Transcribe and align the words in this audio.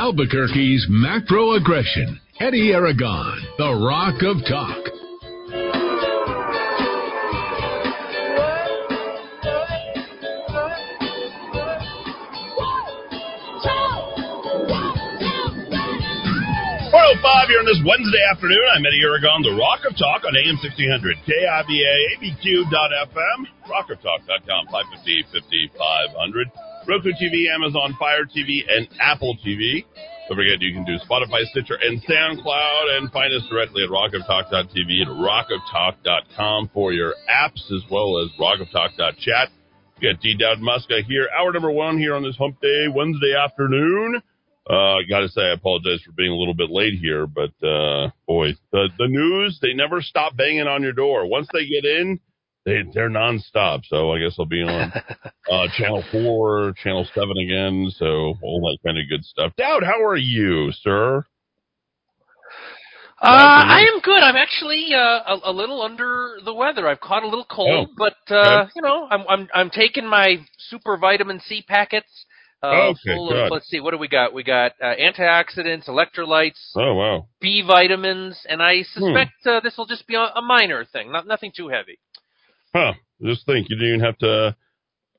Albuquerque's 0.00 0.86
macro 0.88 1.52
aggression. 1.60 2.18
Eddie 2.40 2.72
Aragon, 2.72 3.36
the 3.58 3.68
Rock 3.84 4.24
of 4.24 4.40
Talk. 4.48 4.80
Oh 16.96 17.14
five 17.20 17.48
here 17.52 17.60
on 17.60 17.68
this 17.68 17.76
Wednesday 17.84 18.24
afternoon. 18.32 18.56
I'm 18.72 18.80
Eddie 18.80 19.04
Aragon, 19.04 19.42
the 19.44 19.52
Rock 19.52 19.84
of 19.84 19.92
Talk 20.00 20.24
on 20.24 20.32
AM 20.32 20.56
1600, 20.64 21.16
KIVA, 21.28 21.92
ABQ.FM, 22.16 23.38
rockoftalk.com, 23.68 24.64
550, 24.72 25.24
5500, 25.28 26.69
Roku 26.86 27.10
TV, 27.12 27.52
Amazon 27.52 27.94
Fire 27.98 28.24
TV, 28.24 28.62
and 28.68 28.88
Apple 29.00 29.36
TV. 29.46 29.84
Don't 30.28 30.36
forget 30.36 30.60
you 30.60 30.72
can 30.72 30.84
do 30.84 30.96
Spotify, 31.08 31.44
Stitcher, 31.50 31.78
and 31.80 32.00
SoundCloud, 32.02 32.98
and 32.98 33.10
find 33.10 33.34
us 33.34 33.42
directly 33.50 33.82
at 33.82 33.90
rockoftalk.tv 33.90 35.02
and 35.02 35.10
rockoftalk.com 35.18 36.70
for 36.72 36.92
your 36.92 37.14
apps, 37.28 37.70
as 37.74 37.82
well 37.90 38.18
as 38.18 38.30
rockoftalk.chat. 38.38 39.48
We 40.00 40.12
got 40.12 40.20
D. 40.20 40.36
Dowd 40.38 40.58
Muska 40.58 41.04
here, 41.04 41.28
hour 41.36 41.52
number 41.52 41.70
one 41.70 41.98
here 41.98 42.14
on 42.14 42.22
this 42.22 42.36
hump 42.36 42.60
day, 42.60 42.86
Wednesday 42.94 43.34
afternoon. 43.36 44.22
Uh, 44.68 44.96
gotta 45.08 45.28
say, 45.28 45.42
I 45.42 45.54
apologize 45.54 46.00
for 46.06 46.12
being 46.12 46.30
a 46.30 46.36
little 46.36 46.54
bit 46.54 46.70
late 46.70 46.94
here, 46.94 47.26
but, 47.26 47.50
uh, 47.66 48.10
boy, 48.26 48.52
the, 48.70 48.88
the 48.98 49.08
news, 49.08 49.58
they 49.60 49.74
never 49.74 50.00
stop 50.00 50.36
banging 50.36 50.68
on 50.68 50.82
your 50.82 50.92
door. 50.92 51.26
Once 51.26 51.48
they 51.52 51.66
get 51.66 51.84
in, 51.84 52.20
they, 52.64 52.82
they're 52.94 53.10
nonstop. 53.10 53.82
So 53.86 54.12
I 54.12 54.18
guess 54.18 54.36
I'll 54.38 54.46
be 54.46 54.62
on, 54.62 54.92
uh, 55.50 55.68
channel 55.72 56.06
four, 56.10 56.72
channel 56.82 57.06
seven 57.14 57.36
again. 57.44 57.90
So 57.96 58.34
all 58.42 58.60
that 58.62 58.78
kind 58.86 58.98
of 58.98 59.08
good 59.08 59.24
stuff. 59.24 59.52
Dowd, 59.56 59.82
how 59.84 60.02
are 60.04 60.16
you, 60.16 60.72
sir? 60.72 61.24
Uh, 63.22 63.26
I 63.26 63.90
am 63.94 64.00
good. 64.00 64.22
I'm 64.22 64.36
actually 64.36 64.94
uh, 64.94 64.98
a, 64.98 65.40
a 65.50 65.52
little 65.52 65.82
under 65.82 66.38
the 66.42 66.54
weather. 66.54 66.88
I've 66.88 67.00
caught 67.00 67.22
a 67.22 67.28
little 67.28 67.44
cold, 67.44 67.90
Oh, 67.90 67.94
but 67.98 68.34
uh, 68.34 68.60
okay. 68.62 68.70
you 68.74 68.80
know, 68.80 69.06
I'm 69.10 69.24
I'm 69.28 69.48
I'm 69.52 69.68
taking 69.70 70.06
my 70.06 70.36
super 70.70 70.96
vitamin 70.96 71.38
C 71.46 71.62
packets. 71.68 72.08
Uh, 72.62 72.90
Okay, 72.90 73.14
full 73.14 73.28
good. 73.28 73.46
of 73.46 73.52
let's 73.52 73.68
see, 73.68 73.80
what 73.80 73.90
do 73.90 73.98
we 73.98 74.08
got? 74.08 74.32
We 74.32 74.42
got 74.42 74.72
uh, 74.82 74.94
antioxidants, 74.98 75.86
electrolytes, 75.88 76.58
Oh, 76.76 76.94
wow. 76.94 77.28
B 77.42 77.62
vitamins, 77.66 78.38
and 78.48 78.62
I 78.62 78.82
Hmm. 78.82 79.02
suspect 79.02 79.32
uh, 79.46 79.60
this 79.60 79.76
will 79.76 79.86
just 79.86 80.06
be 80.06 80.14
a, 80.14 80.20
a 80.34 80.42
minor 80.42 80.86
thing, 80.86 81.12
not 81.12 81.26
nothing 81.26 81.52
too 81.54 81.68
heavy. 81.68 81.98
Huh. 82.74 82.92
Just 83.22 83.46
think 83.46 83.68
you 83.68 83.76
didn't 83.76 83.94
even 83.94 84.06
have 84.06 84.18
to, 84.18 84.56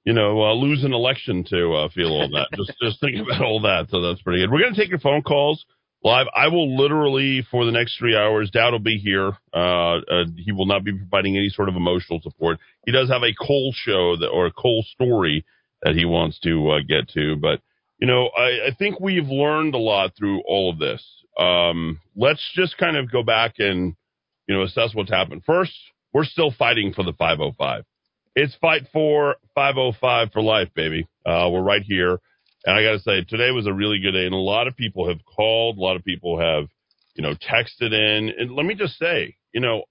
you 0.05 0.13
know, 0.13 0.41
uh, 0.41 0.53
lose 0.53 0.83
an 0.83 0.93
election 0.93 1.43
to 1.49 1.73
uh, 1.73 1.89
feel 1.89 2.07
all 2.07 2.29
that. 2.29 2.47
just 2.57 2.73
just 2.81 2.99
think 2.99 3.17
about 3.25 3.43
all 3.43 3.61
that. 3.61 3.87
So 3.89 4.01
that's 4.01 4.21
pretty 4.21 4.41
good. 4.41 4.51
We're 4.51 4.61
going 4.61 4.73
to 4.73 4.79
take 4.79 4.89
your 4.89 4.99
phone 4.99 5.21
calls 5.21 5.65
live. 6.03 6.27
I 6.35 6.47
will 6.47 6.77
literally 6.77 7.45
for 7.51 7.65
the 7.65 7.71
next 7.71 7.97
three 7.97 8.15
hours. 8.15 8.49
Dowd 8.49 8.71
will 8.71 8.79
be 8.79 8.97
here. 8.97 9.33
Uh, 9.53 9.97
uh, 9.97 10.25
he 10.37 10.51
will 10.51 10.65
not 10.65 10.83
be 10.83 10.93
providing 10.97 11.37
any 11.37 11.49
sort 11.49 11.69
of 11.69 11.75
emotional 11.75 12.19
support. 12.21 12.59
He 12.85 12.91
does 12.91 13.09
have 13.09 13.23
a 13.23 13.35
coal 13.35 13.73
show 13.75 14.17
that 14.17 14.27
or 14.27 14.47
a 14.47 14.51
coal 14.51 14.83
story 14.93 15.45
that 15.83 15.95
he 15.95 16.05
wants 16.05 16.39
to 16.41 16.71
uh, 16.71 16.79
get 16.87 17.09
to, 17.09 17.35
but. 17.35 17.61
You 18.03 18.07
know, 18.07 18.31
I, 18.35 18.69
I 18.69 18.75
think 18.79 18.99
we've 18.99 19.27
learned 19.27 19.75
a 19.75 19.77
lot 19.77 20.13
through 20.17 20.41
all 20.47 20.71
of 20.71 20.79
this. 20.79 21.05
Um, 21.37 21.99
let's 22.15 22.41
just 22.55 22.75
kind 22.79 22.97
of 22.97 23.11
go 23.11 23.21
back 23.21 23.59
and, 23.59 23.95
you 24.47 24.55
know, 24.55 24.63
assess 24.63 24.95
what's 24.95 25.11
happened. 25.11 25.43
First, 25.45 25.73
we're 26.13 26.25
still 26.25 26.51
fighting 26.51 26.93
for 26.93 27.03
the 27.03 27.13
505. 27.13 27.83
It's 28.35 28.55
fight 28.61 28.87
for 28.93 29.35
505 29.55 30.31
for 30.31 30.41
life, 30.41 30.69
baby. 30.73 31.07
Uh, 31.25 31.49
we're 31.51 31.61
right 31.61 31.81
here. 31.81 32.19
And 32.65 32.75
I 32.75 32.83
got 32.83 32.91
to 32.93 32.99
say, 32.99 33.23
today 33.23 33.51
was 33.51 33.67
a 33.67 33.73
really 33.73 33.99
good 33.99 34.11
day. 34.11 34.25
And 34.25 34.33
a 34.33 34.37
lot 34.37 34.67
of 34.67 34.75
people 34.75 35.07
have 35.07 35.19
called, 35.25 35.77
a 35.77 35.81
lot 35.81 35.95
of 35.95 36.03
people 36.03 36.39
have, 36.39 36.67
you 37.15 37.23
know, 37.23 37.33
texted 37.33 37.91
in. 37.93 38.31
And 38.37 38.51
let 38.55 38.65
me 38.65 38.75
just 38.75 38.97
say, 38.97 39.35
you 39.53 39.61
know, 39.61 39.83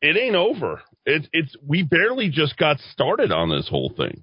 it 0.00 0.16
ain't 0.16 0.36
over. 0.36 0.82
It's, 1.04 1.26
it's, 1.32 1.56
we 1.66 1.82
barely 1.82 2.30
just 2.30 2.56
got 2.56 2.78
started 2.92 3.32
on 3.32 3.50
this 3.50 3.68
whole 3.68 3.92
thing. 3.96 4.22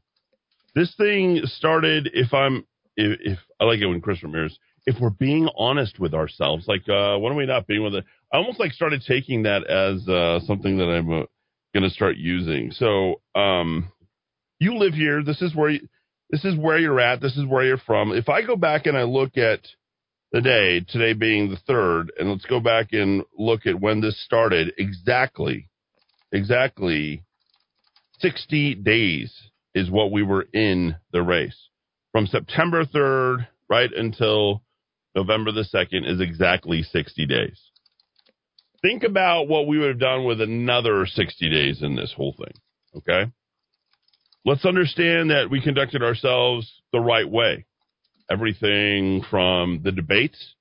This 0.75 0.93
thing 0.95 1.41
started, 1.43 2.09
if 2.13 2.33
I'm, 2.33 2.65
if, 2.95 3.19
if 3.21 3.39
I 3.59 3.65
like 3.65 3.79
it 3.79 3.87
when 3.87 4.01
Chris 4.01 4.23
Ramirez, 4.23 4.57
if 4.85 4.95
we're 4.99 5.09
being 5.09 5.49
honest 5.57 5.99
with 5.99 6.13
ourselves, 6.13 6.67
like, 6.67 6.87
uh, 6.87 7.17
when 7.17 7.33
are 7.33 7.35
we 7.35 7.45
not 7.45 7.67
being 7.67 7.83
with 7.83 7.95
it? 7.95 8.05
I 8.31 8.37
almost 8.37 8.59
like 8.59 8.71
started 8.73 9.03
taking 9.07 9.43
that 9.43 9.65
as, 9.67 10.07
uh, 10.07 10.39
something 10.45 10.77
that 10.77 10.85
I'm, 10.85 11.11
uh, 11.11 11.25
going 11.73 11.83
to 11.83 11.89
start 11.89 12.17
using. 12.17 12.71
So, 12.71 13.21
um, 13.35 13.91
you 14.59 14.77
live 14.77 14.93
here. 14.93 15.23
This 15.23 15.41
is 15.41 15.55
where 15.55 15.69
you, 15.69 15.87
this 16.29 16.45
is 16.45 16.55
where 16.55 16.77
you're 16.77 16.99
at. 16.99 17.21
This 17.21 17.37
is 17.37 17.45
where 17.45 17.63
you're 17.63 17.77
from. 17.77 18.11
If 18.11 18.29
I 18.29 18.45
go 18.45 18.55
back 18.55 18.85
and 18.85 18.97
I 18.97 19.03
look 19.03 19.37
at 19.37 19.61
the 20.31 20.41
day, 20.41 20.81
today 20.87 21.13
being 21.13 21.49
the 21.49 21.57
third, 21.67 22.11
and 22.19 22.29
let's 22.29 22.45
go 22.45 22.59
back 22.59 22.89
and 22.91 23.23
look 23.37 23.65
at 23.65 23.79
when 23.79 24.01
this 24.01 24.23
started 24.23 24.73
exactly, 24.77 25.69
exactly 26.31 27.23
60 28.19 28.75
days 28.75 29.33
is 29.73 29.89
what 29.89 30.11
we 30.11 30.23
were 30.23 30.45
in 30.53 30.95
the 31.11 31.23
race. 31.23 31.69
From 32.11 32.27
September 32.27 32.85
3rd 32.85 33.47
right 33.69 33.89
until 33.95 34.61
November 35.15 35.51
the 35.51 35.65
2nd 35.73 36.07
is 36.07 36.21
exactly 36.21 36.83
60 36.83 37.25
days. 37.25 37.68
Think 38.81 39.03
about 39.03 39.47
what 39.47 39.67
we 39.67 39.77
would 39.77 39.89
have 39.89 39.99
done 39.99 40.25
with 40.25 40.41
another 40.41 41.05
60 41.05 41.49
days 41.49 41.81
in 41.81 41.95
this 41.95 42.13
whole 42.15 42.33
thing. 42.37 42.53
Okay. 42.97 43.31
Let's 44.45 44.65
understand 44.65 45.31
that 45.31 45.49
we 45.51 45.61
conducted 45.61 46.01
ourselves 46.01 46.71
the 46.93 46.99
right 46.99 47.29
way. 47.29 47.65
Everything 48.31 49.23
from 49.29 49.81
the 49.83 49.91
debates. 49.91 50.55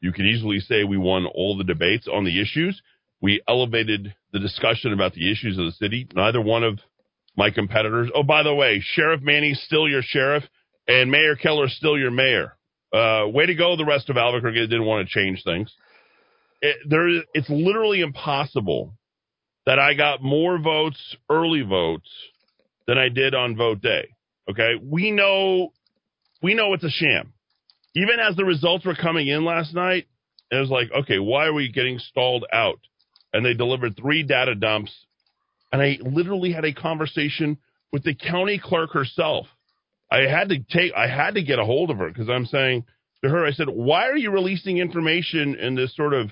You 0.00 0.12
can 0.12 0.26
easily 0.26 0.60
say 0.60 0.84
we 0.84 0.98
won 0.98 1.26
all 1.26 1.56
the 1.56 1.64
debates 1.64 2.06
on 2.12 2.24
the 2.24 2.40
issues. 2.40 2.80
We 3.20 3.42
elevated 3.48 4.14
the 4.32 4.38
discussion 4.38 4.92
about 4.92 5.14
the 5.14 5.32
issues 5.32 5.58
of 5.58 5.64
the 5.64 5.72
city. 5.72 6.06
Neither 6.14 6.40
one 6.40 6.62
of 6.62 6.78
my 7.36 7.50
competitors. 7.50 8.10
Oh, 8.14 8.22
by 8.22 8.42
the 8.42 8.54
way, 8.54 8.82
Sheriff 8.84 9.22
Manny's 9.22 9.60
still 9.66 9.88
your 9.88 10.02
sheriff, 10.02 10.44
and 10.86 11.10
Mayor 11.10 11.34
Keller's 11.34 11.74
still 11.76 11.98
your 11.98 12.10
mayor. 12.10 12.56
Uh, 12.92 13.26
way 13.26 13.46
to 13.46 13.54
go, 13.54 13.76
the 13.76 13.84
rest 13.84 14.10
of 14.10 14.16
Albuquerque 14.16 14.66
didn't 14.68 14.84
want 14.84 15.08
to 15.08 15.12
change 15.12 15.42
things. 15.42 15.72
It, 16.64 16.76
there, 16.88 17.08
it's 17.34 17.50
literally 17.50 18.00
impossible 18.00 18.94
that 19.66 19.78
I 19.78 19.94
got 19.94 20.22
more 20.22 20.58
votes, 20.58 21.16
early 21.28 21.62
votes, 21.62 22.08
than 22.86 22.98
I 22.98 23.08
did 23.08 23.34
on 23.34 23.56
vote 23.56 23.80
day. 23.80 24.08
Okay, 24.50 24.72
we 24.82 25.10
know, 25.10 25.72
we 26.42 26.54
know 26.54 26.74
it's 26.74 26.84
a 26.84 26.90
sham. 26.90 27.32
Even 27.94 28.20
as 28.20 28.36
the 28.36 28.44
results 28.44 28.84
were 28.84 28.94
coming 28.94 29.28
in 29.28 29.44
last 29.44 29.74
night, 29.74 30.06
it 30.50 30.56
was 30.56 30.70
like, 30.70 30.88
okay, 30.92 31.18
why 31.18 31.46
are 31.46 31.52
we 31.52 31.70
getting 31.70 31.98
stalled 31.98 32.44
out? 32.52 32.80
And 33.32 33.44
they 33.44 33.54
delivered 33.54 33.96
three 33.96 34.22
data 34.22 34.54
dumps 34.54 34.92
and 35.74 35.82
I 35.82 35.98
literally 36.00 36.52
had 36.52 36.64
a 36.64 36.72
conversation 36.72 37.58
with 37.90 38.04
the 38.04 38.14
county 38.14 38.60
clerk 38.62 38.92
herself. 38.92 39.48
I 40.08 40.18
had 40.18 40.50
to 40.50 40.60
take, 40.60 40.92
I 40.94 41.08
had 41.08 41.34
to 41.34 41.42
get 41.42 41.58
a 41.58 41.64
hold 41.64 41.90
of 41.90 41.98
her 41.98 42.06
because 42.06 42.28
I'm 42.28 42.46
saying 42.46 42.84
to 43.24 43.28
her, 43.28 43.44
I 43.44 43.50
said, 43.50 43.68
why 43.68 44.06
are 44.06 44.16
you 44.16 44.30
releasing 44.30 44.78
information 44.78 45.56
in 45.56 45.74
this 45.74 45.96
sort 45.96 46.14
of 46.14 46.30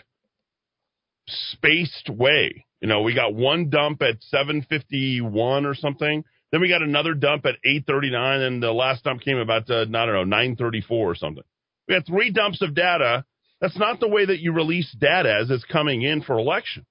spaced 1.27 2.11
way? 2.11 2.67
You 2.81 2.89
know, 2.89 3.03
we 3.03 3.15
got 3.15 3.35
one 3.35 3.71
dump 3.71 4.03
at 4.03 4.23
751 4.23 5.67
or 5.67 5.75
something. 5.75 6.25
Then 6.51 6.61
we 6.61 6.69
got 6.69 6.83
another 6.83 7.15
dump 7.15 7.47
at 7.47 7.57
839 7.65 8.41
and 8.41 8.63
the 8.63 8.73
last 8.73 9.05
dump 9.05 9.23
came 9.23 9.39
about, 9.39 9.71
uh, 9.71 9.83
I 9.83 9.85
don't 9.85 9.93
know, 9.93 10.25
934 10.25 11.11
or 11.11 11.15
something. 11.15 11.45
We 11.89 11.95
had 11.95 12.07
three 12.07 12.31
dumps 12.31 12.61
of 12.63 12.75
data. 12.75 13.25
That's 13.61 13.79
not 13.79 14.01
the 14.01 14.09
way 14.09 14.27
that 14.27 14.41
you 14.41 14.53
release 14.53 14.95
data 14.99 15.39
as 15.41 15.51
it's 15.51 15.65
coming 15.65 16.03
in 16.03 16.23
for 16.23 16.39
election 16.39 16.85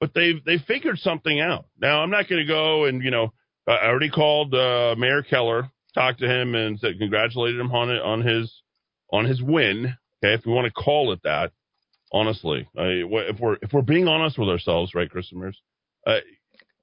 but 0.00 0.12
they've 0.14 0.44
they 0.44 0.58
figured 0.58 0.98
something 0.98 1.40
out. 1.40 1.66
Now 1.80 2.00
I'm 2.02 2.10
not 2.10 2.28
going 2.28 2.44
to 2.44 2.52
go 2.52 2.84
and 2.84 3.02
you 3.02 3.10
know 3.10 3.32
I 3.66 3.86
already 3.86 4.10
called 4.10 4.54
uh, 4.54 4.94
Mayor 4.96 5.22
Keller, 5.22 5.70
talked 5.94 6.20
to 6.20 6.28
him, 6.28 6.54
and 6.54 6.78
said 6.78 6.98
congratulated 6.98 7.60
him 7.60 7.72
on 7.72 7.90
it 7.90 8.02
on 8.02 8.22
his 8.22 8.52
on 9.12 9.24
his 9.24 9.42
win. 9.42 9.96
Okay, 10.22 10.34
if 10.34 10.46
we 10.46 10.52
want 10.52 10.66
to 10.66 10.72
call 10.72 11.12
it 11.12 11.20
that, 11.24 11.52
honestly, 12.16 12.68
I, 12.76 13.02
if 13.04 13.40
we're 13.40 13.56
if 13.62 13.72
we're 13.72 13.82
being 13.82 14.08
honest 14.08 14.38
with 14.38 14.48
ourselves, 14.48 14.94
right, 14.94 15.10
Chris 15.10 15.30
uh, 16.06 16.16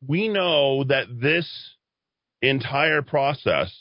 we 0.07 0.27
know 0.27 0.83
that 0.83 1.05
this 1.09 1.49
entire 2.41 3.01
process, 3.01 3.73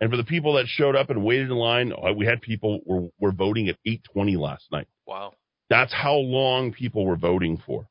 and 0.00 0.10
for 0.10 0.16
the 0.16 0.24
people 0.24 0.54
that 0.54 0.66
showed 0.66 0.96
up 0.96 1.10
and 1.10 1.24
waited 1.24 1.50
in 1.50 1.56
line, 1.56 1.92
uh, 1.92 2.12
we 2.12 2.26
had 2.26 2.40
people 2.40 2.80
were 2.86 3.08
were 3.20 3.32
voting 3.32 3.68
at 3.68 3.76
8:20 3.86 4.38
last 4.38 4.64
night. 4.72 4.86
Wow. 5.06 5.34
That's 5.68 5.92
how 5.92 6.16
long 6.16 6.72
people 6.72 7.06
were 7.06 7.16
voting 7.16 7.60
for. 7.66 7.88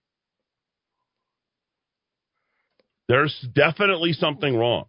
There's 3.08 3.36
definitely 3.54 4.14
something 4.14 4.56
wrong. 4.56 4.86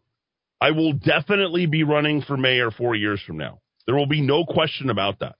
I 0.60 0.70
will 0.70 0.92
definitely 0.92 1.66
be 1.66 1.82
running 1.82 2.22
for 2.22 2.36
mayor 2.36 2.70
four 2.70 2.94
years 2.94 3.20
from 3.26 3.36
now. 3.36 3.60
There 3.86 3.96
will 3.96 4.06
be 4.06 4.22
no 4.22 4.44
question 4.46 4.88
about 4.88 5.18
that. 5.18 5.36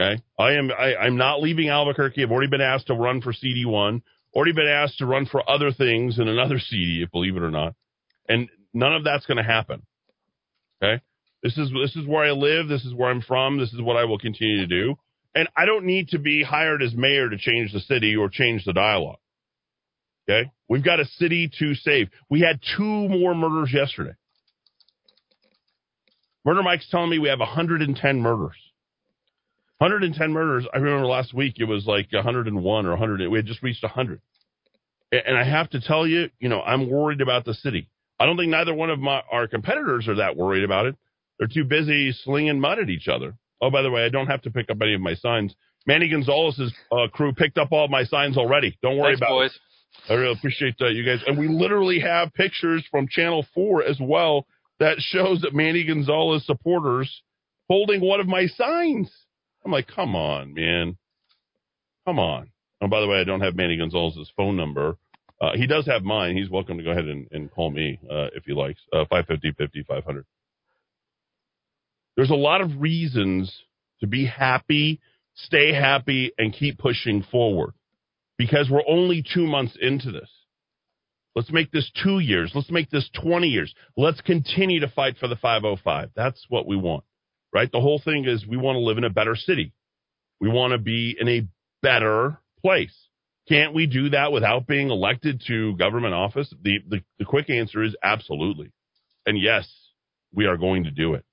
Okay. 0.00 0.22
I 0.38 0.52
am, 0.52 0.70
I, 0.70 0.94
I'm 0.96 1.16
not 1.16 1.42
leaving 1.42 1.68
Albuquerque. 1.68 2.22
I've 2.22 2.30
already 2.30 2.50
been 2.50 2.60
asked 2.60 2.86
to 2.86 2.94
run 2.94 3.20
for 3.20 3.32
CD1, 3.32 4.02
already 4.34 4.52
been 4.52 4.68
asked 4.68 4.98
to 4.98 5.06
run 5.06 5.26
for 5.26 5.48
other 5.48 5.72
things 5.72 6.18
in 6.18 6.28
another 6.28 6.58
CD, 6.58 7.04
believe 7.10 7.36
it 7.36 7.42
or 7.42 7.50
not. 7.50 7.74
And 8.28 8.48
none 8.72 8.94
of 8.94 9.04
that's 9.04 9.26
going 9.26 9.38
to 9.38 9.42
happen. 9.42 9.82
Okay. 10.82 11.02
This 11.42 11.56
is 11.56 11.70
this 11.70 11.94
is 11.96 12.06
where 12.06 12.24
I 12.24 12.32
live. 12.32 12.68
This 12.68 12.84
is 12.84 12.94
where 12.94 13.10
I'm 13.10 13.22
from. 13.22 13.58
This 13.58 13.72
is 13.72 13.80
what 13.80 13.96
I 13.96 14.04
will 14.04 14.18
continue 14.18 14.58
to 14.58 14.66
do. 14.66 14.96
And 15.34 15.48
I 15.56 15.66
don't 15.66 15.84
need 15.84 16.08
to 16.08 16.18
be 16.18 16.42
hired 16.42 16.82
as 16.82 16.94
mayor 16.94 17.28
to 17.28 17.38
change 17.38 17.72
the 17.72 17.80
city 17.80 18.16
or 18.16 18.28
change 18.28 18.64
the 18.64 18.72
dialogue. 18.72 19.18
Okay, 20.28 20.50
we've 20.68 20.84
got 20.84 21.00
a 21.00 21.04
city 21.04 21.50
to 21.58 21.74
save. 21.74 22.08
We 22.28 22.40
had 22.40 22.60
two 22.76 23.08
more 23.08 23.34
murders 23.34 23.72
yesterday. 23.72 24.14
Murder 26.44 26.62
Mike's 26.62 26.88
telling 26.90 27.10
me 27.10 27.18
we 27.18 27.28
have 27.28 27.40
110 27.40 28.20
murders. 28.20 28.56
110 29.78 30.32
murders. 30.32 30.66
I 30.72 30.78
remember 30.78 31.06
last 31.06 31.32
week 31.32 31.54
it 31.58 31.64
was 31.64 31.86
like 31.86 32.08
101 32.12 32.86
or 32.86 32.90
100. 32.90 33.28
We 33.28 33.38
had 33.38 33.46
just 33.46 33.62
reached 33.62 33.82
100. 33.82 34.20
And 35.10 35.38
I 35.38 35.44
have 35.44 35.70
to 35.70 35.80
tell 35.80 36.06
you, 36.06 36.30
you 36.38 36.48
know, 36.48 36.60
I'm 36.60 36.90
worried 36.90 37.20
about 37.20 37.44
the 37.44 37.54
city. 37.54 37.88
I 38.20 38.26
don't 38.26 38.36
think 38.36 38.50
neither 38.50 38.74
one 38.74 38.90
of 38.90 38.98
my 38.98 39.22
our 39.30 39.46
competitors 39.46 40.08
are 40.08 40.16
that 40.16 40.36
worried 40.36 40.64
about 40.64 40.86
it. 40.86 40.96
They're 41.38 41.48
too 41.48 41.64
busy 41.64 42.12
slinging 42.12 42.60
mud 42.60 42.78
at 42.78 42.90
each 42.90 43.08
other. 43.08 43.36
Oh, 43.62 43.70
by 43.70 43.82
the 43.82 43.90
way, 43.90 44.04
I 44.04 44.08
don't 44.08 44.26
have 44.26 44.42
to 44.42 44.50
pick 44.50 44.70
up 44.70 44.78
any 44.82 44.94
of 44.94 45.00
my 45.00 45.14
signs. 45.14 45.54
Manny 45.86 46.08
Gonzalez's 46.10 46.72
uh, 46.92 47.08
crew 47.12 47.32
picked 47.32 47.58
up 47.58 47.72
all 47.72 47.88
my 47.88 48.04
signs 48.04 48.36
already. 48.36 48.76
Don't 48.82 48.98
worry 48.98 49.12
Thanks, 49.14 49.20
about 49.20 49.30
boys. 49.30 49.50
it. 50.06 50.12
I 50.12 50.14
really 50.14 50.32
appreciate 50.32 50.76
that, 50.78 50.92
you 50.92 51.04
guys. 51.04 51.22
And 51.26 51.38
we 51.38 51.48
literally 51.48 52.00
have 52.00 52.34
pictures 52.34 52.84
from 52.90 53.08
Channel 53.08 53.46
4 53.54 53.84
as 53.84 53.98
well 54.00 54.46
that 54.80 54.96
shows 54.98 55.40
that 55.40 55.54
Manny 55.54 55.84
Gonzalez 55.84 56.44
supporters 56.46 57.22
holding 57.68 58.00
one 58.00 58.20
of 58.20 58.26
my 58.26 58.46
signs. 58.46 59.10
I'm 59.64 59.72
like, 59.72 59.88
come 59.88 60.14
on, 60.14 60.54
man. 60.54 60.96
Come 62.06 62.18
on. 62.18 62.50
Oh, 62.80 62.88
by 62.88 63.00
the 63.00 63.08
way, 63.08 63.20
I 63.20 63.24
don't 63.24 63.40
have 63.40 63.56
Manny 63.56 63.76
Gonzalez's 63.76 64.32
phone 64.36 64.56
number. 64.56 64.96
Uh, 65.40 65.52
he 65.54 65.66
does 65.66 65.86
have 65.86 66.02
mine. 66.02 66.36
He's 66.36 66.50
welcome 66.50 66.78
to 66.78 66.84
go 66.84 66.90
ahead 66.90 67.04
and, 67.04 67.28
and 67.30 67.50
call 67.50 67.70
me 67.70 67.98
uh, 68.10 68.28
if 68.34 68.44
he 68.44 68.52
likes. 68.52 68.80
Uh, 68.92 69.04
550 69.08 69.84
500. 69.86 70.24
There's 72.16 72.30
a 72.30 72.34
lot 72.34 72.60
of 72.60 72.80
reasons 72.80 73.52
to 74.00 74.06
be 74.06 74.26
happy, 74.26 75.00
stay 75.34 75.72
happy, 75.72 76.32
and 76.36 76.52
keep 76.52 76.78
pushing 76.78 77.24
forward 77.30 77.74
because 78.36 78.68
we're 78.70 78.82
only 78.88 79.22
two 79.34 79.46
months 79.46 79.76
into 79.80 80.10
this. 80.10 80.30
Let's 81.36 81.52
make 81.52 81.70
this 81.70 81.90
two 82.02 82.18
years. 82.18 82.50
Let's 82.54 82.70
make 82.70 82.90
this 82.90 83.08
20 83.22 83.46
years. 83.46 83.72
Let's 83.96 84.20
continue 84.20 84.80
to 84.80 84.88
fight 84.88 85.16
for 85.18 85.28
the 85.28 85.36
505. 85.36 86.10
That's 86.16 86.44
what 86.48 86.66
we 86.66 86.76
want, 86.76 87.04
right? 87.52 87.70
The 87.70 87.80
whole 87.80 88.00
thing 88.02 88.24
is 88.26 88.46
we 88.46 88.56
want 88.56 88.76
to 88.76 88.80
live 88.80 88.98
in 88.98 89.04
a 89.04 89.10
better 89.10 89.36
city. 89.36 89.72
We 90.40 90.48
want 90.48 90.72
to 90.72 90.78
be 90.78 91.16
in 91.18 91.28
a 91.28 91.46
better 91.82 92.38
place. 92.60 92.94
Can't 93.48 93.74
we 93.74 93.86
do 93.86 94.10
that 94.10 94.30
without 94.30 94.66
being 94.66 94.90
elected 94.90 95.42
to 95.46 95.76
government 95.76 96.14
office? 96.14 96.52
The, 96.62 96.78
the, 96.86 97.00
the 97.18 97.24
quick 97.24 97.48
answer 97.48 97.82
is 97.82 97.96
absolutely. 98.02 98.72
And 99.24 99.40
yes, 99.40 99.68
we 100.32 100.46
are 100.46 100.56
going 100.56 100.84
to 100.84 100.90
do 100.90 101.14
it. 101.14 101.24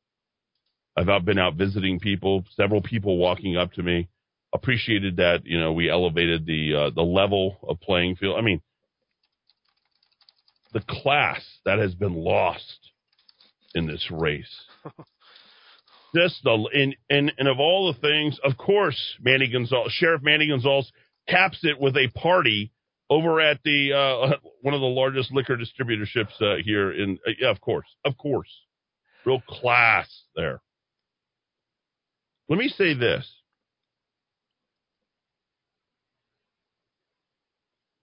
I've 0.98 1.26
been 1.26 1.40
out 1.40 1.56
visiting 1.56 2.00
people, 2.00 2.46
several 2.56 2.82
people 2.82 3.18
walking 3.18 3.58
up 3.58 3.74
to 3.74 3.84
me, 3.84 4.08
appreciated 4.54 5.18
that, 5.18 5.46
you 5.46 5.60
know, 5.60 5.74
we 5.74 5.90
elevated 5.90 6.46
the, 6.46 6.74
uh, 6.74 6.90
the 6.96 7.02
level 7.02 7.58
of 7.68 7.82
playing 7.82 8.16
field. 8.16 8.38
I 8.38 8.42
mean, 8.42 8.62
the 10.72 10.84
class 10.88 11.42
that 11.66 11.80
has 11.80 11.94
been 11.94 12.14
lost 12.14 12.92
in 13.74 13.88
this 13.88 14.10
race. 14.10 14.64
Just 16.16 16.44
the 16.44 16.70
and, 16.74 16.96
and 17.10 17.34
and 17.38 17.48
of 17.50 17.60
all 17.60 17.92
the 17.92 18.00
things, 18.00 18.40
of 18.44 18.58
course, 18.58 18.98
Manny 19.22 19.52
Gonzalez, 19.52 19.92
Sheriff 19.92 20.22
Manny 20.24 20.48
Gonzalez 20.48 20.90
caps 21.28 21.60
it 21.64 21.80
with 21.80 21.98
a 21.98 22.08
party 22.18 22.72
over 23.10 23.42
at 23.42 23.60
the 23.66 23.92
uh, 23.92 24.38
one 24.62 24.74
of 24.74 24.80
the 24.80 24.88
largest 24.88 25.34
liquor 25.34 25.58
distributorships 25.58 26.42
uh, 26.42 26.56
here 26.64 26.94
in. 26.94 27.20
Uh, 27.28 27.32
yeah, 27.38 27.50
of 27.50 27.60
course, 27.60 27.88
of 28.06 28.18
course, 28.18 28.50
real 29.26 29.42
class 29.42 30.08
there. 30.38 30.62
Let 32.48 32.60
me 32.60 32.70
say 32.70 32.94
this. 32.94 33.30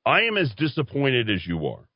I 0.04 0.22
am 0.22 0.36
as 0.36 0.52
disappointed 0.56 1.30
as 1.30 1.46
you 1.46 1.66
are. 1.66 1.88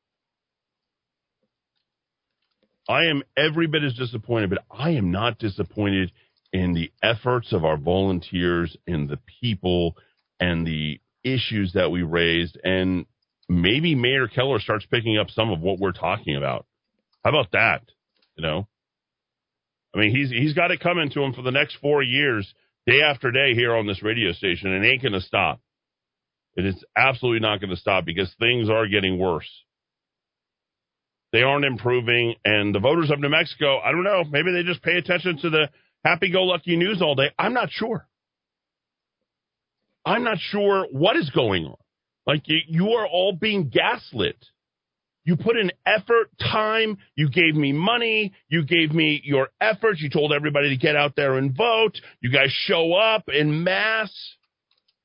I 2.89 3.05
am 3.05 3.23
every 3.35 3.67
bit 3.67 3.83
as 3.83 3.93
disappointed, 3.95 4.49
but 4.49 4.63
I 4.71 4.91
am 4.91 5.11
not 5.11 5.39
disappointed 5.39 6.11
in 6.53 6.73
the 6.73 6.91
efforts 7.03 7.51
of 7.51 7.65
our 7.65 7.77
volunteers 7.77 8.75
and 8.87 9.09
the 9.09 9.19
people 9.41 9.97
and 10.39 10.65
the 10.65 10.99
issues 11.23 11.73
that 11.73 11.91
we 11.91 12.03
raised. 12.03 12.57
And 12.63 13.05
maybe 13.49 13.95
Mayor 13.95 14.27
Keller 14.27 14.59
starts 14.59 14.85
picking 14.85 15.17
up 15.17 15.29
some 15.29 15.51
of 15.51 15.59
what 15.59 15.79
we're 15.79 15.91
talking 15.91 16.37
about. 16.37 16.65
How 17.23 17.31
about 17.31 17.51
that? 17.51 17.81
You 18.35 18.43
know, 18.43 18.67
I 19.93 19.99
mean, 19.99 20.15
he's 20.15 20.29
he's 20.29 20.53
got 20.53 20.71
it 20.71 20.79
coming 20.79 21.09
to 21.09 21.21
him 21.21 21.33
for 21.33 21.41
the 21.41 21.51
next 21.51 21.77
four 21.81 22.03
years, 22.03 22.51
day 22.85 23.01
after 23.01 23.31
day 23.31 23.53
here 23.53 23.75
on 23.75 23.87
this 23.87 24.03
radio 24.03 24.31
station, 24.31 24.71
and 24.71 24.85
it 24.85 24.87
ain't 24.87 25.01
going 25.01 25.13
to 25.13 25.21
stop. 25.21 25.59
It 26.55 26.65
is 26.65 26.83
absolutely 26.95 27.39
not 27.39 27.59
going 27.59 27.71
to 27.71 27.77
stop 27.77 28.05
because 28.05 28.33
things 28.39 28.69
are 28.69 28.87
getting 28.87 29.17
worse. 29.17 29.49
They 31.31 31.41
aren't 31.41 31.65
improving. 31.65 32.35
And 32.45 32.73
the 32.73 32.79
voters 32.79 33.11
of 33.11 33.19
New 33.19 33.29
Mexico, 33.29 33.79
I 33.79 33.91
don't 33.91 34.03
know, 34.03 34.23
maybe 34.23 34.51
they 34.51 34.63
just 34.63 34.81
pay 34.81 34.97
attention 34.97 35.37
to 35.39 35.49
the 35.49 35.69
happy 36.03 36.31
go 36.31 36.43
lucky 36.43 36.75
news 36.77 37.01
all 37.01 37.15
day. 37.15 37.31
I'm 37.37 37.53
not 37.53 37.69
sure. 37.71 38.07
I'm 40.05 40.23
not 40.23 40.37
sure 40.39 40.87
what 40.91 41.17
is 41.17 41.29
going 41.31 41.65
on. 41.65 41.75
Like 42.25 42.43
you, 42.45 42.89
are 42.91 43.07
all 43.07 43.33
being 43.33 43.69
gaslit. 43.69 44.37
You 45.23 45.35
put 45.35 45.57
in 45.57 45.71
effort, 45.85 46.29
time, 46.39 46.97
you 47.15 47.29
gave 47.29 47.55
me 47.55 47.73
money, 47.73 48.33
you 48.47 48.65
gave 48.65 48.93
me 48.93 49.21
your 49.23 49.49
efforts, 49.59 50.01
you 50.01 50.09
told 50.09 50.31
everybody 50.31 50.69
to 50.69 50.77
get 50.77 50.95
out 50.95 51.17
there 51.17 51.37
and 51.37 51.55
vote. 51.55 51.99
You 52.21 52.31
guys 52.31 52.49
show 52.49 52.93
up 52.93 53.27
in 53.27 53.63
mass. 53.63 54.11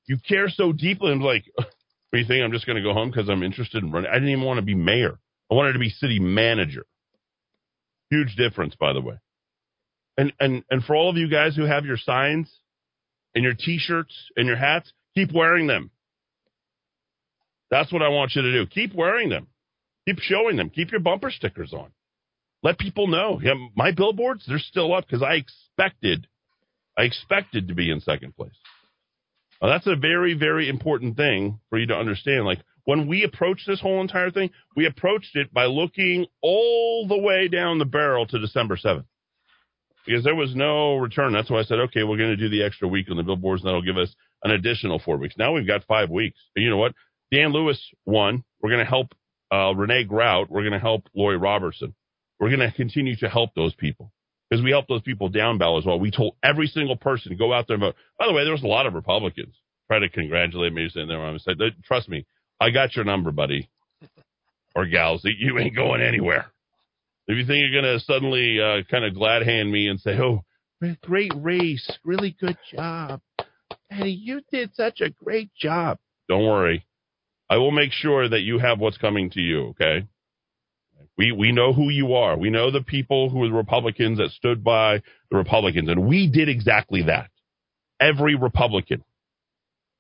You 0.07 0.19
care 0.29 0.49
so 0.49 0.73
deeply. 0.73 1.11
I'm 1.11 1.21
like, 1.21 1.45
what 1.55 1.67
do 2.13 2.19
you 2.19 2.27
think? 2.27 2.45
I'm 2.45 2.53
just 2.53 2.67
going 2.67 2.77
to 2.77 2.83
go 2.83 2.93
home 2.93 3.11
because 3.11 3.29
I'm 3.29 3.43
interested 3.43 3.83
in 3.83 3.91
running. 3.91 4.11
I 4.11 4.15
didn't 4.15 4.29
even 4.29 4.45
want 4.45 4.59
to 4.59 4.65
be 4.65 4.77
mayor. 4.77 5.19
I 5.51 5.55
wanted 5.55 5.75
to 5.75 5.79
be 5.79 5.91
city 5.91 6.19
manager. 6.19 6.85
Huge 8.11 8.37
difference, 8.37 8.75
by 8.75 8.93
the 8.93 9.01
way. 9.01 9.19
And 10.17 10.33
and 10.39 10.65
and 10.71 10.85
for 10.85 10.95
all 10.95 11.11
of 11.11 11.17
you 11.17 11.29
guys 11.31 11.57
who 11.57 11.65
have 11.65 11.85
your 11.85 11.97
signs 11.97 12.53
and 13.35 13.43
your 13.43 13.55
T-shirts 13.55 14.15
and 14.37 14.47
your 14.47 14.57
hats, 14.57 14.93
keep 15.15 15.33
wearing 15.33 15.67
them. 15.67 15.91
That's 17.71 17.91
what 17.93 18.03
I 18.03 18.09
want 18.09 18.33
you 18.35 18.43
to 18.43 18.53
do. 18.53 18.67
Keep 18.67 18.95
wearing 18.95 19.31
them. 19.31 19.47
Keep 20.07 20.19
showing 20.19 20.57
them. 20.57 20.69
Keep 20.69 20.91
your 20.91 21.01
bumper 21.01 21.31
stickers 21.31 21.73
on. 21.73 21.91
Let 22.63 22.79
people 22.79 23.07
know. 23.07 23.41
Yeah, 23.43 23.55
my 23.75 23.93
billboards, 23.93 24.45
they're 24.47 24.59
still 24.59 24.95
up 24.95 25.07
because 25.07 25.23
I 25.23 25.35
expected, 25.35 26.29
I 26.97 27.03
expected 27.03 27.69
to 27.69 27.75
be 27.75 27.91
in 27.91 28.01
second 28.01 28.37
place. 28.37 28.53
Now, 29.61 29.69
that's 29.69 29.87
a 29.87 29.97
very, 29.97 30.35
very 30.35 30.69
important 30.69 31.17
thing 31.17 31.61
for 31.71 31.79
you 31.79 31.87
to 31.87 31.95
understand. 31.95 32.45
Like 32.45 32.61
when 32.85 33.07
we 33.07 33.25
approached 33.25 33.67
this 33.67 33.81
whole 33.81 34.01
entire 34.01 34.31
thing, 34.31 34.51
we 34.77 34.87
approached 34.87 35.37
it 35.37 35.53
by 35.53 35.67
looking 35.67 36.27
all 36.43 37.07
the 37.09 37.19
way 37.19 37.49
down 37.49 37.79
the 37.79 37.85
barrel 37.85 38.27
to 38.27 38.39
December 38.39 38.77
7th 38.77 39.05
because 40.07 40.25
there 40.25 40.35
was 40.35 40.55
no 40.55 40.97
return. 40.97 41.33
That's 41.33 41.51
why 41.51 41.61
I 41.61 41.65
said, 41.65 41.79
okay, 41.79 42.03
we're 42.03 42.17
going 42.17 42.31
to 42.31 42.37
do 42.37 42.49
the 42.49 42.65
extra 42.65 42.89
week 42.89 43.07
on 43.11 43.17
the 43.17 43.23
billboards 43.23 43.63
and 43.63 43.69
that'll 43.69 43.83
give 43.83 43.99
us 43.99 44.15
an 44.43 44.51
additional 44.51 44.99
four 44.99 45.17
weeks. 45.17 45.37
Now 45.39 45.53
we've 45.53 45.67
got 45.67 45.85
five 45.85 46.11
weeks. 46.11 46.39
And 46.57 46.65
you 46.65 46.71
know 46.71 46.77
what? 46.77 46.95
Dan 47.31 47.53
Lewis 47.53 47.81
won. 48.05 48.45
We're 48.61 48.71
going 48.71 48.85
to 48.85 48.91
help 48.91 49.15
uh, 49.53 49.75
Renee 49.75 50.05
Grout. 50.05 50.51
We're 50.51 50.63
going 50.63 50.73
to 50.73 50.79
help 50.79 51.09
Lori 51.15 51.37
Robertson. 51.37 51.95
We're 52.41 52.49
going 52.49 52.69
to 52.69 52.73
continue 52.73 53.17
to 53.17 53.29
help 53.29 53.55
those 53.55 53.75
people 53.75 54.13
because 54.51 54.65
we 54.65 54.71
helped 54.71 54.89
those 54.89 55.03
people 55.03 55.29
down 55.29 55.59
ballot 55.59 55.85
as 55.85 55.87
well. 55.87 56.01
We 56.01 56.11
told 56.11 56.37
every 56.43 56.67
single 56.67 56.97
person 56.97 57.37
go 57.39 57.53
out 57.53 57.69
there 57.69 57.77
and 57.77 57.83
vote. 57.83 57.95
By 58.19 58.27
the 58.27 58.33
way, 58.33 58.45
there 58.45 58.53
was 58.53 58.65
a 58.65 58.67
lot 58.67 58.87
of 58.87 58.95
Republicans 58.95 59.55
try 59.87 60.01
to 60.01 60.09
congratulate 60.09 60.73
me 60.73 60.89
saying 60.89 61.09
there. 61.09 61.25
I 61.25 61.37
said, 61.39 61.59
trust 61.85 62.09
me, 62.09 62.27
I 62.63 62.71
got 62.71 62.95
your 62.97 63.05
number, 63.05 63.31
buddy 63.31 63.69
or 64.75 64.87
gals. 64.87 65.23
You 65.25 65.59
ain't 65.59 65.77
going 65.77 66.03
anywhere. 66.03 66.47
If 67.27 67.37
you 67.37 67.47
think 67.47 67.65
you're 67.71 67.83
going 67.83 67.99
to 67.99 68.05
suddenly 68.05 68.61
uh, 68.61 68.83
kind 68.91 69.05
of 69.05 69.15
glad 69.15 69.43
hand 69.43 69.71
me 69.71 69.89
and 69.89 70.01
say, 70.01 70.19
"Oh, 70.19 70.45
great 71.03 71.33
race, 71.37 71.91
really 72.05 72.37
good 72.41 72.59
job, 72.75 73.21
Eddie, 73.91 74.13
you 74.13 74.43
did 74.51 74.75
such 74.75 75.01
a 75.01 75.11
great 75.11 75.55
job," 75.55 75.99
don't 76.29 76.45
worry. 76.45 76.85
I 77.49 77.59
will 77.59 77.71
make 77.71 77.93
sure 77.93 78.29
that 78.29 78.41
you 78.41 78.59
have 78.59 78.79
what's 78.79 78.99
coming 78.99 79.31
to 79.31 79.41
you. 79.41 79.69
Okay. 79.69 80.07
We 81.19 81.31
we 81.31 81.53
know 81.53 81.73
who 81.73 81.91
you 81.91 82.15
are. 82.15 82.37
We 82.37 82.51
know 82.51 82.71
the 82.71 82.81
people 82.83 83.29
who 83.29 83.45
are 83.45 83.49
the 83.49 83.55
Republicans 83.55 84.19
that 84.19 84.31
stood 84.31 84.65
by 84.65 85.03
the 85.31 85.37
Republicans, 85.37 85.89
and 85.89 86.07
we 86.07 86.27
did 86.27 86.49
exactly 86.49 87.03
that. 87.03 87.31
Every 88.01 88.35
Republican, 88.35 89.05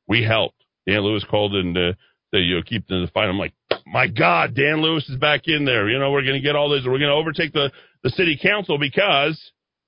we 0.08 0.24
helped. 0.24 0.64
Dan 0.86 1.02
Lewis 1.02 1.24
called 1.30 1.54
and 1.54 1.76
uh, 1.76 1.92
said, 2.32 2.44
"You 2.44 2.56
know, 2.56 2.62
keep 2.62 2.86
the 2.88 3.08
fight." 3.14 3.28
I'm 3.28 3.38
like, 3.38 3.54
"My 3.86 4.08
God, 4.08 4.54
Dan 4.54 4.82
Lewis 4.82 5.08
is 5.08 5.16
back 5.16 5.42
in 5.46 5.64
there. 5.64 5.88
You 5.88 5.98
know, 5.98 6.10
we're 6.10 6.22
going 6.22 6.40
to 6.40 6.46
get 6.46 6.56
all 6.56 6.68
this. 6.68 6.82
We're 6.84 6.98
going 6.98 7.10
to 7.10 7.12
overtake 7.12 7.52
the 7.52 7.70
the 8.02 8.10
city 8.10 8.38
council 8.42 8.78
because 8.78 9.40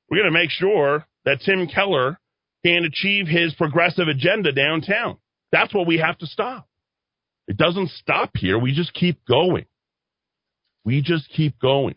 we're 0.09 0.19
going 0.19 0.33
to 0.33 0.39
make 0.39 0.51
sure 0.51 1.07
that 1.25 1.41
Tim 1.41 1.67
Keller 1.67 2.19
can 2.65 2.85
achieve 2.85 3.27
his 3.27 3.55
progressive 3.55 4.09
agenda 4.09 4.53
downtown. 4.53 5.19
That's 5.51 5.75
what 5.75 5.87
we 5.87 5.99
have 5.99 6.19
to 6.19 6.27
stop." 6.27 6.69
It 7.47 7.57
doesn't 7.57 7.91
stop 7.91 8.31
here. 8.37 8.59
We 8.59 8.73
just 8.73 8.95
keep 8.95 9.25
going. 9.27 9.67
We 10.85 11.03
just 11.03 11.29
keep 11.31 11.59
going. 11.59 11.97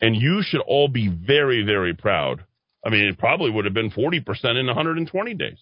And 0.00 0.16
you 0.16 0.42
should 0.42 0.60
all 0.60 0.88
be 0.88 1.08
very, 1.08 1.64
very 1.64 1.94
proud. 1.94 2.44
I 2.84 2.90
mean, 2.90 3.04
it 3.04 3.18
probably 3.18 3.50
would 3.50 3.64
have 3.66 3.74
been 3.74 3.90
40% 3.90 4.24
in 4.58 4.66
120 4.66 5.34
days. 5.34 5.58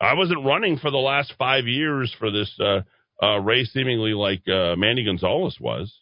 I 0.00 0.14
wasn't 0.14 0.44
running 0.44 0.78
for 0.78 0.90
the 0.90 0.98
last 0.98 1.34
five 1.38 1.66
years 1.66 2.14
for 2.18 2.30
this 2.30 2.52
uh, 2.60 2.80
uh, 3.22 3.38
race, 3.38 3.72
seemingly 3.72 4.12
like 4.12 4.42
uh, 4.48 4.74
Manny 4.76 5.04
Gonzalez 5.04 5.56
was, 5.60 5.94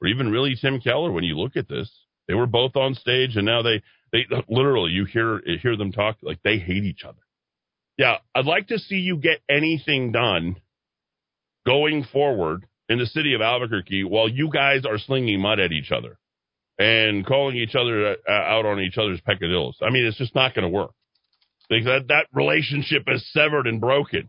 or 0.00 0.08
even 0.08 0.30
really 0.30 0.56
Tim 0.60 0.80
Keller. 0.80 1.12
When 1.12 1.24
you 1.24 1.38
look 1.38 1.56
at 1.56 1.68
this, 1.68 1.90
they 2.28 2.34
were 2.34 2.46
both 2.46 2.76
on 2.76 2.94
stage, 2.94 3.36
and 3.36 3.46
now 3.46 3.62
they 3.62 3.82
they 4.12 4.26
literally 4.48 4.92
you 4.92 5.04
hear 5.04 5.40
hear 5.62 5.76
them 5.76 5.92
talk 5.92 6.16
like 6.22 6.42
they 6.42 6.58
hate 6.58 6.84
each 6.84 7.04
other. 7.04 7.20
Yeah, 7.98 8.16
I'd 8.34 8.46
like 8.46 8.68
to 8.68 8.78
see 8.78 8.96
you 8.96 9.18
get 9.18 9.40
anything 9.48 10.12
done 10.12 10.56
going 11.66 12.04
forward 12.12 12.66
in 12.88 12.98
the 12.98 13.06
city 13.06 13.34
of 13.34 13.42
Albuquerque 13.42 14.04
while 14.04 14.28
you 14.28 14.50
guys 14.50 14.84
are 14.86 14.98
slinging 14.98 15.40
mud 15.40 15.60
at 15.60 15.72
each 15.72 15.92
other 15.92 16.18
and 16.78 17.26
calling 17.26 17.56
each 17.56 17.74
other 17.74 18.16
uh, 18.26 18.32
out 18.32 18.64
on 18.64 18.80
each 18.80 18.96
other's 18.96 19.20
peccadillos. 19.20 19.76
I 19.82 19.90
mean, 19.90 20.06
it's 20.06 20.16
just 20.16 20.34
not 20.34 20.54
going 20.54 20.62
to 20.62 20.68
work. 20.68 20.92
That 21.68 22.06
that 22.08 22.26
relationship 22.32 23.04
is 23.06 23.24
severed 23.32 23.68
and 23.68 23.80
broken. 23.80 24.28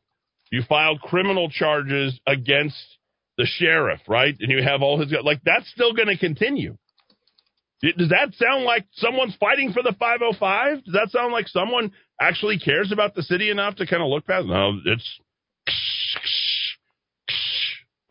You 0.51 0.63
filed 0.67 1.01
criminal 1.01 1.49
charges 1.49 2.19
against 2.27 2.75
the 3.37 3.45
sheriff, 3.45 4.01
right? 4.07 4.35
And 4.39 4.51
you 4.51 4.61
have 4.61 4.81
all 4.81 4.99
his 4.99 5.13
like 5.23 5.41
that's 5.43 5.69
still 5.71 5.93
going 5.93 6.09
to 6.09 6.17
continue. 6.17 6.77
Does 7.81 8.09
that 8.09 8.35
sound 8.35 8.63
like 8.63 8.85
someone's 8.93 9.35
fighting 9.39 9.73
for 9.73 9.81
the 9.81 9.95
505? 9.97 10.85
Does 10.85 10.93
that 10.93 11.09
sound 11.09 11.33
like 11.33 11.47
someone 11.47 11.91
actually 12.19 12.59
cares 12.59 12.91
about 12.91 13.15
the 13.15 13.23
city 13.23 13.49
enough 13.49 13.77
to 13.77 13.87
kind 13.87 14.03
of 14.03 14.09
look 14.09 14.27
past? 14.27 14.45
No, 14.45 14.73
it's. 14.85 15.19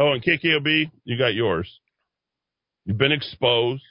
Oh, 0.00 0.12
and 0.12 0.24
KKOB, 0.24 0.90
you 1.04 1.18
got 1.18 1.34
yours. 1.34 1.70
You've 2.84 2.98
been 2.98 3.12
exposed. 3.12 3.82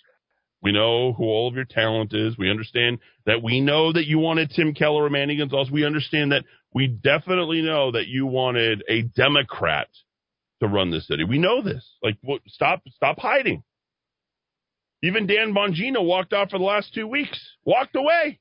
We 0.62 0.74
know 0.74 1.14
who 1.14 1.24
all 1.24 1.48
of 1.48 1.56
your 1.56 1.66
talent 1.66 2.14
is. 2.14 2.38
We 2.38 2.50
understand 2.50 3.00
that 3.26 3.42
we 3.42 3.62
know 3.62 3.94
that 3.94 4.08
you 4.08 4.20
wanted 4.20 4.52
Tim 4.52 4.74
Keller 4.74 5.06
or 5.06 5.10
Manny 5.10 5.38
Gonzalez. 5.38 5.72
We 5.72 5.86
understand 5.86 6.34
that 6.34 6.44
we 6.74 6.88
definitely 6.88 7.62
know 7.62 7.92
that 7.92 8.08
you 8.08 8.26
wanted 8.26 8.84
a 8.88 9.02
Democrat 9.02 9.88
to 10.62 10.68
run 10.68 10.92
the 10.92 11.02
city. 11.02 11.24
We 11.24 11.40
know 11.40 11.62
this. 11.64 11.88
Like, 12.04 12.18
stop, 12.48 12.82
stop 12.90 13.18
hiding. 13.20 13.64
Even 15.02 15.28
Dan 15.28 15.54
Bongino 15.54 16.04
walked 16.04 16.34
off 16.34 16.50
for 16.50 16.60
the 16.60 16.66
last 16.66 16.94
two 16.94 17.08
weeks. 17.08 17.40
Walked 17.66 17.96
away. 17.96 18.40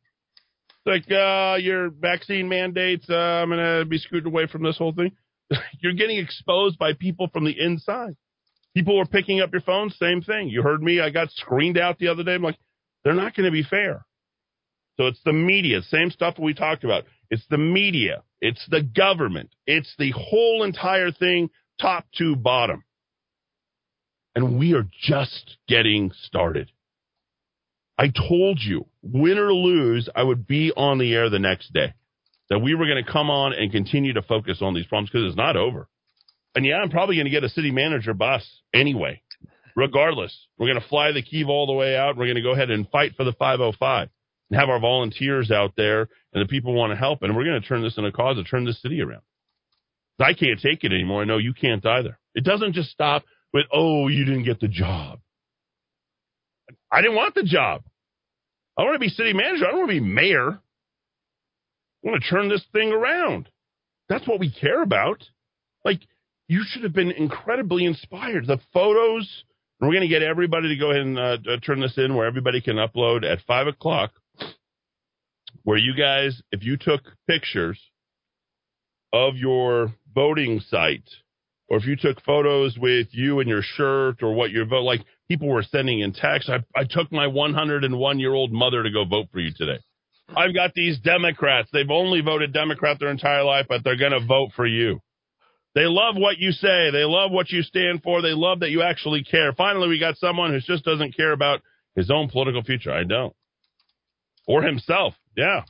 Like, 0.84 1.10
uh, 1.10 1.56
your 1.60 1.90
vaccine 1.90 2.48
mandates, 2.48 3.08
uh, 3.08 3.14
I'm 3.14 3.50
to 3.50 3.84
be 3.88 3.98
scooted 3.98 4.26
away 4.26 4.46
from 4.46 4.62
this 4.62 4.78
whole 4.78 4.92
thing. 4.92 5.12
You're 5.80 5.94
getting 5.94 6.18
exposed 6.18 6.78
by 6.78 6.92
people 6.94 7.28
from 7.32 7.44
the 7.44 7.58
inside. 7.58 8.16
People 8.74 8.96
were 8.96 9.06
picking 9.06 9.40
up 9.40 9.52
your 9.52 9.62
phone, 9.62 9.90
same 9.90 10.22
thing. 10.22 10.48
You 10.48 10.62
heard 10.62 10.82
me, 10.82 11.00
I 11.00 11.10
got 11.10 11.30
screened 11.30 11.78
out 11.78 11.98
the 11.98 12.08
other 12.08 12.22
day. 12.22 12.34
I'm 12.34 12.42
like, 12.42 12.58
they're 13.04 13.14
not 13.14 13.34
going 13.34 13.46
to 13.46 13.52
be 13.52 13.62
fair. 13.62 14.04
So 14.96 15.06
it's 15.06 15.20
the 15.24 15.32
media, 15.32 15.82
same 15.82 16.10
stuff 16.10 16.34
we 16.38 16.54
talked 16.54 16.84
about. 16.84 17.04
It's 17.30 17.44
the 17.50 17.58
media, 17.58 18.22
it's 18.40 18.64
the 18.70 18.82
government, 18.82 19.50
it's 19.66 19.92
the 19.98 20.12
whole 20.12 20.62
entire 20.62 21.10
thing, 21.10 21.50
top 21.80 22.06
to 22.16 22.36
bottom. 22.36 22.84
And 24.34 24.58
we 24.58 24.74
are 24.74 24.86
just 25.02 25.56
getting 25.68 26.12
started. 26.24 26.70
I 27.98 28.12
told 28.28 28.60
you, 28.60 28.86
win 29.02 29.38
or 29.38 29.52
lose, 29.52 30.08
I 30.14 30.22
would 30.22 30.46
be 30.46 30.72
on 30.76 30.98
the 30.98 31.12
air 31.12 31.28
the 31.28 31.40
next 31.40 31.72
day. 31.72 31.94
That 32.48 32.60
we 32.60 32.74
were 32.74 32.86
going 32.86 33.04
to 33.04 33.12
come 33.12 33.28
on 33.28 33.52
and 33.52 33.70
continue 33.70 34.14
to 34.14 34.22
focus 34.22 34.58
on 34.62 34.72
these 34.72 34.86
problems 34.86 35.10
because 35.10 35.26
it's 35.26 35.36
not 35.36 35.56
over. 35.56 35.88
And 36.54 36.64
yeah, 36.64 36.76
I'm 36.76 36.90
probably 36.90 37.16
going 37.16 37.26
to 37.26 37.30
get 37.30 37.44
a 37.44 37.48
city 37.48 37.70
manager 37.70 38.14
bus 38.14 38.48
anyway. 38.72 39.20
Regardless, 39.76 40.34
we're 40.56 40.68
going 40.68 40.80
to 40.80 40.88
fly 40.88 41.12
the 41.12 41.22
Kiev 41.22 41.48
all 41.48 41.66
the 41.66 41.72
way 41.72 41.96
out. 41.96 42.16
We're 42.16 42.26
going 42.26 42.36
to 42.36 42.42
go 42.42 42.52
ahead 42.52 42.70
and 42.70 42.88
fight 42.88 43.12
for 43.16 43.24
the 43.24 43.32
505 43.32 44.08
and 44.50 44.58
have 44.58 44.68
our 44.68 44.80
volunteers 44.80 45.50
out 45.50 45.72
there 45.76 46.08
and 46.32 46.42
the 46.42 46.48
people 46.48 46.74
want 46.74 46.92
to 46.92 46.96
help. 46.96 47.22
And 47.22 47.36
we're 47.36 47.44
going 47.44 47.60
to 47.60 47.66
turn 47.66 47.82
this 47.82 47.96
into 47.96 48.08
a 48.08 48.12
cause 48.12 48.36
to 48.36 48.44
turn 48.44 48.64
this 48.64 48.80
city 48.80 49.00
around. 49.00 49.22
I 50.20 50.34
can't 50.34 50.60
take 50.60 50.82
it 50.82 50.92
anymore. 50.92 51.22
I 51.22 51.26
know 51.26 51.38
you 51.38 51.54
can't 51.54 51.84
either. 51.84 52.18
It 52.34 52.44
doesn't 52.44 52.72
just 52.72 52.90
stop 52.90 53.24
with, 53.52 53.66
oh, 53.72 54.08
you 54.08 54.24
didn't 54.24 54.44
get 54.44 54.60
the 54.60 54.68
job. 54.68 55.20
I 56.90 57.02
didn't 57.02 57.16
want 57.16 57.34
the 57.34 57.44
job. 57.44 57.82
I 58.76 58.82
want 58.82 58.94
to 58.94 59.00
be 59.00 59.08
city 59.08 59.32
manager. 59.32 59.66
I 59.66 59.70
don't 59.70 59.80
want 59.80 59.90
to 59.90 60.00
be 60.00 60.06
mayor. 60.06 60.60
I 62.04 62.08
want 62.08 62.22
to 62.22 62.28
turn 62.28 62.48
this 62.48 62.64
thing 62.72 62.92
around. 62.92 63.48
That's 64.08 64.26
what 64.26 64.40
we 64.40 64.50
care 64.50 64.82
about. 64.82 65.22
Like, 65.84 66.00
you 66.48 66.62
should 66.66 66.82
have 66.82 66.92
been 66.92 67.10
incredibly 67.10 67.84
inspired. 67.84 68.46
The 68.46 68.60
photos, 68.72 69.44
we're 69.80 69.88
going 69.88 70.00
to 70.00 70.08
get 70.08 70.22
everybody 70.22 70.68
to 70.68 70.76
go 70.76 70.90
ahead 70.90 71.02
and 71.02 71.18
uh, 71.18 71.36
turn 71.64 71.80
this 71.80 71.98
in 71.98 72.14
where 72.14 72.26
everybody 72.26 72.60
can 72.60 72.76
upload 72.76 73.24
at 73.24 73.40
5 73.46 73.66
o'clock. 73.66 74.12
Where 75.64 75.78
you 75.78 75.94
guys, 75.94 76.40
if 76.52 76.62
you 76.62 76.76
took 76.76 77.02
pictures 77.28 77.80
of 79.12 79.36
your 79.36 79.94
voting 80.14 80.60
site, 80.60 81.08
or 81.68 81.76
if 81.76 81.86
you 81.86 81.96
took 81.96 82.22
photos 82.22 82.78
with 82.78 83.08
you 83.12 83.40
and 83.40 83.48
your 83.48 83.62
shirt 83.62 84.22
or 84.22 84.34
what 84.34 84.50
your 84.50 84.64
vote, 84.64 84.82
like 84.82 85.04
people 85.28 85.48
were 85.48 85.62
sending 85.62 86.00
in 86.00 86.12
text. 86.12 86.48
I, 86.48 86.64
I 86.74 86.84
took 86.88 87.12
my 87.12 87.26
101 87.26 88.18
year 88.18 88.32
old 88.32 88.52
mother 88.52 88.82
to 88.82 88.90
go 88.90 89.04
vote 89.04 89.26
for 89.30 89.40
you 89.40 89.52
today. 89.54 89.78
I've 90.34 90.54
got 90.54 90.72
these 90.74 90.98
Democrats. 90.98 91.70
They've 91.72 91.90
only 91.90 92.20
voted 92.20 92.52
Democrat 92.52 92.98
their 92.98 93.10
entire 93.10 93.44
life, 93.44 93.66
but 93.68 93.82
they're 93.84 93.96
going 93.96 94.12
to 94.12 94.24
vote 94.26 94.50
for 94.56 94.66
you. 94.66 95.00
They 95.74 95.84
love 95.84 96.16
what 96.16 96.38
you 96.38 96.52
say. 96.52 96.90
They 96.90 97.04
love 97.04 97.30
what 97.30 97.50
you 97.50 97.62
stand 97.62 98.02
for. 98.02 98.20
They 98.20 98.32
love 98.32 98.60
that 98.60 98.70
you 98.70 98.82
actually 98.82 99.22
care. 99.22 99.52
Finally, 99.52 99.88
we 99.88 99.98
got 99.98 100.16
someone 100.16 100.52
who 100.52 100.60
just 100.60 100.84
doesn't 100.84 101.16
care 101.16 101.32
about 101.32 101.62
his 101.94 102.10
own 102.10 102.28
political 102.28 102.62
future. 102.62 102.92
I 102.92 103.04
don't. 103.04 103.34
Or 104.46 104.62
himself. 104.62 105.14
Yeah. 105.38 105.62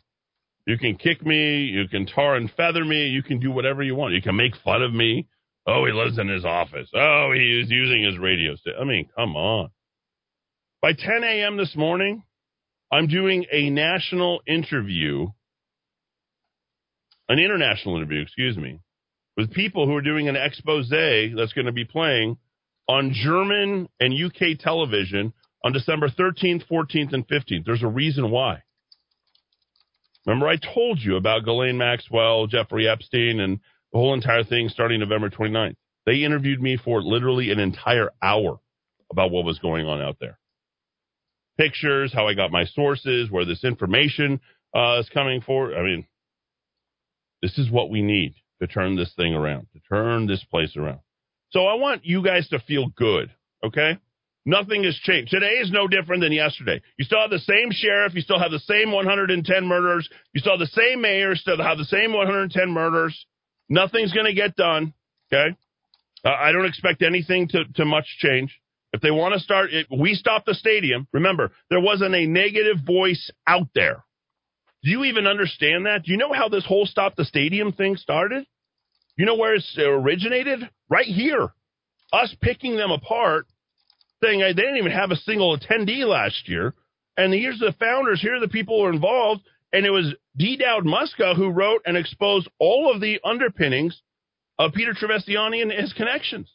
You 0.67 0.79
can 0.79 0.97
kick 0.97 1.25
me. 1.25 1.65
You 1.65 1.89
can 1.89 2.07
tar 2.07 2.37
and 2.37 2.51
feather 2.57 2.85
me. 2.85 3.09
You 3.09 3.23
can 3.23 3.39
do 3.39 3.51
whatever 3.51 3.83
you 3.83 3.95
want. 3.95 4.15
You 4.15 4.23
can 4.23 4.35
make 4.35 4.57
fun 4.65 4.83
of 4.83 4.93
me. 4.93 5.29
Oh, 5.67 5.85
he 5.85 5.93
lives 5.93 6.19
in 6.19 6.27
his 6.29 6.47
office. 6.47 6.89
Oh, 6.95 7.33
he 7.35 7.61
is 7.61 7.71
using 7.71 8.03
his 8.03 8.19
radio. 8.19 8.55
I 8.81 8.85
mean, 8.85 9.11
come 9.15 9.37
on. 9.37 9.69
By 10.81 10.95
10 10.95 11.23
a.m. 11.23 11.59
this 11.59 11.77
morning, 11.77 12.23
I'm 12.91 13.09
doing 13.09 13.45
a 13.53 13.69
national 13.69 14.41
interview, 14.47 15.27
an 17.29 17.39
international 17.39 17.97
interview, 17.97 18.23
excuse 18.23 18.57
me, 18.57 18.81
with 19.37 19.53
people 19.53 19.87
who 19.87 19.95
are 19.95 20.03
doing 20.03 20.29
an 20.29 20.37
expose 20.37 20.89
that's 20.89 21.53
going 21.53 21.67
to 21.67 21.73
be 21.73 21.85
playing 21.85 22.39
on 22.89 23.13
German 23.13 23.91
and 24.01 24.15
UK 24.15 24.59
television 24.59 25.35
on 25.63 25.73
December 25.75 26.09
13th, 26.09 26.63
14th, 26.73 27.13
and 27.13 27.29
15th. 27.29 27.67
There's 27.67 27.83
a 27.83 27.89
reason 27.89 28.31
why. 28.31 28.63
Remember, 30.29 30.47
I 30.47 30.57
told 30.57 31.01
you 31.01 31.17
about 31.17 31.47
Ghislaine 31.47 31.79
Maxwell, 31.79 32.47
Jeffrey 32.47 32.87
Epstein, 32.87 33.41
and 33.41 33.61
the 33.93 33.99
whole 33.99 34.13
entire 34.13 34.45
thing 34.45 34.69
starting 34.69 35.01
November 35.01 35.31
29th. 35.31 35.77
They 36.05 36.23
interviewed 36.23 36.61
me 36.61 36.77
for 36.77 37.03
literally 37.03 37.51
an 37.51 37.59
entire 37.59 38.11
hour 38.23 38.61
about 39.11 39.31
what 39.31 39.47
was 39.47 39.59
going 39.59 39.87
on 39.87 40.03
out 40.03 40.19
there. 40.21 40.39
Pictures, 41.57 42.13
how 42.13 42.29
I 42.29 42.35
got 42.35 42.53
my 42.53 42.67
sources, 42.67 43.31
where 43.31 43.47
this 43.47 43.65
information 43.65 44.39
uh, 44.77 44.99
is 45.01 45.09
coming 45.09 45.41
for. 45.41 45.75
I 45.75 45.83
mean, 45.83 46.07
this 47.41 47.57
is 47.57 47.71
what 47.71 47.89
we 47.89 48.03
need 48.03 48.35
to 48.61 48.67
turn 48.67 48.97
this 48.97 49.13
thing 49.17 49.33
around, 49.33 49.69
to 49.73 49.81
turn 49.89 50.27
this 50.27 50.45
place 50.51 50.77
around. 50.77 51.01
So 51.53 51.65
I 51.65 51.75
want 51.75 52.05
you 52.05 52.23
guys 52.23 52.47
to 52.49 52.59
feel 52.59 52.89
good, 52.95 53.31
okay? 53.65 53.99
Nothing 54.49 54.85
has 54.85 54.97
changed. 55.03 55.31
Today 55.31 55.61
is 55.61 55.71
no 55.71 55.87
different 55.87 56.23
than 56.23 56.33
yesterday. 56.33 56.81
You 56.97 57.05
still 57.05 57.21
have 57.21 57.29
the 57.29 57.39
same 57.39 57.69
sheriff. 57.71 58.15
You 58.15 58.23
still 58.23 58.39
have 58.39 58.51
the 58.51 58.61
same 58.61 58.93
110 58.93 59.67
murders. 59.67 60.09
You 60.33 60.41
still 60.41 60.53
have 60.53 60.61
the 60.61 60.67
same 60.69 61.03
mayor. 61.03 61.37
Still 61.37 61.63
have 61.63 61.77
the 61.77 61.85
same 61.85 62.15
110 62.15 62.71
murders. 62.71 63.27
Nothing's 63.69 64.15
going 64.15 64.25
to 64.25 64.33
get 64.33 64.57
done, 64.57 64.95
okay? 65.31 65.55
Uh, 66.25 66.31
I 66.31 66.53
don't 66.53 66.65
expect 66.65 67.03
anything 67.03 67.49
to, 67.49 67.65
to 67.75 67.85
much 67.85 68.07
change. 68.21 68.59
If 68.95 69.03
they 69.03 69.11
want 69.11 69.35
to 69.35 69.41
start, 69.41 69.71
it, 69.71 69.87
we 69.95 70.15
stopped 70.15 70.47
the 70.47 70.55
stadium. 70.55 71.07
Remember, 71.13 71.53
there 71.69 71.83
wasn't 71.83 72.15
a 72.15 72.27
negative 72.27 72.79
voice 72.87 73.31
out 73.47 73.69
there. 73.75 74.03
Do 74.83 74.91
you 74.91 75.05
even 75.05 75.27
understand 75.27 75.85
that? 75.85 76.05
Do 76.05 76.11
you 76.11 76.17
know 76.17 76.33
how 76.33 76.49
this 76.49 76.65
whole 76.65 76.87
stop 76.87 77.17
the 77.17 77.27
stadium 77.27 77.73
thing 77.73 77.97
started? 77.97 78.47
You 79.15 79.27
know 79.27 79.37
where 79.37 79.55
it 79.55 79.63
originated? 79.79 80.61
Right 80.89 81.05
here. 81.05 81.53
Us 82.15 82.35
picking 82.41 82.77
them 82.77 82.91
apart, 82.91 83.45
saying 84.23 84.41
they 84.41 84.53
didn't 84.53 84.77
even 84.77 84.93
have 84.93 85.11
a 85.11 85.17
single 85.17 85.57
attendee 85.57 86.05
last 86.07 86.49
year. 86.49 86.75
And 87.17 87.33
here's 87.33 87.59
the 87.59 87.75
founders, 87.81 88.21
here 88.21 88.37
are 88.37 88.41
the 88.41 88.49
people 88.49 88.79
who 88.79 88.87
are 88.87 88.93
involved. 88.93 89.43
And 89.73 89.85
it 89.85 89.91
was 89.91 90.15
D. 90.37 90.57
Dowd 90.57 90.85
Muska 90.85 91.37
who 91.37 91.51
wrote 91.51 91.83
and 91.85 91.97
exposed 91.97 92.49
all 92.59 92.93
of 92.93 93.01
the 93.01 93.21
underpinnings 93.25 94.01
of 94.59 94.73
Peter 94.73 94.95
Trevisani 94.95 95.63
and 95.63 95.71
his 95.71 95.93
connections. 95.93 96.51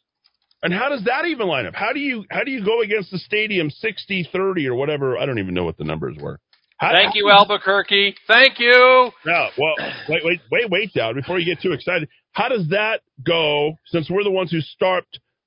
And 0.62 0.72
how 0.72 0.88
does 0.88 1.04
that 1.04 1.26
even 1.26 1.46
line 1.46 1.66
up? 1.66 1.74
How 1.74 1.92
do 1.92 2.00
you 2.00 2.24
how 2.30 2.42
do 2.42 2.50
you 2.50 2.64
go 2.64 2.80
against 2.80 3.10
the 3.10 3.18
stadium 3.18 3.70
60-30 3.70 4.66
or 4.66 4.74
whatever? 4.74 5.18
I 5.18 5.26
don't 5.26 5.38
even 5.38 5.54
know 5.54 5.64
what 5.64 5.76
the 5.76 5.84
numbers 5.84 6.16
were. 6.18 6.40
How, 6.78 6.92
Thank 6.92 7.14
you, 7.14 7.30
Albuquerque. 7.30 8.16
Thank 8.26 8.58
you. 8.58 9.10
No, 9.24 9.48
well, 9.56 9.74
wait, 10.08 10.22
wait, 10.24 10.40
wait, 10.50 10.70
wait, 10.70 10.92
Dowd, 10.92 11.14
before 11.14 11.38
you 11.38 11.44
get 11.44 11.62
too 11.62 11.72
excited. 11.72 12.08
How 12.32 12.48
does 12.48 12.68
that 12.70 13.02
go? 13.24 13.74
Since 13.86 14.10
we're 14.10 14.24
the 14.24 14.30
ones 14.30 14.50
who 14.50 14.60
start 14.60 15.04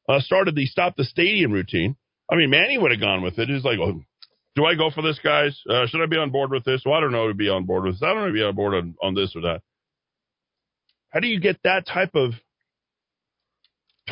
uh, 0.07 0.19
started 0.19 0.55
the 0.55 0.65
stop 0.67 0.95
the 0.95 1.03
stadium 1.03 1.51
routine. 1.51 1.95
I 2.29 2.35
mean, 2.35 2.49
Manny 2.49 2.77
would 2.77 2.91
have 2.91 2.99
gone 2.99 3.21
with 3.21 3.39
it. 3.39 3.49
He's 3.49 3.63
like, 3.63 3.79
oh, 3.79 4.01
do 4.55 4.65
I 4.65 4.75
go 4.75 4.89
for 4.89 5.01
this, 5.01 5.19
guys? 5.23 5.57
Uh, 5.69 5.87
should 5.87 6.01
I 6.01 6.07
be 6.07 6.17
on 6.17 6.31
board 6.31 6.51
with 6.51 6.65
this? 6.65 6.81
Well, 6.85 6.95
I 6.95 6.99
don't 6.99 7.11
know 7.11 7.27
to 7.27 7.33
be 7.33 7.49
on 7.49 7.65
board 7.65 7.83
with 7.83 7.93
this. 7.93 8.03
I 8.03 8.07
don't 8.07 8.21
know 8.21 8.27
to 8.27 8.33
be 8.33 8.43
on 8.43 8.55
board 8.55 8.73
on, 8.73 8.95
on 9.01 9.13
this 9.13 9.33
or 9.35 9.41
that. 9.41 9.61
How 11.09 11.19
do 11.19 11.27
you 11.27 11.39
get 11.39 11.57
that 11.63 11.87
type 11.87 12.15
of 12.15 12.31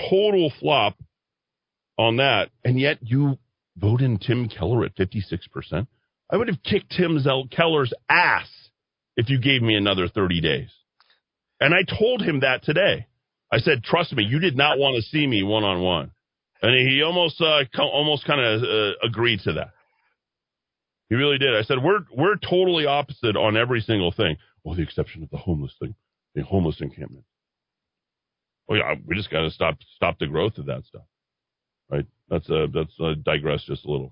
total 0.09 0.51
flop 0.59 0.97
on 1.97 2.17
that, 2.17 2.49
and 2.63 2.79
yet 2.79 2.99
you 3.01 3.37
vote 3.75 4.01
in 4.01 4.17
Tim 4.17 4.47
Keller 4.47 4.85
at 4.85 4.95
56%? 4.95 5.87
I 6.29 6.37
would 6.37 6.47
have 6.47 6.63
kicked 6.63 6.91
Tim 6.91 7.19
Zell 7.19 7.47
Keller's 7.51 7.93
ass 8.09 8.47
if 9.17 9.29
you 9.29 9.39
gave 9.39 9.61
me 9.61 9.75
another 9.75 10.07
30 10.07 10.41
days. 10.41 10.69
And 11.59 11.73
I 11.73 11.83
told 11.97 12.21
him 12.21 12.41
that 12.41 12.63
today. 12.63 13.07
I 13.51 13.59
said, 13.59 13.83
trust 13.83 14.13
me, 14.13 14.23
you 14.23 14.39
did 14.39 14.57
not 14.57 14.77
want 14.77 14.95
to 14.95 15.01
see 15.01 15.25
me 15.25 15.43
one 15.43 15.63
on 15.63 15.81
one. 15.81 16.11
And 16.61 16.89
he 16.89 17.01
almost, 17.03 17.41
uh, 17.41 17.63
almost 17.79 18.25
kind 18.25 18.41
of 18.41 18.63
uh, 18.63 18.91
agreed 19.03 19.41
to 19.41 19.53
that. 19.53 19.69
He 21.09 21.15
really 21.15 21.37
did. 21.37 21.55
I 21.55 21.61
said, 21.63 21.77
we're, 21.83 21.99
we're 22.15 22.37
totally 22.37 22.85
opposite 22.85 23.35
on 23.35 23.57
every 23.57 23.81
single 23.81 24.11
thing. 24.11 24.37
with 24.63 24.77
the 24.77 24.83
exception 24.83 25.21
of 25.23 25.29
the 25.29 25.37
homeless 25.37 25.73
thing, 25.79 25.95
the 26.33 26.43
homeless 26.43 26.81
encampment. 26.81 27.25
Oh 28.67 28.73
yeah, 28.73 28.95
we 29.05 29.15
just 29.15 29.29
got 29.29 29.41
to 29.41 29.51
stop, 29.51 29.77
stop 29.95 30.17
the 30.17 30.25
growth 30.27 30.57
of 30.57 30.65
that 30.65 30.85
stuff. 30.85 31.03
Right. 31.89 32.07
That's 32.29 32.49
uh 32.49 32.65
that's 32.73 32.93
uh, 32.99 33.13
digress 33.23 33.63
just 33.65 33.85
a 33.85 33.91
little. 33.91 34.11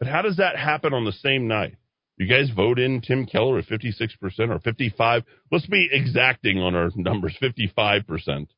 But 0.00 0.08
how 0.08 0.22
does 0.22 0.38
that 0.38 0.56
happen 0.56 0.92
on 0.92 1.04
the 1.04 1.12
same 1.12 1.46
night? 1.46 1.76
You 2.16 2.26
guys 2.26 2.50
vote 2.54 2.78
in 2.80 3.00
Tim 3.00 3.26
Keller 3.26 3.58
at 3.58 3.66
56% 3.66 4.10
or 4.50 4.58
55? 4.60 5.22
Let's 5.50 5.66
be 5.66 5.88
exacting 5.90 6.58
on 6.58 6.74
our 6.74 6.90
numbers. 6.96 7.36
55%. 7.40 8.06
That's 8.16 8.48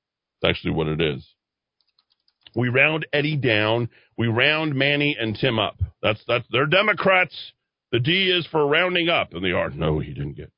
actually 0.45 0.73
what 0.73 0.89
it 0.89 1.01
is. 1.01 1.27
We 2.57 2.71
round 2.71 3.07
Eddie 3.13 3.37
down. 3.37 3.91
We 4.17 4.29
round 4.29 4.75
Manny 4.75 5.15
and 5.19 5.37
Tim 5.39 5.59
up. 5.59 5.79
That's, 6.03 6.23
that's, 6.27 6.47
they're 6.51 6.67
Democrats. 6.67 7.35
The 7.93 8.01
D 8.01 8.31
is 8.31 8.47
for 8.47 8.67
rounding 8.67 9.11
up. 9.11 9.35
And 9.35 9.45
they 9.45 9.53
are. 9.53 9.69
No, 9.71 9.99
he 10.01 10.15
didn't 10.15 10.37
get. 10.37 10.51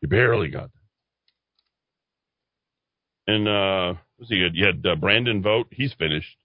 He 0.00 0.06
barely 0.06 0.48
got 0.48 0.70
that. 3.26 3.34
And, 3.34 3.46
uh, 3.48 3.94
what's 4.16 4.30
he 4.30 4.42
had? 4.42 4.54
You 4.54 4.66
had 4.66 4.86
uh, 4.86 4.96
Brandon 4.96 5.42
vote. 5.42 5.66
He's 5.70 5.92
finished. 5.92 6.36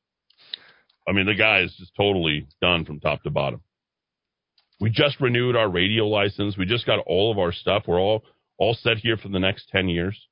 I 1.07 1.13
mean, 1.13 1.25
the 1.25 1.33
guy 1.33 1.61
is 1.61 1.73
just 1.79 1.95
totally 1.95 2.47
done 2.61 2.83
from 2.83 2.99
top 2.99 3.23
to 3.23 3.31
bottom. 3.31 3.61
We 4.81 4.89
just 4.89 5.19
renewed 5.21 5.55
our 5.55 5.69
radio 5.69 6.07
license. 6.07 6.57
We 6.57 6.65
just 6.65 6.85
got 6.85 6.99
all 6.99 7.31
of 7.31 7.39
our 7.39 7.53
stuff. 7.53 7.83
We're 7.87 7.99
all 7.99 8.23
all 8.57 8.73
set 8.73 8.97
here 8.97 9.15
for 9.15 9.29
the 9.29 9.39
next 9.39 9.69
10 9.69 9.87
years. 9.87 10.27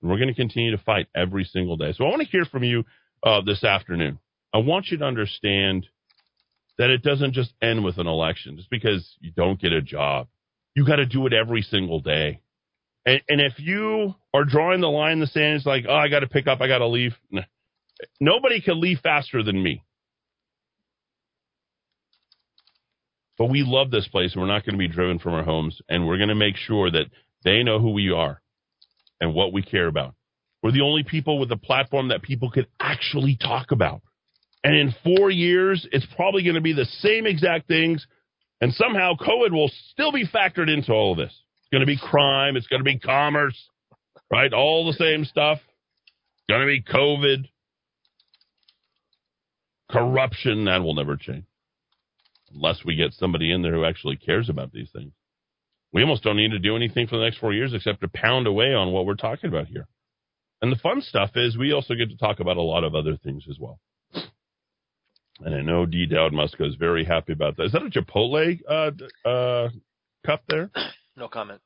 And 0.00 0.10
we're 0.10 0.18
going 0.18 0.28
to 0.28 0.34
continue 0.34 0.70
to 0.70 0.82
fight 0.82 1.08
every 1.16 1.44
single 1.44 1.76
day. 1.76 1.92
So 1.92 2.04
I 2.04 2.08
want 2.08 2.22
to 2.22 2.28
hear 2.28 2.44
from 2.44 2.62
you 2.62 2.84
uh, 3.24 3.40
this 3.40 3.64
afternoon. 3.64 4.18
I 4.52 4.58
want 4.58 4.88
you 4.88 4.98
to 4.98 5.04
understand 5.04 5.86
that 6.78 6.90
it 6.90 7.02
doesn't 7.02 7.32
just 7.32 7.52
end 7.62 7.84
with 7.84 7.98
an 7.98 8.06
election 8.06 8.56
just 8.56 8.70
because 8.70 9.16
you 9.20 9.32
don't 9.36 9.60
get 9.60 9.72
a 9.72 9.82
job. 9.82 10.28
You 10.74 10.86
got 10.86 10.96
to 10.96 11.06
do 11.06 11.26
it 11.26 11.32
every 11.32 11.62
single 11.62 12.00
day. 12.00 12.40
And, 13.06 13.20
and 13.28 13.40
if 13.40 13.54
you 13.58 14.14
are 14.32 14.44
drawing 14.44 14.80
the 14.80 14.88
line 14.88 15.14
in 15.14 15.20
the 15.20 15.26
sand, 15.26 15.56
it's 15.56 15.66
like, 15.66 15.84
oh, 15.88 15.94
I 15.94 16.08
got 16.08 16.20
to 16.20 16.28
pick 16.28 16.46
up, 16.46 16.60
I 16.60 16.68
got 16.68 16.78
to 16.78 16.86
leave. 16.86 17.12
Nobody 18.20 18.60
can 18.60 18.80
leave 18.80 18.98
faster 19.02 19.42
than 19.42 19.62
me. 19.62 19.82
But 23.36 23.46
we 23.46 23.64
love 23.66 23.90
this 23.90 24.08
place 24.08 24.32
and 24.32 24.42
we're 24.42 24.48
not 24.48 24.64
going 24.64 24.74
to 24.74 24.78
be 24.78 24.88
driven 24.88 25.18
from 25.18 25.34
our 25.34 25.42
homes 25.42 25.80
and 25.88 26.06
we're 26.06 26.18
going 26.18 26.28
to 26.28 26.34
make 26.34 26.56
sure 26.56 26.90
that 26.90 27.06
they 27.44 27.62
know 27.62 27.80
who 27.80 27.90
we 27.90 28.10
are 28.10 28.40
and 29.20 29.34
what 29.34 29.52
we 29.52 29.62
care 29.62 29.86
about. 29.86 30.14
We're 30.64 30.72
the 30.72 30.80
only 30.80 31.02
people 31.02 31.38
with 31.38 31.52
a 31.52 31.58
platform 31.58 32.08
that 32.08 32.22
people 32.22 32.50
could 32.50 32.68
actually 32.80 33.36
talk 33.36 33.70
about. 33.70 34.00
And 34.64 34.74
in 34.74 34.94
four 35.04 35.30
years, 35.30 35.86
it's 35.92 36.06
probably 36.16 36.42
going 36.42 36.54
to 36.54 36.62
be 36.62 36.72
the 36.72 36.86
same 36.86 37.26
exact 37.26 37.68
things. 37.68 38.06
And 38.62 38.72
somehow 38.72 39.12
COVID 39.20 39.52
will 39.52 39.70
still 39.90 40.10
be 40.10 40.26
factored 40.26 40.72
into 40.72 40.90
all 40.90 41.12
of 41.12 41.18
this. 41.18 41.38
It's 41.58 41.68
going 41.70 41.82
to 41.82 41.86
be 41.86 41.98
crime. 41.98 42.56
It's 42.56 42.66
going 42.66 42.80
to 42.80 42.84
be 42.84 42.98
commerce, 42.98 43.62
right? 44.32 44.54
All 44.54 44.86
the 44.86 44.94
same 44.94 45.26
stuff. 45.26 45.58
It's 45.58 46.46
going 46.48 46.62
to 46.62 46.66
be 46.66 46.82
COVID. 46.82 47.46
Corruption, 49.90 50.64
that 50.64 50.82
will 50.82 50.94
never 50.94 51.18
change 51.18 51.44
unless 52.54 52.82
we 52.86 52.96
get 52.96 53.12
somebody 53.12 53.52
in 53.52 53.60
there 53.60 53.74
who 53.74 53.84
actually 53.84 54.16
cares 54.16 54.48
about 54.48 54.72
these 54.72 54.88
things. 54.94 55.12
We 55.92 56.00
almost 56.00 56.22
don't 56.22 56.38
need 56.38 56.52
to 56.52 56.58
do 56.58 56.74
anything 56.74 57.06
for 57.06 57.18
the 57.18 57.24
next 57.24 57.36
four 57.36 57.52
years 57.52 57.74
except 57.74 58.00
to 58.00 58.08
pound 58.08 58.46
away 58.46 58.72
on 58.72 58.92
what 58.92 59.04
we're 59.04 59.14
talking 59.14 59.50
about 59.50 59.66
here. 59.66 59.86
And 60.62 60.72
the 60.72 60.76
fun 60.76 61.02
stuff 61.02 61.30
is 61.34 61.56
we 61.56 61.72
also 61.72 61.94
get 61.94 62.10
to 62.10 62.16
talk 62.16 62.40
about 62.40 62.56
a 62.56 62.62
lot 62.62 62.84
of 62.84 62.94
other 62.94 63.16
things 63.16 63.44
as 63.50 63.58
well. 63.58 63.78
And 65.40 65.54
I 65.54 65.60
know 65.62 65.84
D. 65.84 66.06
Dowd 66.06 66.32
Muska 66.32 66.66
is 66.66 66.76
very 66.76 67.04
happy 67.04 67.32
about 67.32 67.56
that. 67.56 67.64
Is 67.64 67.72
that 67.72 67.82
a 67.82 67.90
Chipotle 67.90 68.58
uh, 68.68 69.28
uh, 69.28 69.68
cup 70.26 70.42
there? 70.48 70.70
No 71.16 71.28
comment. 71.28 71.60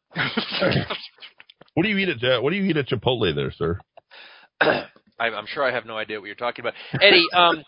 what 1.72 1.82
do 1.82 1.88
you 1.88 1.96
eat 1.96 2.10
at 2.10 2.22
uh, 2.22 2.42
What 2.42 2.50
do 2.50 2.56
you 2.56 2.64
eat 2.64 2.76
at 2.76 2.86
Chipotle 2.86 3.34
there, 3.34 3.50
sir? 3.50 3.78
I'm 4.60 5.46
sure 5.46 5.64
I 5.64 5.72
have 5.72 5.86
no 5.86 5.96
idea 5.96 6.20
what 6.20 6.26
you're 6.26 6.34
talking 6.34 6.62
about, 6.62 6.74
Eddie. 7.00 7.26
Um, 7.34 7.64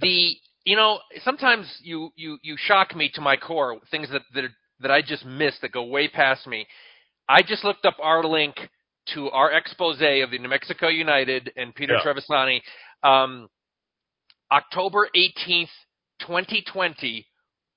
the 0.00 0.34
you 0.64 0.76
know, 0.76 1.00
sometimes 1.24 1.66
you 1.82 2.10
you 2.16 2.38
you 2.42 2.56
shock 2.58 2.96
me 2.96 3.10
to 3.16 3.20
my 3.20 3.36
core. 3.36 3.78
Things 3.90 4.08
that 4.12 4.22
that 4.32 4.44
that 4.80 4.90
I 4.90 5.02
just 5.02 5.24
miss 5.26 5.54
that 5.60 5.72
go 5.72 5.84
way 5.84 6.08
past 6.08 6.46
me. 6.46 6.66
I 7.28 7.42
just 7.42 7.64
looked 7.64 7.84
up 7.84 7.96
our 8.02 8.24
link 8.24 8.56
to 9.14 9.30
our 9.30 9.50
expose 9.52 9.96
of 9.96 10.30
the 10.30 10.38
New 10.38 10.48
Mexico 10.48 10.88
United 10.88 11.52
and 11.56 11.74
Peter 11.74 11.94
yeah. 11.94 12.12
Trevisani, 12.12 12.60
um, 13.02 13.48
October 14.50 15.08
18th, 15.16 15.68
2020, 16.20 17.26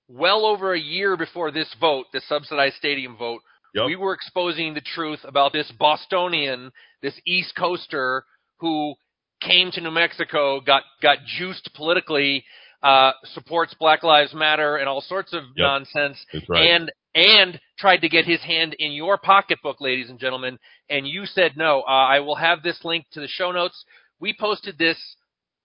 well 0.08 0.46
over 0.46 0.74
a 0.74 0.80
year 0.80 1.16
before 1.18 1.52
this 1.52 1.74
vote, 1.80 2.06
the 2.14 2.22
subsidized 2.28 2.76
stadium 2.76 3.18
vote. 3.18 3.42
Yep. 3.74 3.86
We 3.88 3.96
were 3.96 4.14
exposing 4.14 4.74
the 4.74 4.82
truth 4.82 5.20
about 5.24 5.54
this 5.54 5.72
Bostonian, 5.80 6.72
this 7.02 7.20
East 7.26 7.54
Coaster 7.58 8.24
who 8.60 8.94
came 9.42 9.72
to 9.72 9.82
New 9.82 9.92
Mexico, 9.92 10.62
got 10.62 10.84
got 11.02 11.18
juiced 11.38 11.70
politically, 11.76 12.46
uh, 12.84 13.12
supports 13.34 13.74
Black 13.80 14.04
Lives 14.04 14.34
Matter 14.34 14.78
and 14.78 14.88
all 14.88 15.02
sorts 15.02 15.34
of 15.34 15.44
yep. 15.56 15.58
nonsense, 15.58 16.24
right. 16.48 16.70
and 16.70 16.92
and 17.16 17.60
tried 17.84 17.98
to 17.98 18.08
get 18.08 18.24
his 18.24 18.40
hand 18.40 18.74
in 18.80 18.94
your 18.94 19.18
pocketbook, 19.18 19.82
ladies 19.82 20.10
and 20.10 20.18
gentlemen, 20.18 20.58
and 20.90 21.06
you 21.06 21.26
said 21.26 21.58
no. 21.58 21.82
Uh, 21.82 21.92
I 21.92 22.22
will 22.22 22.38
have 22.38 22.64
this 22.64 22.80
link 22.86 23.06
to 23.12 23.20
the 23.20 23.28
show 23.28 23.52
notes. 23.52 23.84
We 24.22 24.34
posted 24.40 24.78
this 24.78 24.98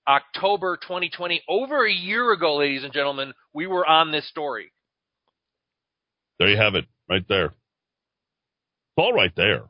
October 0.08 0.76
2020, 0.82 1.44
over 1.48 1.86
a 1.86 1.92
year 1.92 2.32
ago, 2.32 2.56
ladies 2.56 2.82
and 2.82 2.92
gentlemen. 2.92 3.34
We 3.54 3.68
were 3.68 3.86
on 3.86 4.10
this 4.10 4.28
story. 4.28 4.72
There 6.40 6.48
you 6.48 6.56
have 6.56 6.74
it, 6.74 6.86
right 7.08 7.22
there. 7.28 7.46
It's 7.46 7.54
all 8.96 9.12
right 9.12 9.32
there. 9.36 9.66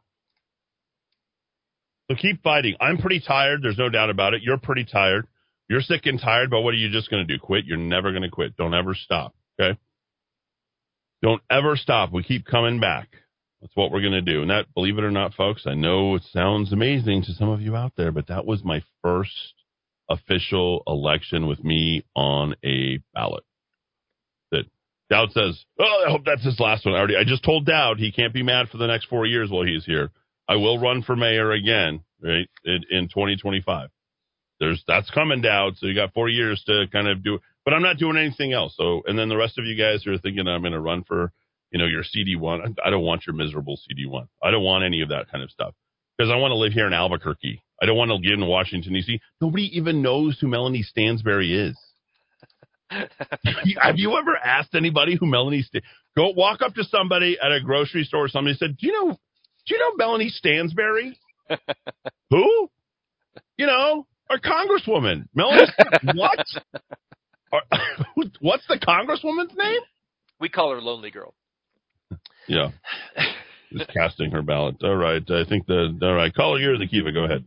So 2.11 2.17
keep 2.17 2.43
fighting. 2.43 2.77
I'm 2.81 2.97
pretty 2.97 3.21
tired. 3.21 3.61
There's 3.63 3.77
no 3.77 3.91
doubt 3.91 4.09
about 4.09 4.33
it. 4.33 4.41
You're 4.43 4.57
pretty 4.57 4.87
tired. 4.91 5.27
You're 5.69 5.83
sick 5.83 6.07
and 6.07 6.19
tired, 6.19 6.49
but 6.49 6.63
what 6.63 6.73
are 6.73 6.79
you 6.79 6.89
just 6.89 7.11
going 7.11 7.27
to 7.27 7.31
do? 7.31 7.39
Quit? 7.39 7.67
You're 7.67 7.77
never 7.77 8.11
going 8.11 8.23
to 8.23 8.31
quit. 8.31 8.57
Don't 8.57 8.73
ever 8.73 8.95
stop. 8.95 9.35
Okay. 9.61 9.79
Don't 11.22 11.42
ever 11.50 11.76
stop. 11.76 12.12
We 12.12 12.22
keep 12.22 12.46
coming 12.46 12.81
back. 12.81 13.09
That's 13.61 13.74
what 13.74 13.90
we're 13.90 14.02
going 14.02 14.12
to 14.12 14.22
do. 14.22 14.42
And 14.42 14.50
that, 14.50 14.72
believe 14.74 14.98
it 14.98 15.04
or 15.04 15.11
not, 15.11 15.35
folks, 15.35 15.64
I 15.66 15.74
know 15.74 16.14
it 16.14 16.22
sounds 16.33 16.72
amazing 16.72 17.22
to 17.24 17.33
some 17.33 17.48
of 17.48 17.61
you 17.61 17.74
out 17.74 17.92
there, 17.96 18.12
but 18.12 18.28
that 18.28 18.46
was 18.46 18.62
my 18.62 18.83
first 19.02 19.54
official 20.09 20.83
election 20.87 21.48
with 21.48 21.62
me 21.64 22.04
on 22.14 22.54
a 22.64 23.00
ballot. 23.14 23.44
That 24.52 24.64
Dowd 25.11 25.33
says, 25.33 25.64
"Oh, 25.78 26.04
I 26.07 26.11
hope 26.11 26.22
that's 26.24 26.44
his 26.44 26.61
last 26.61 26.87
one." 26.87 26.94
I 26.94 26.98
already, 26.98 27.16
I 27.16 27.24
just 27.24 27.44
told 27.44 27.66
Dowd 27.66 27.98
he 27.98 28.12
can't 28.12 28.33
be 28.33 28.44
mad 28.44 28.68
for 28.68 28.78
the 28.78 28.87
next 28.87 29.07
four 29.07 29.26
years 29.26 29.50
while 29.50 29.64
he's 29.64 29.85
here. 29.85 30.11
I 30.48 30.57
will 30.57 30.78
run 30.78 31.02
for 31.02 31.16
mayor 31.16 31.50
again, 31.50 32.00
right, 32.22 32.48
in, 32.64 32.85
in 32.90 33.09
2025 33.09 33.90
there's 34.61 34.83
that's 34.87 35.11
coming 35.11 35.40
down. 35.40 35.74
So 35.76 35.87
you 35.87 35.94
got 35.94 36.12
four 36.14 36.28
years 36.28 36.62
to 36.66 36.87
kind 36.92 37.09
of 37.09 37.22
do, 37.22 37.38
but 37.68 37.74
I'm 37.74 37.83
not 37.83 37.98
doing 37.98 38.16
anything 38.16 38.54
else. 38.54 38.72
So, 38.78 39.02
and 39.04 39.18
then 39.18 39.28
the 39.28 39.37
rest 39.37 39.59
of 39.59 39.66
you 39.66 39.76
guys 39.76 40.07
are 40.07 40.16
thinking 40.16 40.48
I'm 40.48 40.62
going 40.62 40.72
to 40.72 40.81
run 40.81 41.04
for, 41.04 41.35
you 41.70 41.78
know, 41.78 41.85
your 41.85 42.02
CD 42.02 42.35
one. 42.35 42.74
I 42.83 42.88
don't 42.88 43.02
want 43.02 43.26
your 43.26 43.37
miserable 43.37 43.78
CD 43.87 44.07
one. 44.07 44.26
I 44.42 44.50
don't 44.50 44.62
want 44.62 44.85
any 44.85 45.02
of 45.02 45.11
that 45.11 45.31
kind 45.31 45.44
of 45.44 45.50
stuff 45.50 45.74
because 46.16 46.33
I 46.33 46.37
want 46.37 46.52
to 46.52 46.54
live 46.54 46.72
here 46.72 46.87
in 46.87 46.94
Albuquerque. 46.94 47.62
I 47.83 47.85
don't 47.85 47.98
want 47.98 48.09
to 48.09 48.14
live 48.14 48.38
in 48.38 48.46
Washington 48.46 48.94
D.C. 48.94 49.20
Nobody 49.42 49.64
even 49.76 50.00
knows 50.00 50.38
who 50.40 50.48
Melanie 50.48 50.83
Stansbury 50.83 51.68
is. 51.68 51.78
Have 52.88 53.96
you 53.96 54.16
ever 54.16 54.35
asked 54.42 54.74
anybody 54.74 55.18
who 55.20 55.26
Melanie 55.26 55.61
St- 55.61 55.85
go 56.16 56.31
walk 56.31 56.62
up 56.62 56.72
to 56.76 56.85
somebody 56.85 57.37
at 57.38 57.52
a 57.52 57.61
grocery 57.62 58.04
store? 58.04 58.24
Or 58.24 58.28
somebody 58.28 58.57
said, 58.57 58.78
"Do 58.78 58.87
you 58.87 58.94
know? 58.94 59.11
Do 59.11 59.74
you 59.74 59.78
know 59.78 59.94
Melanie 59.96 60.31
Stansbury? 60.31 61.20
who? 62.31 62.70
You 63.59 63.66
know, 63.66 64.07
our 64.31 64.38
congresswoman, 64.38 65.28
Melanie. 65.35 65.70
what? 66.14 66.46
what's 68.41 68.67
the 68.69 68.79
congresswoman's 68.79 69.57
name? 69.57 69.81
We 70.41 70.49
call 70.49 70.73
her 70.73 70.81
Lonely 70.81 71.11
Girl. 71.11 71.35
Yeah. 72.47 72.71
Just 73.73 73.91
casting 73.93 74.31
her 74.31 74.43
ballot. 74.43 74.77
All 74.83 74.97
right. 74.97 75.23
I 75.31 75.45
think 75.49 75.67
the 75.67 75.99
all 76.03 76.15
right. 76.15 76.35
Caller, 76.35 76.59
you're 76.59 76.79
the 76.79 76.87
Kiva. 76.87 77.13
Go 77.13 77.25
ahead. 77.25 77.45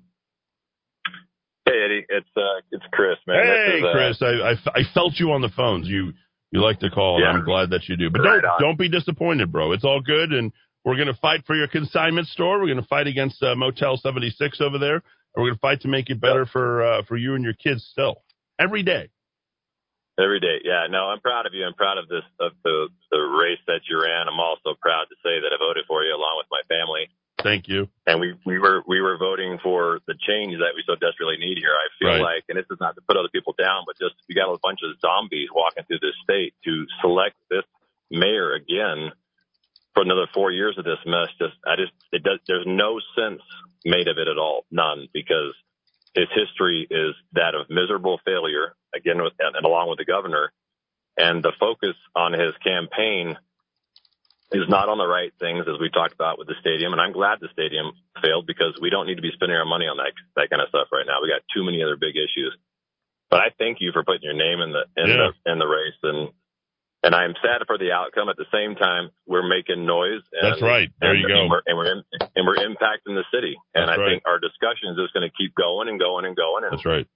Hey 1.65 1.83
Eddie, 1.85 2.05
it's 2.09 2.29
uh, 2.35 2.61
it's 2.71 2.83
Chris, 2.91 3.17
man. 3.27 3.37
Hey 3.43 3.77
is, 3.77 3.83
uh, 3.83 3.91
Chris, 3.91 4.21
I, 4.21 4.25
I, 4.25 4.79
I 4.79 4.93
felt 4.93 5.13
you 5.17 5.31
on 5.31 5.41
the 5.41 5.49
phones. 5.49 5.87
You 5.87 6.13
You 6.51 6.61
like 6.61 6.79
to 6.79 6.89
call, 6.89 7.17
and 7.23 7.37
I'm 7.39 7.45
glad 7.45 7.69
that 7.71 7.87
you 7.87 7.97
do. 7.97 8.09
But 8.09 8.21
Right 8.21 8.41
don't 8.41 8.45
on. 8.45 8.61
don't 8.61 8.79
be 8.79 8.89
disappointed, 8.89 9.51
bro. 9.51 9.71
It's 9.71 9.85
all 9.85 10.01
good, 10.01 10.31
and 10.31 10.51
we're 10.83 10.97
gonna 10.97 11.17
fight 11.21 11.45
for 11.45 11.55
your 11.55 11.67
consignment 11.67 12.27
store. 12.27 12.59
We're 12.59 12.67
gonna 12.73 12.85
fight 12.87 13.07
against 13.07 13.41
uh, 13.41 13.55
Motel 13.55 13.97
76 13.97 14.59
over 14.61 14.77
there, 14.79 14.95
and 14.95 15.03
we're 15.37 15.49
gonna 15.49 15.59
fight 15.59 15.81
to 15.81 15.87
make 15.87 16.09
it 16.09 16.19
better 16.19 16.45
for 16.45 16.83
uh, 16.83 17.03
for 17.07 17.15
you 17.15 17.35
and 17.35 17.43
your 17.43 17.53
kids 17.53 17.87
still 17.91 18.23
every 18.59 18.83
day. 18.83 19.09
Every 20.21 20.39
day, 20.39 20.61
yeah. 20.63 20.85
No, 20.89 21.09
I'm 21.09 21.19
proud 21.19 21.47
of 21.47 21.53
you. 21.53 21.65
I'm 21.65 21.73
proud 21.73 21.97
of 21.97 22.07
this 22.07 22.23
of 22.39 22.51
the 22.63 22.89
the 23.09 23.17
race 23.19 23.59
that 23.67 23.81
you're 23.89 24.05
in. 24.05 24.27
I'm 24.29 24.39
also 24.39 24.77
proud 24.79 25.05
to 25.09 25.15
say 25.25 25.41
that 25.41 25.49
I 25.49 25.57
voted 25.57 25.85
for 25.87 26.03
you 26.03 26.13
along 26.13 26.37
with 26.37 26.47
my 26.53 26.61
family. 26.69 27.09
Thank 27.41 27.67
you. 27.67 27.89
And 28.05 28.19
we 28.21 28.37
we 28.45 28.59
were 28.59 28.83
we 28.87 29.01
were 29.01 29.17
voting 29.17 29.57
for 29.63 29.99
the 30.05 30.13
change 30.13 30.53
that 30.61 30.77
we 30.77 30.83
so 30.85 30.93
desperately 30.93 31.37
need 31.41 31.57
here. 31.57 31.73
I 31.73 31.87
feel 31.97 32.13
Right. 32.21 32.37
like, 32.37 32.43
and 32.49 32.57
this 32.57 32.69
is 32.69 32.77
not 32.79 32.93
to 32.95 33.01
put 33.07 33.17
other 33.17 33.33
people 33.33 33.55
down, 33.57 33.81
but 33.87 33.97
just 33.97 34.13
you 34.29 34.35
got 34.35 34.51
a 34.53 34.59
bunch 34.61 34.79
of 34.85 34.93
zombies 35.01 35.49
walking 35.53 35.83
through 35.89 35.99
this 36.05 36.13
state 36.23 36.53
to 36.65 36.85
select 37.01 37.35
this 37.49 37.65
mayor 38.11 38.53
again 38.53 39.09
for 39.95 40.03
another 40.03 40.27
four 40.33 40.51
years 40.51 40.77
of 40.77 40.85
this 40.85 41.01
mess. 41.05 41.29
Just 41.39 41.57
I 41.65 41.75
just 41.81 41.93
it 42.11 42.21
does. 42.21 42.37
There's 42.45 42.67
no 42.67 42.99
sense 43.17 43.41
made 43.85 44.07
of 44.07 44.17
it 44.21 44.27
at 44.27 44.37
all. 44.37 44.65
None 44.69 45.07
because 45.13 45.55
his 46.13 46.27
history 46.35 46.87
is 46.89 47.15
that 47.33 47.55
of 47.55 47.69
miserable 47.69 48.19
failure 48.25 48.75
again 48.93 49.21
with 49.21 49.33
and 49.39 49.65
along 49.65 49.89
with 49.89 49.97
the 49.97 50.05
governor 50.05 50.51
and 51.17 51.43
the 51.43 51.51
focus 51.59 51.95
on 52.15 52.33
his 52.33 52.53
campaign 52.63 53.37
is 54.51 54.67
not 54.67 54.89
on 54.89 54.97
the 54.97 55.07
right 55.07 55.31
things 55.39 55.63
as 55.67 55.79
we 55.79 55.89
talked 55.89 56.13
about 56.13 56.37
with 56.37 56.47
the 56.47 56.55
stadium 56.59 56.91
and 56.91 56.99
I'm 57.01 57.13
glad 57.13 57.39
the 57.39 57.47
stadium 57.53 57.93
failed 58.21 58.45
because 58.45 58.77
we 58.81 58.89
don't 58.89 59.07
need 59.07 59.15
to 59.15 59.21
be 59.21 59.31
spending 59.33 59.55
our 59.57 59.65
money 59.65 59.85
on 59.87 59.97
that 59.97 60.11
that 60.35 60.49
kind 60.49 60.61
of 60.61 60.67
stuff 60.69 60.87
right 60.91 61.05
now. 61.07 61.21
We 61.21 61.29
got 61.29 61.41
too 61.53 61.63
many 61.63 61.81
other 61.83 61.95
big 61.95 62.15
issues. 62.15 62.55
But 63.29 63.39
I 63.39 63.47
thank 63.57 63.77
you 63.79 63.91
for 63.93 64.03
putting 64.03 64.23
your 64.23 64.33
name 64.35 64.59
in 64.59 64.73
the 64.75 64.83
in 65.01 65.07
Yeah. 65.07 65.31
the 65.45 65.51
in 65.51 65.59
the 65.59 65.67
race 65.67 65.95
and 66.03 66.29
and 67.03 67.15
I'm 67.15 67.33
sad 67.41 67.65
for 67.67 67.77
the 67.77 67.91
outcome. 67.91 68.29
At 68.29 68.37
the 68.37 68.45
same 68.53 68.75
time, 68.75 69.09
we're 69.27 69.47
making 69.47 69.85
noise. 69.85 70.21
And, 70.33 70.51
That's 70.51 70.61
right. 70.61 70.89
There 71.01 71.11
and, 71.11 71.19
you 71.21 71.27
go. 71.27 71.41
And 71.41 71.49
we're 71.49 71.61
and 71.65 71.77
we're, 71.77 71.91
in, 71.91 72.03
and 72.35 72.45
we're 72.47 72.57
impacting 72.57 73.15
the 73.17 73.25
city. 73.33 73.55
And 73.73 73.87
That's 73.89 73.97
I 73.97 74.01
right. 74.01 74.09
think 74.11 74.23
our 74.25 74.39
discussion 74.39 74.89
is 74.91 74.97
just 74.97 75.13
going 75.13 75.27
to 75.27 75.33
keep 75.35 75.55
going 75.55 75.89
and 75.89 75.99
going 75.99 76.25
and 76.25 76.35
going, 76.35 76.63
and 76.63 76.73
That's 76.73 76.85
right. 76.85 77.07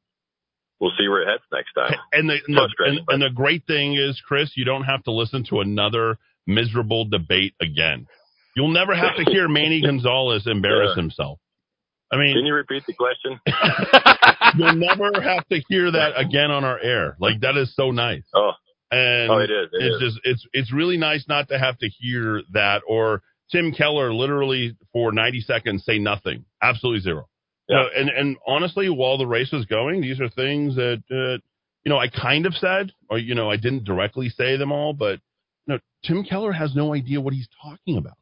we'll 0.79 0.91
see 0.97 1.07
where 1.07 1.21
it 1.23 1.27
heads 1.27 1.43
next 1.53 1.73
time. 1.73 1.97
And 2.13 2.29
the 2.29 2.37
and 2.47 2.55
the, 2.57 2.69
and, 2.79 2.99
and 3.09 3.21
the 3.21 3.29
great 3.33 3.67
thing 3.67 3.95
is, 3.95 4.21
Chris, 4.25 4.51
you 4.55 4.65
don't 4.65 4.83
have 4.85 5.03
to 5.03 5.11
listen 5.11 5.45
to 5.49 5.59
another 5.61 6.17
miserable 6.47 7.05
debate 7.05 7.53
again. 7.61 8.07
You'll 8.55 8.71
never 8.71 8.95
have 8.95 9.17
to 9.17 9.23
hear 9.29 9.49
Manny 9.49 9.81
Gonzalez 9.81 10.47
embarrass 10.47 10.91
Yeah. 10.95 11.01
himself. 11.01 11.39
I 12.11 12.17
mean, 12.17 12.35
Can 12.37 12.45
you 12.45 12.53
repeat 12.53 12.83
the 12.87 12.93
question? 12.93 13.39
you'll 14.57 14.75
never 14.75 15.19
have 15.21 15.45
to 15.49 15.59
hear 15.67 15.91
that 15.91 16.13
again 16.17 16.51
on 16.51 16.63
our 16.63 16.79
air. 16.79 17.17
Like 17.19 17.41
that 17.41 17.57
is 17.57 17.73
so 17.75 17.91
nice. 17.91 18.23
Oh, 18.33 18.51
And 18.95 19.29
oh, 19.29 19.39
it 19.39 19.51
is. 19.51 19.67
It 19.73 19.83
it's 19.83 19.95
is. 19.95 20.01
just 20.01 20.19
it's 20.23 20.47
it's 20.53 20.73
really 20.73 20.95
nice 20.95 21.25
not 21.27 21.49
to 21.49 21.59
have 21.59 21.77
to 21.79 21.89
hear 21.89 22.41
that 22.53 22.81
or 22.87 23.23
Tim 23.51 23.73
Keller 23.73 24.13
literally 24.13 24.77
for 24.93 25.11
90 25.11 25.41
seconds 25.41 25.83
say 25.83 25.99
nothing. 25.99 26.45
Absolutely 26.61 27.01
zero. 27.01 27.27
Yeah. 27.67 27.77
Know, 27.77 27.87
and 27.97 28.09
and 28.09 28.37
honestly, 28.47 28.89
while 28.89 29.17
the 29.17 29.27
race 29.27 29.51
was 29.51 29.65
going, 29.65 29.99
these 30.01 30.21
are 30.21 30.29
things 30.29 30.75
that 30.75 31.03
uh, 31.11 31.41
you 31.83 31.89
know 31.89 31.97
I 31.97 32.07
kind 32.07 32.45
of 32.45 32.53
said, 32.53 32.93
or 33.09 33.17
you 33.17 33.35
know 33.35 33.51
I 33.51 33.57
didn't 33.57 33.83
directly 33.83 34.29
say 34.29 34.55
them 34.55 34.71
all, 34.71 34.93
but 34.93 35.19
you 35.65 35.73
know 35.73 35.79
Tim 36.05 36.23
Keller 36.23 36.53
has 36.53 36.73
no 36.73 36.93
idea 36.93 37.19
what 37.19 37.33
he's 37.33 37.49
talking 37.61 37.97
about. 37.97 38.17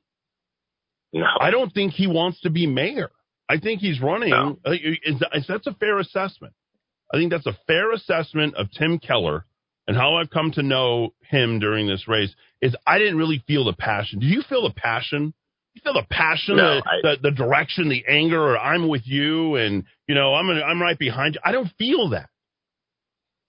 no. 1.14 1.28
I 1.40 1.52
don't 1.52 1.72
think 1.74 1.94
he 1.94 2.08
wants 2.08 2.42
to 2.42 2.50
be 2.50 2.66
mayor. 2.66 3.12
I 3.48 3.60
think 3.60 3.82
he's 3.82 4.02
running. 4.02 4.32
No. 4.32 4.58
Think 4.66 4.82
Is, 5.04 5.22
is 5.34 5.46
that's 5.48 5.68
a 5.68 5.74
fair 5.74 6.00
assessment? 6.00 6.54
I 7.14 7.18
think 7.18 7.32
that's 7.32 7.46
a 7.46 7.58
fair 7.68 7.92
assessment 7.92 8.56
of 8.56 8.72
Tim 8.72 8.98
Keller 8.98 9.46
and 9.88 9.98
how 9.98 10.16
I've 10.16 10.30
come 10.30 10.52
to 10.54 10.64
know 10.64 11.14
him 11.30 11.60
during 11.60 11.88
this 11.88 12.08
race. 12.08 12.34
Is 12.62 12.76
I 12.88 12.98
didn't 12.98 13.18
really 13.18 13.44
feel 13.48 13.66
the 13.66 13.74
passion. 13.74 14.20
Do 14.20 14.26
you 14.26 14.42
feel 14.48 14.64
the 14.68 14.74
passion? 14.74 15.34
You 15.74 15.82
feel 15.84 15.94
the 15.94 16.06
passion, 16.10 16.58
No, 16.58 16.76
the, 16.76 16.84
I- 16.86 17.02
the 17.02 17.18
the 17.24 17.32
direction, 17.32 17.90
the 17.90 18.04
anger, 18.08 18.40
or 18.42 18.58
I'm 18.58 18.88
with 18.88 19.02
you, 19.06 19.56
and 19.56 19.84
you 20.08 20.16
know 20.16 20.34
I'm 20.36 20.50
I'm 20.50 20.82
right 20.82 20.98
behind 20.98 21.36
you. 21.36 21.42
I 21.44 21.52
don't 21.52 21.72
feel 21.78 22.10
that. 22.10 22.30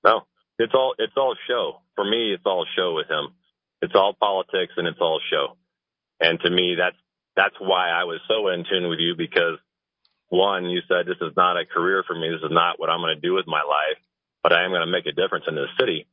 No, 0.04 0.22
it's 0.58 0.72
all 0.74 0.94
it's 0.98 1.12
all 1.16 1.36
show. 1.48 1.80
For 1.94 2.04
me, 2.04 2.32
it's 2.32 2.44
all 2.46 2.66
show 2.76 2.94
with 2.94 3.08
him. 3.08 3.28
It's 3.82 3.94
all 3.94 4.14
politics 4.18 4.72
and 4.76 4.86
it's 4.88 4.98
all 5.00 5.20
show. 5.30 5.56
And 6.20 6.40
to 6.40 6.50
me, 6.50 6.74
that's 6.78 6.96
that's 7.36 7.54
why 7.60 7.90
I 7.90 8.04
was 8.04 8.20
so 8.28 8.48
in 8.48 8.64
tune 8.68 8.88
with 8.88 8.98
you 8.98 9.14
because 9.16 9.58
one, 10.28 10.70
you 10.70 10.80
said 10.88 11.06
this 11.06 11.20
is 11.20 11.36
not 11.36 11.58
a 11.60 11.66
career 11.66 12.02
for 12.06 12.14
me. 12.14 12.30
This 12.30 12.42
is 12.42 12.50
not 12.52 12.80
what 12.80 12.90
I'm 12.90 13.00
going 13.00 13.14
to 13.14 13.20
do 13.20 13.34
with 13.34 13.46
my 13.46 13.62
life, 13.62 13.98
but 14.42 14.52
I 14.52 14.64
am 14.64 14.70
going 14.70 14.80
to 14.80 14.90
make 14.90 15.06
a 15.06 15.12
difference 15.12 15.44
in 15.48 15.54
this 15.54 15.68
city. 15.78 16.06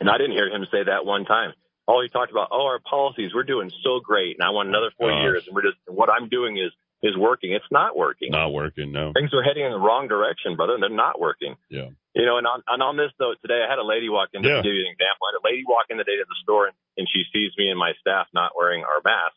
And 0.00 0.10
I 0.10 0.18
didn't 0.18 0.32
hear 0.32 0.48
him 0.48 0.66
say 0.70 0.84
that 0.84 1.04
one 1.06 1.24
time. 1.24 1.52
All 1.88 2.02
he 2.02 2.08
talked 2.08 2.32
about, 2.32 2.48
oh, 2.50 2.66
our 2.66 2.80
policies, 2.80 3.30
we're 3.34 3.44
doing 3.46 3.70
so 3.84 4.00
great, 4.02 4.36
and 4.36 4.42
I 4.42 4.50
want 4.50 4.68
another 4.68 4.90
four 4.98 5.08
Gosh. 5.10 5.22
years, 5.22 5.42
and 5.46 5.54
we're 5.54 5.62
just 5.62 5.78
what 5.86 6.10
I'm 6.10 6.28
doing 6.28 6.58
is 6.58 6.72
is 7.04 7.14
working. 7.16 7.52
It's 7.52 7.70
not 7.70 7.94
working 7.94 8.32
Not 8.32 8.52
working. 8.56 8.90
No. 8.90 9.12
things 9.12 9.30
are 9.36 9.42
heading 9.44 9.62
in 9.64 9.70
the 9.70 9.78
wrong 9.78 10.08
direction, 10.08 10.56
brother, 10.56 10.74
and 10.74 10.82
they're 10.82 10.90
not 10.90 11.20
working. 11.20 11.54
Yeah. 11.70 11.92
You 12.16 12.24
know, 12.24 12.38
and 12.40 12.46
on, 12.48 12.64
and 12.66 12.82
on 12.82 12.96
this 12.96 13.12
note 13.20 13.36
today, 13.44 13.60
I 13.62 13.68
had 13.68 13.78
a 13.78 13.84
lady 13.84 14.08
walk 14.08 14.30
in, 14.32 14.42
Yeah. 14.42 14.56
to 14.56 14.62
give 14.64 14.72
you 14.72 14.80
an 14.80 14.90
example, 14.96 15.28
I 15.28 15.36
had 15.36 15.40
a 15.44 15.46
lady 15.46 15.62
walk 15.68 15.86
in 15.92 15.98
today 16.00 16.16
to 16.16 16.24
the 16.24 16.34
store 16.42 16.66
and, 16.72 16.74
and 16.96 17.06
she 17.06 17.22
sees 17.32 17.52
me 17.60 17.68
and 17.68 17.78
my 17.78 17.92
staff 18.00 18.26
not 18.32 18.56
wearing 18.56 18.82
our 18.82 19.04
mask. 19.04 19.36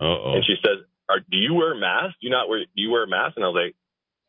Uh 0.00 0.04
oh. 0.08 0.32
And 0.34 0.42
she 0.48 0.56
says, 0.64 0.88
are, 1.12 1.20
do 1.20 1.36
you 1.36 1.52
wear 1.54 1.76
masks? 1.76 2.16
Do 2.18 2.26
you 2.26 2.32
not 2.32 2.48
wear, 2.48 2.64
do 2.64 2.80
you 2.80 2.90
wear 2.90 3.04
a 3.04 3.08
mask? 3.08 3.36
And 3.36 3.44
I 3.44 3.48
was 3.52 3.60
like, 3.60 3.76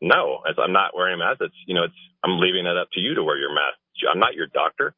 no, 0.04 0.44
I'm 0.62 0.72
not 0.76 0.92
wearing 0.94 1.16
a 1.16 1.24
mask. 1.24 1.40
It's, 1.40 1.56
you 1.66 1.74
know, 1.74 1.84
it's, 1.88 2.00
I'm 2.22 2.38
leaving 2.38 2.66
it 2.68 2.76
up 2.76 2.92
to 2.92 3.00
you 3.00 3.16
to 3.16 3.24
wear 3.24 3.40
your 3.40 3.50
mask. 3.56 3.80
I'm 4.06 4.20
not 4.20 4.34
your 4.36 4.46
doctor. 4.46 4.94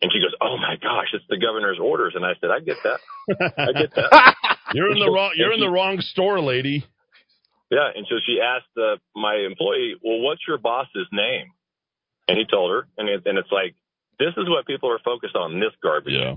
And 0.00 0.12
she 0.12 0.20
goes, 0.20 0.34
oh 0.40 0.56
my 0.56 0.76
gosh, 0.76 1.08
it's 1.12 1.24
the 1.28 1.38
governor's 1.38 1.78
orders. 1.82 2.14
And 2.14 2.24
I 2.24 2.34
said, 2.40 2.50
I 2.50 2.60
get 2.60 2.76
that. 2.84 3.00
I 3.58 3.72
get 3.72 3.94
that. 3.96 4.34
You're 4.74 4.92
in 4.92 4.98
the 4.98 5.10
wrong. 5.10 5.32
You're 5.34 5.52
in 5.52 5.60
the 5.60 5.70
wrong 5.70 6.00
store, 6.00 6.40
lady. 6.40 6.84
Yeah, 7.70 7.88
and 7.94 8.06
so 8.08 8.16
she 8.24 8.40
asked 8.40 8.72
uh, 8.76 8.96
my 9.14 9.36
employee, 9.36 9.96
"Well, 10.02 10.20
what's 10.20 10.40
your 10.46 10.58
boss's 10.58 11.08
name?" 11.12 11.52
And 12.26 12.36
he 12.36 12.44
told 12.44 12.70
her, 12.70 12.86
and 12.98 13.08
it, 13.08 13.22
and 13.26 13.38
it's 13.38 13.50
like 13.50 13.74
this 14.18 14.34
is 14.36 14.48
what 14.48 14.66
people 14.66 14.90
are 14.90 14.98
focused 14.98 15.36
on 15.36 15.60
this 15.60 15.72
garbage. 15.82 16.14
Yeah. 16.14 16.34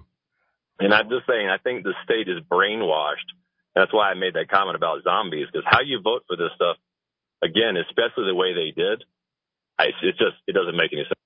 And 0.79 0.93
I'm 0.93 1.09
just 1.09 1.27
saying, 1.27 1.47
I 1.47 1.57
think 1.57 1.83
the 1.83 1.93
state 2.03 2.27
is 2.27 2.39
brainwashed. 2.49 3.29
That's 3.75 3.93
why 3.93 4.11
I 4.11 4.13
made 4.15 4.33
that 4.33 4.49
comment 4.49 4.75
about 4.75 5.03
zombies, 5.03 5.47
because 5.51 5.65
how 5.65 5.81
you 5.81 6.01
vote 6.01 6.23
for 6.27 6.35
this 6.35 6.51
stuff, 6.55 6.77
again, 7.41 7.77
especially 7.77 8.25
the 8.25 8.35
way 8.35 8.53
they 8.53 8.71
did, 8.71 9.03
I, 9.77 9.91
it 10.01 10.17
just 10.17 10.37
it 10.47 10.53
doesn't 10.53 10.75
make 10.75 10.91
any 10.93 11.03
sense 11.03 11.19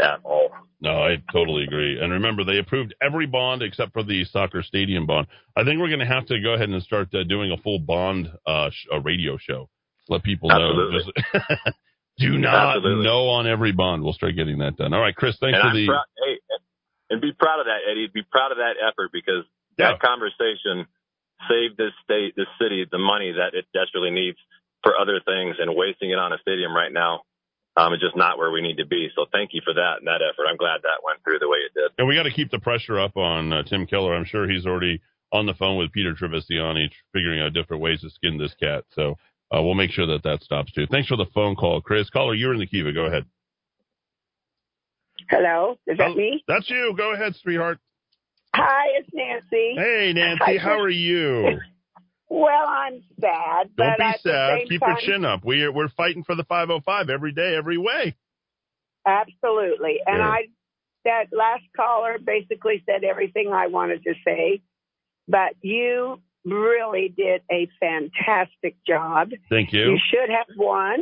at 0.00 0.20
all. 0.24 0.50
No, 0.80 0.90
I 1.02 1.16
totally 1.32 1.64
agree. 1.64 1.98
And 2.00 2.12
remember, 2.12 2.44
they 2.44 2.58
approved 2.58 2.94
every 3.00 3.26
bond 3.26 3.62
except 3.62 3.92
for 3.92 4.02
the 4.02 4.24
soccer 4.24 4.62
stadium 4.62 5.06
bond. 5.06 5.26
I 5.56 5.64
think 5.64 5.80
we're 5.80 5.88
going 5.88 6.00
to 6.00 6.06
have 6.06 6.26
to 6.26 6.40
go 6.40 6.54
ahead 6.54 6.68
and 6.68 6.82
start 6.82 7.08
uh, 7.14 7.24
doing 7.24 7.50
a 7.52 7.56
full 7.56 7.78
bond 7.78 8.28
uh, 8.46 8.70
sh- 8.70 8.86
a 8.92 9.00
radio 9.00 9.38
show. 9.38 9.68
Let 10.08 10.22
people 10.22 10.52
Absolutely. 10.52 10.98
know. 10.98 11.40
Just 11.40 11.74
do 12.18 12.36
not 12.38 12.76
Absolutely. 12.76 13.04
know 13.04 13.28
on 13.30 13.46
every 13.46 13.72
bond. 13.72 14.02
We'll 14.04 14.12
start 14.12 14.36
getting 14.36 14.58
that 14.58 14.76
done. 14.76 14.92
All 14.92 15.00
right, 15.00 15.16
Chris. 15.16 15.36
Thanks 15.40 15.56
and 15.56 15.62
for 15.62 15.68
I'm 15.68 15.74
the. 15.76 15.86
proud, 15.86 16.04
hey, 16.26 16.38
and 17.10 17.20
be 17.22 17.32
proud 17.32 17.60
of 17.60 17.66
that, 17.66 17.80
Eddie. 17.90 18.08
Be 18.12 18.22
proud 18.30 18.52
of 18.52 18.58
that 18.58 18.74
effort 18.80 19.10
because 19.12 19.44
Yeah. 19.78 19.92
that 19.92 20.00
conversation 20.00 20.86
saved 21.48 21.76
this 21.76 21.92
state, 22.04 22.34
this 22.36 22.46
city, 22.60 22.84
the 22.90 22.98
money 22.98 23.32
that 23.32 23.54
it 23.54 23.64
desperately 23.72 24.10
needs 24.10 24.38
for 24.82 24.92
other 25.00 25.20
things, 25.24 25.56
and 25.58 25.74
wasting 25.74 26.10
it 26.10 26.18
on 26.18 26.32
a 26.32 26.38
stadium 26.42 26.74
right 26.76 26.92
now 26.92 27.22
um, 27.76 27.92
is 27.94 28.00
just 28.00 28.16
not 28.16 28.38
where 28.38 28.50
we 28.50 28.60
need 28.62 28.76
to 28.78 28.86
be. 28.86 29.08
So 29.16 29.26
thank 29.32 29.50
you 29.52 29.60
for 29.64 29.74
that 29.74 29.94
and 29.98 30.06
that 30.06 30.20
effort. 30.22 30.46
I'm 30.48 30.56
glad 30.56 30.82
that 30.82 31.02
went 31.04 31.22
through 31.24 31.38
the 31.40 31.48
way 31.48 31.58
it 31.58 31.74
did. 31.74 31.90
And 31.98 32.06
we 32.08 32.14
got 32.14 32.22
to 32.24 32.30
keep 32.32 32.50
the 32.50 32.58
pressure 32.60 32.98
up 33.00 33.16
on 33.16 33.52
uh, 33.52 33.62
Tim 33.64 33.86
Keller. 33.86 34.14
I'm 34.14 34.24
sure 34.24 34.48
he's 34.48 34.66
already 34.66 35.00
on 35.32 35.46
the 35.46 35.54
phone 35.54 35.76
with 35.78 35.90
Peter 35.92 36.14
Trevisani, 36.14 36.90
figuring 37.12 37.40
out 37.40 37.52
different 37.52 37.82
ways 37.82 38.00
to 38.02 38.10
skin 38.10 38.38
this 38.38 38.54
cat. 38.60 38.84
So 38.94 39.16
uh, 39.50 39.60
we'll 39.62 39.74
make 39.74 39.90
sure 39.90 40.06
that 40.06 40.22
that 40.22 40.42
stops 40.42 40.72
too. 40.72 40.86
Thanks 40.90 41.08
for 41.08 41.16
the 41.16 41.26
phone 41.34 41.56
call, 41.56 41.80
Chris. 41.80 42.08
Caller, 42.10 42.34
you're 42.34 42.54
in 42.54 42.60
the 42.60 42.66
Kiva. 42.66 42.92
Go 42.92 43.06
ahead. 43.06 43.24
Hello, 45.30 45.78
is 45.86 45.96
that 45.98 46.10
Oh, 46.10 46.14
me? 46.14 46.44
That's 46.46 46.68
you. 46.68 46.94
Go 46.96 47.12
ahead, 47.14 47.34
sweetheart. 47.42 47.78
Hi, 48.54 48.86
it's 48.98 49.08
Nancy. 49.12 49.74
Hey, 49.76 50.12
Nancy. 50.14 50.38
Hi, 50.44 50.58
How 50.58 50.78
are 50.78 50.88
you? 50.90 51.58
Well, 52.30 52.66
I'm 52.66 53.02
sad, 53.20 53.70
Don't 53.76 53.98
be 53.98 54.12
sad. 54.22 54.58
Keep 54.68 54.80
time, 54.80 54.90
your 54.90 55.00
chin 55.00 55.24
up. 55.24 55.44
We're 55.44 55.70
we're 55.72 55.88
fighting 55.90 56.24
for 56.24 56.34
the 56.34 56.44
505 56.44 57.10
every 57.10 57.32
day, 57.32 57.54
every 57.56 57.78
way. 57.78 58.16
Absolutely, 59.06 60.00
and 60.06 60.18
Yeah. 60.18 60.28
I 60.28 60.42
that 61.04 61.26
last 61.32 61.64
caller 61.76 62.16
basically 62.18 62.82
said 62.86 63.04
everything 63.04 63.52
I 63.52 63.66
wanted 63.66 64.02
to 64.04 64.14
say, 64.24 64.62
but 65.28 65.54
you 65.60 66.18
really 66.46 67.12
did 67.14 67.42
a 67.52 67.68
fantastic 67.78 68.76
job. 68.86 69.30
Thank 69.50 69.72
you. 69.74 69.90
You 69.92 69.98
should 70.10 70.30
have 70.30 70.46
won. 70.56 71.00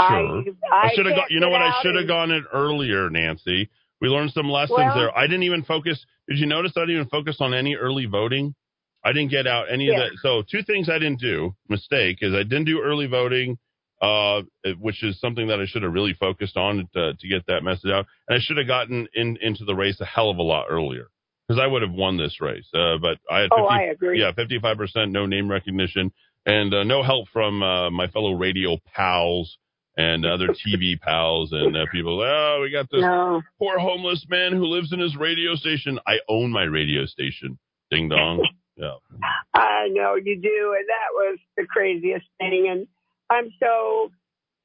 Sure. 0.00 0.44
I, 0.70 0.86
I 0.86 0.94
should 0.94 1.06
have 1.06 1.16
gone. 1.16 1.26
You 1.30 1.40
know 1.40 1.48
what? 1.48 1.60
I 1.62 1.72
should 1.82 1.96
have 1.96 2.02
and- 2.02 2.08
gone 2.08 2.30
in 2.30 2.44
earlier, 2.52 3.10
Nancy. 3.10 3.68
We 4.00 4.06
learned 4.08 4.30
some 4.30 4.48
lessons 4.48 4.78
Well- 4.78 4.94
there. 4.96 5.18
I 5.18 5.26
didn't 5.26 5.42
even 5.42 5.64
focus. 5.64 6.04
Did 6.28 6.38
you 6.38 6.46
notice 6.46 6.72
I 6.76 6.80
didn't 6.82 6.94
even 6.96 7.08
focus 7.08 7.38
on 7.40 7.52
any 7.54 7.74
early 7.74 8.06
voting? 8.06 8.54
I 9.04 9.12
didn't 9.12 9.30
get 9.30 9.46
out 9.46 9.66
any 9.72 9.88
of 9.88 9.96
that. 9.96 10.10
So 10.22 10.42
two 10.50 10.62
things 10.62 10.88
I 10.88 10.98
didn't 10.98 11.20
do. 11.20 11.54
Mistake 11.68 12.18
is 12.20 12.34
I 12.34 12.42
didn't 12.42 12.64
do 12.66 12.80
early 12.82 13.06
voting. 13.06 13.58
uh, 14.00 14.42
which 14.78 15.02
is 15.02 15.18
something 15.20 15.48
that 15.48 15.58
I 15.60 15.64
should 15.66 15.82
have 15.82 15.92
really 15.92 16.14
focused 16.14 16.56
on 16.56 16.88
to, 16.94 17.14
to 17.14 17.28
get 17.28 17.44
that 17.48 17.64
message 17.64 17.90
out. 17.90 18.06
And 18.28 18.36
I 18.38 18.40
should 18.40 18.56
have 18.56 18.68
gotten 18.68 19.08
in, 19.12 19.36
into 19.40 19.64
the 19.64 19.74
race 19.74 20.00
a 20.00 20.04
hell 20.04 20.30
of 20.30 20.38
a 20.38 20.42
lot 20.42 20.66
earlier 20.70 21.08
because 21.48 21.60
I 21.60 21.66
would 21.66 21.82
have 21.82 21.90
won 21.90 22.16
this 22.16 22.40
race. 22.40 22.68
Uh, 22.72 22.98
but 23.02 23.18
I 23.28 23.40
had 23.40 23.50
50, 23.50 23.54
Oh, 23.60 23.66
I 23.66 23.82
agree. 23.90 24.20
yeah, 24.20 24.30
55% 24.30 25.10
no 25.10 25.26
name 25.26 25.50
recognition 25.50 26.12
and 26.46 26.72
uh, 26.72 26.84
no 26.84 27.02
help 27.02 27.26
from 27.32 27.60
uh, 27.60 27.90
my 27.90 28.06
fellow 28.06 28.34
radio 28.34 28.76
pals 28.94 29.58
and 29.96 30.24
other 30.24 30.46
TV 30.64 31.00
pals 31.00 31.50
and 31.50 31.76
uh, 31.76 31.86
people. 31.90 32.20
Oh, 32.20 32.60
we 32.62 32.70
got 32.70 32.86
this 32.92 33.00
No. 33.00 33.42
poor 33.58 33.80
homeless 33.80 34.24
man 34.28 34.52
who 34.52 34.66
lives 34.66 34.92
in 34.92 35.00
his 35.00 35.16
radio 35.16 35.56
station. 35.56 35.98
I 36.06 36.18
own 36.28 36.52
my 36.52 36.62
radio 36.64 37.04
station. 37.06 37.58
Ding 37.90 38.08
dong. 38.10 38.46
Yeah. 38.78 38.94
I 39.54 39.88
know 39.90 40.14
you 40.14 40.40
do, 40.40 40.74
and 40.78 40.86
that 40.88 41.12
was 41.12 41.38
the 41.56 41.66
craziest 41.66 42.26
thing. 42.38 42.68
And 42.70 42.86
I'm 43.28 43.50
so, 43.60 44.10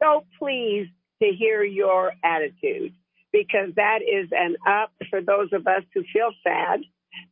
so 0.02 0.24
pleased 0.40 0.92
to 1.22 1.30
hear 1.30 1.64
your 1.64 2.14
attitude 2.24 2.94
because 3.32 3.70
that 3.76 4.00
is 4.02 4.30
an 4.32 4.56
up 4.68 4.92
for 5.10 5.22
those 5.22 5.50
of 5.52 5.66
us 5.68 5.84
who 5.94 6.04
feel 6.14 6.32
sad. 6.44 6.82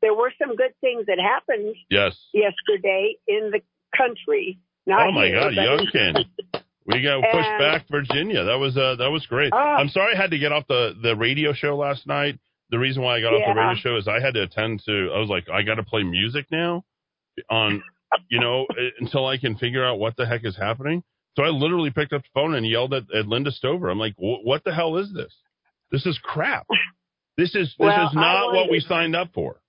There 0.02 0.13
were 0.15 0.34
some 0.39 0.56
good 0.56 0.74
things 0.82 1.06
that 1.08 1.20
happened 1.20 1.76
Yes. 1.89 2.15
yesterday 2.34 3.15
in 3.28 3.52
the 3.52 3.62
country. 3.96 4.58
Oh 4.89 5.12
my 5.12 5.28
here, 5.28 5.39
God, 5.39 5.54
Youngkin. 5.54 6.26
We 6.88 7.04
got 7.04 7.22
pushed 7.22 7.48
And- 7.48 7.60
back 7.60 7.86
Virginia. 7.89 8.44
That 8.44 8.56
was 8.56 8.76
uh 8.76 8.96
that 8.98 9.12
was 9.12 9.24
great. 9.28 9.54
Oh. 9.54 9.58
I'm 9.58 9.88
sorry 9.89 10.15
I 10.15 10.17
had 10.20 10.32
to 10.32 10.39
get 10.39 10.52
off 10.52 10.65
the 10.67 10.96
the 11.02 11.15
radio 11.15 11.54
show 11.54 11.78
last 11.78 12.08
night. 12.08 12.39
The 12.72 12.80
reason 12.80 13.04
why 13.04 13.18
I 13.18 13.22
got 13.22 13.34
off 13.34 13.42
the 13.46 13.60
radio 13.60 13.76
show 13.76 13.98
is 13.98 14.08
I 14.08 14.20
had 14.22 14.34
to 14.36 14.44
attend 14.44 14.82
to. 14.86 15.12
I 15.14 15.20
was 15.20 15.30
like, 15.30 15.50
I 15.50 15.62
got 15.62 15.76
to 15.76 15.84
play 15.84 16.04
music 16.04 16.46
now, 16.52 16.84
on 17.50 17.84
you 18.30 18.40
know 18.40 18.66
until 19.00 19.26
I 19.28 19.38
can 19.38 19.56
figure 19.58 19.86
out 19.86 20.00
what 20.00 20.16
the 20.16 20.26
heck 20.26 20.46
is 20.46 20.56
happening. 20.58 21.04
So 21.36 21.44
I 21.44 21.50
literally 21.50 21.92
picked 21.92 22.12
up 22.14 22.22
the 22.24 22.28
phone 22.34 22.56
and 22.56 22.68
yelled 22.68 22.94
at, 22.94 23.04
at 23.14 23.28
Linda 23.28 23.52
Stover. 23.52 23.90
I'm 23.90 24.00
like, 24.00 24.16
what 24.18 24.64
the 24.66 24.74
hell 24.74 24.98
is 24.98 25.14
this? 25.14 25.34
This 25.92 26.06
is 26.06 26.18
crap. 26.24 26.66
This 27.38 27.50
is 27.56 27.68
this 27.70 27.76
Well, 27.80 28.08
is 28.08 28.14
not 28.14 28.54
what 28.54 28.70
we 28.70 28.80
signed 28.82 29.16
up 29.16 29.30
for. 29.34 29.62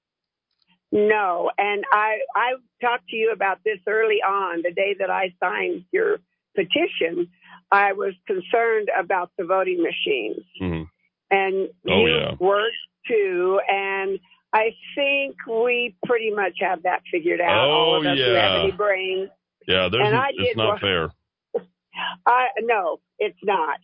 No, 0.91 1.51
and 1.57 1.85
I 1.91 2.19
I 2.37 2.53
talked 2.81 3.09
to 3.09 3.17
you 3.17 3.33
about 3.33 3.59
this 3.65 3.79
early 3.89 4.21
on 4.23 4.63
the 4.63 4.73
day 4.73 4.95
that 4.99 5.11
I 5.11 5.33
signed 5.41 5.85
your 5.91 6.19
petition. 6.55 7.29
I 7.71 7.93
was 7.95 8.13
concerned 8.27 8.91
about 8.99 9.31
the 9.39 9.45
voting 9.45 9.83
machines, 9.83 10.45
Mhm. 10.61 10.87
and 11.31 11.69
Oh, 11.89 12.05
you 12.07 12.15
yeah. 12.15 12.35
were 12.39 12.69
too. 13.09 13.61
And 13.69 14.19
I 14.53 14.71
think 14.95 15.37
we 15.47 15.97
pretty 16.07 16.31
much 16.31 16.55
have 16.61 16.83
that 16.85 17.03
figured 17.11 17.41
out. 17.41 17.69
Oh, 17.69 17.71
all 17.73 17.95
Oh, 17.95 18.01
of 18.01 18.07
us 18.07 18.19
who 18.19 18.25
yeah. 18.33 18.43
have 18.53 18.63
any 18.65 18.73
brains. 18.73 19.31
Yeah, 19.67 19.89
there's 19.91 20.09
And 20.09 20.17
I 20.17 20.29
it's 20.31 20.39
did 20.39 20.57
not 20.57 20.81
fair. 20.81 21.11
I 22.27 22.47
no, 22.61 23.01
it's 23.19 23.39
not. 23.43 23.79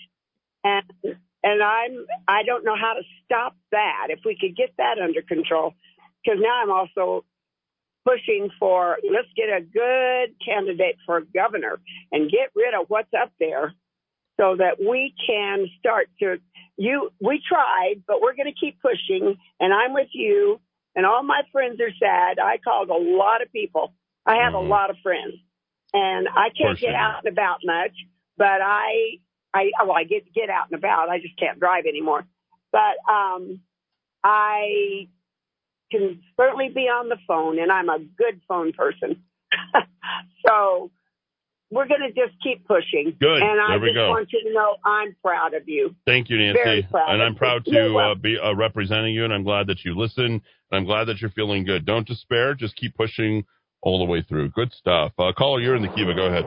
And 0.64 0.85
and 1.42 1.62
I'm 1.62 2.07
I 2.26 2.42
don't 2.44 2.64
know 2.64 2.76
how 2.76 2.94
to 2.94 3.02
stop 3.24 3.57
that. 3.72 4.09
If 4.11 4.20
we 4.24 4.37
could 4.40 4.57
get 4.57 4.70
that 4.78 4.98
under 5.02 5.22
control, 5.22 5.74
because 6.24 6.40
now 6.42 6.62
I'm 6.62 6.70
also 6.70 7.24
pushing 8.04 8.50
for 8.59 8.98
let's 9.11 9.28
get 9.37 9.48
a 9.50 9.61
good 9.61 10.35
candidate 10.44 10.96
for 11.07 11.22
governor 11.35 11.78
and 12.12 12.31
get 12.31 12.50
rid 12.54 12.74
of 12.74 12.87
what's 12.88 13.12
up 13.20 13.33
there, 13.38 13.74
so 14.40 14.57
that 14.57 14.78
we 14.81 15.14
can 15.26 15.66
start 15.78 16.09
to 16.20 16.38
you. 16.78 17.10
We 17.20 17.42
tried, 17.48 18.04
but 18.08 18.22
we're 18.22 18.36
going 18.36 18.52
to 18.52 18.60
keep 18.60 18.80
pushing. 18.82 19.36
And 19.60 19.74
I'm 19.74 19.94
with 19.94 20.08
you. 20.12 20.60
And 20.96 21.06
all 21.06 21.22
my 21.24 21.42
friends 21.52 21.80
are 21.80 21.92
sad. 22.00 22.40
I 22.40 22.58
called 22.58 22.90
a 22.90 22.94
lot 22.98 23.42
of 23.42 23.52
people. 23.52 23.94
I 24.26 24.36
have 24.44 24.54
Mhm. 24.54 24.56
a 24.56 24.60
lot 24.60 24.90
of 24.90 24.98
friends, 25.02 25.34
and 25.94 26.28
I 26.28 26.50
can't 26.50 26.80
get 26.80 26.94
out 26.94 27.24
and 27.24 27.32
about 27.32 27.60
much. 27.64 27.92
But 28.38 28.62
I, 28.62 29.18
I 29.54 29.70
well, 29.84 29.96
I 29.96 30.04
get 30.04 30.32
get 30.34 30.50
out 30.50 30.68
and 30.70 30.78
about. 30.78 31.10
I 31.10 31.20
just 31.20 31.38
can't 31.38 31.60
drive 31.60 31.86
anymore. 31.86 32.26
But 32.72 32.98
um, 33.12 33.60
I 34.24 35.08
can 35.92 36.22
certainly 36.38 36.70
be 36.70 36.82
on 36.88 37.08
the 37.08 37.18
phone, 37.28 37.58
and 37.60 37.72
I'm 37.72 37.88
a 37.88 37.98
good 38.00 38.40
phone 38.48 38.72
person. 38.72 39.24
so 40.46 40.90
we're 41.70 41.87
going 41.87 42.00
to 42.00 42.09
just 42.09 42.35
keep 42.42 42.66
pushing. 42.66 43.14
Good. 43.20 43.42
And 43.42 43.61
I 43.61 43.72
There 43.72 43.81
we 43.81 43.88
just 43.88 43.96
go. 43.96 44.09
want 44.11 44.28
you 44.33 44.42
to 44.44 44.52
know 44.54 44.76
I'm 44.85 45.14
proud 45.22 45.54
of 45.54 45.68
you. 45.68 45.94
Thank 46.07 46.31
you, 46.31 46.38
Very 46.38 46.52
Nancy. 46.81 46.88
proud 46.90 47.12
And 47.12 47.20
of 47.22 47.26
I'm 47.26 47.33
you. 47.35 47.38
proud 47.38 47.62
You're 47.66 47.88
to 47.88 47.98
uh, 47.98 48.14
be 48.14 48.38
uh, 48.38 48.54
representing 48.54 49.14
you, 49.14 49.24
and 49.24 49.33
I'm 49.35 49.44
glad 49.44 49.66
that 49.66 49.85
you 49.85 49.94
listen. 49.96 50.24
And 50.24 50.42
I'm 50.72 50.85
glad 50.85 51.04
that 51.04 51.20
you're 51.20 51.31
feeling 51.31 51.64
good. 51.64 51.85
Don't 51.85 52.07
despair. 52.07 52.54
Just 52.54 52.76
keep 52.76 52.94
pushing 52.96 53.44
all 53.83 53.98
the 53.98 54.04
way 54.04 54.22
through. 54.28 54.48
Good 54.50 54.72
stuff. 54.72 55.12
Uh, 55.18 55.33
caller, 55.37 55.61
you're 55.61 55.76
in 55.76 55.83
the 55.83 55.88
Kiva. 55.88 56.14
Go 56.14 56.26
ahead. 56.26 56.44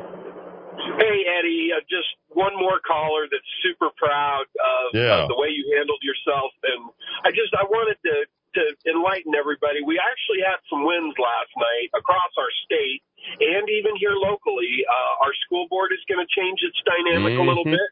Hey, 0.97 1.21
Eddie, 1.37 1.69
uh, 1.75 1.81
just 1.89 2.07
one 2.29 2.53
more 2.57 2.79
caller 2.85 3.27
that's 3.31 3.45
super 3.63 3.89
proud 3.97 4.43
of, 4.43 4.93
Yeah. 4.93 5.23
of 5.23 5.29
the 5.29 5.35
way 5.37 5.49
you 5.49 5.73
handled 5.77 5.99
yourself. 6.01 6.51
And 6.63 6.89
I 7.25 7.29
just, 7.29 7.53
I 7.53 7.63
wanted 7.63 7.97
to, 8.05 8.25
to 8.55 8.63
enlighten 8.87 9.33
everybody. 9.35 9.81
We 9.83 9.99
actually 9.99 10.41
had 10.43 10.59
some 10.69 10.83
wins 10.83 11.15
last 11.17 11.51
night 11.57 11.89
across 11.95 12.31
our 12.37 12.51
state 12.65 13.01
and 13.39 13.69
even 13.69 13.95
here 13.95 14.15
locally. 14.17 14.83
Uh, 14.87 15.25
our 15.25 15.33
school 15.45 15.67
board 15.69 15.91
is 15.93 16.01
going 16.09 16.19
to 16.19 16.29
change 16.33 16.59
its 16.63 16.77
dynamic 16.83 17.37
a 17.37 17.41
little 17.41 17.65
Mhm. 17.65 17.77
bit. 17.77 17.89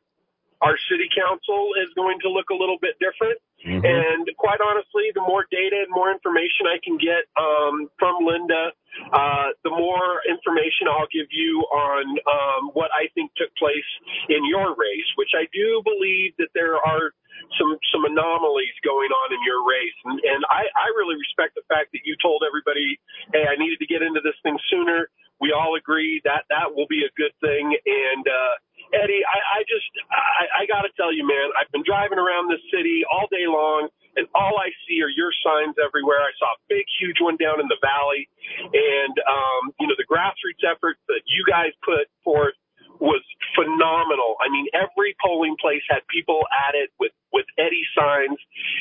Our 0.62 0.76
city 0.92 1.08
council 1.16 1.72
is 1.80 1.88
going 1.96 2.20
to 2.22 2.30
look 2.30 2.50
a 2.52 2.58
little 2.58 2.78
bit 2.82 3.00
different. 3.00 3.40
Mhm. 3.64 3.84
And 3.84 4.24
quite 4.38 4.60
honestly, 4.62 5.12
the 5.16 5.22
more 5.22 5.46
data 5.52 5.84
and 5.84 5.92
more 5.92 6.12
information 6.12 6.68
I 6.68 6.80
can 6.84 6.98
get 6.98 7.28
um, 7.36 7.90
from 8.00 8.24
Linda, 8.26 8.72
uh, 9.12 9.48
the 9.64 9.70
more 9.70 10.22
information 10.28 10.88
I'll 10.88 11.12
give 11.12 11.28
you 11.32 11.60
on 11.72 12.04
um, 12.28 12.72
what 12.74 12.92
I 12.96 13.08
think 13.16 13.32
took 13.36 13.54
place 13.56 13.90
in 14.30 14.46
your 14.46 14.76
race, 14.76 15.10
which 15.16 15.32
I 15.36 15.48
do 15.52 15.82
believe 15.84 16.36
that 16.38 16.50
there 16.54 16.76
are 16.76 17.12
some 17.58 17.78
some 17.92 18.04
anomalies 18.06 18.76
going 18.84 19.12
on 19.12 19.34
in 19.34 19.40
your 19.48 19.64
race, 19.68 19.96
and, 20.06 20.20
and 20.20 20.44
I, 20.52 20.68
I 20.76 20.88
really 21.00 21.16
respect 21.16 21.56
the 21.56 21.64
fact 21.72 21.92
that 21.94 22.04
you 22.04 22.16
told 22.22 22.44
everybody, 22.46 23.00
hey, 23.34 23.48
I 23.48 23.56
needed 23.56 23.80
to 23.80 23.88
get 23.88 24.02
into 24.02 24.20
this 24.24 24.36
thing 24.44 24.60
sooner. 24.70 25.10
We 25.40 25.56
all 25.56 25.76
agree 25.76 26.20
that 26.26 26.44
that 26.50 26.76
will 26.76 26.88
be 26.88 27.08
a 27.08 27.12
good 27.16 27.32
thing, 27.40 27.76
and 27.86 28.28
uh, 28.28 28.54
Eddie, 28.94 29.22
I, 29.22 29.40
I 29.40 29.60
just, 29.70 29.90
I, 30.10 30.44
I 30.62 30.64
got 30.66 30.82
to 30.82 30.92
tell 30.98 31.14
you, 31.14 31.26
man, 31.26 31.54
I've 31.54 31.70
been 31.72 31.86
driving 31.86 32.18
around 32.18 32.50
this 32.50 32.62
city 32.74 33.06
all 33.06 33.30
day 33.30 33.46
long, 33.46 33.90
and 34.18 34.26
all 34.34 34.58
I 34.58 34.74
see 34.88 35.02
are 35.06 35.12
your 35.14 35.30
signs 35.46 35.78
everywhere. 35.78 36.20
I 36.26 36.34
saw 36.42 36.50
a 36.58 36.60
big, 36.68 36.86
huge 36.98 37.22
one 37.22 37.38
down 37.38 37.62
in 37.62 37.70
the 37.70 37.78
valley, 37.80 38.26
and 38.74 39.16
um, 39.30 39.62
you 39.80 39.86
know 39.86 39.98
the 39.98 40.10
grassroots 40.10 40.66
effort 40.66 40.98
that 41.08 41.22
you 41.30 41.46
guys 41.46 41.70
put 41.86 42.10
forth 42.26 42.58
was 43.00 43.24
phenomenal. 43.56 44.36
I 44.44 44.52
mean, 44.52 44.68
every 44.76 45.16
polling 45.24 45.56
place 45.60 45.82
had 45.88 46.04
people 46.12 46.44
at 46.52 46.76
it 46.76 46.92
with 47.00 47.16
with 47.32 47.46
Eddie 47.58 47.88
signs, 47.96 48.38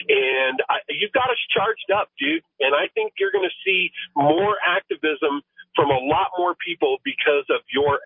and 0.09 0.59
I, 0.69 0.83
you've 0.91 1.15
got 1.15 1.31
us 1.31 1.39
charged 1.55 1.91
up, 1.95 2.11
dude. 2.19 2.43
And 2.61 2.75
I 2.75 2.91
think 2.95 3.15
you're 3.19 3.33
going 3.33 3.47
to 3.47 3.59
see 3.65 3.91
more 4.17 4.57
activism 4.67 5.45
from 5.77 5.91
a 5.91 6.01
lot 6.01 6.35
more 6.37 6.57
people 6.59 6.99
because 7.05 7.47
of 7.51 7.63
your. 7.73 8.01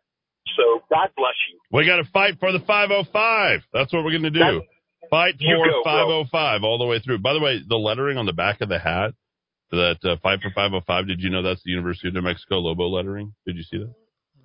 So 0.57 0.83
God 0.91 1.09
bless 1.17 1.35
you. 1.51 1.59
We 1.71 1.87
got 1.87 1.97
to 1.97 2.05
fight 2.13 2.39
for 2.41 2.53
the 2.53 2.61
505. 2.61 3.61
That's 3.73 3.93
what 3.93 4.05
we're 4.05 4.11
going 4.13 4.23
to 4.25 4.31
do. 4.31 4.63
Fight 5.11 5.35
for 5.39 5.67
go, 5.67 5.83
bro. 5.83 6.25
505 6.31 6.65
all 6.65 6.79
the 6.79 6.87
way 6.87 6.99
through. 7.01 7.19
By 7.19 7.33
the 7.35 7.41
way, 7.41 7.61
the 7.67 7.77
lettering 7.77 8.19
on 8.19 8.27
the 8.27 8.33
back 8.33 8.61
of 8.61 8.69
the 8.69 8.79
hat, 8.79 9.13
that 9.71 9.99
uh, 10.05 10.17
Fight 10.23 10.41
for 10.43 10.51
505, 10.51 11.07
did 11.09 11.21
you 11.21 11.31
know 11.31 11.43
that's 11.43 11.63
the 11.65 11.71
University 11.71 12.09
of 12.09 12.15
New 12.15 12.23
Mexico 12.23 12.59
Lobo 12.59 12.89
lettering? 12.89 13.35
Did 13.47 13.57
you 13.57 13.63
see 13.63 13.79
that? 13.79 13.93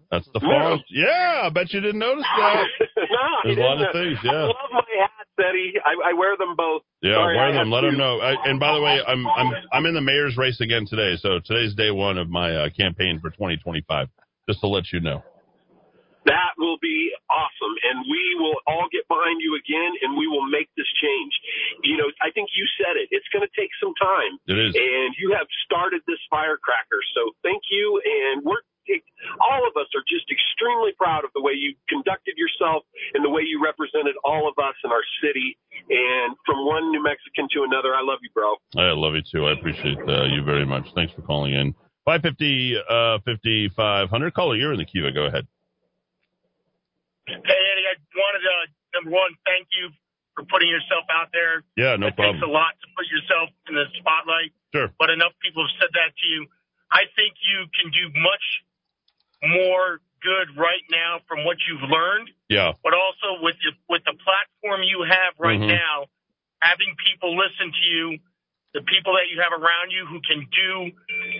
That's 0.10 0.26
the 0.34 0.39
No. 0.41 0.48
font. 0.48 0.82
Yeah, 0.89 1.41
I 1.43 1.50
bet 1.50 1.74
you 1.74 1.82
didn't 1.82 2.00
notice 2.00 2.24
that. 2.38 2.65
no, 2.98 3.06
There's 3.43 3.58
a 3.58 3.62
lot 3.62 3.82
of 3.82 3.91
things, 3.91 4.17
I 4.24 4.43
love 4.46 4.56
my 4.72 4.82
hats, 5.02 5.30
Eddie. 5.38 5.74
I, 5.86 6.12
I 6.12 6.13
wear 6.13 6.38
them 6.38 6.56
both. 6.56 6.84
Yeah, 7.02 7.15
Sorry, 7.15 7.36
wear 7.36 7.54
them. 7.54 7.70
Let 7.70 7.82
to. 7.82 7.88
them 7.88 7.98
know. 7.98 8.20
I, 8.20 8.36
and 8.50 8.60
by 8.60 8.74
the 8.74 8.82
way, 8.82 9.00
I'm 9.06 9.28
I'm 9.28 9.52
I'm 9.74 9.86
in 9.86 9.93
the 9.93 10.02
mayor's 10.02 10.38
race 10.38 10.60
again 10.62 10.86
today. 10.88 11.17
So 11.22 11.39
today's 11.43 11.76
day 11.76 11.91
one 11.91 12.17
of 12.17 12.30
my 12.30 12.56
uh, 12.56 12.70
campaign 12.76 13.20
for 13.22 13.30
2025. 13.32 14.08
Just 14.48 14.62
to 14.62 14.67
let 14.67 14.86
you 14.93 15.02
know. 15.02 15.22
That 16.28 16.60
will 16.60 16.78
be 16.84 17.12
awesome, 17.32 17.76
and 17.88 18.04
we 18.06 18.24
will 18.38 18.60
all 18.68 18.92
get 18.92 19.08
behind 19.08 19.40
you 19.40 19.56
again, 19.56 19.92
and 20.04 20.20
we 20.20 20.28
will 20.28 20.46
make 20.48 20.68
this 20.76 20.88
change. 21.00 21.34
You 21.88 21.96
know, 21.98 22.12
I 22.20 22.30
think 22.36 22.52
you 22.52 22.68
said 22.76 23.00
it. 23.00 23.08
It's 23.16 23.28
going 23.32 23.48
to 23.48 23.54
take 23.56 23.72
some 23.80 23.96
time, 23.96 24.36
It 24.48 24.60
is. 24.60 24.72
and 24.76 25.16
you 25.16 25.32
have 25.34 25.48
started 25.63 26.04
this 26.06 26.20
firecracker. 26.30 27.00
So 27.16 27.32
thank 27.44 27.63
you, 27.72 28.02
and 28.04 28.44
we're 28.44 28.62
all 29.52 29.68
of 29.68 29.76
us 29.76 29.88
are 29.96 30.04
just 30.08 30.26
extremely 30.32 30.92
proud 30.98 31.24
of 31.26 31.32
the 31.36 31.42
way 31.42 31.54
you 31.54 31.76
conducted 31.90 32.36
yourself 32.38 32.84
and 33.13 33.24
the 33.24 33.30
way 33.30 33.42
you 33.44 33.62
represented 33.63 34.16
all 34.24 34.48
of 34.48 34.56
us 34.63 34.76
in 34.84 34.92
our 34.92 35.04
city. 35.22 35.58
And 35.90 36.36
from 36.46 36.66
one 36.66 36.92
New 36.92 37.04
Mexican 37.04 37.48
to 37.54 37.63
another, 37.63 37.94
I 37.94 38.02
love 38.02 38.20
you, 38.24 38.30
bro. 38.34 38.56
I 38.78 38.96
love 38.96 39.16
you 39.16 39.24
too. 39.28 39.46
I 39.46 39.54
appreciate 39.54 40.00
uh, 40.08 40.26
you 40.32 40.44
very 40.44 40.66
much. 40.66 40.88
Thanks 40.96 41.13
for 41.13 41.22
calling 41.22 41.54
in. 41.54 41.76
550, 42.06 42.78
uh, 42.90 43.20
5500. 43.26 44.34
Caller, 44.34 44.56
you're 44.56 44.72
in 44.72 44.80
the 44.80 44.86
Kiva. 44.86 45.12
Go 45.12 45.26
ahead. 45.28 45.48
Hey, 47.28 47.36
Eddie, 47.44 47.88
I 47.92 47.96
wanted 48.16 48.42
to, 48.48 48.56
number 48.96 49.12
one, 49.12 49.36
thank 49.44 49.68
you 49.76 49.92
for 50.36 50.48
putting 50.48 50.72
yourself 50.72 51.04
out 51.12 51.28
there. 51.36 51.63
Yeah, 51.76 52.00
no 52.00 52.08
it 52.08 52.16
takes 52.16 52.40
a 52.40 52.48
lot 52.48 52.80
to 52.80 52.88
put 52.96 53.04
yourself 53.12 53.52
in 53.68 53.76
the 53.76 53.86
spotlight, 54.00 54.56
Sure. 54.74 54.88
but 55.00 55.10
enough 55.12 55.36
people 55.44 55.68
have 55.68 55.76
said 55.76 55.92
that 55.92 56.16
to 56.16 56.26
you. 56.26 56.48
I 56.92 57.04
think 57.20 57.36
you 57.44 57.68
can 57.76 57.92
do 57.92 58.08
much 58.16 58.46
more 59.44 60.00
good 60.24 60.56
right 60.56 60.82
now 60.90 61.20
from 61.28 61.44
what 61.44 61.58
you've 61.68 61.84
learned, 61.84 62.32
Yeah. 62.50 62.74
but 62.82 62.94
also 62.96 63.44
with 63.44 63.60
the, 63.60 63.76
with 63.92 64.04
the 64.08 64.16
platform 64.24 64.84
you 64.84 65.04
have 65.04 65.36
right 65.38 65.60
Mhm. 65.60 65.68
now, 65.68 66.08
having 66.62 66.96
people 66.96 67.36
listen 67.36 67.72
to 67.74 67.84
you, 67.86 68.20
the 68.74 68.82
people 68.84 69.13
that 69.13 69.28
you 69.30 69.42
have 69.42 69.52
around 69.52 69.92
you 69.92 70.06
who 70.06 70.22
can 70.22 70.48
do 70.50 70.92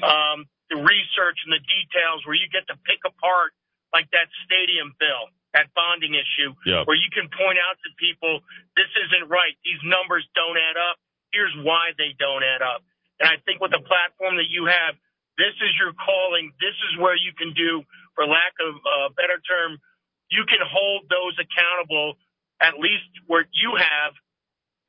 um, 0.04 0.46
the 0.70 0.78
research 0.78 1.40
and 1.46 1.54
the 1.54 1.60
details 1.60 2.26
where 2.26 2.36
you 2.36 2.48
get 2.50 2.68
to 2.68 2.76
pick 2.84 3.00
apart 3.06 3.54
like 3.94 4.10
that 4.12 4.28
stadium 4.46 4.94
bill, 5.00 5.30
that 5.58 5.74
bonding 5.74 6.14
issue, 6.14 6.54
Yeah. 6.66 6.86
where 6.86 6.96
you 6.96 7.10
can 7.10 7.26
point 7.34 7.58
out 7.58 7.78
to 7.82 7.90
people, 7.98 8.46
this 8.78 8.90
isn't 9.10 9.26
right. 9.28 9.58
These 9.66 9.82
numbers 9.84 10.22
don't 10.38 10.58
add 10.58 10.78
up. 10.78 10.98
Here's 11.34 11.54
why 11.66 11.92
they 11.98 12.14
don't 12.18 12.44
add 12.46 12.62
up. 12.62 12.84
And 13.20 13.26
I 13.28 13.38
think 13.44 13.60
with 13.60 13.72
the 13.74 13.82
platform 13.82 14.38
that 14.38 14.48
you 14.54 14.66
have, 14.70 14.94
this 15.38 15.54
is 15.62 15.74
your 15.82 15.94
calling. 15.98 16.54
This 16.62 16.78
is 16.90 16.98
where 17.02 17.16
you 17.18 17.34
can 17.34 17.54
do, 17.54 17.82
for 18.14 18.26
lack 18.26 18.54
of 18.62 18.78
a 18.78 19.10
better 19.18 19.42
term, 19.42 19.82
you 20.30 20.46
can 20.46 20.62
hold 20.62 21.10
those 21.10 21.34
accountable 21.42 22.18
at 22.62 22.78
least 22.80 23.06
where 23.28 23.46
you 23.54 23.76
have 23.78 24.14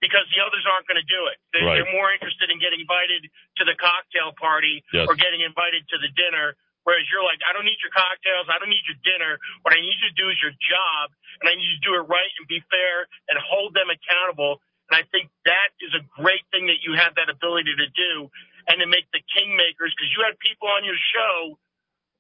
because 0.00 0.24
the 0.33 0.40
others 0.40 0.64
aren't 0.68 0.87
going 0.87 1.00
to 1.00 1.09
do 1.11 1.26
it. 1.26 1.37
They, 1.52 1.61
Right. 1.64 1.83
They're 1.83 1.92
more 1.92 2.12
interested 2.12 2.50
in 2.50 2.59
getting 2.61 2.81
invited 2.81 3.28
to 3.59 3.64
the 3.64 3.74
cocktail 3.74 4.33
party 4.38 4.85
Yes. 4.92 5.09
or 5.09 5.14
getting 5.16 5.40
invited 5.42 5.88
to 5.90 5.98
the 5.98 6.09
dinner. 6.14 6.57
Whereas 6.88 7.05
you're 7.12 7.20
like, 7.27 7.44
I 7.44 7.53
don't 7.53 7.68
need 7.68 7.77
your 7.85 7.92
cocktails. 7.92 8.48
I 8.48 8.57
don't 8.57 8.72
need 8.72 8.81
your 8.88 8.96
dinner. 9.05 9.37
What 9.61 9.77
I 9.77 9.81
need 9.85 9.92
you 10.01 10.09
to 10.09 10.16
do 10.16 10.33
is 10.33 10.40
your 10.40 10.57
job, 10.57 11.12
and 11.44 11.53
I 11.53 11.53
need 11.53 11.68
you 11.68 11.77
to 11.77 11.85
do 11.85 11.92
it 12.01 12.09
right 12.09 12.33
and 12.40 12.48
be 12.48 12.64
fair 12.72 13.05
and 13.29 13.37
hold 13.44 13.77
them 13.77 13.92
accountable. 13.92 14.64
And 14.88 14.96
I 14.96 15.05
think 15.12 15.29
that 15.44 15.77
is 15.85 15.92
a 15.92 16.01
great 16.16 16.48
thing 16.48 16.72
that 16.72 16.81
you 16.81 16.96
have 16.96 17.12
that 17.20 17.29
ability 17.29 17.77
to 17.77 17.88
do 17.92 18.33
and 18.72 18.81
to 18.81 18.88
make 18.88 19.05
the 19.12 19.20
kingmakers 19.37 19.92
because 19.92 20.09
you 20.16 20.24
had 20.24 20.40
people 20.40 20.72
on 20.72 20.88
your 20.88 20.96
show 21.12 21.61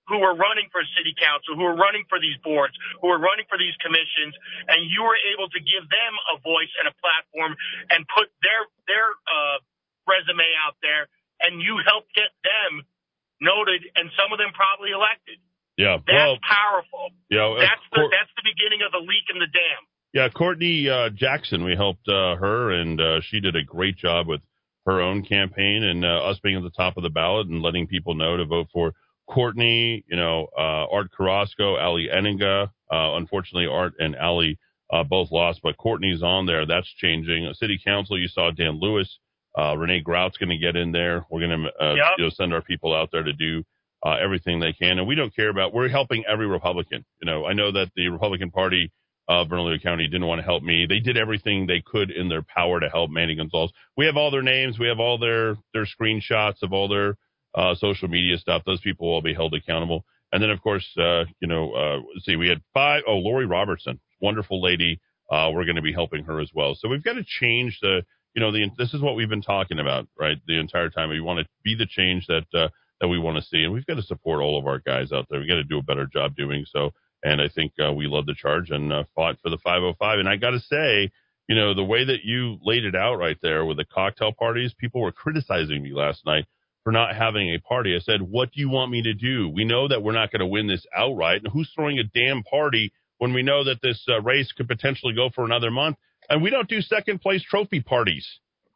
who 0.08 0.20
were 0.20 0.36
running 0.36 0.68
for 0.72 0.84
city 0.96 1.16
council, 1.16 1.56
who 1.56 1.64
were 1.64 1.76
running 1.76 2.04
for 2.08 2.20
these 2.20 2.36
boards, 2.44 2.76
who 3.00 3.08
were 3.08 3.20
running 3.20 3.44
for 3.48 3.56
these 3.60 3.76
commissions, 3.80 4.36
and 4.68 4.88
you 4.88 5.04
were 5.04 5.16
able 5.32 5.48
to 5.52 5.60
give 5.60 5.84
them 5.88 6.12
a 6.32 6.40
voice 6.44 6.72
and 6.80 6.88
a 6.88 6.94
platform 7.00 7.56
and 7.92 8.04
put 8.12 8.28
their 8.44 8.68
their 8.88 9.08
uh, 9.28 9.58
resume 10.08 10.48
out 10.60 10.76
there, 10.84 11.08
and 11.44 11.60
you 11.60 11.80
helped 11.84 12.12
get 12.16 12.32
them 12.44 12.84
noted, 13.40 13.82
and 13.96 14.10
some 14.18 14.32
of 14.32 14.38
them 14.38 14.50
probably 14.54 14.90
elected. 14.90 15.38
Yeah. 15.76 15.98
That's 16.06 16.10
Well, 16.16 16.38
powerful. 16.42 17.10
yeah. 17.30 17.54
That's 17.58 17.82
the 17.92 17.96
Cour- 18.02 18.10
that's 18.10 18.30
the 18.36 18.42
beginning 18.44 18.82
of 18.84 18.90
the 18.92 18.98
leak 18.98 19.26
in 19.32 19.38
the 19.38 19.46
dam. 19.46 19.80
Yeah, 20.12 20.28
Courtney 20.30 20.88
uh, 20.88 21.10
Jackson, 21.10 21.62
we 21.64 21.76
helped 21.76 22.08
uh, 22.08 22.34
her, 22.36 22.72
and 22.72 23.00
uh, 23.00 23.20
she 23.22 23.40
did 23.40 23.54
a 23.54 23.62
great 23.62 23.96
job 23.96 24.26
with 24.26 24.40
her 24.86 25.00
own 25.02 25.22
campaign 25.22 25.84
and 25.84 26.04
uh, 26.04 26.24
us 26.24 26.38
being 26.42 26.56
at 26.56 26.62
the 26.62 26.70
top 26.70 26.96
of 26.96 27.02
the 27.02 27.10
ballot 27.10 27.46
and 27.46 27.60
letting 27.62 27.86
people 27.86 28.14
know 28.14 28.36
to 28.38 28.46
vote 28.46 28.68
for 28.72 28.94
Courtney, 29.28 30.04
you 30.08 30.16
know, 30.16 30.48
uh, 30.56 30.86
Art 30.90 31.12
Carrasco, 31.12 31.76
Ali 31.76 32.08
Eninga. 32.12 32.68
Uh, 32.90 33.16
unfortunately, 33.16 33.66
Art 33.66 33.92
and 33.98 34.16
Ali 34.16 34.58
uh, 34.90 35.04
both 35.04 35.30
lost, 35.30 35.60
but 35.62 35.76
Courtney's 35.76 36.22
on 36.22 36.46
there. 36.46 36.64
That's 36.64 36.88
changing. 36.94 37.52
City 37.54 37.78
Council, 37.84 38.18
you 38.18 38.28
saw 38.28 38.50
Dan 38.50 38.80
Lewis. 38.80 39.18
Uh, 39.56 39.76
Renee 39.76 40.00
Grout's 40.00 40.36
going 40.38 40.50
to 40.50 40.58
get 40.58 40.76
in 40.76 40.92
there. 40.92 41.24
We're 41.30 41.46
going 41.46 41.62
to 41.62 41.84
uh, 41.84 41.94
Yep. 41.94 42.06
you 42.18 42.24
know, 42.24 42.30
send 42.30 42.52
our 42.54 42.62
people 42.62 42.94
out 42.94 43.10
there 43.12 43.22
to 43.22 43.32
do 43.32 43.64
uh, 44.04 44.16
everything 44.22 44.60
they 44.60 44.72
can. 44.72 44.98
And 44.98 45.06
we 45.08 45.14
don't 45.14 45.34
care 45.34 45.48
about, 45.48 45.72
we're 45.74 45.88
helping 45.88 46.24
every 46.26 46.46
Republican. 46.46 47.04
You 47.20 47.26
know, 47.30 47.46
I 47.46 47.52
know 47.54 47.72
that 47.72 47.90
the 47.96 48.08
Republican 48.08 48.50
Party 48.50 48.92
of 49.28 49.48
Bernalillo 49.48 49.78
County 49.82 50.06
didn't 50.06 50.26
want 50.26 50.38
to 50.38 50.44
help 50.44 50.62
me. 50.62 50.86
They 50.88 51.00
did 51.00 51.16
everything 51.16 51.66
they 51.66 51.82
could 51.84 52.10
in 52.10 52.28
their 52.28 52.42
power 52.42 52.80
to 52.80 52.88
help 52.88 53.10
Manny 53.10 53.34
Gonzalez. 53.34 53.72
We 53.96 54.06
have 54.06 54.16
all 54.16 54.30
their 54.30 54.42
names. 54.42 54.78
We 54.78 54.88
have 54.88 55.00
all 55.00 55.18
their, 55.18 55.56
their 55.74 55.86
screenshots 55.86 56.62
of 56.62 56.72
all 56.72 56.88
their 56.88 57.16
uh, 57.54 57.74
social 57.74 58.08
media 58.08 58.38
stuff. 58.38 58.62
Those 58.64 58.80
people 58.80 59.10
will 59.10 59.22
be 59.22 59.34
held 59.34 59.54
accountable. 59.54 60.04
And 60.32 60.42
then, 60.42 60.50
of 60.50 60.62
course, 60.62 60.86
uh, 60.98 61.24
you 61.40 61.48
know, 61.48 61.72
uh, 61.72 61.96
let's 62.14 62.24
see, 62.24 62.36
we 62.36 62.48
had 62.48 62.62
five, 62.74 63.02
oh, 63.06 63.16
Lori 63.16 63.46
Robertson, 63.46 63.98
wonderful 64.20 64.62
lady. 64.62 65.00
Uh, 65.30 65.50
we're 65.52 65.64
going 65.64 65.76
to 65.76 65.82
be 65.82 65.92
helping 65.92 66.24
her 66.24 66.40
as 66.40 66.50
well. 66.54 66.74
So 66.74 66.88
we've 66.88 67.04
got 67.04 67.14
to 67.14 67.24
change 67.26 67.78
the, 67.82 68.02
you 68.34 68.40
know, 68.40 68.52
the, 68.52 68.70
this 68.78 68.94
is 68.94 69.00
what 69.00 69.16
we've 69.16 69.28
been 69.28 69.42
talking 69.42 69.78
about, 69.78 70.06
right? 70.18 70.36
The 70.46 70.58
entire 70.58 70.90
time. 70.90 71.10
We 71.10 71.20
want 71.20 71.40
to 71.40 71.46
be 71.64 71.74
the 71.74 71.86
change 71.86 72.26
that, 72.26 72.46
uh, 72.54 72.68
that 73.00 73.08
we 73.08 73.18
want 73.18 73.36
to 73.36 73.42
see. 73.42 73.62
And 73.64 73.72
we've 73.72 73.86
got 73.86 73.94
to 73.94 74.02
support 74.02 74.42
all 74.42 74.58
of 74.58 74.66
our 74.66 74.78
guys 74.78 75.12
out 75.12 75.26
there. 75.30 75.40
We 75.40 75.48
got 75.48 75.54
to 75.54 75.64
do 75.64 75.78
a 75.78 75.82
better 75.82 76.06
job 76.06 76.36
doing 76.36 76.64
so. 76.70 76.92
And 77.22 77.40
I 77.40 77.48
think 77.48 77.72
uh, 77.84 77.92
we 77.92 78.06
led 78.06 78.26
the 78.26 78.34
charge 78.34 78.70
and 78.70 78.92
uh, 78.92 79.04
fought 79.14 79.38
for 79.42 79.50
the 79.50 79.58
505. 79.58 80.18
And 80.20 80.28
I 80.28 80.36
got 80.36 80.50
to 80.50 80.60
say, 80.60 81.10
you 81.48 81.56
know, 81.56 81.74
the 81.74 81.84
way 81.84 82.04
that 82.04 82.24
you 82.24 82.58
laid 82.62 82.84
it 82.84 82.94
out 82.94 83.16
right 83.16 83.38
there 83.42 83.64
with 83.64 83.78
the 83.78 83.84
cocktail 83.84 84.32
parties, 84.32 84.74
people 84.78 85.00
were 85.00 85.12
criticizing 85.12 85.82
me 85.82 85.92
last 85.92 86.24
night 86.26 86.44
for 86.84 86.92
not 86.92 87.16
having 87.16 87.48
a 87.48 87.58
party. 87.58 87.96
I 87.96 88.00
said, 88.00 88.22
what 88.22 88.52
do 88.52 88.60
you 88.60 88.68
want 88.68 88.90
me 88.90 89.02
to 89.02 89.14
do? 89.14 89.48
We 89.48 89.64
know 89.64 89.88
that 89.88 90.02
we're 90.02 90.12
not 90.12 90.30
going 90.30 90.40
to 90.40 90.46
win 90.46 90.68
this 90.68 90.86
outright. 90.94 91.42
And 91.42 91.52
who's 91.52 91.70
throwing 91.74 91.98
a 91.98 92.04
damn 92.04 92.42
party 92.42 92.92
when 93.18 93.32
we 93.32 93.42
know 93.42 93.64
that 93.64 93.82
this 93.82 94.04
uh, 94.08 94.20
race 94.20 94.52
could 94.52 94.68
potentially 94.68 95.14
go 95.14 95.30
for 95.34 95.44
another 95.44 95.70
month? 95.70 95.96
And 96.28 96.42
we 96.42 96.50
don't 96.50 96.68
do 96.68 96.80
second 96.80 97.20
place 97.20 97.42
trophy 97.42 97.80
parties 97.80 98.26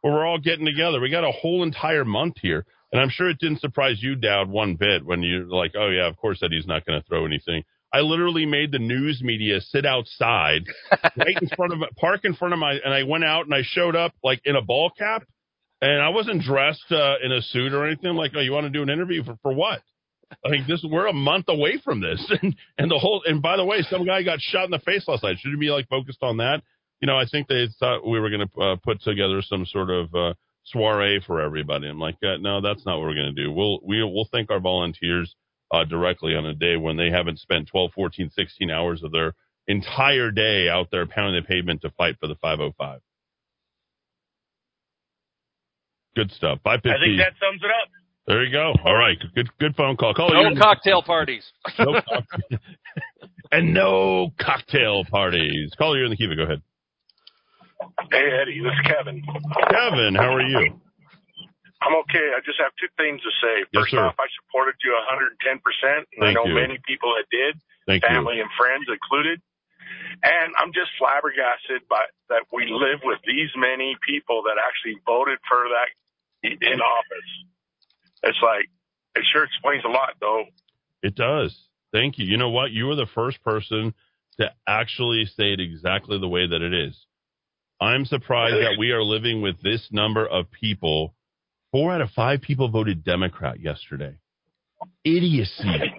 where 0.01 0.13
we're 0.13 0.27
all 0.27 0.39
getting 0.39 0.67
together. 0.67 1.01
We 1.01 1.11
got 1.11 1.25
a 1.25 1.33
whole 1.33 1.63
entire 1.63 2.05
month 2.05 2.37
here. 2.41 2.65
And 2.93 3.01
I'm 3.01 3.09
sure 3.11 3.31
it 3.31 3.39
didn't 3.39 3.61
surprise 3.61 3.99
you, 4.01 4.17
Dowd, 4.17 4.51
one 4.51 4.77
bit 4.77 5.05
when 5.05 5.23
you're 5.23 5.47
like, 5.47 5.73
oh, 5.79 5.89
yeah, 5.89 6.07
of 6.07 6.17
course 6.17 6.43
Eddie's 6.43 6.67
not 6.67 6.85
going 6.85 7.01
to 7.01 7.07
throw 7.07 7.25
anything. 7.25 7.65
I 7.93 8.01
literally 8.01 8.47
made 8.47 8.73
the 8.73 8.79
news 8.79 9.21
media 9.23 9.61
sit 9.61 9.85
outside, 9.85 10.63
right 11.17 11.37
in 11.41 11.49
front 11.57 11.73
of 11.73 11.81
park 11.97 12.21
in 12.25 12.35
front 12.35 12.55
of 12.55 12.61
my, 12.61 12.73
and 12.73 12.93
I 12.93 13.03
went 13.03 13.25
out 13.25 13.45
and 13.45 13.55
I 13.55 13.63
showed 13.63 13.97
up 13.97 14.13
like 14.25 14.41
in 14.45 14.57
a 14.57 14.63
ball 14.63 14.91
cap, 14.97 15.25
and 15.83 16.01
I 16.01 16.09
wasn't 16.09 16.43
dressed 16.43 16.91
uh, 16.91 17.17
in 17.23 17.33
a 17.33 17.43
suit 17.43 17.75
or 17.75 17.87
anything. 17.87 18.15
Like, 18.15 18.33
oh, 18.35 18.41
you 18.41 18.53
want 18.53 18.65
to 18.65 18.71
do 18.71 18.83
an 18.83 18.89
interview 18.89 19.23
for 19.25 19.37
for 19.43 19.53
what? 19.53 19.83
Like 20.43 20.67
this, 20.67 20.83
we're 20.89 21.07
a 21.07 21.13
month 21.13 21.47
away 21.49 21.81
from 21.85 22.01
this, 22.01 22.33
and 22.43 22.57
and 22.79 22.91
the 22.91 22.99
whole. 22.99 23.23
And 23.27 23.43
by 23.43 23.59
the 23.59 23.65
way, 23.65 23.83
some 23.91 24.07
guy 24.07 24.23
got 24.23 24.41
shot 24.41 24.65
in 24.65 24.71
the 24.71 24.79
face 24.79 25.07
last 25.07 25.23
night. 25.23 25.37
Shouldn't 25.41 25.61
be 25.61 25.71
like 25.71 25.89
focused 25.89 26.23
on 26.23 26.39
that. 26.39 26.63
You 27.03 27.07
know, 27.09 27.19
I 27.19 27.25
think 27.31 27.49
they 27.49 27.67
thought 27.81 28.07
we 28.07 28.21
were 28.21 28.31
going 28.31 28.49
to 28.49 28.61
uh, 28.61 28.77
put 28.77 29.03
together 29.03 29.43
some 29.43 29.67
sort 29.67 29.91
of 29.91 30.15
uh, 30.15 30.35
soiree 30.65 31.21
for 31.27 31.41
everybody. 31.41 31.89
I'm 31.89 31.99
like, 31.99 32.15
uh, 32.23 32.37
no, 32.39 32.61
that's 32.61 32.87
not 32.87 32.99
what 32.99 33.09
we're 33.09 33.15
going 33.17 33.35
to 33.35 33.43
do. 33.45 33.51
We'll 33.51 33.81
we, 33.85 34.03
we'll 34.05 34.29
thank 34.31 34.51
our 34.53 34.61
volunteers 34.61 35.35
uh, 35.73 35.85
directly 35.85 36.37
on 36.37 36.47
a 36.47 36.55
day 36.55 36.77
when 36.77 36.97
they 36.97 37.11
haven't 37.11 37.41
spent 37.41 37.67
12, 37.69 37.91
14, 37.93 38.31
16 38.33 38.71
hours 38.71 39.03
of 39.03 39.11
their 39.11 39.35
entire 39.67 40.31
day 40.31 40.69
out 40.69 40.89
there 40.93 41.05
pounding 41.07 41.43
the 41.43 41.47
pavement 41.47 41.83
to 41.83 41.91
fight 41.91 42.17
for 42.21 42.29
the 42.29 42.37
505. 42.37 43.01
Good 46.15 46.31
stuff. 46.31 46.59
I 46.65 46.75
think 46.75 46.85
that 46.85 47.33
sums 47.41 47.63
it 47.65 47.71
up. 47.71 47.89
There 48.29 48.45
you 48.45 48.53
go. 48.53 48.75
All 48.85 48.95
right. 48.95 49.17
Good 49.35 49.49
good 49.59 49.75
phone 49.75 49.97
call. 49.97 50.15
Call 50.15 50.31
No 50.31 50.51
you. 50.51 50.61
cocktail 50.61 51.03
parties. 51.03 51.43
No 51.79 51.95
cock- 51.95 52.61
and 53.51 53.75
no 53.75 54.31
cocktail 54.41 55.05
parties. 55.11 55.73
Call 55.77 55.99
you 55.99 56.05
in 56.05 56.11
the 56.11 56.17
Kiva. 56.17 56.37
Go 56.37 56.43
ahead. 56.45 56.63
Hey, 58.11 58.29
Eddie, 58.41 58.61
this 58.61 58.73
is 58.73 58.85
Kevin. 58.87 59.23
Kevin, 59.71 60.15
how 60.15 60.35
are 60.35 60.43
you? 60.43 60.81
I'm 61.83 61.95
okay. 62.07 62.31
I 62.31 62.39
just 62.47 62.61
have 62.63 62.71
two 62.79 62.87
things 62.97 63.21
to 63.23 63.31
say. 63.43 63.67
First 63.75 63.91
sir. 63.91 64.07
off, 64.07 64.15
I 64.19 64.27
supported 64.39 64.79
you 64.85 64.95
110%, 64.95 65.59
and 66.15 66.25
I 66.25 66.33
know 66.33 66.47
you. 66.47 66.55
many 66.55 66.79
people 66.87 67.15
that 67.19 67.27
did, 67.31 67.59
Thank 67.87 68.03
you. 68.03 68.09
family 68.09 68.39
and 68.39 68.49
friends 68.57 68.87
included. 68.87 69.43
And 70.23 70.55
I'm 70.57 70.73
just 70.73 70.95
flabbergasted 70.99 71.89
by 71.91 72.07
that 72.29 72.47
we 72.53 72.71
live 72.71 73.01
with 73.03 73.19
these 73.27 73.51
many 73.57 73.97
people 74.07 74.45
that 74.47 74.57
actually 74.63 75.03
voted 75.05 75.39
for 75.49 75.67
that 75.75 75.91
in 76.45 76.81
office. 76.81 77.31
It's 78.23 78.39
like 78.43 78.71
it 79.17 79.25
sure 79.33 79.45
explains 79.45 79.85
a 79.85 79.89
lot, 79.89 80.15
though. 80.21 80.45
It 81.03 81.17
does. 81.17 81.59
Thank 81.93 82.19
you. 82.19 82.27
You 82.27 82.37
know 82.37 82.51
what? 82.51 82.71
You 82.71 82.87
were 82.87 82.95
the 82.95 83.11
first 83.15 83.43
person 83.43 83.93
to 84.39 84.51
actually 84.67 85.27
say 85.27 85.53
it 85.53 85.61
exactly 85.61 86.19
the 86.19 86.29
way 86.29 86.47
that 86.47 86.63
it 86.63 86.73
is. 86.73 86.95
I'm 87.83 88.05
surprised 88.05 88.55
that 88.55 88.77
we 88.79 88.93
are 88.93 89.03
living 89.03 89.43
with 89.43 89.61
this 89.61 89.89
number 89.91 90.25
of 90.25 90.47
people. 90.53 91.15
Four 91.73 91.93
out 91.93 92.01
of 92.01 92.11
five 92.11 92.41
people 92.41 92.69
voted 92.69 93.03
Democrat 93.03 93.59
yesterday. 93.59 94.15
Idiocy. 95.05 95.93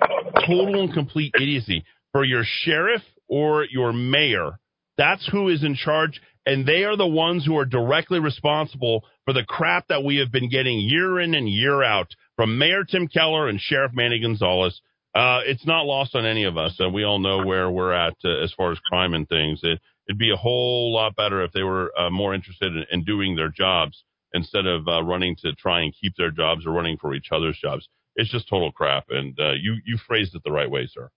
Total 0.47 0.79
and 0.79 0.93
complete 0.93 1.33
idiocy. 1.35 1.83
For 2.13 2.23
your 2.23 2.43
sheriff 2.45 3.01
or 3.27 3.65
your 3.65 3.91
mayor, 3.91 4.59
that's 4.97 5.27
who 5.29 5.49
is 5.49 5.63
in 5.63 5.75
charge, 5.75 6.21
and 6.45 6.65
they 6.65 6.85
are 6.85 6.95
the 6.95 7.07
ones 7.07 7.45
who 7.45 7.57
are 7.57 7.65
directly 7.65 8.19
responsible 8.19 9.03
for 9.25 9.33
the 9.33 9.43
crap 9.43 9.89
that 9.89 10.05
we 10.05 10.17
have 10.17 10.31
been 10.31 10.49
getting 10.49 10.79
year 10.79 11.19
in 11.19 11.33
and 11.33 11.49
year 11.49 11.83
out 11.83 12.07
from 12.37 12.57
Mayor 12.57 12.85
Tim 12.85 13.09
Keller 13.09 13.49
and 13.49 13.59
Sheriff 13.59 13.91
Manny 13.93 14.21
Gonzalez. 14.21 14.79
Uh, 15.13 15.41
it's 15.45 15.65
not 15.65 15.85
lost 15.85 16.15
on 16.15 16.25
any 16.25 16.45
of 16.45 16.57
us. 16.57 16.79
Uh, 16.81 16.89
we 16.89 17.03
all 17.03 17.19
know 17.19 17.45
where 17.45 17.69
we're 17.69 17.93
at 17.93 18.15
uh, 18.23 18.41
as 18.41 18.53
far 18.53 18.71
as 18.71 18.79
crime 18.79 19.13
and 19.13 19.27
things. 19.27 19.59
It, 19.63 19.79
it'd 20.07 20.19
be 20.19 20.31
a 20.31 20.37
whole 20.37 20.93
lot 20.93 21.15
better 21.15 21.43
if 21.43 21.51
they 21.51 21.63
were 21.63 21.91
uh, 21.97 22.09
more 22.09 22.33
interested 22.33 22.75
in, 22.75 22.85
in 22.91 23.03
doing 23.03 23.35
their 23.35 23.49
jobs 23.49 24.03
instead 24.33 24.65
of 24.65 24.87
uh, 24.87 25.03
running 25.03 25.35
to 25.41 25.53
try 25.53 25.81
and 25.81 25.93
keep 25.99 26.15
their 26.17 26.31
jobs 26.31 26.65
or 26.65 26.71
running 26.71 26.97
for 26.97 27.13
each 27.13 27.27
other's 27.31 27.57
jobs. 27.59 27.87
It's 28.15 28.31
just 28.31 28.49
total 28.49 28.71
crap. 28.71 29.05
And 29.09 29.37
uh, 29.39 29.53
you 29.53 29.75
you 29.85 29.97
phrased 29.97 30.35
it 30.35 30.41
the 30.43 30.51
right 30.51 30.69
way, 30.69 30.87
sir. 30.91 31.09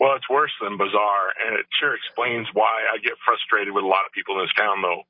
Well, 0.00 0.16
it's 0.16 0.28
worse 0.28 0.50
than 0.60 0.76
bizarre, 0.76 1.30
and 1.46 1.58
it 1.58 1.66
sure 1.78 1.94
explains 1.94 2.48
why 2.52 2.82
I 2.92 2.98
get 2.98 3.12
frustrated 3.24 3.72
with 3.72 3.84
a 3.84 3.86
lot 3.86 4.04
of 4.06 4.12
people 4.12 4.34
in 4.38 4.44
this 4.44 4.52
town, 4.56 4.82
though. 4.82 5.02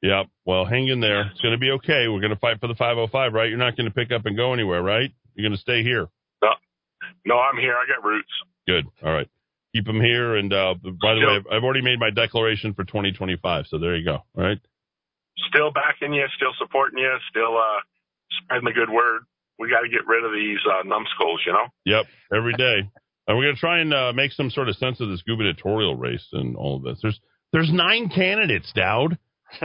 Yeah. 0.00 0.24
Well, 0.46 0.64
hang 0.64 0.88
in 0.88 1.00
there. 1.00 1.22
It's 1.32 1.40
going 1.40 1.52
to 1.52 1.58
be 1.58 1.72
okay. 1.72 2.08
We're 2.08 2.20
going 2.20 2.32
to 2.32 2.38
fight 2.38 2.60
for 2.60 2.68
the 2.68 2.74
505, 2.74 3.32
right? 3.34 3.48
You're 3.48 3.58
not 3.58 3.76
going 3.76 3.88
to 3.88 3.94
pick 3.94 4.12
up 4.12 4.26
and 4.26 4.36
go 4.36 4.54
anywhere, 4.54 4.82
right? 4.82 5.12
You're 5.34 5.46
going 5.46 5.56
to 5.56 5.60
stay 5.60 5.82
here. 5.82 6.08
No, 6.42 6.50
No, 7.26 7.38
I'm 7.38 7.58
here. 7.58 7.74
I 7.74 7.84
got 7.86 8.06
roots. 8.06 8.30
Good. 8.66 8.86
All 9.04 9.12
right. 9.12 9.28
Keep 9.74 9.86
them 9.86 10.00
here. 10.00 10.36
And 10.36 10.52
uh, 10.52 10.74
by 10.74 11.14
the 11.14 11.20
way, 11.20 11.36
I've, 11.36 11.46
I've 11.50 11.64
already 11.64 11.82
made 11.82 11.98
my 11.98 12.10
declaration 12.10 12.74
for 12.74 12.84
2025. 12.84 13.66
So 13.68 13.78
there 13.78 13.96
you 13.96 14.04
go. 14.04 14.18
All 14.36 14.44
right. 14.44 14.58
Still 15.48 15.70
backing 15.70 16.12
you, 16.12 16.26
still 16.36 16.52
supporting 16.58 16.98
you, 16.98 17.16
still 17.30 17.56
uh, 17.56 17.80
spreading 18.42 18.64
the 18.66 18.72
good 18.72 18.90
word. 18.90 19.22
We 19.58 19.70
got 19.70 19.80
to 19.82 19.88
get 19.88 20.06
rid 20.06 20.24
of 20.24 20.32
these 20.32 20.58
uh, 20.66 20.82
numbskulls, 20.86 21.40
you 21.46 21.52
know? 21.52 21.66
Yep. 21.84 22.06
Every 22.34 22.54
day. 22.54 22.90
And 23.28 23.36
we're 23.38 23.44
going 23.44 23.54
to 23.54 23.60
try 23.60 23.80
and 23.80 23.94
uh, 23.94 24.12
make 24.12 24.32
some 24.32 24.50
sort 24.50 24.68
of 24.68 24.76
sense 24.76 25.00
of 25.00 25.08
this 25.08 25.22
gubernatorial 25.22 25.96
race 25.96 26.26
and 26.32 26.56
all 26.56 26.76
of 26.76 26.82
this. 26.82 26.98
There's 27.02 27.20
there's 27.52 27.70
nine 27.72 28.08
candidates, 28.08 28.72
Dowd. 28.74 29.18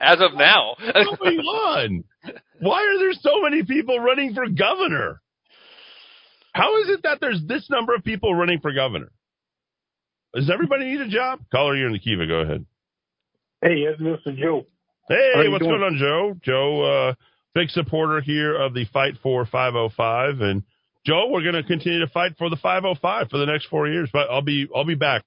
As 0.00 0.20
of 0.20 0.34
now. 0.34 0.76
What's 0.78 1.18
going 1.18 1.38
on? 1.38 2.04
Why 2.60 2.82
are 2.82 2.98
there 2.98 3.12
so 3.14 3.42
many 3.42 3.64
people 3.64 3.98
running 3.98 4.34
for 4.34 4.46
governor? 4.48 5.20
How 6.52 6.80
is 6.82 6.88
it 6.88 7.02
that 7.04 7.18
there's 7.20 7.40
this 7.46 7.68
number 7.70 7.94
of 7.94 8.04
people 8.04 8.34
running 8.34 8.60
for 8.60 8.72
governor? 8.72 9.10
Does 10.34 10.50
everybody 10.50 10.84
need 10.84 11.00
a 11.00 11.08
job? 11.08 11.40
Caller, 11.50 11.76
you're 11.76 11.86
in 11.86 11.92
the 11.92 11.98
Kiva. 11.98 12.26
Go 12.26 12.40
ahead. 12.40 12.64
Hey, 13.62 13.76
yes, 13.78 13.94
this 13.98 14.18
is 14.26 14.38
Joe. 14.38 14.66
Hey, 15.08 15.48
what's 15.48 15.64
doing? 15.64 15.78
going 15.78 15.82
on, 15.82 15.98
Joe? 15.98 16.34
Joe, 16.42 16.82
uh, 16.82 17.14
big 17.54 17.70
supporter 17.70 18.20
here 18.20 18.54
of 18.54 18.74
the 18.74 18.86
Fight 18.92 19.14
for 19.22 19.44
505, 19.44 20.40
and 20.40 20.62
Joe, 21.04 21.28
we're 21.30 21.42
going 21.42 21.54
to 21.54 21.64
continue 21.64 22.00
to 22.00 22.06
fight 22.08 22.32
for 22.38 22.48
the 22.48 22.56
505 22.56 23.28
for 23.28 23.38
the 23.38 23.46
next 23.46 23.66
four 23.66 23.88
years. 23.88 24.08
But 24.12 24.30
I'll 24.30 24.42
be, 24.42 24.68
I'll 24.74 24.84
be 24.84 24.94
back. 24.94 25.24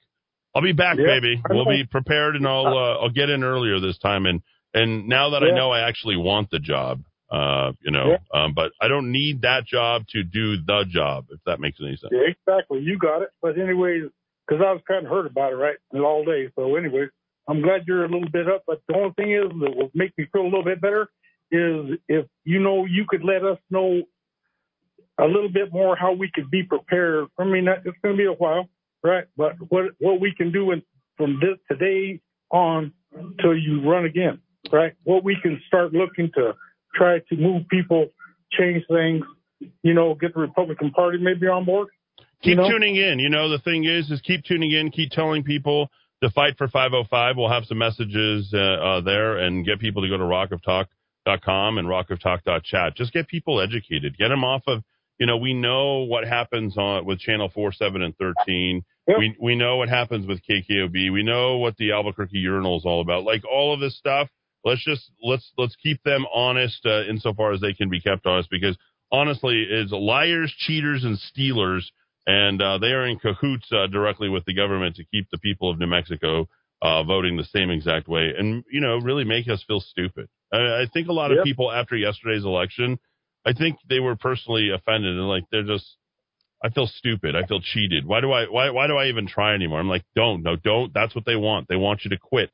I'll 0.55 0.61
be 0.61 0.71
back, 0.71 0.97
Yeah, 0.97 1.05
baby. 1.05 1.41
We'll 1.49 1.65
be 1.65 1.83
prepared, 1.85 2.35
and 2.35 2.47
I'll, 2.47 2.67
uh, 2.67 3.03
I'll 3.03 3.09
get 3.09 3.29
in 3.29 3.43
earlier 3.43 3.79
this 3.79 3.97
time. 3.97 4.25
And 4.25 4.41
and 4.73 5.07
now 5.07 5.31
that 5.31 5.43
I 5.43 5.55
know 5.55 5.71
I 5.71 5.87
actually 5.87 6.17
want 6.17 6.49
the 6.49 6.59
job, 6.59 7.03
uh, 7.31 7.71
you 7.81 7.91
know, 7.91 8.17
um, 8.33 8.53
but 8.53 8.71
I 8.81 8.87
don't 8.87 9.11
need 9.11 9.41
that 9.41 9.65
job 9.65 10.07
to 10.09 10.23
do 10.23 10.57
the 10.57 10.85
job. 10.87 11.25
If 11.31 11.39
that 11.45 11.59
makes 11.59 11.79
any 11.81 11.97
sense. 11.97 12.11
Yeah, 12.11 12.27
exactly. 12.27 12.81
You 12.81 12.97
got 12.97 13.21
it. 13.21 13.29
But 13.41 13.57
anyways, 13.57 14.03
because 14.47 14.63
I 14.65 14.71
was 14.71 14.81
kind 14.87 15.05
of 15.05 15.11
hurt 15.11 15.25
about 15.25 15.53
it, 15.53 15.55
right, 15.55 15.77
all 15.95 16.23
day. 16.23 16.49
So 16.55 16.75
anyways, 16.75 17.09
I'm 17.47 17.61
glad 17.61 17.85
you're 17.87 18.05
a 18.05 18.09
little 18.09 18.29
bit 18.29 18.47
up. 18.47 18.63
But 18.67 18.81
the 18.87 18.95
only 18.95 19.13
thing 19.13 19.31
is 19.31 19.49
that 19.49 19.75
will 19.75 19.91
make 19.93 20.15
me 20.17 20.27
feel 20.31 20.43
a 20.43 20.45
little 20.45 20.63
bit 20.63 20.81
better 20.81 21.09
is 21.51 21.99
if 22.07 22.25
you 22.43 22.59
know 22.59 22.85
you 22.85 23.05
could 23.07 23.23
let 23.23 23.43
us 23.43 23.57
know 23.69 24.01
a 25.19 25.25
little 25.25 25.49
bit 25.49 25.71
more 25.71 25.95
how 25.95 26.11
we 26.13 26.29
could 26.33 26.51
be 26.51 26.63
prepared. 26.63 27.27
I 27.37 27.45
mean, 27.45 27.67
it's 27.67 27.97
going 28.03 28.15
to 28.15 28.17
be 28.17 28.25
a 28.25 28.33
while, 28.33 28.67
right? 29.03 29.25
But 29.37 29.53
what 29.69 29.85
what 29.99 30.19
we 30.19 30.33
can 30.35 30.51
do 30.51 30.71
in, 30.71 30.83
from 31.17 31.39
this 31.39 31.57
today 31.71 32.21
on 32.51 32.93
till 33.41 33.57
you 33.57 33.89
run 33.89 34.05
again, 34.05 34.39
right? 34.71 34.93
What 35.03 35.23
we 35.23 35.37
can 35.41 35.61
start 35.67 35.93
looking 35.93 36.31
to 36.35 36.53
try 36.95 37.19
to 37.19 37.35
move 37.35 37.67
people, 37.69 38.07
change 38.51 38.83
things, 38.89 39.23
you 39.83 39.93
know, 39.93 40.15
get 40.15 40.33
the 40.33 40.39
Republican 40.39 40.91
Party 40.91 41.17
maybe 41.19 41.47
on 41.47 41.65
board. 41.65 41.89
keep 42.41 42.51
you 42.51 42.55
know? 42.55 42.69
tuning 42.69 42.95
in. 42.95 43.19
You 43.19 43.29
know, 43.29 43.49
the 43.49 43.59
thing 43.59 43.85
is, 43.85 44.09
is 44.09 44.21
keep 44.21 44.43
tuning 44.43 44.71
in, 44.71 44.91
keep 44.91 45.11
telling 45.11 45.43
people 45.43 45.89
to 46.23 46.29
fight 46.31 46.57
for 46.57 46.67
505. 46.67 47.37
We'll 47.37 47.49
have 47.49 47.65
some 47.65 47.77
messages 47.77 48.51
uh, 48.53 48.57
uh, 48.57 49.01
there 49.01 49.37
and 49.37 49.65
get 49.65 49.79
people 49.79 50.01
to 50.01 50.09
go 50.09 50.17
to 50.17 50.23
rockoftalk.com 50.23 51.77
and 51.77 51.87
rockoftalk.chat. 51.87 52.95
Just 52.95 53.13
get 53.13 53.27
people 53.27 53.61
educated. 53.61 54.17
Get 54.17 54.29
them 54.29 54.43
off 54.43 54.63
of, 54.67 54.83
you 55.19 55.25
know, 55.25 55.37
we 55.37 55.53
know 55.53 56.03
what 56.03 56.25
happens 56.25 56.77
on 56.77 57.05
with 57.05 57.19
channel 57.19 57.49
4, 57.53 57.73
7, 57.73 58.01
and 58.01 58.15
13. 58.17 58.83
Yep. 59.07 59.17
We, 59.17 59.35
we 59.39 59.55
know 59.55 59.77
what 59.77 59.89
happens 59.89 60.25
with 60.25 60.41
KKOB. 60.49 61.11
We 61.11 61.23
know 61.23 61.57
what 61.57 61.77
the 61.77 61.91
Albuquerque 61.91 62.37
urinal 62.37 62.77
is 62.77 62.85
all 62.85 63.01
about. 63.01 63.23
Like 63.23 63.43
all 63.45 63.73
of 63.73 63.79
this 63.79 63.97
stuff. 63.97 64.29
Let's 64.65 64.83
just 64.83 65.11
let's 65.23 65.49
let's 65.57 65.75
keep 65.81 66.03
them 66.03 66.25
honest 66.33 66.85
uh, 66.85 67.03
insofar 67.03 67.53
as 67.53 67.61
they 67.61 67.73
can 67.73 67.89
be 67.89 68.01
kept 68.01 68.25
honest 68.25 68.49
because 68.49 68.77
honestly 69.11 69.61
is 69.61 69.91
liars, 69.91 70.53
cheaters, 70.57 71.03
and 71.03 71.17
stealers 71.17 71.91
and 72.27 72.61
uh, 72.61 72.77
they 72.77 72.87
are 72.87 73.05
in 73.05 73.19
cahoots 73.19 73.71
uh, 73.71 73.87
directly 73.87 74.29
with 74.29 74.45
the 74.45 74.53
government 74.53 74.95
to 74.95 75.05
keep 75.05 75.27
the 75.31 75.37
people 75.37 75.69
of 75.69 75.79
New 75.79 75.87
Mexico 75.87 76.47
uh, 76.81 77.03
voting 77.03 77.37
the 77.37 77.43
same 77.43 77.69
exact 77.69 78.07
way, 78.07 78.33
and 78.37 78.63
you 78.69 78.81
know, 78.81 78.97
really 78.97 79.23
make 79.23 79.47
us 79.47 79.63
feel 79.67 79.79
stupid. 79.79 80.27
I, 80.51 80.57
I 80.57 80.85
think 80.91 81.07
a 81.07 81.13
lot 81.13 81.31
of 81.31 81.37
Yep. 81.37 81.45
people 81.45 81.71
after 81.71 81.95
yesterday's 81.95 82.43
election, 82.43 82.99
I 83.45 83.53
think 83.53 83.77
they 83.87 83.99
were 83.99 84.15
personally 84.15 84.71
offended 84.71 85.17
and 85.17 85.27
like 85.27 85.43
they're 85.51 85.63
just. 85.63 85.85
I 86.63 86.69
feel 86.69 86.87
stupid. 86.87 87.35
I 87.35 87.45
feel 87.45 87.59
cheated. 87.61 88.07
Why 88.07 88.21
do 88.21 88.31
I? 88.31 88.45
Why? 88.45 88.71
Why 88.71 88.87
do 88.87 88.95
I 88.95 89.07
even 89.07 89.27
try 89.27 89.53
anymore? 89.53 89.79
I'm 89.79 89.89
like, 89.89 90.05
don't, 90.15 90.41
no, 90.41 90.55
don't. 90.55 90.91
That's 90.93 91.13
what 91.13 91.25
they 91.25 91.35
want. 91.35 91.67
They 91.67 91.75
want 91.75 92.03
you 92.03 92.09
to 92.09 92.17
quit. 92.17 92.49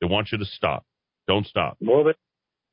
They 0.00 0.06
want 0.06 0.32
you 0.32 0.38
to 0.38 0.44
stop. 0.44 0.84
Don't 1.26 1.46
stop. 1.46 1.76
Well, 1.80 2.04
they, 2.04 2.14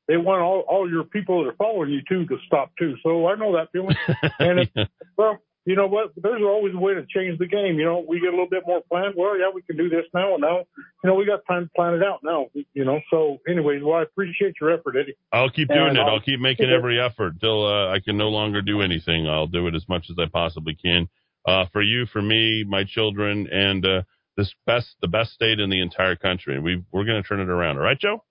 they 0.08 0.16
want 0.16 0.42
all, 0.42 0.60
all 0.68 0.90
your 0.90 1.04
people 1.04 1.42
that 1.44 1.50
are 1.50 1.56
following 1.56 1.90
you 1.90 2.00
too 2.08 2.26
to 2.26 2.36
stop 2.46 2.72
too. 2.78 2.94
So 3.02 3.26
I 3.26 3.36
know 3.36 3.52
that 3.56 3.68
feeling. 3.72 3.96
And 4.38 4.60
if, 4.60 4.88
well, 5.16 5.38
you 5.64 5.76
know 5.76 5.86
what? 5.86 6.10
There's 6.16 6.42
always 6.42 6.74
a 6.74 6.78
way 6.78 6.94
to 6.94 7.06
change 7.06 7.38
the 7.38 7.46
game. 7.46 7.78
You 7.78 7.84
know, 7.84 8.04
we 8.06 8.18
get 8.18 8.28
a 8.28 8.30
little 8.32 8.48
bit 8.48 8.64
more 8.66 8.80
planned. 8.90 9.14
Well, 9.16 9.38
yeah, 9.38 9.46
we 9.54 9.62
can 9.62 9.76
do 9.76 9.88
this 9.88 10.04
now. 10.12 10.32
And 10.34 10.40
now, 10.40 10.58
you 11.04 11.08
know, 11.08 11.14
we 11.14 11.24
got 11.24 11.46
time 11.48 11.66
to 11.66 11.70
plan 11.76 11.94
it 11.94 12.02
out 12.02 12.18
now. 12.24 12.46
You 12.74 12.84
know, 12.84 12.98
so 13.10 13.38
anyways, 13.48 13.80
well, 13.84 13.98
I 14.00 14.02
appreciate 14.02 14.54
your 14.60 14.72
effort, 14.72 14.96
Eddie. 15.00 15.14
I'll 15.32 15.50
keep 15.50 15.70
And 15.70 15.78
doing 15.78 15.96
it. 15.96 16.00
I'll- 16.00 16.14
I'll 16.14 16.20
keep 16.20 16.40
making 16.40 16.68
every 16.76 17.00
effort 17.00 17.34
till 17.40 17.64
uh, 17.64 17.92
I 17.94 18.00
can 18.00 18.16
no 18.16 18.28
longer 18.28 18.60
do 18.60 18.82
anything. 18.82 19.28
I'll 19.28 19.46
do 19.46 19.68
it 19.68 19.74
as 19.76 19.88
much 19.88 20.06
as 20.10 20.16
I 20.18 20.26
possibly 20.26 20.74
can. 20.74 21.08
Uh, 21.46 21.66
for 21.72 21.80
you, 21.82 22.06
for 22.06 22.22
me, 22.22 22.64
my 22.66 22.82
children, 22.84 23.46
and 23.50 23.84
uh, 23.86 24.02
this 24.36 24.52
best, 24.66 24.96
the 25.00 25.08
best 25.08 25.32
state 25.32 25.58
in 25.60 25.70
the 25.70 25.80
entire 25.80 26.16
country. 26.16 26.58
We 26.58 26.82
we're 26.92 27.04
going 27.04 27.22
to 27.22 27.28
turn 27.28 27.40
it 27.40 27.48
around. 27.48 27.76
All 27.78 27.82
right, 27.84 27.98
Joe. 27.98 28.24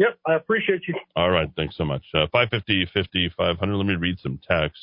Yep, 0.00 0.18
I 0.26 0.34
appreciate 0.34 0.88
you. 0.88 0.94
All 1.14 1.30
right. 1.30 1.50
Thanks 1.54 1.76
so 1.76 1.84
much. 1.84 2.02
Uh, 2.14 2.26
550, 2.32 2.86
50, 2.92 3.34
500. 3.36 3.76
Let 3.76 3.86
me 3.86 3.96
read 3.96 4.18
some 4.18 4.40
text. 4.42 4.80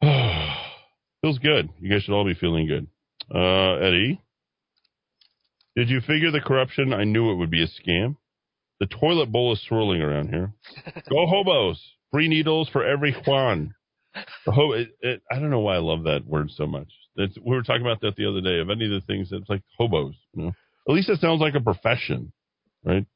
Feels 1.22 1.38
good. 1.38 1.68
You 1.80 1.90
guys 1.90 2.02
should 2.02 2.14
all 2.14 2.24
be 2.24 2.32
feeling 2.32 2.66
good. 2.66 2.86
Uh, 3.32 3.74
Eddie, 3.74 4.22
did 5.76 5.90
you 5.90 6.00
figure 6.00 6.30
the 6.30 6.40
corruption? 6.40 6.94
I 6.94 7.04
knew 7.04 7.30
it 7.30 7.36
would 7.36 7.50
be 7.50 7.62
a 7.62 7.66
scam. 7.66 8.16
The 8.80 8.86
toilet 8.86 9.30
bowl 9.30 9.52
is 9.52 9.62
swirling 9.68 10.00
around 10.00 10.28
here. 10.30 10.54
Go 11.10 11.26
hobos. 11.26 11.78
Free 12.10 12.28
needles 12.28 12.70
for 12.70 12.84
every 12.86 13.14
Juan. 13.26 13.74
The 14.46 14.52
ho- 14.52 14.72
it, 14.72 14.88
it, 15.00 15.22
I 15.30 15.38
don't 15.38 15.50
know 15.50 15.60
why 15.60 15.74
I 15.74 15.80
love 15.80 16.04
that 16.04 16.24
word 16.26 16.50
so 16.50 16.66
much. 16.66 16.88
It's, 17.16 17.36
we 17.38 17.54
were 17.54 17.62
talking 17.62 17.82
about 17.82 18.00
that 18.00 18.16
the 18.16 18.28
other 18.30 18.40
day. 18.40 18.60
Of 18.60 18.70
any 18.70 18.86
of 18.86 18.90
the 18.92 19.06
things, 19.06 19.28
that's 19.30 19.48
like 19.48 19.62
hobos. 19.76 20.14
You 20.32 20.44
know, 20.44 20.52
at 20.88 20.94
least 20.94 21.10
it 21.10 21.20
sounds 21.20 21.40
like 21.40 21.54
a 21.54 21.60
profession, 21.60 22.32
right? 22.82 23.06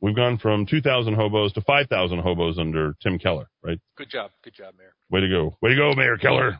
We've 0.00 0.14
gone 0.14 0.38
from 0.38 0.66
2,000 0.66 1.14
hobos 1.14 1.52
to 1.54 1.60
5,000 1.60 2.20
hobos 2.20 2.58
under 2.58 2.94
Tim 3.02 3.18
Keller, 3.18 3.48
right? 3.62 3.80
Good 3.96 4.10
job. 4.10 4.30
Good 4.44 4.54
job, 4.54 4.74
Mayor. 4.78 4.94
Way 5.10 5.22
to 5.22 5.28
go. 5.28 5.56
Way 5.60 5.70
to 5.70 5.76
go, 5.76 5.94
Mayor 5.94 6.16
Keller. 6.16 6.58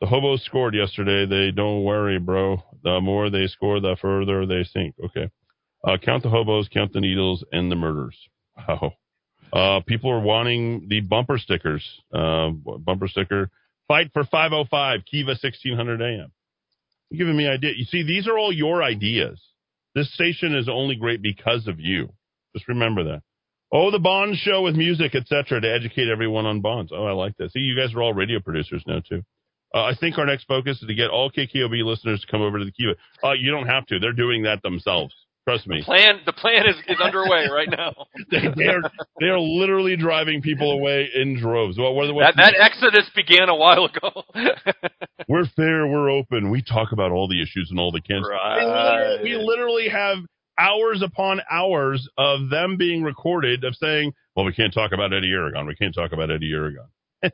The 0.00 0.06
hobos 0.06 0.42
scored 0.44 0.74
yesterday. 0.74 1.26
They 1.26 1.50
don't 1.54 1.84
worry, 1.84 2.18
bro. 2.18 2.62
The 2.82 3.00
more 3.02 3.28
they 3.28 3.46
score, 3.46 3.80
the 3.80 3.96
further 4.00 4.46
they 4.46 4.64
sink. 4.64 4.94
Okay. 5.04 5.30
Uh, 5.86 5.98
count 6.02 6.22
the 6.22 6.30
hobos, 6.30 6.68
count 6.72 6.92
the 6.94 7.00
needles, 7.00 7.44
and 7.52 7.70
the 7.70 7.76
murders. 7.76 8.16
Wow. 8.56 8.92
Uh, 9.52 9.80
people 9.86 10.10
are 10.10 10.20
wanting 10.20 10.86
the 10.88 11.00
bumper 11.00 11.36
stickers. 11.36 11.84
Uh, 12.14 12.50
bumper 12.50 13.08
sticker. 13.08 13.50
Fight 13.88 14.10
for 14.12 14.24
505, 14.24 15.00
Kiva 15.10 15.30
1600 15.30 16.00
AM. 16.00 16.32
You're 17.10 17.26
giving 17.26 17.36
me 17.36 17.48
idea. 17.48 17.72
You 17.76 17.84
see, 17.84 18.02
these 18.04 18.28
are 18.28 18.38
all 18.38 18.52
your 18.52 18.82
ideas. 18.82 19.42
This 19.94 20.12
station 20.14 20.54
is 20.54 20.68
only 20.68 20.94
great 20.94 21.20
because 21.20 21.66
of 21.66 21.80
you. 21.80 22.10
Just 22.54 22.68
remember 22.68 23.04
that. 23.04 23.22
Oh, 23.72 23.90
the 23.92 24.00
Bond 24.00 24.36
show 24.36 24.62
with 24.62 24.74
music, 24.74 25.14
etc., 25.14 25.60
to 25.60 25.72
educate 25.72 26.08
everyone 26.08 26.44
on 26.44 26.60
bonds. 26.60 26.90
Oh, 26.94 27.04
I 27.06 27.12
like 27.12 27.36
that. 27.38 27.52
See, 27.52 27.60
you 27.60 27.76
guys 27.76 27.94
are 27.94 28.02
all 28.02 28.12
radio 28.12 28.40
producers 28.40 28.82
now 28.86 29.00
too. 29.08 29.22
Uh, 29.72 29.84
I 29.84 29.92
think 29.94 30.18
our 30.18 30.26
next 30.26 30.44
focus 30.46 30.82
is 30.82 30.88
to 30.88 30.94
get 30.94 31.10
all 31.10 31.30
KKOB 31.30 31.84
listeners 31.84 32.20
to 32.20 32.26
come 32.26 32.42
over 32.42 32.58
to 32.58 32.64
the 32.64 32.72
Kiva. 32.72 32.94
Uh, 33.22 33.32
you 33.34 33.52
don't 33.52 33.68
have 33.68 33.86
to. 33.86 34.00
They're 34.00 34.12
doing 34.12 34.42
that 34.42 34.62
themselves. 34.62 35.14
Trust 35.46 35.68
me. 35.68 35.82
Plan 35.82 36.20
the 36.26 36.32
plan 36.32 36.66
is, 36.68 36.74
is 36.88 37.00
underway 37.00 37.46
right 37.50 37.68
now. 37.70 37.94
They, 38.30 38.40
they 38.56 38.66
are 38.66 38.82
they 39.20 39.26
are 39.26 39.38
literally 39.40 39.96
driving 39.96 40.42
people 40.42 40.72
away 40.72 41.08
in 41.14 41.38
droves. 41.40 41.78
Well, 41.78 41.94
what, 41.94 42.06
That 42.20 42.34
that 42.36 42.54
exodus 42.60 43.08
began 43.14 43.48
a 43.48 43.54
while 43.54 43.84
ago. 43.86 44.22
we're 45.28 45.46
fair, 45.56 45.86
we're 45.86 46.10
open. 46.10 46.50
We 46.50 46.62
talk 46.62 46.92
about 46.92 47.10
all 47.12 47.26
the 47.28 47.40
issues 47.42 47.68
and 47.70 47.78
all 47.80 47.90
the 47.90 48.00
cans. 48.00 48.26
Right. 48.28 48.58
We 48.58 48.66
literally- 48.66 49.22
We 49.22 49.44
literally 49.46 49.88
have 49.88 50.18
hours 50.60 51.02
upon 51.02 51.40
hours 51.50 52.08
of 52.18 52.50
them 52.50 52.76
being 52.76 53.02
recorded 53.02 53.64
of 53.64 53.74
saying, 53.74 54.12
"Well, 54.36 54.44
we 54.44 54.52
can't 54.52 54.74
talk 54.74 54.92
about 54.92 55.12
Eddie 55.12 55.32
Aragon. 55.32 55.66
We 55.66 55.76
can't 55.76 55.94
talk 55.94 56.12
about 56.12 56.30
Eddie 56.30 56.52
Aragon." 56.52 56.88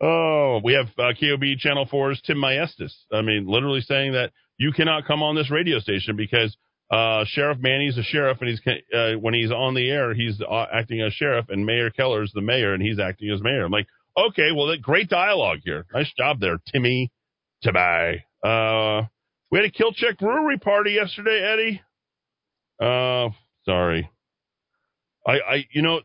oh, 0.00 0.60
we 0.62 0.74
have 0.74 0.86
uh, 0.98 1.12
KOB 1.18 1.58
Channel 1.58 1.86
4's 1.86 2.20
Tim 2.22 2.38
Maestas. 2.38 2.92
I 3.12 3.22
mean, 3.22 3.46
literally 3.46 3.80
saying 3.80 4.12
that 4.12 4.32
you 4.58 4.72
cannot 4.72 5.06
come 5.06 5.22
on 5.22 5.34
this 5.34 5.50
radio 5.50 5.78
station 5.78 6.16
because 6.16 6.56
uh, 6.90 7.24
Sheriff 7.26 7.58
Manny's 7.60 7.98
a 7.98 8.02
sheriff, 8.02 8.38
and 8.40 8.48
he's 8.48 8.60
uh, 8.94 9.12
when 9.20 9.34
he's 9.34 9.50
on 9.50 9.74
the 9.74 9.90
air, 9.90 10.14
he's 10.14 10.40
uh, 10.40 10.66
acting 10.72 11.00
as 11.02 11.12
sheriff, 11.12 11.46
and 11.48 11.66
Mayor 11.66 11.90
Keller's 11.90 12.32
the 12.34 12.40
mayor, 12.40 12.72
and 12.72 12.82
he's 12.82 12.98
acting 12.98 13.30
as 13.30 13.42
mayor. 13.42 13.64
I'm 13.64 13.72
like, 13.72 13.88
okay, 14.16 14.50
well, 14.54 14.74
great 14.80 15.08
dialogue 15.08 15.58
here. 15.64 15.86
Nice 15.92 16.12
job 16.16 16.40
there, 16.40 16.58
Timmy. 16.72 17.10
Tabay. 17.64 18.22
Uh, 18.42 19.06
we 19.50 19.58
had 19.58 19.66
a 19.66 19.70
Kilt 19.70 19.94
Check 19.94 20.18
Brewery 20.18 20.58
party 20.58 20.92
yesterday, 20.92 21.40
Eddie. 21.42 21.82
Uh, 22.80 23.30
sorry. 23.64 24.10
I, 25.26 25.32
I, 25.32 25.66
you 25.72 25.82
know, 25.82 26.00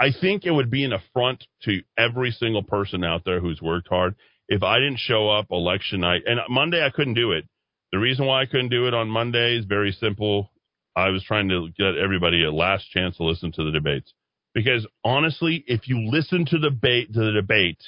I 0.00 0.08
think 0.18 0.44
it 0.44 0.50
would 0.50 0.70
be 0.70 0.84
an 0.84 0.92
affront 0.92 1.44
to 1.62 1.82
every 1.98 2.30
single 2.30 2.62
person 2.62 3.04
out 3.04 3.22
there 3.24 3.40
who's 3.40 3.60
worked 3.60 3.88
hard 3.88 4.14
if 4.48 4.62
I 4.62 4.78
didn't 4.78 4.98
show 4.98 5.28
up 5.28 5.46
election 5.50 6.00
night. 6.00 6.22
And 6.26 6.40
Monday 6.48 6.84
I 6.84 6.90
couldn't 6.90 7.14
do 7.14 7.32
it. 7.32 7.44
The 7.92 7.98
reason 7.98 8.26
why 8.26 8.42
I 8.42 8.46
couldn't 8.46 8.70
do 8.70 8.86
it 8.86 8.94
on 8.94 9.08
Monday 9.08 9.56
is 9.56 9.64
very 9.64 9.92
simple. 9.92 10.50
I 10.96 11.08
was 11.08 11.24
trying 11.24 11.48
to 11.48 11.68
get 11.76 11.96
everybody 11.96 12.44
a 12.44 12.52
last 12.52 12.90
chance 12.90 13.16
to 13.16 13.24
listen 13.24 13.52
to 13.52 13.64
the 13.64 13.72
debates. 13.72 14.12
Because 14.54 14.86
honestly, 15.04 15.64
if 15.66 15.88
you 15.88 16.10
listen 16.10 16.44
to 16.46 16.58
the 16.58 16.70
debate, 16.70 17.12
to 17.12 17.20
the 17.20 17.32
debate, 17.32 17.82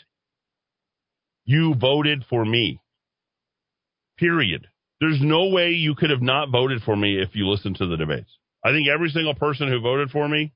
you 1.45 1.75
voted 1.75 2.25
for 2.29 2.45
me. 2.45 2.81
Period. 4.19 4.69
There's 5.03 5.21
no 5.21 5.49
way 5.49 5.71
you 5.71 5.97
could 5.97 6.11
have 6.11 6.23
not 6.23 6.53
voted 6.53 6.81
for 6.83 6.95
me 6.95 7.21
if 7.21 7.35
you 7.35 7.49
listened 7.49 7.75
to 7.79 7.89
the 7.89 7.97
debates. 7.97 8.31
I 8.65 8.71
think 8.71 8.87
every 8.87 9.09
single 9.09 9.35
person 9.35 9.67
who 9.67 9.81
voted 9.81 10.11
for 10.13 10.29
me 10.29 10.53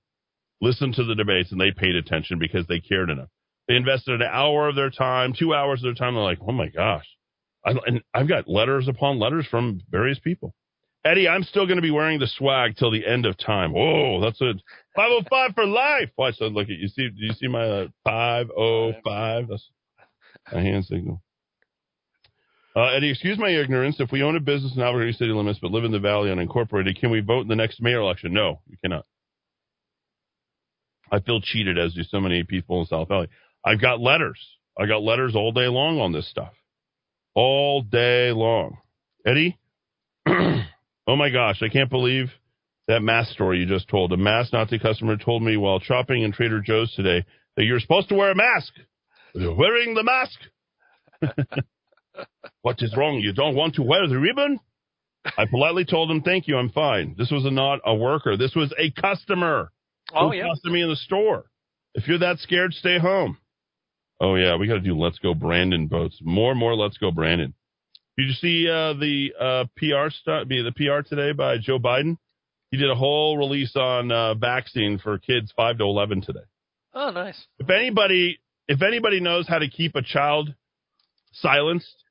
listened 0.61 0.95
to 0.95 1.05
the 1.05 1.17
debates 1.17 1.51
and 1.51 1.61
they 1.61 1.73
paid 1.73 1.97
attention 1.97 2.39
because 2.39 2.65
they 2.69 2.79
cared 2.79 3.11
enough. 3.11 3.27
They 3.67 3.75
invested 3.75 4.23
an 4.23 4.29
hour 4.31 4.69
of 4.69 4.77
their 4.77 4.91
time, 4.91 5.35
two 5.37 5.53
hours 5.53 5.81
of 5.81 5.87
their 5.87 5.95
time. 5.95 6.15
They're 6.15 6.23
like, 6.23 6.39
oh 6.47 6.53
my 6.53 6.69
gosh. 6.69 7.07
I, 7.65 7.73
and 7.87 8.03
I've 8.15 8.29
got 8.29 8.47
letters 8.47 8.87
upon 8.87 9.19
letters 9.19 9.49
from 9.51 9.81
various 9.91 10.21
people. 10.21 10.55
Eddie, 11.05 11.27
I'm 11.27 11.43
still 11.43 11.67
going 11.67 11.79
to 11.79 11.83
be 11.83 11.91
wearing 11.91 12.21
the 12.21 12.29
swag 12.29 12.77
till 12.77 12.93
the 12.93 13.05
end 13.05 13.27
of 13.27 13.37
time. 13.37 13.73
Whoa, 13.73 14.21
that's 14.21 14.41
a 14.41 14.55
505 14.95 15.55
for 15.57 15.67
life. 15.67 16.11
Watch 16.17 16.37
that. 16.39 16.51
Look 16.51 16.69
at 16.69 16.79
you. 16.79 16.87
See? 16.87 17.09
Do 17.09 17.17
you 17.27 17.33
see 17.33 17.49
my 17.49 17.65
uh, 17.65 17.87
505? 18.05 19.49
That's 19.49 19.71
a 20.53 20.61
hand 20.61 20.85
signal. 20.85 21.21
Uh, 22.77 22.95
Eddie, 22.95 23.11
excuse 23.11 23.39
my 23.39 23.49
ignorance. 23.49 23.97
If 24.01 24.13
we 24.13 24.23
own 24.23 24.37
a 24.37 24.41
business 24.41 24.75
in 24.77 24.83
Albuquerque 24.83 25.15
city 25.15 25.33
limits 25.33 25.59
but 25.63 25.71
live 25.71 25.85
in 25.85 25.93
the 25.93 25.99
valley 25.99 26.29
unincorporated, 26.29 27.01
can 27.01 27.11
we 27.11 27.21
vote 27.21 27.41
in 27.41 27.49
the 27.49 27.57
next 27.57 27.81
mayor 27.81 28.01
election? 28.01 28.35
No, 28.35 28.61
you 28.69 28.77
cannot. 28.83 29.07
I 31.11 31.21
feel 31.21 31.41
cheated, 31.41 31.79
as 31.79 31.95
do 31.95 32.03
so 32.03 32.21
many 32.21 32.45
people 32.45 32.81
in 32.81 32.87
South 32.87 33.09
Valley. 33.09 33.29
I've 33.65 33.81
got 33.81 34.01
letters. 34.01 34.39
I 34.79 34.85
got 34.85 35.03
letters 35.03 35.35
all 35.35 35.53
day 35.53 35.69
long 35.69 36.01
on 36.01 36.13
this 36.13 36.29
stuff. 36.29 36.53
All 37.35 37.81
day 37.81 38.33
long. 38.33 38.77
Eddie? 39.25 39.59
oh 40.29 41.17
my 41.17 41.31
gosh, 41.31 41.63
I 41.63 41.69
can't 41.69 41.89
believe 41.89 42.27
that 42.89 43.01
mask 43.01 43.31
story 43.31 43.61
you 43.61 43.67
just 43.67 43.89
told. 43.89 44.13
A 44.13 44.19
mask 44.19 44.53
Nazi 44.53 44.79
customer 44.79 45.17
told 45.17 45.43
me 45.43 45.57
while 45.57 45.81
shopping 45.81 46.23
in 46.23 46.33
Trader 46.33 46.61
Joe's 46.61 46.93
today 46.95 47.25
that 47.57 47.65
you're 47.65 47.81
supposed 47.81 48.11
to 48.11 48.15
wear 48.17 48.33
a 48.33 48.37
mask. 48.37 48.73
You're 49.35 49.57
wearing 49.57 49.95
the 49.95 50.05
mask. 50.05 50.39
what 52.63 52.77
is 52.81 52.95
wrong? 52.97 53.19
You 53.19 53.33
don't 53.33 53.55
want 53.55 53.75
to 53.77 53.83
wear 53.83 54.07
the 54.09 54.19
ribbon? 54.19 54.61
I 55.37 55.47
politely 55.47 55.85
told 55.85 56.11
him, 56.11 56.23
thank 56.23 56.47
you, 56.47 56.57
I'm 56.57 56.71
fine. 56.71 57.17
This 57.19 57.31
was 57.31 57.45
a, 57.45 57.51
not 57.51 57.81
a 57.85 57.95
worker. 57.95 58.37
This 58.37 58.55
was 58.55 58.73
a 58.79 58.91
customer. 59.01 59.73
Oh, 60.15 60.29
who 60.29 60.37
yeah. 60.37 60.45
accosted 60.45 60.73
me 60.73 60.83
in 60.83 60.89
the 60.89 60.97
store. 60.97 61.47
If 61.95 62.07
you're 62.07 62.19
that 62.19 62.39
scared, 62.39 62.75
stay 62.75 62.99
home. 62.99 63.39
Oh 64.21 64.35
yeah, 64.37 64.57
we 64.57 64.67
got 64.67 64.75
to 64.75 64.81
do 64.81 64.97
Let's 64.97 65.19
Go 65.19 65.35
Brandon 65.35 65.89
boats. 65.89 66.19
More 66.23 66.53
and 66.53 66.61
more 66.61 66.75
Let's 66.75 66.97
Go 66.97 67.11
Brandon. 67.11 67.55
Did 68.17 68.29
you 68.29 68.33
see 68.35 68.69
uh, 68.69 68.95
the 68.95 69.33
uh, 69.39 69.65
PR 69.77 70.11
stuff? 70.11 70.49
The 70.49 70.73
PR 70.75 71.07
today 71.07 71.33
by 71.33 71.59
Joe 71.59 71.79
Biden. 71.79 72.17
He 72.71 72.79
did 72.79 72.91
a 72.91 72.95
whole 72.95 73.37
release 73.37 73.77
on 73.77 74.11
uh, 74.11 74.35
vaccine 74.35 74.99
for 74.99 75.19
kids 75.19 75.53
five 75.57 75.79
to 75.79 75.85
eleven 75.85 76.23
today. 76.23 76.41
Oh, 76.95 77.11
nice. 77.11 77.39
If 77.59 77.69
anybody, 77.69 78.39
if 78.69 78.81
anybody 78.81 79.21
knows 79.21 79.47
how 79.47 79.59
to 79.59 79.69
keep 79.69 79.97
a 79.97 80.03
child 80.03 80.55
silenced, 81.33 82.05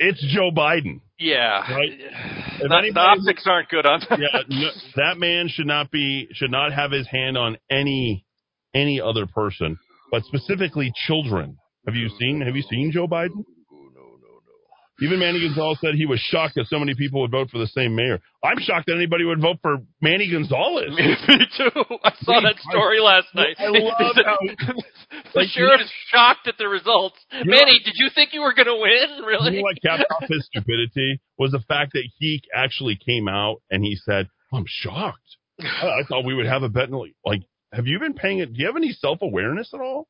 it's 0.00 0.20
Joe 0.34 0.50
Biden. 0.50 1.00
Yeah. 1.18 1.60
Right. 1.72 1.90
The, 1.98 2.06
If 2.64 2.68
the 2.68 2.76
anybody- 2.76 3.20
optics 3.20 3.44
aren't 3.46 3.68
good 3.70 3.86
on 3.86 4.00
that. 4.10 4.18
yeah, 4.18 4.40
no, 4.48 4.68
that 4.96 5.18
man 5.18 5.48
should 5.48 5.66
not 5.66 5.90
be 5.90 6.28
should 6.34 6.50
not 6.50 6.72
have 6.72 6.90
his 6.90 7.06
hand 7.06 7.38
on 7.38 7.56
any 7.70 8.26
any 8.74 9.00
other 9.00 9.26
person, 9.26 9.78
but 10.10 10.24
specifically 10.24 10.92
children. 11.06 11.56
Have 11.86 11.94
you 11.94 12.08
seen 12.18 12.42
Have 12.42 12.56
you 12.56 12.62
seen 12.62 12.90
Joe 12.92 13.06
Biden? 13.06 13.44
Even 15.02 15.18
Manny 15.18 15.40
Gonzalez 15.40 15.78
said 15.80 15.94
he 15.94 16.04
was 16.04 16.20
shocked 16.20 16.54
that 16.56 16.66
so 16.68 16.78
many 16.78 16.94
people 16.94 17.22
would 17.22 17.30
vote 17.30 17.50
for 17.50 17.58
the 17.58 17.66
same 17.66 17.94
mayor. 17.94 18.20
I'm 18.44 18.58
shocked 18.58 18.86
that 18.86 18.96
anybody 18.96 19.24
would 19.24 19.40
vote 19.40 19.56
for 19.62 19.78
Manny 20.00 20.30
Gonzalez. 20.30 20.90
Me 20.96 21.16
too. 21.56 21.70
I 22.04 22.12
saw 22.20 22.40
that 22.40 22.56
story 22.68 23.00
last 23.00 23.28
night. 23.34 23.56
I 23.58 23.68
love 23.68 24.16
how 24.24 24.38
the 25.10 25.34
like, 25.34 25.48
sheriff 25.48 25.80
is 25.80 25.90
shocked 26.10 26.46
at 26.48 26.58
the 26.58 26.68
results. 26.68 27.16
Manny, 27.32 27.80
did 27.84 27.94
you 27.96 28.10
think 28.14 28.34
you 28.34 28.42
were 28.42 28.52
going 28.52 28.66
to 28.66 28.76
win? 28.76 29.24
Really? 29.24 29.52
You 29.52 29.56
know 29.58 29.62
what 29.62 29.76
capped 29.82 30.04
off 30.10 30.28
his 30.28 30.46
stupidity 30.46 31.20
was 31.38 31.52
the 31.52 31.60
fact 31.66 31.92
that 31.94 32.04
he 32.18 32.42
actually 32.54 32.96
came 32.96 33.26
out 33.28 33.62
and 33.70 33.82
he 33.82 33.96
said, 33.96 34.28
"I'm 34.52 34.64
shocked. 34.66 35.36
I, 35.60 36.00
I 36.00 36.02
thought 36.08 36.24
we 36.24 36.34
would 36.34 36.46
have 36.46 36.62
a 36.62 36.68
bet." 36.68 36.90
Like, 37.24 37.42
have 37.72 37.86
you 37.86 37.98
been 37.98 38.14
paying 38.14 38.40
it? 38.40 38.52
Do 38.52 38.60
you 38.60 38.66
have 38.66 38.76
any 38.76 38.92
self 38.92 39.22
awareness 39.22 39.72
at 39.72 39.80
all 39.80 40.08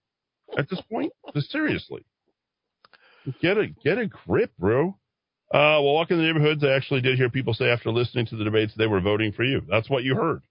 at 0.58 0.68
this 0.68 0.80
point? 0.90 1.12
Just 1.34 1.50
seriously, 1.52 2.04
get 3.40 3.58
a 3.58 3.68
get 3.84 3.98
a 3.98 4.06
grip, 4.06 4.52
bro. 4.58 4.96
Uh, 5.52 5.82
while 5.82 5.94
walking 5.94 6.16
in 6.18 6.22
the 6.22 6.32
neighborhoods, 6.32 6.62
I 6.62 6.76
actually 6.76 7.00
did 7.00 7.16
hear 7.18 7.28
people 7.28 7.54
say 7.54 7.70
after 7.70 7.90
listening 7.90 8.26
to 8.26 8.36
the 8.36 8.44
debates 8.44 8.72
they 8.76 8.86
were 8.86 9.00
voting 9.00 9.32
for 9.32 9.42
you. 9.42 9.62
That's 9.68 9.90
what 9.90 10.04
you 10.04 10.14
heard, 10.14 10.42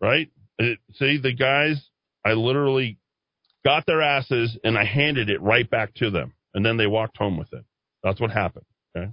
right? 0.00 0.30
It, 0.58 0.78
see, 0.94 1.18
the 1.18 1.34
guys, 1.34 1.82
I 2.24 2.32
literally 2.32 2.98
got 3.64 3.84
their 3.86 4.00
asses 4.00 4.56
and 4.64 4.78
I 4.78 4.84
handed 4.84 5.28
it 5.28 5.42
right 5.42 5.68
back 5.68 5.94
to 5.96 6.10
them, 6.10 6.32
and 6.54 6.64
then 6.64 6.78
they 6.78 6.86
walked 6.86 7.18
home 7.18 7.36
with 7.36 7.52
it. 7.52 7.64
That's 8.02 8.20
what 8.20 8.30
happened. 8.30 8.64
Okay. 8.96 9.10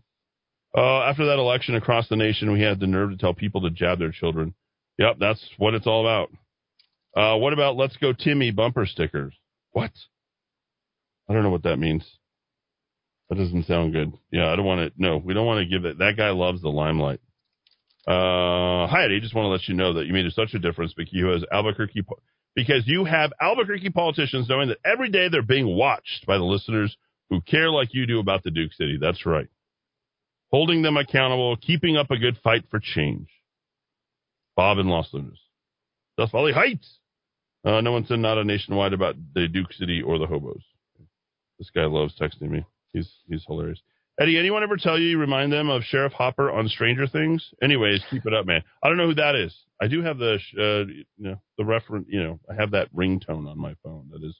Uh, 0.77 1.01
after 1.03 1.25
that 1.25 1.39
election 1.39 1.75
across 1.75 2.07
the 2.07 2.15
nation, 2.15 2.53
we 2.53 2.61
had 2.61 2.79
the 2.79 2.87
nerve 2.87 3.09
to 3.09 3.17
tell 3.17 3.33
people 3.33 3.61
to 3.61 3.69
jab 3.69 3.99
their 3.99 4.11
children. 4.11 4.53
Yep, 4.97 5.17
that's 5.19 5.43
what 5.57 5.73
it's 5.73 5.87
all 5.87 6.01
about. 6.01 6.31
Uh, 7.15 7.37
what 7.37 7.51
about 7.51 7.75
"Let's 7.75 7.97
Go 7.97 8.13
Timmy" 8.13 8.51
bumper 8.51 8.85
stickers? 8.85 9.33
What? 9.71 9.91
I 11.29 11.33
don't 11.33 11.43
know 11.43 11.49
what 11.49 11.63
that 11.63 11.77
means. 11.77 12.05
That 13.31 13.37
doesn't 13.37 13.65
sound 13.65 13.93
good. 13.93 14.11
Yeah, 14.29 14.51
I 14.51 14.57
don't 14.57 14.65
want 14.65 14.93
to. 14.93 15.01
No, 15.01 15.15
we 15.15 15.33
don't 15.33 15.45
want 15.45 15.63
to 15.63 15.65
give 15.65 15.85
it. 15.85 15.99
That 15.99 16.15
guy 16.17 16.31
loves 16.31 16.61
the 16.61 16.67
limelight. 16.67 17.21
Uh, 18.05 18.87
hi, 18.87 19.05
Eddie. 19.05 19.21
Just 19.21 19.33
want 19.33 19.45
to 19.45 19.49
let 19.49 19.69
you 19.69 19.73
know 19.73 19.93
that 19.93 20.05
you 20.05 20.11
made 20.11 20.29
such 20.33 20.53
a 20.53 20.59
difference 20.59 20.93
because 20.93 21.13
you 21.13 21.27
has 21.27 21.45
Albuquerque 21.49 22.03
because 22.57 22.83
you 22.87 23.05
have 23.05 23.31
Albuquerque 23.41 23.91
politicians 23.91 24.49
knowing 24.49 24.67
that 24.67 24.79
every 24.83 25.09
day 25.09 25.29
they're 25.29 25.41
being 25.41 25.77
watched 25.77 26.25
by 26.27 26.37
the 26.37 26.43
listeners 26.43 26.97
who 27.29 27.39
care 27.39 27.71
like 27.71 27.93
you 27.93 28.05
do 28.05 28.19
about 28.19 28.43
the 28.43 28.51
Duke 28.51 28.73
City. 28.73 28.97
That's 28.99 29.25
right. 29.25 29.47
Holding 30.51 30.81
them 30.81 30.97
accountable, 30.97 31.55
keeping 31.55 31.95
up 31.95 32.11
a 32.11 32.17
good 32.17 32.37
fight 32.43 32.65
for 32.69 32.81
change. 32.81 33.29
Bob 34.57 34.77
in 34.77 34.89
Los 34.89 35.07
Lunas. 35.13 35.39
Death 36.17 36.33
Valley 36.33 36.51
Heights. 36.51 36.97
Uh, 37.63 37.79
no 37.79 37.93
one 37.93 38.05
said 38.05 38.19
not 38.19 38.37
a 38.37 38.43
nationwide 38.43 38.91
about 38.91 39.15
the 39.33 39.47
Duke 39.47 39.71
City 39.71 40.01
or 40.01 40.19
the 40.19 40.27
hobos. 40.27 40.63
This 41.59 41.69
guy 41.73 41.85
loves 41.85 42.13
texting 42.19 42.49
me. 42.49 42.65
He's 42.93 43.11
he's 43.27 43.43
hilarious. 43.47 43.81
Eddie, 44.19 44.37
anyone 44.37 44.61
ever 44.61 44.77
tell 44.77 44.99
you, 44.99 45.07
you 45.07 45.17
remind 45.17 45.51
them 45.51 45.69
of 45.69 45.83
Sheriff 45.83 46.13
Hopper 46.13 46.51
on 46.51 46.67
Stranger 46.67 47.07
Things? 47.07 47.49
Anyways, 47.63 48.01
keep 48.09 48.25
it 48.25 48.33
up, 48.33 48.45
man. 48.45 48.61
I 48.83 48.87
don't 48.87 48.97
know 48.97 49.07
who 49.07 49.15
that 49.15 49.35
is. 49.35 49.55
I 49.81 49.87
do 49.87 50.03
have 50.03 50.17
the 50.17 50.37
uh, 50.57 50.91
you 50.91 51.05
know 51.17 51.41
the 51.57 51.65
reference. 51.65 52.07
You 52.09 52.23
know, 52.23 52.39
I 52.49 52.55
have 52.59 52.71
that 52.71 52.93
ringtone 52.93 53.47
on 53.49 53.57
my 53.57 53.75
phone. 53.83 54.09
That 54.11 54.25
is 54.25 54.37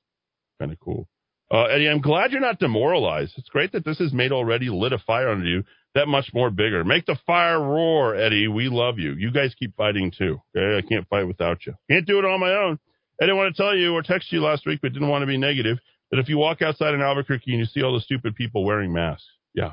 kind 0.60 0.72
of 0.72 0.80
cool. 0.80 1.08
Uh, 1.50 1.66
Eddie, 1.66 1.90
I'm 1.90 2.00
glad 2.00 2.32
you're 2.32 2.40
not 2.40 2.60
demoralized. 2.60 3.34
It's 3.38 3.50
great 3.50 3.74
that 3.74 3.84
this 3.84 3.98
has 4.00 4.14
made 4.14 4.32
already 4.32 4.70
lit 4.70 4.94
a 4.94 5.00
fire 5.00 5.30
under 5.30 5.46
you 5.46 5.64
that 5.96 6.08
much 6.08 6.30
more 6.34 6.50
bigger. 6.50 6.84
Make 6.86 7.06
the 7.06 7.18
fire 7.26 7.60
roar, 7.60 8.16
Eddie. 8.16 8.48
We 8.48 8.70
love 8.70 9.00
you. 9.00 9.14
You 9.14 9.32
guys 9.32 9.54
keep 9.58 9.76
fighting 9.76 10.12
too. 10.18 10.42
Okay, 10.56 10.78
I 10.78 10.88
can't 10.88 11.08
fight 11.10 11.28
without 11.28 11.66
you. 11.66 11.74
Can't 11.90 12.08
do 12.08 12.20
it 12.20 12.26
on 12.26 12.40
my 12.40 12.54
own. 12.54 12.80
I 13.22 13.26
didn't 13.26 13.38
want 13.38 13.56
to 13.56 13.62
tell 13.62 13.76
you 13.76 13.94
or 13.94 14.02
text 14.02 14.32
you 14.32 14.42
last 14.42 14.66
week, 14.66 14.80
but 14.82 14.94
didn't 14.94 15.10
want 15.10 15.24
to 15.24 15.28
be 15.28 15.38
negative. 15.38 15.78
That 16.12 16.20
if 16.20 16.28
you 16.28 16.38
walk 16.38 16.62
outside 16.62 16.94
in 16.94 17.02
Albuquerque 17.02 17.52
and 17.52 17.60
you 17.60 17.66
see 17.66 17.82
all 17.82 17.94
the 17.94 18.02
stupid 18.02 18.36
people 18.36 18.66
wearing 18.66 18.92
masks, 18.92 19.26
yeah, 19.54 19.72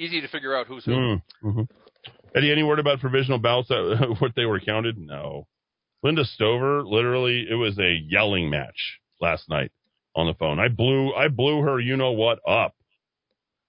Easy 0.00 0.22
to 0.22 0.28
figure 0.28 0.56
out 0.56 0.66
who's 0.66 0.84
who. 0.86 0.92
Mm, 0.92 1.22
mhm. 1.44 1.68
Eddie, 2.34 2.50
any 2.50 2.62
word 2.62 2.78
about 2.78 3.00
provisional 3.00 3.38
ballots? 3.38 3.68
That, 3.68 4.16
what 4.20 4.32
they 4.34 4.46
were 4.46 4.58
counted? 4.58 4.96
No. 4.96 5.46
Linda 6.02 6.24
Stover, 6.24 6.82
literally, 6.82 7.46
it 7.50 7.54
was 7.54 7.78
a 7.78 8.00
yelling 8.08 8.48
match 8.48 8.98
last 9.20 9.50
night 9.50 9.70
on 10.16 10.26
the 10.26 10.32
phone. 10.32 10.58
I 10.58 10.68
blew, 10.68 11.12
I 11.12 11.28
blew 11.28 11.60
her, 11.60 11.78
you 11.78 11.98
know 11.98 12.12
what, 12.12 12.38
up. 12.48 12.74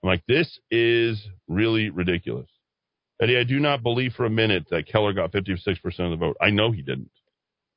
I'm 0.01 0.07
like, 0.07 0.23
this 0.25 0.57
is 0.71 1.21
really 1.49 1.89
ridiculous. 1.89 2.47
Eddie, 3.21 3.37
I 3.37 3.43
do 3.43 3.59
not 3.59 3.83
believe 3.83 4.13
for 4.13 4.25
a 4.25 4.29
minute 4.29 4.67
that 4.71 4.87
Keller 4.87 5.11
got 5.11 5.33
56% 5.33 5.75
of 5.99 6.11
the 6.11 6.15
vote. 6.15 6.37
I 6.39 6.49
know 6.49 6.71
he 6.71 6.81
didn't. 6.81 7.11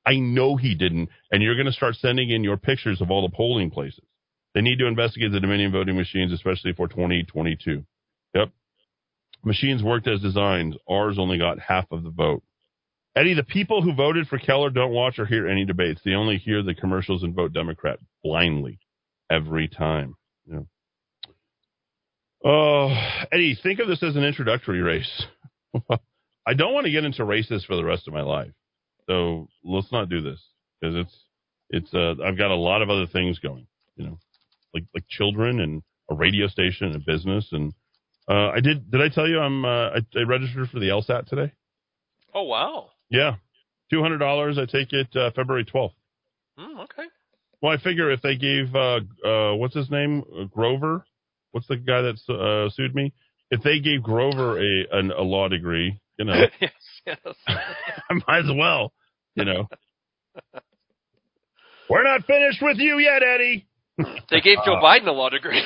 I 0.07 0.17
know 0.17 0.57
he 0.57 0.75
didn't. 0.75 1.09
And 1.31 1.43
you're 1.43 1.55
going 1.55 1.67
to 1.67 1.73
start 1.73 1.97
sending 1.97 2.31
in 2.31 2.45
your 2.45 2.57
pictures 2.57 3.01
of 3.01 3.11
all 3.11 3.23
the 3.23 3.35
polling 3.35 3.71
places. 3.71 4.05
They 4.55 4.61
need 4.61 4.79
to 4.79 4.87
investigate 4.87 5.33
the 5.33 5.41
Dominion 5.41 5.73
voting 5.73 5.97
machines, 5.97 6.33
especially 6.33 6.73
for 6.73 6.87
2022. 6.87 7.85
Yep. 8.35 8.51
Machines 9.45 9.83
worked 9.83 10.07
as 10.07 10.21
designed. 10.21 10.77
Ours 10.89 11.17
only 11.19 11.39
got 11.39 11.59
half 11.59 11.87
of 11.91 12.05
the 12.05 12.11
vote. 12.11 12.43
Eddie, 13.17 13.35
the 13.35 13.45
people 13.45 13.83
who 13.83 13.95
voted 13.95 14.27
for 14.27 14.39
Keller 14.39 14.71
don't 14.71 14.93
watch 14.93 15.19
or 15.19 15.27
hear 15.27 15.49
any 15.49 15.65
debates. 15.65 16.01
They 16.05 16.15
only 16.15 16.39
hear 16.39 16.63
the 16.63 16.75
commercials 16.75 17.23
and 17.23 17.35
vote 17.35 17.53
Democrat 17.53 17.99
blindly 18.23 18.79
every 19.31 19.69
time. 19.69 20.17
Yeah. 20.47 20.61
Oh, 22.45 22.95
Eddie, 23.33 23.59
think 23.63 23.79
of 23.79 23.89
this 23.89 24.03
as 24.03 24.17
an 24.17 24.25
introductory 24.25 24.83
race. 24.83 25.25
I 26.47 26.55
don't 26.55 26.75
want 26.75 26.87
to 26.87 26.93
get 26.93 27.05
into 27.05 27.25
races 27.25 27.65
for 27.65 27.77
the 27.77 27.85
rest 27.85 28.07
of 28.07 28.15
my 28.15 28.21
life. 28.21 28.53
So 29.09 29.49
let's 29.65 29.93
not 29.93 30.09
do 30.09 30.21
this 30.23 30.41
because 30.81 30.97
it's 30.97 31.15
It's 31.71 31.93
uh, 31.95 32.15
I've 32.25 32.39
got 32.39 32.51
a 32.51 32.57
lot 32.57 32.83
of 32.83 32.91
other 32.91 33.07
things 33.07 33.39
going, 33.39 33.67
you 33.97 34.05
know, 34.07 34.19
like 34.75 34.85
like 34.95 35.05
children 35.09 35.61
and 35.61 35.83
a 36.11 36.15
radio 36.15 36.47
station 36.47 36.87
and 36.89 36.97
a 36.97 36.99
business. 37.01 37.49
And 37.53 37.73
uh, 38.29 38.51
I 38.57 38.61
did 38.61 38.91
did 38.91 39.01
I 39.01 39.09
tell 39.09 39.27
you 39.29 39.41
I'm 39.41 39.65
uh, 39.65 39.89
I, 39.97 39.99
I 40.17 40.23
registered 40.23 40.69
for 40.71 40.79
the 40.81 40.89
LSAT 40.89 41.27
today? 41.27 41.53
Oh 42.35 42.45
wow. 42.45 42.91
Yeah, 43.11 43.37
two 43.91 44.03
hundred 44.03 44.19
dollars. 44.19 44.59
I 44.59 44.67
take 44.67 44.93
it 44.93 45.09
uh, 45.17 45.31
February 45.35 45.65
twelfth. 45.65 45.97
Mm, 46.59 46.81
okay. 46.85 47.09
Well, 47.63 47.73
I 47.73 47.79
figure 47.83 48.11
if 48.13 48.21
they 48.21 48.37
gave 48.37 48.75
uh, 48.75 49.01
uh, 49.27 49.55
what's 49.57 49.75
his 49.75 49.91
name 49.91 50.23
uh, 50.39 50.45
Grover, 50.45 51.05
what's 51.53 51.67
the 51.67 51.77
guy 51.77 52.03
that 52.03 52.19
uh, 52.29 52.71
sued 52.71 52.95
me? 52.95 53.13
If 53.51 53.63
they 53.63 53.81
gave 53.81 54.03
Grover 54.03 54.59
a 54.59 54.87
an, 54.99 55.11
a 55.11 55.23
law 55.23 55.49
degree, 55.49 55.99
you 56.19 56.25
know, 56.27 56.35
yes. 56.61 56.73
Yes. 57.07 57.19
I 57.49 58.15
might 58.27 58.39
as 58.41 58.51
well, 58.55 58.93
you 59.35 59.45
know. 59.45 59.69
We're 61.91 62.03
not 62.05 62.25
finished 62.25 62.63
with 62.63 62.79
you 62.79 62.99
yet, 62.99 63.23
Eddie. 63.23 63.67
they 64.31 64.41
gave 64.41 64.59
Joe 64.65 64.77
Biden 64.83 65.07
a 65.07 65.13
law 65.13 65.29
degree. 65.29 65.63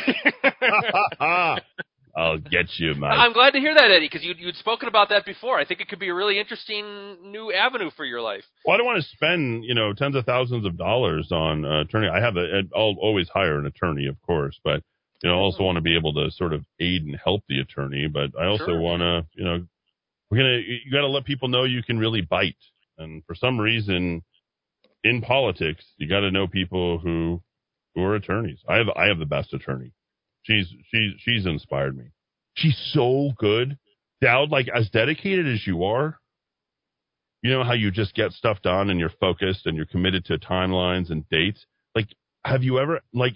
I'll 2.16 2.38
get 2.38 2.66
you, 2.78 2.94
man. 2.96 3.12
I'm 3.12 3.32
glad 3.32 3.52
to 3.52 3.60
hear 3.60 3.72
that, 3.74 3.90
Eddie, 3.92 4.06
because 4.06 4.24
you'd, 4.24 4.38
you'd 4.40 4.56
spoken 4.56 4.88
about 4.88 5.10
that 5.10 5.24
before. 5.24 5.60
I 5.60 5.64
think 5.64 5.80
it 5.80 5.88
could 5.88 6.00
be 6.00 6.08
a 6.08 6.14
really 6.14 6.40
interesting 6.40 6.84
new 7.30 7.52
avenue 7.52 7.90
for 7.96 8.04
your 8.04 8.20
life. 8.20 8.42
Well, 8.66 8.74
I 8.74 8.78
don't 8.78 8.86
want 8.86 9.00
to 9.02 9.08
spend, 9.10 9.64
you 9.64 9.74
know, 9.74 9.92
tens 9.92 10.16
of 10.16 10.24
thousands 10.26 10.66
of 10.66 10.76
dollars 10.76 11.28
on 11.30 11.64
uh, 11.64 11.82
attorney. 11.82 12.08
I 12.08 12.20
have 12.20 12.36
a, 12.36 12.62
I'll 12.74 12.96
always 13.00 13.28
hire 13.28 13.58
an 13.60 13.66
attorney, 13.66 14.06
of 14.08 14.20
course, 14.22 14.58
but 14.64 14.82
you 15.22 15.30
know, 15.30 15.36
I 15.36 15.40
also 15.40 15.62
want 15.62 15.76
to 15.76 15.82
be 15.82 15.96
able 15.96 16.12
to 16.14 16.30
sort 16.32 16.52
of 16.52 16.64
aid 16.80 17.02
and 17.04 17.16
help 17.22 17.42
the 17.48 17.60
attorney. 17.60 18.08
But 18.12 18.30
I 18.40 18.46
also 18.46 18.66
Sure. 18.66 18.80
want 18.80 19.00
to, 19.00 19.26
you 19.34 19.44
know, 19.44 19.66
we're 20.30 20.38
gonna, 20.38 20.58
you 20.58 20.90
got 20.92 21.00
to 21.00 21.08
let 21.08 21.24
people 21.24 21.48
know 21.48 21.64
you 21.64 21.82
can 21.82 21.98
really 21.98 22.20
bite. 22.20 22.56
And 22.98 23.22
for 23.26 23.34
some 23.34 23.58
reason, 23.58 24.22
in 25.04 25.20
politics, 25.20 25.84
you 25.96 26.08
got 26.08 26.20
to 26.20 26.30
know 26.30 26.46
people 26.46 26.98
who, 26.98 27.42
who 27.94 28.02
are 28.02 28.14
attorneys. 28.14 28.60
I 28.68 28.76
have, 28.76 28.88
I 28.96 29.06
have 29.06 29.18
the 29.18 29.26
best 29.26 29.54
attorney. 29.54 29.92
She's, 30.42 30.66
she's, 30.90 31.12
she's 31.18 31.46
inspired 31.46 31.96
me. 31.96 32.06
She's 32.54 32.78
so 32.92 33.30
good. 33.38 33.78
Dowd, 34.20 34.50
like 34.50 34.68
as 34.74 34.90
dedicated 34.90 35.46
as 35.46 35.66
you 35.66 35.84
are, 35.84 36.18
you 37.42 37.52
know 37.52 37.62
how 37.62 37.74
you 37.74 37.90
just 37.90 38.14
get 38.14 38.32
stuff 38.32 38.60
done 38.62 38.90
and 38.90 38.98
you're 38.98 39.12
focused 39.20 39.66
and 39.66 39.76
you're 39.76 39.86
committed 39.86 40.24
to 40.24 40.38
timelines 40.38 41.10
and 41.10 41.28
dates. 41.28 41.64
Like, 41.94 42.08
have 42.44 42.64
you 42.64 42.80
ever 42.80 43.00
like? 43.12 43.34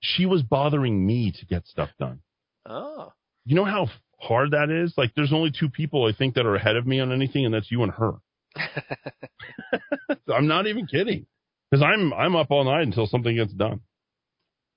She 0.00 0.26
was 0.26 0.42
bothering 0.42 1.04
me 1.04 1.32
to 1.32 1.46
get 1.46 1.66
stuff 1.66 1.90
done. 1.98 2.20
Oh. 2.66 3.12
You 3.44 3.56
know 3.56 3.64
how 3.64 3.88
hard 4.20 4.52
that 4.52 4.70
is. 4.70 4.94
Like, 4.96 5.12
there's 5.14 5.32
only 5.32 5.50
two 5.50 5.68
people 5.68 6.06
I 6.06 6.16
think 6.16 6.34
that 6.34 6.46
are 6.46 6.54
ahead 6.54 6.76
of 6.76 6.86
me 6.86 7.00
on 7.00 7.12
anything, 7.12 7.44
and 7.44 7.54
that's 7.54 7.70
you 7.70 7.82
and 7.82 7.92
her. 7.92 8.12
I'm 10.34 10.46
not 10.46 10.66
even 10.66 10.86
kidding, 10.86 11.26
because 11.70 11.82
I'm 11.82 12.12
I'm 12.12 12.34
up 12.36 12.50
all 12.50 12.64
night 12.64 12.82
until 12.82 13.06
something 13.06 13.34
gets 13.36 13.52
done. 13.52 13.80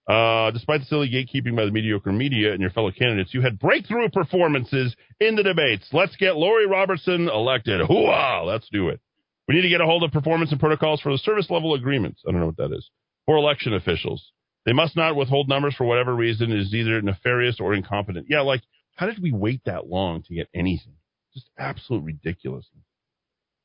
Uh, 0.07 0.51
despite 0.51 0.81
the 0.81 0.85
silly 0.87 1.09
gatekeeping 1.09 1.55
by 1.55 1.63
the 1.63 1.71
mediocre 1.71 2.11
media 2.11 2.51
and 2.51 2.59
your 2.59 2.71
fellow 2.71 2.91
candidates, 2.91 3.33
you 3.33 3.41
had 3.41 3.57
breakthrough 3.57 4.09
performances 4.09 4.93
in 5.21 5.35
the 5.35 5.43
debates. 5.43 5.87
Let's 5.93 6.15
get 6.17 6.35
Lori 6.35 6.67
Robertson 6.67 7.29
elected. 7.29 7.79
Hooah! 7.87 8.45
Let's 8.45 8.67
do 8.69 8.89
it. 8.89 8.99
We 9.47 9.55
need 9.55 9.61
to 9.61 9.69
get 9.69 9.81
a 9.81 9.85
hold 9.85 10.03
of 10.03 10.11
performance 10.11 10.51
and 10.51 10.59
protocols 10.59 10.99
for 10.99 11.11
the 11.11 11.17
service 11.19 11.49
level 11.49 11.73
agreements. 11.73 12.21
I 12.27 12.31
don't 12.31 12.41
know 12.41 12.47
what 12.47 12.57
that 12.57 12.75
is. 12.75 12.89
For 13.25 13.37
election 13.37 13.73
officials. 13.73 14.31
They 14.65 14.73
must 14.73 14.95
not 14.95 15.15
withhold 15.15 15.49
numbers 15.49 15.75
for 15.75 15.85
whatever 15.85 16.15
reason 16.15 16.51
It 16.51 16.59
is 16.59 16.73
either 16.73 17.01
nefarious 17.01 17.59
or 17.59 17.73
incompetent. 17.73 18.27
Yeah, 18.29 18.41
like, 18.41 18.61
how 18.95 19.05
did 19.07 19.21
we 19.21 19.31
wait 19.31 19.61
that 19.65 19.87
long 19.87 20.23
to 20.23 20.35
get 20.35 20.47
anything? 20.53 20.93
Just 21.33 21.49
absolute 21.57 22.03
ridiculousness. 22.03 22.83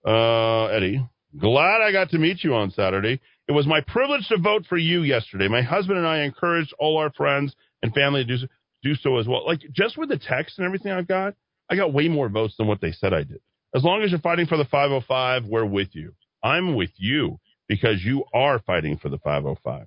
Uh, 0.07 0.67
Eddie, 0.67 1.07
glad 1.39 1.83
I 1.83 1.93
got 1.93 2.11
to 2.11 2.19
meet 2.19 2.43
you 2.43 2.55
on 2.55 2.71
Saturday. 2.71 3.21
It 3.47 3.53
was 3.53 3.67
my 3.67 3.81
privilege 3.87 4.27
to 4.29 4.39
vote 4.39 4.65
for 4.69 4.79
you 4.79 5.03
yesterday. 5.03 5.49
My 5.49 5.63
husband 5.63 5.99
and 5.99 6.07
I 6.07 6.23
encouraged 6.23 6.73
all 6.79 6.99
our 6.99 7.13
friends 7.13 7.55
and 7.83 7.93
family 7.93 8.25
to 8.25 8.39
do, 8.39 8.47
do 8.83 8.95
so 8.95 9.19
as 9.19 9.27
well. 9.27 9.47
Like, 9.47 9.61
just 9.73 9.99
with 9.99 10.09
the 10.09 10.19
text 10.19 10.59
and 10.59 10.67
everything 10.67 10.93
I've 10.93 11.09
got, 11.09 11.35
I 11.71 11.77
got 11.77 11.93
way 11.93 12.09
more 12.09 12.29
votes 12.29 12.55
than 12.57 12.67
what 12.67 12.81
they 12.81 12.93
said 12.93 13.13
I 13.13 13.25
did. 13.25 13.41
As 13.75 13.85
long 13.85 14.03
as 14.03 14.11
you're 14.11 14.21
fighting 14.21 14.47
for 14.47 14.57
the 14.57 14.65
505, 14.65 15.45
we're 15.47 15.65
with 15.65 15.89
you. 15.93 16.15
I'm 16.43 16.75
with 16.75 16.91
you 16.97 17.39
because 17.69 18.03
you 18.03 18.25
are 18.33 18.61
fighting 18.61 18.97
for 18.97 19.11
the 19.11 19.19
505. 19.19 19.87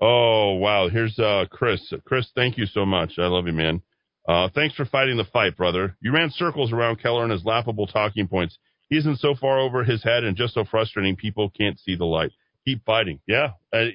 Oh, 0.00 0.54
wow. 0.54 0.88
Here's 0.88 1.18
uh, 1.18 1.44
Chris. 1.50 1.92
Chris, 2.04 2.30
thank 2.34 2.56
you 2.56 2.66
so 2.66 2.86
much. 2.86 3.14
I 3.18 3.26
love 3.26 3.46
you, 3.46 3.52
man. 3.52 3.82
Uh, 4.28 4.50
thanks 4.54 4.74
for 4.74 4.84
fighting 4.84 5.16
the 5.16 5.24
fight, 5.24 5.56
brother. 5.56 5.96
You 6.02 6.12
ran 6.12 6.30
circles 6.30 6.70
around 6.70 7.00
Keller 7.00 7.22
and 7.22 7.32
his 7.32 7.46
laughable 7.46 7.86
talking 7.86 8.28
points. 8.28 8.58
He 8.90 8.98
isn't 8.98 9.20
so 9.20 9.34
far 9.34 9.58
over 9.58 9.84
his 9.84 10.04
head 10.04 10.22
and 10.22 10.36
just 10.36 10.52
so 10.52 10.64
frustrating 10.64 11.16
people 11.16 11.50
can't 11.50 11.80
see 11.80 11.96
the 11.96 12.04
light. 12.04 12.32
Keep 12.66 12.84
fighting. 12.84 13.20
Yeah. 13.26 13.52
Uh, 13.72 13.86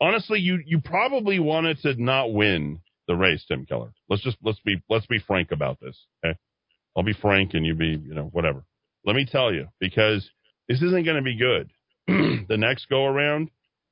honestly, 0.00 0.40
you 0.40 0.60
you 0.64 0.80
probably 0.80 1.38
wanted 1.38 1.78
to 1.80 2.02
not 2.02 2.32
win 2.32 2.80
the 3.06 3.14
race, 3.14 3.44
Tim 3.46 3.66
Keller. 3.66 3.92
Let's 4.08 4.22
just 4.22 4.38
let's 4.42 4.60
be 4.64 4.82
let's 4.88 5.06
be 5.06 5.18
frank 5.18 5.52
about 5.52 5.78
this. 5.80 5.98
Okay. 6.24 6.38
I'll 6.96 7.02
be 7.02 7.14
frank 7.14 7.54
and 7.54 7.64
you 7.64 7.74
be, 7.74 7.98
you 8.02 8.14
know, 8.14 8.28
whatever. 8.32 8.64
Let 9.04 9.16
me 9.16 9.26
tell 9.30 9.52
you, 9.52 9.68
because 9.80 10.28
this 10.68 10.82
isn't 10.82 11.04
going 11.04 11.16
to 11.16 11.22
be 11.22 11.36
good. 11.36 11.70
the 12.48 12.56
next 12.56 12.88
go 12.88 13.04
around, 13.04 13.50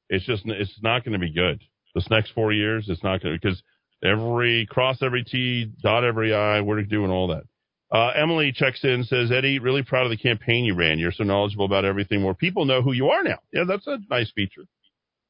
it's 0.09 0.25
just 0.25 0.45
it's 0.47 0.79
not 0.83 1.05
going 1.05 1.13
to 1.13 1.19
be 1.19 1.33
good. 1.33 1.61
This 1.95 2.09
next 2.11 2.33
four 2.33 2.53
years, 2.53 2.87
it's 2.89 3.03
not 3.03 3.23
going 3.23 3.35
to 3.35 3.41
because 3.41 3.63
every 4.05 4.67
cross 4.67 4.99
every 5.03 5.25
T, 5.25 5.71
dot 5.83 6.05
every 6.05 6.35
I. 6.35 6.61
We're 6.61 6.83
doing 6.83 7.11
all 7.11 7.29
that. 7.29 7.45
Uh, 7.93 8.13
Emily 8.15 8.53
checks 8.53 8.85
in, 8.85 9.03
says, 9.03 9.33
Eddie, 9.33 9.59
really 9.59 9.83
proud 9.83 10.05
of 10.05 10.11
the 10.11 10.17
campaign 10.17 10.65
you 10.65 10.75
ran. 10.75 10.99
You're 10.99 11.11
so 11.11 11.25
knowledgeable 11.25 11.65
about 11.65 11.85
everything. 11.85 12.21
More 12.21 12.35
people 12.35 12.65
know 12.65 12.83
who 12.83 12.93
you 12.93 13.09
are 13.09 13.25
now. 13.25 13.39
Yeah, 13.53 13.65
that's 13.67 13.87
a 13.89 13.99
nice 14.09 14.31
feature, 14.33 14.63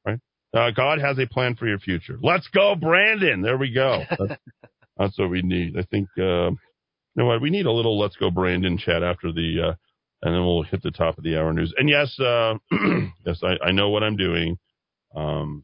right? 0.05 0.19
Uh, 0.53 0.69
God 0.69 0.99
has 0.99 1.17
a 1.17 1.25
plan 1.25 1.55
for 1.55 1.67
your 1.67 1.79
future. 1.79 2.17
Let's 2.21 2.47
go, 2.49 2.75
Brandon. 2.75 3.41
There 3.41 3.57
we 3.57 3.73
go. 3.73 4.03
That's, 4.09 4.39
that's 4.97 5.17
what 5.17 5.31
we 5.31 5.41
need. 5.41 5.75
I 5.79 5.83
think, 5.89 6.09
uh, 6.19 6.51
you 6.51 6.57
know 7.15 7.25
what? 7.25 7.41
We 7.41 7.49
need 7.49 7.65
a 7.65 7.71
little 7.71 7.97
Let's 7.97 8.17
Go, 8.17 8.29
Brandon 8.29 8.77
chat 8.77 9.01
after 9.01 9.31
the, 9.31 9.69
uh, 9.69 9.73
and 10.21 10.35
then 10.35 10.45
we'll 10.45 10.61
hit 10.61 10.83
the 10.83 10.91
top 10.91 11.17
of 11.17 11.23
the 11.23 11.37
hour 11.37 11.51
news. 11.53 11.73
And 11.75 11.89
yes, 11.89 12.19
uh, 12.19 12.55
yes, 13.25 13.41
I, 13.41 13.69
I 13.69 13.71
know 13.71 13.89
what 13.89 14.03
I'm 14.03 14.17
doing. 14.17 14.59
Um, 15.15 15.63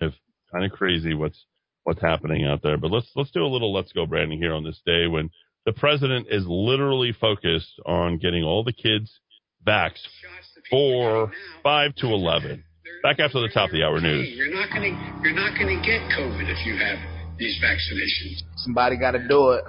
it's 0.00 0.16
kind 0.50 0.64
of 0.64 0.72
crazy 0.72 1.12
what's, 1.12 1.44
what's 1.84 2.00
happening 2.00 2.44
out 2.44 2.62
there. 2.62 2.78
But 2.78 2.90
let's 2.90 3.10
let's 3.16 3.30
do 3.30 3.44
a 3.44 3.46
little 3.46 3.72
let's 3.72 3.92
go 3.92 4.06
branding 4.06 4.38
here 4.38 4.54
on 4.54 4.64
this 4.64 4.80
day 4.84 5.06
when 5.06 5.30
the 5.66 5.72
president 5.72 6.26
is 6.30 6.44
literally 6.46 7.12
focused 7.12 7.80
on 7.86 8.18
getting 8.18 8.42
all 8.42 8.64
the 8.64 8.72
kids 8.72 9.20
vaxxed 9.66 10.06
for 10.70 11.32
five 11.62 11.94
to 11.96 12.06
eleven. 12.06 12.64
Back 13.02 13.18
after 13.18 13.40
the 13.40 13.48
top 13.48 13.70
of 13.70 13.72
the 13.72 13.82
hour 13.82 14.00
news. 14.00 14.32
You're 14.36 14.54
not 14.54 14.68
gonna 14.70 15.20
you're 15.22 15.34
not 15.34 15.58
gonna 15.58 15.80
get 15.82 16.00
COVID 16.18 16.48
if 16.48 16.66
you 16.66 16.76
have 16.76 16.98
these 17.38 17.60
vaccinations. 17.62 18.42
Somebody 18.56 18.96
gotta 18.96 19.26
do 19.26 19.50
it. 19.50 19.64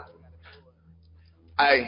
Hey, 1.59 1.85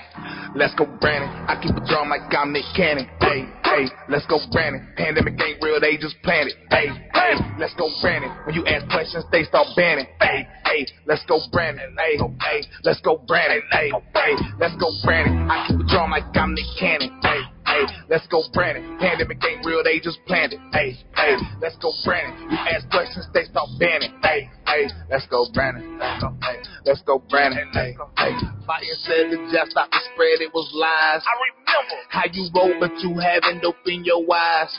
let's 0.53 0.75
go, 0.75 0.85
Brandon. 0.85 1.27
I 1.49 1.57
keep 1.59 1.75
a 1.75 1.81
drum 1.89 2.09
like 2.09 2.29
I'm 2.37 2.53
Nick 2.53 2.65
Cannon. 2.75 3.09
Hey, 3.19 3.49
hey, 3.65 3.89
let's 4.09 4.25
go, 4.27 4.37
Brandon. 4.51 4.93
Pandemic 4.95 5.41
ain't 5.41 5.57
real, 5.63 5.79
they 5.81 5.97
just 5.97 6.21
planned 6.21 6.49
it. 6.49 6.55
Hey, 6.69 6.85
hey, 6.85 7.33
let's 7.57 7.73
go, 7.73 7.89
Brandon. 7.99 8.29
When 8.45 8.53
you 8.53 8.63
ask 8.67 8.87
questions, 8.93 9.25
they 9.31 9.41
start 9.41 9.65
banning. 9.75 10.05
Hey, 10.21 10.47
hey, 10.65 10.85
let's 11.07 11.25
go, 11.25 11.39
Brandon. 11.51 11.97
Hey, 11.97 12.17
hey, 12.41 12.61
let's 12.83 13.01
go, 13.01 13.17
Brandon. 13.25 13.63
Hey, 13.71 13.89
hey, 14.13 14.35
let's 14.59 14.75
go, 14.77 14.91
Brandon. 15.03 15.49
I 15.49 15.65
keep 15.67 15.79
a 15.79 15.83
drum 15.89 16.11
like 16.11 16.25
I'm 16.37 16.53
Nick 16.53 16.65
Cannon. 16.79 17.19
Hey, 17.23 17.41
hey, 17.75 17.85
let's 18.09 18.27
go, 18.27 18.43
Brandon. 18.53 18.97
Pandemic 18.99 19.43
ain't 19.43 19.65
real, 19.65 19.83
they 19.83 19.99
just 19.99 20.19
planned 20.25 20.53
it. 20.53 20.59
Hey, 20.71 20.95
hey, 21.15 21.35
let's 21.61 21.75
go, 21.77 21.91
Brandon. 22.03 22.49
You 22.49 22.57
ask 22.57 22.89
questions, 22.89 23.27
they 23.33 23.43
start 23.45 23.69
banning. 23.79 24.13
Hey, 24.23 24.49
hey, 24.67 24.87
let's 25.09 25.27
go, 25.27 25.45
Brandon. 25.53 25.99
Let's 25.99 26.23
go, 26.23 26.35
hey, 26.41 26.57
let's 26.85 27.01
go, 27.01 27.19
Brandon. 27.19 27.69
Hey, 27.73 27.95
hey. 28.17 28.31
Fire 28.65 28.81
said 29.03 29.31
the 29.31 29.37
just 29.51 29.71
stop 29.71 29.89
the 29.91 29.99
spread, 30.13 30.41
it 30.41 30.53
was 30.53 30.69
lies. 30.73 31.21
I 31.21 31.33
remember 31.43 31.97
how 32.09 32.23
you 32.31 32.49
roll, 32.55 32.73
but 32.79 32.91
you 32.99 33.19
haven't 33.19 33.63
opened 33.63 34.05
your 34.05 34.23
eyes. 34.33 34.73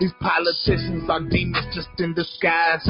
These 0.00 0.12
politicians 0.20 1.08
are 1.08 1.20
demons 1.20 1.66
just 1.74 1.88
in 1.98 2.14
disguise. 2.14 2.88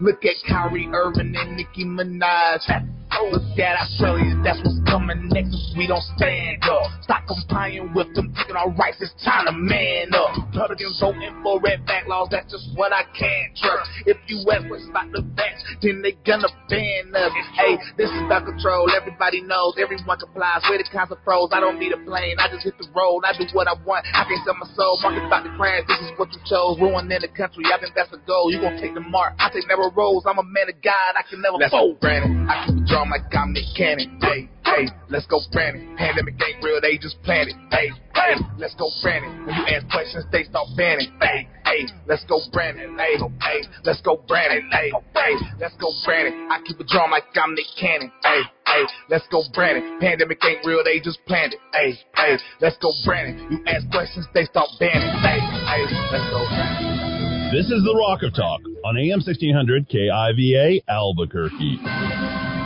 Look 0.00 0.24
at 0.24 0.34
Kyrie 0.48 0.88
Irving 0.92 1.34
and 1.36 1.56
Nicki 1.56 1.84
Minaj. 1.84 2.97
Look 3.28 3.58
at 3.58 3.76
Australia, 3.76 4.40
that's 4.44 4.56
what's 4.64 4.80
coming 4.88 5.28
next 5.28 5.52
if 5.52 5.76
we 5.76 5.86
don't 5.86 6.04
stand 6.16 6.62
up. 6.64 6.88
Stop 7.02 7.26
complying 7.26 7.92
with 7.92 8.08
them 8.14 8.32
taking 8.32 8.56
our 8.56 8.70
rights, 8.72 9.02
it's 9.04 9.12
time 9.20 9.44
to 9.46 9.52
man 9.52 10.14
up. 10.14 10.38
Republicans 10.48 10.96
voting 11.00 11.34
for 11.42 11.60
red 11.60 11.84
back 11.84 12.06
laws, 12.06 12.28
that's 12.30 12.48
just 12.48 12.72
what 12.72 12.92
I 12.92 13.04
can't 13.12 13.52
trust. 13.58 13.90
If 14.06 14.16
you 14.30 14.40
ask 14.48 14.64
what's 14.70 14.88
about 14.88 15.12
the 15.12 15.20
vax, 15.36 15.60
then 15.82 16.00
they 16.00 16.16
gonna 16.24 16.48
ban 16.70 17.12
us. 17.12 17.32
Hey, 17.58 17.76
this 17.98 18.08
is 18.08 18.22
about 18.24 18.46
control, 18.46 18.88
everybody 18.94 19.42
knows, 19.42 19.76
everyone 19.76 20.16
complies. 20.16 20.64
We're 20.70 20.78
the 20.78 20.88
kinds 20.88 21.12
of 21.12 21.20
pros, 21.20 21.50
I 21.52 21.60
don't 21.60 21.76
need 21.78 21.92
a 21.92 22.00
plane, 22.06 22.38
I 22.38 22.48
just 22.48 22.64
hit 22.64 22.78
the 22.78 22.88
road, 22.96 23.28
I 23.28 23.36
do 23.36 23.44
what 23.52 23.68
I 23.68 23.74
want. 23.84 24.06
I 24.14 24.24
can't 24.24 24.40
sell 24.46 24.56
my 24.56 24.68
soul, 24.72 25.00
market 25.02 25.26
about 25.26 25.44
to 25.44 25.52
crash, 25.58 25.84
this 25.84 26.00
is 26.00 26.16
what 26.16 26.32
you 26.32 26.40
chose. 26.48 26.80
Ruining 26.80 27.20
the 27.20 27.28
country, 27.28 27.68
I 27.68 27.76
think 27.82 27.92
that's 27.92 28.10
the 28.14 28.22
goal. 28.24 28.48
You 28.48 28.62
gon' 28.62 28.80
take 28.80 28.94
the 28.94 29.04
mark, 29.04 29.34
I 29.36 29.50
take 29.50 29.68
never 29.68 29.90
rolls, 29.92 30.24
I'm 30.24 30.38
a 30.38 30.46
man 30.46 30.70
of 30.70 30.80
God, 30.80 31.12
I 31.18 31.26
can 31.28 31.42
never 31.42 31.58
Let's 31.60 31.74
fold. 31.74 32.00
Brandon, 32.00 32.48
I 32.48 32.64
keep 32.64 32.78
a 32.78 32.88
drum 32.98 33.10
like 33.10 33.30
I'm 33.30 33.52
Nick 33.52 33.70
Cannon. 33.76 34.18
Hey, 34.20 34.48
hey, 34.64 34.88
let's 35.08 35.26
go 35.26 35.38
Brandon. 35.52 35.94
Pandemic 35.96 36.34
ain't 36.42 36.64
real, 36.64 36.80
they 36.80 36.98
just 36.98 37.22
planted. 37.22 37.54
Hey, 37.70 37.94
hey, 38.14 38.34
let's 38.58 38.74
go 38.74 38.90
Brandon. 39.02 39.46
When 39.46 39.54
you 39.54 39.64
ask 39.70 39.86
questions, 39.88 40.24
they 40.32 40.42
start 40.44 40.66
banning. 40.76 41.14
Hey, 41.22 41.46
hey, 41.64 41.86
let's 42.08 42.24
go 42.24 42.40
Brandon. 42.52 42.98
Hey, 42.98 43.14
hey, 43.14 43.60
let's 43.84 44.00
go 44.02 44.18
Brandon. 44.26 44.68
Hey, 44.72 44.90
hey, 45.14 45.34
let's 45.60 45.76
go 45.76 45.94
Brandon. 46.04 46.48
I 46.50 46.58
keep 46.66 46.80
a 46.80 46.84
drum 46.84 47.12
like 47.12 47.24
I'm 47.36 47.54
Nick 47.54 47.70
Cannon. 47.78 48.10
Hey, 48.24 48.42
hey, 48.66 48.82
let's 49.08 49.26
go 49.30 49.42
Brandon. 49.54 50.00
Pandemic 50.00 50.42
ain't 50.44 50.66
real, 50.66 50.82
they 50.82 50.98
just 50.98 51.22
planted. 51.26 51.60
Hey, 51.72 51.94
hey, 52.16 52.36
let's 52.60 52.78
go 52.78 52.90
Brandon. 53.04 53.38
You 53.50 53.58
ask 53.66 53.88
questions, 53.90 54.26
they 54.34 54.44
start 54.44 54.70
banning. 54.80 55.14
Hey, 55.22 55.38
hey, 55.38 55.82
let's 56.10 56.26
go 56.34 56.42
Brandon. 56.50 57.54
This 57.54 57.70
is 57.70 57.80
the 57.86 57.94
Rock 57.94 58.22
of 58.24 58.34
Talk 58.34 58.60
on 58.84 58.98
AM 58.98 59.22
1600 59.22 59.88
KIVA 59.88 60.82
Albuquerque. 60.88 62.57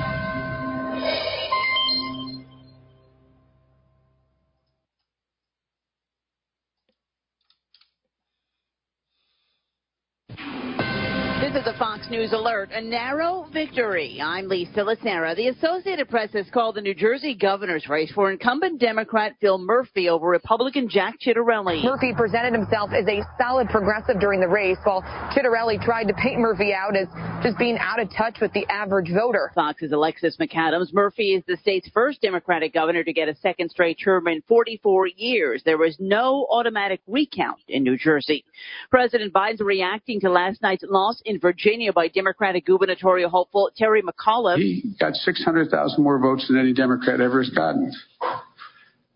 This 11.53 11.67
is 11.67 11.75
a 11.75 11.79
Fox 11.79 12.07
News 12.09 12.33
alert. 12.33 12.71
A 12.73 12.81
narrow 12.81 13.47
victory. 13.53 14.19
I'm 14.23 14.49
Lisa 14.49 14.81
Licera. 14.81 15.37
The 15.37 15.49
Associated 15.49 16.09
Press 16.09 16.33
has 16.33 16.47
called 16.49 16.77
the 16.77 16.81
New 16.81 16.95
Jersey 16.95 17.35
governor's 17.35 17.91
race 17.91 18.11
for 18.11 18.33
incumbent 18.33 18.81
Democrat 18.81 19.35
Phil 19.39 19.59
Murphy 19.59 20.09
over 20.09 20.29
Republican 20.29 20.89
Jack 20.89 21.17
Ciattarelli. 21.21 21.85
Murphy 21.85 22.15
presented 22.17 22.55
himself 22.59 22.89
as 22.97 23.07
a 23.07 23.21
solid 23.39 23.69
progressive 23.69 24.19
during 24.19 24.41
the 24.41 24.49
race, 24.49 24.79
while 24.85 25.03
Ciattarelli 25.37 25.79
tried 25.85 26.05
to 26.05 26.15
paint 26.15 26.41
Murphy 26.41 26.73
out 26.73 26.97
as 26.97 27.07
just 27.43 27.59
being 27.59 27.77
out 27.77 28.01
of 28.01 28.09
touch 28.17 28.39
with 28.41 28.51
the 28.55 28.65
average 28.71 29.11
voter. 29.13 29.53
Fox's 29.55 29.93
Alexis 29.93 30.39
McAdams. 30.41 30.95
Murphy 30.95 31.35
is 31.35 31.43
the 31.47 31.59
state's 31.59 31.91
first 31.93 32.23
Democratic 32.23 32.73
governor 32.73 33.05
to 33.05 33.13
get 33.13 33.29
a 33.29 33.35
second 33.37 33.71
straight 33.71 33.99
term 34.03 34.27
in 34.27 34.41
44 34.49 35.09
years. 35.09 35.63
There 35.67 35.77
was 35.77 35.99
no 36.01 36.47
automatic 36.51 37.03
recount 37.07 37.61
in 37.69 37.83
New 37.83 37.99
Jersey. 37.99 38.43
President 38.89 39.35
Biden's 39.35 39.61
reacting 39.61 40.19
to 40.21 40.31
last 40.31 40.63
night's 40.63 40.85
loss 40.89 41.21
in 41.27 41.42
Virginia 41.43 41.93
by 41.93 42.09
Democratic 42.09 42.65
gubernatorial 42.65 43.29
hopeful 43.29 43.71
Terry 43.77 44.03
McAuliffe. 44.03 44.57
He 44.57 44.95
got 44.99 45.15
600,000 45.15 46.03
more 46.03 46.19
votes 46.19 46.47
than 46.49 46.59
any 46.59 46.73
Democrat 46.73 47.21
ever 47.21 47.43
has 47.43 47.51
gotten. 47.51 47.93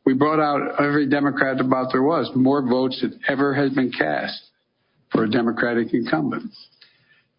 We 0.05 0.15
brought 0.15 0.41
out 0.41 0.81
every 0.81 1.09
Democrat 1.09 1.61
about 1.61 1.93
there 1.93 2.03
was, 2.03 2.31
more 2.35 2.63
votes 2.63 3.01
than 3.01 3.19
ever 3.29 3.55
has 3.55 3.73
been 3.73 3.91
cast 3.91 4.51
for 5.11 5.25
a 5.25 5.31
Democratic 5.31 5.95
incumbent. 5.95 6.53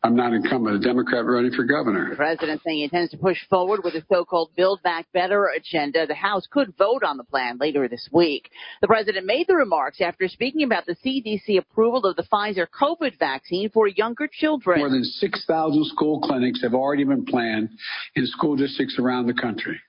I'm 0.04 0.16
not 0.16 0.34
incumbent, 0.34 0.76
a 0.76 0.80
Democrat 0.80 1.26
running 1.26 1.52
for 1.52 1.64
governor. 1.64 2.12
The 2.12 2.16
president 2.16 2.62
saying 2.64 2.78
he 2.78 2.84
intends 2.84 3.12
to 3.12 3.18
push 3.18 3.38
forward 3.50 3.82
with 3.84 3.96
a 3.96 4.04
so-called 4.10 4.52
Build 4.56 4.82
Back 4.84 5.08
Better 5.12 5.48
agenda. 5.48 6.06
The 6.06 6.14
House 6.14 6.48
could 6.50 6.76
vote 6.78 7.04
on 7.04 7.18
the 7.18 7.24
plan 7.24 7.58
later 7.60 7.88
this 7.88 8.08
week. 8.12 8.50
The 8.82 8.88
president 8.88 9.26
made 9.26 9.48
the 9.48 9.56
remarks 9.56 10.00
after 10.00 10.28
speaking 10.28 10.64
about 10.64 10.86
the 10.86 10.96
CDC 11.04 11.58
approval 11.58 12.06
of 12.06 12.16
the 12.16 12.24
Pfizer 12.24 12.68
COVID 12.80 13.18
vaccine 13.18 13.70
for 13.72 13.88
younger 13.88 14.30
children. 14.32 14.80
More 14.80 14.90
than 14.90 15.04
6,000 15.04 15.86
school 15.88 16.22
clinics 16.22 16.62
have 16.62 16.76
already 16.76 17.04
been 17.04 17.26
planned 17.26 17.70
in 18.16 18.28
school 18.28 18.56
districts 18.56 18.98
around 19.00 19.26
the 19.26 19.34
country. 19.34 19.80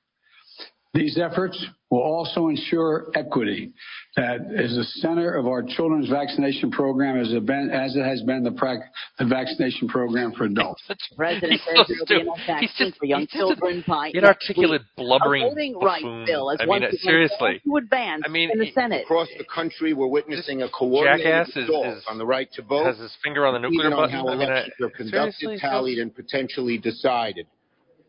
These 0.94 1.18
efforts 1.18 1.62
will 1.90 2.00
also 2.00 2.48
ensure 2.48 3.08
equity 3.14 3.72
that 4.16 4.40
is 4.54 4.74
the 4.74 4.84
center 5.00 5.34
of 5.34 5.46
our 5.46 5.62
children's 5.62 6.08
vaccination 6.08 6.70
program 6.70 7.20
as, 7.20 7.30
it, 7.32 7.44
been, 7.44 7.70
as 7.70 7.94
it 7.94 8.04
has 8.04 8.22
been 8.22 8.42
the, 8.42 8.52
prac, 8.52 8.78
the 9.18 9.26
vaccination 9.26 9.86
program 9.88 10.32
for 10.32 10.44
adults. 10.44 10.82
The 10.88 10.96
president 11.14 11.60
says 11.60 11.86
there 11.88 11.96
will 11.98 12.06
be 12.06 12.20
enough 12.22 12.38
vaccine 12.46 12.92
for 12.98 13.04
young 13.04 13.26
children 13.26 13.84
by 13.86 14.12
inarticulate, 14.14 14.82
blubbering 14.96 15.44
a 15.44 15.48
voting 15.50 15.78
rights 15.78 16.02
buffoon. 16.02 16.26
bill 16.26 16.50
as 16.50 16.58
I 16.60 16.64
mean, 16.64 16.76
again 16.76 16.98
seriously. 17.00 17.60
to 17.64 17.76
advance 17.76 18.22
I 18.24 18.28
mean, 18.28 18.50
in 18.50 18.58
the 18.58 18.70
Senate. 18.72 19.02
Across 19.04 19.28
the 19.36 19.44
country, 19.44 19.92
we're 19.92 20.08
witnessing 20.08 20.62
a 20.62 20.70
coordinated 20.70 21.26
jackass 21.26 21.48
is- 21.48 21.64
assault 21.64 21.86
is- 21.86 22.04
on 22.08 22.16
the 22.16 22.26
right 22.26 22.50
to 22.54 22.62
vote, 22.62 22.84
has 22.86 22.98
his 22.98 23.14
finger 23.22 23.46
on 23.46 23.52
the 23.52 23.60
nuclear 23.68 23.90
button. 23.90 24.10
how 24.10 24.28
I 24.28 24.36
mean, 24.36 24.48
I- 24.48 24.52
elections 24.52 24.74
are 24.80 24.90
conducted, 24.90 25.34
seriously, 25.34 25.58
tallied, 25.58 25.98
and 25.98 26.14
potentially 26.14 26.78
decided. 26.78 27.46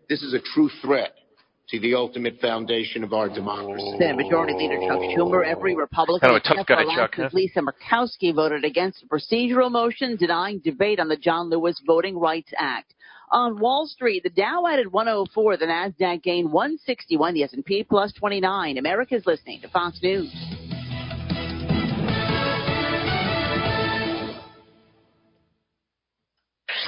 This 0.08 0.24
is 0.24 0.34
a 0.34 0.40
true 0.40 0.70
threat 0.82 1.14
to 1.72 1.80
the 1.80 1.94
ultimate 1.94 2.40
foundation 2.40 3.04
of 3.04 3.14
our 3.14 3.30
democracy. 3.30 3.96
Senate 4.00 4.18
Majority 4.18 4.54
Leader 4.54 4.80
Chuck 4.88 5.00
Schumer, 5.00 5.46
every 5.46 5.76
Republican 5.76 6.22
Kind 6.22 6.36
of 6.36 6.42
a 6.44 6.48
tough 6.48 6.58
except 6.62 6.70
guy, 6.70 6.84
for 6.84 6.96
Chuck, 6.96 7.14
huh? 7.16 7.30
Lisa 7.34 7.62
Murkowski 7.62 8.34
voted 8.34 8.66
against 8.66 9.04
a 9.04 9.08
procedural 9.08 9.72
motion 9.72 10.16
denying 10.16 10.60
debate 10.60 11.00
on 11.00 11.08
the 11.08 11.18
John 11.18 11.50
Lewis 11.50 11.80
Voting 11.86 12.18
Rights 12.18 12.52
Act. 12.58 12.94
On 13.32 13.60
Wall 13.60 13.86
Street, 13.86 14.24
the 14.24 14.30
Dow 14.30 14.66
added 14.66 14.92
104, 14.92 15.58
the 15.58 15.66
Nasdaq 15.66 16.24
gained 16.24 16.52
161, 16.52 17.36
the 17.36 17.44
S&P 17.44 17.84
plus 17.84 18.12
29. 18.14 18.80
America's 18.80 19.24
listening 19.28 19.62
to 19.62 19.70
Fox 19.70 20.00
News. 20.02 20.34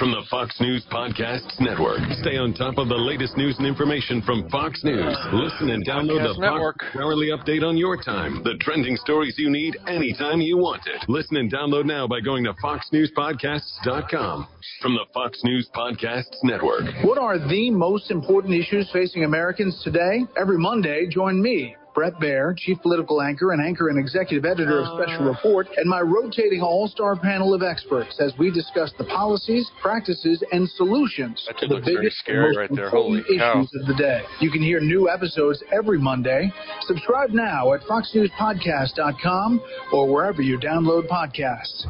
From 0.02 0.10
the 0.10 0.26
Fox 0.28 0.60
News 0.60 0.84
Podcasts 0.90 1.60
Network. 1.60 2.00
Stay 2.22 2.36
on 2.36 2.52
top 2.54 2.76
of 2.76 2.88
the 2.88 2.98
latest 2.98 3.36
news 3.36 3.54
and 3.58 3.66
information 3.68 4.20
from 4.22 4.50
Fox 4.50 4.82
News. 4.82 5.16
Listen 5.32 5.70
and 5.70 5.86
download 5.86 6.26
Podcast 6.26 6.34
the 6.34 6.40
Network. 6.40 6.80
Fox 6.80 6.96
Hourly 6.96 7.28
Update 7.28 7.62
on 7.62 7.76
your 7.76 7.96
time. 7.96 8.42
The 8.42 8.58
trending 8.58 8.96
stories 8.96 9.36
you 9.38 9.48
need 9.48 9.76
anytime 9.86 10.40
you 10.40 10.58
want 10.58 10.82
it. 10.88 11.08
Listen 11.08 11.36
and 11.36 11.52
download 11.52 11.84
now 11.84 12.08
by 12.08 12.20
going 12.20 12.42
to 12.42 12.52
foxnewspodcasts.com. 12.54 14.48
From 14.80 14.94
the 14.94 15.06
Fox 15.14 15.40
News 15.44 15.70
Podcasts 15.72 16.34
Network. 16.42 16.82
What 17.04 17.18
are 17.18 17.38
the 17.38 17.70
most 17.70 18.10
important 18.10 18.54
issues 18.54 18.90
facing 18.92 19.22
Americans 19.22 19.80
today? 19.84 20.26
Every 20.36 20.58
Monday, 20.58 21.06
join 21.08 21.40
me, 21.40 21.76
Bret 21.94 22.14
Baier, 22.14 22.56
chief 22.56 22.80
political 22.82 23.20
anchor 23.20 23.52
and 23.52 23.64
anchor 23.64 23.88
and 23.88 23.98
executive 23.98 24.44
editor 24.44 24.80
of 24.80 25.00
Special 25.00 25.26
uh. 25.26 25.32
Report, 25.32 25.68
and 25.76 25.88
my 25.88 26.00
rotating 26.00 26.60
all-star 26.60 27.16
panel 27.16 27.54
of 27.54 27.62
experts 27.62 28.20
as 28.20 28.32
we 28.38 28.50
discuss 28.50 28.92
the 28.98 29.04
policies, 29.04 29.68
practices, 29.80 30.42
and 30.52 30.68
solutions 30.70 31.46
to 31.58 31.66
the 31.66 31.80
biggest 31.84 32.18
scary 32.18 32.38
and 32.38 32.46
most 32.46 32.56
right 32.56 32.70
there. 32.74 32.84
important 32.86 33.26
Holy 33.26 33.38
cow. 33.38 33.60
issues 33.60 33.80
of 33.80 33.86
the 33.86 33.94
day. 33.94 34.22
You 34.40 34.50
can 34.50 34.62
hear 34.62 34.80
new 34.80 35.08
episodes 35.08 35.62
every 35.72 35.98
Monday. 35.98 36.52
Subscribe 36.82 37.30
now 37.30 37.72
at 37.74 37.80
foxnewspodcast.com 37.82 39.60
or 39.92 40.12
wherever 40.12 40.42
you 40.42 40.58
download 40.58 41.08
podcasts. 41.08 41.82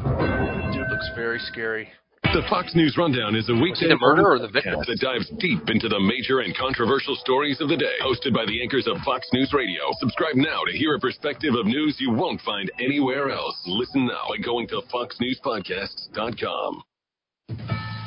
Dude 0.73 0.89
looks 0.89 1.09
very 1.15 1.39
scary. 1.39 1.89
The 2.31 2.41
Fox 2.49 2.73
News 2.73 2.95
Rundown 2.97 3.35
is 3.35 3.49
a 3.49 3.53
weekday 3.53 3.89
the 3.89 3.97
murderer 3.99 4.35
or 4.35 4.39
the 4.39 4.47
victim? 4.47 4.79
that 4.87 4.99
dives 4.99 5.29
deep 5.37 5.69
into 5.69 5.87
the 5.87 5.99
major 5.99 6.39
and 6.39 6.55
controversial 6.57 7.15
stories 7.17 7.61
of 7.61 7.69
the 7.69 7.77
day. 7.77 7.93
Hosted 8.01 8.33
by 8.33 8.45
the 8.45 8.61
anchors 8.61 8.87
of 8.87 8.97
Fox 9.05 9.27
News 9.33 9.53
Radio. 9.53 9.91
Subscribe 9.99 10.35
now 10.35 10.61
to 10.65 10.77
hear 10.77 10.95
a 10.95 10.99
perspective 10.99 11.53
of 11.53 11.67
news 11.67 11.97
you 11.99 12.11
won't 12.11 12.41
find 12.41 12.71
anywhere 12.79 13.29
else. 13.29 13.55
Listen 13.67 14.07
now 14.07 14.23
by 14.29 14.37
going 14.43 14.67
to 14.69 14.81
foxnewspodcasts.com. 14.91 16.83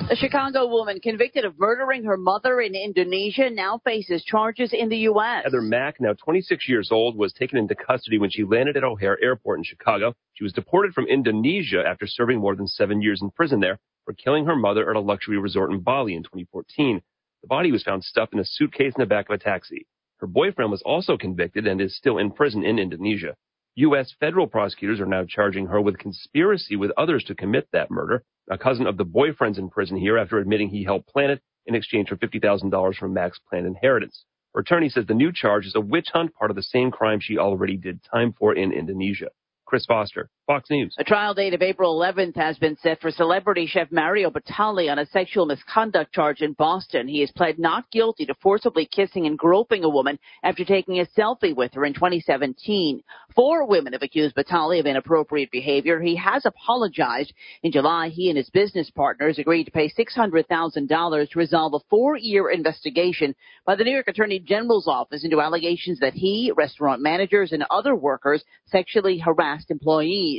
A 0.08 0.14
Chicago 0.14 0.68
woman 0.68 1.00
convicted 1.00 1.44
of 1.44 1.58
murdering 1.58 2.04
her 2.04 2.16
mother 2.16 2.60
in 2.60 2.76
Indonesia 2.76 3.50
now 3.50 3.78
faces 3.84 4.22
charges 4.22 4.72
in 4.72 4.88
the 4.88 4.98
U.S. 4.98 5.42
Heather 5.42 5.60
Mack, 5.60 6.00
now 6.00 6.12
26 6.12 6.68
years 6.68 6.92
old, 6.92 7.16
was 7.16 7.32
taken 7.32 7.58
into 7.58 7.74
custody 7.74 8.16
when 8.16 8.30
she 8.30 8.44
landed 8.44 8.76
at 8.76 8.84
O'Hare 8.84 9.18
Airport 9.20 9.58
in 9.58 9.64
Chicago. 9.64 10.14
She 10.34 10.44
was 10.44 10.52
deported 10.52 10.94
from 10.94 11.08
Indonesia 11.08 11.82
after 11.84 12.06
serving 12.06 12.38
more 12.38 12.54
than 12.54 12.68
seven 12.68 13.02
years 13.02 13.20
in 13.20 13.32
prison 13.32 13.58
there 13.58 13.80
for 14.04 14.14
killing 14.14 14.46
her 14.46 14.54
mother 14.54 14.88
at 14.88 14.94
a 14.94 15.00
luxury 15.00 15.38
resort 15.38 15.72
in 15.72 15.80
Bali 15.80 16.14
in 16.14 16.22
2014. 16.22 17.02
The 17.42 17.48
body 17.48 17.72
was 17.72 17.82
found 17.82 18.04
stuffed 18.04 18.32
in 18.32 18.38
a 18.38 18.44
suitcase 18.44 18.92
in 18.96 19.00
the 19.00 19.06
back 19.06 19.28
of 19.28 19.34
a 19.34 19.38
taxi. 19.38 19.88
Her 20.18 20.28
boyfriend 20.28 20.70
was 20.70 20.82
also 20.82 21.16
convicted 21.16 21.66
and 21.66 21.80
is 21.80 21.96
still 21.96 22.18
in 22.18 22.30
prison 22.30 22.64
in 22.64 22.78
Indonesia. 22.78 23.34
U.S. 23.78 24.14
federal 24.18 24.46
prosecutors 24.46 25.00
are 25.00 25.06
now 25.06 25.26
charging 25.28 25.66
her 25.66 25.82
with 25.82 25.98
conspiracy 25.98 26.76
with 26.76 26.92
others 26.96 27.24
to 27.24 27.34
commit 27.34 27.68
that 27.72 27.90
murder. 27.90 28.24
A 28.50 28.56
cousin 28.56 28.86
of 28.86 28.96
the 28.96 29.04
boyfriend's 29.04 29.58
in 29.58 29.68
prison 29.68 29.98
here 29.98 30.16
after 30.16 30.38
admitting 30.38 30.70
he 30.70 30.82
helped 30.82 31.08
plan 31.08 31.28
it 31.28 31.42
in 31.66 31.74
exchange 31.74 32.08
for 32.08 32.16
$50,000 32.16 32.96
from 32.96 33.12
Mack's 33.12 33.38
planned 33.50 33.66
inheritance. 33.66 34.24
Her 34.54 34.62
attorney 34.62 34.88
says 34.88 35.04
the 35.06 35.12
new 35.12 35.30
charge 35.30 35.66
is 35.66 35.74
a 35.74 35.80
witch 35.82 36.08
hunt, 36.10 36.34
part 36.34 36.50
of 36.50 36.56
the 36.56 36.62
same 36.62 36.90
crime 36.90 37.18
she 37.20 37.36
already 37.36 37.76
did 37.76 38.00
time 38.02 38.32
for 38.32 38.54
in 38.54 38.72
Indonesia. 38.72 39.28
Chris 39.66 39.84
Foster, 39.84 40.30
Fox 40.46 40.70
News. 40.70 40.94
A 40.98 41.02
trial 41.02 41.34
date 41.34 41.54
of 41.54 41.62
April 41.62 41.98
11th 41.98 42.36
has 42.36 42.56
been 42.56 42.76
set 42.76 43.00
for 43.00 43.10
celebrity 43.10 43.66
chef 43.66 43.90
Mario 43.90 44.30
Batali 44.30 44.88
on 44.90 45.00
a 45.00 45.06
sexual 45.06 45.44
misconduct 45.44 46.12
charge 46.12 46.40
in 46.40 46.52
Boston. 46.52 47.08
He 47.08 47.20
has 47.20 47.32
pled 47.32 47.58
not 47.58 47.90
guilty 47.90 48.26
to 48.26 48.34
forcibly 48.34 48.86
kissing 48.86 49.26
and 49.26 49.36
groping 49.36 49.82
a 49.82 49.88
woman 49.88 50.20
after 50.44 50.64
taking 50.64 51.00
a 51.00 51.06
selfie 51.18 51.54
with 51.54 51.74
her 51.74 51.84
in 51.84 51.94
2017. 51.94 53.02
Four 53.34 53.66
women 53.66 53.92
have 53.92 54.02
accused 54.02 54.36
Batali 54.36 54.78
of 54.78 54.86
inappropriate 54.86 55.50
behavior. 55.50 56.00
He 56.00 56.14
has 56.16 56.46
apologized. 56.46 57.32
In 57.64 57.72
July, 57.72 58.08
he 58.08 58.28
and 58.28 58.38
his 58.38 58.48
business 58.50 58.88
partners 58.90 59.40
agreed 59.40 59.64
to 59.64 59.72
pay 59.72 59.90
$600,000 59.90 61.30
to 61.30 61.38
resolve 61.38 61.74
a 61.74 61.80
four-year 61.90 62.50
investigation 62.50 63.34
by 63.66 63.74
the 63.74 63.82
New 63.82 63.92
York 63.92 64.08
Attorney 64.08 64.38
General's 64.38 64.86
office 64.86 65.24
into 65.24 65.40
allegations 65.40 65.98
that 65.98 66.14
he, 66.14 66.52
restaurant 66.56 67.02
managers, 67.02 67.50
and 67.50 67.64
other 67.68 67.96
workers 67.96 68.44
sexually 68.66 69.18
harassed 69.18 69.72
employees. 69.72 70.35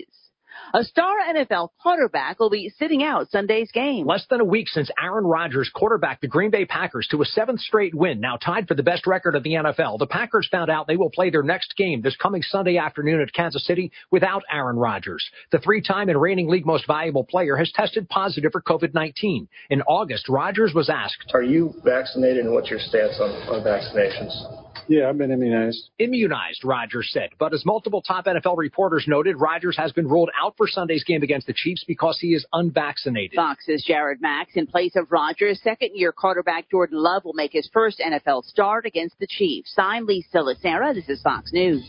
A 0.74 0.84
star 0.84 1.16
NFL 1.30 1.70
quarterback 1.82 2.40
will 2.40 2.50
be 2.50 2.70
sitting 2.78 3.04
out 3.04 3.30
Sunday's 3.32 3.72
game. 3.72 4.06
Less 4.06 4.26
than 4.30 4.42
a 4.42 4.46
week 4.46 4.68
since 4.68 4.92
Aaron 5.02 5.26
Rodgers 5.26 5.72
quarterbacked 5.74 6.22
the 6.22 6.28
Green 6.28 6.52
Bay 6.52 6.66
Packers 6.66 7.08
to 7.12 7.22
a 7.22 7.26
seventh 7.26 7.62
straight 7.62 7.96
win, 7.96 8.20
now 8.20 8.38
tied 8.38 8.68
for 8.68 8.74
the 8.76 8.84
best 8.84 9.08
record 9.08 9.36
of 9.36 9.44
the 9.44 9.54
NFL, 9.54 10.00
the 10.00 10.08
Packers 10.08 10.48
found 10.52 10.70
out 10.70 10.88
they 10.88 10.98
will 10.98 11.10
play 11.10 11.30
their 11.30 11.44
next 11.44 11.76
game 11.78 12.02
this 12.02 12.18
coming 12.18 12.42
Sunday 12.42 12.78
afternoon 12.78 13.22
at 13.22 13.34
Kansas 13.34 13.66
City 13.66 13.92
without 14.12 14.44
Aaron 14.52 14.78
Rodgers. 14.78 15.24
The 15.52 15.60
three-time 15.60 16.10
and 16.10 16.20
reigning 16.20 16.50
league 16.50 16.66
most 16.66 16.86
valuable 16.86 17.24
player 17.24 17.56
has 17.56 17.72
tested 17.72 18.10
positive 18.10 18.52
for 18.52 18.62
COVID-19. 18.62 19.48
In 19.70 19.82
August, 19.84 20.28
Rodgers 20.28 20.74
was 20.74 20.90
asked, 20.90 21.32
Are 21.34 21.44
you 21.44 21.74
vaccinated 21.84 22.46
and 22.46 22.54
what's 22.54 22.70
your 22.70 22.80
stance 22.80 23.20
on, 23.20 23.30
on 23.48 23.64
vaccinations? 23.64 24.67
Yeah, 24.88 25.10
I've 25.10 25.18
been 25.18 25.32
immunized. 25.32 25.90
Immunized, 26.00 26.64
Rodgers 26.64 27.10
said. 27.12 27.32
But 27.38 27.54
as 27.54 27.66
multiple 27.66 28.02
top 28.02 28.26
NFL 28.26 28.58
reporters 28.58 29.06
noted, 29.08 29.36
Rodgers 29.40 29.76
has 29.78 29.92
been 29.92 30.08
ruled 30.08 30.30
out 30.40 30.56
for 30.58 30.68
Sunday's 30.68 31.04
game 31.04 31.24
against 31.24 31.48
the 31.48 31.54
Chiefs 31.54 31.84
because 31.86 32.18
he 32.20 32.30
is 32.30 32.46
unvaccinated. 32.54 33.36
Fox's 33.36 33.84
Jared 33.86 34.22
Max 34.22 34.52
in 34.56 34.68
place 34.68 34.96
of 34.96 35.12
Rodgers. 35.12 35.62
Second 35.62 35.92
year 35.94 36.12
quarterback 36.12 36.70
Jordan 36.70 37.00
Love 37.00 37.26
will 37.26 37.34
make 37.34 37.52
his 37.52 37.70
first 37.74 38.00
NFL 38.00 38.44
start 38.46 38.86
against 38.86 39.20
the 39.20 39.28
Chiefs. 39.28 39.74
I'm 39.78 40.06
Lisa 40.06 40.38
Lacera. 40.38 40.94
This 40.94 41.10
is 41.10 41.22
Fox 41.22 41.52
News. 41.52 41.84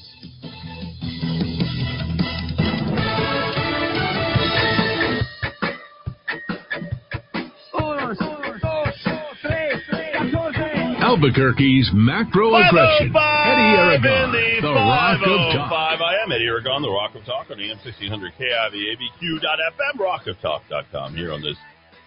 Albuquerque's 11.08 11.90
macro 11.94 12.54
aggression. 12.54 13.16
Eddie 13.16 13.80
Aragon, 13.80 14.30
the, 14.30 14.60
the 14.60 14.74
Rock 14.74 15.16
of 15.22 15.56
Talk. 15.56 15.70
505. 15.70 16.00
I 16.02 16.22
am 16.22 16.30
Eddie 16.30 16.44
Aragon, 16.44 16.82
the 16.82 16.90
Rock 16.90 17.14
of 17.14 17.24
Talk 17.24 17.50
on 17.50 17.58
AM 17.58 17.78
1600 17.78 18.32
KIVABQ.FM, 18.38 19.96
rockoftalk.com 19.96 21.16
here 21.16 21.32
on 21.32 21.40
this 21.40 21.56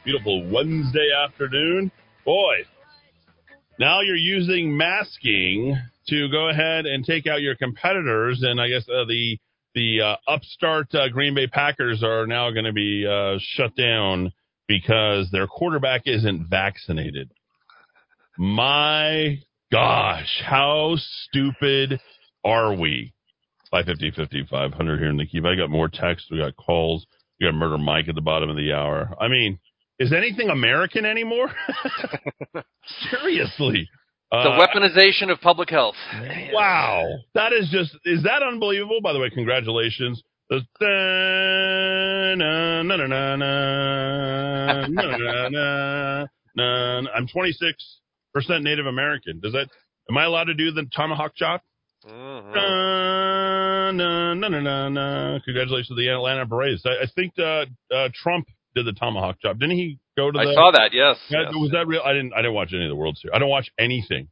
beautiful 0.06 0.48
Wednesday 0.52 1.10
afternoon. 1.26 1.92
Boy, 2.24 2.54
now 3.80 4.02
you're 4.02 4.16
using 4.16 4.78
masking 4.78 5.76
to 6.10 6.30
go 6.30 6.50
ahead 6.50 6.86
and 6.86 7.04
take 7.04 7.26
out 7.26 7.42
your 7.42 7.56
competitors, 7.56 8.44
and 8.44 8.62
I 8.62 8.68
guess 8.70 8.88
uh, 8.88 9.06
the 9.06 9.40
the 9.74 10.02
uh, 10.02 10.32
upstart 10.32 10.94
uh, 10.94 11.10
Green 11.10 11.34
Bay 11.34 11.48
Packers 11.48 12.04
are 12.04 12.28
now 12.28 12.52
going 12.52 12.66
to 12.66 12.74
be 12.74 13.08
uh, 13.08 13.40
shut 13.40 13.76
down 13.76 14.32
because 14.68 15.32
their 15.32 15.48
quarterback 15.48 16.04
isn't 16.06 16.46
vaccinated. 16.52 17.32
My 18.42 19.38
gosh, 19.72 20.42
how 20.44 20.96
stupid 20.98 22.00
are 22.44 22.74
we? 22.74 23.14
550, 23.70 24.20
50, 24.20 24.48
500 24.50 25.00
here 25.00 25.10
in 25.12 25.18
the 25.18 25.28
keep. 25.28 25.46
I 25.46 25.54
got 25.56 25.70
more 25.70 25.88
texts. 25.88 26.28
We 26.32 26.40
got 26.40 26.56
calls. 26.56 27.06
We 27.40 27.46
got 27.46 27.54
Murder 27.54 27.78
Mike 27.78 28.10
at 28.10 28.16
the 28.16 28.22
bottom 28.22 28.50
of 28.50 28.56
the 28.56 28.74
hour. 28.74 29.14
I 29.22 29.28
mean, 29.28 29.60
is 30.00 30.12
anything 30.12 30.50
American 30.50 31.06
anymore? 31.06 31.52
Seriously. 33.12 33.88
Uh, 34.32 34.44
the 34.44 34.66
weaponization 34.66 35.32
of 35.32 35.40
public 35.40 35.70
health. 35.70 35.94
Wow. 36.52 37.06
That 37.36 37.54
is 37.54 37.70
just, 37.72 37.96
is 38.06 38.24
that 38.24 38.42
unbelievable? 38.42 39.02
By 39.04 39.14
the 39.14 39.20
way, 39.20 39.30
congratulations. 39.30 40.24
I'm 47.14 47.28
26. 47.28 48.01
Native 48.36 48.86
American. 48.86 49.40
Does 49.40 49.54
that, 49.54 49.68
am 50.10 50.18
I 50.18 50.26
allowed 50.26 50.46
to 50.46 50.54
do 50.54 50.72
the 50.72 50.86
tomahawk 50.96 51.34
chop? 51.36 51.64
Mm-hmm. 52.06 52.54
Na, 52.54 53.92
na, 53.92 54.34
na, 54.34 54.48
na, 54.50 54.60
na, 54.60 54.90
na. 54.90 55.40
Congratulations 55.46 55.90
to 55.90 55.96
the 55.96 56.08
Atlanta 56.10 56.46
Braves. 56.46 56.84
I, 56.86 57.04
I 57.04 57.08
think 57.14 57.34
uh, 57.38 57.66
uh, 57.94 58.10
Trump 58.14 58.48
did 58.74 58.86
the 58.86 58.94
tomahawk 58.94 59.38
chop. 59.42 59.60
Didn't 59.60 59.76
he 59.76 60.00
go 60.18 60.32
to 60.32 60.38
the? 60.38 60.50
I 60.50 60.54
saw 60.54 60.72
that. 60.72 60.94
Yes. 60.94 61.18
Yeah, 61.30 61.44
yes. 61.44 61.54
Was 61.54 61.72
that 61.72 61.88
real? 61.88 62.02
I 62.04 62.14
didn't. 62.14 62.34
I 62.34 62.38
didn't 62.38 62.54
watch 62.54 62.74
any 62.74 62.86
of 62.86 62.90
the 62.90 62.96
World 62.96 63.18
Series. 63.18 63.34
I 63.36 63.40
don't 63.40 63.50
watch 63.50 63.70
anything. 63.78 64.30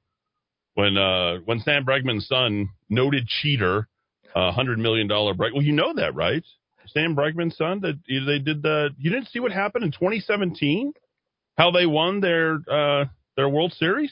When 0.73 0.97
uh 0.97 1.37
when 1.45 1.59
Sam 1.59 1.85
Bregman's 1.85 2.27
son, 2.27 2.69
noted 2.89 3.27
cheater, 3.27 3.87
uh, 4.35 4.51
hundred 4.51 4.79
million 4.79 5.07
dollar 5.07 5.33
break. 5.33 5.53
Well, 5.53 5.63
you 5.63 5.73
know 5.73 5.93
that, 5.95 6.15
right? 6.15 6.43
Sam 6.87 7.15
Bregman's 7.15 7.57
son. 7.57 7.81
That 7.81 7.99
they 8.07 8.39
did 8.39 8.63
the. 8.63 8.89
You 8.97 9.11
didn't 9.11 9.27
see 9.27 9.39
what 9.39 9.51
happened 9.51 9.83
in 9.83 9.91
2017? 9.91 10.93
How 11.57 11.71
they 11.71 11.85
won 11.85 12.21
their 12.21 12.59
uh 12.71 13.05
their 13.39 13.49
World 13.49 13.73
Series? 13.73 14.11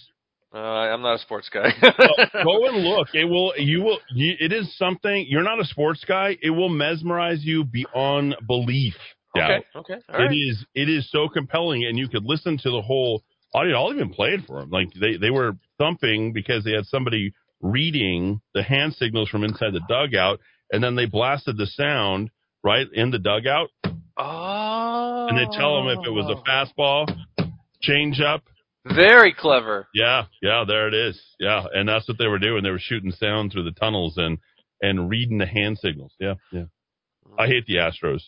Uh, 0.54 0.58
I'm 0.58 1.02
not 1.02 1.16
a 1.16 1.20
sports 1.20 1.50
guy. 1.54 1.68
Well, 1.84 2.16
go 2.46 2.68
and 2.68 2.78
look. 2.84 3.10
It 3.14 3.26
will. 3.26 3.54
You 3.58 3.82
will. 3.84 4.00
You, 4.14 4.36
it 4.40 4.54
is 4.54 4.76
something. 4.78 5.26
You're 5.28 5.44
not 5.44 5.60
a 5.60 5.66
sports 5.66 6.04
guy. 6.08 6.38
It 6.42 6.52
will 6.52 6.70
mesmerize 6.70 7.44
you 7.44 7.66
beyond 7.66 8.38
belief. 8.48 8.94
okay. 9.38 9.64
Dow. 9.74 9.80
Okay. 9.82 9.94
It 9.96 10.04
All 10.10 10.20
right. 10.20 10.32
is 10.32 10.66
it 10.74 10.88
is 10.90 11.12
so 11.12 11.28
compelling, 11.28 11.84
and 11.84 11.98
you 11.98 12.08
could 12.08 12.24
listen 12.24 12.58
to 12.64 12.72
the 12.72 12.82
whole 12.82 13.24
audio. 13.54 13.76
I'll 13.78 13.94
even 13.94 14.14
play 14.14 14.30
it 14.30 14.46
for 14.48 14.62
them. 14.62 14.70
Like 14.70 14.88
they 15.00 15.18
they 15.18 15.32
were 15.32 15.58
thumping 15.78 16.32
because 16.32 16.64
they 16.64 16.72
had 16.72 16.86
somebody 16.86 17.34
reading 17.62 18.40
the 18.54 18.64
hand 18.64 18.94
signals 18.96 19.28
from 19.28 19.44
inside 19.44 19.74
the 19.74 19.82
dugout, 19.90 20.40
and 20.72 20.82
then 20.82 20.96
they 20.96 21.06
blasted 21.08 21.58
the 21.58 21.68
sound 21.68 22.32
right 22.64 22.88
in 22.94 23.12
the 23.12 23.20
dugout, 23.20 23.70
Oh. 24.18 25.28
and 25.30 25.38
they 25.38 25.46
tell 25.58 25.76
them 25.84 26.00
if 26.00 26.06
it 26.08 26.12
was 26.12 26.26
a 26.32 26.40
fastball, 26.50 27.06
change 27.82 28.22
up. 28.22 28.44
Very 28.96 29.34
clever. 29.34 29.88
Yeah, 29.94 30.26
yeah, 30.42 30.64
there 30.68 30.88
it 30.88 30.94
is. 30.94 31.22
Yeah, 31.40 31.66
and 31.74 31.88
that's 31.88 32.08
what 32.08 32.18
they 32.18 32.28
were 32.28 32.40
doing. 32.40 32.64
They 32.64 32.72
were 32.72 32.80
shooting 32.80 33.12
sound 33.12 33.52
through 33.52 33.64
the 33.64 33.72
tunnels 33.72 34.16
and 34.18 34.38
and 34.82 35.10
reading 35.10 35.38
the 35.38 35.46
hand 35.46 35.78
signals. 35.80 36.14
Yeah, 36.20 36.36
yeah. 36.52 36.66
I 37.38 37.48
hate 37.48 37.66
the 37.66 37.76
Astros. 37.76 38.22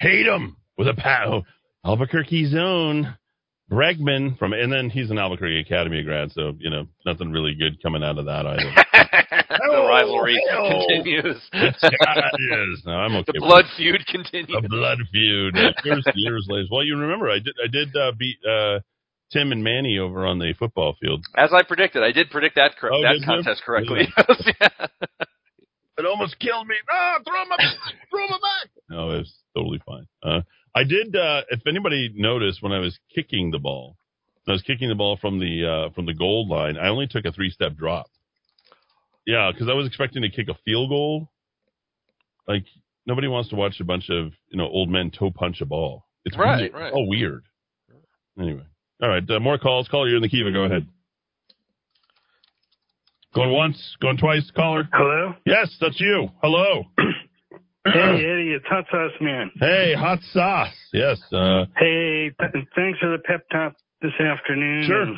Hate 0.00 0.24
them 0.24 0.56
with 0.76 0.88
a 0.88 0.94
pat. 0.94 1.28
Albuquerque 1.84 2.50
zone. 2.50 3.16
Bregman 3.70 4.36
from, 4.36 4.52
and 4.52 4.72
then 4.72 4.90
he's 4.90 5.12
an 5.12 5.18
Albuquerque 5.18 5.60
Academy 5.60 6.02
grad, 6.02 6.32
so 6.32 6.54
you 6.58 6.70
know 6.70 6.86
nothing 7.06 7.30
really 7.30 7.54
good 7.54 7.80
coming 7.80 8.02
out 8.02 8.18
of 8.18 8.24
that 8.24 8.44
either. 8.44 8.74
the 9.70 9.86
rivalry 9.88 10.40
oh. 10.52 10.84
continues. 10.88 11.36
it 11.52 12.70
is. 12.72 12.82
No, 12.84 12.92
I'm 12.92 13.14
okay. 13.16 13.32
The 13.34 13.40
blood 13.40 13.64
feud 13.76 14.04
continues. 14.06 14.56
A 14.56 14.68
blood 14.68 14.98
feud. 15.12 15.56
Years, 15.84 16.04
years 16.14 16.46
later. 16.48 16.66
Well, 16.70 16.84
you 16.84 16.96
remember 16.96 17.30
I 17.30 17.38
did 17.38 17.54
I 17.62 17.68
did 17.70 17.94
uh, 17.96 18.12
beat 18.18 18.38
uh, 18.48 18.80
Tim 19.32 19.52
and 19.52 19.62
Manny 19.62 19.98
over 19.98 20.26
on 20.26 20.38
the 20.38 20.52
football 20.58 20.96
field. 21.00 21.24
As 21.36 21.50
I 21.52 21.62
predicted, 21.62 22.02
I 22.02 22.12
did 22.12 22.30
predict 22.30 22.56
that 22.56 22.76
cor- 22.80 22.92
Oh, 22.92 23.02
that 23.02 23.12
did 23.12 23.20
you? 23.22 23.26
contest 23.26 23.62
correctly. 23.64 24.08
It 25.98 26.06
almost 26.06 26.38
killed 26.38 26.66
me. 26.66 26.76
Ah, 26.90 27.18
throw 27.26 27.42
him, 27.42 27.48
throw 28.10 28.24
him 28.24 28.30
back. 28.30 28.70
No, 28.88 29.10
it 29.10 29.18
was 29.18 29.34
totally 29.54 29.80
fine. 29.84 30.06
Uh, 30.22 30.40
I 30.74 30.84
did. 30.84 31.14
Uh, 31.14 31.42
if 31.50 31.60
anybody 31.66 32.10
noticed 32.14 32.62
when 32.62 32.72
I 32.72 32.78
was 32.78 32.98
kicking 33.14 33.50
the 33.50 33.58
ball, 33.58 33.96
I 34.48 34.52
was 34.52 34.62
kicking 34.62 34.88
the 34.88 34.94
ball 34.94 35.18
from 35.20 35.38
the 35.40 35.66
uh, 35.90 35.92
from 35.94 36.06
the 36.06 36.14
goal 36.14 36.48
line. 36.48 36.78
I 36.78 36.88
only 36.88 37.06
took 37.06 37.26
a 37.26 37.32
three 37.32 37.50
step 37.50 37.76
drop. 37.76 38.06
Yeah, 39.26 39.50
because 39.52 39.68
I 39.68 39.74
was 39.74 39.86
expecting 39.86 40.22
to 40.22 40.30
kick 40.30 40.48
a 40.48 40.54
field 40.64 40.88
goal. 40.88 41.28
Like 42.48 42.64
nobody 43.04 43.28
wants 43.28 43.50
to 43.50 43.56
watch 43.56 43.78
a 43.80 43.84
bunch 43.84 44.08
of 44.08 44.32
you 44.48 44.56
know 44.56 44.68
old 44.68 44.88
men 44.88 45.10
toe 45.10 45.30
punch 45.30 45.60
a 45.60 45.66
ball. 45.66 46.06
It's 46.24 46.34
Right, 46.38 46.60
weird. 46.60 46.72
right. 46.72 46.92
Oh, 46.94 47.04
weird. 47.04 47.44
Anyway, 48.40 48.64
all 49.02 49.08
right. 49.08 49.22
Uh, 49.28 49.40
more 49.40 49.58
calls. 49.58 49.88
Caller, 49.88 50.08
you're 50.08 50.16
in 50.16 50.22
the 50.22 50.28
Kiva. 50.28 50.52
Go 50.52 50.64
ahead. 50.64 50.86
Going 53.34 53.52
once, 53.52 53.96
going 54.00 54.16
twice, 54.16 54.50
caller. 54.56 54.88
Hello? 54.92 55.34
Yes, 55.46 55.76
that's 55.80 56.00
you. 56.00 56.30
Hello. 56.42 56.82
Hey, 57.84 58.24
Eddie, 58.26 58.52
it's 58.52 58.66
Hot 58.66 58.84
Sauce 58.90 59.12
Man. 59.20 59.50
Hey, 59.58 59.94
hot 59.96 60.18
sauce. 60.32 60.74
Yes. 60.92 61.18
Uh, 61.32 61.64
Hey, 61.78 62.30
th- 62.38 62.66
thanks 62.76 62.98
for 62.98 63.10
the 63.10 63.18
pep 63.24 63.48
talk 63.50 63.74
this 64.02 64.12
afternoon. 64.20 64.84
Sure. 64.86 65.02
And 65.02 65.16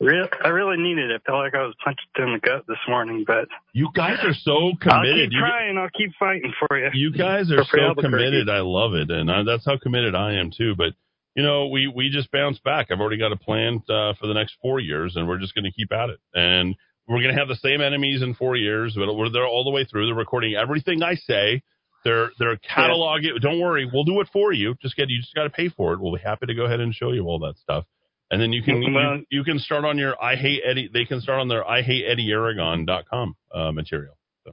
Re- 0.00 0.28
I 0.44 0.48
really 0.48 0.76
needed 0.76 1.10
it. 1.10 1.22
I 1.26 1.28
felt 1.30 1.38
like 1.42 1.54
I 1.54 1.62
was 1.64 1.74
punched 1.82 2.06
in 2.18 2.34
the 2.34 2.38
gut 2.38 2.64
this 2.68 2.76
morning, 2.86 3.24
but 3.26 3.48
you 3.72 3.88
guys 3.94 4.18
are 4.22 4.34
so 4.34 4.72
committed. 4.80 4.92
I'll 4.92 5.24
keep 5.24 5.32
You, 5.32 5.40
trying. 5.40 5.78
I'll 5.78 5.88
keep 5.96 6.10
fighting 6.18 6.52
for 6.68 6.78
you. 6.78 6.90
you 6.92 7.10
guys 7.12 7.50
are 7.50 7.64
so 7.64 7.94
committed. 8.00 8.50
I 8.50 8.60
love 8.60 8.92
it, 8.94 9.10
and 9.10 9.30
uh, 9.30 9.42
that's 9.44 9.64
how 9.64 9.78
committed 9.78 10.14
I 10.14 10.34
am 10.34 10.50
too. 10.56 10.74
But 10.76 10.92
you 11.36 11.42
know, 11.42 11.68
we 11.68 11.86
we 11.86 12.08
just 12.08 12.32
bounce 12.32 12.58
back. 12.60 12.86
I've 12.90 12.98
already 12.98 13.18
got 13.18 13.30
a 13.30 13.36
plan 13.36 13.82
uh, 13.90 14.14
for 14.18 14.26
the 14.26 14.32
next 14.32 14.56
four 14.62 14.80
years, 14.80 15.16
and 15.16 15.28
we're 15.28 15.38
just 15.38 15.54
going 15.54 15.66
to 15.66 15.72
keep 15.72 15.92
at 15.92 16.08
it. 16.08 16.18
And 16.34 16.74
we're 17.06 17.20
going 17.20 17.34
to 17.34 17.38
have 17.38 17.48
the 17.48 17.56
same 17.56 17.82
enemies 17.82 18.22
in 18.22 18.34
four 18.34 18.56
years, 18.56 18.94
but 18.96 19.14
we're 19.14 19.28
there 19.30 19.46
all 19.46 19.62
the 19.62 19.70
way 19.70 19.84
through. 19.84 20.06
They're 20.06 20.14
recording 20.14 20.54
everything 20.54 21.02
I 21.02 21.14
say. 21.14 21.62
They're 22.04 22.30
they're 22.38 22.56
cataloging. 22.56 23.38
Don't 23.40 23.60
worry, 23.60 23.88
we'll 23.92 24.04
do 24.04 24.20
it 24.20 24.28
for 24.32 24.52
you. 24.52 24.74
Just 24.80 24.96
get 24.96 25.10
you 25.10 25.20
just 25.20 25.34
got 25.34 25.44
to 25.44 25.50
pay 25.50 25.68
for 25.68 25.92
it. 25.92 26.00
We'll 26.00 26.14
be 26.14 26.20
happy 26.24 26.46
to 26.46 26.54
go 26.54 26.64
ahead 26.64 26.80
and 26.80 26.94
show 26.94 27.12
you 27.12 27.24
all 27.26 27.38
that 27.40 27.58
stuff. 27.58 27.84
And 28.30 28.40
then 28.40 28.52
you 28.52 28.62
can 28.62 28.80
Well- 28.94 29.18
you, 29.18 29.26
you 29.30 29.44
can 29.44 29.58
start 29.58 29.84
on 29.84 29.98
your 29.98 30.20
I 30.22 30.36
hate 30.36 30.62
Eddie. 30.64 30.88
They 30.92 31.04
can 31.04 31.20
start 31.20 31.40
on 31.40 31.48
their 31.48 31.68
I 31.68 31.82
hate 31.82 32.04
Eddie 32.08 32.30
Aragon.com 32.30 33.36
uh, 33.54 33.72
material. 33.72 34.16
So. 34.44 34.52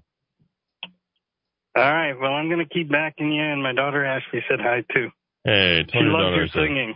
All 1.77 1.83
right. 1.83 2.13
Well, 2.13 2.33
I'm 2.33 2.49
going 2.49 2.59
to 2.59 2.71
keep 2.71 2.91
backing 2.91 3.31
you, 3.31 3.41
and 3.41 3.63
my 3.63 3.73
daughter 3.73 4.03
Ashley 4.03 4.43
said 4.49 4.59
hi 4.59 4.83
too. 4.93 5.09
Hey, 5.45 5.85
She 5.91 5.99
loves 5.99 6.35
your 6.35 6.47
singing. 6.47 6.95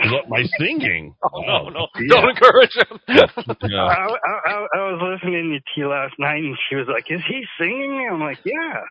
Love 0.00 0.28
my 0.28 0.44
singing. 0.58 1.14
Oh, 1.32 1.40
no, 1.42 1.68
no. 1.68 1.88
Yeah. 1.96 2.20
Don't 2.20 2.30
encourage 2.30 2.74
him. 2.74 2.98
Yeah. 3.08 3.82
I, 3.82 4.16
I, 4.24 4.66
I, 4.74 4.92
was 4.92 5.18
listening 5.20 5.58
to 5.58 5.80
you 5.80 5.88
last 5.88 6.14
night, 6.18 6.42
and 6.44 6.56
she 6.68 6.76
was 6.76 6.86
like, 6.88 7.04
"Is 7.10 7.20
he 7.28 7.42
singing?" 7.58 8.08
I'm 8.10 8.20
like, 8.20 8.38
"Yeah." 8.44 8.82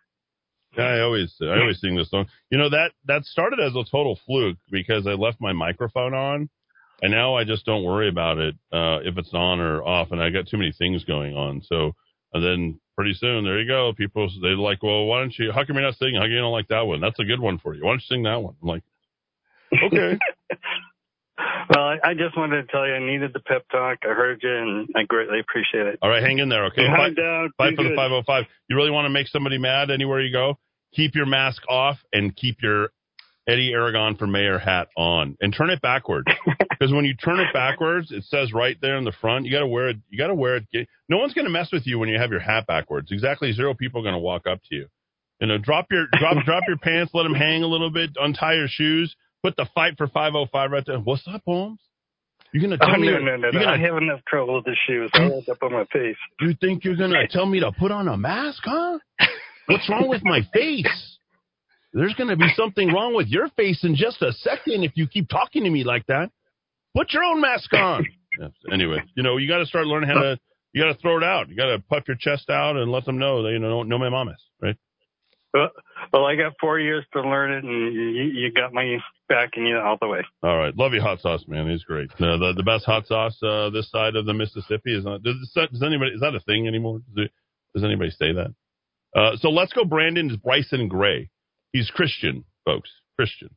Yeah, 0.77 0.83
I 0.83 0.99
always 1.01 1.33
I 1.41 1.59
always 1.59 1.79
sing 1.79 1.95
this 1.95 2.09
song. 2.09 2.27
You 2.51 2.57
know 2.57 2.69
that 2.69 2.91
that 3.05 3.23
started 3.23 3.59
as 3.59 3.73
a 3.73 3.89
total 3.89 4.19
fluke 4.25 4.57
because 4.69 5.07
I 5.07 5.13
left 5.13 5.39
my 5.39 5.53
microphone 5.53 6.13
on, 6.13 6.49
and 7.01 7.11
now 7.11 7.35
I 7.35 7.45
just 7.45 7.65
don't 7.65 7.83
worry 7.83 8.09
about 8.09 8.37
it 8.37 8.55
uh, 8.71 8.99
if 9.03 9.17
it's 9.17 9.33
on 9.33 9.59
or 9.59 9.81
off, 9.81 10.11
and 10.11 10.21
I 10.21 10.29
got 10.29 10.47
too 10.47 10.57
many 10.57 10.73
things 10.77 11.03
going 11.05 11.35
on. 11.35 11.61
So 11.63 11.93
and 12.33 12.43
then 12.43 12.79
pretty 12.97 13.13
soon 13.13 13.45
there 13.45 13.59
you 13.59 13.67
go. 13.67 13.93
People 13.95 14.29
they're 14.41 14.57
like, 14.57 14.83
well, 14.83 15.05
why 15.05 15.19
don't 15.19 15.37
you? 15.37 15.51
How 15.53 15.63
come 15.63 15.75
you're 15.75 15.85
not 15.85 15.95
singing? 15.95 16.15
How 16.15 16.23
come 16.23 16.31
you 16.31 16.39
don't 16.39 16.51
like 16.51 16.67
that 16.69 16.81
one? 16.81 16.99
That's 16.99 17.19
a 17.19 17.23
good 17.23 17.39
one 17.39 17.59
for 17.59 17.75
you. 17.75 17.83
Why 17.83 17.91
don't 17.91 18.01
you 18.01 18.15
sing 18.15 18.23
that 18.23 18.41
one? 18.41 18.55
I'm 18.61 18.67
like, 18.67 18.83
okay. 19.85 20.17
Well, 21.69 21.83
I, 21.83 21.97
I 22.03 22.13
just 22.13 22.35
wanted 22.37 22.65
to 22.65 22.71
tell 22.71 22.87
you 22.87 22.93
I 22.93 22.99
needed 22.99 23.31
the 23.33 23.39
pep 23.41 23.67
talk. 23.69 23.99
I 24.03 24.13
heard 24.13 24.39
you, 24.41 24.49
and 24.49 24.89
I 24.95 25.03
greatly 25.03 25.39
appreciate 25.39 25.85
it. 25.85 25.99
All 26.01 26.09
right, 26.09 26.23
hang 26.23 26.39
in 26.39 26.49
there, 26.49 26.65
okay? 26.65 26.87
Hi, 26.87 27.09
Fight, 27.09 27.15
Doug. 27.15 27.51
fight 27.57 27.69
Do 27.71 27.75
for 27.75 27.83
the 27.83 27.95
505. 27.95 28.45
You 28.69 28.75
really 28.75 28.89
want 28.89 29.05
to 29.05 29.09
make 29.09 29.27
somebody 29.27 29.57
mad 29.57 29.91
anywhere 29.91 30.21
you 30.21 30.31
go? 30.31 30.57
Keep 30.95 31.15
your 31.15 31.25
mask 31.25 31.61
off 31.69 31.97
and 32.13 32.35
keep 32.35 32.61
your 32.63 32.89
Eddy 33.47 33.71
Aragon 33.71 34.15
for 34.17 34.27
mayor 34.27 34.57
hat 34.59 34.89
on 34.97 35.37
and 35.41 35.53
turn 35.55 35.69
it 35.69 35.81
backwards. 35.81 36.27
Because 36.79 36.93
when 36.93 37.05
you 37.05 37.15
turn 37.15 37.39
it 37.39 37.51
backwards, 37.53 38.11
it 38.11 38.23
says 38.25 38.53
right 38.53 38.77
there 38.83 38.97
in 38.97 39.03
the 39.03 39.11
front, 39.19 39.47
you 39.47 39.51
got 39.51 39.61
to 39.61 39.65
wear 39.67 39.87
it. 39.89 39.97
You 40.11 40.17
got 40.19 40.27
to 40.27 40.35
wear 40.35 40.57
it. 40.57 40.87
No 41.09 41.17
one's 41.17 41.33
going 41.33 41.45
to 41.45 41.51
mess 41.51 41.69
with 41.71 41.87
you 41.87 41.97
when 41.97 42.07
you 42.07 42.19
have 42.19 42.29
your 42.29 42.39
hat 42.39 42.67
backwards. 42.67 43.11
Exactly 43.11 43.51
zero 43.51 43.73
people 43.73 44.01
are 44.01 44.03
going 44.03 44.13
to 44.13 44.19
walk 44.19 44.45
up 44.45 44.59
to 44.69 44.75
you. 44.75 44.85
You 45.41 45.47
know, 45.47 45.57
drop 45.57 45.87
your 45.89 46.05
drop 46.19 46.45
drop 46.45 46.61
your 46.67 46.77
pants, 46.77 47.13
let 47.15 47.23
them 47.23 47.33
hang 47.33 47.63
a 47.63 47.67
little 47.67 47.89
bit, 47.89 48.11
untie 48.21 48.53
your 48.53 48.67
shoes, 48.67 49.15
put 49.41 49.55
the 49.55 49.65
fight 49.73 49.95
for 49.97 50.05
505 50.07 50.69
right 50.71 50.83
there. 50.85 50.99
What's 50.99 51.27
up, 51.27 51.41
Holmes? 51.47 51.79
You're 52.53 52.61
gonna 52.61 52.77
Oh, 52.79 52.85
tell 52.85 52.99
me 52.99 53.07
no, 53.09 53.17
no, 53.17 53.37
no, 53.37 53.49
no. 53.49 53.59
Gonna- 53.59 53.79
have 53.79 53.97
enough 53.97 54.19
trouble 54.27 54.53
with 54.57 54.65
the 54.65 54.75
shoes. 54.87 55.09
I 55.15 55.21
rolled 55.29 55.49
up 55.49 55.57
on 55.63 55.73
my 55.73 55.85
face. 55.91 56.15
you 56.41 56.53
think 56.61 56.83
you're 56.85 56.95
gonna 56.95 57.27
tell 57.27 57.47
me 57.47 57.59
to 57.61 57.71
put 57.71 57.89
on 57.89 58.07
a 58.07 58.17
mask, 58.17 58.61
huh? 58.63 58.99
What's 59.65 59.89
wrong 59.89 60.07
with 60.09 60.23
my 60.23 60.41
face? 60.53 61.16
There's 61.93 62.13
gonna 62.13 62.35
be 62.35 62.49
something 62.55 62.89
wrong 62.89 63.15
with 63.15 63.27
your 63.27 63.49
face 63.49 63.83
in 63.83 63.95
just 63.95 64.21
a 64.21 64.31
second 64.33 64.83
if 64.83 64.91
you 64.95 65.07
keep 65.07 65.29
talking 65.29 65.63
to 65.63 65.69
me 65.69 65.83
like 65.83 66.05
that. 66.07 66.29
Put 66.95 67.13
your 67.13 67.23
own 67.23 67.41
mask 67.41 67.73
on. 67.73 68.05
Yes, 68.39 68.51
Anyway, 68.71 69.03
you 69.15 69.23
know 69.23 69.37
you 69.37 69.47
got 69.47 69.59
to 69.59 69.65
start 69.65 69.87
learning 69.87 70.09
how 70.09 70.21
to. 70.21 70.39
You 70.73 70.83
got 70.83 70.93
to 70.93 70.99
throw 71.01 71.17
it 71.17 71.23
out. 71.23 71.49
You 71.49 71.55
got 71.55 71.67
to 71.67 71.79
puff 71.79 72.03
your 72.07 72.17
chest 72.17 72.51
out 72.51 72.75
and 72.75 72.91
let 72.91 73.05
them 73.05 73.17
know 73.17 73.41
that 73.41 73.51
you 73.51 73.57
know 73.57 73.81
no 73.81 73.97
my 73.97 74.09
mamas, 74.09 74.43
right? 74.61 74.75
Well, 75.53 75.69
well, 76.13 76.25
I 76.25 76.35
got 76.35 76.53
four 76.59 76.79
years 76.79 77.03
to 77.13 77.21
learn 77.21 77.51
it, 77.51 77.63
and 77.63 77.93
you, 77.93 78.23
you 78.25 78.51
got 78.51 78.73
my 78.73 78.97
backing 79.27 79.65
you 79.65 79.77
all 79.79 79.97
the 79.99 80.07
way. 80.07 80.23
All 80.43 80.57
right, 80.57 80.75
love 80.77 80.93
you, 80.93 81.01
hot 81.01 81.21
sauce 81.21 81.45
man. 81.47 81.69
He's 81.69 81.83
great. 81.83 82.11
Uh, 82.19 82.37
the 82.37 82.53
the 82.55 82.63
best 82.63 82.85
hot 82.85 83.07
sauce 83.07 83.41
uh, 83.41 83.69
this 83.71 83.89
side 83.89 84.15
of 84.15 84.25
the 84.25 84.33
Mississippi 84.33 84.95
is 84.95 85.05
not. 85.05 85.23
Does, 85.23 85.35
does 85.55 85.81
anybody 85.81 86.11
is 86.11 86.19
that 86.21 86.35
a 86.35 86.41
thing 86.41 86.67
anymore? 86.67 86.99
Does, 87.15 87.25
it, 87.25 87.31
does 87.73 87.83
anybody 87.83 88.11
say 88.11 88.33
that? 88.33 88.53
Uh, 89.15 89.37
so 89.37 89.49
let's 89.49 89.73
go. 89.73 89.83
Brandon 89.83 90.29
is 90.29 90.37
Bryson 90.37 90.89
Gray. 90.89 91.29
He's 91.73 91.89
Christian, 91.89 92.45
folks. 92.65 92.89
Christian. 93.17 93.49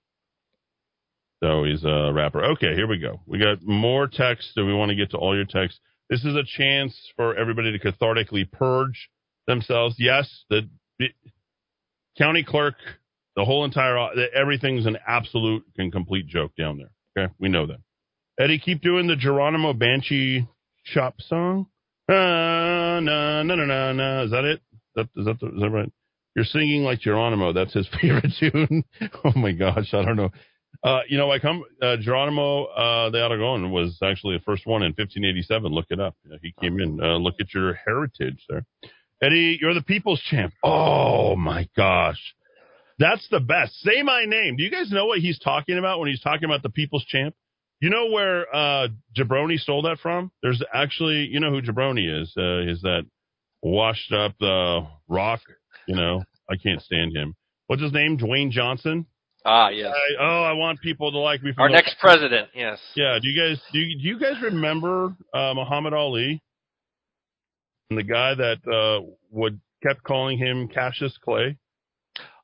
So 1.42 1.64
he's 1.64 1.84
a 1.84 2.12
rapper. 2.12 2.44
Okay, 2.52 2.74
here 2.74 2.86
we 2.86 2.98
go. 2.98 3.20
We 3.26 3.38
got 3.38 3.62
more 3.62 4.06
text. 4.06 4.52
Do 4.56 4.66
we 4.66 4.74
want 4.74 4.90
to 4.90 4.96
get 4.96 5.10
to 5.12 5.16
all 5.16 5.34
your 5.34 5.46
texts? 5.46 5.80
This 6.10 6.24
is 6.24 6.34
a 6.34 6.42
chance 6.44 6.94
for 7.16 7.36
everybody 7.36 7.76
to 7.76 7.78
cathartically 7.78 8.50
purge 8.50 9.08
themselves. 9.46 9.96
Yes, 9.98 10.44
the, 10.50 10.68
the 10.98 11.08
county 12.18 12.44
clerk, 12.44 12.74
the 13.36 13.44
whole 13.44 13.64
entire, 13.64 13.96
everything's 14.34 14.86
an 14.86 14.98
absolute 15.06 15.64
and 15.78 15.92
complete 15.92 16.26
joke 16.26 16.52
down 16.58 16.78
there. 16.78 16.90
Okay, 17.16 17.32
we 17.38 17.48
know 17.48 17.66
that. 17.66 17.78
Eddy, 18.38 18.58
keep 18.58 18.82
doing 18.82 19.06
the 19.06 19.16
Geronimo 19.16 19.72
Banshee 19.72 20.46
shop 20.84 21.20
song. 21.20 21.66
Uh, 22.08 22.12
na, 22.14 23.42
na, 23.42 23.54
na, 23.54 23.64
na, 23.64 23.92
na. 23.92 24.22
Is 24.22 24.30
that 24.32 24.44
it? 24.44 24.60
That, 24.96 25.08
is, 25.16 25.26
that 25.26 25.40
the, 25.40 25.46
is 25.46 25.60
that 25.60 25.70
right? 25.70 25.92
You're 26.36 26.44
singing 26.44 26.84
like 26.84 27.00
Geronimo. 27.00 27.52
That's 27.52 27.72
his 27.72 27.88
favorite 28.00 28.32
tune. 28.38 28.84
oh 29.24 29.32
my 29.36 29.52
gosh, 29.52 29.92
I 29.92 30.04
don't 30.04 30.16
know. 30.16 30.30
Uh, 30.82 31.00
you 31.08 31.18
know, 31.18 31.30
I 31.30 31.38
come 31.38 31.64
uh, 31.82 31.96
Geronimo 32.00 32.64
uh, 32.64 33.10
Aragon 33.12 33.70
was 33.70 33.98
actually 34.02 34.36
the 34.38 34.44
first 34.44 34.66
one 34.66 34.82
in 34.82 34.90
1587. 34.90 35.72
Look 35.72 35.86
it 35.90 36.00
up. 36.00 36.14
He 36.42 36.54
came 36.60 36.80
in. 36.80 37.00
Uh, 37.02 37.16
look 37.16 37.34
at 37.40 37.52
your 37.52 37.74
heritage 37.74 38.42
there, 38.48 38.64
Eddy. 39.22 39.58
You're 39.60 39.74
the 39.74 39.82
people's 39.82 40.20
champ. 40.30 40.54
Oh 40.64 41.36
my 41.36 41.68
gosh, 41.76 42.20
that's 42.98 43.26
the 43.30 43.40
best. 43.40 43.80
Say 43.80 44.02
my 44.02 44.24
name. 44.26 44.56
Do 44.56 44.62
you 44.62 44.70
guys 44.70 44.90
know 44.90 45.06
what 45.06 45.18
he's 45.18 45.38
talking 45.38 45.76
about 45.76 45.98
when 45.98 46.08
he's 46.08 46.20
talking 46.20 46.44
about 46.44 46.62
the 46.62 46.70
people's 46.70 47.04
champ? 47.04 47.34
You 47.80 47.88
know 47.88 48.10
where 48.10 48.54
uh, 48.54 48.88
Jabroni 49.18 49.58
stole 49.58 49.82
that 49.82 49.98
from? 50.02 50.30
There's 50.42 50.62
actually, 50.72 51.28
you 51.30 51.40
know 51.40 51.50
who 51.50 51.62
Jabroni 51.62 52.22
is? 52.22 52.32
Uh, 52.36 52.70
is 52.70 52.82
that 52.82 53.06
washed 53.62 54.12
up 54.12 54.34
uh, 54.42 54.86
rock? 55.08 55.40
You 55.90 55.96
know, 55.96 56.22
I 56.48 56.54
can't 56.56 56.80
stand 56.80 57.16
him. 57.16 57.34
What's 57.66 57.82
his 57.82 57.92
name? 57.92 58.16
Dwayne 58.16 58.50
Johnson. 58.50 59.06
Ah, 59.44 59.70
yes. 59.70 59.92
I, 59.92 60.22
oh, 60.22 60.42
I 60.44 60.52
want 60.52 60.80
people 60.80 61.10
to 61.10 61.18
like 61.18 61.42
me. 61.42 61.52
for 61.52 61.62
Our 61.62 61.68
the- 61.68 61.74
next 61.74 61.96
president, 61.98 62.48
yes. 62.54 62.78
Yeah. 62.94 63.18
Do 63.20 63.28
you 63.28 63.40
guys 63.40 63.60
do? 63.72 63.78
You, 63.80 63.98
do 63.98 64.04
you 64.08 64.20
guys 64.20 64.40
remember 64.40 65.16
uh, 65.34 65.52
Muhammad 65.54 65.92
Ali 65.94 66.40
and 67.90 67.98
the 67.98 68.04
guy 68.04 68.34
that 68.36 68.58
uh, 68.70 69.04
would 69.32 69.60
kept 69.82 70.04
calling 70.04 70.38
him 70.38 70.68
Cassius 70.68 71.16
Clay? 71.24 71.56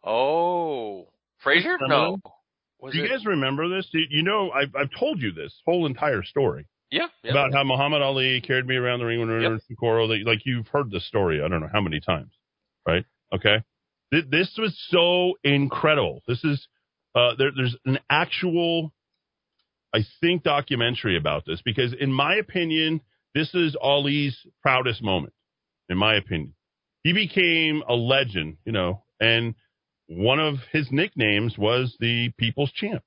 Oh, 0.03 1.07
Frazier? 1.39 1.77
No. 1.83 2.19
Was 2.81 2.93
do 2.93 2.99
you 2.99 3.05
it? 3.05 3.09
guys 3.11 3.25
remember 3.27 3.69
this? 3.69 3.87
You 3.93 4.23
know, 4.25 4.51
I've 4.51 4.75
I've 4.75 4.91
told 4.99 5.21
you 5.23 5.31
this 5.33 5.55
whole 5.65 5.87
entire 5.87 6.23
story 6.25 6.67
Yeah. 6.91 7.07
yeah. 7.23 7.31
about 7.31 7.53
how 7.55 7.63
Muhammad 7.65 8.03
Ali 8.03 8.41
carried 8.41 8.67
me 8.67 8.77
around 8.77 8.99
the 9.01 9.07
ring 9.07 9.21
when 9.21 9.29
we 9.29 9.35
were 9.35 9.55
in 9.55 9.61
Socorro. 9.69 10.09
That 10.09 10.23
like 10.27 10.41
you've 10.45 10.67
heard 10.69 10.91
the 10.91 11.01
story. 11.01 11.43
I 11.43 11.49
don't 11.49 11.61
know 11.61 11.71
how 11.73 11.81
many 11.81 12.01
times, 12.01 12.33
right? 12.87 13.05
Okay. 13.35 13.63
This 14.13 14.55
was 14.57 14.77
so 14.89 15.35
incredible. 15.43 16.23
This 16.29 16.43
is 16.45 16.67
uh, 17.15 17.35
there, 17.37 17.51
there's 17.57 17.77
an 17.85 17.99
actual, 18.09 18.93
I 19.95 20.05
think, 20.21 20.45
documentary 20.45 21.17
about 21.17 21.45
this 21.45 21.61
because, 21.65 21.93
in 21.99 22.13
my 22.13 22.37
opinion, 22.37 23.01
this 23.35 23.53
is 23.55 23.77
Ali's 23.81 24.37
proudest 24.63 25.03
moment. 25.03 25.33
In 25.89 25.99
my 25.99 26.17
opinion, 26.17 26.55
he 27.05 27.13
became 27.13 27.83
a 27.89 27.95
legend, 27.95 28.59
you 28.65 28.73
know, 28.73 29.05
and 29.21 29.55
one 30.09 30.41
of 30.41 30.57
his 30.73 30.89
nicknames 30.91 31.57
was 31.59 31.97
the 32.01 32.31
People's 32.39 32.73
Champ. 32.73 33.03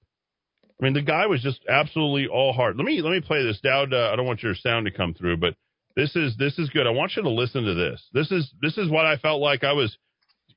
I 0.80 0.86
mean, 0.86 0.94
the 0.94 1.02
guy 1.02 1.28
was 1.28 1.42
just 1.42 1.60
absolutely 1.68 2.28
all 2.28 2.54
heart. 2.54 2.78
Let 2.78 2.86
me 2.86 3.02
let 3.02 3.12
me 3.12 3.22
play 3.22 3.44
this. 3.44 3.60
Dowd, 3.62 3.94
uh, 3.94 4.12
I 4.12 4.16
don't 4.16 4.26
want 4.26 4.44
your 4.44 4.56
sound 4.56 4.86
to 4.86 4.92
come 4.92 5.14
through, 5.14 5.38
but 5.38 5.56
this 5.96 6.16
is 6.16 6.38
this 6.38 6.58
is 6.58 6.70
good. 6.70 6.88
I 6.88 6.92
want 6.92 7.14
you 7.16 7.24
to 7.24 7.30
listen 7.30 7.66
to 7.66 7.74
this. 7.74 8.02
This 8.14 8.32
is 8.32 8.50
this 8.62 8.78
is 8.78 8.90
what 8.90 9.06
I 9.06 9.18
felt 9.18 9.42
like 9.42 9.64
I 9.64 9.74
was, 9.74 9.98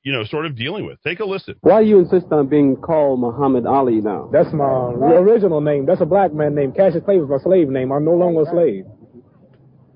you 0.03 0.11
know, 0.11 0.23
sort 0.25 0.45
of 0.45 0.55
dealing 0.55 0.85
with. 0.85 1.01
Take 1.01 1.19
a 1.21 1.25
listen. 1.25 1.55
Why 1.61 1.81
do 1.81 1.89
you 1.89 1.99
insist 1.99 2.27
on 2.31 2.47
being 2.47 2.75
called 2.75 3.19
Muhammad 3.19 3.65
Ali 3.65 4.01
now? 4.01 4.29
That's 4.31 4.53
my 4.53 4.65
original 4.65 5.61
name. 5.61 5.85
That's 5.85 6.01
a 6.01 6.05
black 6.05 6.33
man 6.33 6.55
name. 6.55 6.73
Cassius 6.73 7.03
Clay 7.03 7.17
was 7.17 7.29
my 7.29 7.39
slave 7.43 7.69
name. 7.69 7.91
I'm 7.91 8.05
no 8.05 8.11
longer 8.13 8.41
a 8.41 8.51
slave. 8.51 8.85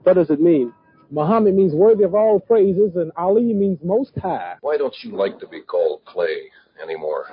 What 0.03 0.13
does 0.13 0.29
it 0.29 0.39
mean? 0.39 0.73
Muhammad 1.11 1.55
means 1.55 1.73
worthy 1.73 2.03
of 2.03 2.15
all 2.15 2.39
praises, 2.39 2.95
and 2.95 3.11
Ali 3.17 3.53
means 3.53 3.79
most 3.83 4.11
high. 4.21 4.55
Why 4.61 4.77
don't 4.77 4.95
you 5.03 5.15
like 5.15 5.39
to 5.39 5.47
be 5.47 5.61
called 5.61 6.03
Clay 6.05 6.49
anymore? 6.81 7.25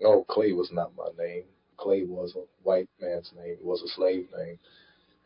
No, 0.00 0.24
Clay 0.28 0.52
was 0.52 0.70
not 0.72 0.92
my 0.96 1.08
name. 1.18 1.44
Clay 1.76 2.04
was 2.04 2.34
a 2.36 2.44
white 2.62 2.88
man's 3.00 3.30
name. 3.36 3.52
It 3.52 3.64
was 3.64 3.82
a 3.82 3.88
slave 3.88 4.26
name. 4.36 4.58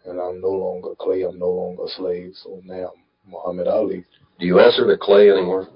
And 0.07 0.21
I'm 0.21 0.41
no 0.41 0.51
longer 0.51 0.95
Clay. 0.99 1.23
I'm 1.23 1.39
no 1.39 1.51
longer 1.51 1.85
a 1.85 1.89
slave. 1.89 2.33
So 2.43 2.61
now 2.65 2.93
I'm 2.95 3.31
Muhammad 3.31 3.69
Ali. 3.69 4.05
Do 4.39 4.47
you 4.47 4.61
answer 4.61 4.87
to 4.87 4.97
Clay 4.99 5.31
anymore? 5.31 5.69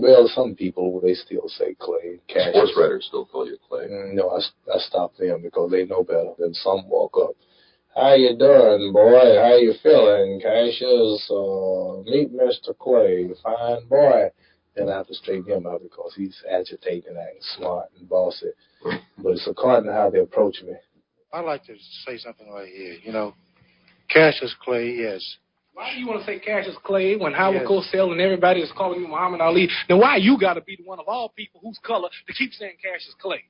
Well, 0.00 0.28
some 0.34 0.54
people, 0.54 1.00
they 1.00 1.14
still 1.14 1.48
say 1.48 1.74
Clay. 1.78 2.20
Cassius. 2.28 2.52
Sports 2.54 2.72
writers 2.76 3.04
still 3.08 3.26
call 3.26 3.46
you 3.46 3.56
Clay. 3.68 3.86
Mm, 3.86 4.14
No, 4.14 4.30
I, 4.30 4.38
I 4.74 4.78
stopped 4.78 5.18
them 5.18 5.42
because 5.42 5.70
they 5.70 5.84
know 5.86 6.02
better. 6.04 6.32
Then 6.38 6.52
some 6.54 6.88
walk 6.88 7.16
up. 7.20 7.36
How 7.94 8.14
you 8.14 8.36
doing, 8.36 8.92
boy? 8.92 9.36
How 9.40 9.56
you 9.56 9.72
feeling, 9.82 10.40
Cassius? 10.42 11.30
Uh, 11.30 12.02
meet 12.04 12.30
Mr. 12.34 12.76
Clay, 12.78 13.28
fine 13.42 13.86
boy. 13.88 14.30
Then 14.76 14.90
I 14.90 14.98
have 14.98 15.06
to 15.06 15.14
straighten 15.14 15.50
him 15.50 15.66
out 15.66 15.82
because 15.82 16.12
he's 16.14 16.36
agitating, 16.52 17.16
acting 17.16 17.40
smart 17.56 17.86
and 17.98 18.08
bossy. 18.08 18.48
But 19.18 19.30
it's 19.32 19.48
according 19.48 19.86
to 19.86 19.92
how 19.94 20.10
they 20.10 20.18
approach 20.20 20.62
me. 20.62 20.74
I'd 21.32 21.46
like 21.46 21.64
to 21.64 21.74
say 22.06 22.18
something 22.18 22.50
right 22.50 22.68
here. 22.68 22.96
You 23.02 23.12
know, 23.12 23.34
Cassius 24.10 24.54
Clay, 24.62 24.90
yes. 24.90 25.22
Why 25.76 25.92
do 25.92 26.00
you 26.00 26.06
want 26.06 26.20
to 26.20 26.26
say 26.26 26.38
Cassius 26.38 26.74
Clay 26.82 27.16
when 27.16 27.34
Howard 27.34 27.60
Yes. 27.60 27.68
Cosell 27.68 28.10
and 28.12 28.18
everybody 28.18 28.60
is 28.62 28.72
calling 28.74 28.98
you 29.02 29.08
Muhammad 29.08 29.42
Ali? 29.42 29.68
Then 29.88 29.98
why 30.00 30.16
you 30.16 30.38
got 30.40 30.54
to 30.54 30.62
be 30.62 30.74
the 30.74 30.84
one 30.84 30.98
of 30.98 31.04
all 31.06 31.28
people 31.36 31.60
whose 31.62 31.78
color 31.84 32.08
to 32.26 32.32
keep 32.32 32.52
saying 32.54 32.76
Cassius 32.82 33.14
Clay? 33.20 33.44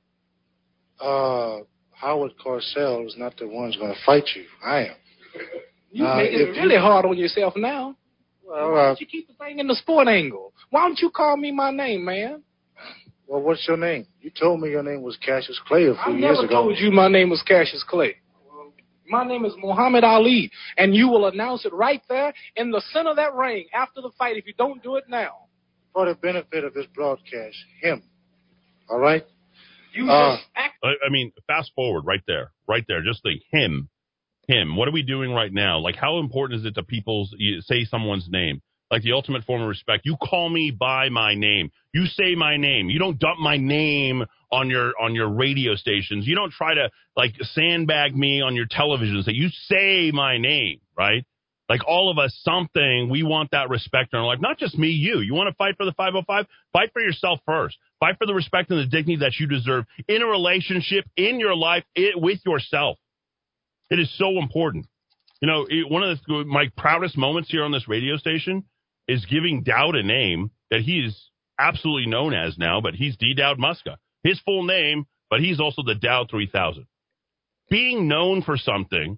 Uh, 0.99 1.59
Howard 1.91 2.33
Cosell 2.43 3.05
is 3.07 3.15
not 3.17 3.37
the 3.37 3.47
one 3.47 3.67
who's 3.67 3.77
going 3.77 3.93
to 3.93 3.99
fight 4.05 4.25
you. 4.35 4.43
I 4.63 4.79
am. 4.87 4.95
You 5.89 6.05
Uh, 6.05 6.17
making 6.17 6.39
it 6.41 6.49
really 6.59 6.75
you- 6.75 6.81
hard 6.81 7.05
on 7.05 7.17
yourself 7.17 7.53
now. 7.55 7.95
Well, 8.43 8.71
Why 8.73 8.77
uh, 8.81 8.85
don't 8.87 8.99
you 8.99 9.07
keep 9.07 9.25
the 9.29 9.33
thing 9.35 9.59
in 9.59 9.67
the 9.67 9.75
sport 9.75 10.09
angle? 10.09 10.53
Why 10.69 10.81
don't 10.81 10.99
you 10.99 11.09
call 11.09 11.37
me 11.37 11.49
my 11.53 11.71
name, 11.71 12.03
man? 12.03 12.43
well, 13.25 13.41
what's 13.41 13.65
your 13.69 13.77
name? 13.77 14.05
You 14.21 14.29
told 14.29 14.59
me 14.59 14.69
your 14.69 14.83
name 14.83 15.01
was 15.01 15.15
Cassius 15.17 15.59
Clay 15.65 15.85
a 15.87 15.93
few 15.93 16.01
I 16.05 16.09
years 16.09 16.21
never 16.21 16.45
ago. 16.45 16.53
told 16.63 16.77
you 16.77 16.91
my 16.91 17.07
name 17.07 17.29
was 17.29 17.41
Cassius 17.41 17.83
Clay. 17.87 18.15
My 19.09 19.25
name 19.25 19.45
is 19.45 19.53
Muhammad 19.57 20.03
Ali, 20.03 20.51
and 20.77 20.93
you 20.95 21.07
will 21.07 21.27
announce 21.27 21.65
it 21.65 21.73
right 21.73 22.01
there 22.09 22.33
in 22.55 22.71
the 22.71 22.81
center 22.91 23.11
of 23.11 23.15
that 23.15 23.33
ring 23.35 23.65
after 23.73 24.01
the 24.01 24.11
fight 24.17 24.37
if 24.37 24.45
you 24.45 24.53
don't 24.57 24.81
do 24.83 24.95
it 24.97 25.05
now. 25.07 25.47
for 25.93 26.05
the 26.05 26.13
benefit 26.13 26.63
of 26.63 26.75
this 26.75 26.85
broadcast, 26.93 27.57
him. 27.81 28.03
All 28.87 28.99
right? 28.99 29.25
You 29.93 30.09
Uh, 30.09 30.37
I, 30.55 30.87
I 30.87 31.09
mean, 31.09 31.31
fast 31.47 31.71
forward 31.75 32.05
right 32.05 32.21
there, 32.27 32.51
right 32.67 32.83
there. 32.87 33.01
Just 33.01 33.23
think 33.23 33.41
him, 33.51 33.89
him. 34.47 34.75
What 34.75 34.87
are 34.87 34.91
we 34.91 35.01
doing 35.01 35.31
right 35.31 35.51
now? 35.51 35.79
Like, 35.79 35.95
how 35.95 36.19
important 36.19 36.59
is 36.59 36.65
it 36.67 36.75
to 36.75 36.83
people's 36.83 37.33
you 37.39 37.61
say 37.61 37.83
someone's 37.85 38.27
name? 38.29 38.61
Like 38.91 39.01
the 39.01 39.13
ultimate 39.13 39.43
form 39.43 39.63
of 39.63 39.67
respect. 39.67 40.05
You 40.05 40.17
call 40.17 40.49
me 40.49 40.71
by 40.71 41.09
my 41.09 41.33
name. 41.33 41.71
You 41.93 42.05
say 42.05 42.35
my 42.35 42.57
name. 42.57 42.89
You 42.89 42.99
don't 42.99 43.19
dump 43.19 43.39
my 43.39 43.57
name 43.57 44.23
on 44.51 44.69
your 44.69 44.93
on 44.99 45.15
your 45.15 45.29
radio 45.29 45.75
stations. 45.75 46.27
You 46.27 46.35
don't 46.35 46.51
try 46.51 46.73
to 46.73 46.89
like 47.15 47.33
sandbag 47.41 48.15
me 48.15 48.41
on 48.41 48.55
your 48.55 48.67
television. 48.69 49.21
Say 49.23 49.33
you 49.33 49.49
say 49.67 50.11
my 50.13 50.37
name, 50.37 50.79
right? 50.97 51.25
Like 51.69 51.81
all 51.85 52.09
of 52.09 52.17
us, 52.17 52.37
something 52.43 53.09
we 53.09 53.23
want 53.23 53.51
that 53.51 53.69
respect 53.69 54.13
in 54.13 54.19
our 54.19 54.25
life. 54.25 54.39
Not 54.39 54.57
just 54.57 54.77
me, 54.77 54.87
you. 54.87 55.19
You 55.19 55.33
want 55.33 55.49
to 55.49 55.55
fight 55.55 55.75
for 55.75 55.85
the 55.85 55.91
505? 55.91 56.45
Fight 56.71 56.93
for 56.93 57.01
yourself 57.01 57.39
first. 57.45 57.77
Fight 57.99 58.17
for 58.17 58.25
the 58.25 58.33
respect 58.33 58.69
and 58.69 58.79
the 58.79 58.85
dignity 58.85 59.17
that 59.17 59.33
you 59.37 59.47
deserve 59.47 59.85
in 60.07 60.21
a 60.21 60.25
relationship, 60.25 61.05
in 61.17 61.39
your 61.39 61.55
life, 61.55 61.83
it, 61.93 62.19
with 62.19 62.39
yourself. 62.45 62.97
It 63.89 63.99
is 63.99 64.09
so 64.17 64.37
important. 64.37 64.87
You 65.41 65.47
know, 65.47 65.67
it, 65.69 65.91
one 65.91 66.03
of 66.03 66.17
the, 66.25 66.45
my 66.45 66.69
proudest 66.77 67.17
moments 67.17 67.49
here 67.49 67.63
on 67.63 67.71
this 67.71 67.87
radio 67.87 68.15
station 68.15 68.63
is 69.07 69.25
giving 69.25 69.63
Dowd 69.63 69.95
a 69.95 70.03
name 70.03 70.51
that 70.71 70.81
he 70.81 70.99
is 70.99 71.29
absolutely 71.59 72.09
known 72.09 72.33
as 72.33 72.57
now, 72.57 72.79
but 72.81 72.93
he's 72.93 73.17
D. 73.17 73.33
Dowd 73.33 73.57
Muska. 73.57 73.97
His 74.27 74.41
full 74.41 74.63
name, 74.63 75.05
but 75.29 75.39
he's 75.39 75.61
also 75.61 75.83
the 75.83 75.95
Dowd 75.95 76.29
3000. 76.29 76.85
Being 77.69 78.09
known 78.09 78.41
for 78.41 78.57
something 78.57 79.17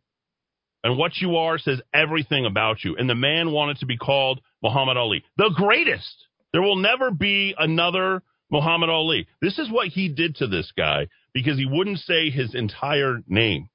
and 0.84 0.98
what 0.98 1.18
you 1.18 1.38
are 1.38 1.58
says 1.58 1.82
everything 1.94 2.46
about 2.46 2.84
you. 2.84 2.96
And 2.96 3.10
the 3.10 3.16
man 3.16 3.52
wanted 3.52 3.78
to 3.78 3.88
be 3.88 3.98
called 3.98 4.40
Muhammad 4.62 4.98
Ali, 4.98 5.24
the 5.36 5.52
greatest. 5.56 6.16
There 6.54 6.62
will 6.62 6.76
never 6.76 7.10
be 7.10 7.56
another 7.58 8.22
Muhammad 8.52 8.90
Ali. 8.90 9.28
This 9.42 9.58
is 9.58 9.72
what 9.72 9.88
he 9.88 10.10
did 10.10 10.36
to 10.38 10.48
this 10.48 10.72
guy 10.78 11.08
because 11.34 11.58
he 11.58 11.66
wouldn't 11.66 12.00
say 12.00 12.30
his 12.30 12.54
entire 12.54 13.22
name 13.28 13.70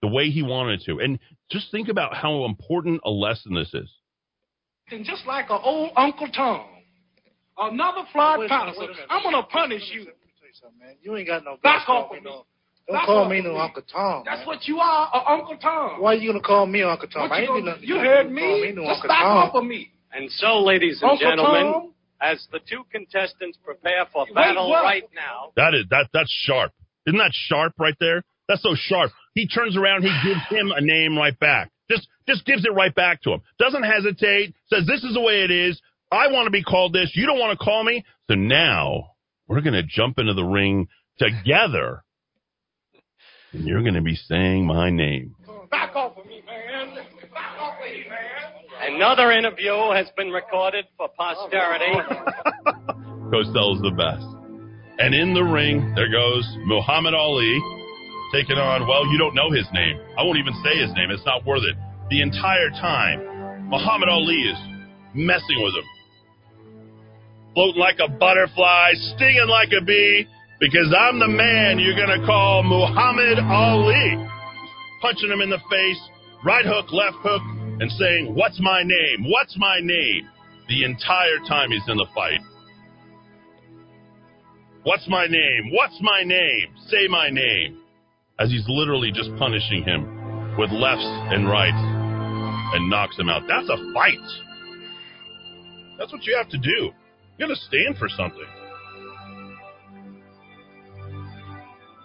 the 0.00 0.08
way 0.08 0.30
he 0.30 0.42
wanted 0.42 0.80
to. 0.86 0.98
And 0.98 1.18
just 1.50 1.70
think 1.70 1.88
about 1.88 2.14
how 2.14 2.46
important 2.46 3.02
a 3.04 3.10
lesson 3.10 3.54
this 3.54 3.72
is. 3.74 3.90
And 4.90 5.04
just 5.04 5.26
like 5.26 5.50
an 5.50 5.60
old 5.62 5.90
Uncle 5.94 6.28
Tom, 6.28 6.66
another 7.58 8.02
Floyd 8.12 8.38
Wait 8.40 8.46
a 8.46 8.48
minute, 8.48 8.48
Patterson, 8.48 8.80
wait 8.80 8.90
a 8.90 8.92
minute. 8.92 9.06
I'm 9.10 9.22
gonna 9.22 9.42
punish 9.42 9.82
you. 9.92 10.06
Man, 10.78 10.94
you 11.02 11.16
ain't 11.16 11.26
got 11.26 11.44
no 11.44 11.56
Back 11.62 11.88
off 11.88 12.06
of 12.10 12.12
me 12.12 12.20
me. 12.20 12.24
no- 12.30 12.44
Don't 12.88 12.96
Back 12.96 13.06
call 13.06 13.28
me 13.28 13.40
no 13.40 13.54
me. 13.54 13.60
Uncle 13.60 13.82
Tom. 13.90 14.22
That's 14.24 14.38
man. 14.38 14.46
what 14.46 14.66
you 14.68 14.78
are, 14.80 15.10
a 15.14 15.30
Uncle 15.32 15.56
Tom. 15.58 16.00
Why 16.00 16.12
are 16.12 16.14
you 16.16 16.30
gonna 16.32 16.42
call 16.42 16.66
me 16.66 16.82
Uncle 16.82 17.08
Tom? 17.08 17.22
What 17.28 17.32
I 17.32 17.38
ain't 17.40 17.46
do 17.48 17.52
gonna- 17.60 17.70
nothing. 17.72 17.84
you 17.88 17.94
to 17.94 18.00
heard 18.00 18.26
Call 18.26 18.34
me. 18.34 18.62
me 18.62 18.72
no 18.72 18.82
Just 18.82 18.94
Uncle 18.96 19.08
back 19.08 19.22
Tom. 19.22 19.36
off 19.38 19.54
of 19.54 19.64
me. 19.64 19.90
And 20.12 20.30
so, 20.32 20.60
ladies 20.60 21.00
and 21.02 21.10
Uncle 21.12 21.28
gentlemen, 21.28 21.72
Tom? 21.72 21.94
as 22.20 22.46
the 22.52 22.58
two 22.68 22.84
contestants 22.90 23.58
prepare 23.64 24.06
for 24.12 24.24
Wait, 24.26 24.34
battle 24.34 24.68
what? 24.68 24.82
right 24.82 25.04
now, 25.14 25.52
That 25.56 25.74
is 25.74 25.84
that 25.90 26.08
that's 26.12 26.30
sharp. 26.44 26.72
Isn't 27.06 27.18
that 27.18 27.32
sharp 27.32 27.74
right 27.78 27.94
there? 28.00 28.22
That's 28.48 28.62
so 28.62 28.74
sharp. 28.74 29.12
He 29.34 29.46
turns 29.46 29.76
around, 29.76 30.02
he 30.02 30.10
gives 30.24 30.40
him 30.48 30.72
a 30.72 30.80
name 30.80 31.16
right 31.16 31.38
back. 31.38 31.70
Just 31.88 32.08
just 32.28 32.44
gives 32.44 32.64
it 32.64 32.72
right 32.72 32.94
back 32.94 33.22
to 33.22 33.32
him. 33.34 33.40
Doesn't 33.58 33.84
hesitate, 33.84 34.54
says 34.66 34.84
this 34.86 35.04
is 35.04 35.14
the 35.14 35.20
way 35.20 35.42
it 35.44 35.50
is. 35.52 35.80
I 36.10 36.26
want 36.26 36.46
to 36.46 36.50
be 36.50 36.64
called 36.64 36.92
this. 36.92 37.12
You 37.14 37.26
don't 37.26 37.38
want 37.38 37.56
to 37.56 37.64
call 37.64 37.84
me. 37.84 38.04
So 38.28 38.34
now 38.34 39.12
we're 39.50 39.60
gonna 39.62 39.82
jump 39.82 40.18
into 40.20 40.32
the 40.32 40.44
ring 40.44 40.86
together. 41.18 42.04
And 43.52 43.66
you're 43.66 43.82
gonna 43.82 44.00
be 44.00 44.14
saying 44.14 44.64
my 44.64 44.90
name. 44.90 45.34
Back 45.72 45.96
off 45.96 46.16
of 46.16 46.24
me, 46.26 46.40
man. 46.46 46.94
Back 47.34 47.58
off 47.58 47.74
of 47.74 47.84
me, 47.84 48.04
man. 48.08 48.94
another 48.94 49.32
interview 49.32 49.90
has 49.92 50.06
been 50.16 50.30
recorded 50.30 50.84
for 50.96 51.08
posterity. 51.18 51.92
Costello's 53.32 53.82
the 53.82 53.90
best. 53.90 54.24
And 55.00 55.14
in 55.14 55.34
the 55.34 55.42
ring, 55.42 55.94
there 55.96 56.10
goes 56.10 56.46
Muhammad 56.66 57.14
Ali 57.14 57.60
taking 58.32 58.56
on, 58.56 58.86
well, 58.86 59.04
you 59.10 59.18
don't 59.18 59.34
know 59.34 59.50
his 59.50 59.66
name. 59.72 59.98
I 60.16 60.22
won't 60.22 60.38
even 60.38 60.54
say 60.62 60.78
his 60.78 60.94
name. 60.94 61.10
It's 61.10 61.26
not 61.26 61.44
worth 61.44 61.64
it. 61.64 61.76
The 62.10 62.22
entire 62.22 62.70
time, 62.70 63.68
Muhammad 63.68 64.08
Ali 64.08 64.46
is 64.46 64.58
messing 65.12 65.58
with 65.58 65.74
him. 65.74 65.84
Floating 67.54 67.80
like 67.80 67.98
a 67.98 68.08
butterfly, 68.08 68.92
stinging 69.16 69.48
like 69.48 69.70
a 69.76 69.84
bee, 69.84 70.26
because 70.60 70.94
I'm 70.96 71.18
the 71.18 71.28
man 71.28 71.78
you're 71.78 71.96
going 71.96 72.20
to 72.20 72.24
call 72.26 72.62
Muhammad 72.62 73.38
Ali. 73.38 74.28
Punching 75.02 75.30
him 75.30 75.40
in 75.40 75.50
the 75.50 75.58
face, 75.70 76.00
right 76.44 76.64
hook, 76.64 76.92
left 76.92 77.16
hook, 77.20 77.42
and 77.80 77.90
saying, 77.92 78.34
What's 78.34 78.60
my 78.60 78.82
name? 78.82 79.30
What's 79.30 79.56
my 79.58 79.80
name? 79.80 80.28
The 80.68 80.84
entire 80.84 81.38
time 81.48 81.70
he's 81.70 81.82
in 81.88 81.96
the 81.96 82.06
fight. 82.14 82.40
What's 84.82 85.08
my 85.08 85.26
name? 85.26 85.72
What's 85.72 85.98
my 86.00 86.22
name? 86.24 86.68
Say 86.88 87.08
my 87.08 87.30
name. 87.30 87.80
As 88.38 88.50
he's 88.50 88.64
literally 88.68 89.10
just 89.12 89.30
punishing 89.38 89.82
him 89.82 90.56
with 90.56 90.70
lefts 90.70 91.04
and 91.04 91.48
rights 91.48 91.76
and 91.76 92.88
knocks 92.88 93.18
him 93.18 93.28
out. 93.28 93.42
That's 93.48 93.68
a 93.68 93.92
fight. 93.92 94.16
That's 95.98 96.12
what 96.12 96.24
you 96.24 96.36
have 96.36 96.48
to 96.50 96.58
do. 96.58 96.92
You 97.40 97.48
gotta 97.48 97.60
stand 97.60 97.96
for 97.96 98.10
something. 98.10 98.44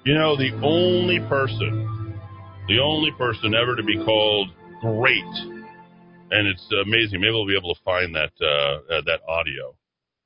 You 0.05 0.13
know, 0.13 0.37
the 0.37 0.51
only 0.63 1.19
person, 1.27 2.21
the 2.69 2.79
only 2.79 3.11
person 3.17 3.53
ever 3.53 3.75
to 3.75 3.83
be 3.83 3.97
called 4.05 4.47
great, 4.79 5.25
and 6.31 6.47
it's 6.47 6.65
amazing. 6.85 7.19
Maybe 7.19 7.31
we'll 7.31 7.45
be 7.45 7.57
able 7.57 7.75
to 7.75 7.81
find 7.83 8.15
that 8.15 8.31
uh, 8.41 8.93
uh, 8.93 9.01
that 9.07 9.19
audio 9.27 9.75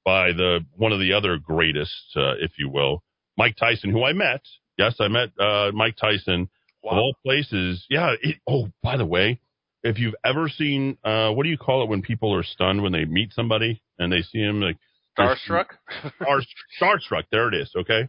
by 0.06 0.28
the 0.32 0.60
one 0.76 0.92
of 0.92 1.00
the 1.00 1.14
other 1.14 1.40
greatest, 1.40 2.16
uh, 2.16 2.34
if 2.40 2.52
you 2.60 2.70
will, 2.70 3.02
Mike 3.36 3.56
Tyson, 3.60 3.90
who 3.90 4.04
I 4.04 4.14
met. 4.14 4.42
Yes, 4.78 4.94
I 5.00 5.08
met 5.08 5.30
uh, 5.40 5.72
Mike 5.74 5.96
Tyson 6.00 6.48
of 6.84 6.98
all 7.00 7.16
places. 7.26 7.84
Yeah. 7.90 8.14
It, 8.22 8.36
oh, 8.48 8.70
by 8.84 8.96
the 8.96 9.08
way, 9.08 9.40
if 9.82 9.98
you've 9.98 10.16
ever 10.24 10.50
seen, 10.50 11.00
uh, 11.04 11.32
what 11.32 11.46
do 11.46 11.50
you 11.50 11.58
call 11.58 11.82
it 11.82 11.90
when 11.90 12.04
people 12.04 12.32
are 12.36 12.44
stunned 12.44 12.84
when 12.84 12.92
they 12.92 13.06
meet 13.06 13.34
somebody 13.34 13.82
and 13.98 14.14
they 14.14 14.22
see 14.22 14.38
him 14.38 14.62
like 14.62 14.78
Starstruck? 15.18 15.66
Star, 16.22 16.42
starstruck. 16.82 17.24
There 17.32 17.48
it 17.50 17.56
is. 17.56 17.72
Okay. 17.76 18.08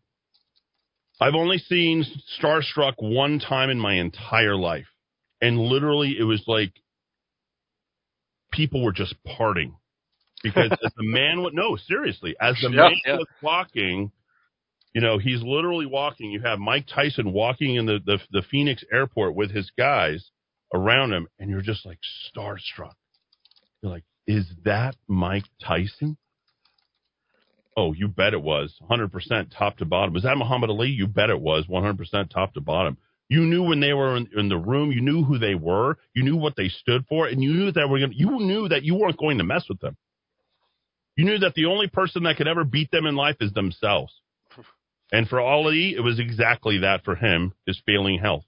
I've 1.21 1.35
only 1.35 1.59
seen 1.59 2.05
Starstruck 2.41 2.95
one 2.99 3.39
time 3.41 3.69
in 3.71 3.79
my 3.79 3.95
entire 3.95 4.57
life, 4.57 4.87
and 5.41 5.59
literally 5.59 6.17
it 6.19 6.25
was 6.25 6.43
like 6.47 6.73
people 8.53 8.83
were 8.83 8.93
just 8.93 9.15
parting 9.37 9.75
because 10.43 10.71
as 10.73 10.93
the 10.97 11.03
man 11.05 11.43
would 11.43 11.55
no 11.55 11.77
seriously 11.77 12.35
as 12.41 12.57
the 12.63 12.71
Yeah, 12.73 12.83
man 12.83 13.01
yeah. 13.07 13.17
was 13.17 13.27
walking 13.43 14.11
you 14.95 15.01
know 15.01 15.19
he's 15.19 15.43
literally 15.43 15.87
walking 15.87 16.31
you 16.31 16.41
have 16.41 16.59
mike 16.59 16.87
tyson 16.93 17.33
walking 17.33 17.77
in 17.77 17.87
the, 17.87 17.99
the 18.05 18.19
the 18.31 18.43
phoenix 18.51 18.83
airport 18.93 19.35
with 19.35 19.51
his 19.51 19.71
guys 19.79 20.31
around 20.75 21.13
him 21.13 21.27
and 21.39 21.51
you're 21.51 21.61
just 21.61 21.85
like 21.87 21.99
starstruck 22.35 22.95
you're 23.83 23.93
like 23.93 24.05
is 24.27 24.47
that 24.65 24.97
mike 25.09 25.45
tyson 25.63 26.17
oh 27.77 27.93
you 27.93 28.09
bet 28.09 28.35
it 28.35 28.43
was 28.43 28.75
100% 28.91 29.57
top 29.57 29.77
to 29.79 29.85
bottom 29.85 30.15
was 30.15 30.23
that 30.23 30.37
muhammad 30.37 30.71
ali 30.71 30.89
you 30.89 31.07
bet 31.07 31.31
it 31.31 31.41
was 31.41 31.67
100% 31.67 32.31
top 32.31 32.55
to 32.55 32.61
bottom 32.61 32.97
you 33.29 33.43
knew 33.43 33.63
when 33.63 33.81
they 33.81 33.93
were 33.93 34.17
in, 34.17 34.29
in 34.37 34.49
the 34.49 34.57
room 34.59 34.91
you 34.91 35.01
knew 35.01 35.23
who 35.25 35.39
they 35.39 35.55
were 35.55 35.97
you 36.15 36.23
knew 36.23 36.37
what 36.37 36.57
they 36.57 36.69
stood 36.69 37.05
for 37.09 37.27
and 37.27 37.43
you 37.43 37.53
knew 37.53 37.73
that 37.73 37.89
were 37.89 37.99
going 37.99 38.13
you 38.15 38.39
knew 38.41 38.69
that 38.69 38.83
you 38.83 38.95
weren't 38.95 39.19
going 39.19 39.39
to 39.39 39.45
mess 39.45 39.65
with 39.69 39.81
them 39.81 39.97
you 41.21 41.27
knew 41.27 41.39
that 41.39 41.55
the 41.55 41.67
only 41.67 41.87
person 41.87 42.23
that 42.23 42.39
could 42.39 42.49
ever 42.49 42.65
beat 42.65 42.91
them 42.91 43.05
in 43.05 43.15
life 43.15 43.37
is 43.41 43.53
themselves. 43.53 44.11
And 45.13 45.29
for 45.29 45.39
Ali, 45.39 45.95
it 45.95 46.01
was 46.01 46.19
exactly 46.19 46.79
that 46.79 47.05
for 47.05 47.15
him, 47.15 47.53
his 47.67 47.79
failing 47.85 48.19
health. 48.19 48.45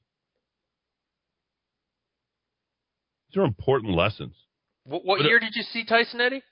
These 3.28 3.42
are 3.42 3.44
important 3.44 3.94
lessons. 3.94 4.34
What, 4.84 5.04
what 5.04 5.20
year 5.20 5.38
did 5.38 5.54
you 5.54 5.64
see 5.64 5.84
Tyson 5.84 6.22
Eddy? 6.22 6.42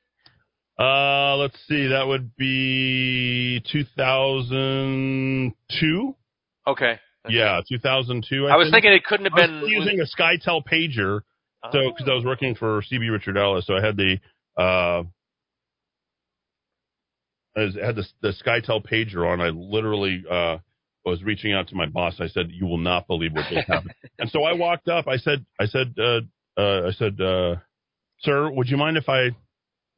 Uh, 0.81 1.36
let's 1.36 1.57
see, 1.69 1.89
that 1.89 2.07
would 2.07 2.35
be 2.36 3.61
2002. 3.70 6.16
Okay. 6.66 6.98
Yeah, 7.28 7.61
2002. 7.69 8.47
I, 8.47 8.52
I 8.52 8.57
was 8.57 8.65
think. 8.66 8.74
thinking 8.77 8.93
it 8.94 9.05
couldn't 9.05 9.27
have 9.27 9.35
I 9.35 9.43
was 9.43 9.51
been- 9.61 9.69
using 9.70 10.01
a 10.01 10.05
SkyTel 10.05 10.62
pager, 10.65 11.20
so 11.70 11.90
because 11.93 12.09
I 12.11 12.15
was 12.15 12.24
working 12.24 12.55
for 12.55 12.81
CB 12.90 13.11
Richard 13.11 13.36
Ellis, 13.36 13.66
so 13.66 13.77
I 13.77 13.85
had 13.85 13.98
the 13.98 14.19
uh, 14.57 15.02
I 17.57 17.61
had 17.85 17.97
the, 17.97 18.07
the 18.23 18.32
SkyTel 18.43 18.82
pager 18.90 19.31
on. 19.31 19.43
I 19.43 19.51
literally 19.51 20.24
uh, 20.31 20.59
was 21.05 21.23
reaching 21.23 21.52
out 21.52 21.69
to 21.69 21.74
my 21.74 21.85
boss. 21.86 22.15
I 22.20 22.28
said, 22.28 22.51
"You 22.51 22.65
will 22.66 22.78
not 22.78 23.07
believe 23.07 23.32
what 23.35 23.44
just 23.51 23.69
happened." 23.69 23.93
and 24.19 24.31
so 24.31 24.44
I 24.44 24.55
walked 24.55 24.89
up. 24.89 25.07
I 25.07 25.19
said, 25.19 25.44
"I 25.61 25.66
said, 25.66 25.94
uh, 25.98 26.20
uh, 26.59 26.89
I 26.89 26.93
said, 26.93 27.20
uh, 27.20 27.57
sir, 28.20 28.51
would 28.51 28.69
you 28.69 28.78
mind 28.78 28.97
if 28.97 29.11
I 29.11 29.32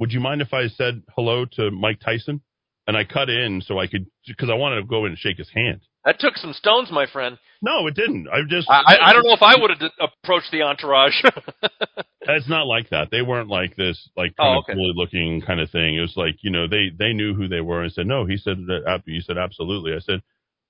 would 0.02 0.12
you 0.12 0.18
mind 0.18 0.42
if 0.42 0.52
I 0.52 0.66
said 0.66 1.02
hello 1.14 1.44
to 1.52 1.70
Mike 1.70 2.00
Tyson?" 2.00 2.42
And 2.88 2.96
I 2.96 3.04
cut 3.04 3.30
in 3.30 3.62
so 3.62 3.78
I 3.78 3.86
could 3.86 4.06
because 4.26 4.50
I 4.50 4.54
wanted 4.54 4.80
to 4.80 4.86
go 4.86 5.04
in 5.04 5.12
and 5.12 5.18
shake 5.18 5.38
his 5.38 5.48
hand. 5.54 5.82
That 6.04 6.18
took 6.18 6.36
some 6.36 6.52
stones, 6.52 6.90
my 6.90 7.06
friend. 7.06 7.38
No, 7.62 7.86
it 7.86 7.94
didn't. 7.94 8.26
I 8.26 8.40
just 8.48 8.68
I, 8.68 8.98
I, 9.00 9.12
don't 9.12 9.22
know 9.22 9.34
if 9.34 9.42
I 9.42 9.54
would 9.56 9.70
have 9.70 9.90
approached 10.00 10.50
the 10.50 10.62
entourage. 10.62 11.14
It's 12.24 12.48
not 12.48 12.66
like 12.66 12.90
that. 12.90 13.08
They 13.10 13.22
weren't 13.22 13.48
like 13.48 13.74
this, 13.74 14.08
like 14.16 14.32
Oh, 14.38 14.58
okay. 14.58 14.72
of 14.72 14.76
bully 14.76 14.92
looking 14.94 15.40
kind 15.40 15.60
of 15.60 15.70
thing. 15.70 15.96
It 15.96 16.00
was 16.00 16.16
like 16.16 16.36
you 16.42 16.50
know 16.50 16.68
they 16.68 16.90
they 16.96 17.12
knew 17.12 17.34
who 17.34 17.48
they 17.48 17.60
were 17.60 17.82
and 17.82 17.92
said 17.92 18.06
no. 18.06 18.26
He 18.26 18.36
said 18.36 18.58
that 18.68 19.02
he 19.06 19.20
said 19.20 19.38
absolutely. 19.38 19.92
I 19.92 19.98
said, 19.98 20.22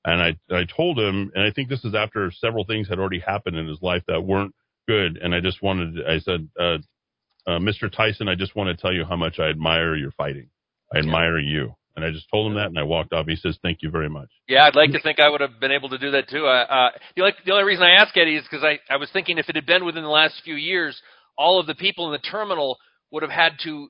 and 0.05 0.23
I 0.23 0.37
I 0.51 0.65
told 0.65 0.99
him, 0.99 1.31
and 1.35 1.45
I 1.45 1.51
think 1.51 1.69
this 1.69 1.85
is 1.85 1.95
after 1.95 2.31
several 2.31 2.65
things 2.65 2.89
had 2.89 2.99
already 2.99 3.21
happened 3.21 3.57
in 3.57 3.69
his 3.69 3.83
life 3.83 4.03
that 4.09 4.23
weren't 4.23 4.55
good, 4.89 5.19
and 5.19 5.35
I 5.35 5.41
just 5.41 5.63
wanted. 5.63 5.97
I 6.07 6.19
said, 6.21 6.49
uh, 6.59 6.79
uh, 7.47 7.59
Mr. 7.59 7.91
Tyson, 7.91 8.29
I 8.29 8.35
just 8.35 8.55
want 8.55 8.77
to 8.77 8.81
tell 8.81 8.93
you 8.93 9.05
how 9.05 9.17
much 9.17 9.39
I 9.39 9.49
admire 9.49 9.95
your 9.97 10.13
fighting. 10.13 10.49
I 10.95 10.99
admire 10.99 11.39
you, 11.39 11.75
and 11.97 12.05
I 12.05 12.11
just 12.11 12.27
told 12.31 12.51
him 12.51 12.57
that, 12.57 12.67
and 12.67 12.79
I 12.79 12.83
walked 12.83 13.13
off. 13.13 13.27
He 13.27 13.37
says, 13.37 13.59
thank 13.63 13.79
you 13.81 13.91
very 13.91 14.09
much. 14.09 14.29
Yeah, 14.47 14.65
I'd 14.65 14.77
like 14.77 14.93
to 14.93 15.01
think 15.01 15.21
I 15.21 15.29
would 15.29 15.41
have 15.41 15.59
been 15.59 15.73
able 15.73 15.89
to 15.89 15.99
do 15.99 16.11
that 16.13 16.29
too. 16.29 16.47
Uh, 16.47 16.65
uh, 16.65 16.91
the, 17.17 17.23
only, 17.23 17.35
the 17.47 17.53
only 17.53 17.65
reason 17.65 17.85
I 17.85 18.03
ask 18.03 18.17
Eddy 18.17 18.37
is 18.37 18.45
because 18.45 18.63
I, 18.65 18.79
I 18.93 18.97
was 18.97 19.09
thinking 19.13 19.39
if 19.39 19.49
it 19.49 19.57
had 19.57 19.67
been 19.67 19.85
within 19.85 20.03
the 20.03 20.11
last 20.11 20.43
few 20.45 20.55
years, 20.55 21.01
all 21.37 21.59
of 21.59 21.67
the 21.67 21.75
people 21.75 22.07
in 22.07 22.13
the 22.13 22.29
terminal 22.29 22.79
would 23.11 23.23
have 23.23 23.33
had 23.33 23.53
to 23.65 23.89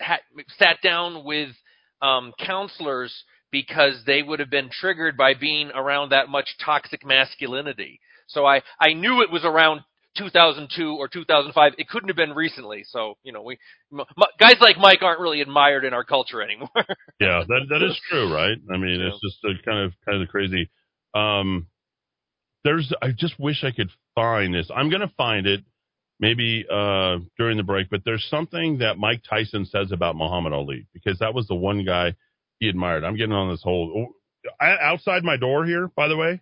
ha, 0.00 0.18
sat 0.58 0.78
down 0.82 1.24
with 1.24 1.50
um, 2.02 2.32
counselors 2.38 3.24
because 3.52 4.02
they 4.06 4.22
would 4.22 4.40
have 4.40 4.50
been 4.50 4.70
triggered 4.70 5.16
by 5.16 5.34
being 5.34 5.70
around 5.74 6.10
that 6.10 6.28
much 6.28 6.48
toxic 6.64 7.04
masculinity. 7.04 8.00
So 8.28 8.46
I, 8.46 8.62
I 8.80 8.92
knew 8.92 9.22
it 9.22 9.30
was 9.30 9.44
around 9.44 9.80
2002 10.16 10.96
or 10.96 11.08
2005. 11.08 11.72
It 11.78 11.88
couldn't 11.88 12.08
have 12.08 12.16
been 12.16 12.32
recently. 12.32 12.84
So 12.88 13.14
you 13.22 13.32
know, 13.32 13.42
we 13.42 13.58
m- 13.92 14.04
guys 14.38 14.56
like 14.60 14.78
Mike 14.78 15.02
aren't 15.02 15.20
really 15.20 15.40
admired 15.40 15.84
in 15.84 15.94
our 15.94 16.04
culture 16.04 16.42
anymore. 16.42 16.68
Yeah, 17.20 17.42
that 17.46 17.66
that 17.68 17.82
is 17.82 18.00
true, 18.08 18.32
right? 18.34 18.56
I 18.72 18.78
mean, 18.78 18.98
it's 19.02 19.20
just 19.20 19.44
a 19.44 19.62
kind 19.62 19.84
of 19.84 19.92
kind 20.08 20.22
of 20.22 20.28
crazy. 20.30 20.70
Um, 21.14 21.66
there's, 22.64 22.92
I 23.02 23.10
just 23.16 23.38
wish 23.38 23.62
I 23.62 23.72
could 23.72 23.90
find 24.14 24.54
this. 24.54 24.70
I'm 24.74 24.90
gonna 24.90 25.12
find 25.18 25.46
it 25.46 25.60
maybe 26.18 26.64
uh 26.70 27.18
during 27.38 27.56
the 27.58 27.62
break, 27.62 27.88
but 27.90 28.00
there's 28.04 28.26
something 28.30 28.78
that 28.78 28.98
Mike 28.98 29.22
Tyson 29.28 29.66
says 29.66 29.92
about 29.92 30.16
Muhammad 30.16 30.52
Ali 30.54 30.86
because 30.94 31.18
that 31.18 31.34
was 31.34 31.46
the 31.46 31.54
one 31.54 31.84
guy 31.84 32.14
he 32.58 32.68
admired. 32.68 33.04
I'm 33.04 33.16
getting 33.16 33.32
on 33.32 33.50
this 33.50 33.62
whole 33.62 34.08
oh, 34.08 34.54
I, 34.64 34.76
outside 34.80 35.24
my 35.24 35.36
door 35.36 35.66
here, 35.66 35.90
by 35.94 36.08
the 36.08 36.16
way, 36.16 36.40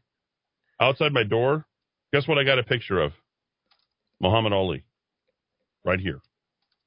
outside 0.80 1.12
my 1.12 1.24
door. 1.24 1.66
Guess 2.12 2.26
what? 2.28 2.38
I 2.38 2.44
got 2.44 2.58
a 2.58 2.64
picture 2.64 3.00
of 3.00 3.12
Muhammad 4.20 4.52
Ali 4.52 4.84
right 5.84 6.00
here 6.00 6.20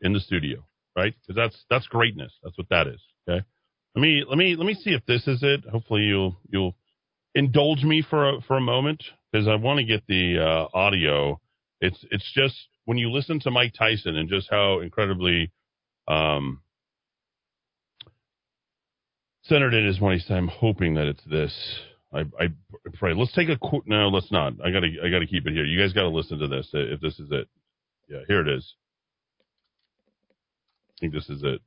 in 0.02 0.14
the 0.14 0.20
studio, 0.20 0.66
right? 0.96 1.14
Because 1.22 1.36
that's 1.36 1.66
that's 1.70 1.88
greatness. 1.88 2.34
That's 2.44 2.58
what 2.58 2.70
that 2.70 2.88
is. 2.88 3.02
Okay. 3.28 3.44
Let 3.96 4.02
me 4.02 4.24
let 4.28 4.38
me 4.38 4.56
let 4.56 4.66
me 4.66 4.74
see 4.74 4.92
if 4.92 5.06
this 5.06 5.28
is 5.28 5.40
it. 5.44 5.66
Hopefully 5.70 6.02
you'll 6.02 6.38
you'll 6.50 6.76
indulge 7.36 7.84
me 7.84 8.04
for 8.08 8.30
a, 8.30 8.42
for 8.42 8.58
a 8.58 8.62
moment 8.62 9.04
because 9.32 9.48
I 9.48 9.56
want 9.56 9.80
to 9.80 9.86
get 9.86 10.04
the 10.08 10.40
uh, 10.40 10.78
audio. 10.78 11.40
It's 11.80 11.98
it's 12.12 12.32
just 12.34 12.56
when 12.86 12.98
you 12.98 13.12
listen 13.12 13.40
to 13.42 13.52
Mike 13.52 13.74
Tyson 13.78 14.16
and 14.16 14.30
just 14.30 14.48
how 14.50 14.80
incredibly 14.80 15.52
um, 16.08 16.62
centered 19.44 19.74
it 19.74 19.86
is 19.86 20.00
when 20.00 20.14
he 20.14 20.20
said, 20.20 20.38
"I'm 20.38 20.48
hoping 20.48 20.96
that 20.96 21.08
it's 21.08 21.24
this." 21.30 21.54
I, 22.14 22.22
I 22.40 22.48
pray. 22.94 23.14
Let's 23.14 23.34
take 23.34 23.50
a 23.50 23.58
qu- 23.58 23.84
no. 23.86 24.10
Let's 24.10 24.32
not. 24.32 24.54
I 24.64 24.72
gotta 24.72 24.90
I 25.04 25.10
gotta 25.10 25.28
keep 25.28 25.48
it 25.48 25.54
here. 25.54 25.64
You 25.64 25.80
guys 25.80 25.94
got 25.94 26.02
to 26.02 26.10
listen 26.10 26.40
to 26.40 26.48
this 26.48 26.70
if 26.74 27.00
this 27.00 27.20
is 27.20 27.30
it. 27.32 27.48
Yeah, 28.10 28.20
here 28.28 28.42
it 28.42 28.50
is. 28.50 28.74
I 30.90 30.94
think 31.00 31.14
this 31.14 31.30
is 31.30 31.42
it. 31.44 31.62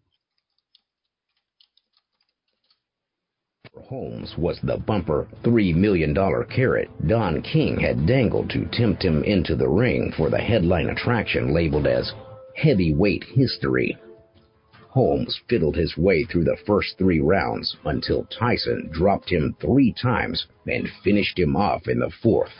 Holmes 3.88 4.34
was 4.38 4.58
the 4.62 4.76
bumper 4.78 5.26
$3 5.42 5.74
million 5.74 6.14
carrot 6.54 6.88
Don 7.08 7.42
King 7.42 7.78
had 7.80 8.06
dangled 8.06 8.48
to 8.50 8.66
tempt 8.72 9.04
him 9.04 9.24
into 9.24 9.56
the 9.56 9.68
ring 9.68 10.12
for 10.16 10.30
the 10.30 10.38
headline 10.38 10.90
attraction 10.90 11.52
labeled 11.52 11.86
as 11.86 12.12
Heavyweight 12.56 13.24
History. 13.34 13.98
Holmes 14.94 15.40
fiddled 15.48 15.74
his 15.74 15.96
way 15.96 16.22
through 16.22 16.44
the 16.44 16.56
first 16.64 16.96
three 16.98 17.18
rounds 17.18 17.76
until 17.84 18.26
Tyson 18.26 18.88
dropped 18.92 19.28
him 19.28 19.56
three 19.60 19.92
times 19.92 20.46
and 20.68 20.88
finished 21.02 21.36
him 21.36 21.56
off 21.56 21.88
in 21.88 21.98
the 21.98 22.12
fourth. 22.22 22.52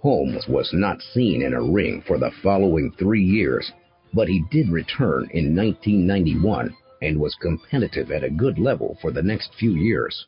Holmes 0.00 0.46
was 0.46 0.72
not 0.72 1.02
seen 1.02 1.42
in 1.42 1.52
a 1.52 1.60
ring 1.60 2.02
for 2.06 2.18
the 2.18 2.30
following 2.40 2.92
three 2.92 3.24
years, 3.24 3.72
but 4.14 4.28
he 4.28 4.44
did 4.52 4.68
return 4.68 5.28
in 5.32 5.56
1991 5.56 6.72
and 7.02 7.18
was 7.18 7.34
competitive 7.34 8.12
at 8.12 8.22
a 8.22 8.30
good 8.30 8.60
level 8.60 8.96
for 9.02 9.10
the 9.10 9.22
next 9.22 9.52
few 9.58 9.72
years. 9.72 10.26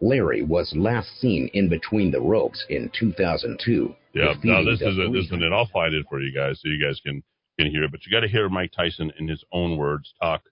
Larry 0.00 0.42
was 0.42 0.74
last 0.74 1.16
seen 1.20 1.48
in 1.54 1.68
between 1.68 2.10
the 2.10 2.20
ropes 2.20 2.66
in 2.68 2.90
2002. 2.98 3.94
Yeah, 4.14 4.24
no, 4.24 4.34
defeating 4.34 4.64
this 4.64 4.80
is 4.80 4.98
it. 4.98 5.12
This 5.12 5.26
is 5.26 5.32
it. 5.32 5.52
I'll 5.52 5.66
find 5.66 5.94
it 5.94 6.06
for 6.10 6.20
you 6.20 6.34
guys 6.34 6.60
so 6.60 6.68
you 6.68 6.84
guys 6.84 7.00
can 7.04 7.22
can 7.58 7.70
hear 7.70 7.84
it. 7.84 7.90
But 7.90 8.06
you 8.06 8.12
got 8.12 8.20
to 8.20 8.28
hear 8.28 8.48
Mike 8.48 8.72
Tyson 8.72 9.12
in 9.18 9.28
his 9.28 9.42
own 9.52 9.76
words 9.76 10.12
talk 10.20 10.42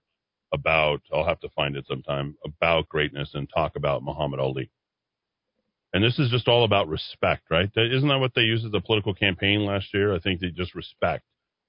about. 0.53 1.01
I'll 1.13 1.25
have 1.25 1.39
to 1.41 1.49
find 1.49 1.75
it 1.75 1.85
sometime 1.87 2.35
about 2.45 2.89
greatness 2.89 3.31
and 3.33 3.49
talk 3.53 3.75
about 3.75 4.03
Muhammad 4.03 4.39
Ali. 4.39 4.69
And 5.93 6.03
this 6.03 6.19
is 6.19 6.29
just 6.29 6.47
all 6.47 6.63
about 6.63 6.89
respect, 6.89 7.43
right? 7.49 7.73
That- 7.73 7.95
Isn't 7.95 8.09
that 8.09 8.19
what 8.19 8.33
they 8.35 8.41
used 8.41 8.65
as 8.65 8.73
a 8.73 8.81
political 8.81 9.13
campaign 9.13 9.65
last 9.65 9.93
year? 9.93 10.13
I 10.13 10.19
think 10.19 10.41
they 10.41 10.49
just 10.49 10.75
respect. 10.75 11.23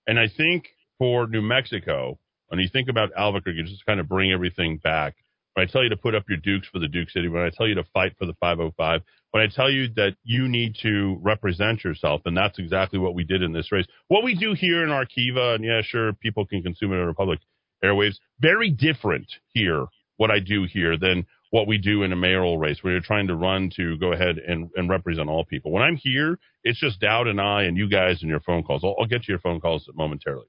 And 0.06 0.18
I 0.18 0.28
think 0.28 0.68
for 0.98 1.26
New 1.26 1.42
Mexico, 1.42 2.18
when 2.48 2.60
you 2.60 2.68
think 2.68 2.88
about 2.88 3.10
Albuquerque, 3.16 3.62
just 3.64 3.86
kind 3.86 4.00
of 4.00 4.08
bring 4.08 4.32
everything 4.32 4.78
back. 4.78 5.16
When 5.58 5.66
I 5.66 5.72
tell 5.72 5.82
you 5.82 5.88
to 5.88 5.96
put 5.96 6.14
up 6.14 6.22
your 6.28 6.38
Dukes 6.38 6.68
for 6.68 6.78
the 6.78 6.86
Duke 6.86 7.10
City, 7.10 7.26
when 7.26 7.42
I 7.42 7.50
tell 7.50 7.66
you 7.66 7.74
to 7.74 7.84
fight 7.92 8.14
for 8.16 8.26
the 8.26 8.34
505, 8.34 9.00
when 9.32 9.42
I 9.42 9.48
tell 9.52 9.68
you 9.68 9.88
that 9.96 10.14
you 10.22 10.46
need 10.46 10.76
to 10.82 11.18
represent 11.20 11.82
yourself, 11.82 12.20
and 12.26 12.36
that's 12.36 12.60
exactly 12.60 13.00
what 13.00 13.16
we 13.16 13.24
did 13.24 13.42
in 13.42 13.52
this 13.52 13.72
race. 13.72 13.86
What 14.06 14.22
we 14.22 14.36
do 14.36 14.52
here 14.52 14.84
in 14.84 14.90
Arkiva, 14.90 15.56
and 15.56 15.64
yeah, 15.64 15.80
sure, 15.82 16.12
people 16.12 16.46
can 16.46 16.62
consume 16.62 16.92
it 16.92 17.00
on 17.00 17.06
Republic 17.08 17.40
airwaves, 17.82 18.18
very 18.38 18.70
different 18.70 19.26
here, 19.48 19.86
what 20.16 20.30
I 20.30 20.38
do 20.38 20.62
here 20.62 20.96
than 20.96 21.26
what 21.50 21.66
we 21.66 21.76
do 21.76 22.04
in 22.04 22.12
a 22.12 22.16
mayoral 22.16 22.56
race 22.56 22.78
where 22.82 22.92
you're 22.92 23.02
trying 23.02 23.26
to 23.26 23.34
run 23.34 23.72
to 23.74 23.98
go 23.98 24.12
ahead 24.12 24.38
and, 24.38 24.70
and 24.76 24.88
represent 24.88 25.28
all 25.28 25.44
people. 25.44 25.72
When 25.72 25.82
I'm 25.82 25.96
here, 25.96 26.38
it's 26.62 26.78
just 26.78 27.00
Dowd 27.00 27.26
and 27.26 27.40
I 27.40 27.64
and 27.64 27.76
you 27.76 27.88
guys 27.90 28.18
and 28.20 28.30
your 28.30 28.38
phone 28.38 28.62
calls. 28.62 28.84
I'll, 28.84 28.94
I'll 28.96 29.06
get 29.06 29.24
to 29.24 29.32
your 29.32 29.40
phone 29.40 29.58
calls 29.58 29.90
momentarily. 29.92 30.46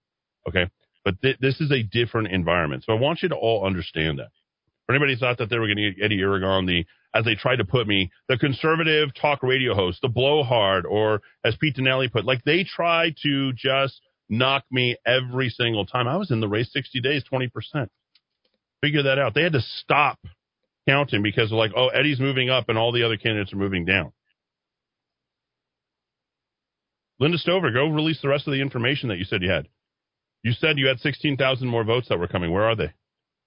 Okay. 0.48 0.69
But 1.03 1.19
th- 1.23 1.40
this 1.40 1.60
is 1.61 1.72
a 1.72 1.81
different 1.81 2.27
environment. 2.27 2.84
So 2.86 2.94
I 2.94 2.99
want 2.99 3.23
you 3.23 3.30
to 3.30 3.36
all 3.36 3.65
understand 3.65 4.19
that. 4.19 4.30
Anybody 4.89 5.15
thought 5.15 5.37
that 5.37 5.49
they 5.49 5.59
were 5.59 5.67
going 5.67 5.77
to 5.77 5.91
get 5.91 6.03
Eddy 6.03 6.19
Aragon, 6.19 6.65
the, 6.65 6.85
as 7.13 7.23
they 7.23 7.35
tried 7.35 7.57
to 7.57 7.65
put 7.65 7.87
me, 7.87 8.11
the 8.27 8.37
conservative 8.37 9.09
talk 9.13 9.43
radio 9.43 9.75
host, 9.75 9.99
the 10.01 10.07
blowhard, 10.07 10.85
or 10.85 11.21
as 11.45 11.55
Pete 11.57 11.75
Dinelli 11.75 12.11
put, 12.11 12.25
like 12.25 12.43
they 12.43 12.63
tried 12.63 13.15
to 13.23 13.53
just 13.53 14.01
knock 14.29 14.63
me 14.71 14.95
every 15.05 15.49
single 15.49 15.85
time. 15.85 16.07
I 16.07 16.17
was 16.17 16.31
in 16.31 16.39
the 16.39 16.47
race 16.47 16.69
60 16.73 17.01
days, 17.01 17.23
20%. 17.31 17.49
Figure 18.81 19.03
that 19.03 19.19
out. 19.19 19.35
They 19.35 19.43
had 19.43 19.53
to 19.53 19.61
stop 19.61 20.19
counting 20.87 21.21
because 21.21 21.49
they're 21.49 21.59
like, 21.59 21.71
oh, 21.75 21.89
Eddy's 21.89 22.19
moving 22.19 22.49
up 22.49 22.69
and 22.69 22.77
all 22.77 22.91
the 22.91 23.03
other 23.03 23.17
candidates 23.17 23.53
are 23.53 23.57
moving 23.57 23.85
down. 23.85 24.11
Linda 27.19 27.37
Stover, 27.37 27.71
go 27.71 27.89
release 27.89 28.21
the 28.21 28.29
rest 28.29 28.47
of 28.47 28.53
the 28.53 28.61
information 28.61 29.09
that 29.09 29.17
you 29.17 29.25
said 29.25 29.41
you 29.41 29.51
had. 29.51 29.67
You 30.41 30.53
said 30.53 30.77
you 30.77 30.87
had 30.87 30.99
16,000 30.99 31.67
more 31.67 31.83
votes 31.83 32.07
that 32.09 32.17
were 32.17 32.29
coming. 32.29 32.51
Where 32.51 32.63
are 32.63 32.75
they? 32.75 32.93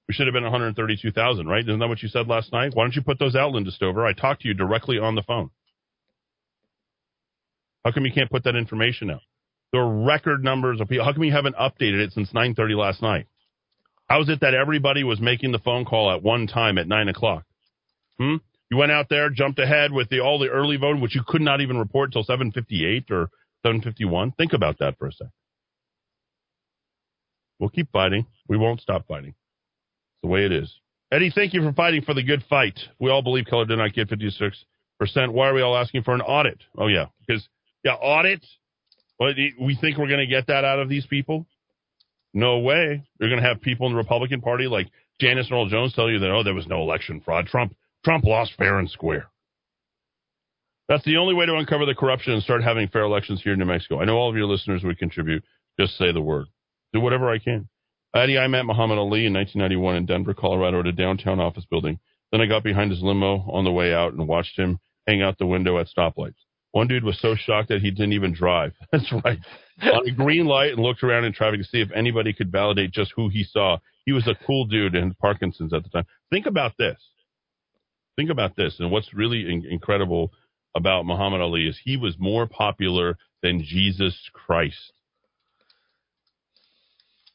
We 0.08 0.14
should 0.14 0.26
have 0.26 0.34
been 0.34 0.42
132,000, 0.42 1.46
right? 1.46 1.66
Isn't 1.66 1.78
that 1.78 1.88
what 1.88 2.02
you 2.02 2.08
said 2.08 2.26
last 2.26 2.52
night? 2.52 2.72
Why 2.74 2.84
don't 2.84 2.96
you 2.96 3.02
put 3.02 3.18
those 3.18 3.36
out, 3.36 3.52
Linda 3.52 3.70
Stover? 3.70 4.04
I 4.04 4.12
talked 4.12 4.42
to 4.42 4.48
you 4.48 4.54
directly 4.54 4.98
on 4.98 5.14
the 5.14 5.22
phone. 5.22 5.50
How 7.84 7.92
come 7.92 8.04
you 8.04 8.12
can't 8.12 8.30
put 8.30 8.44
that 8.44 8.56
information 8.56 9.10
out? 9.10 9.22
There 9.72 9.80
are 9.80 10.04
record 10.04 10.44
numbers 10.44 10.80
of 10.80 10.88
people. 10.88 11.04
How 11.04 11.12
come 11.12 11.24
you 11.24 11.32
haven't 11.32 11.56
updated 11.56 12.04
it 12.04 12.12
since 12.12 12.32
9:30 12.32 12.76
last 12.76 13.02
night? 13.02 13.26
How 14.08 14.20
is 14.20 14.28
it 14.28 14.40
that 14.40 14.54
everybody 14.54 15.04
was 15.04 15.20
making 15.20 15.52
the 15.52 15.58
phone 15.58 15.84
call 15.84 16.12
at 16.12 16.22
one 16.22 16.46
time 16.46 16.78
at 16.78 16.86
nine 16.86 17.08
o'clock? 17.08 17.44
Hmm? 18.18 18.36
You 18.70 18.76
went 18.76 18.92
out 18.92 19.08
there, 19.08 19.30
jumped 19.30 19.58
ahead 19.58 19.92
with 19.92 20.08
the 20.10 20.20
all 20.20 20.38
the 20.38 20.48
early 20.48 20.76
voting, 20.76 21.00
which 21.00 21.14
you 21.14 21.22
could 21.26 21.40
not 21.40 21.60
even 21.60 21.78
report 21.78 22.08
until 22.08 22.24
7:58 22.24 23.10
or 23.10 23.30
7:51. 23.64 24.32
Think 24.36 24.52
about 24.52 24.78
that 24.78 24.98
for 24.98 25.08
a 25.08 25.12
second. 25.12 25.32
We'll 27.58 27.70
keep 27.70 27.90
fighting. 27.92 28.26
We 28.48 28.56
won't 28.56 28.80
stop 28.80 29.06
fighting. 29.06 29.34
The 30.22 30.28
way 30.28 30.44
it 30.44 30.52
is. 30.52 30.72
Eddy, 31.10 31.30
thank 31.34 31.52
you 31.52 31.62
for 31.62 31.72
fighting 31.72 32.02
for 32.02 32.14
the 32.14 32.22
good 32.22 32.42
fight. 32.48 32.78
We 32.98 33.10
all 33.10 33.22
believe 33.22 33.44
Keller 33.46 33.66
did 33.66 33.78
not 33.78 33.92
get 33.92 34.08
56%. 34.08 34.54
Why 35.28 35.48
are 35.48 35.54
we 35.54 35.60
all 35.60 35.76
asking 35.76 36.04
for 36.04 36.14
an 36.14 36.22
audit? 36.22 36.58
Oh, 36.78 36.86
yeah. 36.86 37.06
Because, 37.26 37.46
yeah, 37.84 37.92
audit? 37.94 38.44
What, 39.18 39.36
we 39.60 39.76
think 39.80 39.98
we're 39.98 40.08
going 40.08 40.20
to 40.20 40.26
get 40.26 40.46
that 40.46 40.64
out 40.64 40.78
of 40.78 40.88
these 40.88 41.06
people? 41.06 41.46
No 42.32 42.60
way. 42.60 43.04
You're 43.20 43.28
going 43.28 43.42
to 43.42 43.46
have 43.46 43.60
people 43.60 43.86
in 43.86 43.92
the 43.92 43.98
Republican 43.98 44.40
Party 44.40 44.66
like 44.66 44.88
Janice 45.20 45.48
Arnold-Jones 45.50 45.94
tell 45.94 46.10
you 46.10 46.18
that, 46.20 46.30
oh, 46.30 46.42
there 46.42 46.54
was 46.54 46.66
no 46.66 46.80
election 46.80 47.20
fraud. 47.20 47.46
Trump, 47.46 47.74
Trump 48.04 48.24
lost 48.24 48.52
fair 48.56 48.78
and 48.78 48.88
square. 48.88 49.28
That's 50.88 51.04
the 51.04 51.18
only 51.18 51.34
way 51.34 51.46
to 51.46 51.54
uncover 51.54 51.84
the 51.84 51.94
corruption 51.94 52.32
and 52.32 52.42
start 52.42 52.62
having 52.62 52.88
fair 52.88 53.02
elections 53.02 53.40
here 53.42 53.52
in 53.52 53.58
New 53.58 53.66
Mexico. 53.66 54.00
I 54.00 54.04
know 54.04 54.16
all 54.16 54.30
of 54.30 54.36
your 54.36 54.46
listeners 54.46 54.82
would 54.82 54.98
contribute. 54.98 55.44
Just 55.78 55.96
say 55.98 56.12
the 56.12 56.20
word. 56.20 56.46
Do 56.92 57.00
whatever 57.00 57.30
I 57.30 57.38
can. 57.38 57.68
Eddy, 58.14 58.38
I 58.38 58.46
met 58.46 58.66
Muhammad 58.66 58.98
Ali 58.98 59.24
in 59.26 59.32
1991 59.32 59.96
in 59.96 60.06
Denver, 60.06 60.34
Colorado 60.34 60.80
at 60.80 60.86
a 60.86 60.92
downtown 60.92 61.40
office 61.40 61.64
building. 61.70 61.98
Then 62.30 62.42
I 62.42 62.46
got 62.46 62.62
behind 62.62 62.90
his 62.90 63.02
limo 63.02 63.50
on 63.50 63.64
the 63.64 63.72
way 63.72 63.94
out 63.94 64.12
and 64.12 64.28
watched 64.28 64.58
him 64.58 64.78
hang 65.06 65.22
out 65.22 65.38
the 65.38 65.46
window 65.46 65.78
at 65.78 65.88
stoplights. 65.88 66.34
One 66.72 66.88
dude 66.88 67.04
was 67.04 67.18
so 67.20 67.34
shocked 67.34 67.68
that 67.68 67.80
he 67.80 67.90
didn't 67.90 68.12
even 68.14 68.32
drive. 68.32 68.72
That's 68.92 69.12
right. 69.24 69.38
On 69.82 70.08
a 70.08 70.10
green 70.10 70.46
light 70.46 70.72
and 70.72 70.80
looked 70.80 71.02
around 71.02 71.24
in 71.24 71.32
traffic 71.32 71.60
to 71.60 71.66
see 71.66 71.80
if 71.80 71.90
anybody 71.94 72.32
could 72.32 72.52
validate 72.52 72.92
just 72.92 73.12
who 73.14 73.28
he 73.28 73.44
saw. 73.44 73.78
He 74.04 74.12
was 74.12 74.26
a 74.26 74.36
cool 74.46 74.66
dude 74.66 74.94
and 74.94 75.16
Parkinson's 75.18 75.72
at 75.72 75.82
the 75.82 75.90
time. 75.90 76.06
Think 76.30 76.46
about 76.46 76.72
this. 76.78 76.98
Think 78.16 78.30
about 78.30 78.56
this. 78.56 78.76
And 78.78 78.90
what's 78.90 79.12
really 79.14 79.50
in- 79.50 79.66
incredible 79.70 80.32
about 80.74 81.06
Muhammad 81.06 81.40
Ali 81.40 81.66
is 81.66 81.78
he 81.82 81.96
was 81.96 82.16
more 82.18 82.46
popular 82.46 83.16
than 83.42 83.62
Jesus 83.62 84.16
Christ. 84.32 84.92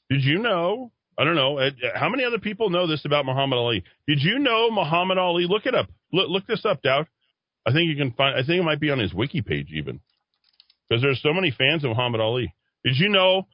Did 0.09 0.23
you 0.23 0.39
know? 0.39 0.91
I 1.17 1.23
don't 1.23 1.35
know. 1.35 1.57
uh, 1.57 1.71
How 1.95 2.09
many 2.09 2.23
other 2.23 2.37
people 2.39 2.69
know 2.69 2.87
this 2.87 3.03
about 3.05 3.25
Muhammad 3.25 3.57
Ali? 3.57 3.83
Did 4.07 4.19
you 4.21 4.39
know 4.39 4.69
Muhammad 4.71 5.17
Ali? 5.17 5.45
Look 5.47 5.65
it 5.65 5.75
up. 5.75 5.87
Look, 6.13 6.29
look 6.29 6.47
this 6.47 6.63
up, 6.65 6.81
Dowd. 6.81 7.07
I 7.65 7.71
think 7.73 7.89
you 7.89 7.95
can 7.97 8.11
find. 8.11 8.35
I 8.35 8.43
think 8.45 8.61
it 8.61 8.63
might 8.63 8.79
be 8.79 8.91
on 8.91 8.99
his 8.99 9.13
wiki 9.13 9.41
page 9.41 9.69
even, 9.73 9.99
because 10.87 11.01
there's 11.01 11.21
so 11.21 11.33
many 11.33 11.51
fans 11.51 11.83
of 11.83 11.89
Muhammad 11.89 12.21
Ali. 12.21 12.53
Did 12.85 12.95
you 12.97 13.09
know 13.09 13.47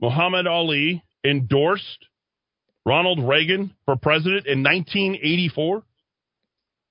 Muhammad 0.00 0.46
Ali 0.46 1.02
endorsed 1.24 2.04
Ronald 2.84 3.20
Reagan 3.26 3.74
for 3.86 3.96
president 3.96 4.46
in 4.46 4.62
1984? 4.62 5.82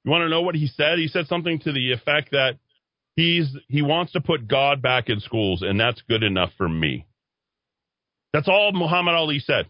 You 0.06 0.12
want 0.12 0.24
to 0.24 0.30
know 0.30 0.42
what 0.42 0.56
he 0.56 0.68
said? 0.68 0.98
He 0.98 1.08
said 1.10 1.28
something 1.28 1.60
to 1.60 1.72
the 1.72 1.92
effect 1.92 2.32
that 2.32 2.58
he's 3.16 3.56
he 3.68 3.82
wants 3.82 4.14
to 4.14 4.22
put 4.22 4.48
God 4.48 4.82
back 4.82 5.10
in 5.10 5.20
schools, 5.20 5.62
and 5.62 5.80
that's 5.80 6.02
good 6.10 6.24
enough 6.24 6.52
for 6.58 6.68
me. 6.70 7.06
That's 8.34 8.48
all 8.48 8.72
Muhammad 8.74 9.16
Ali 9.16 9.40
said. 9.40 9.70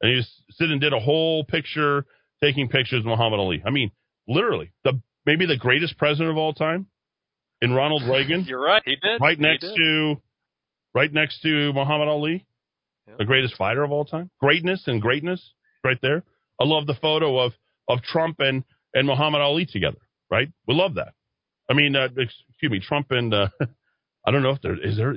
And 0.00 0.12
he 0.12 0.18
just 0.18 0.30
sit 0.52 0.70
and 0.70 0.80
did 0.80 0.92
a 0.92 0.98
whole 1.00 1.44
picture, 1.44 2.04
taking 2.42 2.68
pictures 2.68 3.00
of 3.00 3.06
Muhammad 3.06 3.40
Ali. 3.40 3.62
I 3.66 3.70
mean, 3.70 3.90
literally, 4.26 4.72
the 4.84 5.00
maybe 5.26 5.46
the 5.46 5.56
greatest 5.56 5.98
president 5.98 6.30
of 6.30 6.36
all 6.36 6.54
time 6.54 6.86
in 7.60 7.72
Ronald 7.72 8.02
Reagan. 8.08 8.44
You're 8.46 8.62
right. 8.62 8.82
He 8.84 8.96
did. 8.96 9.20
right 9.20 9.38
next 9.38 9.62
did. 9.62 9.76
to 9.76 10.16
right 10.94 11.12
next 11.12 11.40
to 11.42 11.72
Muhammad 11.72 12.08
Ali, 12.08 12.46
the 13.18 13.24
greatest 13.24 13.56
fighter 13.56 13.82
of 13.82 13.90
all 13.90 14.04
time. 14.04 14.30
Greatness 14.40 14.84
and 14.86 15.00
greatness, 15.00 15.52
right 15.84 15.98
there. 16.02 16.22
I 16.60 16.64
love 16.64 16.86
the 16.86 16.94
photo 16.94 17.38
of 17.38 17.52
of 17.88 18.02
Trump 18.02 18.36
and 18.40 18.64
and 18.94 19.06
Muhammad 19.06 19.40
Ali 19.40 19.66
together. 19.66 19.98
Right, 20.30 20.48
we 20.66 20.74
love 20.74 20.94
that. 20.94 21.14
I 21.70 21.74
mean, 21.74 21.96
uh, 21.96 22.08
excuse 22.16 22.70
me, 22.70 22.80
Trump 22.80 23.10
and 23.10 23.32
uh, 23.32 23.48
I 24.26 24.30
don't 24.30 24.42
know 24.42 24.50
if 24.50 24.62
there 24.62 24.76
is 24.80 24.96
there. 24.96 25.14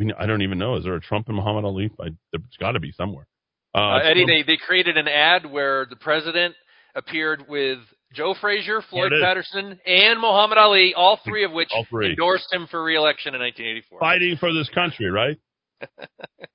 I 0.00 0.04
mean, 0.04 0.14
I 0.18 0.26
don't 0.26 0.42
even 0.42 0.58
know. 0.58 0.76
Is 0.76 0.84
there 0.84 0.94
a 0.94 1.00
Trump 1.00 1.28
and 1.28 1.36
Muhammad 1.36 1.64
Ali? 1.64 1.90
I, 2.00 2.08
there's 2.32 2.42
got 2.58 2.72
to 2.72 2.80
be 2.80 2.92
somewhere. 2.92 3.26
Uh, 3.74 3.98
Eddy, 3.98 4.24
Trump- 4.24 4.46
they, 4.46 4.52
they 4.54 4.56
created 4.56 4.96
an 4.96 5.06
ad 5.08 5.44
where 5.50 5.86
the 5.88 5.96
president 5.96 6.54
appeared 6.94 7.44
with 7.48 7.78
Joe 8.14 8.34
Frazier, 8.40 8.82
Floyd 8.88 9.12
There 9.12 9.18
it 9.18 9.20
is. 9.20 9.24
Patterson, 9.24 9.80
and 9.86 10.20
Muhammad 10.20 10.58
Ali, 10.58 10.94
all 10.96 11.20
three 11.24 11.44
of 11.44 11.52
which 11.52 11.68
three. 11.88 12.10
endorsed 12.10 12.52
him 12.52 12.66
for 12.70 12.82
re-election 12.82 13.34
in 13.34 13.40
1984. 13.40 14.00
fighting 14.00 14.36
for 14.38 14.52
this 14.52 14.68
country, 14.70 15.08
right? 15.10 15.36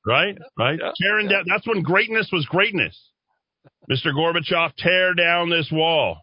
right, 0.05 0.37
right. 0.57 0.79
Tearing 1.01 1.29
down. 1.29 1.45
That's 1.47 1.67
when 1.67 1.81
greatness 1.81 2.29
was 2.33 2.45
greatness. 2.47 2.99
Mr. 3.89 4.07
Gorbachev, 4.07 4.73
tear 4.77 5.13
down 5.13 5.49
this 5.49 5.69
wall, 5.71 6.17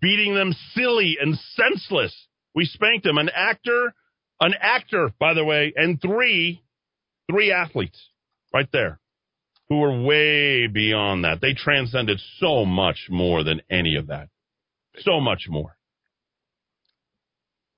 beating 0.00 0.34
them 0.34 0.54
silly 0.74 1.16
and 1.20 1.36
senseless. 1.54 2.14
We 2.54 2.64
spanked 2.66 3.04
them. 3.04 3.18
An 3.18 3.30
actor, 3.34 3.94
an 4.42 4.54
actor, 4.60 5.10
by 5.20 5.34
the 5.34 5.44
way, 5.44 5.72
and 5.74 6.00
three, 6.00 6.62
three 7.30 7.52
athletes, 7.52 7.98
right 8.52 8.68
there, 8.72 8.98
who 9.68 9.78
were 9.78 10.02
way 10.02 10.66
beyond 10.66 11.24
that. 11.24 11.40
They 11.40 11.54
transcended 11.54 12.20
so 12.38 12.64
much 12.64 13.06
more 13.08 13.44
than 13.44 13.62
any 13.70 13.96
of 13.96 14.08
that. 14.08 14.28
So 14.98 15.20
much 15.20 15.46
more. 15.48 15.76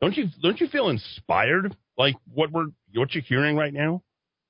Don't 0.01 0.17
you 0.17 0.27
don't 0.43 0.61
you 0.61 0.67
feel 0.67 0.89
inspired 0.89 1.77
like 1.97 2.17
what 2.33 2.51
we're 2.51 2.67
what 2.95 3.15
you're 3.15 3.23
hearing 3.23 3.57
right 3.57 3.73
now? 3.73 4.03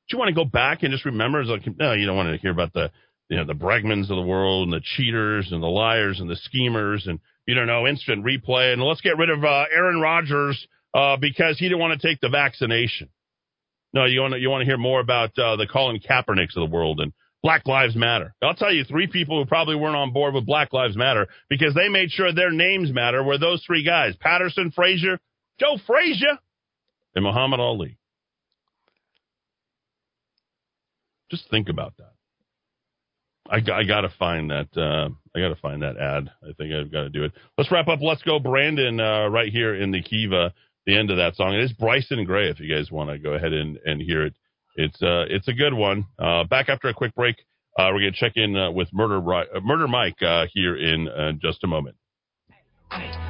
Do 0.09 0.16
you 0.16 0.19
want 0.19 0.28
to 0.28 0.35
go 0.35 0.45
back 0.45 0.82
and 0.82 0.93
just 0.93 1.05
remember? 1.05 1.45
Like 1.45 1.62
no, 1.78 1.93
you 1.93 2.07
don't 2.07 2.16
want 2.16 2.31
to 2.31 2.39
hear 2.39 2.51
about 2.51 2.73
the 2.73 2.91
you 3.28 3.36
know 3.36 3.45
the 3.45 3.55
Bregmans 3.55 4.11
of 4.11 4.16
the 4.16 4.23
world 4.23 4.69
and 4.69 4.73
the 4.73 4.85
cheaters 4.97 5.49
and 5.51 5.62
the 5.62 5.69
liars 5.69 6.20
and 6.20 6.31
the 6.31 6.36
schemers 6.36 7.07
and 7.07 7.19
you 7.47 7.55
don't 7.55 7.66
know 7.66 7.86
instant 7.86 8.24
replay 8.24 8.73
and 8.73 8.82
let's 8.82 9.01
get 9.01 9.19
rid 9.19 9.31
of 9.31 9.45
uh, 9.45 9.65
Aaron 9.74 10.01
Rodgers 10.01 10.66
uh, 10.95 11.16
because 11.16 11.59
he 11.59 11.66
didn't 11.66 11.81
want 11.81 12.01
to 12.01 12.07
take 12.07 12.21
the 12.21 12.29
vaccination. 12.29 13.11
No, 13.93 14.05
you 14.07 14.21
want 14.21 14.35
to 14.35 14.41
you 14.41 14.49
want 14.51 14.62
to 14.62 14.66
hear 14.66 14.79
more 14.79 15.01
about 15.01 15.39
uh, 15.39 15.57
the 15.57 15.66
Colin 15.71 16.01
Kaepernicks 16.01 16.57
of 16.57 16.69
the 16.69 16.75
world 16.75 17.01
and 17.01 17.12
Black 17.43 17.66
Lives 17.66 17.95
Matter. 17.95 18.35
I'll 18.43 18.55
tell 18.55 18.73
you 18.73 18.85
three 18.85 19.07
people 19.07 19.41
who 19.41 19.47
probably 19.47 19.77
weren't 19.77 19.97
on 19.97 20.12
board 20.12 20.35
with 20.35 20.47
Black 20.47 20.73
Lives 20.73 20.97
Matter 20.97 21.27
because 21.49 21.75
they 21.75 21.89
made 21.89 22.11
sure 22.11 22.33
their 22.33 22.51
names 22.51 22.93
matter 22.93 23.23
were 23.23 23.39
those 23.39 23.62
three 23.66 23.85
guys: 23.85 24.15
Patterson, 24.19 24.73
Frazier, 24.75 25.19
Joe 25.61 25.77
Frazier, 25.87 26.39
and 27.15 27.25
Muhammad 27.25 27.61
Ali. 27.61 27.99
Just 31.31 31.49
think 31.51 31.69
about 31.69 31.95
that. 31.99 32.12
I, 33.49 33.57
I 33.73 33.85
got 33.85 34.03
to 34.03 34.12
find 34.19 34.51
that. 34.51 34.69
Uh, 34.77 35.11
I 35.37 35.41
got 35.41 35.55
to 35.55 35.61
find 35.61 35.83
that 35.83 35.97
ad. 35.99 36.31
I 36.43 36.53
think 36.55 36.73
I've 36.73 36.91
got 36.91 37.03
to 37.03 37.11
do 37.11 37.25
it. 37.25 37.33
Let's 37.59 37.71
wrap 37.71 37.89
up. 37.89 38.01
Let's 38.01 38.23
go, 38.23 38.39
Brandon, 38.39 38.99
uh, 39.01 39.29
right 39.29 39.53
here 39.53 39.75
in 39.75 39.91
the 39.91 40.03
Kiva. 40.03 40.55
The 40.86 40.97
end 40.97 41.11
of 41.11 41.16
that 41.16 41.35
song. 41.36 41.55
It 41.55 41.62
is 41.62 41.73
Bryson 41.73 42.24
Gray. 42.24 42.51
If 42.51 42.61
you 42.61 42.74
guys 42.74 42.90
want 42.90 43.11
to 43.11 43.19
go 43.19 43.32
ahead 43.32 43.52
and, 43.52 43.78
and 43.86 44.02
hear 44.02 44.27
it, 44.27 44.35
it's 44.77 45.01
uh, 45.02 45.24
it's 45.28 45.48
a 45.48 45.52
good 45.52 45.73
one. 45.73 46.06
Uh, 46.19 46.44
back 46.44 46.69
after 46.69 46.89
a 46.89 46.94
quick 46.94 47.15
break, 47.15 47.36
uh, 47.78 47.89
we're 47.93 48.01
gonna 48.01 48.12
check 48.12 48.32
in 48.36 48.56
uh, 48.56 48.70
with 48.70 48.89
Murder 48.93 49.19
uh, 49.32 49.61
Murder 49.62 49.89
Mike 49.89 50.20
uh, 50.23 50.47
here 50.52 50.77
in 50.77 51.09
uh, 51.09 51.32
just 51.40 51.65
a 51.65 51.66
moment. 51.66 51.97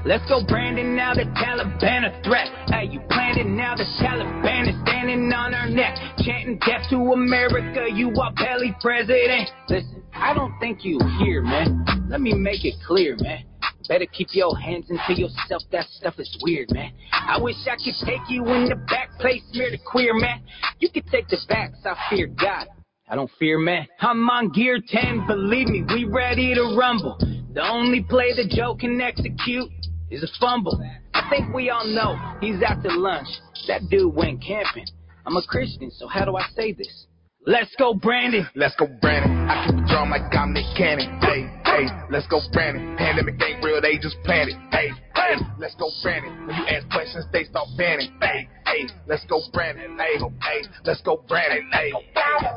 Let's 0.05 0.29
go, 0.29 0.45
Brandon. 0.47 0.95
Now 0.95 1.15
the 1.15 1.25
Taliban 1.25 2.05
a 2.05 2.23
threat. 2.23 2.49
Hey, 2.69 2.89
you 2.93 3.01
planned 3.09 3.39
it. 3.39 3.47
Now 3.47 3.75
the 3.75 3.85
Taliban 4.03 4.69
is 4.69 4.77
standing 4.87 5.33
on 5.33 5.55
our 5.55 5.69
neck, 5.69 5.97
chanting 6.19 6.59
death 6.59 6.91
to 6.91 6.97
America. 7.13 7.87
You 7.91 8.13
are 8.21 8.33
belly 8.35 8.75
president. 8.83 9.49
Listen, 9.69 10.03
I 10.13 10.35
don't 10.35 10.59
think 10.61 10.85
you 10.85 10.99
hear, 11.21 11.41
man. 11.41 11.85
Let 12.11 12.21
me 12.21 12.35
make 12.35 12.65
it 12.67 12.75
clear, 12.87 13.17
man. 13.21 13.45
Better 13.89 14.07
keep 14.07 14.29
your 14.33 14.57
hands 14.57 14.87
into 14.89 15.21
yourself. 15.21 15.63
That 15.71 15.87
stuff 15.91 16.15
is 16.19 16.39
weird, 16.43 16.73
man. 16.73 16.93
I 17.13 17.39
wish 17.41 17.57
I 17.67 17.77
could 17.77 17.95
take 18.07 18.23
you 18.29 18.45
in 18.47 18.69
the 18.69 18.77
back 18.89 19.11
place, 19.19 19.43
smear 19.53 19.71
the 19.71 19.79
queer, 19.79 20.15
man. 20.15 20.43
You 20.79 20.89
could 20.91 21.07
take 21.09 21.29
the 21.29 21.39
backs. 21.49 21.79
I 21.85 21.97
fear 22.09 22.27
God. 22.27 22.69
I 23.09 23.15
don't 23.17 23.31
fear 23.39 23.59
man. 23.59 23.87
I'm 24.01 24.29
on 24.31 24.49
gear 24.51 24.81
10, 24.87 25.27
believe 25.27 25.69
me, 25.69 25.85
we 25.89 26.05
ready 26.05 26.55
to 26.55 26.75
rumble. 26.77 27.19
The 27.53 27.63
only 27.63 28.03
play 28.03 28.33
the 28.35 28.49
Joe 28.49 28.75
can 28.75 28.99
execute 29.01 29.71
is 30.11 30.23
a 30.23 30.29
fumble. 30.41 30.83
I 31.13 31.29
think 31.29 31.55
we 31.55 31.69
all 31.69 31.87
know 31.87 32.17
he's 32.41 32.63
after 32.67 32.91
lunch. 32.91 33.29
That 33.69 33.83
dude 33.91 34.15
went 34.15 34.43
camping. 34.43 34.87
I'm 35.27 35.37
a 35.37 35.43
Christian, 35.43 35.91
so 35.91 36.09
how 36.09 36.25
do 36.25 36.37
I 36.37 36.47
say 36.57 36.73
this? 36.73 37.07
Let's 37.47 37.75
go, 37.79 37.93
Brandon. 37.93 38.49
Let's 38.57 38.75
go, 38.77 38.87
Brandon. 38.87 39.49
I 39.49 39.67
keep 39.67 39.77
a 39.77 39.87
drum 39.87 40.11
like 40.11 40.35
I'm 40.35 40.55
Nick 40.55 40.65
Cannon. 40.77 41.21
Hey, 41.21 41.64
hey, 41.75 41.87
let's 42.11 42.27
go, 42.29 42.41
Brandon. 42.53 42.97
Pandemic 42.97 43.41
ain't 43.43 43.63
real, 43.63 43.81
they 43.81 43.99
just 43.99 44.17
planned 44.25 44.51
it. 44.51 44.57
Hey, 44.71 44.91
hey, 45.15 45.35
let's 45.59 45.75
go, 45.75 45.91
Brandon. 46.03 46.47
When 46.47 46.57
you 46.57 46.67
ask 46.67 46.89
questions, 46.91 47.27
they 47.33 47.45
start 47.45 47.69
banning. 47.77 48.15
Hey, 48.21 48.49
hey, 48.67 48.87
let's 49.07 49.25
go, 49.27 49.41
Brandon. 49.53 49.99
Hey, 49.99 50.19
hey, 50.19 50.61
let's 50.85 51.01
go, 51.03 51.23
Brandon. 51.29 51.69
Hey, 51.73 51.93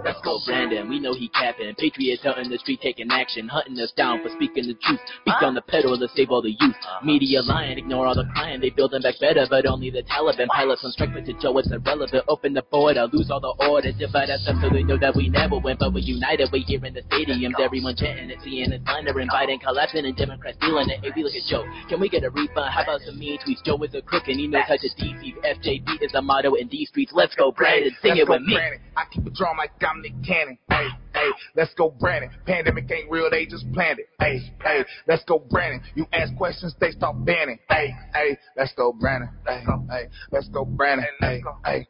let's 0.03 0.19
go, 0.23 0.39
Brandon, 0.45 0.89
we 0.89 0.99
know 0.99 1.14
he 1.14 1.30
capping. 1.30 1.73
Patriots 1.76 2.26
out 2.26 2.38
in 2.38 2.49
the 2.49 2.57
street 2.57 2.80
taking 2.81 3.07
action, 3.11 3.48
hunting 3.48 3.80
us 3.80 3.91
down 3.98 4.22
for 4.22 4.30
speaking 4.30 4.68
the 4.68 4.76
truth. 4.85 4.99
Beat 5.26 5.41
on 5.41 5.53
the 5.53 5.61
pedal 5.61 5.98
to 5.98 6.07
save 6.15 6.30
all 6.30 6.41
the 6.41 6.52
youth. 6.52 6.76
Uh-huh. 6.77 7.06
Media 7.06 7.41
lying, 7.41 7.77
ignore 7.77 8.07
all 8.07 8.15
the 8.15 8.26
crying. 8.34 8.61
They 8.61 8.69
building 8.69 9.02
back 9.02 9.15
better, 9.19 9.45
but 9.49 9.65
only 9.65 9.89
the 9.89 10.03
Taliban 10.03 10.48
pilots 10.48 10.84
on 10.84 10.91
strike. 10.91 11.14
But 11.14 11.26
to 11.26 11.34
Joe, 11.34 11.57
it's 11.57 11.72
irrelevant. 11.72 12.26
Open 12.27 12.53
the 12.53 12.64
border, 12.64 13.07
lose 13.11 13.31
all 13.31 13.39
the 13.39 13.53
order, 13.68 13.91
divide 13.91 14.30
us 14.30 14.45
up 14.48 14.61
so 14.61 14.69
they 14.69 14.84
know 14.84 14.98
that 14.98 15.15
we 15.15 15.30
never 15.30 15.60
win. 15.60 15.77
But 15.80 15.94
we're 15.94 16.06
united. 16.06 16.49
We're 16.52 16.65
here 16.65 16.84
in 16.84 16.94
the 16.94 17.02
stadiums, 17.03 17.60
everyone 17.60 17.95
chanting 17.95 18.31
and 18.31 18.41
seeing 18.41 18.72
it 18.72 18.81
and 19.16 19.30
Biden 19.30 19.62
collapsing 19.62 20.06
and 20.06 20.16
Democrats 20.16 20.58
stealing 20.58 20.90
it. 20.90 21.00
Hey, 21.02 21.12
we 21.16 21.24
look 21.24 21.34
at 21.34 21.48
Joe. 21.50 21.64
Can 21.88 22.00
we 22.00 22.10
get 22.10 22.24
a 22.24 22.30
refund? 22.30 22.74
How 22.74 22.84
about 22.84 23.02
some 23.02 23.18
mean 23.18 23.40
tweets? 23.40 23.64
Joe 23.64 23.82
is 23.84 23.94
a 23.96 24.02
crook 24.02 24.28
and 24.28 24.40
he 24.40 24.48
knows 24.48 24.64
how 24.68 24.76
to 24.76 24.82
deceive. 24.82 25.16
FJB 25.44 26.02
is 26.02 26.14
a 26.14 26.22
motto 26.22 26.56
in 26.56 26.68
these 26.68 26.90
streets. 26.90 27.12
Let's 27.14 27.36
go, 27.36 27.52
Brandon. 27.52 27.96
Sing 28.02 28.12
let's 28.12 28.22
it 28.22 28.30
with 28.30 28.42
me. 28.42 28.58
I 28.96 29.04
keep 29.12 29.26
a 29.26 29.30
drum 29.30 29.58
like 29.58 29.72
Nick 30.02 30.14
Cannon. 30.26 30.58
Hey, 30.70 30.88
hey, 31.14 31.30
let's 31.56 31.74
go, 31.76 31.90
Brandon. 31.90 32.30
Pandemic 32.46 32.92
ain't 32.92 33.10
real, 33.10 33.30
they 33.30 33.46
just 33.46 33.72
planned 33.74 34.00
it. 34.00 34.10
Hey, 34.20 34.40
hey, 34.64 34.84
let's 35.08 35.24
go, 35.26 35.40
Brandon. 35.40 35.82
You 35.96 36.06
ask 36.14 36.36
questions, 36.36 36.76
they 36.80 36.92
start 36.92 37.24
banning. 37.24 37.60
Hey, 37.70 37.94
hey, 38.14 38.38
let's 38.58 38.74
go, 38.74 38.94
Brandon. 38.94 39.30
Hey, 39.46 39.64
hey, 39.90 40.08
let's 40.32 40.48
go, 40.50 40.66
Brandon. 40.66 41.06
Hey, 41.22 41.42
hey. 41.66 41.88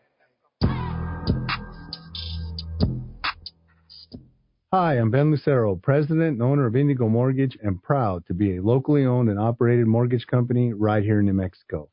Hi, 4.79 4.99
I'm 4.99 5.09
Ben 5.09 5.31
Lucero, 5.31 5.75
president 5.75 6.33
and 6.33 6.43
owner 6.43 6.67
of 6.67 6.75
Indigo 6.75 7.09
Mortgage, 7.09 7.57
and 7.63 7.81
proud 7.81 8.23
to 8.27 8.35
be 8.35 8.57
a 8.57 8.61
locally 8.61 9.07
owned 9.07 9.27
and 9.27 9.39
operated 9.39 9.87
mortgage 9.87 10.27
company 10.27 10.71
right 10.71 11.03
here 11.03 11.19
in 11.19 11.25
New 11.25 11.33
Mexico. 11.33 11.89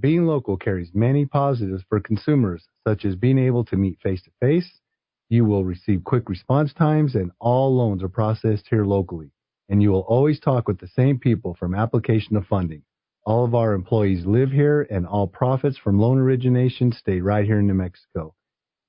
Being 0.00 0.26
local 0.26 0.56
carries 0.56 0.90
many 0.92 1.26
positives 1.26 1.84
for 1.88 2.00
consumers, 2.00 2.66
such 2.84 3.04
as 3.04 3.14
being 3.14 3.38
able 3.38 3.64
to 3.66 3.76
meet 3.76 4.00
face 4.00 4.20
to 4.22 4.32
face. 4.40 4.80
You 5.28 5.44
will 5.44 5.64
receive 5.64 6.02
quick 6.02 6.28
response 6.28 6.72
times, 6.72 7.14
and 7.14 7.30
all 7.38 7.76
loans 7.76 8.02
are 8.02 8.08
processed 8.08 8.66
here 8.68 8.84
locally. 8.84 9.30
And 9.68 9.80
you 9.80 9.90
will 9.90 10.00
always 10.00 10.40
talk 10.40 10.66
with 10.66 10.80
the 10.80 10.88
same 10.88 11.20
people 11.20 11.54
from 11.54 11.72
application 11.72 12.34
to 12.34 12.42
funding. 12.42 12.82
All 13.26 13.44
of 13.44 13.54
our 13.54 13.74
employees 13.74 14.26
live 14.26 14.50
here, 14.50 14.88
and 14.90 15.06
all 15.06 15.28
profits 15.28 15.78
from 15.78 16.00
loan 16.00 16.18
origination 16.18 16.90
stay 16.90 17.20
right 17.20 17.44
here 17.44 17.60
in 17.60 17.68
New 17.68 17.74
Mexico. 17.74 18.34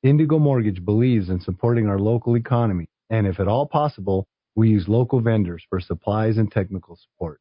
Indigo 0.01 0.39
Mortgage 0.39 0.84
believes 0.84 1.30
in 1.30 1.39
supporting 1.39 1.88
our 1.88 1.99
local 1.99 2.35
economy, 2.35 2.89
and 3.10 3.27
if 3.27 3.40
at 3.40 3.48
all 3.48 3.65
possible, 3.65 4.27
we 4.56 4.69
use 4.69 4.88
local 4.88 5.22
vendors 5.22 5.64
for 5.69 5.80
supplies 5.80 6.38
and 6.38 6.52
technical 6.52 6.98
support. 6.98 7.40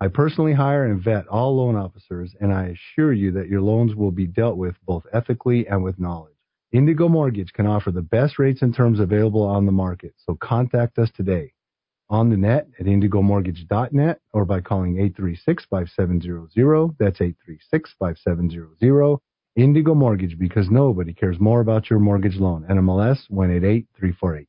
I 0.00 0.08
personally 0.08 0.52
hire 0.52 0.84
and 0.84 1.02
vet 1.02 1.26
all 1.26 1.56
loan 1.56 1.76
officers, 1.76 2.34
and 2.40 2.52
I 2.52 2.66
assure 2.66 3.12
you 3.12 3.32
that 3.32 3.48
your 3.48 3.60
loans 3.60 3.94
will 3.94 4.12
be 4.12 4.26
dealt 4.26 4.56
with 4.56 4.76
both 4.84 5.04
ethically 5.12 5.66
and 5.66 5.82
with 5.82 5.98
knowledge. 5.98 6.34
Indigo 6.70 7.08
Mortgage 7.08 7.52
can 7.52 7.66
offer 7.66 7.90
the 7.90 8.02
best 8.02 8.38
rates 8.38 8.62
and 8.62 8.74
terms 8.74 9.00
available 9.00 9.42
on 9.42 9.66
the 9.66 9.72
market, 9.72 10.14
so 10.18 10.36
contact 10.36 10.98
us 10.98 11.10
today 11.16 11.52
on 12.10 12.30
the 12.30 12.36
net 12.36 12.68
at 12.78 12.86
indigomortgage.net 12.86 14.20
or 14.32 14.44
by 14.44 14.60
calling 14.60 14.94
836-5700. 15.18 16.96
That's 16.98 17.18
836-5700. 17.18 19.18
Indigo 19.56 19.94
Mortgage 19.94 20.38
because 20.38 20.70
nobody 20.70 21.12
cares 21.12 21.40
more 21.40 21.60
about 21.60 21.90
your 21.90 21.98
mortgage 21.98 22.36
loan. 22.36 22.64
NMLS 22.70 23.28
188348. 23.30 24.48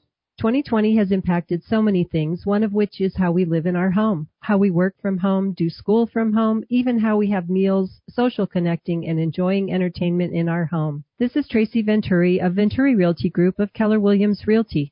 2020 0.41 0.95
has 0.95 1.11
impacted 1.11 1.61
so 1.63 1.83
many 1.83 2.03
things, 2.03 2.47
one 2.47 2.63
of 2.63 2.73
which 2.73 2.99
is 2.99 3.15
how 3.15 3.31
we 3.31 3.45
live 3.45 3.67
in 3.67 3.75
our 3.75 3.91
home, 3.91 4.27
how 4.39 4.57
we 4.57 4.71
work 4.71 4.95
from 4.99 5.19
home, 5.19 5.53
do 5.53 5.69
school 5.69 6.07
from 6.07 6.33
home, 6.33 6.63
even 6.67 6.97
how 6.97 7.15
we 7.15 7.29
have 7.29 7.47
meals, 7.47 8.01
social 8.09 8.47
connecting, 8.47 9.07
and 9.07 9.19
enjoying 9.19 9.71
entertainment 9.71 10.33
in 10.33 10.49
our 10.49 10.65
home. 10.65 11.03
This 11.19 11.35
is 11.35 11.47
Tracy 11.47 11.83
Venturi 11.83 12.41
of 12.41 12.55
Venturi 12.55 12.95
Realty 12.95 13.29
Group 13.29 13.59
of 13.59 13.71
Keller 13.73 13.99
Williams 13.99 14.47
Realty. 14.47 14.91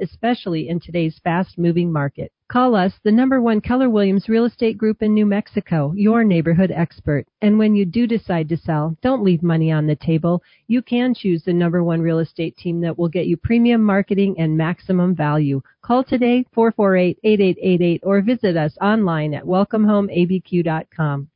especially 0.00 0.68
in 0.68 0.80
today's 0.80 1.18
fast 1.22 1.58
moving 1.58 1.92
market. 1.92 2.32
Call 2.50 2.74
us, 2.74 2.92
the 3.04 3.12
number 3.12 3.42
one 3.42 3.60
Keller 3.60 3.90
Williams 3.90 4.28
Real 4.28 4.46
Estate 4.46 4.78
Group 4.78 5.02
in 5.02 5.12
New 5.12 5.26
Mexico, 5.26 5.92
your 5.94 6.24
neighborhood 6.24 6.70
expert. 6.70 7.26
And 7.42 7.58
when 7.58 7.74
you 7.74 7.84
do 7.84 8.06
decide 8.06 8.48
to 8.48 8.56
sell, 8.56 8.96
don't 9.02 9.22
leave 9.22 9.42
money 9.42 9.70
on 9.70 9.86
the 9.86 9.96
table. 9.96 10.42
You 10.66 10.80
can 10.80 11.14
choose 11.14 11.44
the 11.44 11.52
number 11.52 11.84
one 11.84 12.00
real 12.00 12.20
estate 12.20 12.56
team 12.56 12.80
that 12.80 12.98
will 12.98 13.08
get 13.08 13.26
you 13.26 13.36
premium 13.36 13.82
marketing 13.82 14.36
and 14.38 14.56
maximum 14.56 15.14
value. 15.14 15.60
Call 15.82 16.04
today, 16.04 16.46
448-8888, 16.56 18.00
or 18.02 18.22
visit 18.22 18.56
us 18.56 18.76
online 18.80 19.34
at 19.34 19.44
welcomehomeabq.com. 19.44 21.28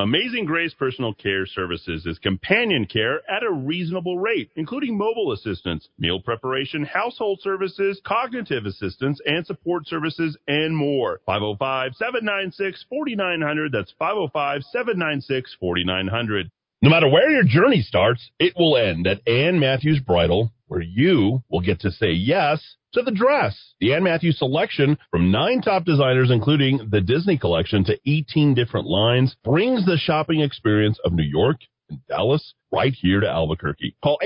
Amazing 0.00 0.44
Grace 0.44 0.72
Personal 0.74 1.12
Care 1.12 1.44
Services 1.44 2.06
is 2.06 2.20
companion 2.20 2.86
care 2.86 3.20
at 3.28 3.42
a 3.42 3.50
reasonable 3.50 4.16
rate, 4.16 4.48
including 4.54 4.96
mobile 4.96 5.32
assistance, 5.32 5.88
meal 5.98 6.22
preparation, 6.22 6.84
household 6.84 7.40
services, 7.42 8.00
cognitive 8.06 8.64
assistance, 8.64 9.20
and 9.26 9.44
support 9.44 9.88
services, 9.88 10.38
and 10.46 10.76
more. 10.76 11.20
505-796-4900. 11.28 13.72
That's 13.72 13.92
505-796-4900. 14.00 16.44
No 16.80 16.90
matter 16.90 17.08
where 17.08 17.30
your 17.30 17.42
journey 17.42 17.82
starts, 17.82 18.30
it 18.38 18.52
will 18.56 18.76
end 18.76 19.08
at 19.08 19.26
Ann 19.26 19.58
Matthews 19.58 19.98
Bridal, 19.98 20.52
where 20.68 20.80
you 20.80 21.42
will 21.50 21.60
get 21.60 21.80
to 21.80 21.90
say 21.90 22.12
yes 22.12 22.76
to 22.94 23.02
the 23.02 23.10
dress. 23.10 23.74
The 23.80 23.94
Ann 23.94 24.04
Matthews 24.04 24.38
selection 24.38 24.98
from 25.10 25.30
nine 25.30 25.60
top 25.60 25.84
designers, 25.84 26.30
including 26.30 26.88
the 26.90 27.00
Disney 27.00 27.36
collection 27.38 27.84
to 27.84 27.98
18 28.06 28.54
different 28.54 28.86
lines, 28.86 29.36
brings 29.44 29.84
the 29.84 29.96
shopping 29.96 30.40
experience 30.40 30.98
of 31.04 31.12
New 31.12 31.22
York 31.22 31.58
and 31.90 32.00
Dallas 32.08 32.54
right 32.72 32.92
here 32.92 33.20
to 33.20 33.28
Albuquerque. 33.28 33.96
Call 34.02 34.18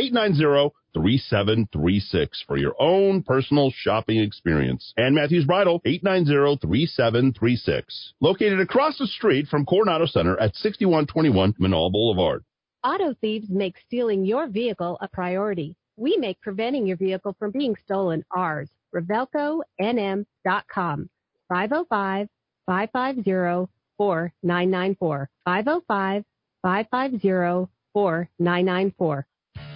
890-3736 0.97 2.45
for 2.47 2.57
your 2.57 2.75
own 2.81 3.23
personal 3.23 3.73
shopping 3.75 4.19
experience. 4.19 4.93
Ann 4.97 5.15
Matthews 5.15 5.45
Bridal, 5.45 5.81
890-3736. 5.87 7.83
Located 8.21 8.61
across 8.61 8.99
the 8.99 9.07
street 9.07 9.47
from 9.49 9.65
Coronado 9.65 10.07
Center 10.07 10.39
at 10.41 10.57
6121 10.57 11.55
Menaul 11.55 11.93
Boulevard. 11.93 12.45
Auto 12.85 13.15
thieves 13.21 13.49
make 13.49 13.77
stealing 13.87 14.25
your 14.25 14.49
vehicle 14.49 14.99
a 15.01 15.07
priority. 15.07 15.77
We 15.97 16.17
make 16.17 16.41
preventing 16.41 16.87
your 16.87 16.97
vehicle 16.97 17.35
from 17.39 17.51
being 17.51 17.77
stolen 17.77 18.25
ours. 18.31 18.71
RevelcoNM.com. 18.95 21.11
505 21.49 22.29
550 22.67 23.73
4994. 23.99 25.31
505 25.45 26.25
550 26.63 27.73
4994. 27.93 29.27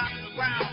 Her 0.00 0.30
the 0.30 0.34
ground. 0.34 0.69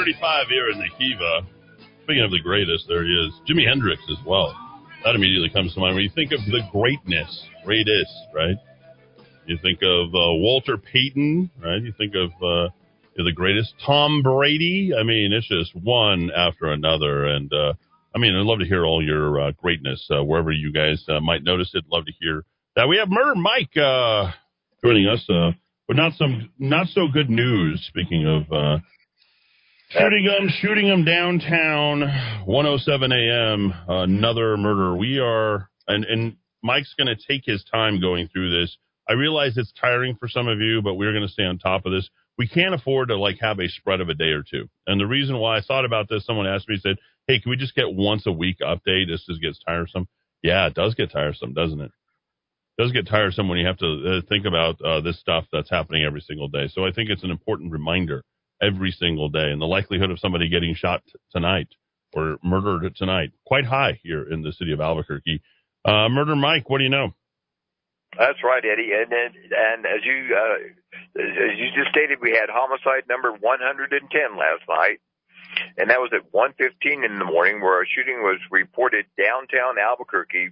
535 0.00 0.48
here 0.48 0.70
in 0.70 0.78
the 0.78 0.88
Kiva. 0.96 1.46
Speaking 2.04 2.24
of 2.24 2.30
the 2.30 2.40
greatest, 2.40 2.88
there 2.88 3.04
he 3.04 3.10
is. 3.10 3.32
Jimi 3.46 3.68
Hendrix 3.68 4.00
as 4.10 4.16
well. 4.26 4.56
That 5.04 5.14
immediately 5.14 5.50
comes 5.50 5.74
to 5.74 5.80
mind. 5.80 5.94
When 5.94 6.04
you 6.04 6.10
think 6.14 6.32
of 6.32 6.40
the 6.46 6.60
greatness, 6.72 7.44
greatest, 7.66 8.12
right? 8.34 8.56
You 9.44 9.58
think 9.60 9.80
of 9.82 10.08
uh, 10.08 10.32
Walter 10.40 10.78
Payton, 10.78 11.50
right? 11.62 11.82
You 11.82 11.92
think 11.98 12.14
of 12.14 12.30
uh, 12.42 12.72
the 13.16 13.32
greatest 13.34 13.74
Tom 13.84 14.22
Brady. 14.22 14.92
I 14.98 15.02
mean, 15.02 15.34
it's 15.34 15.48
just 15.48 15.76
one 15.76 16.30
after 16.34 16.72
another. 16.72 17.26
And 17.26 17.52
uh, 17.52 17.74
I 18.14 18.18
mean, 18.18 18.34
I'd 18.34 18.46
love 18.46 18.60
to 18.60 18.66
hear 18.66 18.86
all 18.86 19.04
your 19.04 19.38
uh, 19.38 19.52
greatness 19.52 20.08
uh, 20.10 20.24
wherever 20.24 20.50
you 20.50 20.72
guys 20.72 21.04
uh, 21.10 21.20
might 21.20 21.44
notice 21.44 21.72
it. 21.74 21.84
Love 21.92 22.06
to 22.06 22.12
hear 22.20 22.44
that. 22.74 22.88
We 22.88 22.96
have 22.96 23.10
Murder 23.10 23.34
Mike 23.34 23.74
joining 24.82 25.08
us, 25.08 25.24
but 25.86 25.96
not 25.96 26.14
some 26.14 26.50
not 26.58 26.86
so 26.88 27.06
good 27.12 27.28
news. 27.28 27.84
Speaking 27.88 28.26
of 28.26 28.80
shooting 29.90 30.24
them, 30.24 30.48
shooting 30.60 30.88
them 30.88 31.04
downtown, 31.04 32.00
107 32.44 33.12
a.m. 33.12 33.74
Another 33.88 34.56
murder. 34.56 34.96
We 34.96 35.18
are, 35.18 35.68
and 35.88 36.04
and 36.04 36.36
Mike's 36.62 36.94
going 36.96 37.14
to 37.14 37.16
take 37.28 37.42
his 37.44 37.64
time 37.70 38.00
going 38.00 38.28
through 38.28 38.60
this. 38.60 38.76
I 39.08 39.14
realize 39.14 39.56
it's 39.56 39.72
tiring 39.80 40.16
for 40.18 40.28
some 40.28 40.46
of 40.46 40.60
you, 40.60 40.82
but 40.82 40.94
we're 40.94 41.12
going 41.12 41.26
to 41.26 41.32
stay 41.32 41.42
on 41.42 41.58
top 41.58 41.84
of 41.84 41.92
this. 41.92 42.08
We 42.38 42.46
can't 42.46 42.74
afford 42.74 43.08
to 43.08 43.16
like 43.16 43.38
have 43.40 43.58
a 43.58 43.68
spread 43.68 44.00
of 44.00 44.08
a 44.08 44.14
day 44.14 44.30
or 44.30 44.44
two. 44.48 44.68
And 44.86 45.00
the 45.00 45.06
reason 45.06 45.36
why 45.38 45.58
I 45.58 45.62
thought 45.62 45.84
about 45.84 46.08
this, 46.08 46.24
someone 46.24 46.46
asked 46.46 46.68
me, 46.68 46.78
said, 46.80 46.96
"Hey, 47.26 47.40
can 47.40 47.50
we 47.50 47.56
just 47.56 47.74
get 47.74 47.92
once 47.92 48.26
a 48.26 48.32
week 48.32 48.58
update? 48.62 49.08
This 49.08 49.24
just 49.28 49.42
gets 49.42 49.58
tiresome." 49.64 50.06
Yeah, 50.42 50.66
it 50.66 50.74
does 50.74 50.94
get 50.94 51.10
tiresome, 51.10 51.52
doesn't 51.52 51.80
it? 51.80 51.90
It 52.78 52.82
does 52.82 52.92
get 52.92 53.08
tiresome 53.08 53.48
when 53.48 53.58
you 53.58 53.66
have 53.66 53.76
to 53.78 54.20
uh, 54.22 54.26
think 54.28 54.46
about 54.46 54.80
uh, 54.80 55.00
this 55.00 55.18
stuff 55.20 55.44
that's 55.52 55.68
happening 55.68 56.04
every 56.04 56.22
single 56.22 56.48
day. 56.48 56.68
So 56.72 56.86
I 56.86 56.92
think 56.92 57.10
it's 57.10 57.24
an 57.24 57.30
important 57.30 57.72
reminder 57.72 58.24
every 58.62 58.92
single 58.92 59.28
day. 59.28 59.50
And 59.50 59.60
the 59.60 59.66
likelihood 59.66 60.10
of 60.10 60.20
somebody 60.20 60.48
getting 60.48 60.74
shot 60.74 61.02
tonight 61.32 61.68
or 62.12 62.36
murdered 62.42 62.94
tonight 62.96 63.30
quite 63.46 63.64
high 63.64 64.00
here 64.02 64.30
in 64.30 64.42
the 64.42 64.52
city 64.52 64.72
of 64.72 64.80
Albuquerque. 64.80 65.42
Uh, 65.84 66.08
Murder 66.08 66.36
Mike, 66.36 66.68
what 66.68 66.78
do 66.78 66.84
you 66.84 66.90
know? 66.90 67.14
That's 68.18 68.42
right, 68.42 68.62
Eddy. 68.64 68.90
And 68.92 69.12
and, 69.12 69.34
and 69.34 69.86
as 69.86 70.04
you 70.04 70.34
uh, 70.34 71.20
as 71.20 71.56
you 71.56 71.70
just 71.76 71.90
stated, 71.90 72.18
we 72.20 72.32
had 72.32 72.50
homicide 72.50 73.04
number 73.08 73.32
110 73.32 74.02
last 74.36 74.62
night, 74.68 74.98
and 75.78 75.90
that 75.90 76.00
was 76.00 76.10
at 76.12 76.32
1:15 76.32 77.04
in 77.04 77.18
the 77.18 77.24
morning, 77.24 77.60
where 77.60 77.80
a 77.80 77.86
shooting 77.86 78.22
was 78.22 78.38
reported 78.50 79.06
downtown 79.16 79.78
Albuquerque 79.78 80.50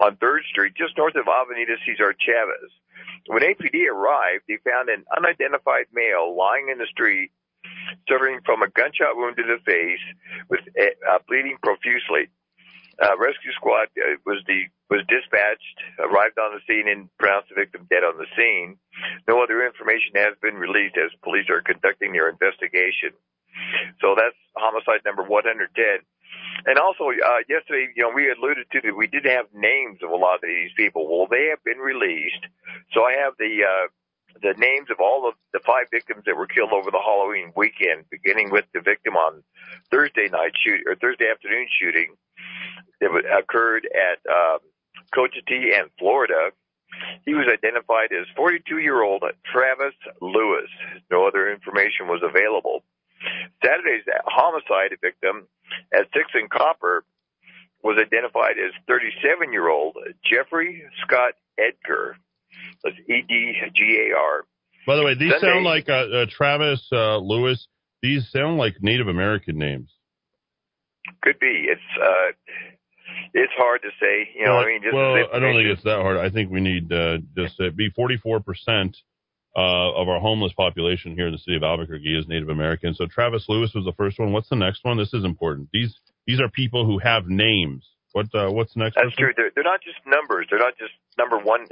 on 0.00 0.16
Third 0.16 0.42
Street, 0.50 0.72
just 0.76 0.96
north 0.96 1.14
of 1.14 1.28
Avenida 1.28 1.76
Cesar 1.84 2.16
Chavez. 2.18 2.72
When 3.26 3.42
APD 3.42 3.86
arrived, 3.86 4.44
they 4.48 4.58
found 4.64 4.88
an 4.88 5.04
unidentified 5.14 5.86
male 5.92 6.34
lying 6.34 6.68
in 6.72 6.78
the 6.78 6.88
street, 6.88 7.30
suffering 8.08 8.40
from 8.44 8.62
a 8.62 8.70
gunshot 8.70 9.14
wound 9.14 9.36
to 9.36 9.44
the 9.44 9.60
face, 9.64 10.02
with 10.48 10.60
uh, 10.74 11.18
bleeding 11.28 11.58
profusely. 11.62 12.32
Uh, 13.00 13.16
rescue 13.16 13.52
squad 13.52 13.88
uh, 13.96 14.16
was 14.26 14.42
the 14.46 14.68
was 14.90 15.00
dispatched, 15.06 15.78
arrived 16.00 16.36
on 16.36 16.52
the 16.52 16.60
scene, 16.66 16.88
and 16.88 17.08
pronounced 17.16 17.48
the 17.48 17.54
victim 17.54 17.86
dead 17.88 18.02
on 18.02 18.18
the 18.18 18.26
scene. 18.36 18.76
No 19.28 19.40
other 19.40 19.64
information 19.64 20.12
has 20.16 20.34
been 20.42 20.56
released 20.56 20.98
as 20.98 21.14
police 21.22 21.48
are 21.48 21.62
conducting 21.62 22.12
their 22.12 22.28
investigation. 22.28 23.14
So 24.00 24.14
that's 24.16 24.36
homicide 24.56 25.00
number 25.04 25.22
110. 25.22 25.66
And 26.66 26.78
also, 26.78 27.10
uh, 27.10 27.42
yesterday, 27.48 27.88
you 27.96 28.02
know, 28.02 28.12
we 28.14 28.30
alluded 28.30 28.66
to 28.72 28.80
that 28.84 28.96
we 28.96 29.06
did 29.06 29.24
have 29.24 29.46
names 29.54 30.00
of 30.02 30.10
a 30.10 30.16
lot 30.16 30.36
of 30.36 30.42
these 30.42 30.70
people. 30.76 31.08
Well, 31.08 31.26
they 31.30 31.48
have 31.50 31.62
been 31.64 31.78
released. 31.78 32.44
So 32.92 33.04
I 33.04 33.14
have 33.24 33.34
the, 33.38 33.64
uh, 33.64 33.86
the 34.42 34.54
names 34.58 34.88
of 34.90 35.00
all 35.00 35.28
of 35.28 35.34
the 35.52 35.60
five 35.60 35.86
victims 35.90 36.24
that 36.26 36.36
were 36.36 36.46
killed 36.46 36.72
over 36.72 36.90
the 36.90 37.02
Halloween 37.02 37.52
weekend, 37.56 38.04
beginning 38.10 38.50
with 38.50 38.64
the 38.74 38.80
victim 38.80 39.16
on 39.16 39.42
Thursday 39.90 40.28
night 40.30 40.52
shoot 40.62 40.80
or 40.86 40.94
Thursday 40.94 41.30
afternoon 41.30 41.66
shooting 41.80 42.14
that 43.00 43.10
occurred 43.36 43.88
at 43.88 44.18
um, 44.30 44.58
Cochiti 45.14 45.78
and 45.78 45.90
Florida. 45.98 46.50
He 47.24 47.34
was 47.34 47.46
identified 47.52 48.12
as 48.12 48.26
42 48.36 48.78
year 48.78 49.02
old 49.02 49.22
Travis 49.44 49.94
Lewis. 50.20 50.68
No 51.10 51.26
other 51.26 51.50
information 51.50 52.08
was 52.08 52.20
available. 52.22 52.82
Saturday's 53.64 54.04
homicide 54.24 54.96
victim 55.00 55.46
at 55.92 56.06
Six 56.14 56.30
and 56.34 56.48
Copper 56.50 57.04
was 57.82 57.98
identified 58.00 58.56
as 58.58 58.72
37 58.86 59.52
year 59.52 59.68
old 59.68 59.96
Jeffrey 60.24 60.82
Scott 61.06 61.34
Edgar. 61.58 62.16
That's 62.84 62.96
E 63.08 63.22
D 63.28 63.54
G 63.74 64.08
A 64.10 64.16
R. 64.16 64.44
By 64.86 64.96
the 64.96 65.04
way, 65.04 65.14
these 65.14 65.32
Sunday- 65.32 65.46
sound 65.46 65.64
like 65.64 65.88
uh, 65.88 65.92
uh, 65.92 66.26
Travis 66.30 66.86
uh, 66.92 67.18
Lewis. 67.18 67.66
These 68.02 68.30
sound 68.32 68.56
like 68.56 68.76
Native 68.80 69.08
American 69.08 69.58
names. 69.58 69.90
Could 71.22 71.38
be. 71.38 71.66
It's 71.68 71.80
uh, 72.02 72.32
it's 73.34 73.52
hard 73.56 73.82
to 73.82 73.88
say. 74.00 74.30
You 74.34 74.46
know, 74.46 74.54
well, 74.54 74.62
I 74.62 74.66
mean, 74.66 74.82
just 74.82 74.94
well, 74.94 75.14
I 75.14 75.38
don't 75.38 75.54
think 75.54 75.68
it's 75.68 75.84
that 75.84 76.00
hard. 76.00 76.16
I 76.16 76.30
think 76.30 76.50
we 76.50 76.60
need 76.60 76.92
uh, 76.92 77.18
just 77.36 77.60
uh, 77.60 77.70
be 77.70 77.90
44 77.90 78.40
percent 78.40 78.96
uh, 79.56 79.92
of 80.00 80.08
our 80.08 80.20
homeless 80.20 80.52
population 80.52 81.14
here 81.14 81.26
in 81.26 81.32
the 81.32 81.38
city 81.38 81.56
of 81.56 81.62
Albuquerque 81.62 82.16
is 82.18 82.28
Native 82.28 82.48
American. 82.48 82.94
So 82.94 83.06
Travis 83.06 83.46
Lewis 83.48 83.72
was 83.74 83.84
the 83.84 83.92
first 83.92 84.18
one. 84.18 84.32
What's 84.32 84.48
the 84.48 84.56
next 84.56 84.84
one? 84.84 84.96
This 84.96 85.12
is 85.12 85.24
important. 85.24 85.68
These 85.72 85.94
these 86.26 86.40
are 86.40 86.48
people 86.48 86.86
who 86.86 86.98
have 86.98 87.26
names. 87.26 87.84
What 88.12 88.26
uh, 88.34 88.50
what's 88.50 88.74
next? 88.76 88.94
That's 88.96 89.06
person? 89.14 89.18
true. 89.18 89.32
They're, 89.36 89.50
they're 89.54 89.64
not 89.64 89.80
just 89.82 89.98
numbers. 90.06 90.46
They're 90.50 90.58
not 90.58 90.76
just 90.78 90.92
number 91.18 91.38
one 91.38 91.66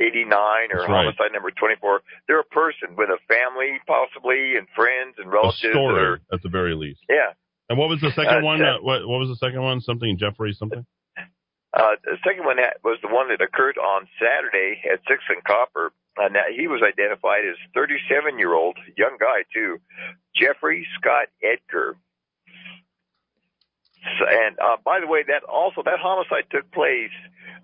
eighty 0.00 0.24
nine 0.24 0.70
or 0.72 0.78
That's 0.82 0.90
right. 0.90 1.04
homicide 1.06 1.32
number 1.32 1.50
twenty 1.52 1.76
four. 1.80 2.02
They're 2.26 2.40
a 2.40 2.44
person 2.44 2.96
with 2.96 3.10
a 3.10 3.18
family, 3.28 3.78
possibly, 3.86 4.56
and 4.56 4.66
friends 4.74 5.14
and 5.18 5.30
relatives. 5.30 5.62
that 5.62 5.70
story 5.72 6.02
are- 6.02 6.20
at 6.32 6.42
the 6.42 6.48
very 6.48 6.74
least. 6.74 7.00
yeah. 7.08 7.34
And 7.70 7.78
what 7.78 7.88
was 7.88 8.00
the 8.00 8.10
second 8.10 8.42
Uh, 8.42 8.42
one? 8.42 8.60
uh, 8.62 8.76
Uh, 8.76 8.78
what 8.82 9.06
what 9.08 9.18
was 9.20 9.28
the 9.28 9.36
second 9.36 9.62
one? 9.62 9.80
Something 9.80 10.18
Jeffrey 10.18 10.52
something. 10.52 10.84
Uh, 11.72 11.96
the 12.04 12.18
second 12.26 12.44
one 12.44 12.58
was 12.84 12.98
the 13.02 13.08
one 13.08 13.28
that 13.28 13.40
occurred 13.40 13.78
on 13.78 14.06
Saturday 14.18 14.82
at 14.92 15.00
Six 15.08 15.22
and 15.28 15.42
Copper. 15.42 15.92
Uh, 16.16 16.28
now, 16.28 16.42
he 16.54 16.68
was 16.68 16.80
identified 16.82 17.42
as 17.44 17.56
37 17.74 18.38
year 18.38 18.54
old, 18.54 18.76
young 18.96 19.16
guy 19.18 19.42
too, 19.52 19.78
Jeffrey 20.36 20.86
Scott 21.00 21.26
Edgar. 21.42 21.96
So, 24.18 24.26
and 24.28 24.58
uh, 24.58 24.76
by 24.84 25.00
the 25.00 25.06
way, 25.06 25.24
that 25.26 25.42
also 25.44 25.82
that 25.84 25.98
homicide 25.98 26.44
took 26.50 26.70
place 26.72 27.10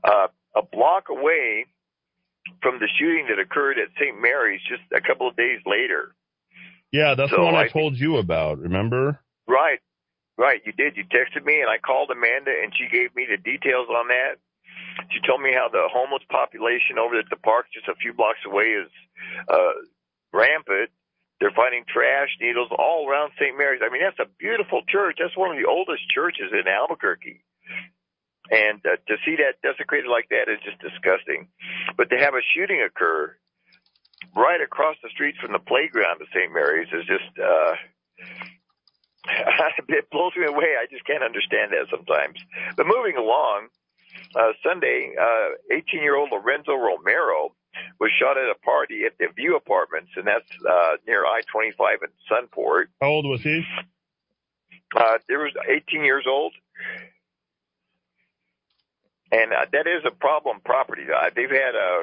uh, 0.05 0.29
a 0.57 0.63
block 0.63 1.09
away 1.11 1.67
from 2.63 2.79
the 2.81 2.89
shooting 2.99 3.27
that 3.29 3.39
occurred 3.39 3.79
at 3.79 3.89
St. 4.01 4.21
Mary's 4.21 4.61
just 4.69 4.83
a 4.95 5.01
couple 5.07 5.29
of 5.29 5.37
days 5.37 5.61
later. 5.67 6.15
Yeah, 6.93 7.15
that's 7.15 7.31
the 7.31 7.41
one 7.41 7.55
I, 7.55 7.65
I- 7.65 7.69
told 7.69 7.97
you 7.97 8.17
about. 8.17 8.59
Remember? 8.59 9.21
Right, 9.47 9.79
right. 10.39 10.61
You 10.65 10.73
did. 10.73 10.97
You 10.97 11.05
texted 11.05 11.45
me, 11.45 11.61
and 11.61 11.69
I 11.71 11.79
called 11.79 12.11
Amanda, 12.11 12.51
and 12.63 12.73
she 12.77 12.89
gave 12.91 13.15
me 13.15 13.27
the 13.31 13.37
details 13.37 13.89
on 13.91 14.09
that. 14.09 14.37
She 15.09 15.21
told 15.27 15.41
me 15.41 15.53
how 15.53 15.69
the 15.73 15.89
homeless 15.89 16.23
population 16.29 16.99
over 17.01 17.19
at 17.19 17.31
the 17.31 17.41
park, 17.41 17.67
just 17.73 17.89
a 17.89 17.95
few 17.97 18.13
blocks 18.13 18.45
away, 18.45 18.77
is 18.77 18.91
uh, 19.49 19.81
rampant. 20.33 20.91
They're 21.41 21.57
finding 21.57 21.85
trash, 21.89 22.29
needles 22.41 22.69
all 22.71 23.09
around 23.09 23.33
St. 23.41 23.57
Mary's. 23.57 23.81
I 23.83 23.89
mean, 23.89 24.03
that's 24.03 24.21
a 24.21 24.29
beautiful 24.39 24.83
church. 24.87 25.17
That's 25.19 25.37
one 25.37 25.51
of 25.51 25.57
the 25.57 25.69
oldest 25.69 26.05
churches 26.13 26.53
in 26.53 26.69
Albuquerque. 26.69 27.41
And 28.51 28.85
uh, 28.85 29.01
to 29.09 29.17
see 29.25 29.37
that 29.41 29.63
desecrated 29.63 30.11
like 30.11 30.29
that 30.31 30.53
is 30.53 30.61
just 30.61 30.77
disgusting. 30.85 31.49
But 31.97 32.11
to 32.11 32.19
have 32.19 32.35
a 32.35 32.45
shooting 32.53 32.83
occur 32.85 33.35
right 34.37 34.61
across 34.61 34.97
the 35.03 35.09
street 35.11 35.37
from 35.41 35.53
the 35.53 35.59
playground 35.63 36.21
of 36.21 36.29
St. 36.35 36.53
Mary's 36.53 36.93
is 36.93 37.07
just, 37.07 37.31
uh, 37.39 37.75
it 39.89 40.11
blows 40.11 40.33
me 40.37 40.45
away. 40.45 40.77
I 40.77 40.87
just 40.91 41.07
can't 41.07 41.23
understand 41.23 41.73
that 41.73 41.89
sometimes. 41.89 42.37
But 42.77 42.87
moving 42.87 43.17
along, 43.17 43.69
uh, 44.35 44.53
Sunday, 44.63 45.13
uh, 45.21 45.77
18 45.77 46.03
year 46.03 46.17
old 46.17 46.31
Lorenzo 46.33 46.75
Romero 46.75 47.55
was 47.99 48.11
shot 48.19 48.37
at 48.37 48.51
a 48.51 48.59
party 48.65 49.05
at 49.05 49.13
the 49.19 49.27
View 49.35 49.57
Apartments, 49.57 50.11
and 50.17 50.27
that's 50.27 50.49
uh, 50.69 50.97
near 51.07 51.25
I-25 51.25 51.73
in 52.03 52.11
Sunport. 52.31 52.87
How 53.01 53.09
old 53.09 53.27
was 53.27 53.43
he? 53.43 53.63
Uh, 54.97 55.19
there 55.29 55.39
was 55.39 55.53
18 55.69 56.05
years 56.05 56.25
old, 56.27 56.53
and 59.31 59.53
uh, 59.53 59.67
that 59.73 59.87
is 59.87 60.03
a 60.05 60.11
problem 60.11 60.61
property. 60.65 61.05
Uh, 61.05 61.31
they've 61.35 61.51
had 61.51 61.75
a, 61.75 62.03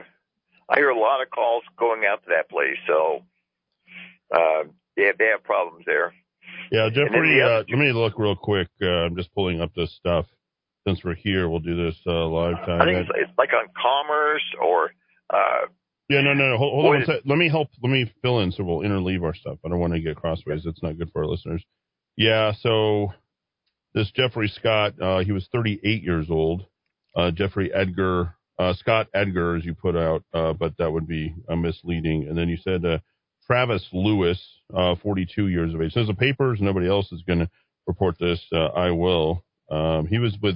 I 0.69 0.76
hear 0.76 0.89
a 0.89 0.99
lot 0.99 1.22
of 1.22 1.30
calls 1.30 1.64
going 1.77 2.03
out 2.06 2.23
to 2.23 2.30
that 2.30 2.49
place, 2.49 2.77
so 2.88 3.23
uh, 4.34 4.64
they 4.95 5.03
have, 5.03 5.18
they 5.18 5.27
have 5.27 5.44
problems 5.44 5.84
there. 5.85 6.14
Yeah, 6.72 6.89
Jeffrey. 6.89 7.39
the 7.39 7.45
Uh, 7.45 7.64
let 7.69 7.80
me 7.80 7.91
look 7.91 8.18
real 8.18 8.35
quick. 8.35 8.68
Uh, 8.81 8.88
I'm 8.88 9.15
just 9.15 9.34
pulling 9.34 9.61
up 9.61 9.73
this 9.76 9.94
stuff. 9.95 10.26
Since 10.88 11.03
we're 11.03 11.15
here, 11.15 11.49
we'll 11.49 11.59
do 11.59 11.76
this 11.76 11.95
uh, 12.07 12.26
live 12.27 12.65
time. 12.65 12.81
I 12.81 12.85
think 12.85 12.99
it's, 12.99 13.09
it's 13.15 13.31
like 13.38 13.49
on 13.51 13.68
Commerce 13.76 14.43
or 14.61 14.91
uh, 15.30 15.68
Yeah, 16.07 16.22
no, 16.22 16.34
no, 16.34 16.51
no. 16.51 16.57
Hold, 16.57 16.81
hold 16.81 16.95
on. 16.95 17.01
Is- 17.01 17.09
Let 17.26 17.38
me 17.38 17.49
help. 17.49 17.68
Let 17.84 17.91
me 17.91 18.09
fill 18.22 18.39
in 18.39 18.53
so 18.53 18.64
we'll 18.64 18.80
interleave 18.80 19.22
our 19.23 19.35
stuff. 19.35 19.57
I 19.65 19.69
don't 19.69 19.80
want 19.80 19.93
to 19.93 19.99
get 19.99 20.15
crossways. 20.15 20.65
It's 20.65 20.81
not 20.81 20.97
good 20.97 21.11
for 21.11 21.23
our 21.23 21.27
listeners. 21.27 21.61
Yeah. 22.15 22.53
So 22.61 23.11
this 23.93 24.09
Jeffrey 24.11 24.47
Scott, 24.47 24.93
uh, 25.01 25.19
he 25.19 25.34
was 25.34 25.47
38 25.51 26.03
years 26.03 26.27
old. 26.30 26.65
Uh, 27.15 27.31
Jeffrey 27.31 27.73
Edgar, 27.73 28.35
uh, 28.57 28.73
Scott 28.76 29.07
Edgar, 29.14 29.55
as 29.57 29.65
you 29.65 29.73
put 29.73 29.97
out, 29.97 30.23
uh, 30.34 30.53
but 30.53 30.77
that 30.77 30.91
would 30.91 31.07
be 31.07 31.34
misleading. 31.49 32.27
And 32.30 32.38
then 32.38 32.47
you 32.47 32.57
said 32.57 32.85
uh, 32.85 32.99
Travis 33.45 33.85
Lewis, 33.91 34.39
uh, 34.73 34.95
42 35.03 35.47
years 35.47 35.73
of 35.73 35.81
age. 35.81 35.91
Says 35.93 36.07
the 36.07 36.14
papers. 36.14 36.59
Nobody 36.61 36.88
else 36.88 37.11
is 37.11 37.23
going 37.23 37.39
to 37.39 37.49
report 37.88 38.15
this. 38.19 38.39
Uh, 38.53 38.68
I 38.68 38.91
will. 38.91 39.43
Um, 39.69 40.07
he 40.07 40.18
was 40.19 40.38
with. 40.41 40.55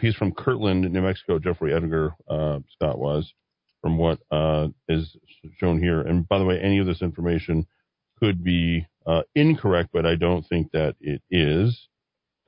He's 0.00 0.14
from 0.14 0.32
Kirtland, 0.32 0.90
New 0.90 1.02
Mexico. 1.02 1.38
Jeffrey 1.38 1.74
Edgar 1.74 2.14
uh, 2.28 2.60
Scott 2.74 2.98
was 2.98 3.32
from 3.84 3.98
what 3.98 4.18
uh, 4.30 4.68
is 4.88 5.14
shown 5.60 5.78
here. 5.78 6.00
And 6.00 6.26
by 6.26 6.38
the 6.38 6.44
way, 6.46 6.58
any 6.58 6.78
of 6.78 6.86
this 6.86 7.02
information 7.02 7.66
could 8.18 8.42
be 8.42 8.86
uh, 9.06 9.22
incorrect, 9.34 9.90
but 9.92 10.06
I 10.06 10.14
don't 10.14 10.42
think 10.48 10.72
that 10.72 10.96
it 11.00 11.20
is. 11.30 11.88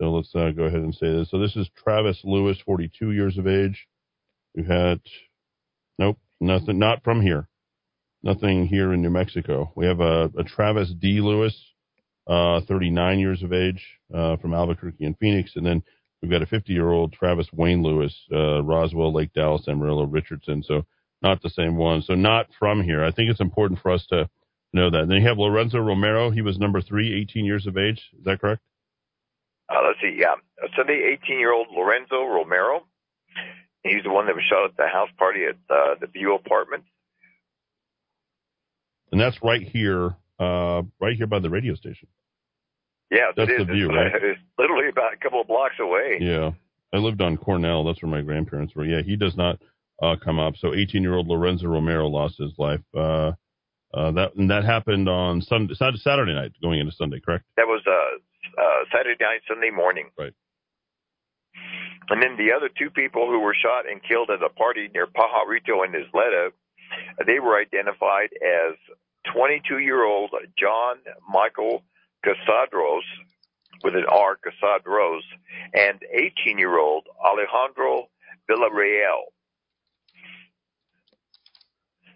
So 0.01 0.11
let's 0.13 0.35
uh, 0.35 0.51
go 0.57 0.65
ahead 0.65 0.81
and 0.81 0.95
say 0.95 1.13
this. 1.13 1.31
So 1.31 1.39
this 1.39 1.57
is 1.57 1.69
Travis 1.77 2.21
Lewis, 2.25 2.59
42 2.65 3.13
years 3.13 3.37
of 3.37 3.47
age. 3.47 3.87
We 4.55 4.65
had, 4.65 5.01
nope, 5.99 6.19
nothing, 6.41 6.79
not 6.79 7.05
from 7.05 7.21
here. 7.21 7.49
Nothing 8.23 8.67
here 8.67 8.93
in 8.95 9.03
New 9.03 9.11
Mexico. 9.11 9.73
We 9.77 9.87
have 9.87 10.01
a, 10.01 10.31
a 10.39 10.45
Travis 10.45 10.93
D. 10.99 11.21
Lewis, 11.21 11.55
uh, 12.27 12.61
39 12.67 13.19
years 13.19 13.43
of 13.43 13.53
age, 13.53 13.87
uh, 14.15 14.37
from 14.39 14.55
Albuquerque 14.55 15.05
and 15.05 15.19
Phoenix. 15.19 15.53
And 15.55 15.67
then 15.67 15.83
we've 16.27 16.41
got 16.41 16.43
a 16.43 16.47
50 16.47 16.73
year 16.73 16.91
old 16.91 17.13
Travis 17.13 17.47
Wayne 17.53 17.83
Lewis, 17.83 18.13
uh, 18.33 18.63
Roswell, 18.63 19.15
Lake 19.15 19.33
Dallas, 19.33 19.69
Amarillo, 19.69 20.05
Richardson. 20.05 20.63
So 20.63 20.85
not 21.23 21.41
the 21.41 21.51
same 21.51 21.77
one. 21.77 22.03
So 22.03 22.15
not 22.15 22.49
from 22.59 22.83
here. 22.83 23.05
I 23.05 23.13
think 23.13 23.31
it's 23.31 23.41
important 23.41 23.81
for 23.81 23.93
us 23.93 24.05
to 24.11 24.29
know 24.73 24.91
that. 24.91 25.07
then 25.09 25.19
you 25.19 25.29
have 25.29 25.39
Lorenzo 25.39 25.79
Romero. 25.79 26.31
He 26.31 26.43
was 26.43 26.59
number 26.59 26.81
three, 26.81 27.21
18 27.23 27.45
years 27.45 27.67
of 27.67 27.77
age. 27.77 28.01
Is 28.19 28.25
that 28.25 28.41
correct? 28.41 28.61
Uh, 29.69 29.79
let's 29.87 30.01
see, 30.01 30.19
yeah. 30.19 30.35
Sunday, 30.77 31.17
18 31.25 31.39
year 31.39 31.53
old 31.53 31.69
Lorenzo 31.75 32.25
Romero. 32.25 32.85
He's 33.85 34.03
the 34.03 34.11
one 34.11 34.27
that 34.27 34.35
was 34.35 34.45
shot 34.51 34.69
at 34.69 34.77
the 34.77 34.89
house 34.93 35.11
party 35.17 35.45
at 35.45 35.57
uh, 35.71 35.95
the 36.01 36.09
View 36.09 36.35
apartment. 36.35 36.83
And 39.13 39.21
that's 39.21 39.39
right 39.43 39.63
here, 39.63 40.17
uh, 40.41 40.83
right 41.01 41.17
here 41.17 41.29
by 41.29 41.39
the 41.39 41.51
radio 41.51 41.77
station. 41.77 42.09
Yeah, 43.11 43.31
That's 43.37 43.51
it 43.51 43.67
the. 43.67 43.73
View, 43.73 43.87
it's, 43.87 43.95
right? 43.95 44.13
it's 44.23 44.41
literally 44.59 44.89
about 44.89 45.15
a 45.15 45.17
couple 45.17 45.41
of 45.41 45.47
blocks 45.47 45.77
away. 45.81 46.19
Yeah. 46.21 46.53
I 46.93 46.99
lived 46.99 47.21
on 47.21 47.37
Cornell. 47.37 47.85
That's 47.85 48.03
where 48.03 48.11
my 48.11 48.23
grandparents 48.23 48.75
were. 48.75 48.85
Yeah, 48.85 49.03
he 49.03 49.17
does 49.17 49.37
not 49.37 49.59
uh, 50.03 50.17
come 50.23 50.39
up. 50.39 50.55
So 50.57 50.75
18 50.75 51.03
year 51.03 51.15
old 51.15 51.27
Lorenzo 51.27 51.67
Romero 51.67 52.07
lost 52.09 52.39
his 52.39 52.53
life. 52.59 52.81
Uh, 52.97 53.33
uh, 53.95 54.13
that 54.13 54.35
and 54.37 54.51
that 54.51 54.65
happened 54.65 55.09
on 55.09 55.41
Sunday, 55.43 55.75
Saturday 55.75 56.35
night, 56.35 56.53
going 56.61 56.81
into 56.81 56.93
Sunday, 56.93 57.21
correct? 57.21 57.45
That 57.57 57.67
was 57.67 57.83
uh, 57.87 58.61
uh, 58.61 58.85
Saturday 58.93 59.23
night, 59.23 59.41
Sunday 59.49 59.71
morning. 59.71 60.11
Right. 60.19 60.33
And 62.09 62.23
then 62.23 62.37
the 62.37 62.53
other 62.53 62.69
two 62.69 62.91
people 62.91 63.27
who 63.27 63.41
were 63.41 63.55
shot 63.55 63.89
and 63.91 64.01
killed 64.03 64.31
at 64.31 64.43
a 64.43 64.49
party 64.49 64.89
near 64.95 65.07
Pajarito 65.07 65.85
and 65.85 65.95
Isleta, 65.95 66.51
they 67.27 67.41
were 67.41 67.59
identified 67.59 68.31
as 68.35 68.77
22 69.35 69.79
year 69.79 70.05
old 70.05 70.31
John 70.59 70.97
Michael 71.29 71.83
Casadros 72.27 73.03
with 73.85 73.95
an 73.95 74.05
R, 74.11 74.37
Casadros, 74.37 75.21
and 75.75 76.01
18 76.13 76.59
year 76.59 76.79
old 76.79 77.07
Alejandro 77.25 78.09
Villarreal. 78.51 79.31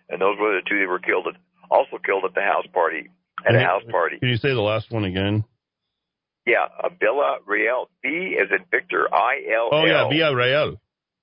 And 0.09 0.21
those 0.21 0.37
were 0.41 0.53
the 0.61 0.63
two 0.69 0.81
that 0.81 0.89
were 0.89 0.99
killed 0.99 1.27
at, 1.29 1.35
also 1.71 1.99
killed 2.05 2.25
at 2.25 2.35
the 2.35 2.41
house 2.41 2.67
party, 2.73 3.11
at 3.47 3.55
a 3.55 3.59
Can 3.59 3.61
you- 3.61 3.67
house 3.67 3.83
party. 3.91 4.19
Can 4.19 4.29
you 4.29 4.37
say 4.37 4.49
the 4.53 4.61
last 4.61 4.91
one 4.91 5.05
again? 5.05 5.45
Yeah, 6.47 6.67
Villa 6.99 7.37
Real. 7.47 7.91
B 8.03 8.37
as 8.41 8.49
in 8.51 8.65
Victor. 8.71 9.07
I 9.15 9.45
L 9.55 9.69
L. 9.71 9.79
Oh 9.79 9.85
yeah, 9.85 10.09
Villa 10.09 10.35
Real. 10.35 10.81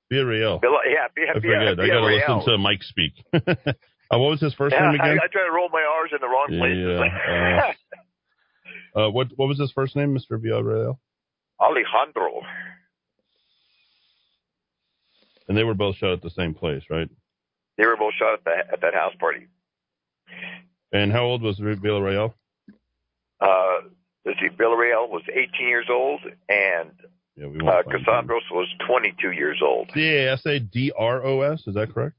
Villa 0.09 0.25
Real. 0.25 0.59
Villa, 0.59 0.77
yeah, 0.87 1.07
Villa, 1.15 1.31
I 1.31 1.33
forget. 1.33 1.79
I 1.79 1.87
got 1.87 1.99
to 1.99 2.05
listen 2.05 2.45
to 2.53 2.57
Mike 2.59 2.83
speak. 2.83 3.11
uh, 3.33 3.41
what 4.11 4.29
was 4.29 4.39
his 4.39 4.53
first 4.53 4.73
yeah, 4.73 4.85
name 4.91 4.95
again? 5.01 5.17
I 5.21 5.27
try 5.27 5.43
to 5.43 5.51
roll 5.51 5.67
my 5.69 5.81
R's 5.83 6.11
in 6.13 6.19
the 6.21 6.27
wrong. 6.27 6.47
Yeah, 6.53 7.73
uh, 8.97 9.09
what 9.09 9.27
what 9.35 9.47
was 9.47 9.59
his 9.59 9.71
first 9.71 9.95
name, 9.95 10.13
Mister 10.13 10.39
Villarreal? 10.39 10.97
Alejandro. 11.59 12.41
And 15.47 15.57
they 15.57 15.63
were 15.63 15.73
both 15.73 15.95
shot 15.97 16.13
at 16.13 16.21
the 16.21 16.29
same 16.31 16.53
place, 16.53 16.83
right? 16.89 17.09
They 17.77 17.85
were 17.85 17.95
both 17.95 18.13
shot 18.15 18.33
at 18.33 18.45
that 18.45 18.73
at 18.73 18.81
that 18.81 18.93
house 18.93 19.13
party. 19.19 19.47
And 20.91 21.11
how 21.11 21.23
old 21.23 21.41
was 21.41 21.59
Villarreal? 21.59 22.33
Uh, 23.39 23.81
let's 24.25 24.39
see, 24.39 24.49
Villarreal 24.49 25.09
was 25.09 25.21
18 25.31 25.67
years 25.67 25.87
old, 25.89 26.21
and 26.49 26.91
Yeah, 27.35 27.47
we 27.47 27.59
uh, 27.59 27.83
won't 27.85 27.93
him. 27.93 28.27
Was 28.51 28.67
22 28.87 29.31
years 29.31 29.59
old. 29.63 29.89
C 29.93 30.01
A 30.01 30.33
S 30.33 30.45
A 30.45 30.59
D 30.59 30.91
R 30.97 31.23
O 31.23 31.41
S. 31.41 31.63
Is 31.67 31.75
that 31.75 31.93
correct? 31.93 32.15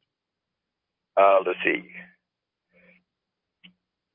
Uh, 1.17 1.39
let's 1.45 1.59
see. 1.65 1.83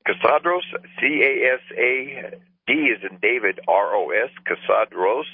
Casadros, 0.08 0.62
C 1.00 1.22
A 1.22 1.54
S 1.54 1.60
A 1.78 2.34
D 2.66 2.72
is 2.72 3.02
in 3.08 3.18
David, 3.20 3.60
R 3.68 3.94
O 3.94 4.10
S, 4.10 4.30
Casadros. 4.46 5.24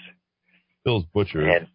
Bill's 0.85 1.05
butcher. 1.13 1.41
And 1.43 1.69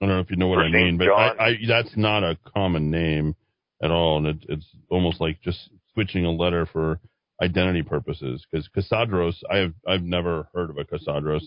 I 0.00 0.06
don't 0.06 0.08
know 0.08 0.20
if 0.20 0.30
you 0.30 0.36
know 0.36 0.48
what 0.48 0.58
I 0.58 0.68
mean, 0.68 0.98
but 0.98 1.08
I, 1.08 1.28
I, 1.38 1.56
that's 1.66 1.96
not 1.96 2.22
a 2.22 2.36
common 2.54 2.90
name 2.90 3.34
at 3.82 3.90
all, 3.90 4.18
and 4.18 4.26
it, 4.26 4.36
it's 4.48 4.66
almost 4.90 5.20
like 5.20 5.40
just 5.40 5.70
switching 5.94 6.26
a 6.26 6.30
letter 6.30 6.66
for 6.66 7.00
identity 7.42 7.82
purposes. 7.82 8.44
Because 8.50 8.68
Casadros, 8.76 9.36
I've 9.50 9.74
I've 9.86 10.02
never 10.02 10.48
heard 10.54 10.70
of 10.70 10.78
a 10.78 10.84
Casadros. 10.84 11.42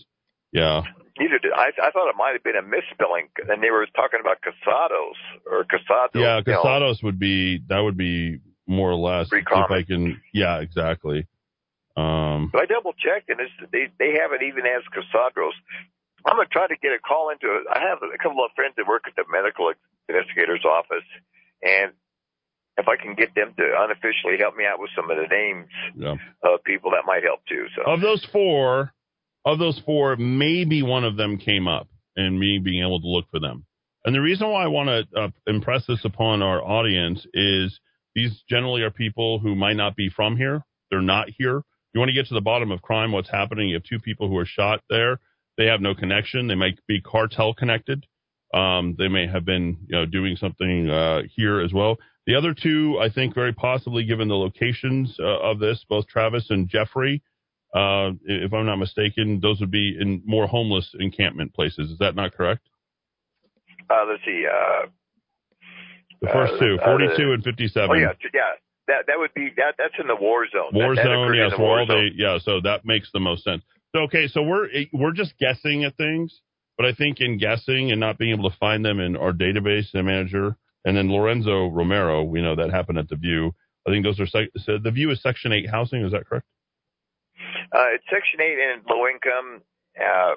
Yeah, 0.52 0.82
Neither 1.20 1.38
did 1.38 1.52
I. 1.52 1.68
I 1.82 1.90
thought 1.90 2.08
it 2.08 2.16
might 2.16 2.32
have 2.32 2.42
been 2.42 2.56
a 2.56 2.62
misspelling, 2.62 3.28
and 3.46 3.62
they 3.62 3.70
were 3.70 3.86
talking 3.94 4.20
about 4.20 4.38
Casados 4.40 5.20
or 5.46 5.64
Casados. 5.64 6.14
yeah, 6.14 6.40
you 6.44 6.52
know. 6.52 6.62
Casados 6.62 7.02
would 7.02 7.18
be 7.18 7.62
that 7.68 7.80
would 7.80 7.98
be 7.98 8.38
more 8.66 8.90
or 8.90 8.94
less 8.94 9.28
if 9.30 9.44
I 9.70 9.82
can. 9.82 10.20
Yeah, 10.32 10.60
exactly. 10.60 11.26
Um, 11.96 12.52
I 12.54 12.66
double 12.66 12.92
checked, 12.94 13.30
and 13.30 13.40
it's, 13.40 13.52
they 13.72 13.90
they 13.98 14.18
haven't 14.18 14.42
even 14.46 14.64
asked 14.66 14.88
Casadros. 14.94 15.56
I'm 16.24 16.36
gonna 16.36 16.48
try 16.50 16.68
to 16.68 16.76
get 16.80 16.92
a 16.92 17.00
call 17.00 17.30
into 17.30 17.46
it. 17.46 17.64
I 17.72 17.80
have 17.80 17.98
a 18.02 18.18
couple 18.18 18.44
of 18.44 18.52
friends 18.54 18.74
that 18.76 18.86
work 18.86 19.04
at 19.06 19.16
the 19.16 19.24
medical 19.30 19.72
investigator's 20.08 20.64
office, 20.64 21.06
and 21.62 21.92
if 22.78 22.88
I 22.88 22.96
can 22.96 23.14
get 23.14 23.34
them 23.34 23.54
to 23.56 23.64
unofficially 23.78 24.38
help 24.38 24.56
me 24.56 24.64
out 24.64 24.80
with 24.80 24.90
some 24.96 25.10
of 25.10 25.16
the 25.16 25.26
names 25.28 25.68
yeah. 25.94 26.14
of 26.42 26.64
people, 26.64 26.92
that 26.92 27.04
might 27.06 27.22
help 27.22 27.40
too. 27.48 27.66
So 27.76 27.82
Of 27.90 28.00
those 28.00 28.24
four, 28.32 28.92
of 29.44 29.58
those 29.58 29.80
four, 29.84 30.16
maybe 30.16 30.82
one 30.82 31.04
of 31.04 31.16
them 31.16 31.38
came 31.38 31.68
up, 31.68 31.88
and 32.16 32.38
me 32.38 32.60
being 32.62 32.82
able 32.82 33.00
to 33.00 33.06
look 33.06 33.26
for 33.30 33.40
them. 33.40 33.66
And 34.04 34.14
the 34.14 34.20
reason 34.20 34.48
why 34.48 34.64
I 34.64 34.68
want 34.68 34.88
to 34.88 35.20
uh, 35.20 35.28
impress 35.46 35.86
this 35.86 36.04
upon 36.04 36.42
our 36.42 36.62
audience 36.62 37.26
is 37.34 37.78
these 38.14 38.42
generally 38.48 38.82
are 38.82 38.90
people 38.90 39.38
who 39.38 39.54
might 39.54 39.76
not 39.76 39.94
be 39.94 40.08
from 40.08 40.36
here. 40.36 40.62
They're 40.90 41.02
not 41.02 41.28
here. 41.36 41.62
You 41.92 42.00
want 42.00 42.08
to 42.10 42.14
get 42.14 42.26
to 42.28 42.34
the 42.34 42.40
bottom 42.40 42.70
of 42.70 42.82
crime, 42.82 43.12
what's 43.12 43.30
happening. 43.30 43.68
You 43.68 43.76
have 43.76 43.84
two 43.84 43.98
people 43.98 44.28
who 44.28 44.36
are 44.38 44.46
shot 44.46 44.80
there. 44.88 45.18
They 45.58 45.66
have 45.66 45.80
no 45.80 45.94
connection. 45.94 46.46
They 46.46 46.54
might 46.54 46.78
be 46.86 47.00
cartel 47.00 47.52
connected. 47.54 48.06
Um, 48.54 48.94
they 48.98 49.08
may 49.08 49.26
have 49.26 49.44
been, 49.44 49.78
you 49.86 49.96
know, 49.96 50.06
doing 50.06 50.36
something 50.36 50.88
uh, 50.88 51.22
here 51.34 51.60
as 51.60 51.72
well. 51.72 51.98
The 52.26 52.34
other 52.34 52.54
two, 52.54 52.98
I 53.00 53.08
think, 53.08 53.34
very 53.34 53.52
possibly, 53.52 54.04
given 54.04 54.28
the 54.28 54.36
locations 54.36 55.16
uh, 55.18 55.24
of 55.40 55.58
this, 55.58 55.84
both 55.88 56.06
Travis 56.06 56.46
and 56.50 56.68
Jeffrey, 56.68 57.22
uh, 57.74 58.10
if 58.24 58.52
I'm 58.52 58.66
not 58.66 58.76
mistaken, 58.76 59.40
those 59.40 59.60
would 59.60 59.70
be 59.70 59.96
in 60.00 60.22
more 60.24 60.46
homeless 60.46 60.88
encampment 60.98 61.54
places. 61.54 61.90
Is 61.90 61.98
that 61.98 62.14
not 62.16 62.34
correct? 62.34 62.62
Uh, 63.88 64.04
let's 64.08 64.22
see. 64.24 64.44
Uh, 64.46 64.86
The 66.20 66.28
first 66.32 66.54
uh, 66.54 66.58
two, 66.58 66.78
uh, 66.80 66.84
42 66.84 67.14
the- 67.16 67.32
and 67.32 67.44
57. 67.44 67.90
Oh 67.90 67.94
yeah, 67.94 68.12
yeah. 68.34 68.40
That 68.90 69.06
that 69.06 69.18
would 69.18 69.32
be 69.34 69.50
that. 69.56 69.74
That's 69.78 69.94
in 70.00 70.08
the 70.08 70.16
war 70.16 70.46
zone. 70.50 70.70
War 70.72 70.96
that, 70.96 71.02
that 71.02 71.08
zone, 71.08 71.34
in 71.34 71.38
yes, 71.38 71.52
war 71.56 71.80
all 71.80 71.86
zone. 71.86 72.10
yeah. 72.16 72.38
So 72.42 72.60
that 72.62 72.84
makes 72.84 73.08
the 73.12 73.20
most 73.20 73.44
sense. 73.44 73.62
So 73.94 74.02
okay, 74.02 74.26
so 74.26 74.42
we're 74.42 74.66
we're 74.92 75.12
just 75.12 75.38
guessing 75.38 75.84
at 75.84 75.96
things, 75.96 76.40
but 76.76 76.86
I 76.86 76.92
think 76.94 77.20
in 77.20 77.38
guessing 77.38 77.92
and 77.92 78.00
not 78.00 78.18
being 78.18 78.34
able 78.34 78.50
to 78.50 78.56
find 78.58 78.84
them 78.84 78.98
in 78.98 79.16
our 79.16 79.32
database 79.32 79.94
and 79.94 80.06
manager, 80.06 80.56
and 80.84 80.96
then 80.96 81.10
Lorenzo 81.10 81.68
Romero, 81.68 82.24
we 82.24 82.42
know 82.42 82.56
that 82.56 82.70
happened 82.70 82.98
at 82.98 83.08
the 83.08 83.16
View. 83.16 83.54
I 83.86 83.90
think 83.90 84.04
those 84.04 84.18
are 84.18 84.26
sec- 84.26 84.50
so 84.56 84.78
the 84.82 84.90
View 84.90 85.10
is 85.10 85.22
Section 85.22 85.52
Eight 85.52 85.70
housing. 85.70 86.04
Is 86.04 86.12
that 86.12 86.26
correct? 86.26 86.46
Uh, 87.72 87.94
it's 87.94 88.04
Section 88.10 88.40
Eight 88.40 88.58
and 88.58 88.82
low 88.88 89.06
income 89.06 89.62
uh, 89.98 90.34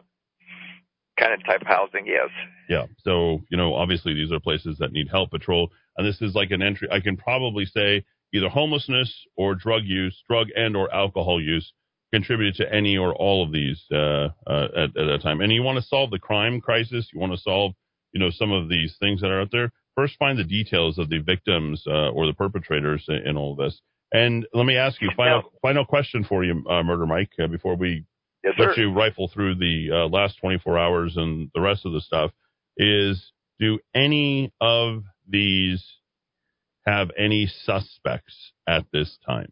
kind 1.19 1.34
of 1.34 1.45
type 1.45 1.61
housing. 1.65 2.05
Yes. 2.05 2.30
Yeah. 2.69 2.85
So, 3.03 3.41
you 3.49 3.57
know, 3.57 3.73
obviously 3.73 4.13
these 4.13 4.31
are 4.31 4.39
places 4.39 4.77
that 4.80 4.91
need 4.91 5.09
help 5.09 5.31
patrol. 5.31 5.71
And 5.97 6.07
this 6.07 6.21
is 6.21 6.34
like 6.35 6.51
an 6.51 6.61
entry. 6.61 6.88
I 6.91 6.99
can 6.99 7.17
probably 7.17 7.65
say 7.65 8.03
either 8.34 8.49
homelessness 8.49 9.14
or 9.38 9.55
drug 9.55 9.84
use, 9.85 10.22
drug 10.27 10.47
and 10.55 10.76
or 10.76 10.93
alcohol 10.93 11.41
use 11.41 11.72
contributed 12.14 12.55
to 12.55 12.73
any 12.73 12.97
or 12.97 13.14
all 13.15 13.43
of 13.43 13.51
these 13.51 13.84
uh, 13.91 14.30
uh, 14.47 14.68
at, 14.76 14.97
at 14.97 15.05
that 15.07 15.19
time. 15.23 15.41
And 15.41 15.51
you 15.51 15.64
want 15.64 15.77
to 15.77 15.84
solve 15.84 16.11
the 16.11 16.19
crime 16.19 16.61
crisis. 16.61 17.10
You 17.14 17.19
want 17.19 17.34
to 17.34 17.39
solve, 17.39 17.73
you 18.11 18.19
know, 18.19 18.30
some 18.30 18.51
of 18.51 18.69
these 18.69 18.95
things 18.99 19.22
that 19.22 19.31
are 19.31 19.41
out 19.41 19.49
there. 19.51 19.72
First, 19.95 20.18
find 20.18 20.38
the 20.38 20.43
details 20.43 20.97
of 20.97 21.10
the 21.10 21.19
victims 21.19 21.84
uh, 21.88 22.10
or 22.10 22.26
the 22.26 22.34
perpetrators 22.34 23.05
in, 23.07 23.27
in 23.27 23.38
all 23.38 23.53
of 23.53 23.57
this. 23.57 23.80
And 24.11 24.45
let 24.53 24.65
me 24.65 24.77
ask 24.77 25.01
you, 25.01 25.10
final 25.18 25.41
final 25.61 25.85
question 25.85 26.23
for 26.23 26.43
you, 26.43 26.64
uh, 26.69 26.84
Murder 26.84 27.07
Mike, 27.07 27.31
uh, 27.43 27.47
before 27.47 27.76
we 27.76 28.05
Yes, 28.43 28.55
let 28.60 28.76
sir. 28.76 28.81
you 28.81 28.93
rifle 28.93 29.30
through 29.34 29.55
the 29.55 29.89
uh, 29.91 30.07
last 30.10 30.38
24 30.41 30.77
hours 30.77 31.15
and 31.15 31.49
the 31.55 31.61
rest 31.61 31.85
of 31.85 31.93
the 31.93 32.01
stuff 32.01 32.31
is 32.77 33.31
do 33.60 33.80
any 33.95 34.51
of 34.60 35.03
these 35.27 35.84
have 36.85 37.10
any 37.18 37.47
suspects 37.64 38.53
at 38.68 38.85
this 38.91 39.18
time? 39.26 39.51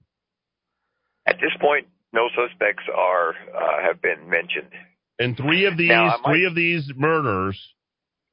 At 1.28 1.36
this 1.36 1.52
point, 1.60 1.88
no 2.14 2.30
suspects 2.36 2.84
are 2.94 3.30
uh, 3.30 3.82
have 3.84 4.02
been 4.02 4.30
mentioned. 4.30 4.72
And 5.20 5.38
three 5.38 5.66
of 5.66 5.78
these 5.78 5.90
Now, 5.90 6.18
might- 6.24 6.32
three 6.32 6.46
of 6.46 6.56
these 6.56 6.92
murders, 6.96 7.60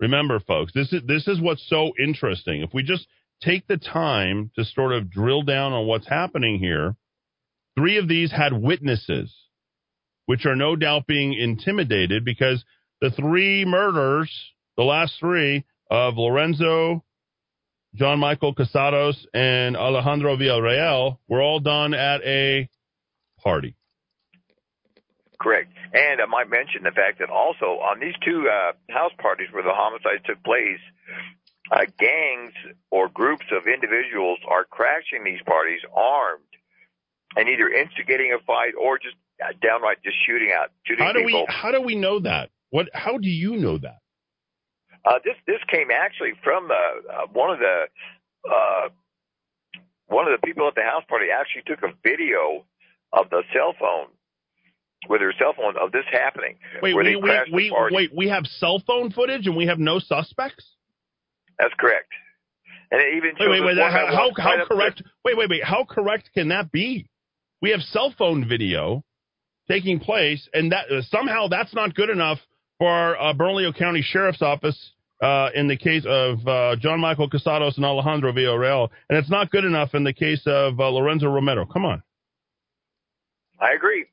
remember 0.01 0.41
folks, 0.41 0.73
this 0.73 0.93
is 0.93 1.03
this 1.07 1.29
is 1.29 1.41
what's 1.41 1.67
so 1.69 1.93
interesting. 1.99 2.63
If 2.63 2.73
we 2.75 2.83
just 2.83 3.07
take 3.43 3.67
the 3.67 3.77
time 3.77 4.51
to 4.57 4.65
sort 4.65 4.93
of 4.93 5.11
drill 5.11 5.43
down 5.43 5.73
on 5.73 5.87
what's 5.87 6.09
happening 6.09 6.59
here, 6.59 6.97
three 7.77 7.99
of 7.99 8.09
these 8.09 8.33
had 8.33 8.53
witnesses, 8.53 9.33
which 10.27 10.45
are 10.47 10.57
no 10.57 10.75
doubt 10.77 11.07
being 11.07 11.35
intimidated 11.35 12.25
because 12.25 12.65
the 13.01 13.11
three 13.11 13.65
murders, 13.65 14.33
the 14.77 14.83
last 14.83 15.15
three 15.21 15.65
of 15.91 16.17
Lorenzo, 16.17 17.05
John 17.95 18.19
Michael 18.19 18.55
Casados, 18.55 19.17
and 19.35 19.77
Alejandro 19.77 20.37
Villarreal 20.37 21.19
were 21.29 21.43
all 21.43 21.61
done 21.61 21.95
at 21.95 22.23
a 22.23 22.69
party. 23.43 23.75
Correct. 25.41 25.73
And 25.95 26.21
I 26.21 26.27
might 26.27 26.51
mention 26.51 26.83
the 26.83 26.91
fact 26.91 27.21
that 27.21 27.31
also 27.31 27.79
on 27.81 28.01
these 28.01 28.15
two 28.25 28.49
uh, 28.49 28.73
house 28.93 29.13
parties 29.19 29.49
where 29.53 29.63
the 29.63 29.73
homicides 29.73 30.23
took 30.27 30.43
place, 30.43 30.81
uh, 31.71 31.85
gangs 31.99 32.53
or 32.91 33.09
groups 33.09 33.47
of 33.53 33.67
individuals 33.67 34.39
are 34.49 34.65
crashing 34.65 35.23
these 35.25 35.41
parties 35.47 35.81
armed 35.95 36.43
and 37.37 37.49
either 37.49 37.69
instigating 37.69 38.33
a 38.35 38.43
fight 38.45 38.73
or 38.81 38.99
just 38.99 39.15
uh, 39.43 39.53
downright 39.63 39.99
just 40.03 40.17
shooting 40.27 40.51
out, 40.53 40.71
shooting 40.85 41.05
How 41.05 41.13
do 41.13 41.25
people. 41.25 41.47
we 41.47 41.55
how 41.55 41.71
do 41.71 41.83
we 41.83 41.95
know 41.95 42.21
that? 42.21 42.51
What 42.71 42.89
how 42.93 43.19
do 43.19 43.29
you 43.29 43.57
know 43.57 43.79
that? 43.79 43.99
Uh, 45.05 45.19
this 45.25 45.35
this 45.47 45.61
came 45.71 45.89
actually 45.91 46.33
from 46.43 46.71
uh, 46.71 46.75
uh, 46.75 47.27
one 47.33 47.51
of 47.51 47.59
the 47.59 47.87
uh, 48.49 48.89
one 50.09 50.27
of 50.27 50.33
the 50.39 50.47
people 50.47 50.67
at 50.67 50.75
the 50.75 50.83
house 50.83 51.05
party 51.09 51.27
actually 51.33 51.63
took 51.67 51.83
a 51.83 51.95
video 52.03 52.65
of 53.13 53.31
the 53.31 53.43
cell 53.53 53.75
phone 53.79 54.09
with 55.09 55.21
her 55.21 55.33
cell 55.39 55.55
phone 55.57 55.75
of 55.81 55.93
this 55.93 56.05
happening. 56.11 56.57
Wait, 56.83 56.95
we, 56.95 57.17
we, 57.17 57.31
the 57.31 57.45
we, 57.53 57.71
party. 57.71 57.95
wait, 57.95 58.11
we 58.15 58.29
have 58.29 58.45
cell 58.47 58.83
phone 58.87 59.11
footage 59.13 59.47
and 59.47 59.57
we 59.57 59.67
have 59.67 59.79
no 59.79 59.99
suspects? 59.99 60.67
That's 61.59 61.75
correct. 61.79 62.11
And 62.91 63.01
it 63.01 63.17
even 63.17 63.33
Wait, 63.39 63.49
wait, 63.49 63.65
wait. 63.65 63.79
How, 63.79 64.07
how, 64.07 64.31
how 64.37 64.65
correct? 64.67 65.03
Wait, 65.25 65.37
wait, 65.37 65.51
wait. 65.51 65.63
How 65.63 65.85
correct 65.85 66.31
can 66.35 66.49
that 66.49 66.73
be? 66.73 67.09
We 67.61 67.71
have 67.71 67.81
cell 67.81 68.15
phone 68.17 68.49
video 68.49 69.05
taking 69.69 70.01
place, 70.01 70.49
and 70.55 70.73
that 70.73 70.91
uh, 70.91 71.03
somehow 71.03 71.49
that's 71.49 71.75
not 71.75 71.95
good 71.95 72.09
enough 72.09 72.39
for 72.79 72.89
our 72.91 73.21
uh, 73.21 73.33
Bernalillo 73.35 73.73
County 73.73 74.03
Sheriff's 74.03 74.43
Office 74.43 74.93
uh, 75.23 75.49
in 75.55 75.69
the 75.69 75.77
case 75.77 76.05
of 76.07 76.47
uh, 76.47 76.77
John 76.77 77.01
Michael 77.01 77.29
Casados 77.29 77.77
and 77.77 77.85
Alejandro 77.85 78.33
Villarreal, 78.33 78.89
and 79.09 79.19
it's 79.19 79.31
not 79.31 79.51
good 79.51 79.65
enough 79.65 79.95
in 79.95 80.05
the 80.05 80.13
case 80.13 80.43
of 80.47 80.79
uh, 80.79 80.89
Lorenzo 80.89 81.27
Romero. 81.29 81.67
Come 81.67 81.85
on. 81.85 82.03
I 83.61 83.73
agree. 83.73 84.07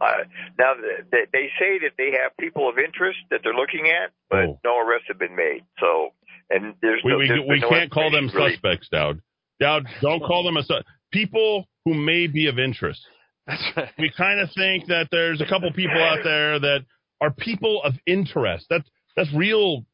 Uh, 0.00 0.24
now 0.58 0.72
th- 0.74 1.10
th- 1.10 1.28
they 1.32 1.48
say 1.60 1.78
that 1.80 1.92
they 1.98 2.10
have 2.22 2.34
people 2.40 2.68
of 2.68 2.78
interest 2.78 3.18
that 3.30 3.40
they're 3.44 3.54
looking 3.54 3.88
at, 3.88 4.10
but 4.30 4.58
no 4.64 4.78
arrests 4.80 5.06
have 5.08 5.18
been 5.18 5.36
made. 5.36 5.62
So, 5.78 6.08
and 6.50 6.74
there's 6.80 7.00
Oh. 7.04 7.06
We, 7.06 7.12
no, 7.12 7.18
we, 7.18 7.28
there's 7.28 7.40
we 7.40 7.46
been 7.56 7.60
no 7.60 7.68
can't 7.68 7.90
call 7.90 8.10
them 8.10 8.30
really. 8.34 8.52
suspects, 8.52 8.88
Dowd. 8.90 9.20
Dowd, 9.60 9.86
don't 10.00 10.20
call 10.20 10.42
them 10.44 10.56
a 10.56 10.62
su- 10.62 10.80
people 11.12 11.68
who 11.84 11.94
may 11.94 12.26
be 12.26 12.46
of 12.48 12.58
interest. 12.58 13.00
That's 13.46 13.62
right. 13.76 13.88
We 13.98 14.10
kind 14.16 14.40
of 14.40 14.48
think 14.56 14.86
that 14.86 15.08
there's 15.10 15.40
a 15.40 15.46
couple 15.46 15.70
people 15.72 16.02
out 16.02 16.20
there 16.24 16.58
that 16.58 16.84
are 17.22 17.30
people 17.30 17.80
of 17.84 17.94
interest. 18.06 18.66
That's 18.68 18.88
that's 19.16 19.32
real. 19.34 19.86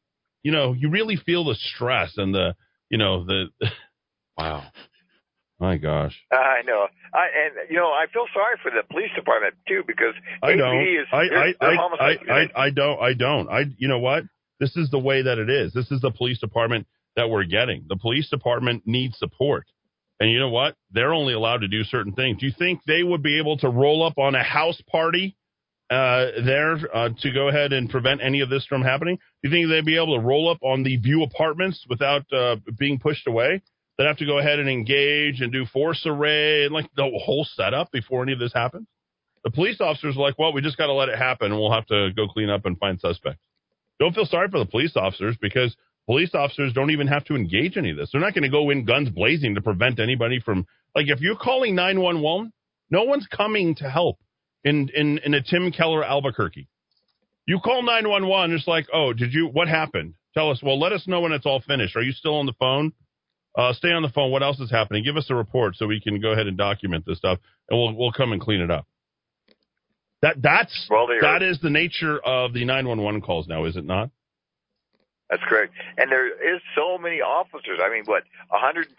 You 0.43 0.51
know, 0.51 0.73
you 0.73 0.89
really 0.89 1.15
feel 1.15 1.45
the 1.45 1.55
stress 1.55 2.13
and 2.17 2.33
the 2.33 2.55
you 2.89 2.97
know 2.97 3.23
the. 3.25 3.45
Wow. 4.37 4.63
My 5.59 5.75
gosh. 5.75 6.17
I 6.31 6.61
know. 6.65 6.87
I 7.13 7.25
and 7.43 7.69
you 7.69 7.75
know 7.75 7.87
I 7.87 8.05
feel 8.13 8.23
sorry 8.33 8.55
for 8.63 8.71
the 8.71 8.87
police 8.89 9.09
department 9.17 9.55
too 9.67 9.83
because 9.85 10.13
I 10.41 10.51
APD 10.51 10.57
don't. 10.57 10.81
is 10.81 11.07
I 11.11 11.17
I 11.17 11.53
I, 11.59 11.75
I, 11.99 12.17
I. 12.31 12.65
I 12.67 12.69
don't. 12.69 13.01
I 13.01 13.13
don't. 13.13 13.49
I 13.49 13.63
you 13.77 13.89
know 13.89 13.99
what? 13.99 14.23
This 14.61 14.77
is 14.77 14.89
the 14.91 14.99
way 14.99 15.23
that 15.23 15.39
it 15.39 15.49
is. 15.49 15.73
This 15.73 15.91
is 15.91 15.99
the 15.99 16.11
police 16.11 16.39
department 16.39 16.87
that 17.17 17.29
we're 17.29 17.43
getting. 17.43 17.83
The 17.89 17.97
police 17.97 18.29
department 18.29 18.83
needs 18.85 19.17
support. 19.19 19.65
And 20.21 20.31
you 20.31 20.39
know 20.39 20.49
what? 20.49 20.75
They're 20.91 21.13
only 21.13 21.33
allowed 21.33 21.61
to 21.61 21.67
do 21.67 21.83
certain 21.83 22.13
things. 22.13 22.39
Do 22.39 22.45
you 22.45 22.53
think 22.57 22.79
they 22.87 23.03
would 23.03 23.23
be 23.23 23.39
able 23.39 23.57
to 23.57 23.69
roll 23.69 24.05
up 24.05 24.17
on 24.17 24.35
a 24.35 24.43
house 24.43 24.81
party 24.89 25.35
uh, 25.89 26.25
there 26.45 26.77
uh, 26.93 27.09
to 27.19 27.31
go 27.31 27.47
ahead 27.47 27.73
and 27.73 27.89
prevent 27.89 28.21
any 28.23 28.41
of 28.41 28.49
this 28.49 28.65
from 28.65 28.81
happening? 28.81 29.17
Do 29.41 29.49
you 29.49 29.51
think 29.51 29.69
they'd 29.69 29.85
be 29.85 29.97
able 29.97 30.15
to 30.15 30.25
roll 30.25 30.49
up 30.49 30.59
on 30.61 30.83
the 30.83 30.97
View 30.97 31.23
apartments 31.23 31.83
without 31.89 32.31
uh, 32.31 32.57
being 32.77 32.99
pushed 32.99 33.27
away? 33.27 33.61
They'd 33.97 34.05
have 34.05 34.17
to 34.17 34.25
go 34.25 34.39
ahead 34.39 34.59
and 34.59 34.69
engage 34.69 35.41
and 35.41 35.51
do 35.51 35.65
force 35.65 36.03
array 36.05 36.65
and 36.65 36.73
like 36.73 36.89
the 36.95 37.09
whole 37.23 37.45
setup 37.55 37.91
before 37.91 38.23
any 38.23 38.33
of 38.33 38.39
this 38.39 38.53
happens. 38.53 38.87
The 39.43 39.51
police 39.51 39.81
officers 39.81 40.15
are 40.15 40.21
like, 40.21 40.37
well, 40.37 40.53
we 40.53 40.61
just 40.61 40.77
got 40.77 40.87
to 40.87 40.93
let 40.93 41.09
it 41.09 41.17
happen 41.17 41.51
and 41.51 41.59
we'll 41.59 41.71
have 41.71 41.87
to 41.87 42.09
go 42.15 42.27
clean 42.27 42.49
up 42.49 42.65
and 42.65 42.77
find 42.77 42.99
suspects. 42.99 43.41
Don't 43.99 44.13
feel 44.13 44.25
sorry 44.25 44.47
for 44.49 44.59
the 44.59 44.65
police 44.65 44.95
officers 44.95 45.37
because 45.41 45.75
police 46.05 46.33
officers 46.33 46.71
don't 46.73 46.91
even 46.91 47.07
have 47.07 47.25
to 47.25 47.35
engage 47.35 47.77
any 47.77 47.91
of 47.91 47.97
this. 47.97 48.09
They're 48.11 48.21
not 48.21 48.33
going 48.33 48.43
to 48.43 48.49
go 48.49 48.69
in 48.69 48.85
guns 48.85 49.09
blazing 49.09 49.55
to 49.55 49.61
prevent 49.61 49.99
anybody 49.99 50.39
from, 50.39 50.65
like, 50.95 51.07
if 51.07 51.19
you're 51.19 51.35
calling 51.35 51.75
911, 51.75 52.53
no 52.89 53.03
one's 53.03 53.27
coming 53.27 53.75
to 53.75 53.89
help 53.89 54.17
in, 54.63 54.89
in, 54.95 55.19
in 55.19 55.33
a 55.33 55.41
Tim 55.41 55.71
Keller 55.71 56.03
Albuquerque. 56.03 56.67
You 57.45 57.59
call 57.59 57.81
911, 57.81 58.55
it's 58.55 58.67
like, 58.67 58.87
oh, 58.93 59.13
did 59.13 59.33
you, 59.33 59.47
what 59.47 59.67
happened? 59.67 60.13
Tell 60.33 60.51
us, 60.51 60.61
well, 60.61 60.79
let 60.79 60.91
us 60.91 61.07
know 61.07 61.21
when 61.21 61.31
it's 61.31 61.45
all 61.45 61.61
finished. 61.61 61.95
Are 61.95 62.01
you 62.03 62.11
still 62.11 62.35
on 62.35 62.45
the 62.45 62.53
phone? 62.59 62.93
Uh, 63.57 63.73
stay 63.73 63.89
on 63.89 64.03
the 64.03 64.09
phone. 64.09 64.31
What 64.31 64.43
else 64.43 64.59
is 64.59 64.69
happening? 64.69 65.03
Give 65.03 65.17
us 65.17 65.27
a 65.29 65.35
report 65.35 65.75
so 65.75 65.87
we 65.87 65.99
can 65.99 66.21
go 66.21 66.31
ahead 66.31 66.47
and 66.47 66.57
document 66.57 67.05
this 67.07 67.17
stuff, 67.17 67.39
and 67.69 67.79
we'll 67.79 67.95
we'll 67.95 68.11
come 68.11 68.31
and 68.31 68.39
clean 68.39 68.61
it 68.61 68.69
up. 68.69 68.85
That 70.21 70.41
that's 70.41 70.87
Well, 70.89 71.07
that 71.21 71.41
is 71.41 71.59
the 71.59 71.69
nature 71.69 72.19
of 72.23 72.53
the 72.53 72.63
911 72.63 73.21
calls 73.21 73.47
now, 73.47 73.65
is 73.65 73.75
it 73.75 73.85
not? 73.85 74.11
That's 75.29 75.43
correct. 75.45 75.73
And 75.97 76.11
there 76.11 76.25
is 76.25 76.59
so 76.73 76.97
many 76.97 77.21
officers. 77.21 77.77
I 77.81 77.89
mean, 77.93 78.01
what, 78.05 78.23
126 78.49 78.89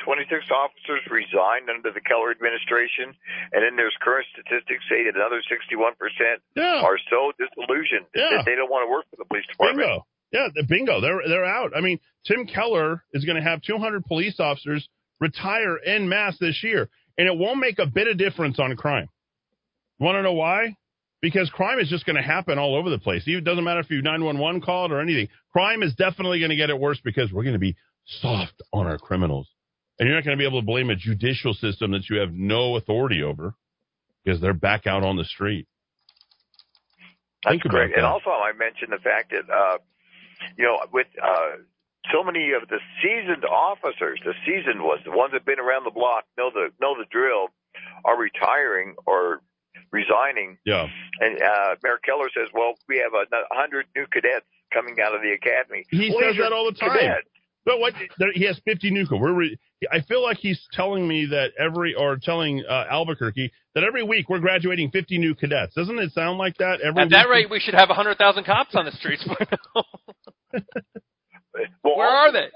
officers 0.50 1.02
resigned 1.10 1.66
under 1.68 1.90
the 1.90 2.00
Keller 2.00 2.30
administration, 2.30 3.10
and 3.52 3.60
then 3.66 3.74
there's 3.74 3.94
current 4.00 4.26
statistics 4.32 4.84
say 4.88 5.04
that 5.10 5.16
another 5.18 5.42
61% 5.42 6.38
Yeah. 6.54 6.82
are 6.86 6.98
so 7.10 7.32
disillusioned 7.34 8.06
Yeah. 8.14 8.30
that 8.38 8.44
they 8.46 8.54
don't 8.54 8.70
want 8.70 8.86
to 8.86 8.90
work 8.90 9.06
for 9.10 9.16
the 9.16 9.24
police 9.26 9.46
department. 9.46 9.82
Bingo. 9.88 10.06
Yeah, 10.30 10.48
the 10.54 10.62
bingo. 10.62 11.00
They're 11.00 11.26
they're 11.26 11.44
out. 11.44 11.72
I 11.76 11.80
mean, 11.80 11.98
Tim 12.24 12.46
Keller 12.46 13.02
is 13.12 13.24
going 13.24 13.34
to 13.36 13.42
have 13.42 13.62
200 13.62 14.04
police 14.04 14.38
officers 14.38 14.88
retire 15.18 15.78
en 15.84 16.08
masse 16.08 16.38
this 16.38 16.62
year, 16.62 16.88
and 17.18 17.26
it 17.26 17.36
won't 17.36 17.58
make 17.58 17.80
a 17.80 17.86
bit 17.86 18.06
of 18.06 18.16
difference 18.16 18.60
on 18.60 18.76
crime. 18.76 19.08
Want 19.98 20.14
to 20.16 20.22
know 20.22 20.34
why? 20.34 20.76
Because 21.20 21.50
crime 21.50 21.78
is 21.78 21.88
just 21.88 22.06
going 22.06 22.16
to 22.16 22.22
happen 22.22 22.58
all 22.58 22.74
over 22.74 22.90
the 22.90 22.98
place. 22.98 23.22
It 23.26 23.44
doesn't 23.44 23.64
matter 23.64 23.80
if 23.80 23.90
you 23.90 24.02
911 24.02 24.62
called 24.62 24.92
or 24.92 25.00
anything. 25.00 25.28
Crime 25.52 25.82
is 25.82 25.94
definitely 25.94 26.38
going 26.38 26.50
to 26.50 26.56
get 26.56 26.70
it 26.70 26.78
worse 26.78 27.00
because 27.04 27.32
we're 27.32 27.42
going 27.44 27.54
to 27.54 27.58
be 27.58 27.76
soft 28.20 28.62
on 28.72 28.86
our 28.86 28.98
criminals. 28.98 29.48
And 29.98 30.08
you're 30.08 30.16
not 30.16 30.24
going 30.24 30.36
to 30.36 30.40
be 30.40 30.46
able 30.46 30.60
to 30.60 30.66
blame 30.66 30.88
a 30.88 30.96
judicial 30.96 31.52
system 31.52 31.90
that 31.92 32.08
you 32.08 32.20
have 32.20 32.32
no 32.32 32.76
authority 32.76 33.22
over 33.22 33.54
because 34.24 34.40
they're 34.40 34.54
back 34.54 34.86
out 34.86 35.04
on 35.04 35.16
the 35.16 35.24
street. 35.24 35.66
That's 37.44 37.54
Think 37.54 37.64
correct. 37.64 37.96
And 37.96 38.04
also, 38.04 38.30
I 38.30 38.52
mentioned 38.52 38.92
the 38.92 39.02
fact 39.02 39.32
that, 39.32 39.52
uh, 39.52 39.78
you 40.56 40.64
know, 40.64 40.78
with 40.92 41.06
uh, 41.22 41.60
so 42.12 42.24
many 42.24 42.52
of 42.52 42.68
the 42.68 42.78
seasoned 43.02 43.44
officers, 43.44 44.20
the 44.24 44.34
seasoned 44.44 44.82
ones, 44.82 45.02
the 45.04 45.10
ones 45.10 45.32
that've 45.32 45.44
been 45.44 45.60
around 45.60 45.84
the 45.84 45.90
block, 45.90 46.24
know 46.36 46.50
the 46.52 46.68
know 46.80 46.96
the 46.96 47.06
drill, 47.10 47.48
are 48.04 48.16
retiring 48.16 48.94
or 49.06 49.40
resigning. 49.92 50.58
Yeah. 50.64 50.86
And 51.20 51.40
uh, 51.42 51.76
Mayor 51.82 51.98
Keller 52.04 52.28
says, 52.34 52.48
"Well, 52.54 52.74
we 52.88 52.98
have 52.98 53.12
a 53.14 53.54
hundred 53.54 53.86
new 53.96 54.06
cadets 54.12 54.46
coming 54.72 54.96
out 55.02 55.14
of 55.14 55.22
the 55.22 55.32
academy." 55.32 55.84
He 55.90 56.10
Well, 56.10 56.28
says 56.28 56.36
that 56.40 56.52
all 56.52 56.64
the 56.66 56.72
time. 56.78 56.90
cadets. 56.98 57.28
But 57.66 57.78
what 57.78 57.92
there, 58.18 58.32
he 58.32 58.44
has 58.46 58.58
50 58.64 58.90
new. 58.90 59.04
We're 59.10 59.34
re, 59.34 59.56
I 59.92 60.00
feel 60.00 60.22
like 60.22 60.38
he's 60.38 60.58
telling 60.72 61.06
me 61.06 61.26
that 61.26 61.50
every 61.58 61.94
or 61.94 62.16
telling 62.16 62.64
uh, 62.68 62.86
Albuquerque 62.90 63.52
that 63.74 63.84
every 63.84 64.02
week 64.02 64.30
we're 64.30 64.38
graduating 64.38 64.90
50 64.90 65.18
new 65.18 65.34
cadets. 65.34 65.74
Doesn't 65.74 65.98
it 65.98 66.10
sound 66.12 66.38
like 66.38 66.56
that? 66.56 66.80
Every 66.80 67.02
At 67.02 67.10
that 67.10 67.26
week? 67.28 67.34
rate, 67.34 67.50
we 67.50 67.60
should 67.60 67.74
have 67.74 67.90
100,000 67.90 68.44
cops 68.44 68.74
on 68.74 68.86
the 68.86 68.92
streets. 68.92 69.28
Well, 71.82 71.96
Where 71.96 72.08
are 72.08 72.32
they? 72.32 72.46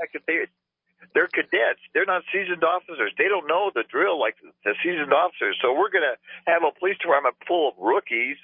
They're 1.14 1.28
cadets. 1.28 1.80
They're 1.94 2.06
not 2.06 2.22
seasoned 2.32 2.64
officers. 2.64 3.14
They 3.16 3.28
don't 3.28 3.46
know 3.46 3.70
the 3.72 3.84
drill 3.88 4.18
like 4.18 4.34
the 4.64 4.74
seasoned 4.82 5.12
officers. 5.12 5.56
So 5.62 5.72
we're 5.72 5.90
going 5.90 6.04
to 6.04 6.18
have 6.50 6.62
a 6.66 6.76
police 6.76 6.98
department 6.98 7.36
full 7.46 7.68
of 7.70 7.74
rookies, 7.78 8.36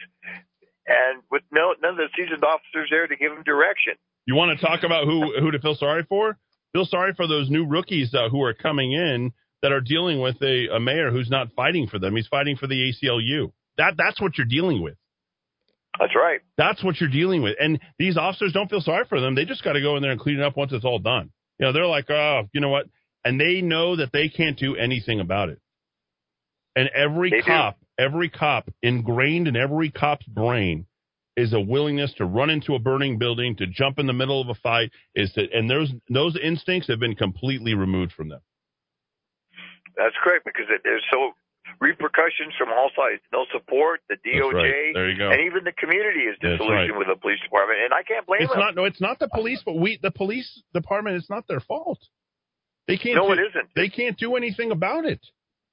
and 0.87 1.23
with 1.31 1.43
no 1.51 1.75
none 1.83 1.93
of 1.93 1.97
the 1.99 2.09
seasoned 2.17 2.45
officers 2.45 2.89
there 2.91 3.07
to 3.07 3.17
give 3.17 3.35
them 3.35 3.43
direction. 3.43 3.95
You 4.27 4.37
want 4.37 4.59
to 4.59 4.65
talk 4.65 4.85
about 4.85 5.05
who 5.05 5.35
who 5.41 5.51
to 5.51 5.59
feel 5.59 5.75
sorry 5.75 6.07
for? 6.09 6.39
Feel 6.73 6.87
sorry 6.87 7.13
for 7.15 7.27
those 7.27 7.51
new 7.51 7.67
rookies 7.67 8.15
uh, 8.15 8.29
who 8.29 8.43
are 8.45 8.55
coming 8.55 8.93
in 8.93 9.33
that 9.63 9.73
are 9.73 9.81
dealing 9.81 10.21
with 10.21 10.41
a, 10.41 10.69
a 10.69 10.81
mayor 10.81 11.11
who's 11.11 11.29
not 11.29 11.53
fighting 11.55 11.89
for 11.89 11.99
them. 11.99 12.15
He's 12.15 12.29
fighting 12.29 12.57
for 12.57 12.69
the 12.69 12.93
ACLU. 12.93 13.53
That 13.77 13.95
that's 13.99 14.21
what 14.21 14.39
you're 14.39 14.47
dealing 14.47 14.81
with. 14.81 14.95
That's 15.99 16.15
right. 16.15 16.41
That's 16.57 16.83
what 16.85 17.01
you're 17.01 17.11
dealing 17.11 17.43
with. 17.43 17.57
And 17.59 17.81
these 17.99 18.17
officers 18.17 18.53
don't 18.53 18.71
feel 18.71 18.81
sorry 18.81 19.05
for 19.09 19.21
them. 19.21 19.35
They 19.35 19.45
just 19.45 19.65
got 19.65 19.73
to 19.73 19.81
go 19.81 19.97
in 19.97 20.03
there 20.03 20.13
and 20.13 20.21
clean 20.21 20.39
it 20.39 20.43
up 20.45 20.57
once 20.57 20.73
it's 20.73 20.85
all 20.85 21.01
done. 21.01 21.31
You 21.61 21.67
know, 21.67 21.73
they're 21.73 21.87
like, 21.87 22.09
oh, 22.11 22.49
you 22.53 22.61
know 22.61 22.71
what? 22.71 22.87
And 23.23 23.39
they 23.39 23.61
know 23.61 23.97
that 23.97 24.13
they 24.13 24.31
can't 24.31 24.59
do 24.59 24.77
anything 24.77 25.21
about 25.21 25.51
it. 25.51 25.61
And 26.75 26.89
every 26.89 27.31
They 27.31 27.41
do. 27.41 27.43
cop, 27.43 27.79
every 27.99 28.31
cop 28.31 28.71
ingrained 28.83 29.47
in 29.47 29.57
every 29.57 29.91
cop's 29.91 30.25
brain 30.27 30.87
is 31.37 31.53
a 31.53 31.61
willingness 31.61 32.15
to 32.15 32.25
run 32.25 32.49
into 32.49 32.75
a 32.75 32.79
burning 32.79 33.19
building, 33.19 33.57
to 33.57 33.67
jump 33.67 33.99
in 33.99 34.07
the 34.07 34.15
middle 34.15 34.41
of 34.41 34.49
a 34.49 34.55
fight, 34.55 34.91
is 35.15 35.31
to, 35.35 35.47
and 35.53 35.71
those 35.71 35.93
those 36.09 36.37
instincts 36.43 36.89
have 36.89 36.99
been 36.99 37.15
completely 37.15 37.75
removed 37.75 38.13
from 38.13 38.31
them. 38.31 38.41
That's 39.97 40.15
correct 40.25 40.47
because 40.47 40.67
it, 40.71 40.81
there's 40.83 41.05
so 41.13 41.33
repercussions 41.81 42.55
from 42.59 42.69
all 42.71 42.91
sides. 42.97 43.23
No 43.33 43.47
support, 43.53 44.01
the 44.09 44.17
DOJ, 44.17 44.53
right. 44.53 44.95
There 44.95 45.11
you 45.11 45.19
go. 45.19 45.31
and 45.31 45.41
even 45.47 45.65
the 45.65 45.73
community 45.73 46.21
is 46.27 46.37
disillusioned 46.41 46.91
right. 46.91 46.99
with 46.99 47.09
the 47.09 47.17
police 47.21 47.41
department. 47.41 47.79
And 47.85 47.95
I 47.95 48.03
can't 48.03 48.27
blame 48.27 48.43
It's 48.43 48.51
them. 48.51 48.61
not 48.61 48.75
no, 48.75 48.85
it's 48.85 49.01
not 49.01 49.19
the 49.19 49.29
police, 49.29 49.63
but 49.65 49.77
we 49.77 49.99
the 50.03 50.11
police 50.11 50.63
department. 50.75 51.17
It's 51.17 51.31
not 51.31 51.47
their 51.49 51.61
fault. 51.61 51.99
They 52.89 52.97
can't. 52.97 53.17
No, 53.17 53.29
do, 53.29 53.41
it 53.41 53.47
isn't. 53.51 53.69
They 53.77 53.89
can't 53.89 54.19
do 54.19 54.37
anything 54.37 54.71
about 54.73 55.05
it. 55.05 55.21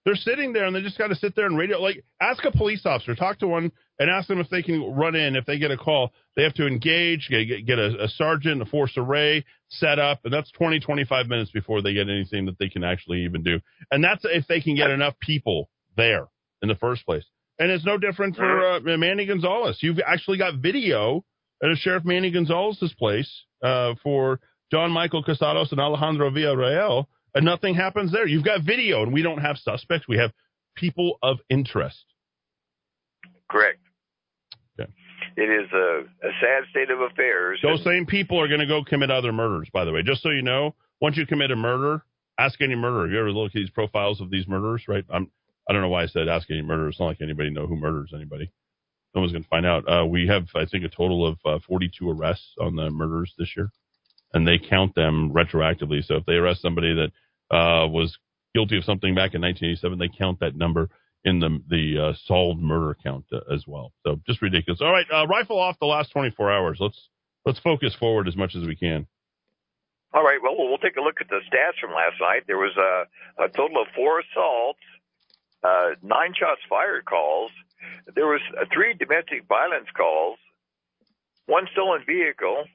They're 0.05 0.15
sitting 0.15 0.53
there 0.53 0.65
and 0.65 0.73
they 0.73 0.81
just 0.81 0.97
got 0.97 1.07
to 1.07 1.15
sit 1.15 1.35
there 1.35 1.47
and 1.47 1.57
radio. 1.57 1.79
Like, 1.81 2.05
ask 2.21 2.41
a 2.45 2.51
police 2.51 2.85
officer, 2.85 3.13
talk 3.13 3.39
to 3.39 3.47
one, 3.47 3.73
and 3.99 4.09
ask 4.09 4.29
them 4.29 4.39
if 4.39 4.49
they 4.49 4.61
can 4.61 4.93
run 4.93 5.15
in. 5.15 5.35
If 5.35 5.45
they 5.45 5.57
get 5.57 5.69
a 5.69 5.75
call, 5.75 6.13
they 6.37 6.43
have 6.43 6.53
to 6.53 6.65
engage, 6.65 7.27
get, 7.29 7.43
get- 7.43 7.65
get 7.65 7.77
a, 7.77 8.05
a 8.05 8.07
sergeant, 8.07 8.61
a 8.61 8.65
force 8.65 8.93
array 8.95 9.43
set 9.67 9.99
up, 9.99 10.21
and 10.23 10.33
that's 10.33 10.49
20, 10.51 10.79
25 10.79 11.27
minutes 11.27 11.51
before 11.51 11.81
they 11.81 11.93
get 11.93 12.07
anything 12.07 12.45
that 12.45 12.57
they 12.57 12.69
can 12.69 12.85
actually 12.85 13.25
even 13.25 13.43
do. 13.43 13.59
And 13.91 14.01
that's 14.01 14.23
if 14.23 14.47
they 14.47 14.61
can 14.61 14.75
get 14.75 14.91
enough 14.91 15.15
people 15.19 15.69
there 15.97 16.27
in 16.61 16.69
the 16.69 16.75
first 16.75 17.05
place. 17.05 17.25
And 17.59 17.71
it's 17.71 17.85
no 17.85 17.97
different 17.97 18.35
for 18.35 18.75
uh, 18.75 18.79
Manny 18.97 19.25
Gonzalez. 19.25 19.79
You've 19.81 19.99
actually 20.05 20.37
got 20.37 20.55
video 20.61 21.25
at 21.61 21.75
Sheriff 21.77 22.05
Manny 22.05 22.31
Gonzalez's 22.31 22.93
place 22.93 23.29
uh, 23.63 23.95
for 24.03 24.39
John 24.71 24.91
Michael 24.91 25.23
Casados 25.23 25.71
and 25.71 25.79
Alejandro 25.79 26.29
Villarreal, 26.29 27.05
and 27.33 27.43
nothing 27.43 27.73
happens 27.73 28.11
there. 28.11 28.27
You've 28.27 28.45
got 28.45 28.61
video, 28.61 29.01
and 29.01 29.11
we 29.11 29.23
don't 29.23 29.39
have 29.39 29.57
suspects. 29.57 30.07
We 30.07 30.17
have 30.17 30.31
people 30.75 31.17
of 31.23 31.39
interest. 31.49 32.05
Correct. 33.49 33.79
It 35.37 35.49
is 35.51 35.71
a, 35.71 36.27
a 36.27 36.31
sad 36.41 36.63
state 36.71 36.89
of 36.89 36.99
affairs. 36.99 37.59
Those 37.61 37.83
same 37.83 38.07
people 38.07 38.39
are 38.41 38.47
going 38.47 38.59
to 38.59 38.65
go 38.65 38.83
commit 38.83 39.11
other 39.11 39.31
murders, 39.31 39.69
by 39.71 39.85
the 39.85 39.91
way. 39.91 40.01
Just 40.01 40.23
so 40.23 40.31
you 40.31 40.41
know, 40.41 40.73
once 40.99 41.15
you 41.15 41.27
commit 41.27 41.51
a 41.51 41.55
murder, 41.55 42.03
ask 42.39 42.59
any 42.59 42.75
murderer. 42.75 43.07
You 43.07 43.19
ever 43.19 43.31
look 43.31 43.47
at 43.47 43.53
these 43.53 43.69
profiles 43.69 44.19
of 44.19 44.31
these 44.31 44.47
murderers, 44.47 44.83
right? 44.87 45.05
I'm, 45.13 45.29
I 45.69 45.73
don't 45.73 45.81
know 45.81 45.89
why 45.89 46.03
I 46.03 46.07
said 46.07 46.27
ask 46.27 46.49
any 46.49 46.61
murderer. 46.61 46.89
It's 46.89 46.99
not 46.99 47.07
like 47.07 47.21
anybody 47.21 47.49
know 47.49 47.67
who 47.67 47.75
murders 47.75 48.11
anybody. 48.15 48.51
No 49.13 49.21
one's 49.21 49.33
going 49.33 49.43
to 49.43 49.49
find 49.49 49.65
out. 49.65 49.83
Uh, 49.87 50.05
we 50.05 50.27
have, 50.27 50.47
I 50.55 50.65
think, 50.65 50.83
a 50.83 50.89
total 50.89 51.25
of 51.25 51.37
uh, 51.45 51.59
42 51.67 52.09
arrests 52.09 52.53
on 52.59 52.75
the 52.75 52.89
murders 52.89 53.33
this 53.37 53.49
year, 53.55 53.69
and 54.33 54.47
they 54.47 54.59
count 54.59 54.95
them 54.95 55.31
retroactively. 55.31 56.05
So 56.05 56.15
if 56.15 56.25
they 56.25 56.33
arrest 56.33 56.61
somebody 56.61 56.93
that 56.93 57.55
uh, 57.55 57.87
was 57.87 58.17
guilty 58.53 58.77
of 58.77 58.83
something 58.83 59.15
back 59.15 59.33
in 59.33 59.41
1987, 59.41 59.97
they 59.97 60.09
count 60.09 60.39
that 60.41 60.55
number 60.55 60.89
in 61.23 61.39
the 61.39 61.61
the 61.67 62.09
uh, 62.09 62.13
solved 62.25 62.61
murder 62.61 62.95
count 63.03 63.25
uh, 63.33 63.39
as 63.53 63.65
well. 63.67 63.91
So 64.05 64.19
just 64.27 64.41
ridiculous. 64.41 64.81
All 64.81 64.91
right, 64.91 65.05
uh, 65.13 65.27
rifle 65.27 65.59
off 65.59 65.77
the 65.79 65.87
last 65.87 66.11
24 66.11 66.51
hours. 66.51 66.77
Let's 66.79 67.09
let's 67.45 67.59
focus 67.59 67.95
forward 67.99 68.27
as 68.27 68.35
much 68.35 68.55
as 68.55 68.65
we 68.65 68.75
can. 68.75 69.07
All 70.13 70.23
right. 70.23 70.39
Well, 70.41 70.55
we'll 70.57 70.77
take 70.77 70.95
a 70.95 71.01
look 71.01 71.19
at 71.19 71.27
the 71.27 71.41
stats 71.51 71.79
from 71.81 71.91
last 71.91 72.15
night. 72.21 72.43
There 72.47 72.57
was 72.57 72.75
a, 72.77 73.43
a 73.43 73.49
total 73.49 73.81
of 73.81 73.87
four 73.93 74.21
assaults, 74.21 74.79
uh, 75.67 75.95
nine 76.01 76.33
shots 76.39 76.61
fired 76.69 77.05
calls. 77.05 77.51
There 78.15 78.27
was 78.27 78.41
uh, 78.59 78.65
three 78.73 78.93
domestic 78.93 79.47
violence 79.47 79.87
calls, 79.95 80.37
one 81.45 81.67
stolen 81.73 82.03
vehicle, 82.05 82.65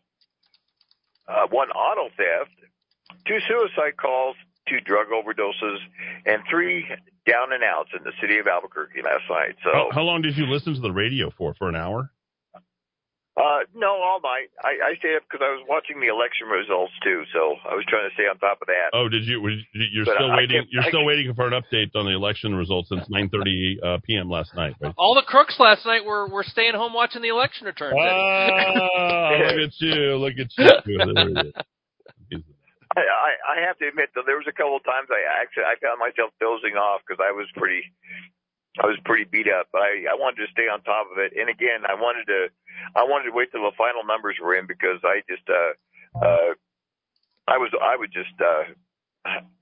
uh, 1.28 1.47
one 1.51 1.70
auto 1.70 2.09
theft, 2.16 2.56
two 3.27 3.39
suicide 3.48 3.97
calls, 3.97 4.36
two 4.69 4.81
drug 4.81 5.09
overdoses, 5.09 5.78
and 6.27 6.43
three 6.48 6.86
down 7.27 7.52
and 7.52 7.62
outs 7.62 7.90
in 7.97 8.05
the 8.05 8.12
city 8.20 8.39
of 8.39 8.47
Albuquerque 8.47 9.02
last 9.02 9.24
night. 9.31 9.56
So, 9.64 9.70
How, 9.73 9.89
how 9.93 10.02
long 10.02 10.23
did 10.23 10.36
you 10.36 10.47
listen 10.47 10.74
to 10.74 10.81
the 10.81 10.93
radio 10.93 11.31
for? 11.31 11.55
For 11.55 11.69
an 11.69 11.77
hour? 11.77 12.10
Uh, 13.37 13.65
no, 13.75 13.89
all 13.97 14.21
night. 14.21 14.53
I, 14.63 14.93
I 14.93 14.95
stayed 15.01 15.17
up 15.17 15.23
because 15.25 15.41
I 15.41 15.51
was 15.57 15.65
watching 15.69 16.01
the 16.01 16.09
election 16.13 16.49
results 16.49 16.93
too. 17.03 17.25
So 17.33 17.57
I 17.65 17.75
was 17.75 17.85
trying 17.89 18.05
to 18.09 18.15
stay 18.15 18.25
on 18.29 18.37
top 18.39 18.61
of 18.61 18.69
that. 18.69 18.93
Oh, 18.93 19.09
did 19.09 19.25
you? 19.25 19.41
were 19.41 19.51
you- 19.51 19.65
You're 19.73 20.05
But 20.05 20.15
still 20.21 20.31
I 20.33 20.37
waiting. 20.37 20.61
kept- 20.63 20.73
You're 20.73 20.83
still 20.93 21.01
kept- 21.01 21.07
waiting 21.09 21.33
for 21.35 21.47
an 21.49 21.57
update 21.57 21.91
on 21.97 22.05
the 22.05 22.13
election 22.13 22.55
results 22.55 22.89
since 22.91 23.09
9:30 23.09 23.81
uh, 23.83 23.99
p.m. 24.05 24.29
last 24.29 24.55
night, 24.55 24.77
right? 24.81 24.93
All 24.99 25.15
the 25.15 25.23
crooks 25.27 25.57
last 25.59 25.87
night 25.87 26.05
were, 26.05 26.29
were 26.29 26.45
staying 26.45 26.75
home 26.75 26.93
watching 26.93 27.23
the 27.23 27.29
election 27.33 27.67
returns. 27.67 27.95
Ah, 28.03 29.31
look 29.33 29.69
at 29.69 29.75
you! 29.81 30.17
Look 30.21 30.35
at 30.39 30.51
you! 30.59 30.69
There 30.85 31.29
it 31.29 31.47
is. 31.47 32.43
I, 32.95 33.01
I, 33.01 33.33
I 33.57 33.67
have 33.67 33.79
to 33.81 33.89
admit 33.89 34.11
though, 34.15 34.21
there 34.27 34.37
was 34.37 34.45
a 34.47 34.53
couple 34.53 34.77
of 34.77 34.85
times 34.85 35.09
I 35.09 35.25
actually 35.41 35.65
I 35.65 35.81
found 35.81 35.97
myself 35.97 36.29
dozing 36.37 36.77
off 36.77 37.01
because 37.01 37.25
I 37.25 37.33
was 37.33 37.49
pretty, 37.57 37.81
I 38.81 38.86
was 38.86 38.99
pretty 39.05 39.24
beat 39.24 39.49
up. 39.49 39.69
But 39.73 39.82
I, 39.82 40.07
I 40.12 40.15
wanted 40.15 40.47
to 40.47 40.53
stay 40.53 40.69
on 40.69 40.82
top 40.82 41.09
of 41.12 41.19
it, 41.19 41.32
and 41.36 41.49
again, 41.51 41.85
I 41.89 41.94
wanted 41.94 42.27
to, 42.27 42.49
I 42.97 43.05
wanted 43.05 43.31
to 43.31 43.36
wait 43.36 43.53
till 43.53 43.62
the 43.62 43.77
final 43.77 44.05
numbers 44.05 44.36
were 44.40 44.55
in 44.55 44.66
because 44.66 45.01
I 45.05 45.23
just, 45.28 45.44
uh, 45.49 45.73
uh, 46.24 46.55
I 47.47 47.59
was, 47.59 47.70
I 47.81 47.97
was 47.97 48.09
just 48.12 48.32
uh, 48.40 48.73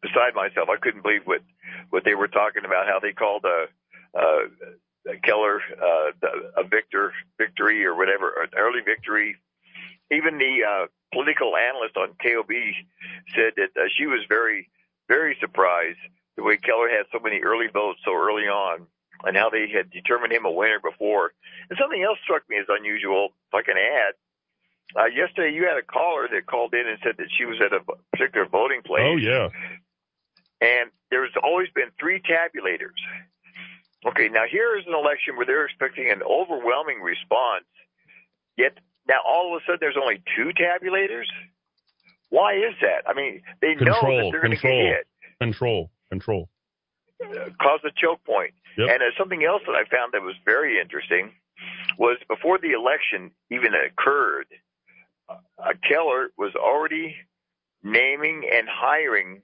beside 0.02 0.34
myself. 0.34 0.68
I 0.68 0.76
couldn't 0.76 1.02
believe 1.02 1.22
what 1.24 1.42
what 1.90 2.04
they 2.04 2.14
were 2.14 2.28
talking 2.28 2.64
about. 2.64 2.86
How 2.86 3.00
they 3.00 3.12
called 3.12 3.44
uh, 3.44 3.66
uh, 4.18 4.48
Keller 5.24 5.60
uh, 5.80 6.12
a 6.56 6.64
victor, 6.64 7.12
victory 7.38 7.84
or 7.84 7.96
whatever, 7.96 8.32
an 8.42 8.50
early 8.56 8.80
victory. 8.84 9.36
Even 10.10 10.38
the 10.38 10.64
uh, 10.66 10.86
political 11.12 11.56
analyst 11.56 11.96
on 11.96 12.08
KOB 12.22 12.50
said 13.34 13.54
that 13.56 13.70
uh, 13.78 13.86
she 13.96 14.06
was 14.06 14.20
very, 14.28 14.68
very 15.08 15.36
surprised 15.40 15.98
the 16.36 16.42
way 16.42 16.56
Keller 16.56 16.88
had 16.88 17.06
so 17.12 17.20
many 17.22 17.40
early 17.40 17.66
votes 17.72 18.00
so 18.04 18.12
early 18.14 18.44
on, 18.44 18.86
and 19.24 19.36
how 19.36 19.50
they 19.50 19.68
had 19.68 19.90
determined 19.90 20.32
him 20.32 20.44
a 20.44 20.50
winner 20.50 20.80
before. 20.80 21.32
And 21.68 21.78
something 21.80 22.02
else 22.02 22.18
struck 22.24 22.48
me 22.48 22.56
as 22.58 22.66
unusual. 22.68 23.30
If 23.48 23.54
I 23.54 23.62
can 23.62 23.76
add, 23.76 24.14
uh, 24.96 25.06
yesterday 25.06 25.54
you 25.54 25.64
had 25.64 25.78
a 25.78 25.86
caller 25.86 26.28
that 26.32 26.46
called 26.46 26.74
in 26.74 26.86
and 26.86 26.98
said 27.02 27.16
that 27.18 27.28
she 27.36 27.44
was 27.44 27.58
at 27.64 27.72
a 27.72 27.80
particular 28.12 28.46
voting 28.46 28.82
place. 28.82 29.04
Oh 29.04 29.16
yeah. 29.16 29.48
And 30.60 30.90
there's 31.10 31.32
always 31.42 31.68
been 31.74 31.90
three 31.98 32.20
tabulators. 32.20 32.98
Okay, 34.06 34.28
now 34.28 34.44
here 34.50 34.78
is 34.78 34.84
an 34.86 34.94
election 34.94 35.36
where 35.36 35.46
they're 35.46 35.66
expecting 35.66 36.10
an 36.10 36.22
overwhelming 36.22 37.00
response, 37.02 37.68
yet 38.56 38.72
now 39.08 39.20
all 39.26 39.54
of 39.54 39.60
a 39.60 39.64
sudden 39.66 39.78
there's 39.80 39.96
only 40.00 40.22
two 40.36 40.50
tabulators. 40.56 41.26
Why 42.30 42.54
is 42.54 42.74
that? 42.80 43.08
I 43.08 43.14
mean, 43.14 43.42
they 43.60 43.74
know 43.74 43.84
that 43.84 44.00
Control, 44.00 44.30
they're 44.32 44.40
going 44.40 44.56
to 44.56 44.56
get 44.56 44.62
control, 44.62 44.86
hit, 44.86 45.06
control, 45.40 45.90
control. 46.10 46.48
uh, 47.22 47.50
cause 47.60 47.80
a 47.84 47.90
choke 47.96 48.24
point. 48.24 48.54
Yep. 48.80 48.88
And 48.90 49.02
uh, 49.02 49.06
something 49.18 49.44
else 49.44 49.62
that 49.66 49.72
I 49.74 49.84
found 49.94 50.12
that 50.12 50.22
was 50.22 50.34
very 50.44 50.80
interesting 50.80 51.32
was 51.98 52.16
before 52.28 52.58
the 52.58 52.72
election 52.72 53.30
even 53.50 53.72
occurred, 53.74 54.46
uh, 55.28 55.72
Keller 55.88 56.30
was 56.38 56.52
already 56.56 57.14
naming 57.82 58.48
and 58.52 58.66
hiring 58.68 59.42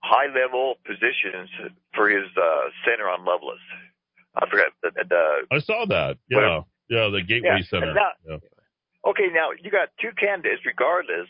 high 0.00 0.26
level 0.34 0.74
positions 0.84 1.48
for 1.94 2.08
his 2.08 2.26
uh, 2.36 2.68
center 2.84 3.08
on 3.08 3.24
Lovelace. 3.24 3.58
I 4.34 4.46
forgot 4.48 4.72
the, 4.82 4.90
the, 4.94 5.04
the 5.08 5.56
I 5.56 5.58
saw 5.60 5.84
that. 5.86 6.18
Yeah, 6.28 6.36
Whatever. 6.36 6.64
yeah, 6.88 7.08
the 7.12 7.22
Gateway 7.22 7.58
Yeah, 7.58 7.64
Center. 7.68 7.94
now- 7.94 8.12
Yeah. 8.28 8.36
Okay, 9.04 9.28
now 9.34 9.50
you 9.60 9.70
got 9.70 9.88
two 10.00 10.10
candidates, 10.16 10.62
regardless, 10.64 11.26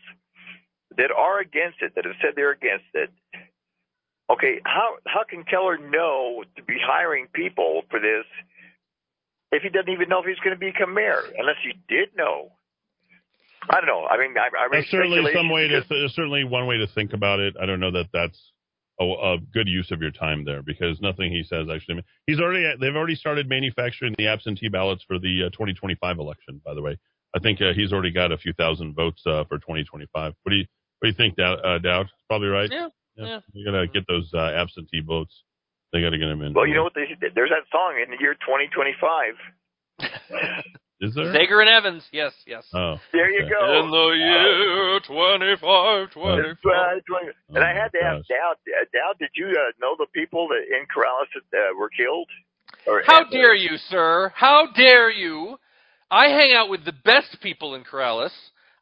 that 0.99 1.11
are 1.11 1.39
against 1.41 1.81
it, 1.81 1.95
that 1.97 2.05
have 2.05 2.15
said 2.21 2.33
they're 2.37 2.51
against 2.53 2.85
it. 2.93 3.09
Okay, 4.33 4.61
how 4.65 4.97
how 5.07 5.25
can 5.29 5.45
Keller 5.45 5.77
know 5.79 6.43
to 6.57 6.63
be 6.63 6.77
hiring 6.83 7.27
people 7.35 7.83
for 7.91 8.01
this 8.01 8.25
if 9.51 9.63
he 9.63 9.69
doesn't 9.69 9.93
even 9.93 10.09
know 10.09 10.21
if 10.21 10.27
he's 10.27 10.39
going 10.39 10.57
to 10.57 10.61
become 10.61 10.95
mayor? 10.95 11.21
Unless 11.39 11.57
he 11.63 11.73
did 11.89 12.17
know. 12.17 12.53
I 13.71 13.77
don't 13.77 13.87
know. 13.87 14.07
I 14.07 14.19
mean, 14.19 14.35
I, 14.37 14.49
I 14.59 14.69
There's 14.73 14.91
certainly 14.91 15.23
some 15.35 15.49
way 15.51 15.69
to 15.69 15.81
because- 15.81 15.89
there's 15.89 16.15
certainly 16.15 16.45
one 16.45 16.67
way 16.67 16.79
to 16.79 16.87
think 16.89 17.13
about 17.13 17.41
it. 17.41 17.55
I 17.61 17.67
don't 17.67 17.79
know 17.81 17.93
that 17.93 18.07
that's 18.13 18.41
a, 19.01 19.05
a 19.05 19.39
good 19.53 19.69
use 19.69 19.91
of 19.91 20.01
your 20.01 20.11
time 20.11 20.45
there 20.45 20.63
because 20.63 21.01
nothing 21.01 21.31
he 21.31 21.43
says 21.45 21.67
actually. 21.73 22.03
He's 22.27 22.41
already 22.41 22.65
they've 22.81 22.97
already 22.97 23.15
started 23.15 23.49
manufacturing 23.49 24.15
the 24.19 24.29
absentee 24.29 24.69
ballots 24.69 25.05
for 25.07 25.19
the 25.19 25.45
uh, 25.47 25.51
2025 25.51 26.19
election. 26.19 26.61
By 26.65 26.75
the 26.75 26.83
way, 26.83 26.97
I 27.37 27.39
think 27.39 27.61
uh, 27.61 27.73
he's 27.75 27.93
already 27.93 28.13
got 28.13 28.33
a 28.33 28.39
few 28.39 28.53
thousand 28.55 28.95
votes 28.95 29.23
uh, 29.27 29.45
for 29.45 29.59
2025. 29.59 30.35
What 30.43 30.51
do 30.51 30.57
you 30.57 30.65
what 31.01 31.07
do 31.07 31.09
you 31.09 31.15
think, 31.17 31.37
Dow- 31.37 31.55
uh, 31.55 31.79
Dowd? 31.79 32.07
Probably 32.29 32.49
right. 32.49 32.71
Yeah, 32.73 32.89
yeah. 33.27 33.41
You 33.53 33.65
gotta 33.65 33.87
get 33.89 34.07
those 34.09 34.31
uh, 34.35 34.51
absentee 34.55 35.01
votes. 35.01 35.43
They 35.93 36.01
gotta 36.01 36.19
get 36.19 36.27
them 36.27 36.43
in. 36.43 36.55
Well, 36.55 36.67
you 36.67 36.75
know 36.75 36.85
what? 36.85 36.95
They, 36.95 37.07
there's 37.35 37.51
that 37.51 37.67
song 37.71 38.01
in 38.03 38.11
the 38.11 38.17
year 38.21 38.35
2025. 38.35 39.35
Is 41.01 41.15
there? 41.17 41.35
Zager 41.35 41.61
and 41.61 41.69
Evans. 41.69 42.05
Yes, 42.13 42.33
yes. 42.47 42.65
Oh, 42.73 42.95
There 43.13 43.29
you 43.31 43.43
okay. 43.43 43.51
go. 43.51 43.81
In 43.83 43.91
the 43.91 44.09
year 44.17 45.01
25, 45.01 46.11
25. 46.13 46.37
That's 46.47 46.65
right, 46.65 47.03
20. 47.07 47.27
And 47.57 47.65
I 47.65 47.73
Oh, 47.73 47.75
had 47.75 47.89
to 47.91 47.99
my 48.01 48.09
ask 48.09 48.29
Dowd, 48.29 48.55
uh, 48.71 48.85
Dowd, 48.93 49.19
did 49.19 49.31
you 49.35 49.47
uh, 49.49 49.73
know 49.81 49.97
the 49.99 50.07
people 50.15 50.47
that 50.49 50.63
in 50.71 50.87
Corrales 50.95 51.27
that 51.35 51.59
uh, 51.59 51.77
were 51.77 51.91
killed? 51.91 52.29
Or 52.87 53.03
How 53.05 53.25
dare 53.29 53.55
you, 53.55 53.77
sir? 53.89 54.33
How 54.37 54.69
dare 54.77 55.11
you? 55.11 55.57
I 56.11 56.29
hang 56.29 56.53
out 56.55 56.69
with 56.71 56.85
the 56.85 56.93
best 57.05 57.41
people 57.43 57.75
in 57.75 57.83
Corrales. 57.83 58.31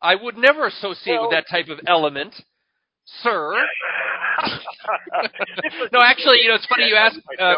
I 0.03 0.15
would 0.15 0.37
never 0.37 0.67
associate 0.67 1.21
with 1.23 1.31
that 1.31 1.47
type 1.51 1.69
of 1.69 1.79
element, 1.87 2.35
sir. 3.23 3.65
no, 5.93 6.01
actually, 6.03 6.39
you 6.43 6.49
know, 6.49 6.55
it's 6.55 6.67
funny 6.67 6.87
you 6.87 6.97
ask 6.97 7.17
uh, 7.39 7.55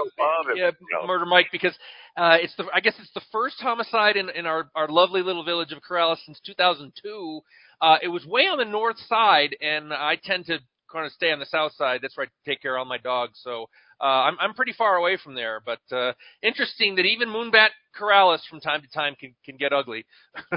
yeah, 0.57 0.71
Murder 1.07 1.27
Mike 1.27 1.47
because 1.53 1.75
uh, 2.17 2.37
it's 2.41 2.55
the 2.57 2.65
I 2.75 2.81
guess 2.81 2.95
it's 2.99 3.13
the 3.15 3.23
first 3.31 3.57
homicide 3.61 4.17
in, 4.17 4.29
in 4.31 4.47
our, 4.47 4.71
our 4.75 4.89
lovely 4.89 5.23
little 5.23 5.45
village 5.45 5.73
of 5.73 5.79
Corrales 5.83 6.19
since 6.25 6.41
2002. 6.45 7.41
Uh, 7.81 7.97
it 8.03 8.09
was 8.09 8.25
way 8.27 8.43
on 8.43 8.59
the 8.59 8.65
north 8.65 8.99
side, 9.09 9.57
and 9.61 9.93
I 9.93 10.17
tend 10.23 10.47
to 10.47 10.59
kind 10.93 11.07
of 11.07 11.13
stay 11.13 11.33
on 11.33 11.39
the 11.39 11.47
south 11.47 11.73
side. 11.73 12.01
That's 12.03 12.17
where 12.17 12.27
I 12.27 12.49
take 12.49 12.61
care 12.61 12.77
of 12.77 12.81
all 12.81 12.85
my 12.85 12.99
dogs. 12.99 13.41
So 13.43 13.69
uh, 14.01 14.05
I'm 14.05 14.37
I'm 14.41 14.55
pretty 14.55 14.73
far 14.73 14.97
away 14.97 15.17
from 15.23 15.35
there. 15.35 15.61
But 15.65 15.81
uh, 15.95 16.13
interesting 16.43 16.97
that 16.97 17.07
even 17.07 17.29
Moonbat 17.29 17.69
Corrales 17.99 18.41
from 18.49 18.61
time 18.61 18.83
to 18.83 18.89
time 18.89 19.15
can 19.19 19.35
can 19.45 19.57
get 19.57 19.73
ugly. 19.73 20.05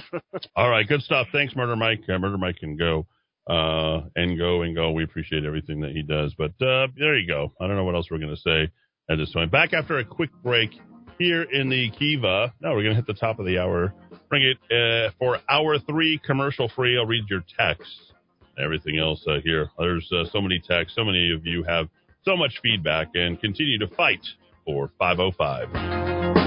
All 0.56 0.70
right, 0.70 0.88
good 0.88 1.02
stuff. 1.02 1.28
Thanks, 1.32 1.56
Murder 1.56 1.76
Mike. 1.76 2.04
Uh, 2.10 2.18
Murder 2.18 2.38
Mike 2.38 2.58
can 2.58 2.76
go 2.76 3.08
uh, 3.48 4.02
and 4.16 4.38
go 4.38 4.64
and 4.64 4.76
go. 4.76 4.92
We 4.92 5.04
appreciate 5.04 5.46
everything 5.46 5.82
that 5.82 5.92
he 5.92 6.02
does. 6.02 6.34
But 6.38 6.52
uh, 6.66 6.88
there 6.98 7.18
you 7.18 7.28
go. 7.28 7.54
I 7.60 7.68
don't 7.68 7.76
know 7.76 7.84
what 7.84 7.96
else 7.96 8.08
we're 8.10 8.20
going 8.20 8.36
to 8.36 8.42
say 8.42 8.72
at 9.10 9.18
this 9.18 9.32
point. 9.32 9.52
Back 9.52 9.74
after 9.74 10.00
a 10.00 10.06
quick 10.06 10.32
break 10.44 10.72
here 11.20 11.44
in 11.44 11.70
the 11.70 11.90
Kiva. 11.98 12.54
Now 12.62 12.76
we're 12.76 12.84
going 12.84 12.96
to 12.96 13.02
hit 13.02 13.08
the 13.08 13.14
top 13.14 13.40
of 13.40 13.46
the 13.46 13.60
hour. 13.60 13.94
Bring 14.30 14.44
it 14.44 14.58
uh, 14.72 15.12
for 15.20 15.40
hour 15.50 15.80
three, 15.80 16.20
commercial 16.26 16.70
free. 16.76 16.98
I'll 16.98 17.06
read 17.06 17.26
your 17.30 17.44
text. 17.58 17.90
Everything 18.58 18.98
else 19.00 19.24
uh, 19.28 19.40
here. 19.44 19.70
There's 19.78 20.10
uh, 20.12 20.24
so 20.32 20.42
many 20.42 20.62
texts. 20.66 20.96
So 20.96 21.04
many 21.04 21.34
of 21.34 21.46
you 21.46 21.64
have 21.64 21.88
so 22.24 22.36
much 22.36 22.60
feedback 22.64 23.10
and 23.14 23.40
continue 23.40 23.78
to 23.80 23.88
fight 23.96 24.26
for 24.66 24.90
505. 24.98 26.45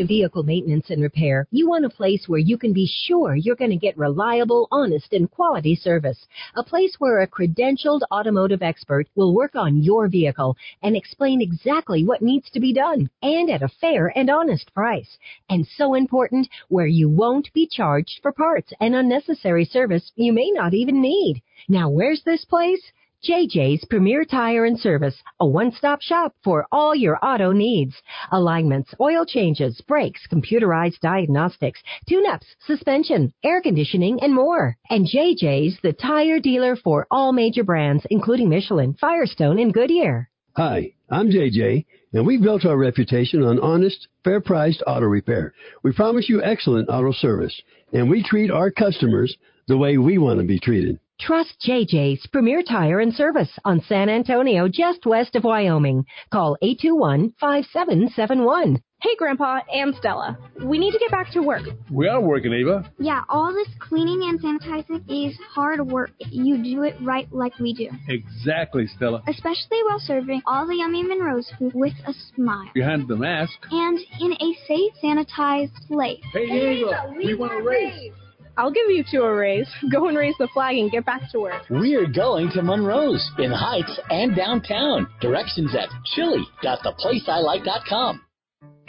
To 0.00 0.06
vehicle 0.06 0.42
maintenance 0.42 0.88
and 0.88 1.02
repair, 1.02 1.46
you 1.50 1.68
want 1.68 1.84
a 1.84 1.90
place 1.90 2.24
where 2.26 2.38
you 2.38 2.56
can 2.56 2.72
be 2.72 2.90
sure 2.90 3.36
you're 3.36 3.54
going 3.54 3.70
to 3.70 3.76
get 3.76 3.98
reliable, 3.98 4.66
honest, 4.72 5.12
and 5.12 5.30
quality 5.30 5.74
service. 5.74 6.26
A 6.56 6.64
place 6.64 6.96
where 6.98 7.20
a 7.20 7.28
credentialed 7.28 8.00
automotive 8.10 8.62
expert 8.62 9.06
will 9.14 9.34
work 9.34 9.54
on 9.54 9.82
your 9.82 10.08
vehicle 10.08 10.56
and 10.82 10.96
explain 10.96 11.42
exactly 11.42 12.02
what 12.02 12.22
needs 12.22 12.48
to 12.48 12.60
be 12.60 12.72
done 12.72 13.10
and 13.22 13.50
at 13.50 13.62
a 13.62 13.68
fair 13.68 14.10
and 14.16 14.30
honest 14.30 14.72
price. 14.72 15.18
And 15.50 15.66
so 15.76 15.92
important, 15.92 16.48
where 16.68 16.86
you 16.86 17.10
won't 17.10 17.52
be 17.52 17.68
charged 17.70 18.20
for 18.22 18.32
parts 18.32 18.72
and 18.80 18.94
unnecessary 18.94 19.66
service 19.66 20.12
you 20.16 20.32
may 20.32 20.50
not 20.50 20.72
even 20.72 21.02
need. 21.02 21.42
Now 21.68 21.90
where's 21.90 22.22
this 22.24 22.46
place? 22.46 22.80
JJ's 23.22 23.84
Premier 23.84 24.24
Tire 24.24 24.64
and 24.64 24.80
Service, 24.80 25.14
a 25.40 25.46
one-stop 25.46 26.00
shop 26.00 26.34
for 26.42 26.66
all 26.72 26.94
your 26.94 27.18
auto 27.22 27.52
needs. 27.52 27.94
Alignments, 28.32 28.94
oil 28.98 29.26
changes, 29.26 29.78
brakes, 29.86 30.26
computerized 30.32 31.00
diagnostics, 31.00 31.82
tune-ups, 32.08 32.46
suspension, 32.66 33.30
air 33.44 33.60
conditioning, 33.60 34.18
and 34.22 34.34
more. 34.34 34.74
And 34.88 35.06
JJ's 35.06 35.78
the 35.82 35.92
tire 35.92 36.40
dealer 36.40 36.76
for 36.76 37.06
all 37.10 37.34
major 37.34 37.62
brands, 37.62 38.06
including 38.08 38.48
Michelin, 38.48 38.94
Firestone, 38.94 39.58
and 39.58 39.74
Goodyear. 39.74 40.30
Hi, 40.56 40.94
I'm 41.10 41.28
JJ, 41.28 41.84
and 42.14 42.26
we've 42.26 42.42
built 42.42 42.64
our 42.64 42.78
reputation 42.78 43.42
on 43.42 43.60
honest, 43.60 44.08
fair 44.24 44.40
priced 44.40 44.82
auto 44.86 45.04
repair. 45.04 45.52
We 45.82 45.92
promise 45.92 46.30
you 46.30 46.42
excellent 46.42 46.88
auto 46.88 47.12
service, 47.12 47.60
and 47.92 48.08
we 48.08 48.22
treat 48.22 48.50
our 48.50 48.70
customers 48.70 49.36
the 49.68 49.76
way 49.76 49.98
we 49.98 50.16
want 50.16 50.40
to 50.40 50.46
be 50.46 50.58
treated. 50.58 50.98
Trust 51.20 51.54
JJ's 51.68 52.26
Premier 52.28 52.62
Tire 52.62 53.00
and 53.00 53.12
Service 53.12 53.50
on 53.66 53.82
San 53.82 54.08
Antonio, 54.08 54.68
just 54.68 55.04
west 55.04 55.36
of 55.36 55.44
Wyoming. 55.44 56.06
Call 56.32 56.56
821-5771. 56.62 58.80
Hey, 59.02 59.16
Grandpa 59.18 59.60
and 59.70 59.94
Stella. 59.96 60.38
We 60.64 60.78
need 60.78 60.92
to 60.92 60.98
get 60.98 61.10
back 61.10 61.30
to 61.32 61.42
work. 61.42 61.64
We 61.90 62.08
are 62.08 62.22
working, 62.22 62.54
Eva. 62.54 62.90
Yeah, 62.98 63.24
all 63.28 63.52
this 63.52 63.68
cleaning 63.78 64.30
and 64.30 64.40
sanitizing 64.40 65.04
is 65.10 65.38
hard 65.54 65.86
work. 65.86 66.12
You 66.30 66.56
do 66.62 66.84
it 66.84 66.96
right 67.02 67.30
like 67.30 67.58
we 67.58 67.74
do. 67.74 67.90
Exactly, 68.08 68.86
Stella. 68.86 69.22
Especially 69.28 69.82
while 69.86 70.00
serving 70.00 70.40
all 70.46 70.66
the 70.66 70.76
yummy 70.76 71.02
Monroe's 71.02 71.52
food 71.58 71.74
with 71.74 71.92
a 72.06 72.14
smile. 72.34 72.70
Behind 72.72 73.06
the 73.06 73.16
mask. 73.16 73.58
And 73.70 73.98
in 74.20 74.32
a 74.32 74.54
safe, 74.66 74.94
sanitized 75.04 75.86
place. 75.86 76.24
Hey, 76.32 76.80
Eva, 76.80 77.12
we 77.14 77.34
want 77.34 77.52
to 77.52 77.62
race. 77.62 78.10
I'll 78.56 78.72
give 78.72 78.88
you 78.88 79.04
two 79.10 79.22
a 79.22 79.34
raise. 79.34 79.68
Go 79.92 80.06
and 80.08 80.16
raise 80.16 80.34
the 80.38 80.48
flag 80.48 80.76
and 80.76 80.90
get 80.90 81.04
back 81.04 81.22
to 81.32 81.40
work. 81.40 81.62
We're 81.70 82.06
going 82.06 82.50
to 82.50 82.62
Monroe's 82.62 83.28
in 83.38 83.50
Heights 83.50 83.98
and 84.10 84.36
downtown. 84.36 85.08
Directions 85.20 85.74
at 85.74 85.88
chili.theplaceilike.com. 86.14 88.20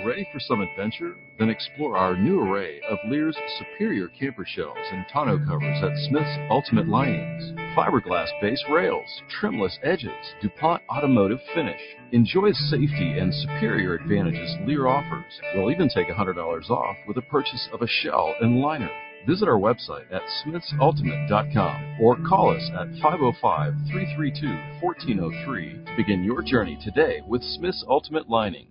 Ready 0.05 0.27
for 0.33 0.39
some 0.39 0.61
adventure? 0.61 1.13
Then 1.37 1.49
explore 1.49 1.95
our 1.95 2.17
new 2.17 2.41
array 2.41 2.81
of 2.89 2.97
Leer's 3.07 3.37
superior 3.59 4.07
camper 4.07 4.45
shells 4.47 4.77
and 4.91 5.05
tonneau 5.13 5.37
covers 5.45 5.83
at 5.83 5.95
Smith's 6.09 6.37
Ultimate 6.49 6.87
Linings. 6.87 7.53
Fiberglass 7.75 8.27
base 8.41 8.63
rails, 8.71 9.05
trimless 9.39 9.77
edges, 9.83 10.09
DuPont 10.41 10.81
automotive 10.89 11.39
finish. 11.53 11.79
Enjoy 12.13 12.49
the 12.49 12.55
safety 12.69 13.19
and 13.19 13.31
superior 13.33 13.93
advantages 13.93 14.55
Lear 14.65 14.87
offers. 14.87 15.39
We'll 15.53 15.71
even 15.71 15.87
take 15.87 16.07
$100 16.07 16.69
off 16.71 16.95
with 17.07 17.17
a 17.17 17.21
purchase 17.23 17.67
of 17.71 17.83
a 17.83 17.87
shell 17.87 18.33
and 18.41 18.59
liner. 18.59 18.89
Visit 19.27 19.47
our 19.47 19.59
website 19.59 20.11
at 20.11 20.21
smithsultimate.com 20.43 21.97
or 22.01 22.17
call 22.27 22.55
us 22.55 22.69
at 22.73 22.87
505 23.01 23.73
332 23.91 24.47
1403 24.81 25.85
to 25.85 25.95
begin 25.95 26.23
your 26.23 26.41
journey 26.41 26.77
today 26.83 27.21
with 27.27 27.43
Smith's 27.43 27.85
Ultimate 27.87 28.29
Linings. 28.29 28.70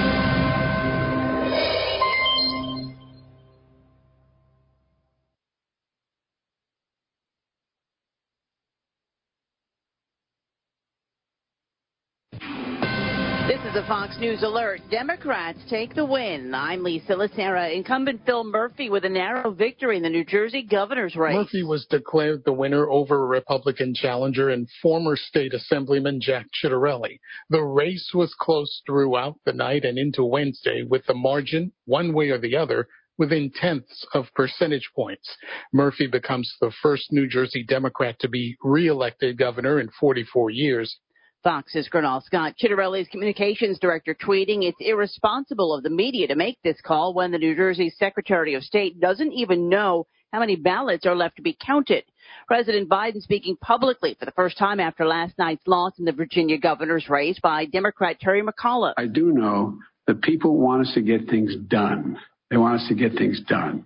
A 13.73 13.87
Fox 13.87 14.17
News 14.19 14.43
alert. 14.43 14.81
Democrats 14.91 15.59
take 15.69 15.95
the 15.95 16.03
win. 16.03 16.53
I'm 16.53 16.83
Lisa 16.83 17.13
Lacera. 17.13 17.73
Incumbent 17.73 18.19
Phil 18.25 18.43
Murphy 18.43 18.89
with 18.89 19.05
a 19.05 19.09
narrow 19.09 19.51
victory 19.51 19.95
in 19.95 20.03
the 20.03 20.09
New 20.09 20.25
Jersey 20.25 20.61
governor's 20.61 21.15
race. 21.15 21.35
Murphy 21.35 21.63
was 21.63 21.85
declared 21.85 22.43
the 22.43 22.51
winner 22.51 22.89
over 22.89 23.25
Republican 23.25 23.93
challenger 23.95 24.49
and 24.49 24.67
former 24.81 25.15
state 25.15 25.53
assemblyman 25.53 26.19
Jack 26.19 26.47
Ciattarelli. 26.61 27.17
The 27.49 27.63
race 27.63 28.11
was 28.13 28.35
close 28.37 28.81
throughout 28.85 29.39
the 29.45 29.53
night 29.53 29.85
and 29.85 29.97
into 29.97 30.25
Wednesday 30.25 30.83
with 30.83 31.05
the 31.05 31.13
margin, 31.13 31.71
one 31.85 32.13
way 32.13 32.29
or 32.29 32.39
the 32.39 32.57
other, 32.57 32.89
within 33.17 33.51
tenths 33.55 34.05
of 34.13 34.25
percentage 34.35 34.89
points. 34.93 35.37
Murphy 35.71 36.07
becomes 36.07 36.53
the 36.59 36.73
first 36.81 37.13
New 37.13 37.25
Jersey 37.25 37.63
Democrat 37.63 38.19
to 38.19 38.27
be 38.27 38.57
reelected 38.61 39.37
governor 39.37 39.79
in 39.79 39.89
44 39.97 40.49
years. 40.49 40.97
Fox's 41.43 41.89
Gernal 41.89 42.21
Scott 42.21 42.55
Ciattarelli's 42.61 43.07
communications 43.09 43.79
director 43.79 44.15
tweeting 44.15 44.63
it's 44.63 44.77
irresponsible 44.79 45.73
of 45.73 45.83
the 45.83 45.89
media 45.89 46.27
to 46.27 46.35
make 46.35 46.57
this 46.63 46.79
call 46.81 47.13
when 47.13 47.31
the 47.31 47.37
New 47.37 47.55
Jersey 47.55 47.89
Secretary 47.89 48.53
of 48.53 48.63
State 48.63 48.99
doesn't 48.99 49.33
even 49.33 49.69
know 49.69 50.07
how 50.31 50.39
many 50.39 50.55
ballots 50.55 51.05
are 51.05 51.15
left 51.15 51.35
to 51.35 51.41
be 51.41 51.57
counted. 51.65 52.03
President 52.47 52.89
Biden 52.89 53.21
speaking 53.21 53.57
publicly 53.57 54.15
for 54.19 54.25
the 54.25 54.31
first 54.31 54.57
time 54.57 54.79
after 54.79 55.05
last 55.05 55.37
night's 55.37 55.65
loss 55.67 55.97
in 55.99 56.05
the 56.05 56.11
Virginia 56.11 56.57
governor's 56.57 57.09
race 57.09 57.39
by 57.41 57.65
Democrat 57.65 58.19
Terry 58.19 58.43
McAuliffe. 58.43 58.93
I 58.97 59.07
do 59.07 59.31
know 59.31 59.77
that 60.07 60.21
people 60.21 60.57
want 60.57 60.87
us 60.87 60.93
to 60.93 61.01
get 61.01 61.27
things 61.29 61.55
done. 61.67 62.17
They 62.49 62.57
want 62.57 62.81
us 62.81 62.87
to 62.89 62.95
get 62.95 63.13
things 63.13 63.41
done. 63.47 63.85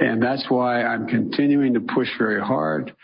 And 0.00 0.22
that's 0.22 0.46
why 0.48 0.82
I'm 0.82 1.06
continuing 1.08 1.74
to 1.74 1.80
push 1.80 2.08
very 2.18 2.40
hard 2.40 2.94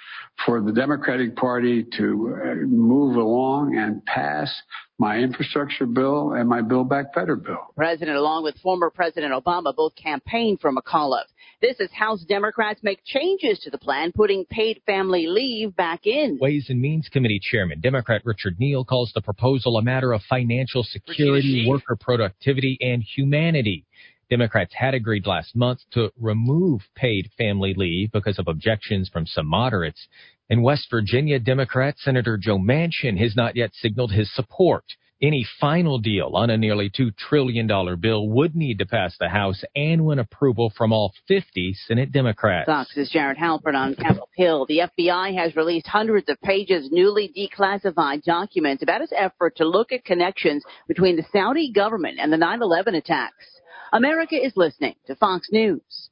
for 0.46 0.60
the 0.60 0.72
Democratic 0.72 1.36
Party 1.36 1.84
to 1.96 2.38
uh, 2.40 2.54
move 2.66 3.16
along 3.16 3.76
and 3.76 4.04
pass 4.04 4.52
my 4.98 5.16
infrastructure 5.16 5.86
bill 5.86 6.32
and 6.32 6.48
my 6.48 6.60
Build 6.60 6.88
Back 6.88 7.14
Better 7.14 7.36
bill. 7.36 7.72
President, 7.76 8.16
along 8.16 8.44
with 8.44 8.56
former 8.58 8.90
President 8.90 9.32
Obama, 9.32 9.74
both 9.74 9.94
campaigned 9.96 10.60
for 10.60 10.72
McAuliffe. 10.72 11.26
This 11.60 11.80
is 11.80 11.90
House 11.92 12.22
Democrats 12.24 12.80
make 12.82 13.00
changes 13.04 13.58
to 13.60 13.70
the 13.70 13.78
plan, 13.78 14.12
putting 14.12 14.44
paid 14.44 14.82
family 14.86 15.26
leave 15.26 15.74
back 15.74 16.06
in. 16.06 16.38
Ways 16.40 16.66
and 16.68 16.80
Means 16.80 17.08
Committee 17.08 17.40
Chairman 17.42 17.80
Democrat 17.80 18.22
Richard 18.24 18.60
Neal 18.60 18.84
calls 18.84 19.12
the 19.14 19.22
proposal 19.22 19.78
a 19.78 19.82
matter 19.82 20.12
of 20.12 20.20
financial 20.28 20.84
security, 20.84 21.64
worker 21.66 21.96
productivity, 21.98 22.76
and 22.80 23.02
humanity. 23.02 23.86
Democrats 24.34 24.74
had 24.74 24.94
agreed 24.94 25.28
last 25.28 25.54
month 25.54 25.78
to 25.92 26.10
remove 26.18 26.80
paid 26.96 27.30
family 27.38 27.72
leave 27.72 28.10
because 28.10 28.36
of 28.36 28.48
objections 28.48 29.08
from 29.08 29.24
some 29.24 29.46
moderates. 29.46 30.08
In 30.50 30.60
West 30.60 30.88
Virginia, 30.90 31.38
Democrat 31.38 31.94
Senator 31.98 32.36
Joe 32.36 32.58
Manchin 32.58 33.16
has 33.16 33.36
not 33.36 33.54
yet 33.54 33.70
signaled 33.74 34.10
his 34.10 34.34
support. 34.34 34.82
Any 35.24 35.46
final 35.58 35.96
deal 35.96 36.32
on 36.34 36.50
a 36.50 36.58
nearly 36.58 36.90
$2 36.90 37.16
trillion 37.16 37.66
bill 37.98 38.28
would 38.28 38.54
need 38.54 38.78
to 38.80 38.84
pass 38.84 39.16
the 39.18 39.30
House 39.30 39.64
and 39.74 40.04
win 40.04 40.18
approval 40.18 40.70
from 40.76 40.92
all 40.92 41.14
50 41.28 41.74
Senate 41.86 42.12
Democrats. 42.12 42.66
Fox's 42.66 43.08
Jared 43.08 43.38
Halpern 43.38 43.74
on 43.74 43.94
Capitol 43.94 44.28
Hill. 44.36 44.66
The 44.66 44.82
FBI 44.98 45.34
has 45.34 45.56
released 45.56 45.86
hundreds 45.86 46.28
of 46.28 46.38
pages 46.42 46.90
newly 46.92 47.32
declassified 47.34 48.22
documents 48.24 48.82
about 48.82 49.00
its 49.00 49.14
effort 49.16 49.56
to 49.56 49.64
look 49.64 49.92
at 49.92 50.04
connections 50.04 50.62
between 50.88 51.16
the 51.16 51.24
Saudi 51.32 51.72
government 51.72 52.18
and 52.20 52.30
the 52.30 52.36
9-11 52.36 52.94
attacks. 52.94 53.46
America 53.94 54.36
is 54.36 54.52
listening 54.56 54.94
to 55.06 55.16
Fox 55.16 55.48
News. 55.50 56.10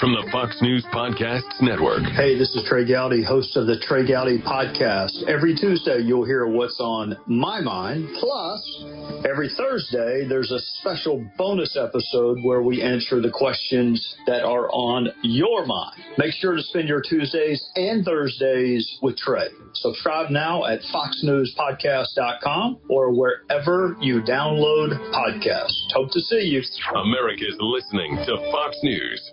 From 0.00 0.12
the 0.12 0.26
Fox 0.32 0.56
News 0.62 0.82
Podcasts 0.94 1.60
Network. 1.60 2.02
Hey, 2.16 2.38
this 2.38 2.48
is 2.56 2.64
Trey 2.66 2.86
Gowdy, 2.88 3.22
host 3.22 3.54
of 3.58 3.66
the 3.66 3.78
Trey 3.80 4.08
Gowdy 4.08 4.38
Podcast. 4.38 5.28
Every 5.28 5.54
Tuesday, 5.54 6.00
you'll 6.00 6.24
hear 6.24 6.46
what's 6.46 6.80
on 6.80 7.18
my 7.26 7.60
mind. 7.60 8.08
Plus, 8.18 8.84
every 9.28 9.50
Thursday, 9.58 10.24
there's 10.26 10.52
a 10.52 10.58
special 10.80 11.22
bonus 11.36 11.76
episode 11.76 12.38
where 12.42 12.62
we 12.62 12.80
answer 12.80 13.20
the 13.20 13.30
questions 13.30 14.16
that 14.26 14.42
are 14.42 14.70
on 14.70 15.08
your 15.22 15.66
mind. 15.66 16.00
Make 16.16 16.32
sure 16.32 16.56
to 16.56 16.62
spend 16.62 16.88
your 16.88 17.02
Tuesdays 17.02 17.62
and 17.76 18.02
Thursdays 18.02 18.98
with 19.02 19.18
Trey. 19.18 19.48
Subscribe 19.74 20.30
now 20.30 20.64
at 20.64 20.80
foxnewspodcast.com 20.94 22.80
or 22.88 23.12
wherever 23.12 23.98
you 24.00 24.22
download 24.22 24.96
podcasts. 25.12 25.76
Hope 25.92 26.10
to 26.12 26.20
see 26.20 26.40
you. 26.40 26.62
America 26.94 27.44
is 27.46 27.56
listening 27.60 28.16
to 28.24 28.50
Fox 28.50 28.78
News. 28.82 29.30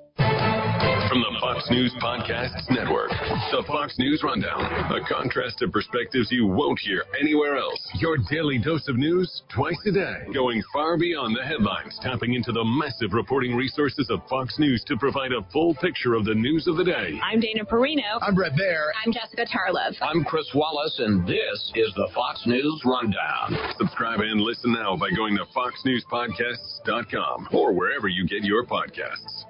From 0.78 1.22
the 1.26 1.38
Fox 1.42 1.66
News 1.72 1.92
Podcasts 2.00 2.70
Network, 2.70 3.10
the 3.10 3.64
Fox 3.66 3.98
News 3.98 4.22
Rundown, 4.24 4.62
a 4.94 5.00
contrast 5.12 5.64
of 5.64 5.72
perspectives 5.72 6.32
you 6.32 6.46
won't 6.46 6.78
hear 6.80 7.04
anywhere 7.20 7.58
else. 7.58 7.80
Your 7.96 8.18
daily 8.30 8.60
dose 8.60 8.88
of 8.88 8.96
news 8.96 9.42
twice 9.50 9.80
a 9.88 9.92
day, 9.92 10.28
going 10.36 10.62
far 10.72 10.96
beyond 10.96 11.36
the 11.36 11.44
headlines, 11.44 11.98
tapping 12.04 12.36
into 12.36 12.52
the 12.52 12.64
massive 12.64 13.14
reporting 13.14 13.56
resources 13.56 14.12
of 14.12 14.20
Fox 14.30 14.60
News 14.60 14.84
to 14.86 14.98
provide 14.98 15.32
a 15.32 15.42
full 15.52 15.74
picture 15.76 16.14
of 16.14 16.26
the 16.26 16.36
news 16.36 16.68
of 16.68 16.78
the 16.78 16.84
day. 16.84 17.20
I'm 17.24 17.40
Dana 17.40 17.66
Perino. 17.66 18.20
I'm 18.22 18.36
Bret 18.36 18.54
Baier. 18.54 18.92
I'm 19.04 19.12
Jessica 19.12 19.48
Tarlov. 19.48 19.96
I'm 20.02 20.24
Chris 20.26 20.46
Wallace, 20.54 21.00
and 21.00 21.26
this 21.26 21.72
is 21.74 21.92
the 21.96 22.10
Fox 22.14 22.44
News 22.46 22.84
Rundown. 22.86 23.58
Subscribe 23.80 24.20
and 24.20 24.42
listen 24.42 24.74
now 24.74 24.96
by 24.96 25.10
going 25.16 25.38
to 25.38 25.46
foxnewspodcasts.com 25.56 27.48
or 27.52 27.74
wherever 27.74 28.08
you 28.08 28.28
get 28.28 28.44
your 28.44 28.64
podcasts. 28.64 29.46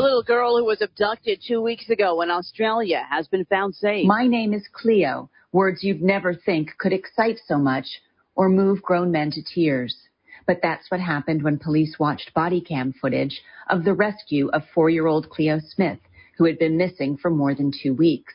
A 0.00 0.02
little 0.02 0.22
girl 0.22 0.56
who 0.56 0.64
was 0.64 0.80
abducted 0.80 1.42
two 1.46 1.60
weeks 1.60 1.90
ago 1.90 2.22
in 2.22 2.30
Australia 2.30 3.06
has 3.10 3.28
been 3.28 3.44
found 3.44 3.74
safe. 3.74 4.06
My 4.06 4.26
name 4.26 4.54
is 4.54 4.66
Cleo, 4.72 5.28
words 5.52 5.84
you'd 5.84 6.00
never 6.00 6.32
think 6.32 6.70
could 6.78 6.94
excite 6.94 7.38
so 7.44 7.58
much 7.58 8.00
or 8.34 8.48
move 8.48 8.80
grown 8.80 9.10
men 9.10 9.30
to 9.32 9.42
tears. 9.42 9.94
But 10.46 10.60
that's 10.62 10.90
what 10.90 11.00
happened 11.00 11.42
when 11.42 11.58
police 11.58 11.98
watched 11.98 12.32
body 12.32 12.62
cam 12.62 12.94
footage 12.94 13.42
of 13.68 13.84
the 13.84 13.92
rescue 13.92 14.48
of 14.54 14.62
four 14.74 14.88
year 14.88 15.06
old 15.06 15.28
Cleo 15.28 15.58
Smith, 15.60 15.98
who 16.38 16.46
had 16.46 16.58
been 16.58 16.78
missing 16.78 17.18
for 17.18 17.30
more 17.30 17.54
than 17.54 17.70
two 17.70 17.92
weeks. 17.92 18.32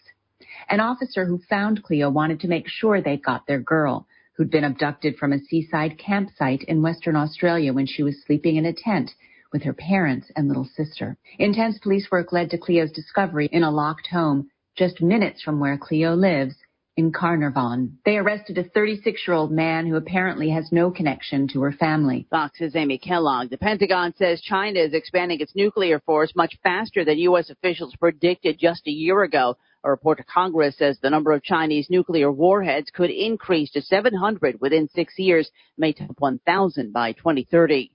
An 0.69 0.79
officer 0.79 1.25
who 1.25 1.39
found 1.49 1.81
Cleo 1.81 2.11
wanted 2.11 2.41
to 2.41 2.47
make 2.47 2.67
sure 2.67 3.01
they 3.01 3.17
got 3.17 3.47
their 3.47 3.59
girl, 3.59 4.05
who'd 4.33 4.51
been 4.51 4.65
abducted 4.65 5.17
from 5.17 5.33
a 5.33 5.39
seaside 5.39 5.97
campsite 5.97 6.61
in 6.67 6.83
Western 6.83 7.15
Australia 7.15 7.73
when 7.73 7.87
she 7.87 8.03
was 8.03 8.23
sleeping 8.23 8.57
in 8.57 8.67
a 8.67 8.71
tent 8.73 9.09
with 9.55 9.63
her 9.63 9.73
parents 9.73 10.29
and 10.35 10.49
little 10.49 10.67
sister. 10.75 11.15
Intense 11.39 11.79
police 11.79 12.09
work 12.11 12.33
led 12.33 12.49
to 12.49 12.57
Cleo's 12.57 12.91
discovery 12.91 13.47
in 13.53 13.63
a 13.63 13.71
locked 13.71 14.07
home 14.07 14.49
just 14.75 15.01
minutes 15.01 15.41
from 15.41 15.61
where 15.61 15.77
Cleo 15.77 16.13
lives 16.13 16.55
in 16.97 17.13
Carnarvon. 17.13 17.97
They 18.03 18.17
arrested 18.17 18.57
a 18.57 18.65
36-year-old 18.65 19.53
man 19.53 19.87
who 19.87 19.95
apparently 19.95 20.49
has 20.49 20.73
no 20.73 20.91
connection 20.91 21.47
to 21.53 21.61
her 21.61 21.71
family. 21.71 22.27
Fox's 22.29 22.75
Amy 22.75 22.97
Kellogg. 22.97 23.49
The 23.49 23.57
Pentagon 23.57 24.13
says 24.17 24.41
China 24.41 24.81
is 24.81 24.93
expanding 24.93 25.39
its 25.39 25.55
nuclear 25.55 26.01
force 26.01 26.33
much 26.35 26.59
faster 26.61 27.05
than 27.05 27.17
U.S. 27.19 27.49
officials 27.49 27.95
predicted 27.95 28.59
just 28.59 28.85
a 28.87 28.91
year 28.91 29.23
ago. 29.23 29.55
A 29.85 29.89
report 29.89 30.17
to 30.17 30.25
Congress 30.25 30.77
says 30.77 30.99
the 31.01 31.09
number 31.09 31.31
of 31.31 31.43
Chinese 31.43 31.87
nuclear 31.89 32.29
warheads 32.29 32.91
could 32.93 33.09
increase 33.09 33.71
to 33.71 33.81
700 33.81 34.59
within 34.59 34.89
six 34.89 35.13
years, 35.17 35.49
may 35.77 35.93
top 35.93 36.15
1,000 36.19 36.91
by 36.91 37.13
2030. 37.13 37.91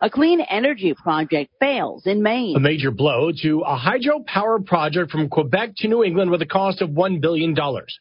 A 0.00 0.08
clean 0.08 0.40
energy 0.40 0.94
project 0.94 1.50
fails 1.58 2.06
in 2.06 2.22
Maine. 2.22 2.54
A 2.54 2.60
major 2.60 2.92
blow 2.92 3.32
to 3.42 3.62
a 3.62 3.76
hydropower 3.76 4.64
project 4.64 5.10
from 5.10 5.28
Quebec 5.28 5.70
to 5.78 5.88
New 5.88 6.04
England 6.04 6.30
with 6.30 6.40
a 6.40 6.46
cost 6.46 6.80
of 6.80 6.90
$1 6.90 7.20
billion. 7.20 7.52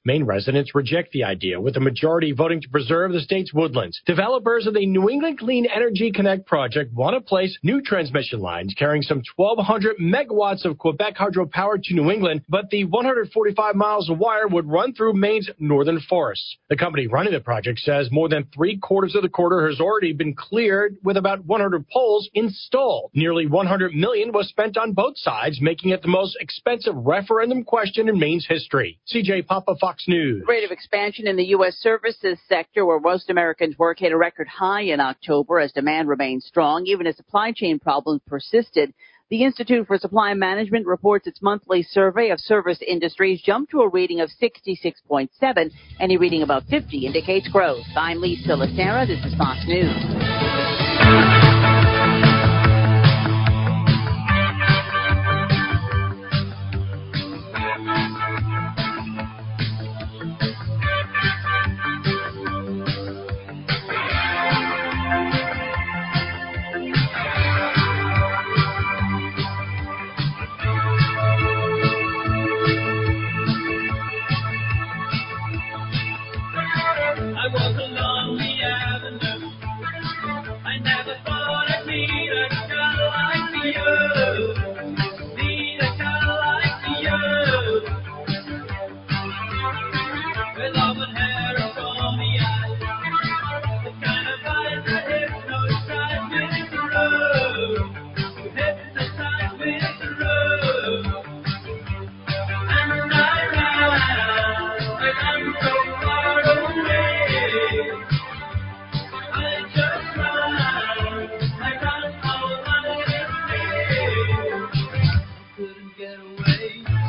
Maine 0.05 0.23
residents 0.23 0.75
reject 0.75 1.11
the 1.11 1.23
idea, 1.23 1.59
with 1.59 1.75
a 1.75 1.79
majority 1.79 2.33
voting 2.33 2.61
to 2.61 2.69
preserve 2.69 3.13
the 3.13 3.19
state's 3.19 3.51
woodlands. 3.51 3.99
Developers 4.05 4.67
of 4.67 4.75
the 4.75 4.85
New 4.85 5.09
England 5.09 5.39
Clean 5.39 5.65
Energy 5.65 6.11
Connect 6.11 6.45
project 6.45 6.93
want 6.93 7.15
to 7.15 7.21
place 7.21 7.57
new 7.63 7.81
transmission 7.81 8.41
lines 8.41 8.75
carrying 8.77 9.01
some 9.01 9.23
1,200 9.35 9.97
megawatts 9.97 10.65
of 10.65 10.77
Quebec 10.77 11.15
hydropower 11.17 11.81
to 11.81 11.95
New 11.95 12.11
England, 12.11 12.43
but 12.47 12.69
the 12.69 12.83
145 12.83 13.73
miles 13.73 14.07
of 14.07 14.19
wire 14.19 14.47
would 14.47 14.69
run 14.69 14.93
through 14.93 15.13
Maine's 15.13 15.49
northern 15.57 15.99
forests. 16.07 16.57
The 16.69 16.77
company 16.77 17.07
running 17.07 17.33
the 17.33 17.39
project 17.39 17.79
says 17.79 18.09
more 18.11 18.29
than 18.29 18.45
three 18.53 18.77
quarters 18.77 19.15
of 19.15 19.23
the 19.23 19.29
corridor 19.29 19.67
has 19.67 19.79
already 19.79 20.13
been 20.13 20.35
cleared, 20.35 20.97
with 21.03 21.17
about 21.17 21.43
100 21.43 21.86
poles 21.91 22.29
installed. 22.33 23.11
Nearly 23.13 23.47
100 23.47 23.93
million 23.93 24.31
was 24.31 24.47
spent 24.49 24.77
on 24.77 24.93
both 24.93 25.17
sides, 25.17 25.59
making 25.61 25.91
it 25.91 26.01
the 26.01 26.07
most 26.07 26.37
expensive 26.39 26.95
referendum 26.95 27.63
question 27.63 28.09
in 28.09 28.19
Maine's 28.19 28.45
history. 28.47 28.99
CJ 29.13 29.47
Papa, 29.47 29.75
Fox 29.79 30.05
News. 30.07 30.41
The 30.41 30.51
rate 30.51 30.63
of 30.63 30.71
expansion 30.71 31.27
in 31.27 31.35
the 31.35 31.45
U.S. 31.45 31.75
services 31.75 32.37
sector, 32.47 32.85
where 32.85 32.99
most 32.99 33.29
Americans 33.29 33.77
work, 33.77 33.99
hit 33.99 34.11
a 34.11 34.17
record 34.17 34.47
high 34.47 34.81
in 34.81 34.99
October 34.99 35.59
as 35.59 35.71
demand 35.71 36.07
remained 36.07 36.43
strong, 36.43 36.85
even 36.85 37.07
as 37.07 37.15
supply 37.15 37.51
chain 37.51 37.79
problems 37.79 38.21
persisted. 38.27 38.93
The 39.29 39.43
Institute 39.43 39.85
for 39.85 39.97
Supply 39.97 40.33
Management 40.33 40.85
reports 40.85 41.27
its 41.27 41.41
monthly 41.41 41.83
survey 41.83 42.29
of 42.29 42.39
service 42.39 42.79
industries 42.85 43.41
jumped 43.41 43.71
to 43.71 43.81
a 43.81 43.89
reading 43.89 44.21
of 44.21 44.29
66.7. 44.41 45.71
Any 45.99 46.15
reading 46.15 46.43
above 46.43 46.63
50 46.69 47.05
indicates 47.05 47.49
growth. 47.49 47.83
I'm 47.97 48.21
Lisa 48.21 48.51
Lacera. 48.51 49.05
This 49.05 49.25
is 49.25 49.37
Fox 49.37 49.59
News. 49.67 50.46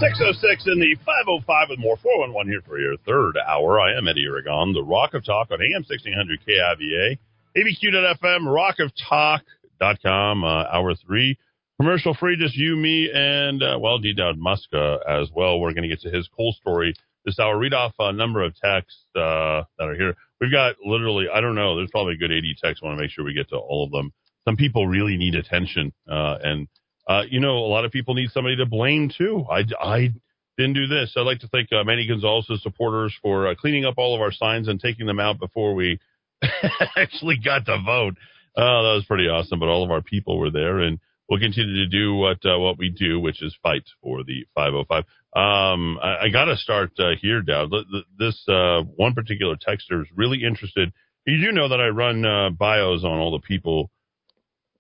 606 0.09 0.65
in 0.73 0.81
the 0.81 0.97
505 1.05 1.69
with 1.69 1.79
more 1.79 1.99
411 1.99 2.51
here 2.51 2.63
for 2.65 2.81
your 2.81 2.97
third 3.05 3.37
hour. 3.37 3.79
I 3.79 3.93
am 3.93 4.09
Eddy 4.09 4.25
Aragon, 4.25 4.73
the 4.73 4.83
Rock 4.83 5.13
of 5.13 5.23
Talk 5.23 5.51
on 5.51 5.61
AM 5.61 5.85
1600 5.85 6.41
KIVA, 6.47 7.19
ABQ.FM, 7.55 8.49
rockoftalk.com, 8.49 10.45
uh, 10.45 10.65
hour 10.73 10.95
three. 10.95 11.39
Commercial 11.79 12.15
free, 12.15 12.39
just 12.39 12.57
you, 12.57 12.75
me, 12.75 13.11
and, 13.13 13.63
uh, 13.63 13.79
well, 13.79 13.99
D. 13.99 14.15
Dowd 14.15 14.39
Muska 14.39 14.99
as 15.07 15.29
well. 15.37 15.61
We're 15.61 15.75
going 15.75 15.83
to 15.83 15.91
get 15.91 16.01
to 16.01 16.11
his 16.11 16.27
cool 16.35 16.55
story 16.59 16.95
this 17.27 17.39
hour. 17.39 17.59
Read 17.59 17.75
off 17.75 17.93
a 17.99 18.11
number 18.11 18.43
of 18.43 18.57
texts 18.57 19.05
uh, 19.15 19.65
that 19.79 19.89
are 19.89 19.95
here. 19.95 20.17
We've 20.41 20.51
got 20.51 20.77
literally, 20.83 21.27
I 21.33 21.43
don't 21.43 21.55
know, 21.55 21.77
there's 21.77 21.91
probably 21.91 22.15
a 22.15 22.17
good 22.17 22.33
80 22.33 22.57
texts. 22.65 22.83
Want 22.83 22.97
to 22.97 23.03
make 23.03 23.11
sure 23.11 23.27
we 23.27 23.35
get 23.35 23.51
to 23.51 23.57
all 23.57 23.85
of 23.85 23.91
them. 23.91 24.15
Some 24.47 24.57
people 24.57 24.87
really 24.87 25.19
need 25.19 25.35
attention. 25.35 25.93
Uh, 26.11 26.39
and, 26.43 26.67
uh, 27.09 27.23
you 27.29 27.41
know, 27.41 27.57
a 27.59 27.71
lot 27.71 27.85
of 27.85 27.91
people 27.91 28.15
need 28.15 28.31
somebody 28.31 28.57
to 28.57 28.67
blame 28.67 29.11
too. 29.17 29.47
I, 29.51 29.65
I 29.81 30.13
didn't 30.59 30.75
do 30.75 30.87
this. 30.87 31.15
I'd 31.17 31.23
like 31.23 31.41
to 31.41 31.49
thank 31.49 31.73
uh, 31.73 31.83
Manny 31.85 32.07
Gonzalez's 32.07 32.63
supporters 32.63 33.17
for 33.23 33.49
uh, 33.49 33.55
cleaning 33.55 33.87
up 33.87 33.95
all 33.97 34.15
of 34.15 34.21
our 34.21 34.33
signs 34.33 34.69
and 34.69 34.79
taking 34.79 35.07
them 35.07 35.21
out 35.21 35.39
before 35.39 35.75
we 35.75 35.99
actually 36.97 37.39
got 37.43 37.65
to 37.67 37.81
vote. 37.85 38.15
Oh, 38.57 38.83
that 38.83 38.95
was 38.95 39.05
pretty 39.07 39.29
awesome. 39.29 39.59
But 39.59 39.69
all 39.69 39.85
of 39.85 39.91
our 39.91 40.03
people 40.03 40.39
were 40.39 40.51
there, 40.51 40.81
and 40.81 40.99
we'll 41.29 41.41
continue 41.41 41.85
to 41.85 41.89
do 41.89 42.15
what 42.15 42.39
uh, 42.45 42.59
what 42.59 42.79
we 42.79 42.91
do, 42.91 43.21
which 43.21 43.43
is 43.43 43.57
fight 43.63 43.85
for 44.03 44.25
the 44.25 44.45
505. 44.55 45.05
Um, 45.37 45.99
I, 46.03 46.25
I 46.25 46.29
got 46.31 46.47
to 46.47 46.57
start 46.57 46.91
uh, 46.99 47.11
here, 47.21 47.41
th- 47.43 47.85
This 48.19 48.43
uh, 48.49 48.83
one 48.97 49.15
particular 49.15 49.57
texter 49.57 50.03
is 50.03 50.09
really 50.15 50.43
interested. 50.43 50.93
You 51.25 51.47
do 51.47 51.53
know 51.53 51.69
that 51.69 51.81
I 51.81 51.89
run 51.89 52.25
uh, 52.25 52.51
bios 52.51 53.05
on 53.05 53.19
all 53.19 53.33
the 53.33 53.47
people 53.47 53.91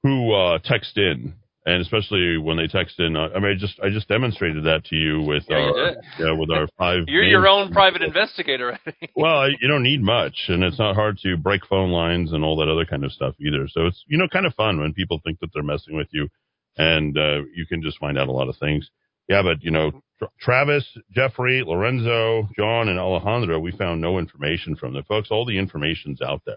who 0.03 0.33
uh, 0.33 0.59
text 0.65 0.97
in, 0.97 1.35
and 1.67 1.83
especially 1.83 2.39
when 2.39 2.57
they 2.57 2.67
text 2.67 2.99
in. 3.01 3.17
Uh, 3.17 3.29
I 3.35 3.41
mean, 3.41 3.53
I 3.53 3.55
just 3.59 3.79
I 3.83 3.91
just 3.91 4.09
demonstrated 4.09 4.65
that 4.65 4.85
to 4.87 4.97
you 4.97 5.23
with 5.23 5.45
Yeah, 5.49 5.57
our 5.57 5.75
did. 5.91 5.97
yeah, 6.19 6.33
with 6.33 6.51
our 6.51 6.67
five. 6.79 7.05
You're 7.09 7.25
your 7.25 7.47
own 7.49 7.73
private 7.73 8.03
investigator. 8.03 8.79
Well, 9.17 9.39
I- 9.39 9.57
you 9.61 9.69
don't 9.69 9.83
need 9.83 10.03
much, 10.03 10.37
and 10.49 10.63
it's 10.63 10.79
not 10.79 10.95
hard 10.95 11.19
to 11.25 11.37
break 11.37 11.67
phone 11.67 11.91
lines 11.91 12.33
and 12.33 12.45
all 12.45 12.57
that 12.59 12.69
other 12.69 12.85
kind 12.87 13.05
of 13.05 13.13
stuff 13.13 13.35
either. 13.41 13.69
So 13.69 13.87
it's 13.87 14.03
you 14.07 14.17
know 14.19 14.29
kind 14.29 14.47
of 14.47 14.55
fun 14.55 14.81
when 14.81 14.93
people 14.95 15.21
think 15.25 15.41
that 15.41 15.51
they're 15.53 15.63
messing 15.63 15.97
with 15.97 16.09
you, 16.13 16.29
and 16.77 17.17
uh, 17.19 17.43
you 17.55 17.67
can 17.67 17.83
just 17.83 17.99
find 17.99 18.19
out 18.19 18.29
a 18.29 18.33
lot 18.33 18.49
of 18.49 18.57
things. 18.57 18.89
Yeah, 19.29 19.43
but 19.43 19.63
you 19.63 19.71
know, 19.71 19.91
Tra- 20.19 20.31
Travis, 20.41 20.87
Jeffrey, 21.13 21.63
Lorenzo, 21.67 22.49
John, 22.57 22.89
and 22.89 22.99
Alejandro, 22.99 23.59
we 23.59 23.73
found 23.73 24.01
no 24.01 24.19
information 24.19 24.75
from 24.75 24.95
them, 24.95 25.05
folks. 25.05 25.29
All 25.31 25.45
the 25.45 25.59
information's 25.59 26.23
out 26.23 26.41
there. 26.47 26.57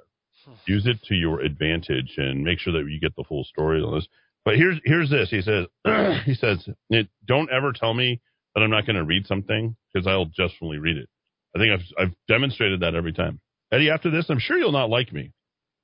Use 0.65 0.87
it 0.87 0.97
to 1.03 1.13
your 1.15 1.41
advantage 1.41 2.13
and 2.17 2.43
make 2.43 2.59
sure 2.59 2.73
that 2.73 2.89
you 2.89 2.99
get 2.99 3.15
the 3.15 3.23
full 3.27 3.43
story 3.43 3.81
on 3.81 3.93
this. 3.95 4.07
But 4.43 4.55
here's 4.55 4.79
here's 4.85 5.09
this. 5.09 5.29
He 5.29 5.41
says 5.41 5.65
he 6.25 6.33
says 6.33 6.67
don't 7.27 7.51
ever 7.51 7.73
tell 7.73 7.93
me 7.93 8.21
that 8.55 8.61
I'm 8.61 8.71
not 8.71 8.85
going 8.85 8.95
to 8.95 9.03
read 9.03 9.27
something 9.27 9.75
because 9.93 10.07
I'll 10.07 10.25
justly 10.25 10.77
read 10.77 10.97
it. 10.97 11.09
I 11.55 11.59
think 11.59 11.71
I've 11.73 12.05
I've 12.07 12.15
demonstrated 12.27 12.81
that 12.81 12.95
every 12.95 13.13
time. 13.13 13.39
Eddy, 13.71 13.89
after 13.89 14.09
this, 14.09 14.25
I'm 14.29 14.39
sure 14.39 14.57
you'll 14.57 14.71
not 14.71 14.89
like 14.89 15.13
me. 15.13 15.31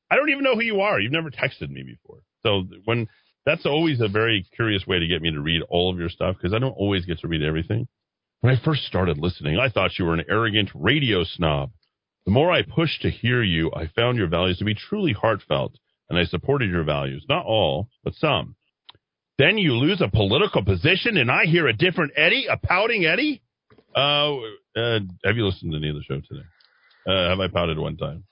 I 0.09 0.15
don't 0.15 0.29
even 0.29 0.43
know 0.43 0.55
who 0.55 0.63
you 0.63 0.81
are. 0.81 0.99
You've 0.99 1.11
never 1.11 1.29
texted 1.29 1.69
me 1.69 1.83
before. 1.83 2.19
So 2.43 2.63
when 2.85 3.07
that's 3.45 3.65
always 3.65 4.01
a 4.01 4.07
very 4.07 4.45
curious 4.55 4.85
way 4.85 4.99
to 4.99 5.07
get 5.07 5.21
me 5.21 5.31
to 5.31 5.39
read 5.39 5.61
all 5.69 5.91
of 5.91 5.99
your 5.99 6.09
stuff 6.09 6.35
because 6.37 6.53
I 6.53 6.59
don't 6.59 6.71
always 6.73 7.05
get 7.05 7.19
to 7.19 7.27
read 7.27 7.43
everything. 7.43 7.87
When 8.41 8.53
I 8.53 8.63
first 8.63 8.83
started 8.83 9.17
listening, 9.17 9.57
I 9.57 9.69
thought 9.69 9.97
you 9.97 10.05
were 10.05 10.13
an 10.13 10.25
arrogant 10.29 10.69
radio 10.75 11.23
snob. 11.23 11.71
The 12.25 12.31
more 12.31 12.51
I 12.51 12.61
pushed 12.61 13.01
to 13.03 13.09
hear 13.09 13.41
you, 13.41 13.71
I 13.73 13.87
found 13.95 14.17
your 14.17 14.27
values 14.27 14.57
to 14.57 14.65
be 14.65 14.75
truly 14.75 15.13
heartfelt, 15.13 15.77
and 16.09 16.17
I 16.17 16.25
supported 16.25 16.69
your 16.69 16.83
values. 16.83 17.25
Not 17.27 17.45
all, 17.45 17.89
but 18.03 18.13
some. 18.15 18.55
Then 19.37 19.57
you 19.57 19.73
lose 19.73 20.01
a 20.01 20.07
political 20.07 20.63
position, 20.63 21.17
and 21.17 21.29
I 21.29 21.45
hear 21.45 21.67
a 21.67 21.73
different 21.73 22.13
Eddy, 22.15 22.47
a 22.49 22.57
pouting 22.57 23.05
Eddy. 23.05 23.41
Uh, 23.95 24.35
uh, 24.75 24.99
have 25.23 25.35
you 25.35 25.45
listened 25.45 25.71
to 25.71 25.77
any 25.77 25.89
of 25.89 25.95
the 25.95 26.03
show 26.03 26.15
today? 26.15 26.45
Uh, 27.07 27.29
have 27.29 27.39
I 27.39 27.47
pouted 27.47 27.77
one 27.77 27.97
time? 27.97 28.23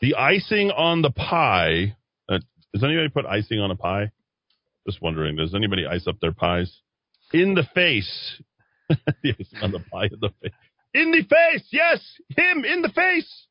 The 0.00 0.14
icing 0.14 0.70
on 0.70 1.02
the 1.02 1.10
pie. 1.10 1.96
Uh, 2.28 2.38
does 2.72 2.84
anybody 2.84 3.08
put 3.08 3.26
icing 3.26 3.58
on 3.58 3.70
a 3.70 3.76
pie? 3.76 4.12
Just 4.86 5.02
wondering. 5.02 5.36
Does 5.36 5.54
anybody 5.54 5.84
ice 5.86 6.06
up 6.06 6.20
their 6.20 6.32
pies? 6.32 6.72
In 7.32 7.54
the 7.54 7.64
face. 7.74 8.40
the 8.88 9.34
icing 9.38 9.62
on 9.62 9.72
the 9.72 9.80
pie 9.80 10.06
in 10.06 10.18
the 10.20 10.30
face. 10.42 10.52
In 10.92 11.10
the 11.12 11.22
face, 11.22 11.68
yes, 11.70 12.00
him 12.36 12.64
in 12.64 12.82
the 12.82 12.88
face. 12.88 13.46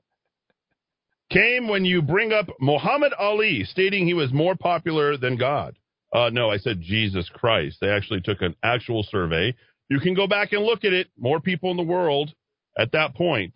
Came 1.31 1.67
when 1.67 1.85
you 1.85 2.01
bring 2.01 2.31
up 2.31 2.47
Muhammad 2.59 3.13
Ali, 3.13 3.63
stating 3.63 4.07
he 4.07 4.15
was 4.15 4.33
more 4.33 4.55
popular 4.55 5.15
than 5.15 5.37
God. 5.37 5.77
Uh, 6.11 6.29
no, 6.31 6.49
I 6.49 6.57
said 6.57 6.81
Jesus 6.81 7.29
Christ. 7.29 7.77
They 7.79 7.89
actually 7.89 8.21
took 8.21 8.41
an 8.41 8.55
actual 8.63 9.03
survey. 9.03 9.53
You 9.89 9.99
can 9.99 10.15
go 10.15 10.25
back 10.25 10.53
and 10.53 10.63
look 10.63 10.83
at 10.83 10.93
it. 10.93 11.07
More 11.17 11.39
people 11.39 11.69
in 11.69 11.77
the 11.77 11.83
world 11.83 12.33
at 12.77 12.91
that 12.93 13.13
point 13.13 13.53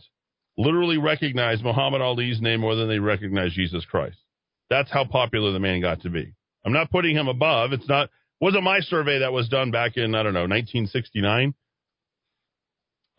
literally 0.57 0.97
recognize 0.97 1.63
Muhammad 1.63 2.01
Ali's 2.01 2.41
name 2.41 2.61
more 2.61 2.75
than 2.75 2.87
they 2.87 2.99
recognize 2.99 3.53
Jesus 3.53 3.85
Christ. 3.85 4.17
That's 4.69 4.91
how 4.91 5.05
popular 5.05 5.51
the 5.51 5.59
man 5.59 5.81
got 5.81 6.01
to 6.01 6.09
be. 6.09 6.33
I'm 6.65 6.73
not 6.73 6.91
putting 6.91 7.15
him 7.15 7.27
above. 7.27 7.73
It's 7.73 7.89
not 7.89 8.09
wasn't 8.39 8.63
my 8.63 8.81
survey 8.81 9.19
that 9.19 9.33
was 9.33 9.49
done 9.49 9.71
back 9.71 9.97
in 9.97 10.15
I 10.15 10.23
don't 10.23 10.33
know 10.33 10.41
1969. 10.41 11.53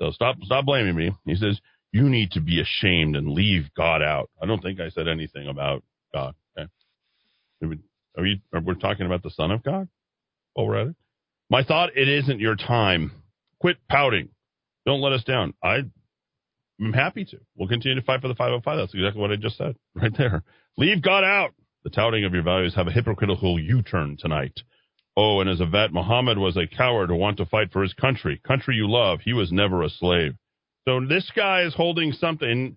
So 0.01 0.11
stop 0.11 0.37
stop 0.43 0.65
blaming 0.65 0.97
me. 0.97 1.13
He 1.25 1.35
says 1.35 1.61
you 1.95 2.11
need 2.11 2.33
to 2.33 2.41
be 2.41 2.61
ashamed 2.61 3.15
and 3.15 3.31
leave 3.31 3.73
God 3.77 4.03
out. 4.03 4.29
I 4.43 4.47
don't 4.47 4.61
think 4.61 4.81
I 4.81 4.89
said 4.91 5.07
anything 5.07 5.47
about 5.47 5.85
God. 6.13 6.35
Okay. 6.59 6.69
Are 7.63 7.69
we 7.69 8.43
are 8.53 8.61
we 8.61 8.75
talking 8.75 9.07
about 9.07 9.23
the 9.23 9.31
Son 9.31 9.53
of 9.53 9.63
God? 9.63 9.87
At 10.59 10.89
it. 10.89 10.97
My 11.49 11.63
thought: 11.63 11.97
it 11.97 12.09
isn't 12.09 12.41
your 12.41 12.57
time. 12.57 13.13
Quit 13.61 13.77
pouting. 13.89 14.31
Don't 14.85 15.03
let 15.03 15.13
us 15.13 15.23
down. 15.23 15.55
I 15.63 15.85
I'm 16.81 16.93
happy 16.93 17.25
to. 17.27 17.39
We'll 17.57 17.69
continue 17.69 18.01
to 18.01 18.05
fight 18.05 18.21
for 18.21 18.29
the 18.29 18.35
505. 18.35 18.77
That's 18.77 18.93
exactly 18.93 19.23
what 19.23 19.31
I 19.31 19.37
just 19.37 19.57
said 19.57 19.77
right 19.95 20.13
there. 20.19 20.43
Leave 20.77 21.01
God 21.01 21.23
out. 21.23 21.55
The 21.85 21.91
touting 21.91 22.25
of 22.25 22.35
your 22.35 22.43
values 22.43 22.75
have 22.75 22.89
a 22.89 22.93
hypocritical 22.93 23.61
U-turn 23.61 24.17
tonight. 24.19 24.59
Oh, 25.17 25.41
and 25.41 25.49
as 25.49 25.61
a 25.61 25.67
vet, 25.67 25.93
Muhammad 25.93 26.39
was 26.39 26.57
a 26.57 26.67
coward 26.67 27.11
who 27.11 27.17
wanted 27.17 27.45
to 27.45 27.51
fight 27.51 27.71
for 27.73 27.83
his 27.83 27.93
country. 27.93 28.41
Country 28.45 28.75
you 28.75 28.91
love. 28.91 29.21
He 29.23 29.33
was 29.33 29.53
never 29.53 29.83
a 29.83 29.91
slave. 29.91 30.35
So 30.87 31.01
this 31.07 31.31
guy 31.35 31.63
is 31.63 31.75
holding 31.75 32.13
something. 32.13 32.77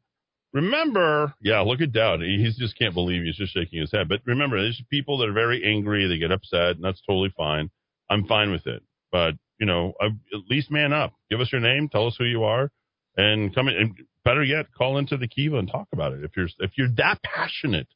Remember, 0.53 1.33
yeah, 1.41 1.59
look 1.59 1.81
at 1.81 1.91
Dowd. 1.91 2.21
He 2.21 2.51
just 2.57 2.77
can't 2.77 2.93
believe 2.93 3.23
he's 3.23 3.35
just 3.35 3.53
shaking 3.53 3.81
his 3.81 3.91
head. 3.91 4.07
But 4.07 4.21
remember, 4.25 4.61
there's 4.61 4.81
people 4.89 5.17
that 5.19 5.29
are 5.29 5.33
very 5.33 5.63
angry. 5.65 6.07
They 6.07 6.17
get 6.17 6.31
upset, 6.31 6.77
and 6.77 6.83
that's 6.83 7.01
totally 7.05 7.33
fine. 7.35 7.69
I'm 8.09 8.25
fine 8.25 8.51
with 8.51 8.65
it. 8.65 8.81
But, 9.11 9.33
you 9.59 9.65
know, 9.65 9.93
at 10.01 10.11
least 10.49 10.71
man 10.71 10.93
up. 10.93 11.13
Give 11.29 11.41
us 11.41 11.51
your 11.51 11.61
name. 11.61 11.89
Tell 11.89 12.07
us 12.07 12.15
who 12.17 12.25
you 12.25 12.43
are. 12.43 12.71
And 13.17 13.53
come 13.53 13.67
in. 13.67 13.75
And 13.75 13.95
better 14.23 14.43
yet, 14.43 14.67
call 14.77 14.97
into 14.97 15.17
the 15.17 15.27
Kiva 15.27 15.57
and 15.57 15.69
talk 15.69 15.87
about 15.91 16.13
it. 16.13 16.23
If 16.23 16.31
you're, 16.37 16.49
if 16.59 16.71
you're 16.77 16.93
that 16.97 17.21
passionate 17.23 17.87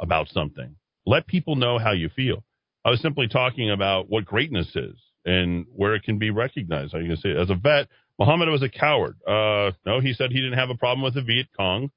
about 0.00 0.28
something, 0.28 0.76
let 1.06 1.26
people 1.26 1.56
know 1.56 1.78
how 1.78 1.92
you 1.92 2.08
feel. 2.08 2.44
I 2.84 2.90
was 2.90 3.00
simply 3.00 3.28
talking 3.28 3.70
about 3.70 4.08
what 4.08 4.24
greatness 4.24 4.74
is 4.74 4.96
and 5.24 5.66
where 5.74 5.94
it 5.94 6.02
can 6.02 6.18
be 6.18 6.30
recognized. 6.30 6.94
I 6.94 7.00
can 7.00 7.16
say, 7.16 7.36
as 7.36 7.50
a 7.50 7.54
vet, 7.54 7.88
Muhammad 8.20 8.50
was 8.50 8.62
a 8.62 8.68
coward. 8.68 9.16
Uh, 9.26 9.72
no, 9.86 9.98
he 10.00 10.12
said 10.12 10.30
he 10.30 10.40
didn't 10.40 10.58
have 10.58 10.68
a 10.68 10.74
problem 10.74 11.02
with 11.02 11.14
the 11.14 11.22
Viet 11.22 11.48
Cong. 11.56 11.90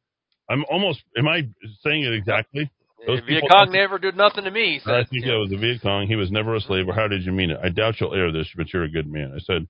I'm 0.50 0.64
almost, 0.72 1.04
am 1.18 1.28
I 1.28 1.42
saying 1.84 2.04
it 2.04 2.14
exactly? 2.14 2.72
Those 3.06 3.20
Viet 3.28 3.44
Cong 3.52 3.70
never 3.72 4.00
did 4.00 4.16
nothing 4.16 4.46
to 4.46 4.52
me. 4.52 4.80
He 4.84 4.90
I 4.90 5.02
said, 5.02 5.10
think 5.10 5.26
that 5.26 5.38
was 5.38 5.50
the 5.50 5.58
Viet 5.58 5.82
Cong. 5.82 6.08
He 6.08 6.16
was 6.16 6.32
never 6.32 6.56
a 6.56 6.62
slave. 6.62 6.88
Or 6.88 6.94
how 6.94 7.10
did 7.10 7.26
you 7.26 7.34
mean 7.34 7.52
it? 7.52 7.60
I 7.62 7.68
doubt 7.68 8.00
you'll 8.00 8.14
air 8.14 8.32
this, 8.32 8.48
but 8.56 8.72
you're 8.72 8.84
a 8.84 8.90
good 8.90 9.06
man. 9.06 9.34
I 9.36 9.40
said, 9.40 9.68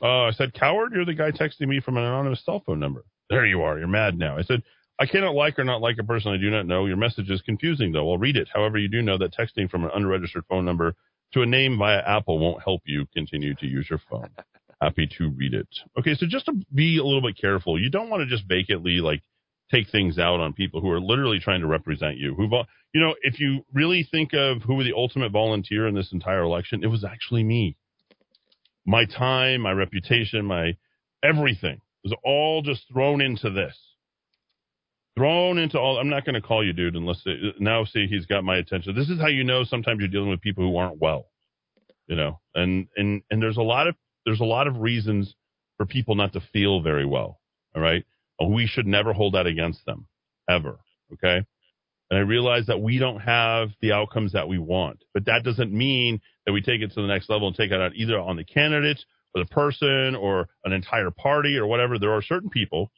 uh, 0.00 0.22
I 0.22 0.30
said, 0.32 0.54
coward, 0.54 0.92
you're 0.94 1.04
the 1.04 1.12
guy 1.12 1.30
texting 1.32 1.68
me 1.68 1.80
from 1.80 1.98
an 1.98 2.04
anonymous 2.04 2.42
cell 2.46 2.62
phone 2.64 2.80
number. 2.80 3.04
There 3.28 3.44
you 3.44 3.60
are. 3.62 3.78
You're 3.78 3.86
mad 3.86 4.18
now. 4.18 4.38
I 4.38 4.42
said, 4.42 4.62
I 4.98 5.04
cannot 5.04 5.34
like 5.34 5.58
or 5.58 5.64
not 5.64 5.82
like 5.82 5.96
a 6.00 6.04
person 6.04 6.32
I 6.32 6.38
do 6.38 6.50
not 6.50 6.66
know. 6.66 6.86
Your 6.86 6.96
message 6.96 7.28
is 7.28 7.42
confusing, 7.42 7.92
though. 7.92 8.10
I'll 8.10 8.18
read 8.18 8.36
it. 8.36 8.48
However, 8.52 8.78
you 8.78 8.88
do 8.88 9.02
know 9.02 9.18
that 9.18 9.34
texting 9.34 9.70
from 9.70 9.84
an 9.84 9.90
unregistered 9.94 10.44
phone 10.48 10.64
number 10.64 10.94
to 11.34 11.42
a 11.42 11.46
name 11.46 11.78
via 11.78 12.02
Apple 12.06 12.38
won't 12.38 12.62
help 12.62 12.82
you 12.86 13.06
continue 13.14 13.54
to 13.56 13.66
use 13.66 13.86
your 13.90 14.00
phone. 14.08 14.30
Happy 14.80 15.08
to 15.18 15.30
read 15.30 15.54
it. 15.54 15.68
Okay, 15.98 16.14
so 16.14 16.26
just 16.26 16.46
to 16.46 16.52
be 16.74 16.98
a 16.98 17.04
little 17.04 17.20
bit 17.20 17.38
careful, 17.38 17.78
you 17.80 17.90
don't 17.90 18.08
want 18.08 18.22
to 18.22 18.26
just 18.26 18.48
vacantly 18.48 19.00
like 19.00 19.22
take 19.70 19.90
things 19.90 20.18
out 20.18 20.40
on 20.40 20.52
people 20.52 20.80
who 20.80 20.90
are 20.90 21.00
literally 21.00 21.38
trying 21.38 21.60
to 21.60 21.66
represent 21.66 22.16
you. 22.16 22.34
Who, 22.34 22.44
you 22.92 23.00
know, 23.00 23.14
if 23.22 23.38
you 23.38 23.64
really 23.72 24.08
think 24.10 24.32
of 24.32 24.62
who 24.62 24.74
were 24.74 24.84
the 24.84 24.96
ultimate 24.96 25.32
volunteer 25.32 25.86
in 25.86 25.94
this 25.94 26.12
entire 26.12 26.42
election, 26.42 26.82
it 26.82 26.88
was 26.88 27.04
actually 27.04 27.44
me. 27.44 27.76
My 28.86 29.04
time, 29.04 29.60
my 29.60 29.72
reputation, 29.72 30.46
my 30.46 30.76
everything 31.22 31.80
was 32.02 32.14
all 32.24 32.62
just 32.62 32.82
thrown 32.92 33.20
into 33.20 33.50
this. 33.50 33.76
Thrown 35.16 35.58
into 35.58 35.78
all. 35.78 35.98
I'm 35.98 36.08
not 36.08 36.24
going 36.24 36.34
to 36.34 36.40
call 36.40 36.64
you 36.64 36.72
dude 36.72 36.96
unless 36.96 37.20
it, 37.26 37.60
now 37.60 37.84
see 37.84 38.06
he's 38.06 38.26
got 38.26 38.44
my 38.44 38.56
attention. 38.56 38.94
This 38.94 39.10
is 39.10 39.20
how 39.20 39.26
you 39.26 39.44
know 39.44 39.64
sometimes 39.64 39.98
you're 40.00 40.08
dealing 40.08 40.30
with 40.30 40.40
people 40.40 40.64
who 40.64 40.76
aren't 40.76 40.98
well. 40.98 41.26
You 42.06 42.16
know, 42.16 42.40
and 42.54 42.88
and 42.96 43.22
and 43.30 43.42
there's 43.42 43.58
a 43.58 43.62
lot 43.62 43.86
of 43.86 43.94
there's 44.24 44.40
a 44.40 44.44
lot 44.44 44.66
of 44.66 44.78
reasons 44.78 45.34
for 45.76 45.86
people 45.86 46.14
not 46.14 46.32
to 46.34 46.40
feel 46.52 46.82
very 46.82 47.06
well. 47.06 47.40
All 47.74 47.82
right, 47.82 48.04
we 48.48 48.66
should 48.66 48.86
never 48.86 49.12
hold 49.12 49.34
that 49.34 49.46
against 49.46 49.84
them 49.86 50.06
ever. 50.48 50.78
Okay. 51.12 51.44
And 52.10 52.18
I 52.18 52.22
realize 52.22 52.66
that 52.66 52.80
we 52.80 52.98
don't 52.98 53.20
have 53.20 53.70
the 53.80 53.92
outcomes 53.92 54.32
that 54.32 54.48
we 54.48 54.58
want, 54.58 55.04
but 55.14 55.26
that 55.26 55.44
doesn't 55.44 55.72
mean 55.72 56.20
that 56.44 56.52
we 56.52 56.60
take 56.60 56.80
it 56.80 56.92
to 56.94 57.02
the 57.02 57.06
next 57.06 57.30
level 57.30 57.46
and 57.46 57.56
take 57.56 57.70
it 57.70 57.80
out 57.80 57.94
either 57.94 58.18
on 58.18 58.36
the 58.36 58.44
candidate 58.44 58.98
or 59.32 59.44
the 59.44 59.48
person 59.48 60.16
or 60.16 60.48
an 60.64 60.72
entire 60.72 61.12
party 61.12 61.56
or 61.56 61.68
whatever. 61.68 61.98
There 61.98 62.12
are 62.12 62.22
certain 62.22 62.50
people, 62.50 62.90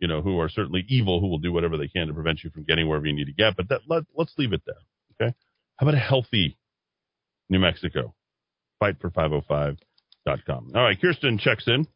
you 0.00 0.08
know, 0.08 0.20
who 0.20 0.40
are 0.40 0.48
certainly 0.48 0.84
evil 0.88 1.20
who 1.20 1.28
will 1.28 1.38
do 1.38 1.52
whatever 1.52 1.76
they 1.76 1.86
can 1.86 2.08
to 2.08 2.14
prevent 2.14 2.42
you 2.42 2.50
from 2.50 2.64
getting 2.64 2.88
wherever 2.88 3.06
you 3.06 3.14
need 3.14 3.26
to 3.26 3.32
get. 3.32 3.56
But 3.56 3.68
that 3.68 3.82
let, 3.86 4.02
let's 4.16 4.34
leave 4.36 4.52
it 4.52 4.62
there. 4.66 4.74
Okay. 5.20 5.34
How 5.76 5.86
about 5.86 5.94
a 5.94 5.98
healthy 5.98 6.58
New 7.48 7.60
Mexico? 7.60 8.14
Fight 8.80 8.96
for 9.00 9.12
oh 9.16 9.42
505.com. 10.26 10.72
All 10.74 10.82
right. 10.82 11.00
Kirsten 11.00 11.38
checks 11.38 11.64
in. 11.66 11.86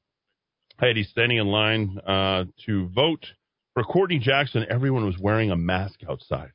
Heidi 0.79 1.03
standing 1.05 1.39
in 1.39 1.47
line 1.49 1.99
uh, 2.07 2.45
to 2.67 2.89
vote 2.89 3.27
for 3.75 3.83
Courtney 3.85 4.19
Jackson. 4.19 4.65
Everyone 4.71 5.05
was 5.05 5.19
wearing 5.19 5.51
a 5.51 5.57
mask 5.57 6.01
outside. 6.09 6.51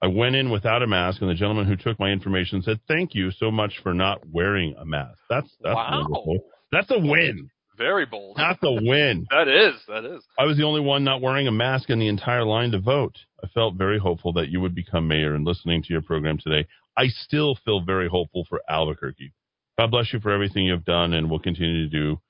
I 0.00 0.08
went 0.08 0.34
in 0.34 0.50
without 0.50 0.82
a 0.82 0.86
mask, 0.86 1.20
and 1.20 1.30
the 1.30 1.34
gentleman 1.34 1.66
who 1.66 1.76
took 1.76 1.98
my 2.00 2.10
information 2.10 2.60
said, 2.62 2.80
"Thank 2.88 3.14
you 3.14 3.30
so 3.30 3.50
much 3.52 3.74
for 3.82 3.94
not 3.94 4.20
wearing 4.28 4.74
a 4.78 4.84
mask." 4.84 5.18
That's 5.30 5.48
that's 5.60 5.74
Wow. 5.76 5.90
wonderful. 6.02 6.38
That's 6.72 6.90
a 6.90 6.98
win. 6.98 7.48
Very 7.78 8.04
bold. 8.06 8.36
That's 8.36 8.58
a 8.64 8.72
win. 8.72 9.26
That 9.30 9.48
is. 9.48 9.74
That 9.88 10.04
is. 10.04 10.24
I 10.38 10.44
was 10.44 10.56
the 10.56 10.64
only 10.64 10.80
one 10.80 11.04
not 11.04 11.20
wearing 11.20 11.46
a 11.46 11.52
mask 11.52 11.88
in 11.88 11.98
the 12.00 12.08
entire 12.08 12.44
line 12.44 12.72
to 12.72 12.80
vote. 12.80 13.16
I 13.44 13.48
felt 13.48 13.74
very 13.76 13.98
hopeful 13.98 14.32
that 14.34 14.48
you 14.50 14.60
would 14.60 14.74
become 14.74 15.06
mayor 15.08 15.34
and 15.34 15.44
listening 15.44 15.82
to 15.84 15.92
your 15.92 16.02
program 16.02 16.36
today. 16.38 16.66
I 16.96 17.06
still 17.06 17.56
feel 17.64 17.80
very 17.84 18.08
hopeful 18.08 18.44
for 18.48 18.60
Albuquerque. 18.68 19.32
God 19.78 19.90
bless 19.90 20.12
you 20.12 20.20
for 20.20 20.30
everything 20.30 20.66
you've 20.66 20.84
done 20.84 21.12
and 21.12 21.30
will 21.30 21.38
continue 21.38 21.88
to 21.88 21.90
do 21.90 22.20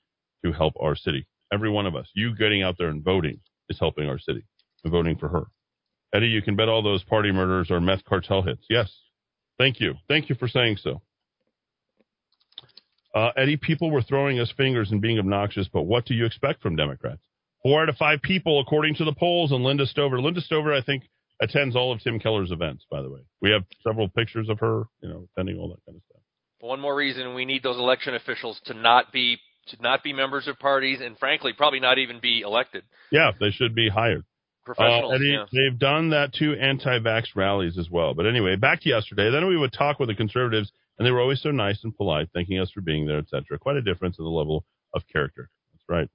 to 0.45 0.51
help 0.51 0.73
our 0.79 0.95
city. 0.95 1.27
Every 1.51 1.69
one 1.69 1.85
of 1.85 1.95
us. 1.95 2.07
You 2.13 2.35
getting 2.35 2.63
out 2.63 2.75
there 2.77 2.87
and 2.89 3.03
voting 3.03 3.39
is 3.69 3.79
helping 3.79 4.07
our 4.07 4.19
city 4.19 4.43
and 4.83 4.91
voting 4.91 5.17
for 5.17 5.29
her. 5.29 5.43
Eddy, 6.13 6.27
you 6.27 6.41
can 6.41 6.55
bet 6.55 6.69
all 6.69 6.81
those 6.83 7.03
party 7.03 7.31
murders 7.31 7.71
are 7.71 7.79
meth 7.79 8.05
cartel 8.05 8.43
hits. 8.43 8.65
Yes. 8.69 8.91
Thank 9.57 9.79
you. 9.79 9.95
Thank 10.07 10.29
you 10.29 10.35
for 10.35 10.47
saying 10.47 10.77
so. 10.81 11.01
Uh, 13.13 13.29
Eddy, 13.37 13.57
people 13.57 13.91
were 13.91 14.01
throwing 14.01 14.39
us 14.39 14.51
fingers 14.57 14.91
and 14.91 15.01
being 15.01 15.19
obnoxious, 15.19 15.67
but 15.71 15.83
what 15.83 16.05
do 16.05 16.15
you 16.15 16.25
expect 16.25 16.61
from 16.61 16.75
Democrats? 16.75 17.21
Four 17.61 17.83
out 17.83 17.89
of 17.89 17.95
five 17.97 18.21
people, 18.21 18.59
according 18.59 18.95
to 18.95 19.05
the 19.05 19.13
polls, 19.13 19.51
and 19.51 19.63
Linda 19.63 19.85
Stover. 19.85 20.19
Linda 20.19 20.41
Stover, 20.41 20.73
I 20.73 20.81
think, 20.81 21.03
attends 21.39 21.75
all 21.75 21.91
of 21.91 22.01
Tim 22.01 22.19
Keller's 22.19 22.51
events, 22.51 22.85
by 22.89 23.01
the 23.01 23.09
way. 23.09 23.21
We 23.41 23.51
have 23.51 23.63
several 23.85 24.09
pictures 24.09 24.49
of 24.49 24.59
her, 24.59 24.83
you 25.01 25.09
know, 25.09 25.27
attending 25.35 25.57
all 25.57 25.69
that 25.69 25.85
kind 25.85 25.95
of 25.95 26.01
stuff. 26.09 26.22
One 26.63 26.79
more 26.79 26.95
reason 26.95 27.35
we 27.35 27.43
need 27.43 27.61
those 27.61 27.75
election 27.75 28.15
officials 28.15 28.57
to 28.67 28.73
not 28.73 29.11
be 29.11 29.37
to 29.67 29.77
not 29.81 30.01
be 30.01 30.13
members 30.13 30.47
of 30.47 30.57
parties, 30.59 31.01
and 31.01 31.17
frankly, 31.19 31.51
probably 31.51 31.81
not 31.81 31.97
even 31.97 32.21
be 32.21 32.39
elected. 32.39 32.83
Yeah, 33.11 33.31
they 33.37 33.51
should 33.51 33.75
be 33.75 33.89
hired. 33.89 34.23
Professionals. 34.63 35.11
Uh, 35.11 35.15
Eddy, 35.15 35.25
yeah. 35.25 35.45
They've 35.51 35.77
done 35.77 36.11
that 36.11 36.31
to 36.35 36.53
anti-vax 36.53 37.35
rallies 37.35 37.77
as 37.77 37.89
well. 37.89 38.13
But 38.13 38.27
anyway, 38.27 38.55
back 38.55 38.81
to 38.81 38.89
yesterday. 38.89 39.29
Then 39.29 39.45
we 39.49 39.57
would 39.57 39.73
talk 39.73 39.99
with 39.99 40.07
the 40.07 40.15
conservatives, 40.15 40.71
and 40.97 41.05
they 41.05 41.11
were 41.11 41.19
always 41.19 41.41
so 41.41 41.51
nice 41.51 41.83
and 41.83 41.93
polite, 41.95 42.29
thanking 42.33 42.59
us 42.59 42.71
for 42.71 42.79
being 42.79 43.05
there, 43.07 43.17
etc. 43.17 43.59
Quite 43.59 43.75
a 43.75 43.81
difference 43.81 44.17
in 44.17 44.23
the 44.23 44.31
level 44.31 44.63
of 44.93 45.01
character. 45.11 45.49
That's 45.73 45.83
right. 45.89 46.09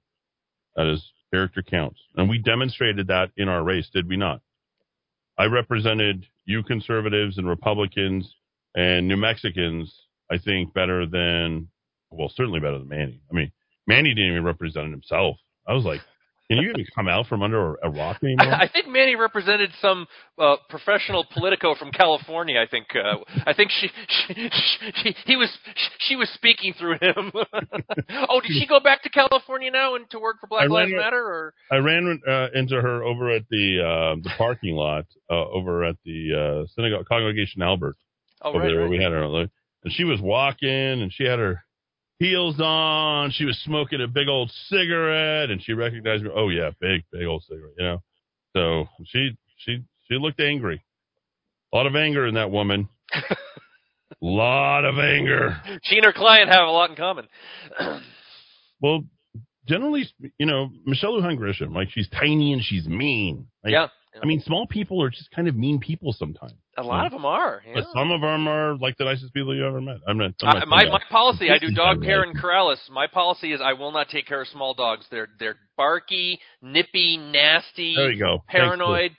That 0.75 0.91
is 0.91 1.03
character 1.31 1.61
counts, 1.61 1.99
and 2.15 2.27
we 2.27 2.39
demonstrated 2.39 3.05
that 3.07 3.29
in 3.37 3.49
our 3.49 3.63
race, 3.63 3.87
did 3.93 4.07
we 4.07 4.17
not? 4.17 4.41
I 5.37 5.45
represented 5.45 6.25
you 6.45 6.63
conservatives 6.63 7.37
and 7.37 7.47
Republicans 7.47 8.33
and 8.73 9.07
New 9.07 9.17
Mexicans. 9.17 9.93
I 10.31 10.37
think 10.37 10.73
better 10.73 11.05
than, 11.05 11.69
well, 12.11 12.31
certainly 12.35 12.59
better 12.59 12.79
than 12.79 12.89
Manny. 12.89 13.21
I 13.29 13.35
mean, 13.35 13.51
Manny 13.87 14.13
didn't 14.13 14.31
even 14.31 14.43
represent 14.43 14.91
himself. 14.91 15.37
I 15.67 15.73
was 15.73 15.85
like, 15.85 16.01
can 16.49 16.57
you 16.57 16.71
even 16.71 16.85
come 16.95 17.07
out 17.07 17.27
from 17.27 17.43
under 17.43 17.75
a 17.75 17.89
rock 17.91 18.17
anymore? 18.23 18.51
I, 18.51 18.61
I 18.63 18.67
think 18.67 18.87
Manny 18.87 19.15
represented 19.15 19.69
some 19.79 20.07
uh, 20.39 20.55
professional 20.67 21.23
politico 21.31 21.75
from 21.75 21.91
California. 21.91 22.59
I 22.59 22.65
think. 22.67 22.87
Uh, 22.95 23.17
I 23.45 23.53
think 23.53 23.69
she, 23.69 23.87
she, 24.07 24.49
she 24.95 25.15
he 25.25 25.35
was 25.35 25.55
she 25.99 26.15
was 26.15 26.27
speaking 26.33 26.73
through 26.73 26.93
him. 26.93 27.31
oh, 28.29 28.41
did 28.41 28.51
she 28.59 28.65
go 28.67 28.79
back 28.79 29.03
to 29.03 29.09
California 29.09 29.69
now 29.69 29.93
and 29.93 30.09
to 30.09 30.19
work 30.19 30.37
for 30.41 30.47
Black 30.47 30.67
Lives 30.69 30.91
Matter? 30.91 31.23
Or 31.23 31.53
I 31.71 31.77
ran 31.77 32.19
uh, 32.27 32.47
into 32.55 32.81
her 32.81 33.03
over 33.03 33.29
at 33.29 33.43
the 33.51 33.81
uh, 33.81 34.15
the 34.23 34.31
parking 34.35 34.73
lot 34.73 35.05
uh, 35.29 35.49
over 35.49 35.83
at 35.83 35.97
the 36.03 36.63
uh, 36.65 36.67
synagogue 36.73 37.05
congregation 37.07 37.61
Albert 37.61 37.97
Oh, 38.41 38.51
over 38.51 38.59
right, 38.59 38.67
there 38.67 38.79
where 38.79 38.87
we 38.89 39.03
had 39.03 39.11
her, 39.11 39.47
and 39.83 39.93
she 39.93 40.03
was 40.03 40.19
walking, 40.21 40.69
and 40.69 41.11
she 41.13 41.23
had 41.23 41.39
her 41.39 41.63
heels 42.19 42.59
on. 42.59 43.31
She 43.31 43.45
was 43.45 43.57
smoking 43.63 44.01
a 44.01 44.07
big 44.07 44.27
old 44.27 44.51
cigarette, 44.67 45.49
and 45.49 45.61
she 45.63 45.73
recognized 45.73 46.23
me. 46.23 46.29
Oh 46.33 46.49
yeah, 46.49 46.71
big, 46.79 47.03
big 47.11 47.25
old 47.25 47.43
cigarette. 47.43 47.73
You 47.77 47.85
know, 47.85 48.03
so 48.55 48.85
she 49.05 49.37
she 49.57 49.83
she 50.07 50.15
looked 50.15 50.39
angry. 50.39 50.83
A 51.73 51.77
lot 51.77 51.85
of 51.85 51.95
anger 51.95 52.25
in 52.25 52.33
that 52.35 52.49
woman. 52.51 52.89
a 53.13 53.35
lot 54.21 54.85
of 54.85 54.97
anger. 54.97 55.61
She 55.83 55.97
and 55.97 56.05
her 56.05 56.13
client 56.13 56.49
have 56.49 56.67
a 56.67 56.71
lot 56.71 56.89
in 56.89 56.95
common. 56.95 57.27
Well, 58.81 59.03
generally, 59.67 60.07
you 60.37 60.45
know, 60.45 60.69
Michelle 60.85 61.11
Lujan 61.11 61.37
Grisham, 61.37 61.75
like 61.75 61.89
she's 61.91 62.07
tiny 62.09 62.53
and 62.53 62.63
she's 62.63 62.87
mean. 62.87 63.47
Like, 63.61 63.73
Yeah. 63.73 63.87
I 64.21 64.25
mean, 64.25 64.41
small 64.41 64.65
people 64.67 65.01
are 65.03 65.09
just 65.09 65.29
kind 65.31 65.47
of 65.47 65.55
mean 65.55 65.79
people 65.79 66.13
sometimes. 66.13 66.53
a 66.77 66.83
lot 66.83 67.05
of 67.05 67.11
them 67.11 67.25
are. 67.25 67.61
yeah. 67.65 67.75
But 67.75 67.85
some 67.93 68.11
of 68.11 68.21
them 68.21 68.47
are 68.47 68.75
like 68.75 68.97
the 68.97 69.05
nicest 69.05 69.33
people 69.33 69.55
you 69.55 69.65
ever 69.65 69.81
met. 69.81 69.97
I'm 70.07 70.17
not. 70.17 70.31
I'm 70.41 70.63
Uh, 70.63 70.65
my 70.65 70.85
my 70.85 71.01
policy, 71.09 71.49
I 71.51 71.59
do 71.59 71.71
dog 71.75 72.01
care 72.03 72.23
and 72.23 72.35
Corrales. 72.37 72.77
My 72.89 73.07
policy 73.07 73.53
is 73.53 73.61
I 73.63 73.73
will 73.73 73.91
not 73.91 74.09
take 74.09 74.25
care 74.25 74.41
of 74.41 74.47
small 74.47 74.73
dogs. 74.73 75.05
They're 75.11 75.29
they're 75.39 75.57
barky, 75.77 76.39
nippy, 76.61 77.17
nasty, 77.17 77.95
There 77.95 78.11
you 78.11 78.19
go. 78.19 78.43
Paranoid. 78.47 79.11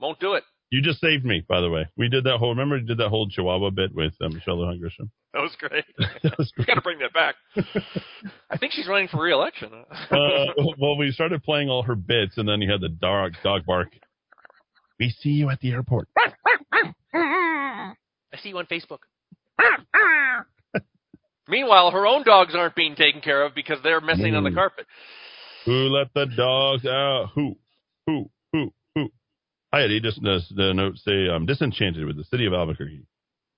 Won't 0.00 0.20
do 0.20 0.34
it. 0.34 0.44
You 0.70 0.82
just 0.82 1.00
saved 1.00 1.24
me, 1.24 1.44
by 1.48 1.60
the 1.60 1.70
way. 1.70 1.86
We 1.96 2.08
did 2.08 2.24
that 2.24 2.38
whole. 2.38 2.50
Remember, 2.50 2.76
we 2.76 2.84
did 2.84 2.98
that 2.98 3.08
whole 3.08 3.28
Chihuahua 3.28 3.70
bit 3.70 3.94
with 3.94 4.12
uh, 4.20 4.28
Michelle 4.28 4.56
Lujan 4.56 4.80
Grisham. 4.80 5.08
That 5.32 5.42
was 5.42 5.54
great. 5.56 5.84
we 6.58 6.64
got 6.64 6.74
to 6.74 6.80
bring 6.80 6.98
that 6.98 7.12
back. 7.12 7.36
I 8.50 8.56
think 8.56 8.72
she's 8.72 8.88
running 8.88 9.08
for 9.08 9.22
re-election. 9.22 9.70
uh, 10.10 10.16
well, 10.78 10.96
we 10.96 11.12
started 11.12 11.42
playing 11.44 11.68
all 11.68 11.82
her 11.82 11.94
bits, 11.94 12.38
and 12.38 12.48
then 12.48 12.60
you 12.60 12.70
had 12.70 12.80
the 12.80 12.88
dog 12.88 13.34
dog 13.42 13.64
bark. 13.66 13.88
We 15.04 15.10
see 15.20 15.28
you 15.32 15.50
at 15.50 15.60
the 15.60 15.70
airport. 15.70 16.08
I 17.12 17.92
see 18.42 18.48
you 18.48 18.56
on 18.56 18.64
Facebook. 18.64 19.00
Meanwhile, 21.46 21.90
her 21.90 22.06
own 22.06 22.24
dogs 22.24 22.54
aren't 22.54 22.74
being 22.74 22.94
taken 22.96 23.20
care 23.20 23.44
of 23.44 23.54
because 23.54 23.76
they're 23.82 24.00
messing 24.00 24.34
on 24.34 24.44
the 24.44 24.50
Mm. 24.50 24.54
carpet. 24.54 24.86
Who 25.66 25.72
let 25.90 26.14
the 26.14 26.24
dogs 26.34 26.86
out? 26.86 27.32
Who? 27.34 27.58
Who? 28.06 28.30
Who? 28.54 28.72
Who? 28.94 29.12
Hi, 29.74 29.82
Eddy. 29.82 30.00
Just 30.00 30.20
uh, 30.24 30.38
the 30.56 30.72
note 30.72 30.96
say 30.96 31.28
I'm 31.28 31.44
disenchanted 31.44 32.06
with 32.06 32.16
the 32.16 32.24
city 32.24 32.46
of 32.46 32.54
Albuquerque, 32.54 33.04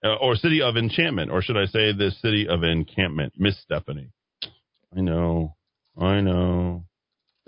uh, 0.04 0.16
or 0.16 0.34
city 0.34 0.60
of 0.62 0.76
enchantment, 0.76 1.30
or 1.30 1.42
should 1.42 1.56
I 1.56 1.66
say 1.66 1.92
the 1.92 2.10
city 2.22 2.48
of 2.48 2.64
encampment? 2.64 3.34
Miss 3.38 3.56
Stephanie. 3.62 4.10
I 4.96 5.00
know. 5.00 5.54
I 5.96 6.20
know. 6.20 6.82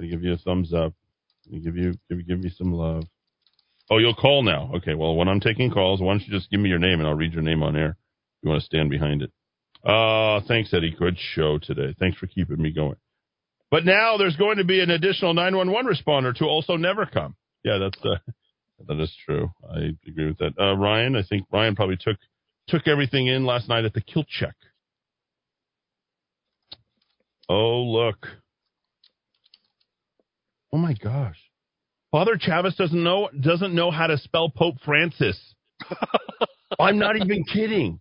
I 0.01 0.05
give 0.07 0.23
you 0.23 0.35
a 0.35 0.39
thumbs 0.39 0.73
up. 0.73 0.93
I 1.53 1.59
give 1.59 1.77
you 1.77 1.95
give, 2.09 2.25
give 2.29 2.39
me 2.39 2.51
some 2.57 2.73
love. 2.73 3.03
Oh, 3.91 3.99
you'll 3.99 4.15
call 4.15 4.43
now. 4.43 4.73
Okay. 4.77 4.95
Well, 4.95 5.17
when 5.17 5.29
I'm 5.29 5.41
taking 5.41 5.71
calls, 5.71 6.01
why 6.01 6.13
don't 6.13 6.23
you 6.27 6.33
just 6.33 6.51
give 6.51 6.61
me 6.61 6.69
your 6.69 6.79
name 6.79 6.99
and 7.01 7.07
I'll 7.07 7.15
read 7.15 7.33
your 7.33 7.43
name 7.43 7.63
on 7.63 7.77
air. 7.77 7.91
If 7.91 8.45
you 8.45 8.51
want 8.51 8.61
to 8.61 8.67
stand 8.67 8.91
behind 8.91 9.23
it. 9.23 9.33
Uh, 9.85 10.41
thanks, 10.47 10.73
Eddy. 10.75 10.95
Good 10.97 11.17
show 11.35 11.59
today. 11.59 11.95
Thanks 11.99 12.19
for 12.19 12.27
keeping 12.27 12.61
me 12.61 12.73
going. 12.73 12.97
But 13.71 13.85
now 13.85 14.17
there's 14.17 14.37
going 14.37 14.59
to 14.59 14.65
be 14.65 14.81
an 14.81 14.91
additional 14.91 15.35
911 15.35 15.93
responder 15.93 16.35
to 16.37 16.45
also 16.45 16.77
never 16.77 17.07
come. 17.07 17.37
Yeah, 17.65 17.79
that's 17.79 17.99
uh, 18.05 18.33
that 18.89 19.01
is 19.01 19.15
true. 19.27 19.51
I 19.69 19.95
agree 20.07 20.27
with 20.27 20.39
that. 20.39 20.53
Uh, 20.59 20.77
Ryan, 20.77 21.17
I 21.17 21.23
think 21.23 21.47
Ryan 21.53 21.77
probably 21.77 21.99
took 22.01 22.17
took 22.69 22.87
everything 22.87 23.27
in 23.27 23.45
last 23.45 23.69
night 23.69 23.85
at 23.85 23.95
the 23.95 24.01
Kilt 24.01 24.27
Check. 24.29 24.55
Oh 27.49 27.83
look! 27.83 28.27
Oh 30.73 30.79
my 30.79 30.95
gosh! 30.95 31.39
Father 32.11 32.39
Chavez 32.41 32.75
doesn't 32.77 33.03
know 33.03 33.29
doesn't 33.39 33.75
know 33.75 33.91
how 33.91 34.07
to 34.07 34.17
spell 34.19 34.51
Pope 34.51 34.77
Francis. 34.85 35.39
I'm 36.79 36.99
not 36.99 37.17
even 37.17 37.45
kidding. 37.45 38.01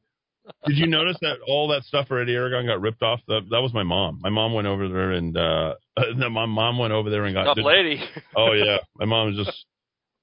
Did 0.66 0.78
you 0.78 0.88
notice 0.88 1.18
that 1.22 1.38
all 1.48 1.68
that 1.70 1.84
stuff 1.84 2.08
Eddy 2.12 2.34
Aragon 2.34 2.66
got 2.66 2.80
ripped 2.80 3.02
off? 3.04 3.20
That, 3.28 3.42
that 3.50 3.62
was 3.62 3.74
my 3.74 3.84
mom. 3.84 4.20
My 4.22 4.30
mom 4.30 4.54
went 4.54 4.68
over 4.68 4.88
there 4.88 5.12
and 5.12 5.36
uh, 5.36 5.74
my 6.30 6.46
mom 6.46 6.78
went 6.78 6.94
over 6.94 7.10
there 7.10 7.26
and 7.26 7.36
got. 7.36 7.56
Tough 7.56 7.58
lady. 7.64 8.02
Oh 8.36 8.54
yeah, 8.54 8.78
my 8.96 9.06
mom 9.06 9.30
is 9.30 9.46
just. 9.46 9.66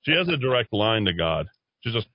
She 0.03 0.13
has 0.13 0.29
a 0.29 0.37
direct 0.37 0.73
line 0.73 1.07
to 1.07 1.15
God. 1.15 1.47
She's 1.81 1.95
just, 1.95 2.07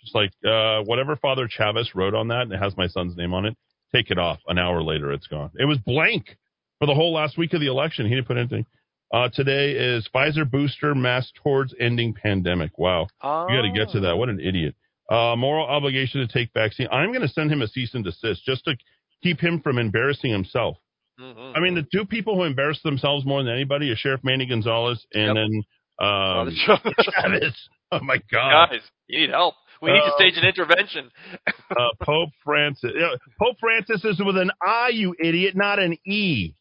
just 0.00 0.14
like 0.14 0.30
uh, 0.48 0.82
whatever 0.84 1.16
Father 1.16 1.48
Chavez 1.50 1.90
wrote 1.94 2.14
on 2.14 2.28
that, 2.28 2.42
and 2.42 2.52
it 2.52 2.58
has 2.58 2.76
my 2.76 2.86
son's 2.86 3.16
name 3.16 3.34
on 3.34 3.46
it. 3.46 3.56
Take 3.94 4.10
it 4.10 4.18
off. 4.18 4.38
An 4.46 4.58
hour 4.58 4.82
later, 4.82 5.12
it's 5.12 5.26
gone. 5.26 5.50
It 5.58 5.64
was 5.64 5.78
blank 5.78 6.36
for 6.78 6.86
the 6.86 6.94
whole 6.94 7.12
last 7.12 7.36
week 7.36 7.52
of 7.52 7.60
the 7.60 7.66
election. 7.66 8.06
He 8.06 8.14
didn't 8.14 8.28
put 8.28 8.36
anything. 8.36 8.64
Uh, 9.12 9.28
today 9.32 9.72
is 9.72 10.06
Pfizer 10.14 10.48
booster 10.50 10.94
mass 10.94 11.30
towards 11.42 11.74
ending 11.80 12.12
pandemic. 12.14 12.76
Wow, 12.78 13.06
you 13.22 13.56
got 13.56 13.62
to 13.62 13.72
get 13.74 13.90
to 13.92 14.00
that. 14.00 14.16
What 14.16 14.28
an 14.28 14.38
idiot. 14.40 14.74
Uh, 15.08 15.34
moral 15.36 15.66
obligation 15.66 16.20
to 16.20 16.26
take 16.30 16.50
vaccine. 16.52 16.86
I'm 16.92 17.08
going 17.10 17.22
to 17.22 17.28
send 17.28 17.50
him 17.50 17.62
a 17.62 17.68
cease 17.68 17.94
and 17.94 18.04
desist 18.04 18.44
just 18.44 18.64
to 18.66 18.76
keep 19.22 19.40
him 19.40 19.60
from 19.62 19.78
embarrassing 19.78 20.30
himself. 20.30 20.76
Mm-hmm. 21.18 21.56
I 21.56 21.60
mean, 21.60 21.74
the 21.74 21.86
two 21.90 22.04
people 22.04 22.36
who 22.36 22.44
embarrass 22.44 22.80
themselves 22.82 23.24
more 23.24 23.42
than 23.42 23.52
anybody 23.52 23.90
are 23.90 23.96
Sheriff 23.96 24.20
Manny 24.22 24.44
Gonzalez 24.46 25.04
and 25.14 25.36
then 25.36 25.62
um, 25.98 26.54
Father 26.66 26.92
Chavez. 27.22 27.56
Oh 27.90 28.00
my 28.02 28.18
God, 28.30 28.68
Guys, 28.70 28.80
you 29.06 29.20
need 29.20 29.30
help. 29.30 29.54
We 29.80 29.90
need 29.92 30.00
to 30.00 30.12
Uh, 30.12 30.16
stage 30.16 30.34
an 30.36 30.44
intervention. 30.44 31.10
uh, 31.70 31.88
Pope 32.02 32.30
Francis. 32.44 32.92
Yeah, 32.94 33.14
Pope 33.40 33.56
Francis 33.58 34.04
is 34.04 34.20
with 34.22 34.36
an 34.36 34.50
I, 34.62 34.90
you 34.92 35.14
idiot, 35.18 35.56
not 35.56 35.78
an 35.78 35.96
E. 36.06 36.52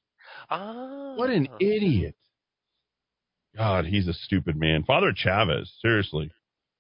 Ah. 0.50 1.16
What 1.18 1.30
an 1.30 1.50
idiot! 1.60 2.16
God, 3.58 3.86
he's 3.86 4.08
a 4.08 4.14
stupid 4.14 4.56
man. 4.56 4.84
Father 4.84 5.12
Chavez, 5.16 5.72
seriously, 5.82 6.32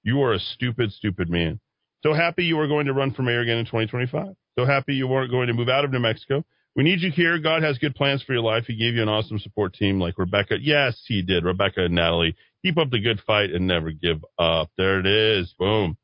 you 0.03 0.21
are 0.21 0.33
a 0.33 0.39
stupid, 0.39 0.91
stupid 0.91 1.29
man. 1.29 1.59
So 2.03 2.13
happy 2.13 2.43
you 2.43 2.59
are 2.59 2.67
going 2.67 2.85
to 2.85 2.93
run 2.93 3.13
for 3.13 3.23
mayor 3.23 3.41
again 3.41 3.57
in 3.57 3.65
2025. 3.65 4.35
So 4.57 4.65
happy 4.65 4.93
you 4.93 5.07
weren't 5.07 5.31
going 5.31 5.47
to 5.47 5.53
move 5.53 5.69
out 5.69 5.85
of 5.85 5.91
New 5.91 5.99
Mexico. 5.99 6.45
We 6.75 6.83
need 6.83 6.99
you 7.01 7.09
here. 7.09 7.39
God 7.39 7.63
has 7.63 7.79
good 7.79 7.95
plans 7.95 8.21
for 8.21 8.33
your 8.33 8.43
life. 8.43 8.65
He 8.67 8.75
gave 8.75 8.93
you 8.93 9.01
an 9.01 9.09
awesome 9.09 9.39
support 9.39 9.73
team 9.73 9.99
like 9.99 10.19
Rebecca. 10.19 10.57
Yes, 10.61 11.01
he 11.07 11.23
did. 11.23 11.43
Rebecca 11.43 11.85
and 11.85 11.95
Natalie. 11.95 12.35
Keep 12.63 12.77
up 12.77 12.91
the 12.91 13.01
good 13.01 13.19
fight 13.25 13.49
and 13.49 13.65
never 13.65 13.89
give 13.89 14.23
up. 14.37 14.69
There 14.77 14.99
it 14.99 15.07
is. 15.07 15.53
Boom. 15.57 15.97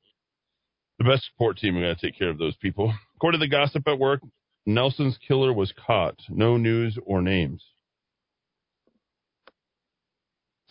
The 0.98 1.06
best 1.06 1.28
support 1.32 1.58
team. 1.58 1.76
We 1.76 1.82
got 1.84 2.00
to 2.00 2.08
take 2.08 2.18
care 2.18 2.30
of 2.30 2.40
those 2.40 2.56
people. 2.56 2.92
According 3.16 3.40
to 3.40 3.46
the 3.46 3.52
gossip 3.52 3.88
at 3.88 4.00
work, 4.00 4.22
Nelson's 4.66 5.20
killer 5.28 5.54
was 5.54 5.72
caught. 5.86 6.20
No 6.30 6.58
news 6.58 6.98
or 7.06 7.22
names. 7.22 7.64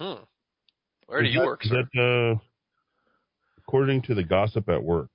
Hmm. 0.03 0.23
Where 1.07 1.23
do 1.23 1.29
Is 1.29 1.35
you 1.35 1.41
that- 1.41 1.47
work, 1.47 1.63
sir? 1.63 1.83
that, 1.95 2.01
uh, 2.37 2.39
according 3.59 4.03
to 4.03 4.15
the 4.15 4.23
gossip 4.25 4.69
at 4.69 4.83
work. 4.83 5.11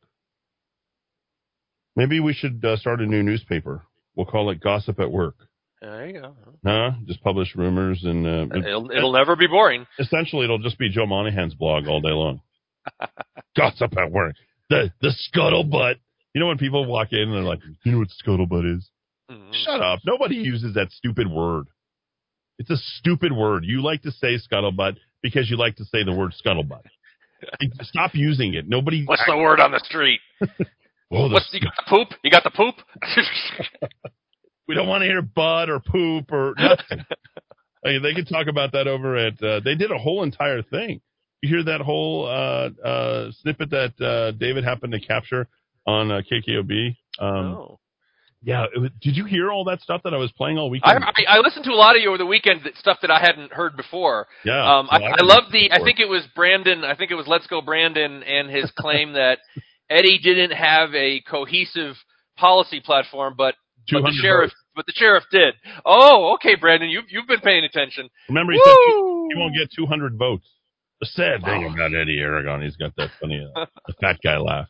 Maybe 1.95 2.19
we 2.19 2.33
should 2.33 2.63
uh, 2.63 2.77
start 2.77 3.01
a 3.01 3.05
new 3.05 3.23
newspaper. 3.23 3.81
We'll 4.15 4.27
call 4.27 4.49
it 4.51 4.59
Gossip 4.61 4.99
at 4.99 5.11
Work. 5.11 5.35
There 5.81 6.07
you 6.07 6.13
go. 6.21 6.35
Huh? 6.65 6.91
Just 7.05 7.23
publish 7.23 7.55
rumors 7.55 8.01
and 8.03 8.25
uh, 8.25 8.57
It'll, 8.57 8.89
it'll 8.91 9.13
never 9.13 9.35
be 9.35 9.47
boring. 9.47 9.85
essentially 9.99 10.43
it'll 10.43 10.57
just 10.59 10.77
be 10.79 10.89
Joe 10.89 11.05
Monahan's 11.05 11.53
blog 11.55 11.87
all 11.87 12.01
day 12.01 12.09
long. 12.11 12.41
Gossip 13.57 13.95
at 13.97 14.11
Work. 14.11 14.35
The 14.69 14.91
the 15.01 15.09
scuttlebutt. 15.35 15.95
You 16.33 16.41
know 16.41 16.47
when 16.47 16.57
people 16.57 16.85
walk 16.85 17.09
in 17.11 17.19
and 17.19 17.33
they're 17.33 17.41
like, 17.43 17.59
"You 17.83 17.91
know 17.93 17.99
what 17.99 18.07
scuttlebutt 18.25 18.77
is?" 18.77 18.89
Mm-hmm. 19.31 19.51
Shut 19.65 19.81
up. 19.81 19.99
Nobody 20.05 20.35
uses 20.35 20.73
that 20.75 20.91
stupid 20.91 21.29
word. 21.29 21.67
It's 22.59 22.69
a 22.69 22.77
stupid 22.77 23.31
word. 23.31 23.63
You 23.65 23.81
like 23.81 24.01
to 24.03 24.11
say 24.11 24.37
scuttlebutt 24.37 24.97
because 25.21 25.49
you 25.49 25.57
like 25.57 25.75
to 25.77 25.85
say 25.85 26.03
the 26.03 26.13
word 26.13 26.33
scuttlebutt. 26.43 26.83
Stop 27.81 28.15
using 28.15 28.55
it. 28.55 28.67
Nobody. 28.67 29.05
What's 29.05 29.23
the 29.27 29.37
word 29.37 29.59
on 29.59 29.71
the 29.71 29.81
street? 29.83 30.19
Oh, 31.09 31.29
the 31.29 31.35
What's 31.35 31.49
you 31.53 31.61
got 31.61 31.73
the 31.77 31.89
poop? 31.89 32.19
You 32.21 32.29
got 32.29 32.43
the 32.43 32.51
poop? 32.51 32.75
We 34.67 34.75
don't 34.75 34.87
want 34.87 35.01
to 35.03 35.05
hear 35.05 35.21
bud 35.21 35.69
or 35.69 35.79
poop 35.79 36.31
or 36.31 36.53
nothing. 36.57 37.05
I 37.85 37.87
mean, 37.89 38.03
they 38.03 38.13
could 38.13 38.27
talk 38.27 38.47
about 38.47 38.73
that 38.73 38.87
over 38.87 39.15
at. 39.15 39.41
Uh, 39.41 39.61
they 39.63 39.75
did 39.75 39.91
a 39.91 39.97
whole 39.97 40.23
entire 40.23 40.61
thing. 40.61 40.99
You 41.41 41.49
hear 41.49 41.63
that 41.63 41.79
whole 41.79 42.25
uh, 42.25 42.69
uh, 42.85 43.31
snippet 43.41 43.69
that 43.69 44.01
uh, 44.01 44.31
David 44.31 44.65
happened 44.65 44.91
to 44.91 44.99
capture 44.99 45.47
on 45.85 46.11
uh, 46.11 46.21
KKOB? 46.29 46.97
Um, 47.19 47.29
Oh. 47.29 47.79
Yeah. 48.43 48.65
Was, 48.75 48.91
did 49.01 49.15
you 49.17 49.25
hear 49.25 49.51
all 49.51 49.63
that 49.65 49.81
stuff 49.81 50.01
that 50.03 50.13
I 50.13 50.17
was 50.17 50.31
playing 50.31 50.57
all 50.57 50.69
weekend? 50.69 51.03
I, 51.03 51.37
I 51.37 51.39
listened 51.39 51.65
to 51.65 51.71
a 51.71 51.75
lot 51.75 51.95
of 51.95 52.01
you 52.01 52.09
over 52.09 52.17
the 52.17 52.25
weekend, 52.25 52.61
that 52.65 52.77
stuff 52.77 52.99
that 53.01 53.11
I 53.11 53.19
hadn't 53.19 53.51
heard 53.51 53.75
before. 53.75 54.27
Yeah, 54.45 54.61
Um, 54.61 54.87
I, 54.91 54.97
I 54.97 55.09
I 55.19 55.23
love 55.23 55.51
the. 55.51 55.71
I 55.71 55.79
think 55.83 55.99
it 55.99 56.07
was 56.07 56.23
Brandon. 56.35 56.83
I 56.83 56.95
think 56.95 57.11
it 57.11 57.15
was 57.15 57.27
Let's 57.27 57.47
Go 57.47 57.61
Brandon 57.61 58.23
and 58.23 58.49
his 58.49 58.71
claim 58.77 59.13
that 59.13 59.39
Eddy 59.89 60.19
didn't 60.19 60.51
have 60.51 60.93
a 60.93 61.21
cohesive 61.21 61.95
policy 62.37 62.79
platform, 62.79 63.33
but 63.37 63.55
but 63.91 64.01
the 64.03 64.19
sheriff, 64.21 64.51
votes. 64.51 64.61
but 64.75 64.85
the 64.85 64.93
sheriff 64.95 65.23
did. 65.31 65.55
Oh, 65.85 66.35
okay, 66.35 66.55
Brandon, 66.55 66.89
you've 66.89 67.05
you've 67.09 67.27
been 67.27 67.39
paying 67.41 67.63
attention. 67.63 68.09
Remember, 68.29 68.53
he 68.53 68.59
said 68.63 68.69
you, 68.69 69.27
you 69.31 69.39
won't 69.39 69.55
get 69.55 69.69
200 69.75 70.17
votes. 70.17 70.45
The 70.99 71.07
sad 71.07 71.43
thing 71.43 71.65
about 71.65 71.93
Eddy 71.95 72.19
Aragon, 72.19 72.63
he's 72.63 72.75
got 72.75 72.95
that 72.97 73.09
funny 73.21 73.47
uh, 73.55 73.65
the 73.87 73.93
fat 74.01 74.17
guy 74.23 74.37
laugh. 74.37 74.67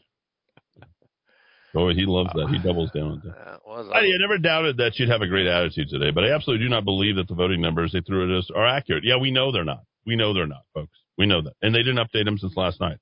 Oh, 1.78 1.90
he 1.90 2.06
loves 2.06 2.32
that. 2.34 2.50
He 2.50 2.58
uh, 2.58 2.64
doubles 2.64 2.92
down 2.92 3.12
with 3.12 3.24
that. 3.24 3.36
That 3.36 3.60
was 3.66 3.88
I, 3.94 4.00
I 4.00 4.18
never 4.20 4.38
doubted 4.38 4.78
that 4.78 4.98
you'd 4.98 5.10
have 5.10 5.22
a 5.22 5.28
great 5.28 5.46
attitude 5.46 5.90
today, 5.90 6.10
but 6.12 6.24
I 6.24 6.34
absolutely 6.34 6.66
do 6.66 6.70
not 6.70 6.86
believe 6.86 7.18
that 7.18 7.28
the 7.28 7.36
voting 7.36 7.62
numbers 7.62 7.92
they 7.92 8.02
threw 8.02 8.24
at 8.32 8.38
us 8.38 8.50
are 8.56 8.66
accurate. 8.66 9.04
Yeah, 9.04 9.18
we 9.18 9.30
know 9.32 9.52
they're 9.52 9.64
not. 9.64 9.84
We 10.06 10.16
know 10.16 10.34
they're 10.34 10.48
not, 10.48 10.64
folks. 10.74 10.98
We 11.18 11.28
know 11.28 11.42
that. 11.44 11.54
And 11.62 11.76
they 11.76 11.84
didn't 11.84 11.98
update 11.98 12.26
them 12.26 12.38
since 12.38 12.56
last 12.58 12.80
night. 12.80 12.98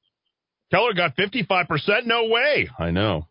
Keller 0.72 0.94
got 0.94 1.16
55%? 1.16 2.06
No 2.06 2.26
way. 2.26 2.68
I 2.78 2.92
know. 2.92 3.28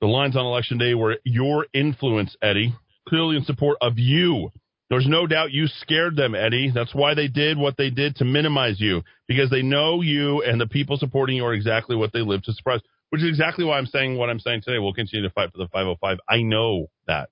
The 0.00 0.06
lines 0.06 0.36
on 0.36 0.46
election 0.46 0.78
day 0.78 0.94
were 0.94 1.18
your 1.24 1.66
influence, 1.74 2.34
Eddy, 2.42 2.74
clearly 3.08 3.36
in 3.36 3.44
support 3.44 3.76
of 3.80 3.98
you. 3.98 4.50
There's 4.88 5.06
no 5.06 5.26
doubt 5.26 5.52
you 5.52 5.68
scared 5.68 6.16
them, 6.16 6.34
Eddy. 6.34 6.72
That's 6.74 6.94
why 6.94 7.14
they 7.14 7.28
did 7.28 7.58
what 7.58 7.76
they 7.76 7.90
did 7.90 8.16
to 8.16 8.24
minimize 8.24 8.80
you, 8.80 9.02
because 9.28 9.50
they 9.50 9.62
know 9.62 10.00
you 10.00 10.42
and 10.42 10.60
the 10.60 10.66
people 10.66 10.96
supporting 10.96 11.36
you 11.36 11.44
are 11.44 11.54
exactly 11.54 11.94
what 11.94 12.12
they 12.12 12.22
live 12.22 12.42
to 12.44 12.52
suppress, 12.52 12.80
which 13.10 13.22
is 13.22 13.28
exactly 13.28 13.64
why 13.64 13.78
I'm 13.78 13.86
saying 13.86 14.16
what 14.16 14.30
I'm 14.30 14.40
saying 14.40 14.62
today. 14.64 14.78
We'll 14.78 14.92
continue 14.92 15.28
to 15.28 15.34
fight 15.34 15.52
for 15.52 15.58
the 15.58 15.68
505. 15.68 16.18
I 16.28 16.42
know 16.42 16.86
that. 17.06 17.28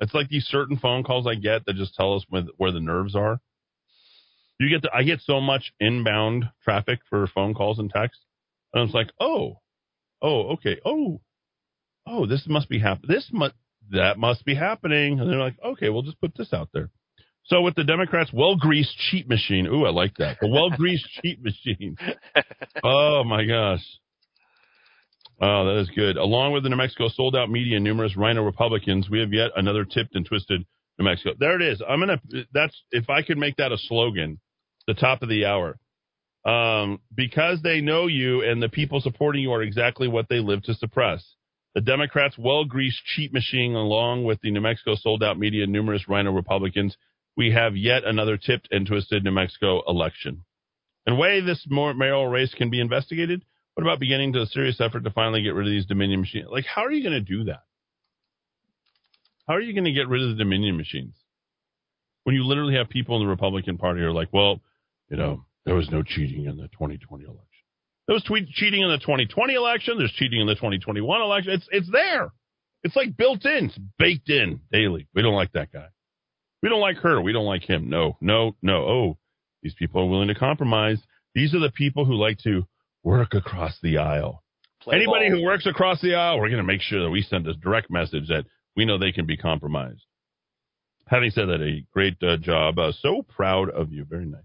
It's 0.00 0.14
like 0.14 0.28
these 0.28 0.46
certain 0.46 0.76
phone 0.76 1.04
calls 1.04 1.26
I 1.26 1.34
get 1.34 1.66
that 1.66 1.76
just 1.76 1.94
tell 1.94 2.14
us 2.14 2.24
where, 2.28 2.72
the 2.72 2.80
nerves 2.80 3.14
are. 3.14 3.40
You 4.58 4.68
get 4.68 4.82
the, 4.82 4.90
I 4.94 5.02
get 5.02 5.20
so 5.20 5.40
much 5.40 5.72
inbound 5.80 6.44
traffic 6.62 7.00
for 7.08 7.26
phone 7.28 7.54
calls 7.54 7.78
and 7.78 7.90
texts, 7.90 8.22
and 8.72 8.84
it's 8.84 8.94
like, 8.94 9.10
oh, 9.20 9.60
oh, 10.22 10.52
okay, 10.54 10.80
oh, 10.84 11.20
oh, 12.06 12.26
this 12.26 12.44
must 12.46 12.68
be 12.68 12.78
happening. 12.78 13.14
This 13.14 13.28
must 13.32 13.54
that 13.90 14.18
must 14.18 14.44
be 14.44 14.54
happening. 14.54 15.20
And 15.20 15.30
they're 15.30 15.38
like, 15.38 15.56
okay, 15.64 15.88
we'll 15.88 16.02
just 16.02 16.20
put 16.20 16.32
this 16.36 16.52
out 16.52 16.68
there. 16.72 16.90
So 17.46 17.60
with 17.60 17.74
the 17.74 17.84
Democrats' 17.84 18.32
well-greased 18.32 18.96
cheat 19.10 19.28
machine, 19.28 19.66
ooh, 19.66 19.84
I 19.84 19.90
like 19.90 20.16
that. 20.16 20.38
The 20.40 20.48
well-greased 20.48 21.06
cheat 21.22 21.42
machine. 21.42 21.96
Oh 22.82 23.22
my 23.24 23.44
gosh. 23.44 23.84
Oh, 25.40 25.64
that 25.66 25.80
is 25.80 25.90
good. 25.90 26.16
Along 26.16 26.52
with 26.52 26.62
the 26.62 26.68
New 26.68 26.76
Mexico 26.76 27.08
sold-out 27.08 27.50
media 27.50 27.76
and 27.76 27.84
numerous 27.84 28.16
RINO 28.16 28.42
Republicans, 28.42 29.10
we 29.10 29.20
have 29.20 29.32
yet 29.32 29.50
another 29.56 29.84
tipped 29.84 30.14
and 30.14 30.24
twisted 30.24 30.64
New 30.98 31.04
Mexico. 31.04 31.34
There 31.38 31.60
it 31.60 31.62
is. 31.62 31.82
I'm 31.86 32.00
gonna. 32.00 32.20
That's 32.52 32.80
if 32.92 33.10
I 33.10 33.22
could 33.22 33.38
make 33.38 33.56
that 33.56 33.72
a 33.72 33.78
slogan, 33.78 34.40
the 34.86 34.94
top 34.94 35.22
of 35.22 35.28
the 35.28 35.44
hour. 35.46 35.76
Um, 36.44 37.00
because 37.14 37.62
they 37.62 37.80
know 37.80 38.06
you 38.06 38.42
and 38.42 38.62
the 38.62 38.68
people 38.68 39.00
supporting 39.00 39.42
you 39.42 39.52
are 39.52 39.62
exactly 39.62 40.08
what 40.08 40.28
they 40.28 40.40
live 40.40 40.62
to 40.64 40.74
suppress. 40.74 41.24
The 41.74 41.80
Democrats' 41.80 42.38
well 42.38 42.64
greased 42.64 43.02
cheat 43.04 43.32
machine, 43.32 43.74
along 43.74 44.24
with 44.24 44.40
the 44.40 44.50
New 44.50 44.60
Mexico 44.60 44.94
sold 44.94 45.24
out 45.24 45.38
media 45.38 45.64
and 45.64 45.72
numerous 45.72 46.08
RINO 46.08 46.32
Republicans, 46.32 46.96
we 47.36 47.50
have 47.52 47.76
yet 47.76 48.04
another 48.04 48.36
tipped 48.36 48.68
and 48.70 48.86
twisted 48.86 49.24
New 49.24 49.32
Mexico 49.32 49.82
election. 49.88 50.44
And 51.06 51.18
way, 51.18 51.40
this 51.40 51.66
mayoral 51.68 52.28
race 52.28 52.54
can 52.54 52.70
be 52.70 52.80
investigated. 52.80 53.44
What 53.74 53.82
about 53.82 53.98
beginning 53.98 54.32
to 54.34 54.42
a 54.42 54.46
serious 54.46 54.80
effort 54.80 55.04
to 55.04 55.10
finally 55.10 55.42
get 55.42 55.54
rid 55.54 55.66
of 55.66 55.72
these 55.72 55.86
Dominion 55.86 56.20
machines? 56.20 56.46
Like, 56.50 56.64
how 56.64 56.84
are 56.84 56.92
you 56.92 57.02
going 57.02 57.14
to 57.14 57.20
do 57.20 57.44
that? 57.44 57.64
How 59.48 59.54
are 59.54 59.60
you 59.60 59.74
going 59.74 59.84
to 59.84 59.92
get 59.92 60.08
rid 60.08 60.22
of 60.22 60.28
the 60.30 60.42
Dominion 60.42 60.76
machines? 60.76 61.14
When 62.22 62.34
you 62.34 62.44
literally 62.44 62.76
have 62.76 62.88
people 62.88 63.16
in 63.16 63.22
the 63.22 63.28
Republican 63.28 63.76
Party 63.76 64.00
who 64.00 64.06
are 64.06 64.12
like, 64.12 64.28
well, 64.32 64.60
you 65.10 65.16
know, 65.16 65.44
there 65.66 65.74
was 65.74 65.90
no 65.90 66.02
cheating 66.02 66.46
in 66.46 66.56
the 66.56 66.68
2020 66.68 67.24
election. 67.24 67.40
There 68.06 68.14
was 68.14 68.22
tweet, 68.22 68.48
cheating 68.48 68.82
in 68.82 68.88
the 68.88 68.98
2020 68.98 69.54
election. 69.54 69.98
There's 69.98 70.12
cheating 70.12 70.40
in 70.40 70.46
the 70.46 70.54
2021 70.54 71.20
election. 71.20 71.52
It's 71.52 71.68
it's 71.70 71.90
there. 71.90 72.32
It's 72.82 72.96
like 72.96 73.16
built 73.16 73.44
in. 73.44 73.66
It's 73.66 73.78
baked 73.98 74.28
in 74.28 74.60
daily. 74.70 75.08
We 75.14 75.22
don't 75.22 75.34
like 75.34 75.52
that 75.52 75.72
guy. 75.72 75.88
We 76.62 76.68
don't 76.68 76.80
like 76.80 76.98
her. 76.98 77.20
We 77.20 77.32
don't 77.32 77.46
like 77.46 77.62
him. 77.62 77.88
No, 77.88 78.16
no, 78.20 78.56
no. 78.62 78.76
Oh, 78.76 79.18
these 79.62 79.74
people 79.74 80.02
are 80.02 80.06
willing 80.06 80.28
to 80.28 80.34
compromise. 80.34 80.98
These 81.34 81.54
are 81.54 81.60
the 81.60 81.70
people 81.70 82.04
who 82.04 82.14
like 82.14 82.38
to 82.44 82.66
work 83.04 83.34
across 83.34 83.78
the 83.82 83.98
aisle. 83.98 84.42
Play 84.82 84.96
Anybody 84.96 85.30
ball. 85.30 85.38
who 85.38 85.44
works 85.44 85.66
across 85.66 86.00
the 86.00 86.14
aisle, 86.14 86.40
we're 86.40 86.48
going 86.48 86.58
to 86.58 86.64
make 86.64 86.80
sure 86.80 87.02
that 87.02 87.10
we 87.10 87.22
send 87.22 87.46
a 87.46 87.54
direct 87.54 87.90
message 87.90 88.28
that 88.28 88.44
we 88.76 88.84
know 88.84 88.98
they 88.98 89.12
can 89.12 89.26
be 89.26 89.36
compromised. 89.36 90.02
Having 91.06 91.30
said 91.30 91.48
that, 91.48 91.60
a 91.60 91.84
great 91.92 92.16
uh, 92.22 92.38
job. 92.38 92.78
Uh, 92.78 92.92
so 93.00 93.22
proud 93.22 93.70
of 93.70 93.92
you. 93.92 94.04
Very 94.04 94.24
nice. 94.24 94.40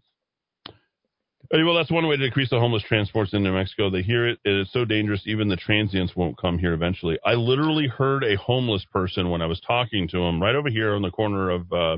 Well, 1.51 1.75
that's 1.75 1.89
one 1.89 2.07
way 2.07 2.15
to 2.15 2.25
decrease 2.27 2.51
the 2.51 2.59
homeless 2.59 2.83
transports 2.83 3.33
in 3.33 3.41
New 3.41 3.53
Mexico. 3.53 3.89
They 3.89 4.03
hear 4.03 4.27
it. 4.27 4.39
It 4.45 4.53
is 4.53 4.71
so 4.71 4.85
dangerous. 4.85 5.23
Even 5.25 5.47
the 5.47 5.55
transients 5.55 6.15
won't 6.15 6.37
come 6.37 6.59
here 6.59 6.73
eventually. 6.73 7.17
I 7.25 7.33
literally 7.33 7.87
heard 7.87 8.23
a 8.23 8.37
homeless 8.37 8.85
person 8.93 9.31
when 9.31 9.41
I 9.41 9.47
was 9.47 9.59
talking 9.65 10.07
to 10.09 10.19
him 10.19 10.39
right 10.39 10.53
over 10.53 10.69
here 10.69 10.93
on 10.93 11.01
the 11.01 11.09
corner 11.09 11.49
of 11.49 11.73
uh, 11.73 11.97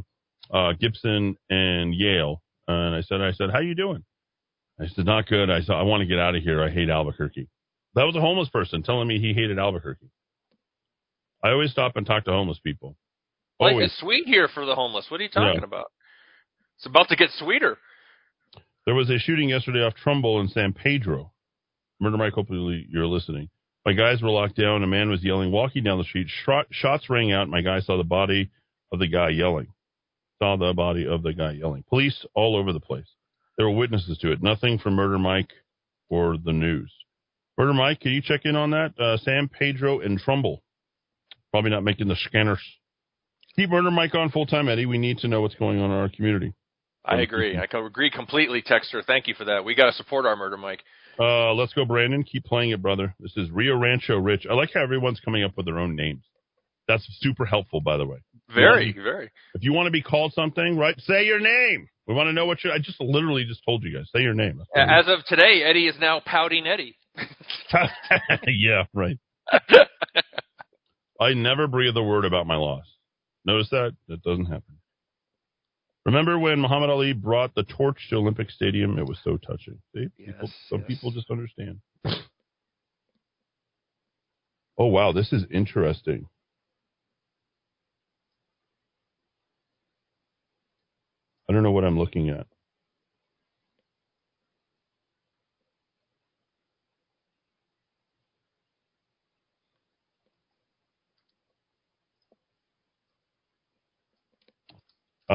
uh, 0.56 0.74
Gibson 0.80 1.36
and 1.50 1.94
Yale. 1.94 2.42
And 2.68 2.96
I 2.96 3.02
said, 3.02 3.20
I 3.20 3.34
said, 3.34 3.50
how 3.52 3.60
you 3.60 3.76
doing? 3.76 4.06
I 4.82 4.88
said, 4.88 5.06
not 5.06 5.28
good. 5.28 5.50
I 5.52 5.62
said, 5.62 5.76
I 5.76 5.84
want 5.84 6.02
to 6.02 6.08
get 6.08 6.18
out 6.20 6.36
of 6.36 6.42
here. 6.42 6.64
I 6.64 6.70
hate 6.72 6.90
Albuquerque. 6.90 7.48
That 7.94 8.04
was 8.06 8.16
a 8.16 8.22
homeless 8.22 8.50
person 8.50 8.82
telling 8.84 9.08
me 9.08 9.20
he 9.20 9.34
hated 9.34 9.60
Albuquerque. 9.60 10.10
I 11.44 11.52
always 11.52 11.72
stop 11.72 11.96
and 11.98 12.06
talk 12.06 12.26
to 12.26 12.32
homeless 12.32 12.60
people. 12.60 12.96
Life 13.60 13.74
Always. 13.74 13.92
is 13.92 14.00
sweet 14.00 14.26
here 14.26 14.48
for 14.48 14.66
the 14.66 14.74
homeless. 14.76 15.06
What 15.10 15.20
are 15.20 15.24
you 15.24 15.30
talking 15.30 15.60
Yeah. 15.60 15.66
about? 15.66 15.92
It's 16.78 16.86
about 16.88 17.10
to 17.10 17.16
get 17.16 17.30
sweeter. 17.32 17.78
There 18.86 18.96
was 18.96 19.10
a 19.12 19.20
shooting 19.20 19.50
yesterday 19.50 19.84
off 19.84 19.94
Trumbull 19.94 20.40
in 20.40 20.48
San 20.48 20.74
Pedro. 20.74 21.32
Murder 22.00 22.18
Mike, 22.18 22.34
hopefully 22.34 22.88
you're 22.90 23.06
listening. 23.06 23.50
My 23.86 23.94
guys 23.94 24.22
were 24.22 24.30
locked 24.32 24.56
down. 24.56 24.84
A 24.84 24.88
man 24.88 25.10
was 25.10 25.24
yelling, 25.24 25.52
walking 25.52 25.84
down 25.84 26.00
the 26.00 26.04
street. 26.04 26.28
Shot, 26.44 26.66
shots 26.72 27.10
rang 27.10 27.32
out. 27.32 27.50
My 27.50 27.62
guy 27.62 27.80
saw 27.82 27.98
the 27.98 28.04
body 28.04 28.50
of 28.92 28.98
the 29.00 29.08
guy 29.08 29.30
yelling. 29.30 29.68
Saw 30.42 30.56
the 30.56 30.74
body 30.74 31.06
of 31.06 31.22
the 31.22 31.34
guy 31.34 31.52
yelling. 31.52 31.84
Police 31.88 32.26
all 32.34 32.56
over 32.56 32.74
the 32.74 32.80
place. 32.80 33.06
There 33.62 33.70
were 33.70 33.76
witnesses 33.76 34.18
to 34.18 34.32
it. 34.32 34.42
Nothing 34.42 34.80
from 34.80 34.96
Murder 34.96 35.20
Mike 35.20 35.52
or 36.10 36.36
the 36.36 36.52
news. 36.52 36.92
Murder 37.60 37.74
Mike, 37.74 38.00
can 38.00 38.12
you 38.12 38.20
check 38.20 38.42
in 38.44 38.56
on 38.56 38.72
that? 38.72 39.00
Uh, 39.00 39.18
San 39.18 39.50
Pedro 39.50 40.00
and 40.00 40.18
Trumbull. 40.18 40.64
Probably 41.52 41.70
not 41.70 41.84
making 41.84 42.08
the 42.08 42.16
scanners. 42.16 42.60
Keep 43.56 43.70
Murder 43.70 43.92
Mike 43.92 44.16
on 44.16 44.32
full 44.32 44.48
time, 44.48 44.68
Eddy. 44.68 44.88
We 44.88 44.98
need 44.98 45.20
to 45.20 45.28
know 45.28 45.42
what's 45.42 45.54
going 45.54 45.80
on 45.80 45.92
in 45.92 45.96
our 45.96 46.10
community. 46.10 46.56
I 47.06 47.22
agree. 47.22 47.56
I 47.56 47.66
agree 47.78 48.10
completely, 48.10 48.64
Texter. 48.64 49.06
Thank 49.06 49.28
you 49.28 49.36
for 49.36 49.46
that. 49.46 49.64
We 49.64 49.76
got 49.76 49.86
to 49.86 49.94
support 49.94 50.26
our 50.26 50.36
murder, 50.36 50.58
Mike. 50.58 50.80
Uh, 51.20 51.54
let's 51.54 51.74
go, 51.74 51.86
Brandon. 51.86 52.24
Keep 52.24 52.46
playing 52.46 52.72
it, 52.72 52.82
brother. 52.82 53.14
This 53.20 53.38
is 53.38 53.52
Rio 53.52 53.78
Rancho 53.78 54.18
Rich. 54.18 54.48
I 54.50 54.56
like 54.56 54.72
how 54.74 54.82
everyone's 54.82 55.20
coming 55.20 55.44
up 55.44 55.56
with 55.56 55.68
their 55.68 55.78
own 55.78 55.96
names. 55.96 56.24
That's 56.88 57.06
super 57.22 57.46
helpful, 57.46 57.80
by 57.80 57.98
the 57.98 58.08
way. 58.08 58.24
Very, 58.50 58.88
Yeah. 58.96 59.04
very. 59.04 59.32
If 59.54 59.64
you 59.64 59.74
want 59.74 59.88
to 59.88 59.92
be 59.92 60.02
called 60.02 60.34
something, 60.34 60.78
right? 60.78 61.00
Say 61.02 61.26
your 61.26 61.40
name. 61.40 61.88
We 62.08 62.14
want 62.14 62.28
to 62.28 62.34
know 62.34 62.46
what 62.46 62.64
you. 62.64 62.72
I 62.72 62.80
just 62.80 63.00
literally 63.00 63.46
just 63.46 63.64
told 63.66 63.84
you 63.84 63.94
guys. 63.96 64.10
Say 64.14 64.22
your 64.22 64.34
name. 64.34 64.62
As 64.76 65.08
of 65.08 65.24
today, 65.26 65.64
Eddy 65.64 65.88
is 65.88 65.96
now 66.00 66.20
pouting 66.26 66.68
Eddy. 66.68 66.98
yeah, 68.48 68.84
right. 68.94 69.18
I 71.20 71.34
never 71.34 71.68
breathe 71.68 71.96
a 71.96 72.04
word 72.04 72.26
about 72.26 72.48
my 72.48 72.56
loss. 72.56 72.86
Notice 73.46 73.70
that? 73.70 73.96
That 74.08 74.22
doesn't 74.24 74.46
happen. 74.46 74.78
Remember 76.06 76.40
when 76.40 76.60
Muhammad 76.60 76.90
Ali 76.90 77.14
brought 77.14 77.54
the 77.54 77.64
torch 77.64 78.08
to 78.10 78.16
Olympic 78.16 78.50
Stadium? 78.50 78.98
It 78.98 79.08
was 79.08 79.20
so 79.24 79.38
touching. 79.38 79.80
See? 79.96 80.08
People, 80.18 80.50
some 80.68 80.82
people 80.82 81.12
just 81.12 81.30
understand. 81.30 81.80
Oh, 84.78 84.88
wow. 84.88 85.12
This 85.12 85.32
is 85.32 85.44
interesting. 85.52 86.28
I 91.52 91.54
don't 91.54 91.64
know 91.64 91.74
what 91.74 91.84
I'm 91.84 92.00
looking 92.00 92.30
at. 92.32 92.48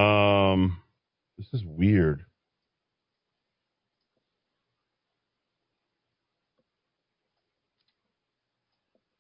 Um, 0.01 0.83
this 1.39 1.49
is 1.53 1.65
weird. 1.65 2.25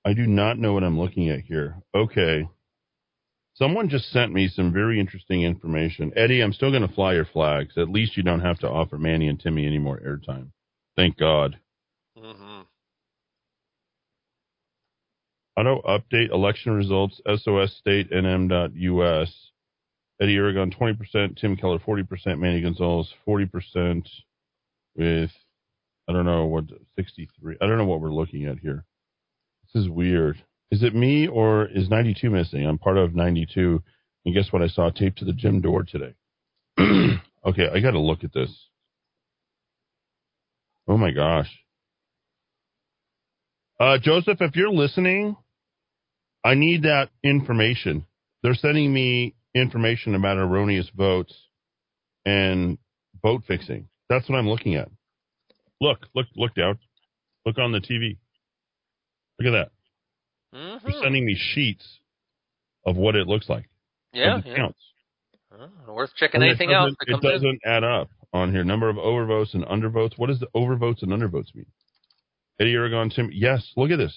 I 0.04 0.14
do 0.14 0.26
not 0.26 0.58
know 0.58 0.74
what 0.74 0.84
I'm 0.84 0.98
looking 0.98 1.30
at 1.30 1.40
here. 1.40 1.82
Okay. 1.94 2.48
Someone 3.58 3.88
just 3.88 4.12
sent 4.12 4.34
me 4.34 4.48
some 4.48 4.70
very 4.70 5.00
interesting 5.00 5.42
information. 5.42 6.12
Eddy, 6.14 6.42
I'm 6.42 6.52
still 6.52 6.70
going 6.70 6.86
to 6.86 6.94
fly 6.94 7.14
your 7.14 7.24
flags. 7.24 7.72
At 7.78 7.88
least 7.88 8.14
you 8.16 8.22
don't 8.22 8.40
have 8.40 8.58
to 8.58 8.68
offer 8.68 8.98
Manny 8.98 9.28
and 9.28 9.40
Timmy 9.40 9.66
any 9.66 9.78
more 9.78 9.98
airtime. 9.98 10.48
Thank 10.94 11.16
God. 11.16 11.58
hmm 12.16 12.62
Auto 15.58 15.80
update 15.88 16.30
election 16.32 16.72
results, 16.72 17.18
SOS 17.26 17.74
state 17.78 18.10
nm.us. 18.10 19.32
Eddy 20.20 20.36
Aragon 20.36 20.70
20%, 20.70 21.38
Tim 21.38 21.56
Keller 21.56 21.78
40%, 21.78 22.38
Manny 22.38 22.60
Gonzalez 22.60 23.10
40% 23.26 24.06
with, 24.96 25.30
I 26.06 26.12
don't 26.12 26.26
know 26.26 26.44
what, 26.44 26.64
63. 26.96 27.56
I 27.58 27.66
don't 27.66 27.78
know 27.78 27.86
what 27.86 28.02
we're 28.02 28.10
looking 28.10 28.44
at 28.44 28.58
here. 28.58 28.84
This 29.72 29.82
is 29.82 29.88
weird. 29.88 30.42
Is 30.70 30.82
it 30.82 30.94
me 30.94 31.28
or 31.28 31.66
is 31.66 31.88
92 31.88 32.30
missing? 32.30 32.66
I'm 32.66 32.78
part 32.78 32.98
of 32.98 33.14
92. 33.14 33.82
And 34.24 34.34
guess 34.34 34.52
what? 34.52 34.62
I 34.62 34.68
saw 34.68 34.90
taped 34.90 35.18
to 35.18 35.24
the 35.24 35.32
gym 35.32 35.60
door 35.60 35.84
today. 35.84 36.14
okay, 36.80 37.68
I 37.72 37.80
got 37.80 37.92
to 37.92 38.00
look 38.00 38.24
at 38.24 38.32
this. 38.32 38.50
Oh 40.88 40.96
my 40.96 41.10
gosh. 41.12 41.50
Uh, 43.78 43.98
Joseph, 43.98 44.38
if 44.40 44.56
you're 44.56 44.70
listening, 44.70 45.36
I 46.44 46.54
need 46.54 46.82
that 46.82 47.10
information. 47.22 48.06
They're 48.42 48.54
sending 48.54 48.92
me 48.92 49.34
information 49.54 50.14
about 50.14 50.38
erroneous 50.38 50.90
votes 50.96 51.34
and 52.24 52.78
vote 53.22 53.42
fixing. 53.46 53.88
That's 54.08 54.28
what 54.28 54.38
I'm 54.38 54.48
looking 54.48 54.74
at. 54.76 54.88
Look, 55.80 56.06
look, 56.14 56.26
look 56.36 56.54
down. 56.54 56.78
Look 57.44 57.58
on 57.58 57.72
the 57.72 57.80
TV. 57.80 58.16
Look 59.38 59.52
at 59.52 59.58
that. 59.58 59.70
Mhm. 60.56 60.82
They're 60.82 61.02
sending 61.02 61.24
me 61.26 61.34
sheets 61.36 62.00
of 62.86 62.96
what 62.96 63.14
it 63.16 63.26
looks 63.26 63.48
like. 63.48 63.68
Yeah, 64.12 64.40
yeah. 64.44 64.54
counts. 64.56 64.80
Uh, 65.52 65.68
worth 65.92 66.14
checking 66.16 66.40
And 66.42 66.50
anything 66.50 66.72
else. 66.72 66.94
doesn't- 67.06 67.24
It 67.24 67.26
in. 67.28 67.32
doesn't 67.32 67.60
add 67.64 67.84
up 67.84 68.10
on 68.32 68.52
here. 68.52 68.64
Number 68.64 68.88
of 68.88 68.96
overvotes 68.96 69.54
and 69.54 69.64
undervotes. 69.64 70.16
What 70.18 70.28
does 70.28 70.38
the 70.40 70.48
overvotes 70.54 71.02
and 71.02 71.12
undervotes 71.12 71.54
mean? 71.54 71.66
Eddy 72.58 72.72
Aragon, 72.74 73.10
Tim. 73.10 73.30
Yes, 73.32 73.70
look 73.76 73.90
at 73.90 73.98
this. 73.98 74.16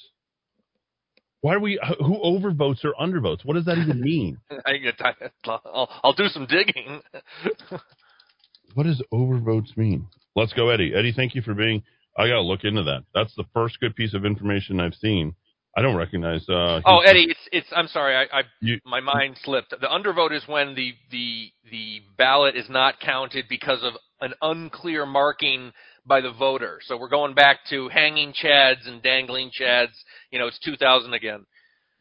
Why 1.41 1.55
are 1.55 1.59
we? 1.59 1.79
Who 1.99 2.17
overvotes 2.19 2.83
or 2.83 2.93
undervotes? 2.99 3.45
What 3.45 3.53
does 3.55 3.65
that 3.65 3.77
even 3.77 4.01
mean? 4.01 4.37
I'll, 5.45 5.89
I'll 6.03 6.13
do 6.13 6.27
some 6.27 6.45
digging. 6.47 7.01
what 8.73 8.83
does 8.83 9.01
overvotes 9.13 9.75
mean? 9.77 10.07
Let's 10.35 10.53
go, 10.53 10.69
Eddy. 10.69 10.93
Eddy, 10.93 11.11
thank 11.13 11.35
you 11.35 11.41
for 11.41 11.53
being. 11.53 11.83
I 12.17 12.27
got 12.27 12.35
to 12.35 12.41
look 12.41 12.63
into 12.63 12.83
that. 12.83 13.03
That's 13.13 13.33
the 13.35 13.45
first 13.53 13.79
good 13.79 13.95
piece 13.95 14.13
of 14.13 14.25
information 14.25 14.79
I've 14.79 14.95
seen. 14.95 15.35
I 15.77 15.81
don't 15.81 15.95
recognize. 15.95 16.47
Uh, 16.49 16.81
oh, 16.85 16.99
Eddy, 17.05 17.27
it's 17.29 17.39
it's. 17.51 17.67
I'm 17.75 17.87
sorry, 17.87 18.15
I, 18.15 18.39
I 18.39 18.43
You- 18.61 18.79
my 18.85 18.99
mind 18.99 19.37
slipped. 19.43 19.69
The 19.69 19.87
undervote 19.87 20.31
is 20.35 20.43
when 20.47 20.75
the 20.75 20.93
the 21.11 21.51
the 21.69 22.01
ballot 22.17 22.55
is 22.55 22.69
not 22.69 22.99
counted 22.99 23.45
because 23.47 23.83
of 23.83 23.93
an 24.21 24.33
unclear 24.41 25.05
marking 25.05 25.71
by 26.05 26.21
the 26.21 26.31
voter. 26.31 26.79
So 26.83 26.97
we're 26.97 27.07
going 27.09 27.35
back 27.35 27.59
to 27.69 27.87
hanging 27.89 28.33
chads 28.33 28.87
and 28.87 29.01
dangling 29.01 29.51
chads. 29.57 29.93
You 30.31 30.39
know, 30.39 30.47
it's 30.47 30.59
2000 30.59 31.13
again. 31.13 31.45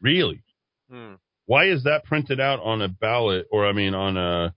Really? 0.01 0.41
Hmm. 0.91 1.13
Why 1.45 1.65
is 1.65 1.83
that 1.83 2.03
printed 2.05 2.39
out 2.39 2.59
on 2.61 2.81
a 2.81 2.87
ballot, 2.87 3.47
or 3.51 3.67
I 3.67 3.71
mean, 3.71 3.93
on 3.93 4.17
a 4.17 4.53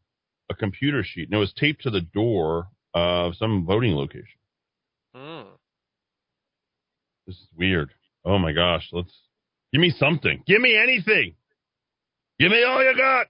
a 0.51 0.55
computer 0.55 1.05
sheet? 1.05 1.31
No, 1.31 1.43
it's 1.43 1.53
taped 1.53 1.83
to 1.83 1.91
the 1.91 2.01
door 2.01 2.69
of 2.95 3.35
some 3.37 3.65
voting 3.67 3.95
location. 3.95 4.27
Hmm. 5.15 5.43
This 7.27 7.37
is 7.37 7.49
weird. 7.57 7.91
Oh 8.25 8.39
my 8.39 8.53
gosh, 8.53 8.89
let's 8.93 9.13
give 9.73 9.81
me 9.81 9.91
something. 9.91 10.43
Give 10.47 10.61
me 10.61 10.77
anything. 10.77 11.35
Give 12.39 12.51
me 12.51 12.63
all 12.65 12.83
you 12.83 12.97
got. 12.97 13.27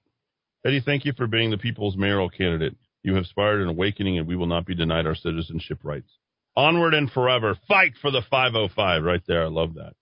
Eddy, 0.65 0.81
thank 0.85 1.05
you 1.05 1.13
for 1.17 1.27
being 1.27 1.51
the 1.51 1.59
people's 1.59 1.97
mayoral 1.97 2.31
candidate. 2.31 2.77
You 3.03 3.15
have 3.15 3.25
inspired 3.25 3.61
an 3.61 3.69
awakening, 3.69 4.19
and 4.19 4.29
we 4.29 4.37
will 4.37 4.47
not 4.47 4.65
be 4.65 4.75
denied 4.75 5.07
our 5.07 5.15
citizenship 5.15 5.79
rights. 5.83 6.11
Onward 6.57 6.95
and 6.95 7.11
forever. 7.11 7.59
Fight 7.67 7.95
for 8.01 8.11
the 8.11 8.23
505 8.31 9.03
right 9.03 9.23
there. 9.27 9.45
I 9.45 9.49
love 9.49 9.75
that. 9.75 9.95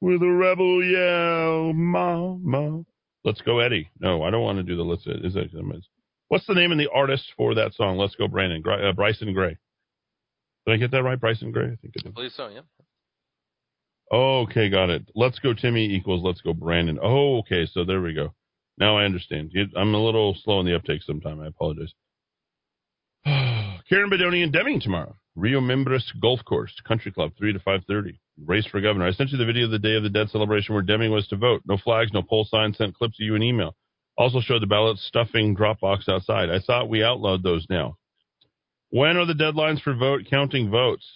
With 0.00 0.22
a 0.22 0.30
rebel 0.30 0.82
yell, 0.82 1.72
mama. 1.72 2.84
Let's 3.24 3.40
go, 3.42 3.58
Eddy. 3.60 3.90
No, 4.00 4.22
I 4.22 4.30
don't 4.30 4.42
want 4.42 4.58
to 4.58 4.62
do 4.62 4.76
the 4.76 4.82
let's. 4.82 5.06
Is 5.06 5.34
that, 5.34 5.48
what's 6.28 6.46
the 6.46 6.54
name 6.54 6.72
of 6.72 6.78
the 6.78 6.88
artist 6.92 7.24
for 7.36 7.54
that 7.54 7.74
song? 7.74 7.98
Let's 7.98 8.14
go, 8.14 8.28
Brandon. 8.28 8.62
Uh, 8.66 8.92
Bryson 8.92 9.32
Gray. 9.34 9.56
Did 10.66 10.74
I 10.74 10.76
get 10.76 10.90
that 10.92 11.02
right, 11.02 11.20
Bryson 11.20 11.50
Gray? 11.50 11.66
I 11.66 11.76
think 11.76 11.94
I. 12.04 12.08
I 12.08 12.12
believe 12.12 12.32
so. 12.32 12.48
Yeah. 12.48 12.60
Okay, 14.12 14.70
got 14.70 14.90
it. 14.90 15.02
Let's 15.14 15.38
go 15.38 15.52
Timmy 15.52 15.84
equals 15.94 16.22
let's 16.24 16.40
go 16.40 16.54
Brandon. 16.54 16.98
Oh, 17.02 17.38
okay, 17.38 17.66
so 17.70 17.84
there 17.84 18.00
we 18.00 18.14
go. 18.14 18.32
Now 18.78 18.96
I 18.96 19.04
understand. 19.04 19.52
I'm 19.76 19.94
a 19.94 20.02
little 20.02 20.36
slow 20.44 20.60
in 20.60 20.66
the 20.66 20.76
uptake 20.76 21.02
sometime. 21.02 21.40
I 21.40 21.48
apologize. 21.48 21.92
Karen 23.24 24.10
Bedonie 24.10 24.42
and 24.42 24.52
Deming 24.52 24.80
tomorrow. 24.80 25.16
Rio 25.34 25.60
Mimbres 25.60 26.12
Golf 26.20 26.40
Course, 26.44 26.72
Country 26.86 27.12
Club, 27.12 27.32
3 27.38 27.52
to 27.52 27.58
5.30. 27.60 28.18
Race 28.44 28.66
for 28.66 28.80
governor. 28.80 29.06
I 29.06 29.12
sent 29.12 29.30
you 29.30 29.38
the 29.38 29.44
video 29.44 29.66
of 29.66 29.70
the 29.70 29.78
Day 29.78 29.94
of 29.94 30.02
the 30.02 30.10
Dead 30.10 30.30
celebration 30.30 30.74
where 30.74 30.82
Deming 30.82 31.12
was 31.12 31.28
to 31.28 31.36
vote. 31.36 31.62
No 31.66 31.76
flags, 31.76 32.12
no 32.12 32.22
poll 32.22 32.44
signs, 32.44 32.76
sent 32.76 32.94
clips 32.94 33.16
to 33.18 33.24
you 33.24 33.34
in 33.34 33.42
email. 33.42 33.76
Also 34.16 34.40
showed 34.40 34.62
the 34.62 34.66
ballot 34.66 34.98
stuffing 34.98 35.54
drop 35.54 35.80
box 35.80 36.08
outside. 36.08 36.50
I 36.50 36.58
thought 36.58 36.88
we 36.88 37.04
outlawed 37.04 37.42
those 37.42 37.66
now. 37.70 37.96
When 38.90 39.16
are 39.16 39.26
the 39.26 39.34
deadlines 39.34 39.80
for 39.80 39.94
vote 39.94 40.22
counting 40.28 40.70
votes? 40.70 41.06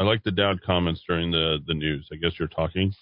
I 0.00 0.04
like 0.04 0.22
the 0.24 0.32
down 0.32 0.60
comments 0.64 1.02
during 1.08 1.30
the, 1.30 1.58
the 1.66 1.74
news. 1.74 2.08
I 2.12 2.16
guess 2.16 2.32
you're 2.38 2.48
talking. 2.48 2.92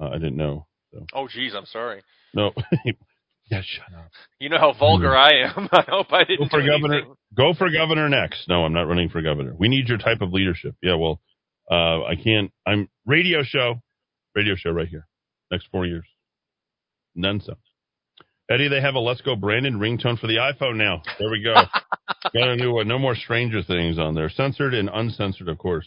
Uh, 0.00 0.08
I 0.08 0.14
didn't 0.14 0.36
know. 0.36 0.66
So 0.92 1.06
Oh, 1.14 1.28
geez, 1.28 1.54
I'm 1.54 1.66
sorry. 1.66 2.02
no. 2.34 2.52
yeah, 3.50 3.60
shut 3.62 3.92
up. 3.98 4.10
You 4.38 4.48
know 4.48 4.58
how 4.58 4.72
vulgar 4.72 5.14
I 5.16 5.42
am. 5.44 5.68
I 5.72 5.84
hope 5.88 6.06
I 6.12 6.24
didn't 6.24 6.48
Go 6.50 6.58
for 6.58 6.66
governor. 6.66 6.94
anything. 6.94 7.14
Go 7.36 7.54
for 7.54 7.70
governor 7.70 8.08
next. 8.08 8.48
No, 8.48 8.64
I'm 8.64 8.72
not 8.72 8.82
running 8.88 9.08
for 9.10 9.20
governor. 9.22 9.54
We 9.58 9.68
need 9.68 9.88
your 9.88 9.98
type 9.98 10.20
of 10.22 10.32
leadership. 10.32 10.74
Yeah, 10.82 10.94
well, 10.94 11.20
uh, 11.70 12.04
I 12.04 12.14
can't. 12.16 12.50
I'm 12.66 12.88
radio 13.06 13.42
show, 13.42 13.80
radio 14.34 14.54
show 14.56 14.70
right 14.70 14.88
here. 14.88 15.06
Next 15.50 15.66
four 15.70 15.84
years. 15.86 16.06
None 17.14 17.40
so. 17.40 17.54
Eddy, 18.50 18.68
they 18.68 18.80
have 18.80 18.94
a 18.94 18.98
"Let's 19.00 19.20
Go 19.20 19.36
Brandon" 19.36 19.74
ringtone 19.78 20.18
for 20.18 20.26
the 20.26 20.36
iPhone 20.36 20.76
now. 20.76 21.02
There 21.18 21.30
we 21.30 21.42
go. 21.42 21.54
Got 22.34 22.48
a 22.48 22.56
new 22.56 22.72
one. 22.72 22.88
No 22.88 22.98
more 22.98 23.14
Stranger 23.14 23.62
Things 23.62 23.98
on 23.98 24.14
there. 24.14 24.28
Censored 24.30 24.74
and 24.74 24.90
uncensored, 24.92 25.48
of 25.48 25.58
course. 25.58 25.86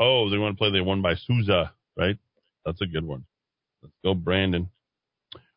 Oh, 0.00 0.30
they 0.30 0.38
want 0.38 0.56
to 0.56 0.58
play 0.58 0.70
the 0.72 0.82
one 0.82 1.02
by 1.02 1.14
Souza, 1.14 1.72
right? 1.96 2.16
That's 2.64 2.80
a 2.80 2.86
good 2.86 3.04
one. 3.04 3.24
Let's 3.82 3.94
go, 4.02 4.14
Brandon. 4.14 4.70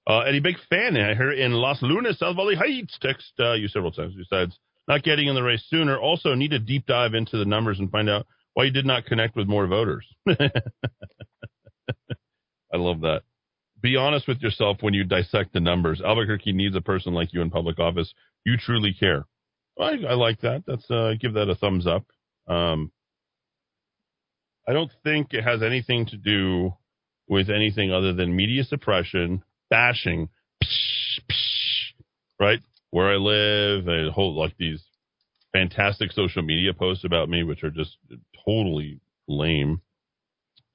Uh, 0.05 0.19
Eddy, 0.19 0.41
big 0.41 0.57
fan. 0.69 0.95
here 0.95 1.31
in 1.31 1.53
Las 1.53 1.81
Lunas, 1.81 2.19
South 2.19 2.35
Valley 2.35 2.55
Heights. 2.55 2.97
Text 3.01 3.31
uh, 3.39 3.53
you 3.53 3.69
several 3.69 3.91
times. 3.91 4.15
Besides 4.17 4.57
not 4.87 5.03
getting 5.03 5.27
in 5.27 5.35
the 5.35 5.43
race 5.43 5.63
sooner, 5.69 5.97
also 5.97 6.35
need 6.35 6.51
a 6.51 6.59
deep 6.59 6.85
dive 6.85 7.13
into 7.13 7.37
the 7.37 7.45
numbers 7.45 7.79
and 7.79 7.89
find 7.89 8.09
out 8.09 8.27
why 8.53 8.65
you 8.65 8.71
did 8.71 8.85
not 8.85 9.05
connect 9.05 9.35
with 9.37 9.47
more 9.47 9.65
voters. 9.65 10.05
I 10.29 10.35
love 12.73 13.01
that. 13.01 13.21
Be 13.81 13.95
honest 13.95 14.27
with 14.27 14.41
yourself 14.41 14.77
when 14.81 14.93
you 14.93 15.03
dissect 15.03 15.53
the 15.53 15.59
numbers. 15.59 16.01
Albuquerque 16.01 16.53
needs 16.53 16.75
a 16.75 16.81
person 16.81 17.13
like 17.13 17.33
you 17.33 17.41
in 17.41 17.49
public 17.49 17.79
office. 17.79 18.13
You 18.45 18.57
truly 18.57 18.93
care. 18.93 19.25
I, 19.79 19.97
I 20.09 20.13
like 20.13 20.41
that. 20.41 20.63
That's 20.67 20.89
uh, 20.91 21.13
give 21.19 21.33
that 21.33 21.49
a 21.49 21.55
thumbs 21.55 21.87
up. 21.87 22.05
Um, 22.47 22.91
I 24.67 24.73
don't 24.73 24.91
think 25.03 25.27
it 25.33 25.43
has 25.43 25.61
anything 25.61 26.05
to 26.07 26.17
do 26.17 26.73
with 27.27 27.49
anything 27.49 27.91
other 27.91 28.13
than 28.13 28.35
media 28.35 28.63
suppression, 28.63 29.43
bashing, 29.69 30.29
psh, 30.63 31.19
psh, 31.29 32.03
right? 32.39 32.59
Where 32.91 33.11
I 33.11 33.15
live, 33.15 33.87
and 33.87 34.11
whole 34.11 34.35
like 34.37 34.55
these 34.57 34.81
fantastic 35.51 36.11
social 36.11 36.41
media 36.43 36.73
posts 36.73 37.03
about 37.05 37.29
me, 37.29 37.43
which 37.43 37.63
are 37.63 37.71
just 37.71 37.97
totally 38.45 38.99
lame. 39.27 39.81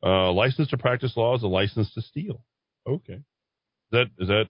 Uh, 0.03 0.31
license 0.33 0.69
to 0.69 0.79
practice 0.79 1.17
law 1.17 1.35
is 1.37 1.43
a 1.43 1.47
license 1.49 1.93
to 1.95 2.01
steal. 2.03 2.45
Okay, 2.87 3.15
is 3.15 3.23
that 3.93 4.07
is 4.19 4.29
that 4.29 4.49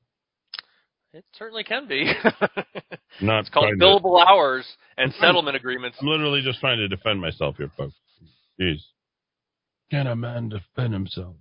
It 1.13 1.25
certainly 1.35 1.65
can 1.65 1.89
be. 1.89 2.05
not 3.23 3.41
it's 3.41 3.49
called 3.51 3.67
trying 3.69 3.79
to- 3.79 3.85
billable 3.85 4.25
hours 4.25 4.67
and 4.97 5.13
I'm 5.15 5.21
settlement 5.21 5.57
agreements. 5.57 5.99
I'm 6.01 6.07
literally 6.09 6.43
just 6.43 6.61
trying 6.61 6.79
to 6.79 6.89
defend 6.89 7.21
myself 7.21 7.57
here, 7.57 7.71
folks. 7.77 7.95
Jeez. 8.61 8.81
Can 9.91 10.07
a 10.07 10.17
man 10.17 10.49
defend 10.51 10.93
himself? 10.93 11.37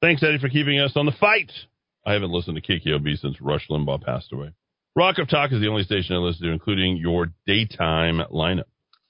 Thanks, 0.00 0.22
Eddy, 0.22 0.38
for 0.38 0.48
keeping 0.48 0.78
us 0.78 0.92
on 0.96 1.06
the 1.06 1.12
fight. 1.12 1.50
I 2.06 2.12
haven't 2.14 2.30
listened 2.30 2.56
to 2.56 2.62
KKOB 2.62 3.18
since 3.18 3.40
Rush 3.40 3.66
Limbaugh 3.68 4.02
passed 4.02 4.32
away. 4.32 4.52
Rock 4.96 5.18
of 5.18 5.28
Talk 5.28 5.52
is 5.52 5.60
the 5.60 5.68
only 5.68 5.82
station 5.82 6.16
I 6.16 6.18
listen 6.18 6.46
to, 6.46 6.52
including 6.52 6.96
your 6.96 7.32
daytime 7.46 8.18
lineup. 8.32 8.64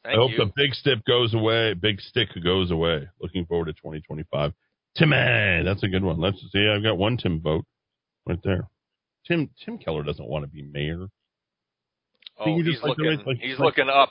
Thank 0.05 0.17
I 0.17 0.21
hope 0.21 0.31
you. 0.33 0.39
the 0.39 0.53
big 0.57 0.75
stick 0.75 1.05
goes 1.07 1.35
away. 1.35 1.75
Big 1.75 2.01
stick 2.01 2.29
goes 2.43 2.71
away. 2.71 3.09
Looking 3.21 3.47
forward 3.47 3.67
to 3.67 3.73
2025. 3.75 4.53
Timmy, 4.97 5.17
eh, 5.17 5.63
that's 5.63 5.83
a 5.83 5.89
good 5.89 6.03
one. 6.03 6.19
Let's 6.19 6.41
see. 6.53 6.69
I've 6.75 6.83
got 6.83 6.99
one 6.99 7.17
Tim 7.17 7.41
vote 7.41 7.65
right 8.27 8.39
there. 8.43 8.69
Tim 9.29 9.51
Tim 9.65 9.79
Keller 9.79 10.03
doesn't 10.03 10.27
want 10.27 10.45
to 10.45 10.49
be 10.51 10.63
mayor. 10.63 11.07
Oh, 12.39 12.57
he's 12.57 12.65
just 12.65 12.83
like 12.83 12.97
looking. 12.99 13.05
way- 13.19 13.25
like- 13.25 13.39
he's 13.41 13.59
like- 13.59 13.77
looking 13.79 13.89
up. 13.91 14.11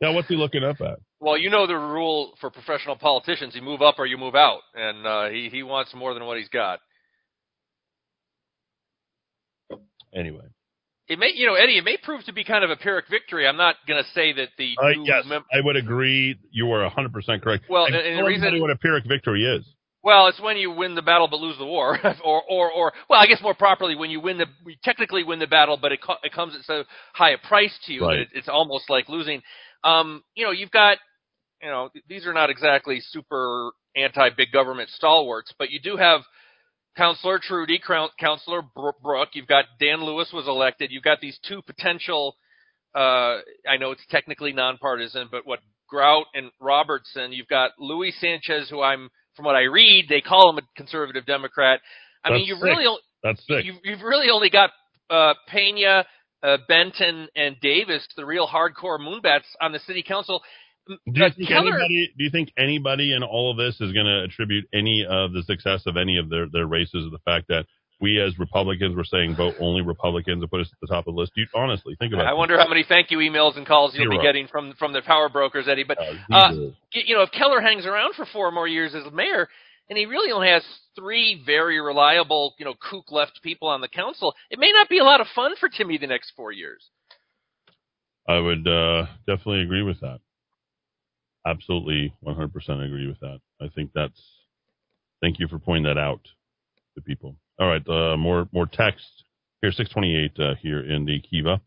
Yeah, 0.00 0.10
what's 0.10 0.28
he 0.28 0.36
looking 0.36 0.64
up 0.64 0.80
at? 0.80 0.98
Well, 1.20 1.36
you 1.36 1.50
know 1.50 1.66
the 1.66 1.76
rule 1.76 2.32
for 2.40 2.50
professional 2.50 2.96
politicians: 2.96 3.54
you 3.54 3.62
move 3.62 3.82
up 3.82 3.96
or 3.98 4.06
you 4.06 4.16
move 4.16 4.34
out, 4.34 4.60
and 4.74 5.06
uh, 5.06 5.28
he 5.28 5.48
he 5.52 5.62
wants 5.62 5.94
more 5.94 6.14
than 6.14 6.24
what 6.24 6.38
he's 6.38 6.48
got. 6.48 6.80
Anyway. 10.14 10.44
It 11.08 11.18
may, 11.18 11.32
you 11.34 11.46
know, 11.46 11.54
Eddy, 11.54 11.76
it 11.76 11.84
may 11.84 11.96
prove 11.96 12.24
to 12.26 12.32
be 12.32 12.44
kind 12.44 12.62
of 12.62 12.70
a 12.70 12.76
Pyrrhic 12.76 13.06
victory. 13.10 13.46
I'm 13.46 13.56
not 13.56 13.74
going 13.88 14.00
to 14.02 14.08
say 14.10 14.32
that 14.34 14.50
the 14.56 14.76
Uh, 14.80 14.88
yes, 15.04 15.24
mem- 15.26 15.44
I 15.52 15.60
would 15.60 15.74
agree. 15.76 16.36
You 16.52 16.70
are 16.72 16.88
100% 16.88 17.42
correct. 17.42 17.64
Well, 17.68 17.86
and- 17.86 17.96
and 17.96 18.18
the 18.20 18.24
reason- 18.24 18.60
what 18.60 18.70
a 18.70 18.76
Pyrrhic 18.76 19.04
victory 19.06 19.44
is. 19.44 19.66
Well, 20.04 20.28
it's 20.28 20.40
when 20.40 20.56
you 20.56 20.70
win 20.70 20.94
the 20.94 21.02
battle 21.02 21.26
but 21.28 21.40
lose 21.40 21.58
the 21.58 21.66
war, 21.66 21.98
or 22.24 22.42
or 22.48 22.70
or 22.70 22.92
well, 23.08 23.20
I 23.20 23.26
guess 23.26 23.42
more 23.42 23.54
properly, 23.54 23.96
when 23.96 24.10
you 24.10 24.20
win 24.20 24.38
the 24.38 24.46
you 24.64 24.76
technically 24.82 25.24
win 25.24 25.40
the 25.40 25.46
battle, 25.48 25.76
but 25.76 25.92
it 25.92 26.00
co- 26.00 26.16
it 26.22 26.32
comes 26.32 26.54
at 26.54 26.62
so 26.62 26.84
high 27.12 27.30
a 27.32 27.38
price 27.38 27.76
to 27.86 27.92
you 27.92 28.02
Right. 28.06 28.14
that 28.14 28.20
it, 28.22 28.28
it's 28.32 28.48
almost 28.48 28.88
like 28.88 29.08
losing. 29.10 29.42
Um, 29.84 30.22
you 30.34 30.44
know, 30.44 30.52
you've 30.52 30.70
got, 30.70 30.98
you 31.62 31.68
know, 31.68 31.90
these 32.08 32.26
are 32.26 32.32
not 32.32 32.50
exactly 32.50 33.00
super 33.00 33.72
anti 33.96 34.30
big 34.36 34.52
government 34.52 34.90
stalwarts, 34.90 35.52
but 35.58 35.70
you 35.70 35.80
do 35.80 35.96
have 35.96 36.22
Councillor 36.96 37.38
Trudy, 37.42 37.80
Councillor 38.18 38.62
Brooke. 39.02 39.30
You've 39.32 39.46
got 39.46 39.66
Dan 39.78 40.02
Lewis 40.02 40.30
was 40.32 40.46
elected. 40.48 40.90
You've 40.90 41.04
got 41.04 41.20
these 41.20 41.38
two 41.46 41.62
potential. 41.62 42.36
Uh, 42.94 43.38
I 43.68 43.76
know 43.78 43.92
it's 43.92 44.04
technically 44.10 44.52
nonpartisan, 44.52 45.28
but 45.30 45.46
what 45.46 45.60
Grout 45.88 46.26
and 46.34 46.50
Robertson. 46.60 47.32
You've 47.32 47.48
got 47.48 47.72
Louis 47.78 48.14
Sanchez, 48.20 48.68
who 48.70 48.80
I'm 48.80 49.10
from 49.36 49.44
what 49.44 49.56
I 49.56 49.62
read, 49.62 50.06
they 50.08 50.20
call 50.20 50.50
him 50.50 50.58
a 50.58 50.62
conservative 50.76 51.26
Democrat. 51.26 51.80
I 52.24 52.30
mean, 52.30 52.40
That's 52.40 52.48
you 52.48 52.54
sick. 52.56 52.64
really 52.64 52.96
That's 53.22 53.46
sick. 53.46 53.64
you've, 53.64 53.76
you've 53.84 54.02
really 54.02 54.30
only 54.30 54.50
got 54.50 54.70
uh, 55.08 55.34
Pena, 55.48 56.04
uh, 56.42 56.58
Benton, 56.68 57.28
and 57.34 57.56
Davis, 57.60 58.06
the 58.16 58.24
real 58.24 58.46
hardcore 58.46 58.98
moonbats 58.98 59.46
on 59.60 59.72
the 59.72 59.78
city 59.80 60.04
council. 60.06 60.42
Do 60.90 61.20
you, 61.20 61.24
Uh, 61.24 61.30
think 61.30 61.48
Keller- 61.48 61.74
anybody, 61.78 62.12
do 62.18 62.24
you 62.24 62.30
think 62.30 62.52
anybody 62.58 63.12
in 63.14 63.22
all 63.22 63.50
of 63.50 63.56
this 63.56 63.80
is 63.80 63.92
going 63.92 64.06
to 64.06 64.22
attribute 64.24 64.66
any 64.74 65.06
of 65.08 65.32
the 65.32 65.42
success 65.44 65.86
of 65.86 65.96
any 65.96 66.16
of 66.18 66.28
their, 66.28 66.46
their 66.48 66.66
races 66.66 67.04
to 67.04 67.10
the 67.10 67.18
fact 67.24 67.48
that 67.48 67.66
we 68.00 68.18
as 68.20 68.38
Republicans 68.38 68.96
were 68.96 69.04
saying 69.04 69.36
vote 69.36 69.54
only 69.60 69.82
Republicans 69.82 70.42
and 70.42 70.50
put 70.50 70.60
us 70.60 70.68
at 70.72 70.80
the 70.80 70.86
top 70.86 71.06
of 71.06 71.14
the 71.14 71.20
list? 71.20 71.32
Do 71.34 71.42
you, 71.42 71.46
honestly, 71.54 71.94
think 71.98 72.12
about 72.14 72.24
it. 72.24 72.28
I 72.28 72.32
it. 72.32 72.36
wonder 72.36 72.58
how 72.58 72.66
many 72.66 72.82
thank 72.82 73.10
you 73.10 73.18
emails 73.18 73.56
and 73.58 73.66
calls 73.66 73.94
you'll 73.94 74.10
Zero. 74.10 74.18
be 74.18 74.22
getting 74.26 74.48
from 74.48 74.72
from 74.78 74.92
the 74.94 75.02
power 75.02 75.28
brokers, 75.28 75.68
Eddy. 75.68 75.84
But 75.84 75.98
uh, 76.32 76.52
Zero. 76.52 76.72
you 76.94 77.14
know, 77.14 77.22
if 77.22 77.30
Keller 77.32 77.60
hangs 77.60 77.84
around 77.86 78.14
for 78.14 78.24
four 78.32 78.50
more 78.52 78.66
years 78.66 78.94
as 78.94 79.04
mayor, 79.12 79.48
and 79.90 79.98
he 79.98 80.06
really 80.06 80.32
only 80.32 80.48
has 80.48 80.64
three 80.96 81.42
very 81.44 81.78
reliable, 81.80 82.54
you 82.58 82.64
know, 82.64 82.74
kook 82.74 83.12
left 83.12 83.42
people 83.42 83.68
on 83.68 83.80
the 83.82 83.88
council, 83.88 84.34
it 84.50 84.58
may 84.58 84.72
not 84.72 84.88
be 84.88 84.98
a 84.98 85.04
lot 85.04 85.20
of 85.20 85.26
fun 85.34 85.52
for 85.60 85.68
Timmy 85.68 85.98
the 85.98 86.06
next 86.06 86.32
four 86.34 86.52
years. 86.52 86.88
I 88.28 88.38
would 88.38 88.66
uh, 88.66 89.06
definitely 89.26 89.62
agree 89.62 89.82
with 89.82 90.00
that. 90.00 90.20
Absolutely, 91.46 92.14
100% 92.24 92.50
agree 92.84 93.06
with 93.06 93.20
that. 93.20 93.40
I 93.60 93.68
think 93.74 93.90
that's. 93.94 94.20
Thank 95.22 95.38
you 95.38 95.48
for 95.48 95.58
pointing 95.58 95.84
that 95.84 95.98
out 95.98 96.20
to 96.94 97.02
people. 97.02 97.36
All 97.58 97.68
right, 97.68 97.86
uh, 97.88 98.16
more 98.16 98.48
more 98.52 98.66
text 98.66 99.06
here. 99.60 99.70
628 99.70 100.42
uh, 100.42 100.54
here 100.62 100.80
in 100.80 101.04
the 101.04 101.20
Kiva. 101.20 101.60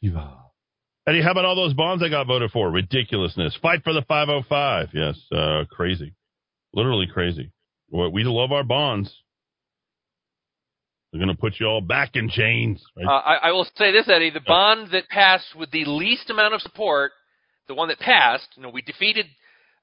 Kiva. 0.00 0.36
Eddy, 1.06 1.22
how 1.22 1.32
about 1.32 1.44
all 1.44 1.56
those 1.56 1.74
bonds 1.74 2.02
I 2.02 2.08
got 2.08 2.26
voted 2.26 2.50
for? 2.50 2.70
Ridiculousness. 2.70 3.58
Fight 3.60 3.82
for 3.84 3.92
the 3.92 4.02
505. 4.08 4.88
Yes, 4.94 5.18
uh, 5.32 5.64
crazy, 5.70 6.14
literally 6.72 7.06
crazy. 7.06 7.52
Well, 7.90 8.10
we 8.10 8.24
love 8.24 8.52
our 8.52 8.64
bonds. 8.64 9.14
They're 11.12 11.24
going 11.24 11.34
to 11.34 11.40
put 11.40 11.60
you 11.60 11.66
all 11.66 11.80
back 11.80 12.16
in 12.16 12.28
chains. 12.28 12.82
Right? 12.96 13.06
Uh, 13.06 13.10
I, 13.10 13.48
I 13.48 13.52
will 13.52 13.68
say 13.76 13.92
this, 13.92 14.08
Eddy: 14.08 14.30
the 14.30 14.40
bond 14.40 14.90
that 14.92 15.08
passed 15.08 15.54
with 15.56 15.70
the 15.70 15.84
least 15.84 16.28
amount 16.28 16.54
of 16.54 16.60
support, 16.60 17.12
the 17.68 17.74
one 17.74 17.88
that 17.88 17.98
passed, 17.98 18.48
you 18.56 18.62
know, 18.62 18.70
we 18.70 18.82
defeated 18.82 19.26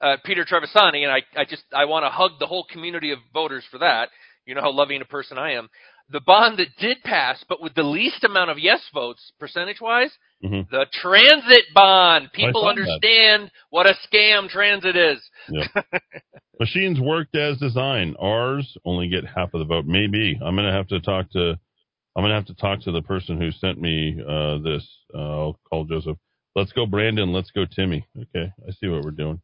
uh, 0.00 0.16
Peter 0.24 0.44
Trevisani, 0.44 1.02
and 1.04 1.10
I, 1.12 1.22
I 1.36 1.44
just 1.48 1.62
I 1.74 1.84
want 1.84 2.04
to 2.04 2.10
hug 2.10 2.32
the 2.40 2.46
whole 2.46 2.64
community 2.70 3.12
of 3.12 3.18
voters 3.32 3.64
for 3.70 3.78
that. 3.78 4.08
You 4.46 4.54
know 4.54 4.60
how 4.60 4.72
loving 4.72 5.00
a 5.00 5.04
person 5.04 5.38
I 5.38 5.52
am. 5.52 5.68
The 6.10 6.20
bond 6.20 6.58
that 6.58 6.66
did 6.78 6.98
pass, 7.04 7.42
but 7.48 7.62
with 7.62 7.74
the 7.74 7.84
least 7.84 8.24
amount 8.24 8.50
of 8.50 8.58
yes 8.58 8.80
votes, 8.92 9.32
percentage-wise, 9.38 10.10
Mhm. 10.44 10.68
the 10.68 10.86
transit 11.00 11.62
bond. 11.72 12.32
People 12.32 12.60
saw 12.62 12.74
that. 12.74 12.80
understand 12.80 13.50
what 13.70 13.86
a 13.86 13.94
scam 14.08 14.48
transit 14.50 14.96
is. 14.96 15.22
Machines 16.60 17.00
worked 17.00 17.36
as 17.36 17.56
designed. 17.58 18.16
Ours 18.20 18.76
only 18.84 19.08
get 19.08 19.24
half 19.24 19.54
of 19.54 19.60
the 19.60 19.64
vote. 19.64 19.86
Maybe 19.86 20.38
I'm 20.44 20.54
going 20.56 20.66
to 20.66 20.72
have 20.72 20.88
to 20.88 21.00
talk 21.00 21.30
to. 21.32 21.58
I'm 22.14 22.22
going 22.22 22.30
to 22.30 22.34
have 22.34 22.46
to 22.46 22.54
talk 22.54 22.80
to 22.82 22.92
the 22.92 23.02
person 23.02 23.40
who 23.40 23.50
sent 23.52 23.80
me 23.80 24.20
uh, 24.20 24.58
this. 24.58 24.86
Uh, 25.14 25.18
I'll 25.18 25.58
call 25.70 25.84
Joseph. 25.84 26.18
Let's 26.54 26.72
go, 26.72 26.86
Brandon. 26.86 27.32
Let's 27.32 27.50
go, 27.50 27.64
Timmy. 27.64 28.06
Okay, 28.16 28.52
I 28.66 28.72
see 28.72 28.88
what 28.88 29.04
we're 29.04 29.10
doing. 29.10 29.40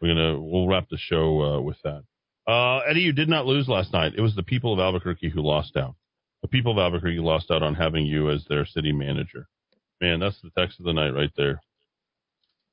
We're 0.00 0.14
gonna. 0.14 0.40
We'll 0.40 0.68
wrap 0.68 0.88
the 0.88 0.98
show 0.98 1.42
uh, 1.42 1.60
with 1.60 1.76
that. 1.84 2.02
Uh, 2.46 2.78
Eddy, 2.88 3.00
you 3.00 3.12
did 3.12 3.28
not 3.28 3.46
lose 3.46 3.68
last 3.68 3.92
night. 3.92 4.12
It 4.16 4.20
was 4.20 4.36
the 4.36 4.42
people 4.42 4.72
of 4.72 4.78
Albuquerque 4.78 5.30
who 5.30 5.42
lost 5.42 5.76
out. 5.76 5.96
The 6.42 6.48
people 6.48 6.72
of 6.72 6.78
Albuquerque 6.78 7.18
lost 7.18 7.50
out 7.50 7.62
on 7.62 7.74
having 7.74 8.06
you 8.06 8.30
as 8.30 8.44
their 8.48 8.64
city 8.64 8.92
manager. 8.92 9.48
Man, 10.00 10.20
that's 10.20 10.40
the 10.42 10.50
text 10.56 10.78
of 10.78 10.86
the 10.86 10.92
night 10.92 11.10
right 11.10 11.32
there. 11.36 11.60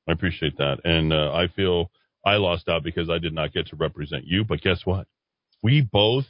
I 0.08 0.12
appreciate 0.12 0.58
that. 0.58 0.80
And 0.84 1.14
uh, 1.14 1.32
I 1.34 1.48
feel 1.48 1.90
I 2.26 2.36
lost 2.36 2.68
out 2.68 2.84
because 2.84 3.10
I 3.10 3.18
did 3.18 3.34
not 3.34 3.54
get 3.54 3.68
to 3.68 3.76
represent 3.76 4.26
you. 4.26 4.44
But 4.44 4.62
guess 4.62 4.82
what? 4.86 5.08
We 5.64 5.82
both, 5.82 6.26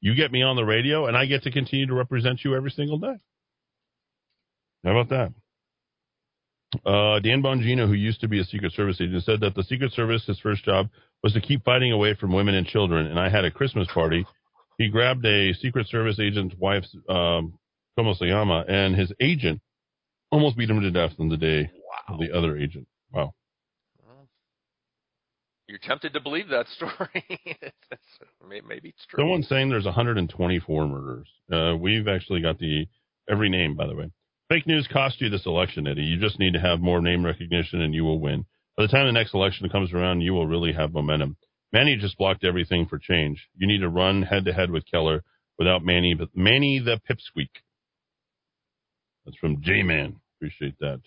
you 0.00 0.14
get 0.14 0.32
me 0.32 0.42
on 0.42 0.56
the 0.56 0.64
radio 0.64 1.06
and 1.06 1.16
I 1.16 1.26
get 1.26 1.44
to 1.44 1.52
continue 1.52 1.86
to 1.86 1.94
represent 1.94 2.44
you 2.44 2.56
every 2.56 2.70
single 2.70 2.98
day. 2.98 3.14
How 4.84 4.90
about 4.90 5.08
that? 5.10 5.32
Uh, 6.86 7.20
Dan 7.20 7.42
Bongino, 7.42 7.86
who 7.86 7.92
used 7.92 8.20
to 8.22 8.28
be 8.28 8.40
a 8.40 8.44
Secret 8.44 8.72
Service 8.72 9.00
agent, 9.00 9.22
said 9.24 9.40
that 9.40 9.54
the 9.54 9.62
Secret 9.64 9.92
Service, 9.92 10.24
his 10.26 10.40
first 10.40 10.64
job, 10.64 10.88
was 11.22 11.32
to 11.34 11.40
keep 11.40 11.64
fighting 11.64 11.92
away 11.92 12.14
from 12.14 12.32
women 12.32 12.54
and 12.54 12.66
children. 12.66 13.06
And 13.06 13.20
I 13.20 13.28
had 13.28 13.44
a 13.44 13.50
Christmas 13.50 13.86
party. 13.92 14.26
He 14.78 14.88
grabbed 14.88 15.24
a 15.26 15.52
Secret 15.54 15.86
Service 15.88 16.18
agent's 16.18 16.54
wife's, 16.58 16.94
um, 17.08 17.58
llama, 17.96 18.64
and 18.68 18.96
his 18.96 19.12
agent 19.20 19.60
almost 20.30 20.56
beat 20.56 20.70
him 20.70 20.80
to 20.80 20.90
death 20.90 21.12
on 21.18 21.28
the 21.28 21.36
day 21.36 21.70
of 22.08 22.18
the 22.18 22.36
other 22.36 22.56
agent. 22.56 22.86
Wow. 23.12 23.34
You're 25.68 25.78
tempted 25.78 26.12
to 26.12 26.20
believe 26.20 26.48
that 26.48 26.66
story. 26.68 27.24
Maybe 28.68 28.90
it's 28.90 29.06
true. 29.06 29.22
Someone's 29.22 29.48
saying 29.48 29.70
there's 29.70 29.86
124 29.86 30.86
murders. 30.86 31.28
Uh, 31.50 31.76
we've 31.78 32.08
actually 32.08 32.42
got 32.42 32.58
the 32.58 32.86
every 33.30 33.48
name, 33.48 33.74
by 33.74 33.86
the 33.86 33.94
way. 33.94 34.10
Fake 34.52 34.66
news 34.66 34.86
cost 34.92 35.18
you 35.22 35.30
this 35.30 35.46
election, 35.46 35.86
Eddy. 35.86 36.02
You 36.02 36.20
just 36.20 36.38
need 36.38 36.52
to 36.52 36.60
have 36.60 36.78
more 36.78 37.00
name 37.00 37.24
recognition, 37.24 37.80
and 37.80 37.94
you 37.94 38.04
will 38.04 38.20
win. 38.20 38.44
By 38.76 38.82
the 38.82 38.88
time 38.88 39.06
the 39.06 39.12
next 39.12 39.32
election 39.32 39.66
comes 39.70 39.94
around, 39.94 40.20
you 40.20 40.34
will 40.34 40.46
really 40.46 40.74
have 40.74 40.92
momentum. 40.92 41.38
Manny 41.72 41.96
just 41.96 42.18
blocked 42.18 42.44
everything 42.44 42.84
for 42.84 42.98
change. 42.98 43.48
You 43.56 43.66
need 43.66 43.78
to 43.78 43.88
run 43.88 44.20
head 44.20 44.44
to 44.44 44.52
head 44.52 44.70
with 44.70 44.84
Keller 44.90 45.24
without 45.58 45.82
Manny, 45.82 46.12
but 46.12 46.28
Manny 46.34 46.78
the 46.80 47.00
pipsqueak. 47.10 47.48
That's 49.24 49.38
from 49.38 49.62
J 49.62 49.82
Man. 49.84 50.16
Appreciate 50.36 50.74
that. 50.80 51.00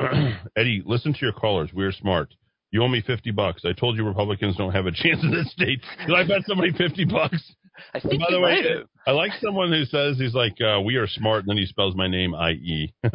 Eddy, 0.56 0.82
listen 0.84 1.12
to 1.12 1.20
your 1.22 1.32
callers. 1.32 1.70
We're 1.72 1.92
smart. 1.92 2.34
You 2.72 2.82
owe 2.82 2.88
me 2.88 3.04
50 3.06 3.30
bucks. 3.30 3.62
I 3.64 3.72
told 3.72 3.96
you 3.96 4.04
Republicans 4.04 4.56
don't 4.56 4.72
have 4.72 4.86
a 4.86 4.90
chance 4.90 5.22
in 5.22 5.30
this 5.30 5.52
state. 5.52 5.80
Did 6.08 6.16
I 6.16 6.26
bet 6.26 6.42
somebody 6.44 6.72
50 6.72 7.04
bucks? 7.04 7.54
I 7.94 8.00
And 8.00 8.10
think 8.10 8.20
by 8.20 8.32
the 8.32 8.40
way, 8.40 8.56
have. 8.56 8.88
I 9.06 9.10
like 9.12 9.32
someone 9.42 9.70
who 9.70 9.84
says 9.84 10.16
he's 10.18 10.34
like, 10.34 10.54
uh, 10.60 10.80
we 10.80 10.96
are 10.96 11.06
smart, 11.06 11.40
and 11.40 11.48
then 11.50 11.56
he 11.58 11.66
spells 11.66 11.94
my 11.94 12.08
name 12.08 12.34
I-E. 12.34 12.94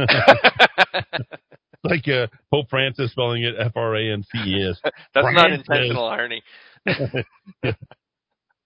like 1.84 2.08
uh, 2.08 2.28
Pope 2.52 2.70
Francis 2.70 3.12
spelling 3.12 3.44
it 3.44 3.56
F-R-A-N-C-E-S. 3.60 4.80
That's 4.84 4.94
not 5.16 5.34
Francis. 5.34 5.68
intentional 5.68 6.06
irony. 6.08 6.44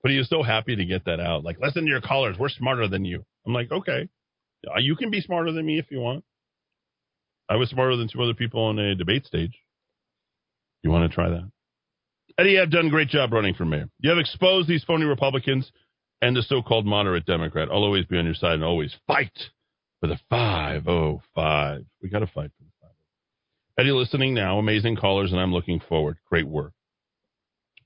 But 0.02 0.11
he 0.11 0.18
was 0.18 0.27
so 0.27 0.43
happy 0.43 0.76
to 0.76 0.84
get 0.84 1.06
that 1.06 1.22
out. 1.22 1.45
Like, 1.45 1.60
listen 1.61 1.84
to 1.85 1.90
your 1.90 2.02
callers. 2.02 2.35
We're 2.38 2.50
smarter 2.50 2.90
than 2.90 3.06
you. 3.06 3.24
I'm 3.48 3.53
like, 3.53 3.72
okay. 3.72 4.10
Uh, 4.68 4.80
You 4.80 4.98
can 4.98 5.10
be 5.11 5.22
smarter 5.22 5.53
than 5.53 5.66
me 5.66 5.80
if 5.80 5.85
you 5.92 6.02
want. 6.02 6.26
I 7.48 7.56
was 7.56 7.69
smarter 7.69 7.95
than 7.95 8.10
two 8.11 8.22
other 8.22 8.34
people 8.34 8.64
on 8.66 8.77
a 8.80 8.95
debate 8.95 9.26
stage. 9.26 9.53
You 10.82 10.92
want 10.92 11.10
to 11.10 11.16
try 11.16 11.30
that? 11.30 11.50
Eddy, 12.38 12.50
you 12.52 12.60
have 12.60 12.69
done 12.69 12.88
a 12.88 12.90
great 12.90 13.08
job 13.08 13.32
running 13.32 13.53
for 13.53 13.64
mayor. 13.64 13.88
You 14.00 14.10
have 14.10 14.19
exposed 14.19 14.68
these 14.68 14.84
phony 14.84 15.06
Republicans 15.06 15.72
and 16.24 16.38
the 16.38 16.42
so-called 16.42 16.85
moderate 16.85 17.26
Democrat. 17.26 17.68
I'll 17.69 17.84
always 17.84 18.06
be 18.06 18.18
on 18.18 18.24
your 18.26 18.34
side 18.34 18.53
and 18.53 18.64
always 18.64 18.95
fight 19.06 19.38
for 20.00 20.08
the 20.08 20.18
505. 20.30 21.85
We 22.02 22.10
got 22.10 22.19
to 22.19 22.27
fight 22.27 22.52
for 22.58 22.64
the 22.64 22.72
505. 22.80 22.90
Eddy, 23.77 23.92
listening 23.92 24.34
now. 24.34 24.58
Amazing 24.58 24.95
callers, 24.95 25.34
and 25.34 25.42
I'm 25.42 25.52
looking 25.52 25.82
forward. 25.82 26.18
Great 26.30 26.48
work. 26.48 26.72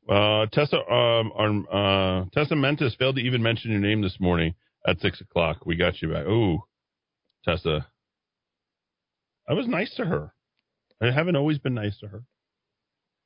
Uh, 0.07 0.45
Tessa, 0.53 0.77
um, 0.77 1.31
our, 1.35 2.21
uh, 2.21 2.25
Tessa 2.31 2.55
Mentis 2.55 2.95
failed 2.99 3.15
to 3.15 3.21
even 3.23 3.41
mention 3.41 3.71
your 3.71 3.79
name 3.79 4.03
this 4.03 4.17
morning 4.19 4.53
at 4.87 4.99
six 4.99 5.19
o'clock. 5.19 5.65
We 5.65 5.75
got 5.75 5.99
you 6.03 6.09
back. 6.13 6.27
Ooh, 6.27 6.59
Tessa. 7.43 7.87
I 9.49 9.53
was 9.53 9.67
nice 9.67 9.93
to 9.95 10.05
her. 10.05 10.31
I 11.01 11.09
haven't 11.11 11.35
always 11.35 11.57
been 11.57 11.73
nice 11.73 11.97
to 11.99 12.07
her. 12.07 12.23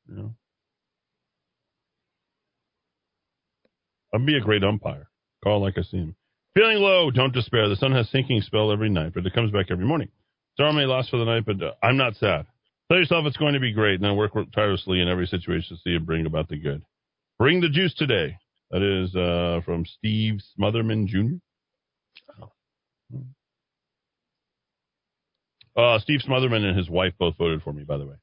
You 0.08 0.16
know? 0.16 0.36
I'd 4.14 4.26
be 4.26 4.38
a 4.38 4.42
great 4.42 4.64
umpire. 4.64 5.10
Call 5.44 5.62
like 5.62 5.78
I 5.78 5.84
see 5.84 5.98
him. 5.98 6.16
Feeling 6.54 6.78
low, 6.78 7.12
don't 7.12 7.34
despair. 7.34 7.70
The 7.70 7.78
sun 7.78 7.94
has 7.94 8.10
sinking 8.10 8.42
spell 8.42 8.72
every 8.72 8.90
night, 8.90 9.14
but 9.14 9.26
it 9.26 9.34
comes 9.34 9.52
back 9.52 9.68
every 9.72 9.86
morning. 9.86 10.10
Storm 10.56 10.76
may 10.76 10.86
last 10.86 11.10
for 11.10 11.18
the 11.18 11.26
night, 11.26 11.46
but 11.46 11.62
uh, 11.62 11.72
I'm 11.82 11.98
not 11.98 12.16
sad. 12.16 12.46
Tell 12.90 13.00
yourself 13.00 13.26
it's 13.26 13.38
going 13.38 13.54
to 13.54 13.60
be 13.62 13.72
great, 13.72 13.96
and 13.96 14.04
then 14.04 14.18
work 14.18 14.34
tirelessly 14.54 15.00
in 15.00 15.08
every 15.08 15.28
situation 15.28 15.78
to 15.78 15.82
see 15.82 15.96
it 15.96 16.06
bring 16.06 16.26
about 16.26 16.50
the 16.50 16.58
good. 16.58 16.84
Bring 17.40 17.62
the 17.62 17.70
juice 17.70 17.94
today. 17.94 18.38
That 18.70 18.82
is 18.82 19.16
uh, 19.16 19.62
from 19.66 19.86
Steve 19.86 20.40
Smotherman 20.60 21.08
Jr. 21.08 21.38
Uh, 25.76 26.00
Steve 26.00 26.20
Smotherman 26.28 26.66
and 26.66 26.78
his 26.78 26.90
wife 26.90 27.14
both 27.18 27.38
voted 27.38 27.62
for 27.64 27.72
me, 27.72 27.84
by 27.84 27.98
the 27.98 28.06
way. 28.06 28.16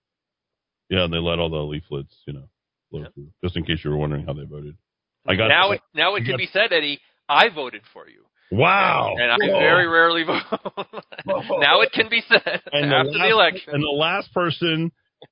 Yeah, 0.91 1.05
and 1.05 1.13
they 1.13 1.19
let 1.19 1.39
all 1.39 1.51
the 1.51 1.57
leaflets, 1.57 2.15
you 2.27 2.35
know, 2.35 2.49
flow 2.91 3.07
through, 3.15 3.31
just 3.43 3.57
in 3.57 3.65
case 3.65 3.81
you 3.85 3.91
were 3.91 3.97
wondering 3.97 4.27
how 4.27 4.35
they 4.35 4.45
voted. 4.45 4.77
I 5.29 5.37
got 5.37 5.49
now 5.49 5.73
it 5.73 5.81
now 5.95 6.15
it 6.17 6.21
can 6.21 6.33
got- 6.33 6.39
be 6.39 6.49
said, 6.53 6.73
Eddy. 6.73 7.01
I 7.29 7.51
voted 7.55 7.83
for 7.93 8.09
you, 8.09 8.25
Wow. 8.51 9.15
and 9.19 9.31
I 9.31 9.37
very 9.39 9.87
rarely 9.87 10.25
vote. 10.25 10.41
now 11.61 11.83
it 11.83 11.93
can 11.93 12.09
be 12.09 12.23
said 12.27 12.63
and 12.73 12.93
after 12.93 13.13
the, 13.13 13.19
the 13.19 13.19
last, 13.19 13.31
election. 13.33 13.75
And 13.75 13.83
the 13.83 13.89
last 13.89 14.33
person 14.33 14.91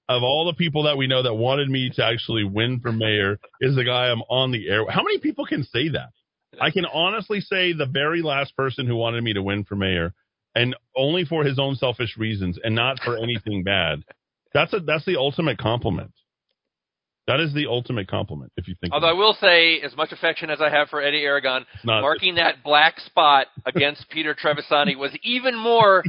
of 0.09 0.23
all 0.23 0.45
the 0.47 0.53
people 0.57 0.83
that 0.83 0.97
we 0.99 1.07
know 1.07 1.23
that 1.23 1.33
wanted 1.35 1.71
me 1.71 1.91
to 1.95 2.05
actually 2.05 2.45
win 2.45 2.81
for 2.81 2.93
mayor 2.93 3.39
is 3.63 3.77
the 3.77 3.85
guy 3.85 4.09
I'm 4.11 4.21
on 4.29 4.53
the 4.53 4.69
air. 4.69 4.85
How 4.91 5.03
many 5.03 5.19
people 5.21 5.47
can 5.47 5.65
say 5.65 5.89
that? 5.91 6.11
I 6.61 6.71
can 6.71 6.85
honestly 6.87 7.41
say 7.41 7.73
the 7.73 7.87
very 7.87 8.21
last 8.23 8.55
person 8.57 8.87
who 8.87 8.97
wanted 8.97 9.23
me 9.25 9.33
to 9.35 9.43
win 9.43 9.65
for 9.65 9.77
mayor, 9.77 10.13
and 10.55 10.75
only 10.97 11.25
for 11.25 11.45
his 11.45 11.59
own 11.59 11.77
selfish 11.77 12.17
reasons, 12.17 12.59
and 12.63 12.75
not 12.75 12.99
for 13.03 13.17
anything 13.17 13.63
bad. 13.63 14.03
That's 14.55 14.73
a 14.75 14.81
that's 14.81 15.05
the 15.07 15.17
ultimate 15.19 15.57
compliment. 15.59 16.13
That 17.27 17.41
is 17.41 17.53
the 17.53 17.67
ultimate 17.67 18.07
compliment, 18.09 18.53
if 18.57 18.69
you 18.69 18.77
think. 18.81 18.93
Although 18.93 19.09
I 19.09 19.13
will 19.13 19.37
say, 19.41 19.81
as 19.81 19.97
much 19.97 20.13
affection 20.13 20.49
as 20.49 20.61
I 20.61 20.71
have 20.71 20.89
for 20.89 21.03
Eddy 21.03 21.23
Aragon, 21.25 21.67
marking 21.85 22.37
that 22.37 22.63
black 22.63 23.01
spot 23.01 23.49
against 23.65 24.09
Peter 24.11 24.33
Trevisani 24.33 24.97
was 24.97 25.11
even 25.25 25.59
more. 25.59 26.05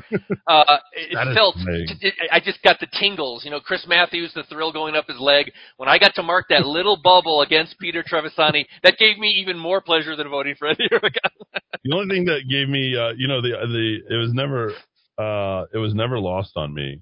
Uh, 0.45 0.77
it 0.93 1.35
felt. 1.35 1.55
It, 1.57 2.13
I 2.31 2.39
just 2.39 2.61
got 2.61 2.79
the 2.79 2.87
tingles. 2.99 3.43
You 3.45 3.49
know, 3.49 3.59
Chris 3.59 3.85
Matthews, 3.87 4.31
the 4.35 4.43
thrill 4.43 4.71
going 4.71 4.95
up 4.95 5.07
his 5.07 5.19
leg. 5.19 5.51
When 5.77 5.89
I 5.89 5.97
got 5.97 6.13
to 6.15 6.23
mark 6.23 6.45
that 6.49 6.67
little 6.67 6.97
bubble 7.03 7.41
against 7.41 7.79
Peter 7.79 8.03
Trevisani, 8.03 8.65
that 8.83 8.97
gave 8.99 9.17
me 9.17 9.29
even 9.41 9.57
more 9.57 9.81
pleasure 9.81 10.15
than 10.15 10.29
voting 10.29 10.53
for 10.57 10.67
Eddy 10.67 10.87
Aragon. 10.91 11.31
the 11.83 11.95
only 11.95 12.15
thing 12.15 12.25
that 12.25 12.41
gave 12.47 12.69
me, 12.69 12.95
uh, 12.95 13.13
you 13.17 13.27
know, 13.27 13.41
the 13.41 13.49
the 13.49 14.15
it 14.15 14.17
was 14.17 14.33
never, 14.33 14.71
uh, 15.17 15.65
it 15.73 15.79
was 15.79 15.95
never 15.95 16.19
lost 16.19 16.51
on 16.55 16.75
me. 16.75 17.01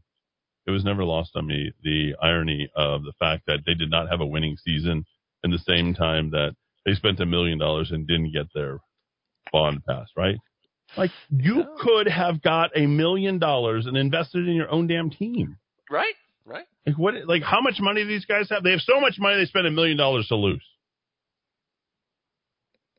It 0.67 0.71
was 0.71 0.83
never 0.83 1.03
lost 1.03 1.31
on 1.35 1.47
me 1.47 1.71
the 1.83 2.15
irony 2.21 2.69
of 2.75 3.03
the 3.03 3.13
fact 3.19 3.43
that 3.47 3.59
they 3.65 3.75
did 3.75 3.91
not 3.91 4.09
have 4.09 4.21
a 4.21 4.25
winning 4.25 4.57
season, 4.57 5.05
in 5.43 5.51
the 5.51 5.59
same 5.59 5.93
time 5.93 6.31
that 6.31 6.55
they 6.85 6.93
spent 6.93 7.19
a 7.19 7.25
million 7.25 7.59
dollars 7.59 7.91
and 7.91 8.07
didn't 8.07 8.33
get 8.33 8.47
their 8.53 8.79
bond 9.51 9.85
passed. 9.85 10.11
Right? 10.17 10.37
Like 10.97 11.11
you 11.29 11.65
could 11.79 12.07
have 12.07 12.41
got 12.41 12.71
a 12.75 12.85
million 12.87 13.39
dollars 13.39 13.85
and 13.85 13.95
invested 13.97 14.47
in 14.47 14.55
your 14.55 14.71
own 14.71 14.87
damn 14.87 15.09
team. 15.09 15.57
right? 15.89 16.13
Right. 16.45 16.65
Like 16.85 16.97
what? 16.97 17.13
Like 17.27 17.43
how 17.43 17.61
much 17.61 17.75
money 17.79 18.03
do 18.03 18.07
these 18.07 18.25
guys 18.25 18.49
have? 18.49 18.63
They 18.63 18.71
have 18.71 18.81
so 18.81 18.99
much 18.99 19.15
money 19.19 19.37
they 19.37 19.45
spend 19.45 19.67
a 19.67 19.71
million 19.71 19.97
dollars 19.97 20.27
to 20.27 20.35
lose. 20.35 20.63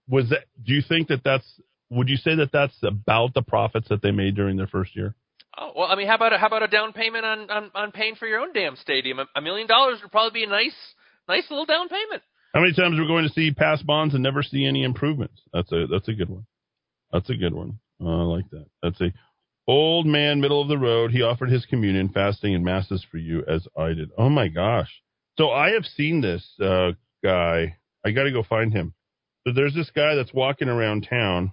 Was 0.08 0.30
that? 0.30 0.44
Do 0.62 0.72
you 0.72 0.82
think 0.86 1.08
that 1.08 1.22
that's? 1.24 1.46
Would 1.90 2.08
you 2.08 2.16
say 2.16 2.34
that 2.36 2.50
that's 2.52 2.76
about 2.82 3.34
the 3.34 3.42
profits 3.42 3.88
that 3.88 4.02
they 4.02 4.10
made 4.10 4.34
during 4.34 4.56
their 4.56 4.66
first 4.66 4.96
year? 4.96 5.14
Oh, 5.58 5.72
well, 5.74 5.86
I 5.86 5.96
mean, 5.96 6.06
how 6.06 6.16
about 6.16 6.32
a, 6.34 6.38
how 6.38 6.48
about 6.48 6.62
a 6.62 6.68
down 6.68 6.92
payment 6.92 7.24
on, 7.24 7.50
on, 7.50 7.70
on 7.74 7.92
paying 7.92 8.14
for 8.14 8.26
your 8.26 8.40
own 8.40 8.52
damn 8.52 8.76
stadium? 8.76 9.18
A, 9.34 9.40
million 9.40 9.66
dollars 9.66 10.00
would 10.02 10.12
probably 10.12 10.40
be 10.40 10.44
a 10.44 10.48
nice 10.48 10.76
nice 11.28 11.44
little 11.50 11.64
down 11.64 11.88
payment. 11.88 12.22
How 12.54 12.60
many 12.60 12.74
times 12.74 12.98
are 12.98 13.02
we're 13.02 13.08
going 13.08 13.26
to 13.26 13.32
see 13.32 13.50
pass 13.52 13.82
bonds 13.82 14.14
and 14.14 14.22
never 14.22 14.42
see 14.42 14.64
any 14.64 14.84
improvements? 14.84 15.40
That's 15.52 15.70
a 15.72 15.86
that's 15.90 16.08
a 16.08 16.12
good 16.12 16.28
one. 16.28 16.46
That's 17.12 17.30
a 17.30 17.34
good 17.36 17.54
one. 17.54 17.78
Uh, 18.02 18.08
I 18.08 18.22
like 18.22 18.50
that. 18.50 18.66
That's 18.82 19.00
a 19.00 19.12
old 19.66 20.06
man, 20.06 20.40
middle 20.40 20.60
of 20.60 20.68
the 20.68 20.78
road. 20.78 21.10
He 21.10 21.22
offered 21.22 21.50
his 21.50 21.64
communion, 21.66 22.10
fasting, 22.10 22.54
and 22.54 22.64
masses 22.64 23.04
for 23.10 23.18
you 23.18 23.42
as 23.48 23.66
I 23.76 23.88
did. 23.88 24.10
Oh 24.16 24.28
my 24.28 24.48
gosh! 24.48 24.90
So 25.38 25.50
I 25.50 25.70
have 25.70 25.84
seen 25.84 26.20
this 26.20 26.46
uh, 26.60 26.92
guy. 27.24 27.76
I 28.04 28.10
got 28.10 28.24
to 28.24 28.32
go 28.32 28.42
find 28.42 28.72
him. 28.72 28.94
So 29.46 29.52
there's 29.54 29.74
this 29.74 29.90
guy 29.90 30.14
that's 30.16 30.34
walking 30.34 30.68
around 30.68 31.06
town, 31.08 31.52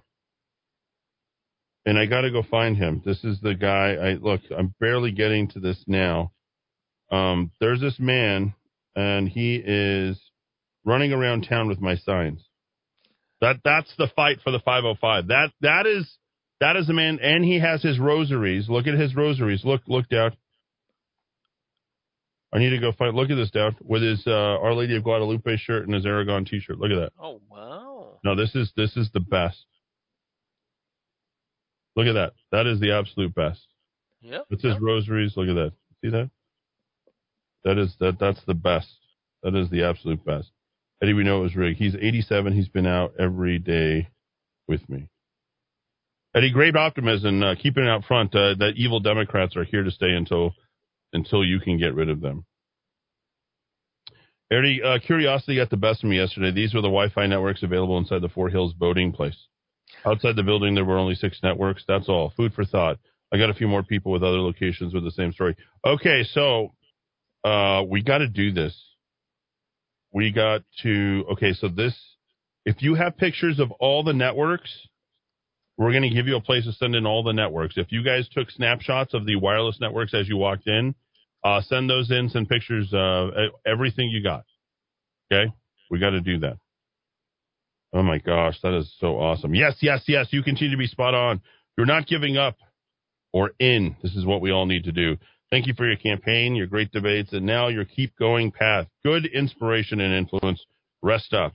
and 1.86 1.98
I 1.98 2.06
got 2.06 2.22
to 2.22 2.30
go 2.30 2.42
find 2.42 2.76
him. 2.76 3.02
This 3.04 3.22
is 3.24 3.40
the 3.40 3.54
guy. 3.54 3.94
I 3.94 4.12
look. 4.14 4.40
I'm 4.56 4.74
barely 4.80 5.12
getting 5.12 5.48
to 5.48 5.60
this 5.60 5.82
now. 5.86 6.32
Um, 7.10 7.50
there's 7.60 7.80
this 7.80 7.98
man, 7.98 8.54
and 8.96 9.28
he 9.28 9.56
is 9.64 10.20
running 10.84 11.12
around 11.12 11.46
town 11.48 11.68
with 11.68 11.80
my 11.80 11.96
signs. 11.96 12.44
That 13.40 13.56
that's 13.64 13.92
the 13.98 14.08
fight 14.16 14.38
for 14.42 14.50
the 14.50 14.60
505. 14.60 15.28
That 15.28 15.50
that 15.60 15.86
is 15.86 16.10
that 16.60 16.76
is 16.76 16.86
the 16.86 16.94
man, 16.94 17.18
and 17.20 17.44
he 17.44 17.60
has 17.60 17.82
his 17.82 17.98
rosaries. 17.98 18.68
Look 18.68 18.86
at 18.86 18.98
his 18.98 19.14
rosaries. 19.14 19.64
Look 19.64 19.82
look 19.86 20.08
down. 20.08 20.36
I 22.52 22.58
need 22.58 22.70
to 22.70 22.78
go 22.78 22.92
find. 22.92 23.16
Look 23.16 23.30
at 23.30 23.34
this 23.34 23.50
down 23.50 23.76
with 23.82 24.02
his 24.02 24.22
uh, 24.26 24.30
Our 24.30 24.74
Lady 24.74 24.96
of 24.96 25.02
Guadalupe 25.02 25.56
shirt 25.56 25.84
and 25.84 25.94
his 25.94 26.06
Aragon 26.06 26.44
T-shirt. 26.44 26.78
Look 26.78 26.92
at 26.92 27.00
that. 27.00 27.12
Oh 27.20 27.40
wow! 27.50 28.20
No, 28.24 28.36
this 28.36 28.54
is 28.54 28.72
this 28.76 28.96
is 28.96 29.10
the 29.12 29.20
best. 29.20 29.64
Look 31.96 32.06
at 32.06 32.14
that. 32.14 32.32
That 32.50 32.66
is 32.66 32.80
the 32.80 32.92
absolute 32.92 33.34
best. 33.34 33.66
Yep. 34.22 34.46
It's 34.50 34.62
his 34.62 34.80
rosaries. 34.80 35.34
Look 35.36 35.48
at 35.48 35.54
that. 35.54 35.72
See 36.02 36.10
that? 36.10 36.30
That 37.64 37.78
is 37.78 37.94
that. 38.00 38.18
That's 38.18 38.40
the 38.46 38.54
best. 38.54 38.88
That 39.42 39.54
is 39.54 39.70
the 39.70 39.84
absolute 39.84 40.24
best. 40.24 40.50
Eddy, 41.02 41.12
we 41.12 41.24
know 41.24 41.40
it 41.40 41.42
was 41.42 41.56
rigged. 41.56 41.78
He's 41.78 41.94
87. 41.94 42.52
He's 42.54 42.68
been 42.68 42.86
out 42.86 43.14
every 43.18 43.58
day 43.58 44.08
with 44.66 44.88
me. 44.88 45.08
Eddy, 46.34 46.50
great 46.50 46.76
optimism. 46.76 47.42
Uh, 47.42 47.54
keeping 47.54 47.84
it 47.84 47.88
out 47.88 48.04
front. 48.04 48.34
Uh, 48.34 48.54
that 48.58 48.72
evil 48.76 49.00
Democrats 49.00 49.56
are 49.56 49.64
here 49.64 49.82
to 49.82 49.90
stay 49.90 50.10
until 50.10 50.54
until 51.12 51.44
you 51.44 51.60
can 51.60 51.78
get 51.78 51.94
rid 51.94 52.08
of 52.08 52.20
them. 52.20 52.44
Eddy, 54.50 54.82
uh, 54.82 54.98
curiosity 55.04 55.56
got 55.56 55.70
the 55.70 55.76
best 55.76 56.02
of 56.02 56.10
me 56.10 56.16
yesterday. 56.16 56.50
These 56.50 56.74
were 56.74 56.80
the 56.80 56.88
Wi-Fi 56.88 57.26
networks 57.26 57.62
available 57.62 57.98
inside 57.98 58.20
the 58.20 58.28
Four 58.28 58.50
Hills 58.50 58.72
boating 58.72 59.12
place. 59.12 59.36
Outside 60.06 60.36
the 60.36 60.42
building, 60.42 60.74
there 60.74 60.84
were 60.84 60.98
only 60.98 61.14
six 61.14 61.38
networks. 61.42 61.84
That's 61.88 62.08
all. 62.08 62.32
Food 62.36 62.52
for 62.52 62.64
thought. 62.64 62.98
I 63.32 63.38
got 63.38 63.50
a 63.50 63.54
few 63.54 63.68
more 63.68 63.82
people 63.82 64.12
with 64.12 64.22
other 64.22 64.40
locations 64.40 64.94
with 64.94 65.02
the 65.04 65.10
same 65.10 65.32
story. 65.32 65.56
Okay, 65.84 66.24
so 66.24 66.74
uh, 67.42 67.82
we 67.88 68.02
got 68.02 68.18
to 68.18 68.28
do 68.28 68.52
this. 68.52 68.78
We 70.12 70.30
got 70.30 70.62
to. 70.82 71.24
Okay, 71.32 71.52
so 71.52 71.68
this. 71.68 71.98
If 72.64 72.82
you 72.82 72.94
have 72.94 73.16
pictures 73.16 73.58
of 73.58 73.70
all 73.72 74.04
the 74.04 74.12
networks, 74.12 74.70
we're 75.76 75.90
going 75.90 76.02
to 76.02 76.14
give 76.14 76.26
you 76.26 76.36
a 76.36 76.40
place 76.40 76.64
to 76.64 76.72
send 76.72 76.94
in 76.94 77.06
all 77.06 77.22
the 77.22 77.32
networks. 77.32 77.76
If 77.76 77.90
you 77.90 78.04
guys 78.04 78.28
took 78.28 78.50
snapshots 78.50 79.14
of 79.14 79.26
the 79.26 79.36
wireless 79.36 79.78
networks 79.80 80.14
as 80.14 80.28
you 80.28 80.36
walked 80.36 80.66
in, 80.66 80.94
uh, 81.42 81.60
send 81.62 81.90
those 81.90 82.10
in. 82.10 82.28
Send 82.28 82.48
pictures 82.48 82.90
of 82.92 83.30
everything 83.66 84.10
you 84.10 84.22
got. 84.22 84.44
Okay, 85.32 85.52
we 85.90 85.98
got 85.98 86.10
to 86.10 86.20
do 86.20 86.38
that. 86.40 86.58
Oh 87.94 88.02
my 88.02 88.18
gosh, 88.18 88.56
that 88.62 88.76
is 88.76 88.92
so 88.98 89.18
awesome. 89.20 89.54
Yes, 89.54 89.76
yes, 89.80 90.02
yes. 90.08 90.26
You 90.30 90.42
continue 90.42 90.72
to 90.72 90.76
be 90.76 90.88
spot 90.88 91.14
on. 91.14 91.40
You're 91.78 91.86
not 91.86 92.08
giving 92.08 92.36
up 92.36 92.56
or 93.32 93.52
in. 93.60 93.94
This 94.02 94.16
is 94.16 94.26
what 94.26 94.40
we 94.40 94.50
all 94.50 94.66
need 94.66 94.84
to 94.84 94.92
do. 94.92 95.16
Thank 95.50 95.68
you 95.68 95.74
for 95.74 95.86
your 95.86 95.96
campaign, 95.96 96.56
your 96.56 96.66
great 96.66 96.90
debates, 96.90 97.32
and 97.32 97.46
now 97.46 97.68
your 97.68 97.84
keep 97.84 98.16
going 98.18 98.50
path. 98.50 98.88
Good 99.04 99.26
inspiration 99.26 100.00
and 100.00 100.12
influence. 100.12 100.64
Rest 101.02 101.32
up. 101.32 101.54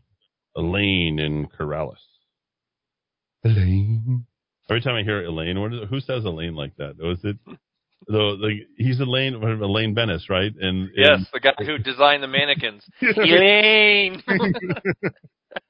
Elaine 0.55 1.19
in 1.19 1.47
Corrales. 1.47 1.97
Elaine. 3.43 4.25
Every 4.69 4.81
time 4.81 4.95
I 4.95 5.03
hear 5.03 5.23
Elaine, 5.25 5.59
what 5.59 5.73
is 5.73 5.81
it, 5.81 5.89
who 5.89 5.99
says 5.99 6.23
Elaine 6.23 6.55
like 6.55 6.75
that? 6.77 6.95
Was 6.99 7.19
it 7.23 7.37
the, 7.45 7.57
the 8.07 8.59
he's 8.77 8.99
Elaine 9.01 9.35
Elaine 9.35 9.93
Benes, 9.93 10.29
right? 10.29 10.53
And, 10.59 10.89
Yes, 10.95 11.17
and 11.17 11.27
the 11.33 11.39
guy 11.41 11.65
who 11.65 11.77
designed 11.77 12.23
the 12.23 12.27
mannequins. 12.27 12.83
Elaine. 13.01 14.23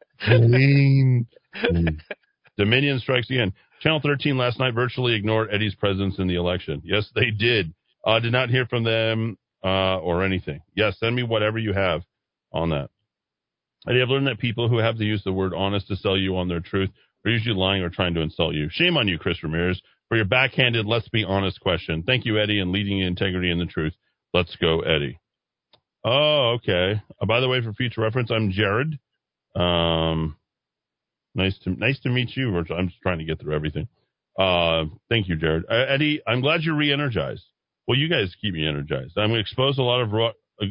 Dominion 2.58 3.00
strikes 3.00 3.30
again. 3.30 3.54
Channel 3.82 4.02
13 4.04 4.38
last 4.38 4.60
night 4.60 4.74
virtually 4.74 5.16
ignored 5.16 5.50
Eddy's 5.52 5.76
presence 5.76 6.20
in 6.20 6.28
the 6.28 6.36
election. 6.36 6.82
Yes, 6.84 7.10
they 7.16 7.32
did. 7.32 7.74
Uh, 8.06 8.20
did 8.20 8.32
not 8.32 8.50
hear 8.50 8.66
from 8.66 8.84
them 8.84 9.38
uh, 9.64 9.98
or 9.98 10.24
anything. 10.24 10.62
Yes, 10.76 10.98
send 11.00 11.16
me 11.16 11.24
whatever 11.24 11.58
you 11.58 11.74
have 11.74 12.02
on 12.52 12.70
that. 12.72 12.90
Eddy, 13.88 14.02
I've 14.02 14.10
learned 14.10 14.28
that 14.28 14.40
people 14.40 14.68
who 14.68 14.78
have 14.78 14.98
to 14.98 15.06
use 15.06 15.24
the 15.24 15.32
word 15.32 15.54
honest 15.56 15.88
to 15.88 15.96
sell 15.96 16.18
you 16.18 16.38
on 16.38 16.50
their 16.50 16.60
truth 16.60 16.90
are 17.26 17.32
usually 17.32 17.56
lying 17.56 17.82
or 17.82 17.90
trying 17.90 18.14
to 18.16 18.22
insult 18.22 18.56
you. 18.56 18.68
Shame 18.70 18.98
on 18.98 19.08
you, 19.08 19.18
Chris 19.18 19.42
Ramirez, 19.42 19.82
for 20.10 20.18
your 20.18 20.26
backhanded, 20.26 20.86
let's 20.86 21.08
be 21.10 21.24
honest 21.24 21.60
question. 21.62 22.04
Thank 22.04 22.26
you, 22.26 22.40
Eddy, 22.40 22.60
and 22.60 22.72
leading 22.72 23.00
integrity 23.00 23.52
and 23.52 23.62
the 23.62 23.66
truth. 23.66 23.94
Let's 24.34 24.56
go, 24.58 24.82
Eddy. 24.82 25.20
Oh, 26.04 26.58
okay. 26.58 27.02
Uh, 27.22 27.26
by 27.26 27.40
the 27.40 27.48
way, 27.48 27.62
for 27.62 27.74
future 27.74 28.02
reference, 28.02 28.32
I'm 28.32 28.52
Jared. 28.52 29.00
Um, 29.56 30.38
nice 31.36 31.58
to 31.60 31.72
nice 31.72 32.00
to 32.02 32.10
meet 32.10 32.36
you. 32.36 32.56
I'm 32.58 32.88
just 32.90 33.02
trying 33.02 33.20
to 33.20 33.26
get 33.26 33.40
through 33.40 33.56
everything. 33.56 33.88
Uh, 34.38 34.86
thank 35.10 35.28
you, 35.28 35.36
Jared. 35.36 35.66
Uh, 35.70 35.86
Eddy, 35.88 36.22
I'm 36.26 36.42
glad 36.42 36.62
you're 36.62 36.76
re-energized. 36.76 37.44
Well, 37.88 37.98
you 37.98 38.08
guys 38.08 38.34
keep 38.42 38.54
me 38.54 38.66
energized. 38.66 39.18
I'm 39.18 39.30
going 39.30 39.34
to 39.34 39.40
expose 39.40 39.78
a 39.78 39.82
lot 39.82 40.02
of 40.02 40.12
rot. 40.14 40.36
Uh, 40.62 40.68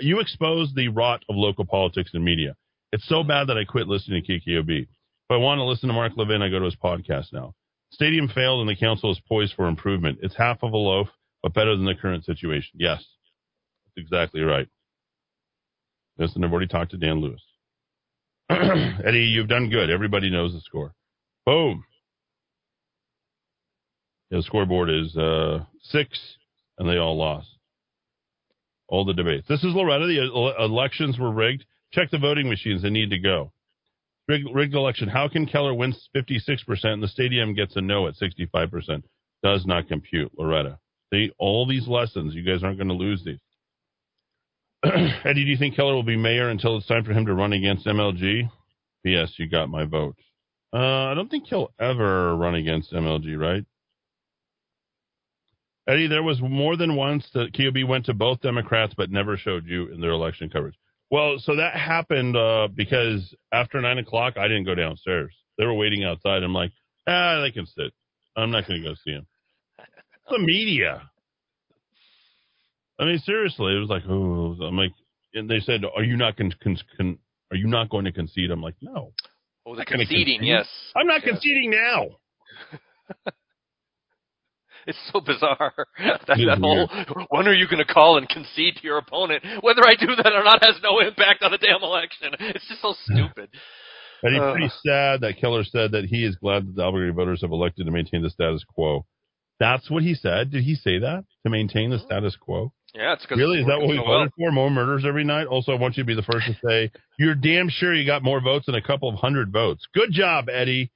you 0.00 0.20
expose 0.20 0.72
the 0.74 0.88
rot 0.88 1.24
of 1.28 1.34
local 1.36 1.64
politics 1.64 2.10
and 2.14 2.24
media. 2.24 2.54
It's 2.92 3.08
so 3.08 3.24
bad 3.24 3.48
that 3.48 3.58
I 3.58 3.64
quit 3.64 3.88
listening 3.88 4.22
to 4.22 4.32
KKOB. 4.32 4.82
If 4.82 4.88
I 5.30 5.36
want 5.36 5.58
to 5.58 5.64
listen 5.64 5.88
to 5.88 5.94
Mark 5.94 6.12
Levin, 6.16 6.42
I 6.42 6.48
go 6.48 6.58
to 6.58 6.64
his 6.66 6.76
podcast 6.76 7.32
now. 7.32 7.54
Stadium 7.90 8.28
failed 8.28 8.60
and 8.60 8.68
the 8.68 8.76
council 8.76 9.10
is 9.10 9.20
poised 9.28 9.54
for 9.54 9.66
improvement. 9.66 10.18
It's 10.22 10.36
half 10.36 10.62
of 10.62 10.72
a 10.72 10.76
loaf, 10.76 11.08
but 11.42 11.54
better 11.54 11.74
than 11.74 11.86
the 11.86 11.94
current 11.94 12.24
situation. 12.24 12.72
Yes, 12.74 12.98
that's 13.96 14.04
exactly 14.06 14.42
right. 14.42 14.68
Listen, 16.18 16.44
I've 16.44 16.50
already 16.52 16.66
talked 16.66 16.90
to 16.92 16.96
Dan 16.98 17.20
Lewis. 17.20 17.42
Eddy, 19.04 19.20
you've 19.20 19.48
done 19.48 19.68
good. 19.68 19.90
Everybody 19.90 20.30
knows 20.30 20.52
the 20.52 20.60
score. 20.60 20.94
Boom. 21.44 21.84
The 24.30 24.42
scoreboard 24.42 24.90
is 24.90 25.16
uh, 25.16 25.64
six, 25.82 26.18
and 26.78 26.88
they 26.88 26.96
all 26.96 27.16
lost. 27.16 27.48
All 28.88 29.04
the 29.04 29.14
debates. 29.14 29.46
This 29.48 29.64
is 29.64 29.74
Loretta. 29.74 30.06
The 30.06 30.54
elections 30.64 31.18
were 31.18 31.30
rigged. 31.30 31.64
Check 31.92 32.10
the 32.10 32.18
voting 32.18 32.48
machines. 32.48 32.82
They 32.82 32.90
need 32.90 33.10
to 33.10 33.18
go. 33.18 33.52
Rigged, 34.28 34.48
rigged 34.52 34.74
election. 34.74 35.08
How 35.08 35.28
can 35.28 35.46
Keller 35.46 35.74
win 35.74 35.94
56% 36.14 36.84
and 36.84 37.02
the 37.02 37.08
stadium 37.08 37.54
gets 37.54 37.76
a 37.76 37.80
no 37.80 38.06
at 38.08 38.14
65%? 38.14 39.02
Does 39.42 39.64
not 39.66 39.88
compute, 39.88 40.32
Loretta. 40.38 40.78
See, 41.12 41.30
all 41.38 41.66
these 41.66 41.86
lessons, 41.86 42.34
you 42.34 42.42
guys 42.42 42.62
aren't 42.62 42.78
going 42.78 42.88
to 42.88 42.94
lose 42.94 43.22
these. 43.24 43.38
Eddy, 44.84 45.44
do 45.44 45.50
you 45.50 45.56
think 45.56 45.74
Keller 45.74 45.94
will 45.94 46.02
be 46.04 46.16
mayor 46.16 46.48
until 46.48 46.76
it's 46.76 46.86
time 46.86 47.04
for 47.04 47.12
him 47.12 47.26
to 47.26 47.34
run 47.34 47.52
against 47.52 47.86
MLG? 47.86 48.48
Yes, 49.04 49.32
you 49.36 49.48
got 49.48 49.68
my 49.68 49.84
vote. 49.84 50.16
Uh, 50.72 51.06
I 51.06 51.14
don't 51.14 51.30
think 51.30 51.46
he'll 51.48 51.72
ever 51.80 52.36
run 52.36 52.54
against 52.54 52.92
MLG, 52.92 53.38
right? 53.38 53.64
Eddy, 55.88 56.06
there 56.06 56.22
was 56.22 56.40
more 56.42 56.76
than 56.76 56.96
once 56.96 57.26
that 57.32 57.54
KOB 57.56 57.88
went 57.88 58.06
to 58.06 58.14
both 58.14 58.42
Democrats 58.42 58.92
but 58.96 59.10
never 59.10 59.36
showed 59.38 59.66
you 59.66 59.90
in 59.90 60.00
their 60.00 60.10
election 60.10 60.50
coverage. 60.50 60.74
Well, 61.10 61.36
so 61.38 61.56
that 61.56 61.74
happened 61.74 62.36
uh, 62.36 62.68
because 62.72 63.34
after 63.50 63.80
nine 63.80 63.96
o'clock, 63.96 64.36
I 64.36 64.46
didn't 64.48 64.66
go 64.66 64.74
downstairs. 64.74 65.34
They 65.56 65.64
were 65.64 65.74
waiting 65.74 66.04
outside. 66.04 66.42
I'm 66.42 66.52
like, 66.52 66.72
ah, 67.06 67.40
they 67.40 67.50
can 67.50 67.66
sit. 67.66 67.92
I'm 68.36 68.50
not 68.50 68.68
going 68.68 68.82
to 68.82 68.88
go 68.90 68.94
see 69.02 69.12
them. 69.12 69.26
The 70.28 70.38
media. 70.38 71.10
I 72.98 73.04
mean, 73.04 73.18
seriously, 73.18 73.76
it 73.76 73.78
was 73.80 73.88
like, 73.88 74.02
oh, 74.08 74.56
I'm 74.64 74.76
like, 74.76 74.92
and 75.34 75.48
they 75.48 75.60
said, 75.60 75.82
are 75.84 76.02
you 76.02 76.16
not 76.16 76.36
con- 76.36 76.52
con- 76.62 76.78
con- 76.96 77.18
are 77.50 77.56
you 77.56 77.66
not 77.68 77.88
going 77.90 78.04
to 78.06 78.12
concede? 78.12 78.50
I'm 78.50 78.62
like, 78.62 78.74
no. 78.80 79.12
Oh, 79.66 79.76
the 79.76 79.84
conceding, 79.84 80.42
yes. 80.42 80.66
I'm 80.96 81.06
not 81.06 81.22
conceding 81.22 81.70
now. 81.70 82.06
It's 84.86 84.98
so 85.12 85.20
bizarre. 85.20 85.74
that, 85.98 86.22
that 86.26 86.58
whole, 86.62 86.88
when 87.28 87.46
are 87.46 87.52
you 87.52 87.66
going 87.68 87.84
to 87.86 87.92
call 87.92 88.16
and 88.16 88.26
concede 88.26 88.76
to 88.76 88.82
your 88.82 88.96
opponent? 88.96 89.44
Whether 89.60 89.82
I 89.84 89.92
do 90.00 90.16
that 90.16 90.32
or 90.32 90.42
not 90.42 90.64
has 90.64 90.76
no 90.82 91.00
impact 91.00 91.42
on 91.42 91.50
the 91.50 91.58
damn 91.58 91.82
election. 91.82 92.28
It's 92.40 92.66
just 92.68 92.80
so 92.80 92.94
stupid. 93.04 93.50
And 94.22 94.32
he's 94.34 94.40
Uh. 94.42 94.52
pretty 94.52 94.70
sad 94.86 95.20
that 95.20 95.36
Keller 95.38 95.64
said 95.64 95.92
that 95.92 96.06
he 96.06 96.24
is 96.24 96.36
glad 96.36 96.66
that 96.66 96.74
the 96.76 96.82
Albuquerque 96.84 97.12
voters 97.12 97.42
have 97.42 97.50
elected 97.52 97.84
to 97.84 97.92
maintain 97.92 98.22
the 98.22 98.30
status 98.30 98.64
quo. 98.64 99.04
That's 99.60 99.90
what 99.90 100.02
he 100.04 100.14
said. 100.14 100.52
Did 100.52 100.64
he 100.64 100.74
say 100.74 100.98
that? 101.00 101.24
To 101.44 101.50
maintain 101.50 101.90
the 101.90 101.98
status 101.98 102.36
quo? 102.40 102.72
Yeah, 102.94 103.12
it's 103.12 103.22
because 103.22 103.38
Really? 103.38 103.60
Is 103.60 103.66
that 103.66 103.78
what 103.78 103.88
we 103.88 103.96
so 103.96 104.02
well. 104.04 104.18
voted 104.20 104.32
for? 104.38 104.50
More 104.50 104.70
murders 104.70 105.04
every 105.06 105.24
night? 105.24 105.46
Also, 105.46 105.72
I 105.72 105.76
want 105.76 105.96
you 105.96 106.02
to 106.02 106.06
be 106.06 106.14
the 106.14 106.22
first 106.22 106.46
to 106.46 106.56
say, 106.66 106.90
you're 107.18 107.34
damn 107.34 107.68
sure 107.68 107.94
you 107.94 108.06
got 108.06 108.22
more 108.22 108.40
votes 108.40 108.66
than 108.66 108.74
a 108.74 108.82
couple 108.82 109.08
of 109.08 109.16
hundred 109.16 109.52
votes. 109.52 109.86
Good 109.94 110.10
job, 110.12 110.48
Eddy. 110.48 110.90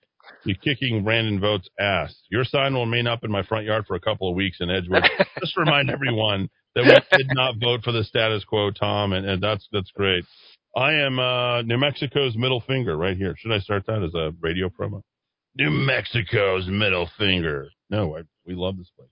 You're 0.44 0.56
kicking 0.56 1.02
Brandon 1.04 1.40
Votes' 1.40 1.68
ass. 1.78 2.14
Your 2.30 2.44
sign 2.44 2.74
will 2.74 2.84
remain 2.86 3.06
up 3.06 3.24
in 3.24 3.30
my 3.30 3.42
front 3.42 3.66
yard 3.66 3.84
for 3.86 3.96
a 3.96 4.00
couple 4.00 4.28
of 4.28 4.34
weeks 4.36 4.58
in 4.60 4.70
Edgewood. 4.70 5.02
Just 5.40 5.56
remind 5.56 5.90
everyone 5.90 6.48
that 6.74 6.84
we 6.84 7.18
did 7.18 7.26
not 7.34 7.56
vote 7.60 7.82
for 7.84 7.92
the 7.92 8.04
status 8.04 8.44
quo, 8.44 8.70
Tom, 8.70 9.12
and, 9.12 9.28
and 9.28 9.42
that's 9.42 9.66
that's 9.72 9.90
great. 9.90 10.24
I 10.76 10.92
am 10.94 11.18
uh, 11.18 11.62
New 11.62 11.76
Mexico's 11.76 12.34
middle 12.36 12.60
finger 12.60 12.96
right 12.96 13.16
here. 13.16 13.34
Should 13.36 13.52
I 13.52 13.58
start 13.58 13.84
that 13.86 14.02
as 14.02 14.14
a 14.14 14.32
radio 14.40 14.68
promo? 14.70 15.02
New 15.56 15.70
Mexico's 15.70 16.66
middle 16.66 17.10
finger. 17.18 17.68
No, 17.90 18.16
I, 18.16 18.22
we 18.46 18.54
love 18.54 18.78
this 18.78 18.90
place. 18.96 19.10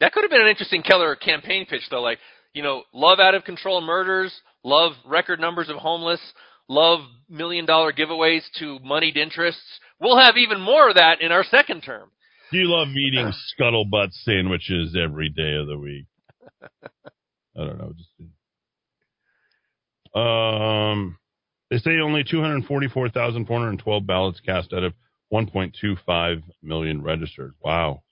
That 0.00 0.12
could 0.12 0.24
have 0.24 0.30
been 0.30 0.42
an 0.42 0.48
interesting 0.48 0.82
Keller 0.82 1.14
campaign 1.14 1.66
pitch, 1.66 1.82
though. 1.90 2.00
Like, 2.00 2.18
you 2.54 2.62
know, 2.62 2.82
love 2.92 3.20
out 3.20 3.34
of 3.34 3.44
control 3.44 3.80
murders, 3.80 4.34
love 4.64 4.92
record 5.06 5.40
numbers 5.40 5.68
of 5.68 5.76
homeless, 5.76 6.20
love 6.68 7.00
million 7.28 7.66
dollar 7.66 7.92
giveaways 7.92 8.42
to 8.58 8.78
moneyed 8.82 9.16
interests. 9.16 9.80
We'll 10.00 10.18
have 10.18 10.36
even 10.36 10.60
more 10.60 10.88
of 10.88 10.96
that 10.96 11.20
in 11.20 11.32
our 11.32 11.44
second 11.44 11.82
term. 11.82 12.10
Do 12.50 12.58
you 12.58 12.68
love 12.68 12.88
eating 12.88 13.32
scuttlebutt 13.60 14.12
sandwiches 14.24 14.96
every 15.00 15.28
day 15.28 15.54
of 15.54 15.66
the 15.66 15.78
week? 15.78 16.06
I 17.56 17.64
don't 17.64 17.78
know. 17.78 17.92
Just 17.96 18.10
um, 20.14 21.18
they 21.70 21.78
say 21.78 22.00
only 22.00 22.24
244,412 22.24 24.06
ballots 24.06 24.40
cast 24.40 24.72
out 24.72 24.82
of 24.82 24.94
1.25 25.32 26.42
million 26.62 27.02
registered. 27.02 27.54
Wow. 27.62 28.02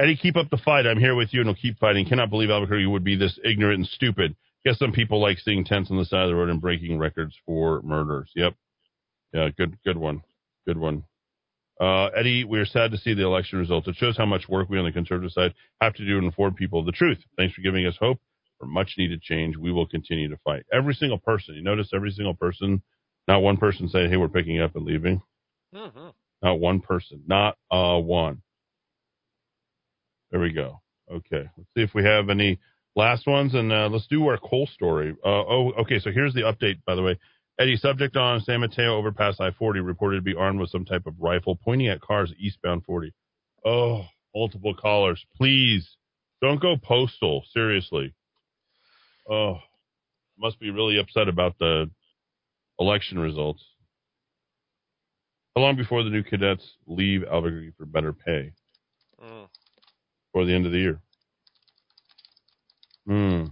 Eddy, 0.00 0.16
keep 0.16 0.36
up 0.36 0.48
the 0.50 0.56
fight. 0.56 0.86
I'm 0.86 0.98
here 0.98 1.14
with 1.14 1.34
you 1.34 1.40
and 1.40 1.48
we'll 1.48 1.56
keep 1.56 1.78
fighting. 1.78 2.06
Cannot 2.08 2.30
believe 2.30 2.48
Albuquerque 2.48 2.86
would 2.86 3.04
be 3.04 3.16
this 3.16 3.38
ignorant 3.44 3.80
and 3.80 3.86
stupid. 3.86 4.34
Guess 4.64 4.78
some 4.78 4.92
people 4.92 5.20
like 5.20 5.38
seeing 5.38 5.62
tents 5.62 5.90
on 5.90 5.98
the 5.98 6.06
side 6.06 6.22
of 6.22 6.30
the 6.30 6.36
road 6.36 6.48
and 6.48 6.60
breaking 6.60 6.98
records 6.98 7.36
for 7.44 7.82
murders. 7.82 8.30
Yep. 8.34 8.54
Yeah, 9.34 9.48
good 9.56 9.76
good 9.84 9.98
one. 9.98 10.22
Good 10.66 10.78
one. 10.78 11.04
Uh, 11.78 12.06
Eddy, 12.16 12.44
we 12.44 12.58
are 12.58 12.66
sad 12.66 12.90
to 12.92 12.98
see 12.98 13.12
the 13.12 13.24
election 13.24 13.58
results. 13.58 13.88
It 13.88 13.96
shows 13.96 14.16
how 14.16 14.26
much 14.26 14.48
work 14.48 14.70
we 14.70 14.78
on 14.78 14.84
the 14.86 14.92
conservative 14.92 15.32
side 15.32 15.54
have 15.80 15.94
to 15.94 16.04
do 16.04 16.18
to 16.18 16.26
inform 16.26 16.54
people 16.54 16.80
of 16.80 16.86
the 16.86 16.92
truth. 16.92 17.18
Thanks 17.36 17.54
for 17.54 17.60
giving 17.60 17.86
us 17.86 17.96
hope 18.00 18.20
for 18.58 18.66
much 18.66 18.94
needed 18.96 19.20
change. 19.20 19.56
We 19.56 19.72
will 19.72 19.86
continue 19.86 20.28
to 20.28 20.36
fight. 20.44 20.64
Every 20.72 20.94
single 20.94 21.18
person, 21.18 21.54
you 21.54 21.62
notice 21.62 21.90
every 21.94 22.10
single 22.10 22.34
person, 22.34 22.82
not 23.28 23.42
one 23.42 23.56
person 23.56 23.88
saying, 23.88 24.10
hey, 24.10 24.16
we're 24.16 24.28
picking 24.28 24.60
up 24.60 24.76
and 24.76 24.84
leaving. 24.84 25.22
Mm-hmm. 25.74 26.08
Not 26.42 26.60
one 26.60 26.80
person. 26.80 27.22
Not 27.26 27.56
uh 27.70 27.98
one. 27.98 28.42
There 30.30 30.40
we 30.40 30.52
go. 30.52 30.80
Okay. 31.10 31.48
Let's 31.56 31.70
see 31.76 31.82
if 31.82 31.90
we 31.94 32.04
have 32.04 32.30
any 32.30 32.58
last 32.94 33.26
ones 33.26 33.54
and 33.54 33.72
uh, 33.72 33.88
let's 33.88 34.06
do 34.06 34.26
our 34.28 34.38
coal 34.38 34.68
story. 34.72 35.14
Uh, 35.24 35.28
oh, 35.28 35.72
okay. 35.80 35.98
So 35.98 36.10
here's 36.10 36.34
the 36.34 36.42
update, 36.42 36.84
by 36.86 36.94
the 36.94 37.02
way. 37.02 37.18
Eddy, 37.58 37.76
subject 37.76 38.16
on 38.16 38.40
San 38.40 38.60
Mateo 38.60 38.96
overpass 38.96 39.38
I 39.38 39.50
40 39.50 39.80
reported 39.80 40.16
to 40.16 40.22
be 40.22 40.34
armed 40.34 40.60
with 40.60 40.70
some 40.70 40.84
type 40.84 41.06
of 41.06 41.20
rifle 41.20 41.56
pointing 41.56 41.88
at 41.88 42.00
cars 42.00 42.32
eastbound 42.38 42.84
40. 42.84 43.12
Oh, 43.64 44.04
multiple 44.34 44.74
callers. 44.74 45.22
Please 45.36 45.96
don't 46.40 46.60
go 46.60 46.76
postal. 46.76 47.44
Seriously. 47.52 48.14
Oh, 49.28 49.58
must 50.38 50.58
be 50.58 50.70
really 50.70 50.98
upset 50.98 51.28
about 51.28 51.58
the 51.58 51.90
election 52.78 53.18
results. 53.18 53.62
How 55.54 55.62
long 55.62 55.76
before 55.76 56.02
the 56.02 56.10
new 56.10 56.22
cadets 56.22 56.64
leave 56.86 57.24
Albuquerque 57.24 57.72
for 57.76 57.84
better 57.84 58.12
pay? 58.12 58.52
Mm. 59.22 59.48
For 60.32 60.44
the 60.44 60.54
end 60.54 60.66
of 60.66 60.72
the 60.72 60.78
year. 60.78 61.00
Hmm. 63.06 63.44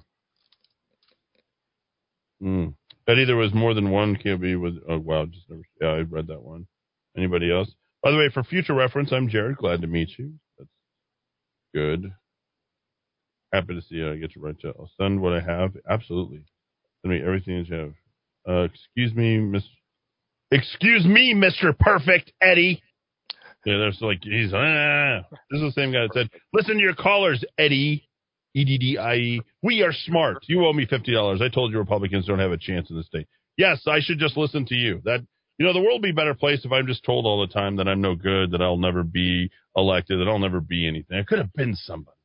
Hmm. 2.40 2.66
Betty, 3.06 3.24
there 3.24 3.36
was 3.36 3.54
more 3.54 3.74
than 3.74 3.90
one 3.90 4.16
QB 4.16 4.60
with. 4.60 4.74
Oh 4.88 4.98
wow, 4.98 5.26
just 5.26 5.48
never. 5.48 5.62
Yeah, 5.80 5.88
I 5.88 6.00
read 6.00 6.28
that 6.28 6.42
one. 6.42 6.66
Anybody 7.16 7.50
else? 7.50 7.68
By 8.02 8.12
the 8.12 8.18
way, 8.18 8.28
for 8.32 8.44
future 8.44 8.74
reference, 8.74 9.12
I'm 9.12 9.28
Jared. 9.28 9.56
Glad 9.56 9.80
to 9.80 9.86
meet 9.88 10.10
you. 10.18 10.34
That's 10.58 10.70
good. 11.74 12.12
Happy 13.52 13.74
to 13.74 13.82
see 13.82 13.96
you. 13.96 14.12
I 14.12 14.16
get 14.16 14.32
to 14.32 14.40
write 14.40 14.56
you. 14.62 14.72
I'll 14.78 14.90
send 15.00 15.20
what 15.20 15.32
I 15.32 15.40
have. 15.40 15.72
Absolutely. 15.88 16.44
Send 17.02 17.14
me 17.14 17.22
everything 17.22 17.58
that 17.58 17.68
you 17.68 17.76
have. 17.76 17.94
Uh, 18.48 18.62
excuse 18.64 19.14
me, 19.14 19.38
Miss. 19.38 19.64
Excuse 20.50 21.04
me, 21.04 21.34
Mister 21.34 21.72
Perfect 21.72 22.32
Eddy. 22.40 22.82
Yeah, 23.68 23.76
there's 23.78 23.98
like 24.00 24.20
he's. 24.22 24.52
Ah. 24.54 25.20
This 25.50 25.60
is 25.60 25.74
the 25.74 25.80
same 25.80 25.92
guy 25.92 26.02
that 26.02 26.14
said, 26.14 26.30
"Listen 26.54 26.76
to 26.76 26.82
your 26.82 26.94
callers, 26.94 27.44
Eddie." 27.58 28.04
E 28.54 28.64
D 28.64 28.78
D 28.78 28.96
I 28.98 29.14
E. 29.16 29.42
We 29.62 29.82
are 29.82 29.92
smart. 29.92 30.38
You 30.48 30.64
owe 30.66 30.72
me 30.72 30.86
fifty 30.86 31.12
dollars. 31.12 31.42
I 31.42 31.48
told 31.50 31.70
you 31.70 31.78
Republicans 31.78 32.26
don't 32.26 32.38
have 32.38 32.50
a 32.50 32.56
chance 32.56 32.88
in 32.88 32.96
the 32.96 33.02
state. 33.02 33.28
Yes, 33.58 33.82
I 33.86 34.00
should 34.00 34.18
just 34.18 34.38
listen 34.38 34.64
to 34.66 34.74
you. 34.74 35.02
That 35.04 35.20
you 35.58 35.66
know, 35.66 35.74
the 35.74 35.80
world 35.82 36.00
be 36.00 36.10
a 36.10 36.14
better 36.14 36.34
place 36.34 36.64
if 36.64 36.72
I'm 36.72 36.86
just 36.86 37.04
told 37.04 37.26
all 37.26 37.40
the 37.46 37.52
time 37.52 37.76
that 37.76 37.86
I'm 37.88 38.00
no 38.00 38.14
good, 38.14 38.52
that 38.52 38.62
I'll 38.62 38.78
never 38.78 39.02
be 39.04 39.50
elected, 39.76 40.18
that 40.20 40.28
I'll 40.28 40.38
never 40.38 40.60
be 40.62 40.88
anything. 40.88 41.18
I 41.18 41.24
could 41.24 41.38
have 41.38 41.52
been 41.52 41.74
somebody. 41.76 42.16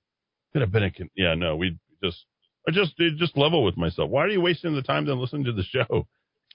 Could 0.54 0.62
have 0.62 0.72
been 0.72 0.84
a. 0.84 0.92
con- 0.92 1.10
Yeah, 1.16 1.34
no, 1.36 1.58
we 1.58 1.78
just. 2.02 2.24
I 2.68 2.72
just 2.72 2.96
just 3.18 3.36
level 3.36 3.64
with 3.66 3.76
myself. 3.76 4.10
Why 4.10 4.22
are 4.24 4.30
you 4.30 4.40
wasting 4.40 4.74
the 4.76 4.82
time 4.82 5.06
to 5.08 5.14
listen 5.16 5.44
to 5.44 5.52
the 5.52 5.64
show? 5.64 6.08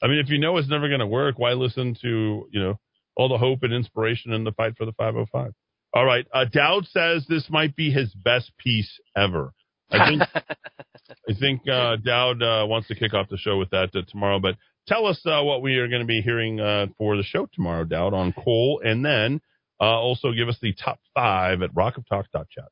I 0.03 0.07
mean, 0.07 0.19
if 0.19 0.31
you 0.31 0.39
know 0.39 0.57
it's 0.57 0.71
never 0.71 0.89
going 0.89 1.01
to 1.01 1.07
work, 1.07 1.39
why 1.39 1.53
listen 1.53 1.95
to 2.01 2.49
you 2.51 2.61
know 2.61 2.79
all 3.19 3.29
the 3.29 3.37
hope 3.37 3.63
and 3.63 3.75
inspiration 3.75 4.33
in 4.33 4.45
the 4.45 4.53
fight 4.53 4.77
for 4.79 4.87
the 4.87 4.93
505? 4.93 5.53
All 5.93 6.05
right, 6.05 6.27
uh, 6.33 6.45
Dowd 6.51 6.87
says 6.87 7.27
this 7.29 7.49
might 7.51 7.77
be 7.77 7.91
his 7.91 8.15
best 8.15 8.53
piece 8.59 8.99
ever. 9.17 9.53
I 9.91 10.09
think 10.09 10.23
I 11.29 11.35
think 11.39 11.69
uh, 11.69 11.97
Dowd 11.97 12.43
uh, 12.43 12.67
wants 12.67 12.89
to 12.89 12.95
kick 12.95 13.15
off 13.15 13.29
the 13.29 13.39
show 13.39 13.59
with 13.59 13.71
that 13.71 13.91
uh, 13.95 14.03
tomorrow. 14.09 14.39
But 14.39 14.57
tell 14.87 15.07
us 15.07 15.21
uh, 15.27 15.43
what 15.43 15.63
we 15.63 15.77
are 15.77 15.89
going 15.89 16.03
to 16.03 16.07
be 16.07 16.21
hearing 16.21 16.61
uh, 16.61 16.87
for 16.97 17.17
the 17.17 17.23
show 17.23 17.49
tomorrow, 17.53 17.85
Dowd, 17.85 18.15
on 18.15 18.33
coal, 18.33 18.81
and 18.85 19.05
then 19.05 19.41
uh, 19.81 19.85
also 19.85 20.33
give 20.33 20.49
us 20.49 20.59
the 20.61 20.75
top 20.75 20.99
five 21.15 21.63
at 21.63 21.75
rockoftalk.chat. 21.75 22.69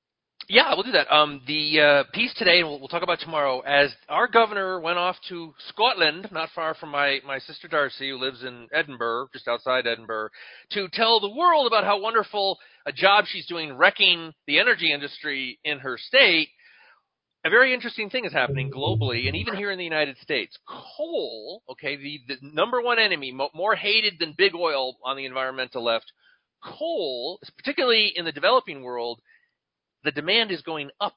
Yeah, 0.48 0.74
we'll 0.74 0.84
do 0.84 0.92
that. 0.92 1.12
Um, 1.12 1.42
the 1.48 1.80
uh, 1.80 2.04
piece 2.12 2.32
today, 2.34 2.60
and 2.60 2.68
we'll, 2.68 2.78
we'll 2.78 2.88
talk 2.88 3.02
about 3.02 3.18
tomorrow, 3.18 3.60
as 3.60 3.92
our 4.08 4.28
governor 4.28 4.78
went 4.78 4.96
off 4.96 5.16
to 5.28 5.52
Scotland, 5.70 6.28
not 6.30 6.50
far 6.54 6.74
from 6.74 6.90
my, 6.90 7.18
my 7.26 7.40
sister 7.40 7.66
Darcy, 7.66 8.10
who 8.10 8.18
lives 8.18 8.44
in 8.44 8.68
Edinburgh, 8.72 9.30
just 9.32 9.48
outside 9.48 9.88
Edinburgh, 9.88 10.28
to 10.70 10.86
tell 10.92 11.18
the 11.18 11.34
world 11.34 11.66
about 11.66 11.82
how 11.82 12.00
wonderful 12.00 12.58
a 12.86 12.92
job 12.92 13.24
she's 13.26 13.46
doing 13.46 13.76
wrecking 13.76 14.32
the 14.46 14.60
energy 14.60 14.92
industry 14.92 15.58
in 15.64 15.80
her 15.80 15.98
state. 15.98 16.48
A 17.44 17.50
very 17.50 17.74
interesting 17.74 18.08
thing 18.08 18.24
is 18.24 18.32
happening 18.32 18.70
globally, 18.70 19.26
and 19.26 19.34
even 19.34 19.56
here 19.56 19.72
in 19.72 19.78
the 19.78 19.84
United 19.84 20.16
States. 20.18 20.56
Coal, 20.96 21.64
okay, 21.70 21.96
the, 21.96 22.20
the 22.28 22.36
number 22.40 22.80
one 22.80 23.00
enemy, 23.00 23.32
mo- 23.32 23.50
more 23.52 23.74
hated 23.74 24.14
than 24.20 24.32
big 24.38 24.54
oil 24.54 24.96
on 25.04 25.16
the 25.16 25.24
environmental 25.26 25.82
left. 25.82 26.12
Coal, 26.62 27.40
particularly 27.56 28.12
in 28.14 28.24
the 28.24 28.32
developing 28.32 28.82
world, 28.82 29.20
the 30.04 30.12
demand 30.12 30.50
is 30.50 30.62
going 30.62 30.90
up. 31.00 31.16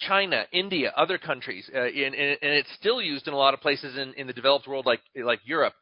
China, 0.00 0.44
India, 0.52 0.92
other 0.96 1.16
countries, 1.16 1.70
uh, 1.72 1.86
in, 1.86 2.12
and 2.14 2.38
it's 2.42 2.72
still 2.74 3.00
used 3.00 3.28
in 3.28 3.34
a 3.34 3.36
lot 3.36 3.54
of 3.54 3.60
places 3.60 3.96
in, 3.96 4.12
in 4.14 4.26
the 4.26 4.32
developed 4.32 4.66
world, 4.66 4.84
like 4.84 5.00
like 5.16 5.38
Europe. 5.44 5.74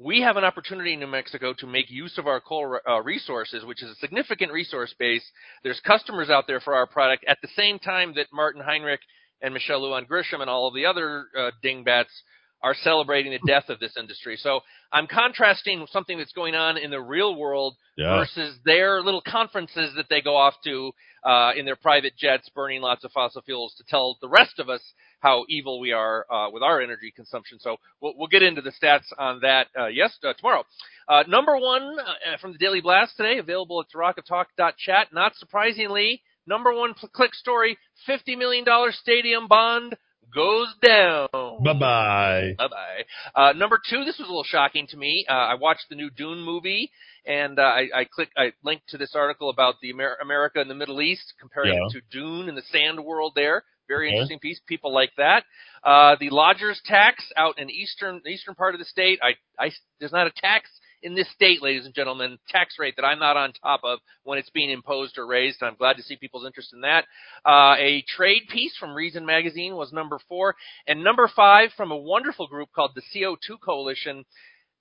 We 0.00 0.22
have 0.22 0.36
an 0.36 0.44
opportunity 0.44 0.94
in 0.94 1.00
New 1.00 1.06
Mexico 1.06 1.54
to 1.58 1.66
make 1.66 1.90
use 1.90 2.16
of 2.18 2.26
our 2.26 2.40
coal 2.40 2.78
uh, 2.88 3.02
resources, 3.02 3.64
which 3.64 3.82
is 3.82 3.90
a 3.90 3.94
significant 3.96 4.50
resource 4.50 4.92
base. 4.98 5.24
There's 5.62 5.78
customers 5.86 6.30
out 6.30 6.46
there 6.46 6.58
for 6.58 6.74
our 6.74 6.86
product 6.86 7.24
at 7.28 7.38
the 7.42 7.48
same 7.54 7.78
time 7.78 8.14
that 8.16 8.26
Martin 8.32 8.62
Heinrich 8.62 9.02
and 9.42 9.54
Michelle 9.54 9.82
Lujan 9.82 10.08
Grisham 10.08 10.40
and 10.40 10.50
all 10.50 10.66
of 10.66 10.74
the 10.74 10.86
other 10.86 11.26
uh, 11.38 11.50
dingbats 11.62 12.22
are 12.62 12.74
celebrating 12.82 13.32
the 13.32 13.40
death 13.46 13.68
of 13.68 13.78
this 13.80 13.96
industry. 13.98 14.36
So 14.36 14.60
I'm 14.92 15.06
contrasting 15.06 15.86
something 15.90 16.18
that's 16.18 16.32
going 16.32 16.54
on 16.54 16.76
in 16.76 16.90
the 16.90 17.00
real 17.00 17.34
world 17.36 17.76
Yeah. 17.96 18.18
versus 18.18 18.58
their 18.64 19.02
little 19.02 19.22
conferences 19.22 19.94
that 19.96 20.06
they 20.10 20.20
go 20.20 20.36
off 20.36 20.54
to 20.64 20.92
uh, 21.24 21.52
in 21.56 21.64
their 21.66 21.76
private 21.76 22.16
jets, 22.16 22.48
burning 22.54 22.80
lots 22.80 23.04
of 23.04 23.12
fossil 23.12 23.42
fuels 23.42 23.74
to 23.76 23.84
tell 23.88 24.16
the 24.20 24.28
rest 24.28 24.58
of 24.58 24.68
us 24.68 24.80
how 25.20 25.44
evil 25.48 25.80
we 25.80 25.92
are 25.92 26.24
uh, 26.32 26.48
with 26.50 26.62
our 26.62 26.80
energy 26.80 27.12
consumption. 27.14 27.58
So 27.60 27.76
we'll, 28.00 28.14
we'll 28.16 28.28
get 28.28 28.42
into 28.42 28.62
the 28.62 28.72
stats 28.72 29.04
on 29.18 29.40
that 29.40 29.66
uh, 29.78 29.86
yes 29.88 30.16
uh, 30.24 30.32
tomorrow. 30.34 30.64
Uh, 31.08 31.24
number 31.28 31.56
one 31.58 31.98
uh, 31.98 32.38
from 32.40 32.52
the 32.52 32.58
Daily 32.58 32.80
Blast 32.80 33.16
today, 33.16 33.38
available 33.38 33.80
at 33.80 33.86
therockoftalk.chat. 33.94 35.08
Not 35.12 35.34
surprisingly, 35.36 36.22
number 36.46 36.72
one 36.72 36.94
click 37.12 37.34
story: 37.34 37.76
fifty 38.06 38.34
million 38.36 38.64
dollar 38.64 38.92
stadium 38.92 39.46
bond 39.46 39.96
goes 40.34 40.68
down. 40.82 41.28
Bye 41.64 41.72
bye. 41.72 42.54
Bye 42.58 42.68
bye. 42.68 43.04
Uh, 43.34 43.52
number 43.52 43.78
two, 43.88 44.04
this 44.04 44.18
was 44.18 44.26
a 44.28 44.30
little 44.30 44.44
shocking 44.44 44.86
to 44.88 44.96
me. 44.96 45.26
Uh, 45.28 45.32
I 45.32 45.54
watched 45.54 45.86
the 45.88 45.96
new 45.96 46.10
Dune 46.10 46.40
movie, 46.40 46.90
and 47.26 47.58
uh, 47.58 47.62
I, 47.62 47.88
I 47.94 48.04
click, 48.04 48.30
I 48.36 48.52
linked 48.64 48.88
to 48.90 48.98
this 48.98 49.14
article 49.14 49.50
about 49.50 49.74
the 49.82 49.90
Amer- 49.90 50.18
America 50.22 50.60
and 50.60 50.70
the 50.70 50.74
Middle 50.74 51.00
East, 51.02 51.34
comparing 51.40 51.74
Yeah. 51.74 51.86
it 51.86 51.92
to 51.92 52.00
Dune 52.10 52.48
and 52.48 52.56
the 52.56 52.62
sand 52.70 53.02
world 53.04 53.32
there. 53.34 53.64
Very 53.88 54.10
interesting 54.12 54.38
piece. 54.38 54.60
People 54.68 54.94
like 54.94 55.10
that. 55.16 55.42
Uh, 55.82 56.14
the 56.20 56.30
lodgers 56.30 56.80
tax 56.84 57.24
out 57.36 57.58
in 57.58 57.68
eastern 57.68 58.20
eastern 58.28 58.54
part 58.54 58.74
of 58.74 58.78
the 58.78 58.84
state. 58.84 59.18
I, 59.20 59.30
I, 59.60 59.72
there's 59.98 60.12
not 60.12 60.28
a 60.28 60.32
tax 60.36 60.70
in 61.02 61.14
this 61.14 61.30
state, 61.32 61.62
ladies 61.62 61.86
and 61.86 61.94
gentlemen, 61.94 62.38
tax 62.48 62.76
rate 62.78 62.94
that 62.96 63.04
I'm 63.04 63.18
not 63.18 63.36
on 63.36 63.52
top 63.52 63.80
of 63.84 64.00
when 64.24 64.38
it's 64.38 64.50
being 64.50 64.70
imposed 64.70 65.18
or 65.18 65.26
raised. 65.26 65.62
I'm 65.62 65.76
glad 65.76 65.96
to 65.96 66.02
see 66.02 66.16
people's 66.16 66.46
interest 66.46 66.72
in 66.72 66.82
that. 66.82 67.04
Uh, 67.44 67.74
a 67.78 68.04
trade 68.08 68.42
piece 68.50 68.76
from 68.78 68.94
Reason 68.94 69.24
Magazine 69.24 69.76
was 69.76 69.92
number 69.92 70.18
four. 70.28 70.54
And 70.86 71.02
number 71.02 71.28
five 71.34 71.70
from 71.76 71.90
a 71.90 71.96
wonderful 71.96 72.46
group 72.46 72.68
called 72.74 72.92
the 72.94 73.02
CO2 73.14 73.56
Coalition. 73.64 74.24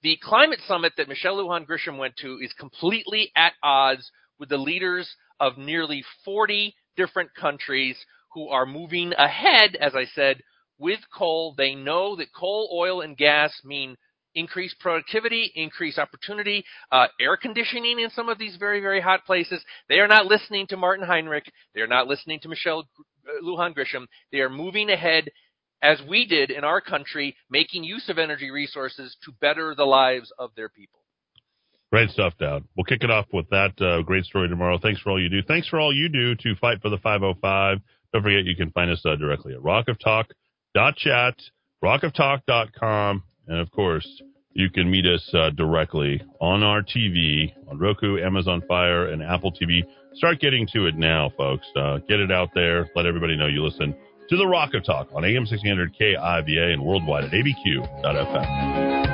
The 0.01 0.17
climate 0.21 0.59
summit 0.67 0.93
that 0.97 1.09
Michelle 1.09 1.37
Lujan 1.37 1.67
Grisham 1.67 1.97
went 1.97 2.15
to 2.17 2.39
is 2.41 2.53
completely 2.53 3.31
at 3.35 3.53
odds 3.63 4.09
with 4.39 4.49
the 4.49 4.57
leaders 4.57 5.09
of 5.39 5.57
nearly 5.57 6.03
40 6.25 6.75
different 6.95 7.33
countries 7.35 7.97
who 8.33 8.49
are 8.49 8.65
moving 8.65 9.13
ahead, 9.17 9.75
as 9.79 9.95
I 9.95 10.05
said, 10.13 10.41
with 10.77 10.99
coal. 11.15 11.53
They 11.57 11.75
know 11.75 12.15
that 12.17 12.33
coal, 12.33 12.69
oil, 12.73 13.01
and 13.01 13.17
gas 13.17 13.53
mean 13.63 13.97
increased 14.39 14.79
productivity, 14.79 15.51
increased 15.55 15.99
opportunity, 15.99 16.63
uh, 16.91 17.07
air 17.19 17.37
conditioning 17.37 17.99
in 17.99 18.09
some 18.11 18.29
of 18.29 18.39
these 18.39 18.55
very, 18.55 18.79
very 18.79 19.01
hot 19.01 19.25
places. 19.25 19.63
They 19.87 19.99
are 19.99 20.07
not 20.07 20.25
listening 20.25 20.67
to 20.67 20.77
Martin 20.77 21.05
Heinrich. 21.05 21.51
They 21.75 21.81
are 21.81 21.87
not 21.87 22.07
listening 22.07 22.39
to 22.41 22.49
Michelle 22.49 22.87
uh, 23.27 23.43
Lujan 23.43 23.75
Grisham. 23.75 24.05
They 24.31 24.39
are 24.39 24.49
moving 24.49 24.89
ahead 24.89 25.29
as 25.81 26.01
we 26.07 26.25
did 26.25 26.51
in 26.51 26.63
our 26.63 26.81
country, 26.81 27.35
making 27.49 27.83
use 27.83 28.09
of 28.09 28.17
energy 28.17 28.51
resources 28.51 29.15
to 29.25 29.31
better 29.39 29.75
the 29.75 29.85
lives 29.85 30.31
of 30.37 30.51
their 30.55 30.69
people. 30.69 30.99
Great 31.91 32.09
stuff, 32.11 32.33
Dowd. 32.39 32.65
We'll 32.77 32.83
kick 32.83 33.03
it 33.03 33.09
off 33.09 33.25
with 33.33 33.49
that 33.49 33.81
uh, 33.81 34.03
great 34.03 34.25
story 34.25 34.47
tomorrow. 34.47 34.77
Thanks 34.77 35.01
for 35.01 35.09
all 35.09 35.21
you 35.21 35.29
do. 35.29 35.41
Thanks 35.47 35.67
for 35.67 35.79
all 35.79 35.93
you 35.93 36.07
do 36.07 36.35
to 36.35 36.55
fight 36.61 36.81
for 36.81 36.89
the 36.89 36.99
505. 36.99 37.79
Don't 38.13 38.23
forget 38.23 38.45
you 38.45 38.55
can 38.55 38.71
find 38.71 38.91
us 38.91 39.01
uh, 39.05 39.15
directly 39.15 39.53
at 39.53 39.59
rockoftalk.chat, 39.61 41.35
rockoftalk.com, 41.83 43.23
and 43.47 43.59
of 43.59 43.71
course, 43.71 44.21
you 44.59 44.69
can 44.69 44.89
meet 44.91 45.05
us 45.05 45.27
uh, 45.33 45.49
directly 45.51 46.21
on 46.41 46.63
our 46.63 46.81
TV, 46.81 47.53
on 47.69 47.79
Roku, 47.79 48.19
Amazon 48.19 48.61
Fire, 48.67 49.07
and 49.07 49.23
Apple 49.23 49.51
TV. 49.51 49.81
Start 50.15 50.39
getting 50.39 50.67
to 50.73 50.85
it 50.87 50.95
now, 50.95 51.31
folks. 51.37 51.65
Uh, 51.75 51.99
get 51.99 52.19
it 52.19 52.31
out 52.31 52.49
there. 52.53 52.89
Let 52.95 53.05
everybody 53.05 53.37
know 53.37 53.47
you 53.47 53.63
listen 53.63 53.95
to 54.29 54.37
the 54.37 54.45
Rock 54.45 54.73
of 54.73 54.83
Talk 54.83 55.09
on 55.13 55.23
AM 55.23 55.43
1600 55.43 55.95
KIVA 55.97 56.73
and 56.73 56.83
worldwide 56.83 57.23
at 57.23 57.31
abq.fm. 57.31 59.08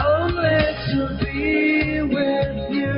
Only 0.00 0.60
to 0.88 1.18
be 1.20 2.02
with 2.02 2.56
you. 2.72 2.94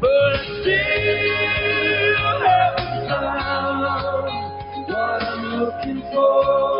But 0.00 0.08
I 0.08 0.44
still 0.62 2.18
haven't 2.44 3.08
found 3.10 4.88
what 4.88 5.22
I'm 5.22 5.42
looking 5.60 6.02
for. 6.12 6.79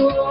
looking 0.00 0.29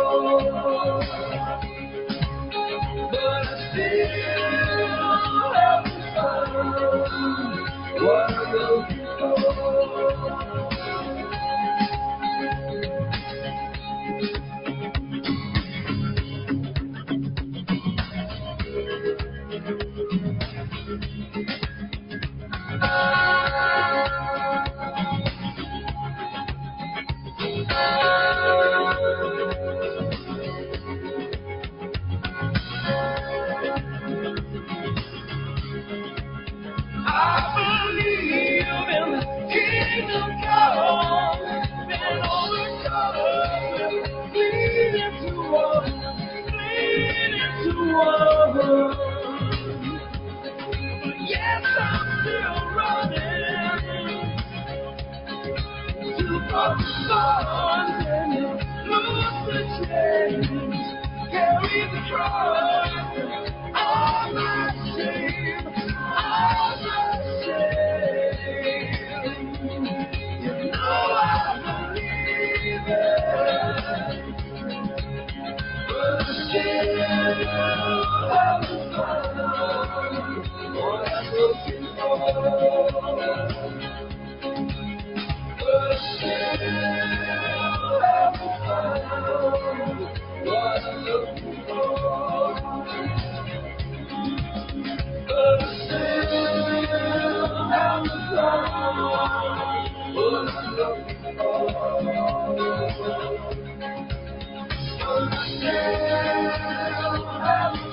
Always 107.49 107.88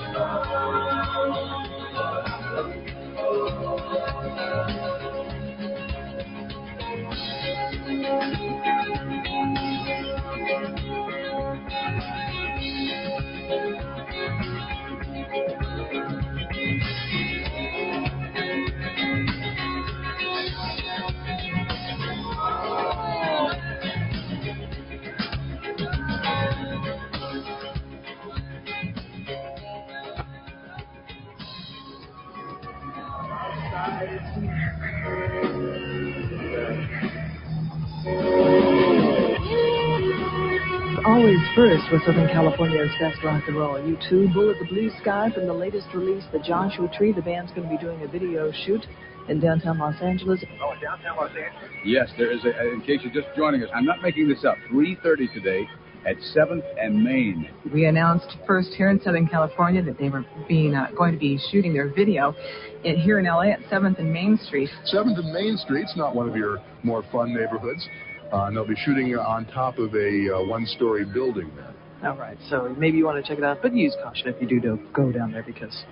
first 41.57 41.91
with 41.91 42.03
Southern 42.05 42.27
California's 42.27 42.91
best 42.99 43.17
rock 43.23 43.41
and 43.47 43.57
roll. 43.57 43.83
You 43.83 43.97
2 44.11 44.29
Bullet 44.31 44.57
the 44.59 44.67
Blue 44.67 44.91
Sky 45.01 45.31
from 45.33 45.47
the 45.47 45.53
latest 45.53 45.87
release, 45.91 46.23
The 46.31 46.37
Joshua 46.37 46.87
Tree. 46.95 47.11
The 47.11 47.23
band's 47.23 47.51
going 47.51 47.67
to 47.67 47.75
be 47.75 47.81
doing 47.81 47.99
a 48.03 48.07
video 48.07 48.51
shoot 48.63 48.85
in 49.27 49.39
downtown 49.39 49.79
Los 49.79 49.99
Angeles. 49.99 50.39
Oh, 50.61 50.73
downtown 50.79 51.17
Los 51.17 51.31
Angeles? 51.31 51.71
Yes, 51.83 52.09
there 52.15 52.31
is 52.31 52.45
a, 52.45 52.73
in 52.73 52.81
case 52.81 52.99
you're 53.01 53.11
just 53.11 53.35
joining 53.35 53.63
us, 53.63 53.69
I'm 53.73 53.85
not 53.85 54.03
making 54.03 54.29
this 54.29 54.45
up, 54.45 54.55
3.30 54.71 55.33
today 55.33 55.67
at 56.05 56.17
7th 56.35 56.61
and 56.79 57.03
Main. 57.03 57.49
We 57.73 57.85
announced 57.85 58.37
first 58.45 58.69
here 58.77 58.91
in 58.91 59.01
Southern 59.01 59.25
California 59.25 59.81
that 59.81 59.97
they 59.97 60.09
were 60.09 60.25
being 60.47 60.75
uh, 60.75 60.91
going 60.95 61.13
to 61.13 61.19
be 61.19 61.39
shooting 61.49 61.73
their 61.73 61.91
video 61.91 62.35
in, 62.83 62.97
here 62.97 63.17
in 63.17 63.25
LA 63.25 63.53
at 63.53 63.61
7th 63.61 63.97
and 63.97 64.13
Main 64.13 64.37
Street. 64.45 64.69
7th 64.93 65.17
and 65.17 65.33
Main 65.33 65.57
Street's 65.57 65.93
not 65.97 66.15
one 66.15 66.29
of 66.29 66.35
your 66.35 66.59
more 66.83 67.03
fun 67.11 67.33
neighborhoods. 67.33 67.89
Uh, 68.31 68.43
and 68.45 68.57
they'll 68.57 68.67
be 68.67 68.75
shooting 68.75 69.15
on 69.15 69.45
top 69.45 69.77
of 69.77 69.93
a 69.95 70.35
uh, 70.35 70.43
one-story 70.43 71.05
building 71.05 71.51
there. 71.55 71.73
All 72.09 72.17
right, 72.17 72.37
so 72.49 72.75
maybe 72.77 72.97
you 72.97 73.05
want 73.05 73.23
to 73.23 73.27
check 73.27 73.37
it 73.37 73.43
out, 73.43 73.59
but 73.61 73.73
use 73.73 73.95
caution 74.03 74.27
if 74.27 74.41
you 74.41 74.47
do 74.47 74.59
do- 74.59 74.87
go 74.93 75.11
down 75.11 75.31
there 75.31 75.43
because 75.43 75.83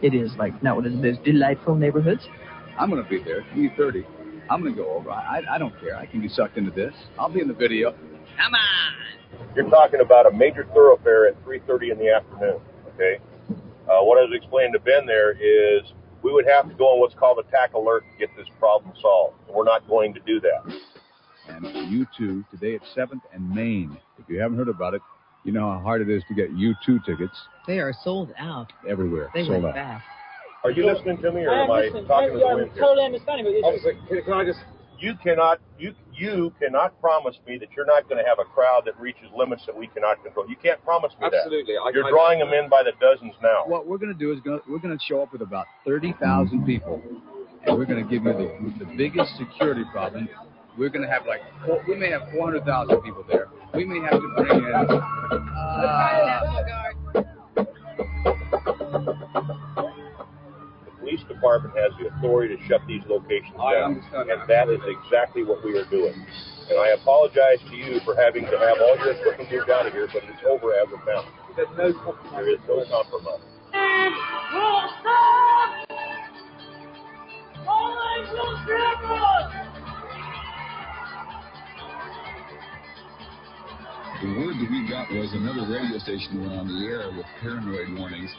it 0.00 0.14
is 0.14 0.32
like 0.38 0.62
not 0.62 0.76
one 0.76 0.86
of 0.86 0.92
the 0.92 0.98
most 0.98 1.22
delightful 1.24 1.74
neighborhoods. 1.74 2.26
I'm 2.78 2.88
going 2.90 3.02
to 3.02 3.08
be 3.08 3.22
there, 3.22 3.42
3.30. 3.54 4.04
I'm 4.50 4.62
going 4.62 4.74
to 4.74 4.82
go 4.82 4.90
over. 4.90 5.10
I, 5.10 5.42
I 5.50 5.58
don't 5.58 5.78
care. 5.80 5.96
I 5.96 6.06
can 6.06 6.20
be 6.20 6.28
sucked 6.28 6.56
into 6.56 6.70
this. 6.70 6.94
I'll 7.18 7.32
be 7.32 7.40
in 7.40 7.48
the 7.48 7.54
video. 7.54 7.92
Come 7.92 8.54
on. 8.54 9.02
You're 9.54 9.68
talking 9.68 10.00
about 10.00 10.26
a 10.26 10.32
major 10.32 10.66
thoroughfare 10.74 11.28
at 11.28 11.42
3:30 11.44 11.92
in 11.92 11.98
the 11.98 12.10
afternoon. 12.10 12.60
Okay. 12.94 13.18
Uh, 13.50 14.02
what 14.02 14.18
I 14.18 14.22
was 14.22 14.32
explaining 14.34 14.72
to 14.72 14.78
Ben 14.80 15.06
there 15.06 15.32
is 15.32 15.82
we 16.22 16.32
would 16.32 16.46
have 16.46 16.68
to 16.68 16.74
go 16.74 16.84
on 16.94 17.00
what's 17.00 17.14
called 17.14 17.38
a 17.38 17.50
tac 17.50 17.74
alert 17.74 18.04
to 18.12 18.18
get 18.18 18.34
this 18.36 18.46
problem 18.58 18.92
solved. 19.00 19.36
And 19.46 19.56
we're 19.56 19.64
not 19.64 19.86
going 19.88 20.14
to 20.14 20.20
do 20.20 20.40
that. 20.40 20.74
And 21.48 21.64
U2 21.64 22.48
today 22.50 22.74
at 22.76 22.82
7th 22.96 23.20
and 23.32 23.48
Main. 23.54 23.96
If 24.18 24.28
you 24.28 24.40
haven't 24.40 24.56
heard 24.58 24.68
about 24.68 24.94
it, 24.94 25.02
you 25.44 25.52
know 25.52 25.70
how 25.72 25.80
hard 25.80 26.00
it 26.02 26.08
is 26.08 26.22
to 26.28 26.34
get 26.34 26.54
U2 26.54 27.04
tickets 27.04 27.36
They 27.66 27.78
are 27.80 27.92
sold 28.04 28.32
out. 28.38 28.72
everywhere. 28.88 29.30
They 29.34 29.42
Sold 29.44 29.62
went 29.64 29.66
out. 29.66 29.74
fast. 29.74 30.04
Are 30.64 30.70
you 30.70 30.86
listening 30.86 31.18
to 31.22 31.32
me, 31.32 31.40
or 31.42 31.50
I 31.50 31.64
am 31.64 31.64
am 31.64 31.70
I 31.72 31.80
listening. 31.80 32.06
talking 32.06 32.32
to 32.34 32.38
the 32.38 32.46
I'm 32.46 32.56
wind? 32.58 32.70
here? 32.72 32.82
totally 32.82 33.04
understanding, 33.06 33.44
but 33.46 33.52
it's 33.54 33.82
just- 33.82 33.98
but 33.98 34.08
can, 34.08 34.22
can 34.24 34.32
I 34.34 34.44
just? 34.44 34.60
You 35.00 35.14
cannot. 35.16 35.58
You 35.80 35.92
you 36.14 36.52
cannot 36.60 37.00
promise 37.00 37.34
me 37.48 37.58
that 37.58 37.72
you're 37.76 37.86
not 37.86 38.08
going 38.08 38.22
to 38.22 38.28
have 38.28 38.38
a 38.38 38.44
crowd 38.44 38.82
that 38.84 38.96
reaches 39.00 39.26
limits 39.36 39.66
that 39.66 39.76
we 39.76 39.88
cannot 39.88 40.22
control. 40.22 40.48
You 40.48 40.54
can't 40.54 40.80
promise 40.84 41.10
me 41.20 41.26
Absolutely. 41.26 41.74
that. 41.74 41.80
I- 41.80 41.90
You're 41.90 42.06
I- 42.06 42.10
drawing 42.10 42.38
them 42.38 42.52
in 42.52 42.68
by 42.68 42.84
the 42.84 42.92
dozens 43.00 43.34
now. 43.42 43.64
What 43.66 43.88
we're 43.88 43.98
going 43.98 44.12
to 44.12 44.18
do 44.18 44.30
is 44.30 44.38
go, 44.40 44.60
we're 44.68 44.78
going 44.78 44.96
to 44.96 45.04
show 45.04 45.20
up 45.20 45.32
with 45.32 45.42
about 45.42 45.66
30,000 45.84 46.64
people, 46.64 47.02
and 47.66 47.76
we're 47.76 47.84
going 47.86 48.04
to 48.04 48.08
give 48.08 48.22
you 48.24 48.32
the, 48.32 48.84
the 48.84 48.90
biggest 48.96 49.36
security 49.36 49.82
problem. 49.90 50.28
We're 50.76 50.88
going 50.88 51.02
to 51.02 51.08
have 51.08 51.26
like, 51.26 51.42
four, 51.66 51.84
we 51.86 51.96
may 51.96 52.10
have 52.10 52.22
400,000 52.32 53.02
people 53.02 53.24
there. 53.28 53.48
We 53.74 53.84
may 53.84 54.00
have 54.00 54.12
to 54.12 54.34
bring 54.36 54.64
in. 54.64 54.72
Uh, 54.74 54.86
the 60.84 60.90
police 60.98 61.20
department 61.28 61.76
has 61.76 61.92
the 62.00 62.08
authority 62.08 62.56
to 62.56 62.62
shut 62.66 62.80
these 62.88 63.02
locations 63.06 63.54
I 63.60 63.74
down, 63.74 63.96
understand 63.96 64.30
and 64.30 64.48
that 64.48 64.68
is 64.68 64.80
exactly 64.86 65.44
what 65.44 65.62
we 65.64 65.78
are 65.78 65.84
doing. 65.86 66.14
And 66.70 66.78
I 66.78 66.88
apologize 66.90 67.58
to 67.68 67.76
you 67.76 68.00
for 68.04 68.16
having 68.16 68.44
to 68.46 68.58
have 68.58 68.78
all 68.80 68.96
your 68.96 69.12
equipment 69.12 69.52
moved 69.52 69.68
out 69.70 69.86
of 69.86 69.92
here, 69.92 70.08
but 70.12 70.22
it's 70.24 70.42
over 70.48 70.72
as 70.72 70.88
of 70.92 71.00
now. 71.06 71.24
There's 71.54 71.68
no 71.76 71.92
compromise. 71.92 72.32
There 72.32 72.48
is 72.48 72.60
no 72.66 72.84
compromise. 72.88 73.40
The 84.22 84.28
word 84.38 84.54
that 84.54 84.70
we 84.70 84.86
got 84.86 85.10
was 85.10 85.34
another 85.34 85.66
radio 85.66 85.98
station 85.98 86.38
went 86.38 86.54
on 86.54 86.70
the 86.70 86.86
air 86.86 87.10
with 87.10 87.26
paranoid 87.42 87.98
warnings 87.98 88.30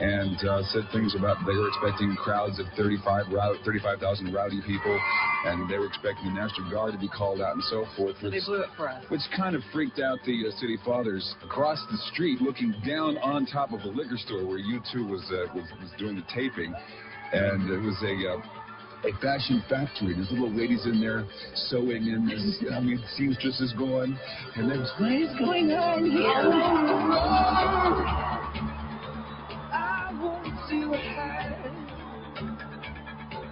and 0.00 0.40
uh, 0.40 0.62
said 0.72 0.88
things 0.90 1.12
about 1.18 1.36
they 1.44 1.52
were 1.52 1.68
expecting 1.68 2.16
crowds 2.16 2.56
of 2.58 2.64
35 2.80 3.28
rou- 3.28 3.58
35,000 3.60 4.32
rowdy 4.32 4.62
people, 4.64 4.96
and 5.44 5.68
they 5.68 5.76
were 5.76 5.84
expecting 5.84 6.32
the 6.32 6.40
National 6.40 6.70
Guard 6.70 6.94
to 6.94 6.98
be 6.98 7.08
called 7.12 7.42
out 7.42 7.52
and 7.52 7.62
so 7.68 7.84
forth. 7.96 8.16
So 8.22 8.30
they 8.30 8.38
which- 8.40 8.46
blew 8.46 8.62
it 8.62 8.70
for 8.74 8.88
us. 8.88 9.04
which 9.10 9.20
kind 9.36 9.54
of 9.54 9.60
freaked 9.70 10.00
out 10.00 10.16
the 10.24 10.48
uh, 10.48 10.50
city 10.56 10.78
fathers 10.82 11.34
across 11.44 11.76
the 11.90 11.98
street, 12.14 12.40
looking 12.40 12.72
down 12.86 13.18
on 13.18 13.44
top 13.44 13.72
of 13.76 13.82
a 13.82 13.88
liquor 13.92 14.16
store 14.16 14.46
where 14.46 14.58
U2 14.58 15.10
was 15.10 15.20
uh, 15.28 15.52
was, 15.52 15.68
was 15.82 15.90
doing 15.98 16.16
the 16.16 16.24
taping, 16.32 16.72
and 17.34 17.68
it 17.68 17.84
was 17.84 18.00
a. 18.00 18.16
A 19.04 19.12
fashion 19.20 19.62
factory. 19.68 20.14
There's 20.14 20.32
little 20.32 20.50
ladies 20.50 20.84
in 20.84 21.00
there 21.00 21.24
sewing, 21.54 22.08
and 22.08 22.28
there's, 22.28 22.60
I 22.72 22.80
mean, 22.80 23.00
seamstresses 23.16 23.72
going, 23.78 24.18
and 24.56 24.68
there's 24.68 24.90
what 24.98 25.12
is 25.12 25.28
going 25.38 25.70
on 25.70 26.10
here? 26.10 26.26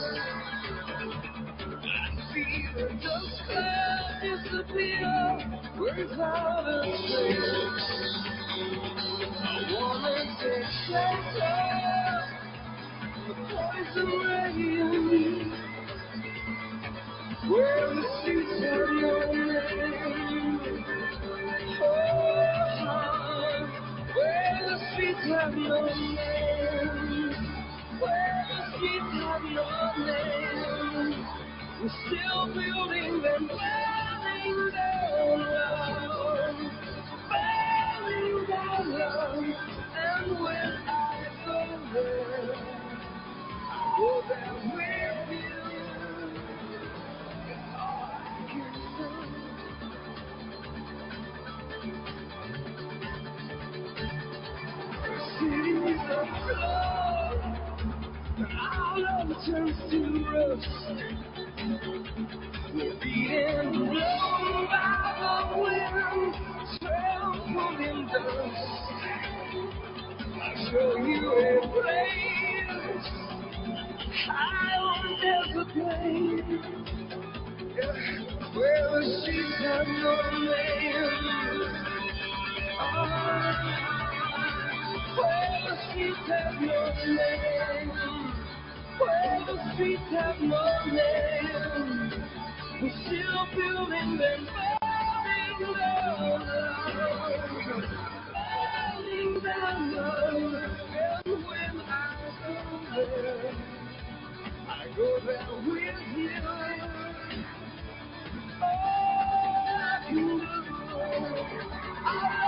I 1.85 2.35
see 2.35 2.69
the 2.75 2.87
dust 3.03 3.43
cloud 3.47 4.21
disappear 4.23 5.15
without 5.81 6.69
a 6.69 6.83
trace. 6.83 7.79
I 9.41 9.73
wanna 9.73 10.17
take 10.43 10.71
shelter, 10.89 11.59
the 13.29 13.35
poison 13.55 14.09
rain. 14.21 15.68
We're 17.49 18.05
still 32.07 32.47
building 32.55 33.23
them, 33.23 33.49
burning 33.49 34.71
down. 34.73 35.98
Turns 59.51 59.77
to 59.91 59.99
rust. 60.31 60.69
We're 62.75 62.95
being 63.01 63.73
blown 63.73 64.67
by 64.69 64.85
the 65.21 65.59
wind, 65.59 66.35
trampled 66.81 67.81
in 67.81 67.99
dust. 68.09 68.59
I'll 70.43 70.57
show 70.71 70.91
you 70.99 71.23
a 71.33 71.67
place 71.73 73.07
high 74.27 74.77
on 74.79 75.05
desert 75.23 75.71
plain, 75.73 76.45
where 78.55 78.87
the 78.91 79.01
sheep 79.25 79.51
have 79.65 79.89
no 79.89 80.15
name. 80.41 81.69
Ah, 82.81 83.57
where 85.17 85.59
the 85.65 85.75
streets 85.91 86.27
have 86.29 86.55
no 86.61 86.81
name. 87.15 88.28
Where 88.99 89.45
the 89.47 89.75
streets 89.75 90.03
have 90.11 90.41
no 90.41 90.85
name. 90.87 92.25
We're 92.83 92.93
still 93.07 93.47
building 93.57 94.21
and 94.23 94.49
burning 94.49 95.75
down. 95.77 96.41
Burning 98.35 99.41
down. 99.41 99.95
And 101.27 101.45
when 101.45 101.77
I 101.89 102.17
go 102.95 103.07
there, 103.17 103.55
I 104.69 104.89
go 104.97 105.09
there 105.27 105.49
with 105.67 106.01
you. 106.17 106.31
Oh, 108.63 110.01
beautiful. 110.11 111.03
I 112.07 112.48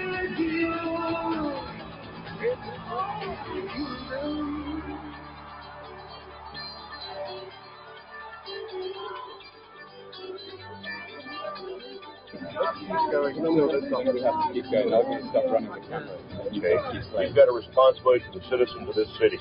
Let's 12.81 12.89
keep 12.89 13.11
going 13.11 13.37
until 13.37 13.67
this 13.71 13.85
song. 13.91 14.03
We 14.13 14.21
have 14.21 14.33
to 14.47 14.53
keep 14.53 14.65
going. 14.71 14.93
I'll 14.93 15.05
just 15.05 15.29
stop 15.29 15.45
running 15.53 15.69
the 15.69 15.79
camera. 15.85 16.17
You 16.51 16.59
Okay? 16.61 16.75
guys 16.75 16.91
keep 16.91 17.03
playing. 17.13 17.27
You've 17.29 17.37
got 17.37 17.49
a 17.49 17.53
responsibility 17.53 18.25
to 18.31 18.39
the 18.39 18.45
citizens 18.49 18.89
of 18.89 18.95
this 18.95 19.09
city. 19.19 19.37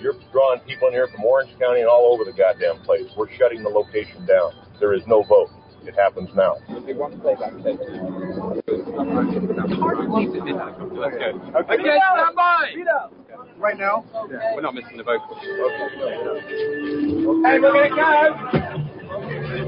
You're 0.00 0.14
drawing 0.30 0.60
people 0.60 0.88
in 0.88 0.94
here 0.94 1.08
from 1.08 1.24
Orange 1.24 1.50
County 1.58 1.80
and 1.80 1.88
all 1.88 2.12
over 2.12 2.24
the 2.24 2.32
goddamn 2.36 2.78
place. 2.84 3.08
We're 3.16 3.30
shutting 3.36 3.62
the 3.62 3.68
location 3.70 4.26
down. 4.26 4.52
There 4.78 4.94
is 4.94 5.02
no 5.06 5.22
vote. 5.24 5.50
It 5.84 5.94
happens 5.94 6.28
now. 6.36 6.56
Okay, 6.70 6.92
one 6.92 7.18
playback 7.20 7.52
tape. 7.64 7.80
Okay, 7.80 8.12
stand 11.74 12.36
by! 12.36 12.74
Right 13.56 13.78
now? 13.78 14.04
Yeah. 14.30 14.54
We're 14.54 14.60
not 14.60 14.74
missing 14.74 14.96
the 14.98 15.02
vocals. 15.04 15.38
Hey, 17.42 17.58
we're 17.58 17.72
gonna 17.72 17.88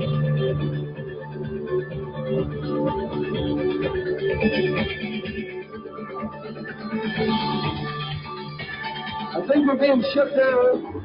go. 0.07 0.20
I 2.31 2.35
think 9.49 9.67
we're 9.67 9.75
being 9.75 10.05
shut 10.15 10.31
down. 10.37 11.03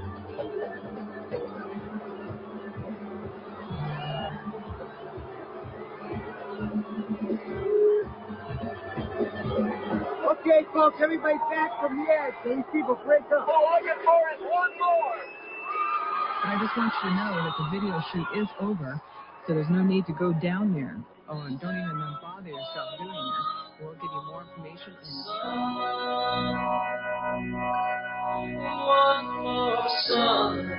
Okay, 10.30 10.62
folks, 10.72 10.98
everybody 11.02 11.40
back 11.50 11.72
from 11.82 11.98
the 11.98 12.06
edge. 12.14 12.36
These 12.46 12.64
people 12.72 13.00
break 13.04 13.24
up. 13.36 13.48
All 13.48 13.66
I 13.74 13.82
get 13.82 13.98
for 14.06 14.30
is 14.36 14.42
one 14.42 14.78
more. 14.78 15.18
But 16.44 16.50
I 16.50 16.58
just 16.62 16.78
want 16.78 16.94
you 17.04 17.10
to 17.10 17.16
know 17.16 17.34
that 17.42 17.56
the 17.58 17.66
video 17.72 18.00
shoot 18.14 18.28
is 18.44 18.50
over, 18.60 19.02
so 19.48 19.54
there's 19.54 19.70
no 19.70 19.84
need 19.84 20.06
to 20.08 20.14
go 20.14 20.34
down 20.34 20.74
there. 20.74 20.98
Oh, 21.30 21.42
and 21.42 21.60
don't 21.60 21.76
even 21.76 22.16
bother 22.22 22.50
yourself 22.50 22.98
doing 22.98 23.10
this. 23.12 23.46
We'll 23.82 23.94
give 23.94 24.04
you 24.04 24.24
more 24.28 24.44
information 24.44 24.96
sun. 30.08 30.72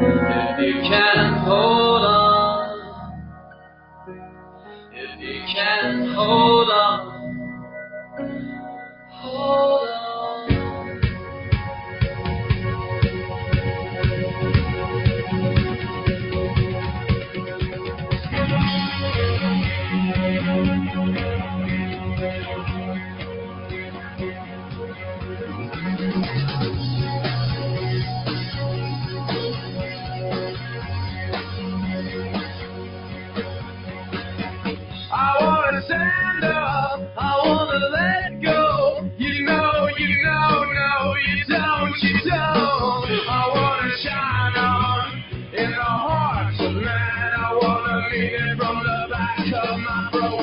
If 0.00 0.58
you 0.60 0.74
can 0.88 1.34
hold 1.44 2.04
on, 2.04 3.22
if 4.92 5.20
you 5.20 5.40
can 5.54 6.14
hold 6.14 6.70
on, 6.70 7.17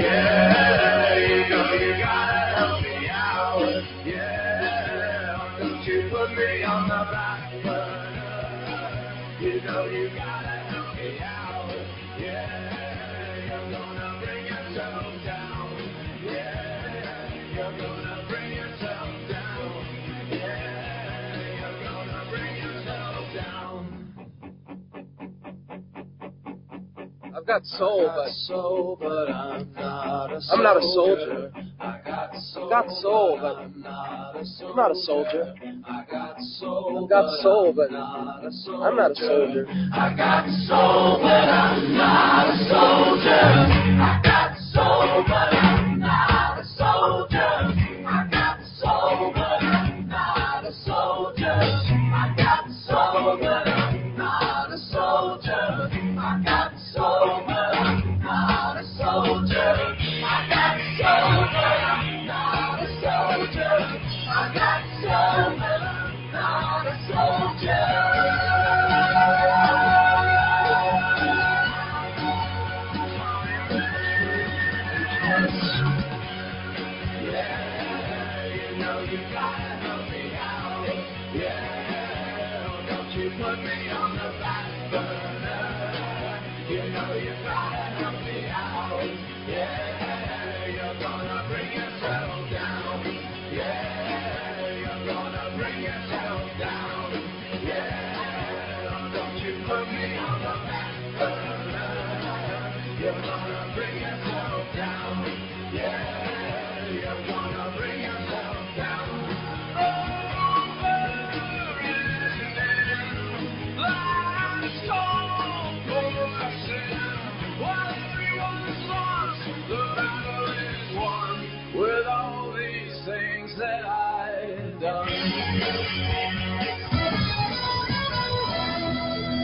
Yeah, 0.00 0.59
got 27.50 27.66
soul, 27.66 28.12
but 28.14 28.30
soul, 28.46 28.96
but 29.00 29.28
I'm 29.28 29.72
not 29.74 30.30
a 30.30 30.40
I'm 30.52 30.62
not 30.62 30.76
a 30.76 30.82
soldier. 30.82 31.50
soldier. 31.50 31.52
I 31.80 32.00
got 32.06 32.36
soul, 32.36 32.68
got 32.70 32.88
soul, 33.02 33.38
but 33.40 33.56
I'm 33.56 33.82
not 33.82 34.36
a 34.36 34.44
soldier. 34.44 34.70
I'm 34.70 34.76
not 34.76 34.90
a 34.92 34.94
soldier. 34.94 35.54
I 35.84 36.04
got 36.08 36.40
soul, 36.40 37.02
I've 37.02 37.10
got 37.10 37.42
soul, 37.42 37.72
but 37.72 37.90
not 37.90 38.44
a 38.44 38.52
soldier. 38.52 38.84
I'm 38.84 38.96
not 38.96 39.10
a 39.10 39.14
soldier. 39.16 39.66
I 39.68 40.14
got 40.16 40.46
soul, 40.68 41.18
but 41.22 41.48
I'm 41.50 41.96
not 41.96 42.54
a 42.54 42.58
soldier. 42.70 43.42
I 43.98 44.20
got 44.22 44.56
soul, 44.72 45.24
but 45.26 45.52
I'm 45.52 45.79